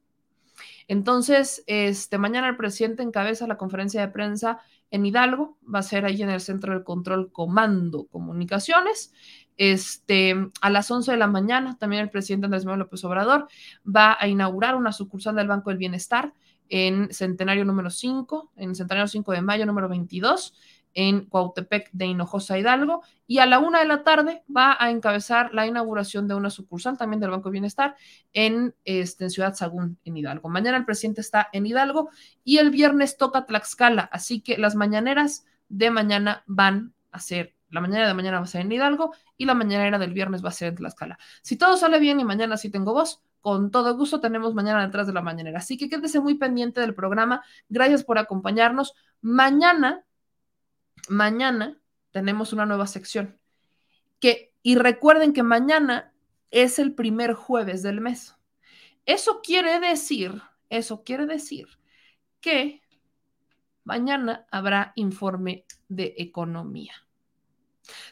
Entonces, 0.88 1.64
este, 1.68 2.18
mañana 2.18 2.48
el 2.48 2.58
presidente 2.58 3.04
encabeza 3.04 3.48
la 3.48 3.58
conferencia 3.58 4.02
de 4.02 4.10
prensa 4.10 4.60
en 4.92 5.06
Hidalgo, 5.06 5.58
va 5.64 5.80
a 5.80 5.84
ser 5.84 6.06
ahí 6.06 6.22
en 6.22 6.30
el 6.30 6.42
Centro 6.42 6.78
de 6.78 6.84
Control 6.84 7.32
Comando 7.32 8.08
Comunicaciones. 8.08 9.14
Este, 9.58 10.36
a 10.62 10.70
las 10.70 10.90
11 10.90 11.12
de 11.12 11.18
la 11.18 11.28
mañana, 11.28 11.78
también 11.78 12.02
el 12.02 12.10
presidente 12.10 12.46
Andrés 12.46 12.66
Manuel 12.66 12.80
López 12.80 13.04
Obrador 13.04 13.48
va 13.86 14.18
a 14.20 14.28
inaugurar 14.28 14.76
una 14.76 14.92
sucursal 14.92 15.36
del 15.36 15.48
Banco 15.48 15.70
del 15.70 15.78
Bienestar 15.78 16.34
en 16.70 17.14
Centenario 17.14 17.66
número 17.66 17.90
5, 17.90 18.54
en 18.56 18.76
Centenario 18.76 19.08
5 19.08 19.32
de 19.34 19.42
mayo 19.42 19.66
número 19.66 19.90
22 19.90 20.54
en 20.94 21.26
Cuautepec 21.26 21.90
de 21.92 22.06
Hinojosa 22.06 22.58
Hidalgo 22.58 23.02
y 23.28 23.40
a 23.40 23.46
la 23.46 23.60
una 23.60 23.80
de 23.80 23.86
la 23.86 24.04
tarde 24.04 24.44
va 24.56 24.76
a 24.80 24.92
encabezar 24.92 25.54
la 25.54 25.66
inauguración 25.66 26.28
de 26.28 26.36
una 26.36 26.50
sucursal 26.50 26.98
también 26.98 27.20
del 27.20 27.32
Banco 27.32 27.50
de 27.50 27.54
Bienestar 27.54 27.96
en, 28.34 28.76
este, 28.84 29.26
en 29.26 29.30
Ciudad 29.30 29.56
Sagún, 29.56 29.98
en 30.04 30.18
Hidalgo. 30.18 30.50
Mañana 30.50 30.78
el 30.78 30.86
presidente 30.86 31.22
está 31.22 31.50
en 31.54 31.66
Hidalgo 31.66 32.10
y 32.44 32.58
el 32.58 32.72
viernes 32.72 33.18
toca 33.18 33.46
Tlaxcala, 33.46 34.04
así 34.12 34.42
que 34.42 34.58
las 34.58 34.76
mañaneras 34.76 35.46
de 35.70 35.92
mañana 35.92 36.44
van 36.48 36.94
a 37.12 37.20
ser, 37.20 37.56
la 37.72 37.82
mañana 37.82 38.08
de 38.08 38.14
mañana 38.14 38.38
va 38.38 38.44
a 38.44 38.48
ser 38.48 38.62
en 38.62 38.72
Hidalgo 38.72 39.14
y 39.38 39.46
la 39.46 39.54
mañanera 39.54 39.98
del 39.98 40.14
viernes 40.14 40.44
va 40.44 40.50
a 40.50 40.54
ser 40.54 40.70
en 40.70 40.76
Tlaxcala. 40.76 41.18
Si 41.42 41.58
todo 41.58 41.78
sale 41.78 42.00
bien 42.00 42.20
y 42.20 42.26
mañana 42.26 42.58
sí 42.58 42.70
tengo 42.70 42.94
voz, 42.94 43.22
con 43.40 43.72
todo 43.72 43.98
gusto 43.98 44.20
tenemos 44.20 44.54
mañana 44.54 44.86
detrás 44.86 45.08
de 45.08 45.14
la 45.14 45.22
mañanera. 45.22 45.60
Así 45.60 45.78
que 45.78 45.90
quédese 45.90 46.20
muy 46.20 46.36
pendiente 46.36 46.82
del 46.82 46.94
programa. 46.94 47.44
Gracias 47.70 48.04
por 48.04 48.20
acompañarnos. 48.20 48.94
Mañana 49.22 50.06
mañana 51.10 51.80
tenemos 52.12 52.54
una 52.54 52.66
nueva 52.66 52.88
sección. 52.88 53.38
Que, 54.20 54.54
y 54.62 54.76
recuerden 54.76 55.34
que 55.34 55.44
mañana 55.44 56.14
es 56.52 56.80
el 56.80 56.94
primer 56.94 57.34
jueves 57.34 57.82
del 57.82 58.02
mes. 58.02 58.36
Eso 59.06 59.42
quiere 59.42 59.80
decir, 59.80 60.42
eso 60.70 61.04
quiere 61.04 61.26
decir 61.26 61.68
que 62.40 62.82
mañana 63.84 64.46
habrá 64.52 64.94
informe 64.96 65.66
de 65.88 66.14
economía. 66.18 66.94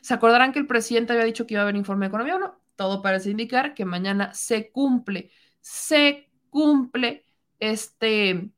¿Se 0.01 0.13
acordarán 0.13 0.51
que 0.51 0.59
el 0.59 0.67
presidente 0.67 1.13
había 1.13 1.25
dicho 1.25 1.45
que 1.45 1.55
iba 1.55 1.61
a 1.61 1.63
haber 1.63 1.75
informe 1.75 2.05
de 2.05 2.09
economía 2.09 2.35
o 2.35 2.39
no? 2.39 2.59
Todo 2.75 3.01
parece 3.01 3.29
indicar 3.31 3.73
que 3.73 3.85
mañana 3.85 4.33
se 4.33 4.71
cumple, 4.71 5.31
se 5.59 6.29
cumple 6.49 7.25
este 7.59 8.49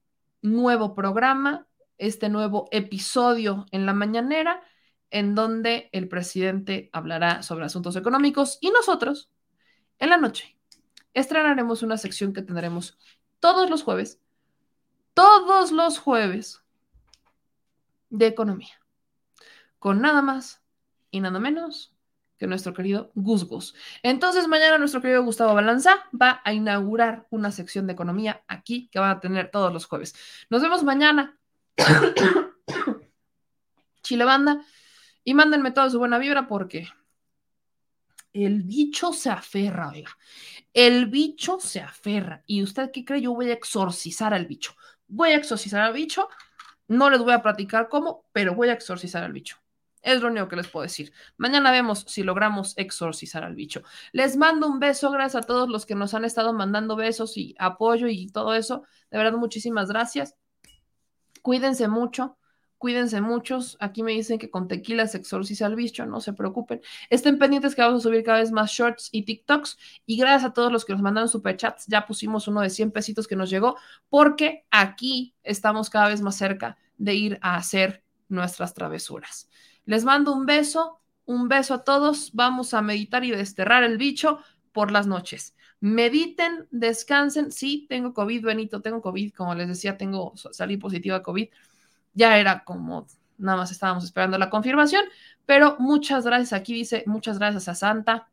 nuevo 0.42 0.94
programa 0.96 1.68
este 2.02 2.30
nuevo 2.30 2.68
episodio 2.72 3.68
en 3.70 3.86
la 3.86 3.94
mañanera 3.94 4.64
en 5.12 5.36
donde 5.36 5.88
el 5.92 6.08
presidente 6.08 6.90
hablará 6.94 7.44
sobre 7.44 7.66
asuntos 7.66 7.96
económicos 7.96 8.58
y 8.60 8.72
nosotros, 8.72 9.30
en 10.00 10.10
la 10.10 10.18
noche, 10.18 10.58
estrenaremos 11.14 11.84
una 11.84 11.98
sección 11.98 12.34
que 12.34 12.42
tendremos 12.42 12.98
todos 13.40 13.70
los 13.70 13.84
jueves, 13.84 14.20
todos 15.14 15.72
los 15.72 16.00
jueves 16.00 16.64
de 18.10 18.26
economía, 18.26 18.82
con 19.78 20.02
nada 20.02 20.24
más 20.24 20.64
y 21.12 21.20
nada 21.20 21.40
menos 21.40 21.94
que 22.42 22.48
nuestro 22.48 22.74
querido 22.74 23.12
Gus 23.14 23.46
Gus. 23.46 23.76
Entonces, 24.02 24.48
mañana 24.48 24.80
nuestro 24.80 25.00
querido 25.00 25.24
Gustavo 25.24 25.54
Balanza 25.54 26.10
va 26.20 26.42
a 26.44 26.54
inaugurar 26.54 27.28
una 27.30 27.52
sección 27.52 27.86
de 27.86 27.94
economía 27.94 28.44
aquí 28.48 28.90
que 28.92 28.98
van 28.98 29.12
a 29.12 29.20
tener 29.20 29.52
todos 29.52 29.72
los 29.72 29.86
jueves. 29.86 30.16
Nos 30.50 30.64
vemos 30.64 30.84
mañana. 30.84 31.38
Chile 34.02 34.26
Banda. 34.26 34.66
Y 35.24 35.36
mándenme 35.36 35.70
toda 35.70 35.92
su 35.92 36.00
buena 36.00 36.18
vibra 36.18 36.48
porque 36.48 36.88
el 38.34 38.64
bicho 38.64 39.14
se 39.14 39.30
aferra, 39.30 39.90
oiga. 39.90 40.18
El 40.74 41.06
bicho 41.06 41.60
se 41.60 41.82
aferra. 41.82 42.42
¿Y 42.48 42.64
usted 42.64 42.90
qué 42.92 43.06
cree? 43.06 43.22
Yo 43.22 43.36
voy 43.36 43.52
a 43.52 43.54
exorcizar 43.54 44.34
al 44.34 44.48
bicho. 44.48 44.76
Voy 45.08 45.30
a 45.30 45.36
exorcizar 45.36 45.82
al 45.82 45.94
bicho. 45.94 46.28
No 46.88 47.12
les 47.12 47.20
voy 47.20 47.34
a 47.34 47.44
platicar 47.44 47.88
cómo, 47.88 48.26
pero 48.32 48.56
voy 48.56 48.70
a 48.70 48.74
exorcizar 48.74 49.24
al 49.24 49.34
bicho. 49.34 49.61
Es 50.02 50.22
lo 50.22 50.30
único 50.30 50.48
que 50.48 50.56
les 50.56 50.68
puedo 50.68 50.84
decir. 50.84 51.14
Mañana 51.38 51.72
vemos 51.72 52.06
si 52.08 52.24
logramos 52.24 52.74
exorcizar 52.78 53.44
al 53.44 53.56
bicho. 53.56 53.84
Les 54.12 54.36
mando 54.36 54.68
un 54.68 54.80
beso, 54.80 55.12
gracias 55.12 55.44
a 55.44 55.46
todos 55.46 55.70
los 55.70 55.86
que 55.86 55.96
nos 55.96 56.14
han 56.14 56.26
estado 56.26 56.54
mandando 56.54 56.96
besos 56.96 57.38
y 57.38 57.56
apoyo 57.60 58.08
y 58.08 58.28
todo 58.28 58.56
eso. 58.56 58.84
De 59.12 59.18
verdad, 59.18 59.38
muchísimas 59.38 59.90
gracias. 59.90 60.36
Cuídense 61.42 61.88
mucho. 61.88 62.38
Cuídense 62.82 63.22
muchos. 63.22 63.78
Aquí 63.80 64.02
me 64.02 64.12
dicen 64.14 64.40
que 64.40 64.50
con 64.50 64.68
tequila 64.68 65.06
se 65.06 65.20
exorciza 65.20 65.68
al 65.68 65.76
bicho, 65.76 66.04
no 66.08 66.20
se 66.20 66.34
preocupen. 66.34 66.82
Estén 67.12 67.38
pendientes 67.38 67.76
que 67.76 67.84
vamos 67.84 68.00
a 68.00 68.10
subir 68.10 68.24
cada 68.24 68.40
vez 68.40 68.52
más 68.52 68.72
shorts 68.72 69.10
y 69.12 69.22
TikToks. 69.24 69.78
Y 70.08 70.18
gracias 70.18 70.50
a 70.50 70.54
todos 70.54 70.72
los 70.72 70.84
que 70.84 70.94
nos 70.94 71.04
mandaron 71.04 71.30
superchats, 71.30 71.86
ya 71.86 72.08
pusimos 72.08 72.48
uno 72.48 72.62
de 72.62 72.72
100 72.72 72.90
pesitos 72.90 73.28
que 73.28 73.36
nos 73.36 73.52
llegó, 73.52 73.78
porque 74.10 74.66
aquí 74.72 75.36
estamos 75.44 75.92
cada 75.92 76.08
vez 76.08 76.22
más 76.22 76.36
cerca 76.36 76.76
de 76.98 77.14
ir 77.14 77.38
a 77.44 77.56
hacer 77.56 78.04
nuestras 78.30 78.74
travesuras. 78.74 79.48
Les 79.92 80.06
mando 80.06 80.34
un 80.34 80.46
beso, 80.46 81.02
un 81.26 81.48
beso 81.48 81.74
a 81.74 81.84
todos. 81.84 82.32
Vamos 82.34 82.74
a 82.74 82.82
meditar 82.82 83.24
y 83.24 83.32
desterrar 83.32 83.84
el 83.84 83.98
bicho 83.98 84.40
por 84.72 84.92
las 84.92 85.06
noches. 85.06 85.56
Mediten, 85.82 86.68
descansen. 86.72 87.52
Sí, 87.52 87.88
tengo 87.90 88.14
COVID, 88.14 88.46
Benito, 88.46 88.82
tengo 88.82 89.02
COVID. 89.02 89.34
Como 89.34 89.54
les 89.54 89.68
decía, 89.68 89.98
tengo 89.98 90.34
salí 90.36 90.78
positiva 90.78 91.18
a 91.18 91.24
COVID 91.24 91.50
ya 92.14 92.38
era 92.38 92.64
como, 92.64 93.08
nada 93.38 93.58
más 93.58 93.72
estábamos 93.72 94.04
esperando 94.04 94.38
la 94.38 94.50
confirmación, 94.50 95.06
pero 95.46 95.76
muchas 95.80 96.26
gracias, 96.26 96.54
aquí 96.54 96.74
dice, 96.74 97.04
muchas 97.08 97.40
gracias 97.40 97.68
a 97.68 97.76
Santa. 97.76 98.28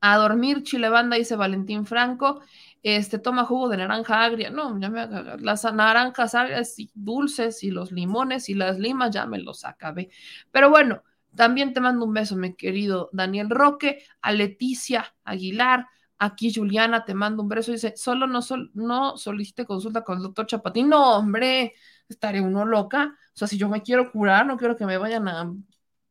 A 0.00 0.16
dormir, 0.18 0.62
Chile 0.62 0.88
Banda, 0.88 1.16
dice 1.16 1.36
Valentín 1.36 1.86
Franco. 1.86 2.40
Este, 2.88 3.18
toma 3.18 3.44
jugo 3.44 3.68
de 3.68 3.78
naranja 3.78 4.22
agria. 4.22 4.48
No, 4.50 4.78
ya 4.78 4.88
me 4.88 5.08
las 5.40 5.64
naranjas 5.64 6.36
agrias 6.36 6.78
y 6.78 6.88
dulces 6.94 7.64
y 7.64 7.72
los 7.72 7.90
limones 7.90 8.48
y 8.48 8.54
las 8.54 8.78
limas 8.78 9.10
ya 9.10 9.26
me 9.26 9.40
los 9.40 9.64
acabé. 9.64 10.08
Pero 10.52 10.70
bueno, 10.70 11.02
también 11.34 11.72
te 11.72 11.80
mando 11.80 12.04
un 12.04 12.14
beso, 12.14 12.36
mi 12.36 12.54
querido 12.54 13.10
Daniel 13.12 13.50
Roque, 13.50 14.04
a 14.20 14.30
Leticia 14.30 15.16
Aguilar, 15.24 15.88
aquí 16.18 16.54
Juliana, 16.54 17.04
te 17.04 17.12
mando 17.12 17.42
un 17.42 17.48
beso. 17.48 17.72
Dice, 17.72 17.94
solo 17.96 18.28
no, 18.28 18.40
sol, 18.40 18.70
no 18.74 19.16
solicite 19.16 19.66
consulta 19.66 20.04
con 20.04 20.18
el 20.18 20.22
doctor 20.22 20.46
Chapatín. 20.46 20.88
No, 20.88 21.16
hombre, 21.18 21.74
estaré 22.08 22.40
uno 22.40 22.64
loca. 22.64 23.16
O 23.34 23.36
sea, 23.36 23.48
si 23.48 23.58
yo 23.58 23.68
me 23.68 23.82
quiero 23.82 24.12
curar, 24.12 24.46
no 24.46 24.56
quiero 24.56 24.76
que 24.76 24.86
me 24.86 24.96
vayan 24.96 25.26
a 25.26 25.52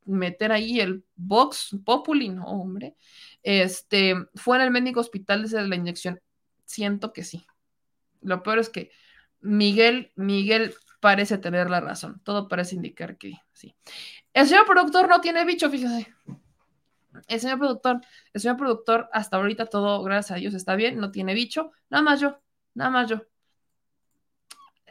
meter 0.04 0.52
ahí 0.52 0.82
el 0.82 1.06
box 1.16 1.78
populi, 1.86 2.28
no, 2.28 2.44
hombre. 2.48 2.98
Este, 3.44 4.16
fue 4.36 4.58
en 4.58 4.64
el 4.64 4.72
médico 4.72 5.00
hospital 5.00 5.44
desde 5.44 5.66
la 5.66 5.76
inyección. 5.78 6.20
Siento 6.66 7.14
que 7.14 7.24
sí. 7.24 7.46
Lo 8.22 8.44
peor 8.44 8.60
es 8.60 8.70
que 8.70 8.92
Miguel, 9.42 10.12
Miguel 10.16 10.74
parece 11.00 11.38
tener 11.38 11.70
la 11.70 11.82
razón. 11.82 12.22
Todo 12.24 12.48
parece 12.48 12.76
indicar 12.76 13.18
que 13.18 13.34
sí. 13.54 13.76
El 14.34 14.48
señor 14.48 14.66
productor 14.66 15.08
no 15.08 15.22
tiene 15.22 15.46
bicho, 15.46 15.70
fíjese. 15.70 16.14
El 17.28 17.40
señor 17.40 17.60
productor, 17.60 18.02
el 18.34 18.42
señor 18.42 18.58
productor, 18.58 19.10
hasta 19.14 19.38
ahorita 19.38 19.68
todo, 19.68 20.04
gracias 20.04 20.32
a 20.32 20.40
Dios, 20.40 20.54
está 20.54 20.76
bien, 20.76 21.00
no 21.00 21.12
tiene 21.12 21.34
bicho. 21.34 21.72
Nada 21.90 22.04
más 22.04 22.20
yo, 22.20 22.42
nada 22.74 22.90
más 22.90 23.10
yo 23.10 23.22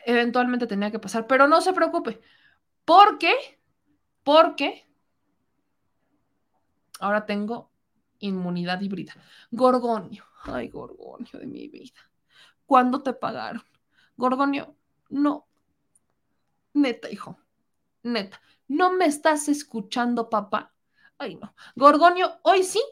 eventualmente 0.04 0.66
tenía 0.66 0.90
que 0.90 0.98
pasar, 0.98 1.26
pero 1.26 1.48
no 1.48 1.60
se 1.60 1.72
preocupe, 1.72 2.20
porque, 2.84 3.58
porque 4.22 4.86
ahora 7.00 7.26
tengo 7.26 7.70
inmunidad 8.18 8.80
híbrida. 8.80 9.14
Gorgonio, 9.50 10.24
ay, 10.44 10.68
Gorgonio 10.68 11.38
de 11.38 11.46
mi 11.46 11.68
vida. 11.68 12.00
¿Cuándo 12.66 13.02
te 13.02 13.12
pagaron? 13.12 13.62
Gorgonio, 14.16 14.76
no. 15.10 15.48
Neta, 16.72 17.10
hijo, 17.10 17.38
neta, 18.02 18.40
¿no 18.68 18.92
me 18.92 19.06
estás 19.06 19.48
escuchando, 19.48 20.28
papá? 20.28 20.74
Ay, 21.18 21.36
no. 21.36 21.54
Gorgonio, 21.76 22.40
hoy 22.42 22.64
sí, 22.64 22.82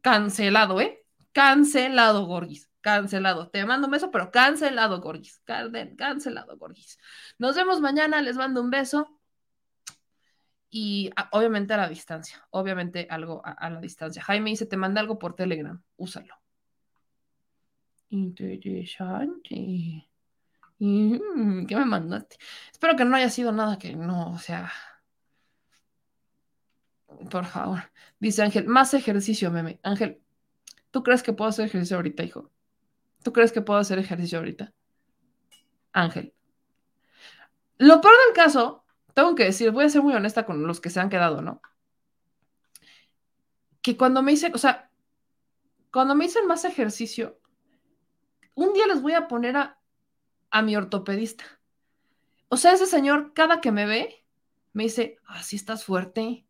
cancelado, 0.00 0.80
¿eh? 0.80 1.04
Cancelado, 1.32 2.26
Gorgis 2.26 2.70
cancelado. 2.86 3.48
Te 3.48 3.66
mando 3.66 3.88
un 3.88 3.90
beso, 3.90 4.12
pero 4.12 4.30
cancelado, 4.30 5.00
Gorgis. 5.00 5.42
Cancelado, 5.44 6.56
Gorgis. 6.56 7.00
Nos 7.36 7.56
vemos 7.56 7.80
mañana, 7.80 8.22
les 8.22 8.36
mando 8.36 8.60
un 8.62 8.70
beso. 8.70 9.18
Y 10.70 11.10
ah, 11.16 11.28
obviamente 11.32 11.74
a 11.74 11.78
la 11.78 11.88
distancia, 11.88 12.46
obviamente 12.50 13.08
algo 13.10 13.42
a, 13.44 13.68
la 13.70 13.80
distancia. 13.80 14.22
Jaime 14.22 14.50
dice, 14.50 14.66
te 14.66 14.76
mandé 14.76 15.00
algo 15.00 15.18
por 15.18 15.34
Telegram, 15.34 15.82
úsalo. 15.96 16.35
Interesante. 18.10 20.08
Mm, 20.78 21.66
¿Qué 21.66 21.76
me 21.76 21.84
mandaste? 21.84 22.36
Espero 22.70 22.96
que 22.96 23.04
no 23.04 23.16
haya 23.16 23.30
sido 23.30 23.52
nada 23.52 23.78
que 23.78 23.94
no, 23.94 24.32
o 24.32 24.38
sea... 24.38 24.70
Por 27.30 27.46
favor. 27.46 27.90
Dice 28.18 28.42
Ángel, 28.42 28.66
más 28.66 28.92
ejercicio, 28.94 29.50
meme. 29.50 29.80
Ángel, 29.82 30.20
¿tú 30.90 31.02
crees 31.02 31.22
que 31.22 31.32
puedo 31.32 31.48
hacer 31.48 31.66
ejercicio 31.66 31.96
ahorita, 31.96 32.22
hijo? 32.24 32.50
¿Tú 33.22 33.32
crees 33.32 33.52
que 33.52 33.62
puedo 33.62 33.80
hacer 33.80 33.98
ejercicio 33.98 34.38
ahorita? 34.38 34.72
Ángel. 35.92 36.34
Lo 37.78 38.00
peor 38.00 38.14
del 38.26 38.34
caso, 38.34 38.84
tengo 39.14 39.34
que 39.34 39.44
decir, 39.44 39.70
voy 39.70 39.84
a 39.84 39.88
ser 39.88 40.02
muy 40.02 40.14
honesta 40.14 40.44
con 40.46 40.66
los 40.66 40.80
que 40.80 40.90
se 40.90 41.00
han 41.00 41.08
quedado, 41.08 41.42
¿no? 41.42 41.60
Que 43.82 43.96
cuando 43.96 44.22
me 44.22 44.32
dicen, 44.32 44.54
o 44.54 44.58
sea, 44.58 44.90
cuando 45.92 46.14
me 46.14 46.26
dicen 46.26 46.46
más 46.46 46.64
ejercicio, 46.64 47.38
un 48.56 48.72
día 48.72 48.88
les 48.88 49.00
voy 49.00 49.12
a 49.12 49.28
poner 49.28 49.56
a, 49.56 49.78
a 50.50 50.62
mi 50.62 50.74
ortopedista. 50.74 51.44
O 52.48 52.56
sea, 52.56 52.72
ese 52.72 52.86
señor, 52.86 53.32
cada 53.34 53.60
que 53.60 53.70
me 53.70 53.86
ve, 53.86 54.24
me 54.72 54.84
dice, 54.84 55.18
así 55.26 55.56
ah, 55.56 55.60
estás 55.60 55.84
fuerte. 55.84 56.44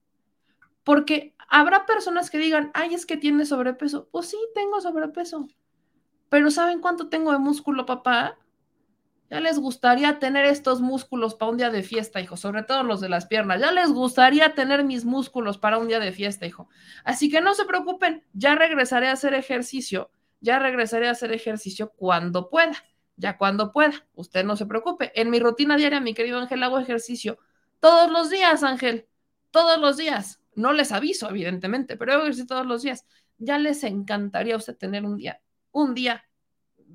Porque 0.84 1.34
habrá 1.48 1.84
personas 1.84 2.30
que 2.30 2.38
digan, 2.38 2.70
ay, 2.74 2.94
es 2.94 3.06
que 3.06 3.16
tienes 3.16 3.48
sobrepeso. 3.48 4.08
Pues 4.10 4.28
sí, 4.28 4.38
tengo 4.54 4.80
sobrepeso. 4.80 5.48
Pero 6.28 6.50
¿saben 6.50 6.80
cuánto 6.80 7.08
tengo 7.08 7.32
de 7.32 7.38
músculo, 7.38 7.86
papá? 7.86 8.38
Ya 9.28 9.40
les 9.40 9.58
gustaría 9.58 10.20
tener 10.20 10.44
estos 10.44 10.80
músculos 10.80 11.34
para 11.34 11.50
un 11.50 11.56
día 11.56 11.70
de 11.70 11.82
fiesta, 11.82 12.20
hijo, 12.20 12.36
sobre 12.36 12.62
todo 12.62 12.84
los 12.84 13.00
de 13.00 13.08
las 13.08 13.26
piernas. 13.26 13.60
Ya 13.60 13.72
les 13.72 13.90
gustaría 13.90 14.54
tener 14.54 14.84
mis 14.84 15.04
músculos 15.04 15.58
para 15.58 15.78
un 15.78 15.88
día 15.88 15.98
de 15.98 16.12
fiesta, 16.12 16.46
hijo. 16.46 16.68
Así 17.04 17.28
que 17.28 17.40
no 17.40 17.54
se 17.54 17.64
preocupen, 17.64 18.24
ya 18.32 18.54
regresaré 18.54 19.08
a 19.08 19.12
hacer 19.12 19.34
ejercicio, 19.34 20.10
ya 20.40 20.58
regresaré 20.58 21.08
a 21.08 21.12
hacer 21.12 21.32
ejercicio 21.32 21.92
cuando 21.96 22.48
pueda, 22.50 22.76
ya 23.16 23.36
cuando 23.38 23.72
pueda. 23.72 24.06
Usted 24.14 24.44
no 24.44 24.56
se 24.56 24.66
preocupe. 24.66 25.12
En 25.20 25.30
mi 25.30 25.40
rutina 25.40 25.76
diaria, 25.76 26.00
mi 26.00 26.14
querido 26.14 26.38
Ángel, 26.38 26.62
hago 26.62 26.78
ejercicio 26.78 27.38
todos 27.80 28.10
los 28.10 28.30
días, 28.30 28.62
Ángel, 28.62 29.08
todos 29.50 29.80
los 29.80 29.96
días. 29.96 30.40
No 30.54 30.72
les 30.72 30.92
aviso, 30.92 31.28
evidentemente, 31.28 31.96
pero 31.96 32.12
hago 32.12 32.22
ejercicio 32.22 32.46
todos 32.46 32.66
los 32.66 32.82
días. 32.82 33.06
Ya 33.38 33.58
les 33.58 33.84
encantaría 33.84 34.54
a 34.54 34.58
usted 34.58 34.76
tener 34.76 35.04
un 35.04 35.16
día 35.16 35.40
un 35.76 35.94
día 35.94 36.24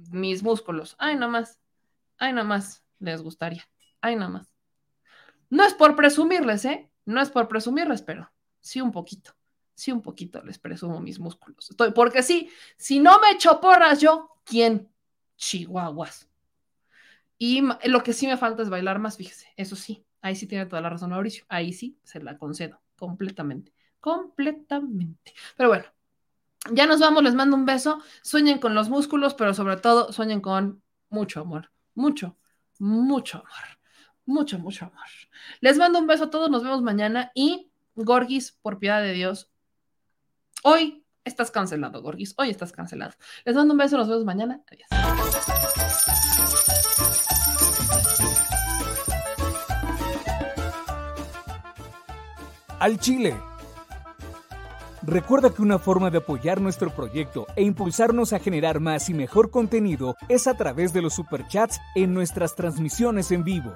mis 0.10 0.42
músculos. 0.42 0.96
Ay, 0.98 1.16
más, 1.18 1.60
Ay, 2.18 2.34
más, 2.34 2.84
les 3.00 3.22
gustaría. 3.22 3.64
Ay, 4.02 4.16
más. 4.16 4.52
No 5.50 5.64
es 5.64 5.74
por 5.74 5.96
presumirles, 5.96 6.66
¿eh? 6.66 6.90
No 7.06 7.22
es 7.22 7.30
por 7.30 7.48
presumirles, 7.48 8.02
pero 8.02 8.32
sí 8.60 8.82
un 8.82 8.92
poquito. 8.92 9.34
Sí 9.82 9.92
un 9.92 10.04
poquito 10.04 10.44
les 10.44 10.60
presumo 10.60 11.00
mis 11.00 11.20
músculos. 11.20 11.72
Estoy, 11.72 11.92
porque 11.92 12.22
sí, 12.22 12.52
si 12.78 13.00
no 13.00 13.20
me 13.20 13.32
echo 13.32 13.60
porras 13.60 14.00
yo, 14.00 14.30
¿quién? 14.44 14.88
Chihuahuas. 15.38 16.30
Y 17.40 17.64
lo 17.86 18.04
que 18.04 18.14
sí 18.14 18.28
me 18.28 18.38
falta 18.38 18.62
es 18.62 18.70
bailar 18.70 19.00
más, 19.00 19.18
fíjese. 19.18 19.48
Eso 19.58 19.76
sí, 19.76 20.06
ahí 20.22 20.36
sí 20.36 20.46
tiene 20.46 20.68
toda 20.68 20.84
la 20.84 20.92
razón 20.92 21.10
Mauricio. 21.10 21.46
Ahí 21.50 21.74
sí 21.74 21.98
se 22.04 22.22
la 22.22 22.38
concedo 22.38 22.80
completamente. 22.96 23.74
Completamente. 24.00 25.34
Pero 25.58 25.70
bueno, 25.70 25.86
ya 26.72 26.86
nos 26.86 27.00
vamos, 27.00 27.24
les 27.24 27.34
mando 27.34 27.58
un 27.58 27.66
beso. 27.66 28.04
Sueñen 28.22 28.60
con 28.60 28.76
los 28.76 28.88
músculos, 28.88 29.34
pero 29.34 29.56
sobre 29.56 29.78
todo 29.78 30.14
sueñen 30.14 30.42
con 30.42 30.84
mucho 31.10 31.40
amor. 31.40 31.72
Mucho, 31.96 32.38
mucho 32.78 33.40
amor. 33.40 33.80
Mucho, 34.28 34.60
mucho 34.60 34.86
amor. 34.86 35.08
Les 35.60 35.80
mando 35.80 35.98
un 35.98 36.06
beso 36.06 36.26
a 36.26 36.30
todos, 36.30 36.52
nos 36.52 36.62
vemos 36.62 36.84
mañana 36.84 37.32
y 37.34 37.72
Gorgis, 37.96 38.52
por 38.62 38.80
piedad 38.80 39.02
de 39.02 39.14
Dios, 39.14 39.51
hoy 40.64 41.06
estás 41.24 41.52
cancelado, 41.52 42.02
Gorgis. 42.02 42.34
Hoy 42.38 42.50
estás 42.50 42.72
cancelado. 42.72 43.14
Les 43.46 43.56
mando 43.56 43.74
un 43.74 43.78
beso, 43.78 43.98
nos 43.98 44.08
vemos 44.08 44.26
mañana. 44.26 44.62
Adiós. 44.72 44.88
Al 52.80 53.00
Chile. 53.00 53.40
Recuerda 55.04 55.52
que 55.52 55.64
una 55.64 55.80
forma 55.80 56.12
de 56.12 56.20
apoyar 56.20 56.62
nuestro 56.62 56.90
proyecto 56.92 57.48
e 57.56 57.64
impulsarnos 57.64 58.34
a 58.34 58.40
generar 58.40 58.80
más 58.80 59.10
y 59.10 59.16
mejor 59.16 59.50
contenido 59.50 60.16
es 60.30 60.46
a 60.48 60.56
través 60.56 60.94
de 60.94 61.02
los 61.02 61.16
superchats 61.16 61.80
en 61.96 62.14
nuestras 62.14 62.56
transmisiones 62.56 63.32
en 63.32 63.44
vivo. 63.44 63.76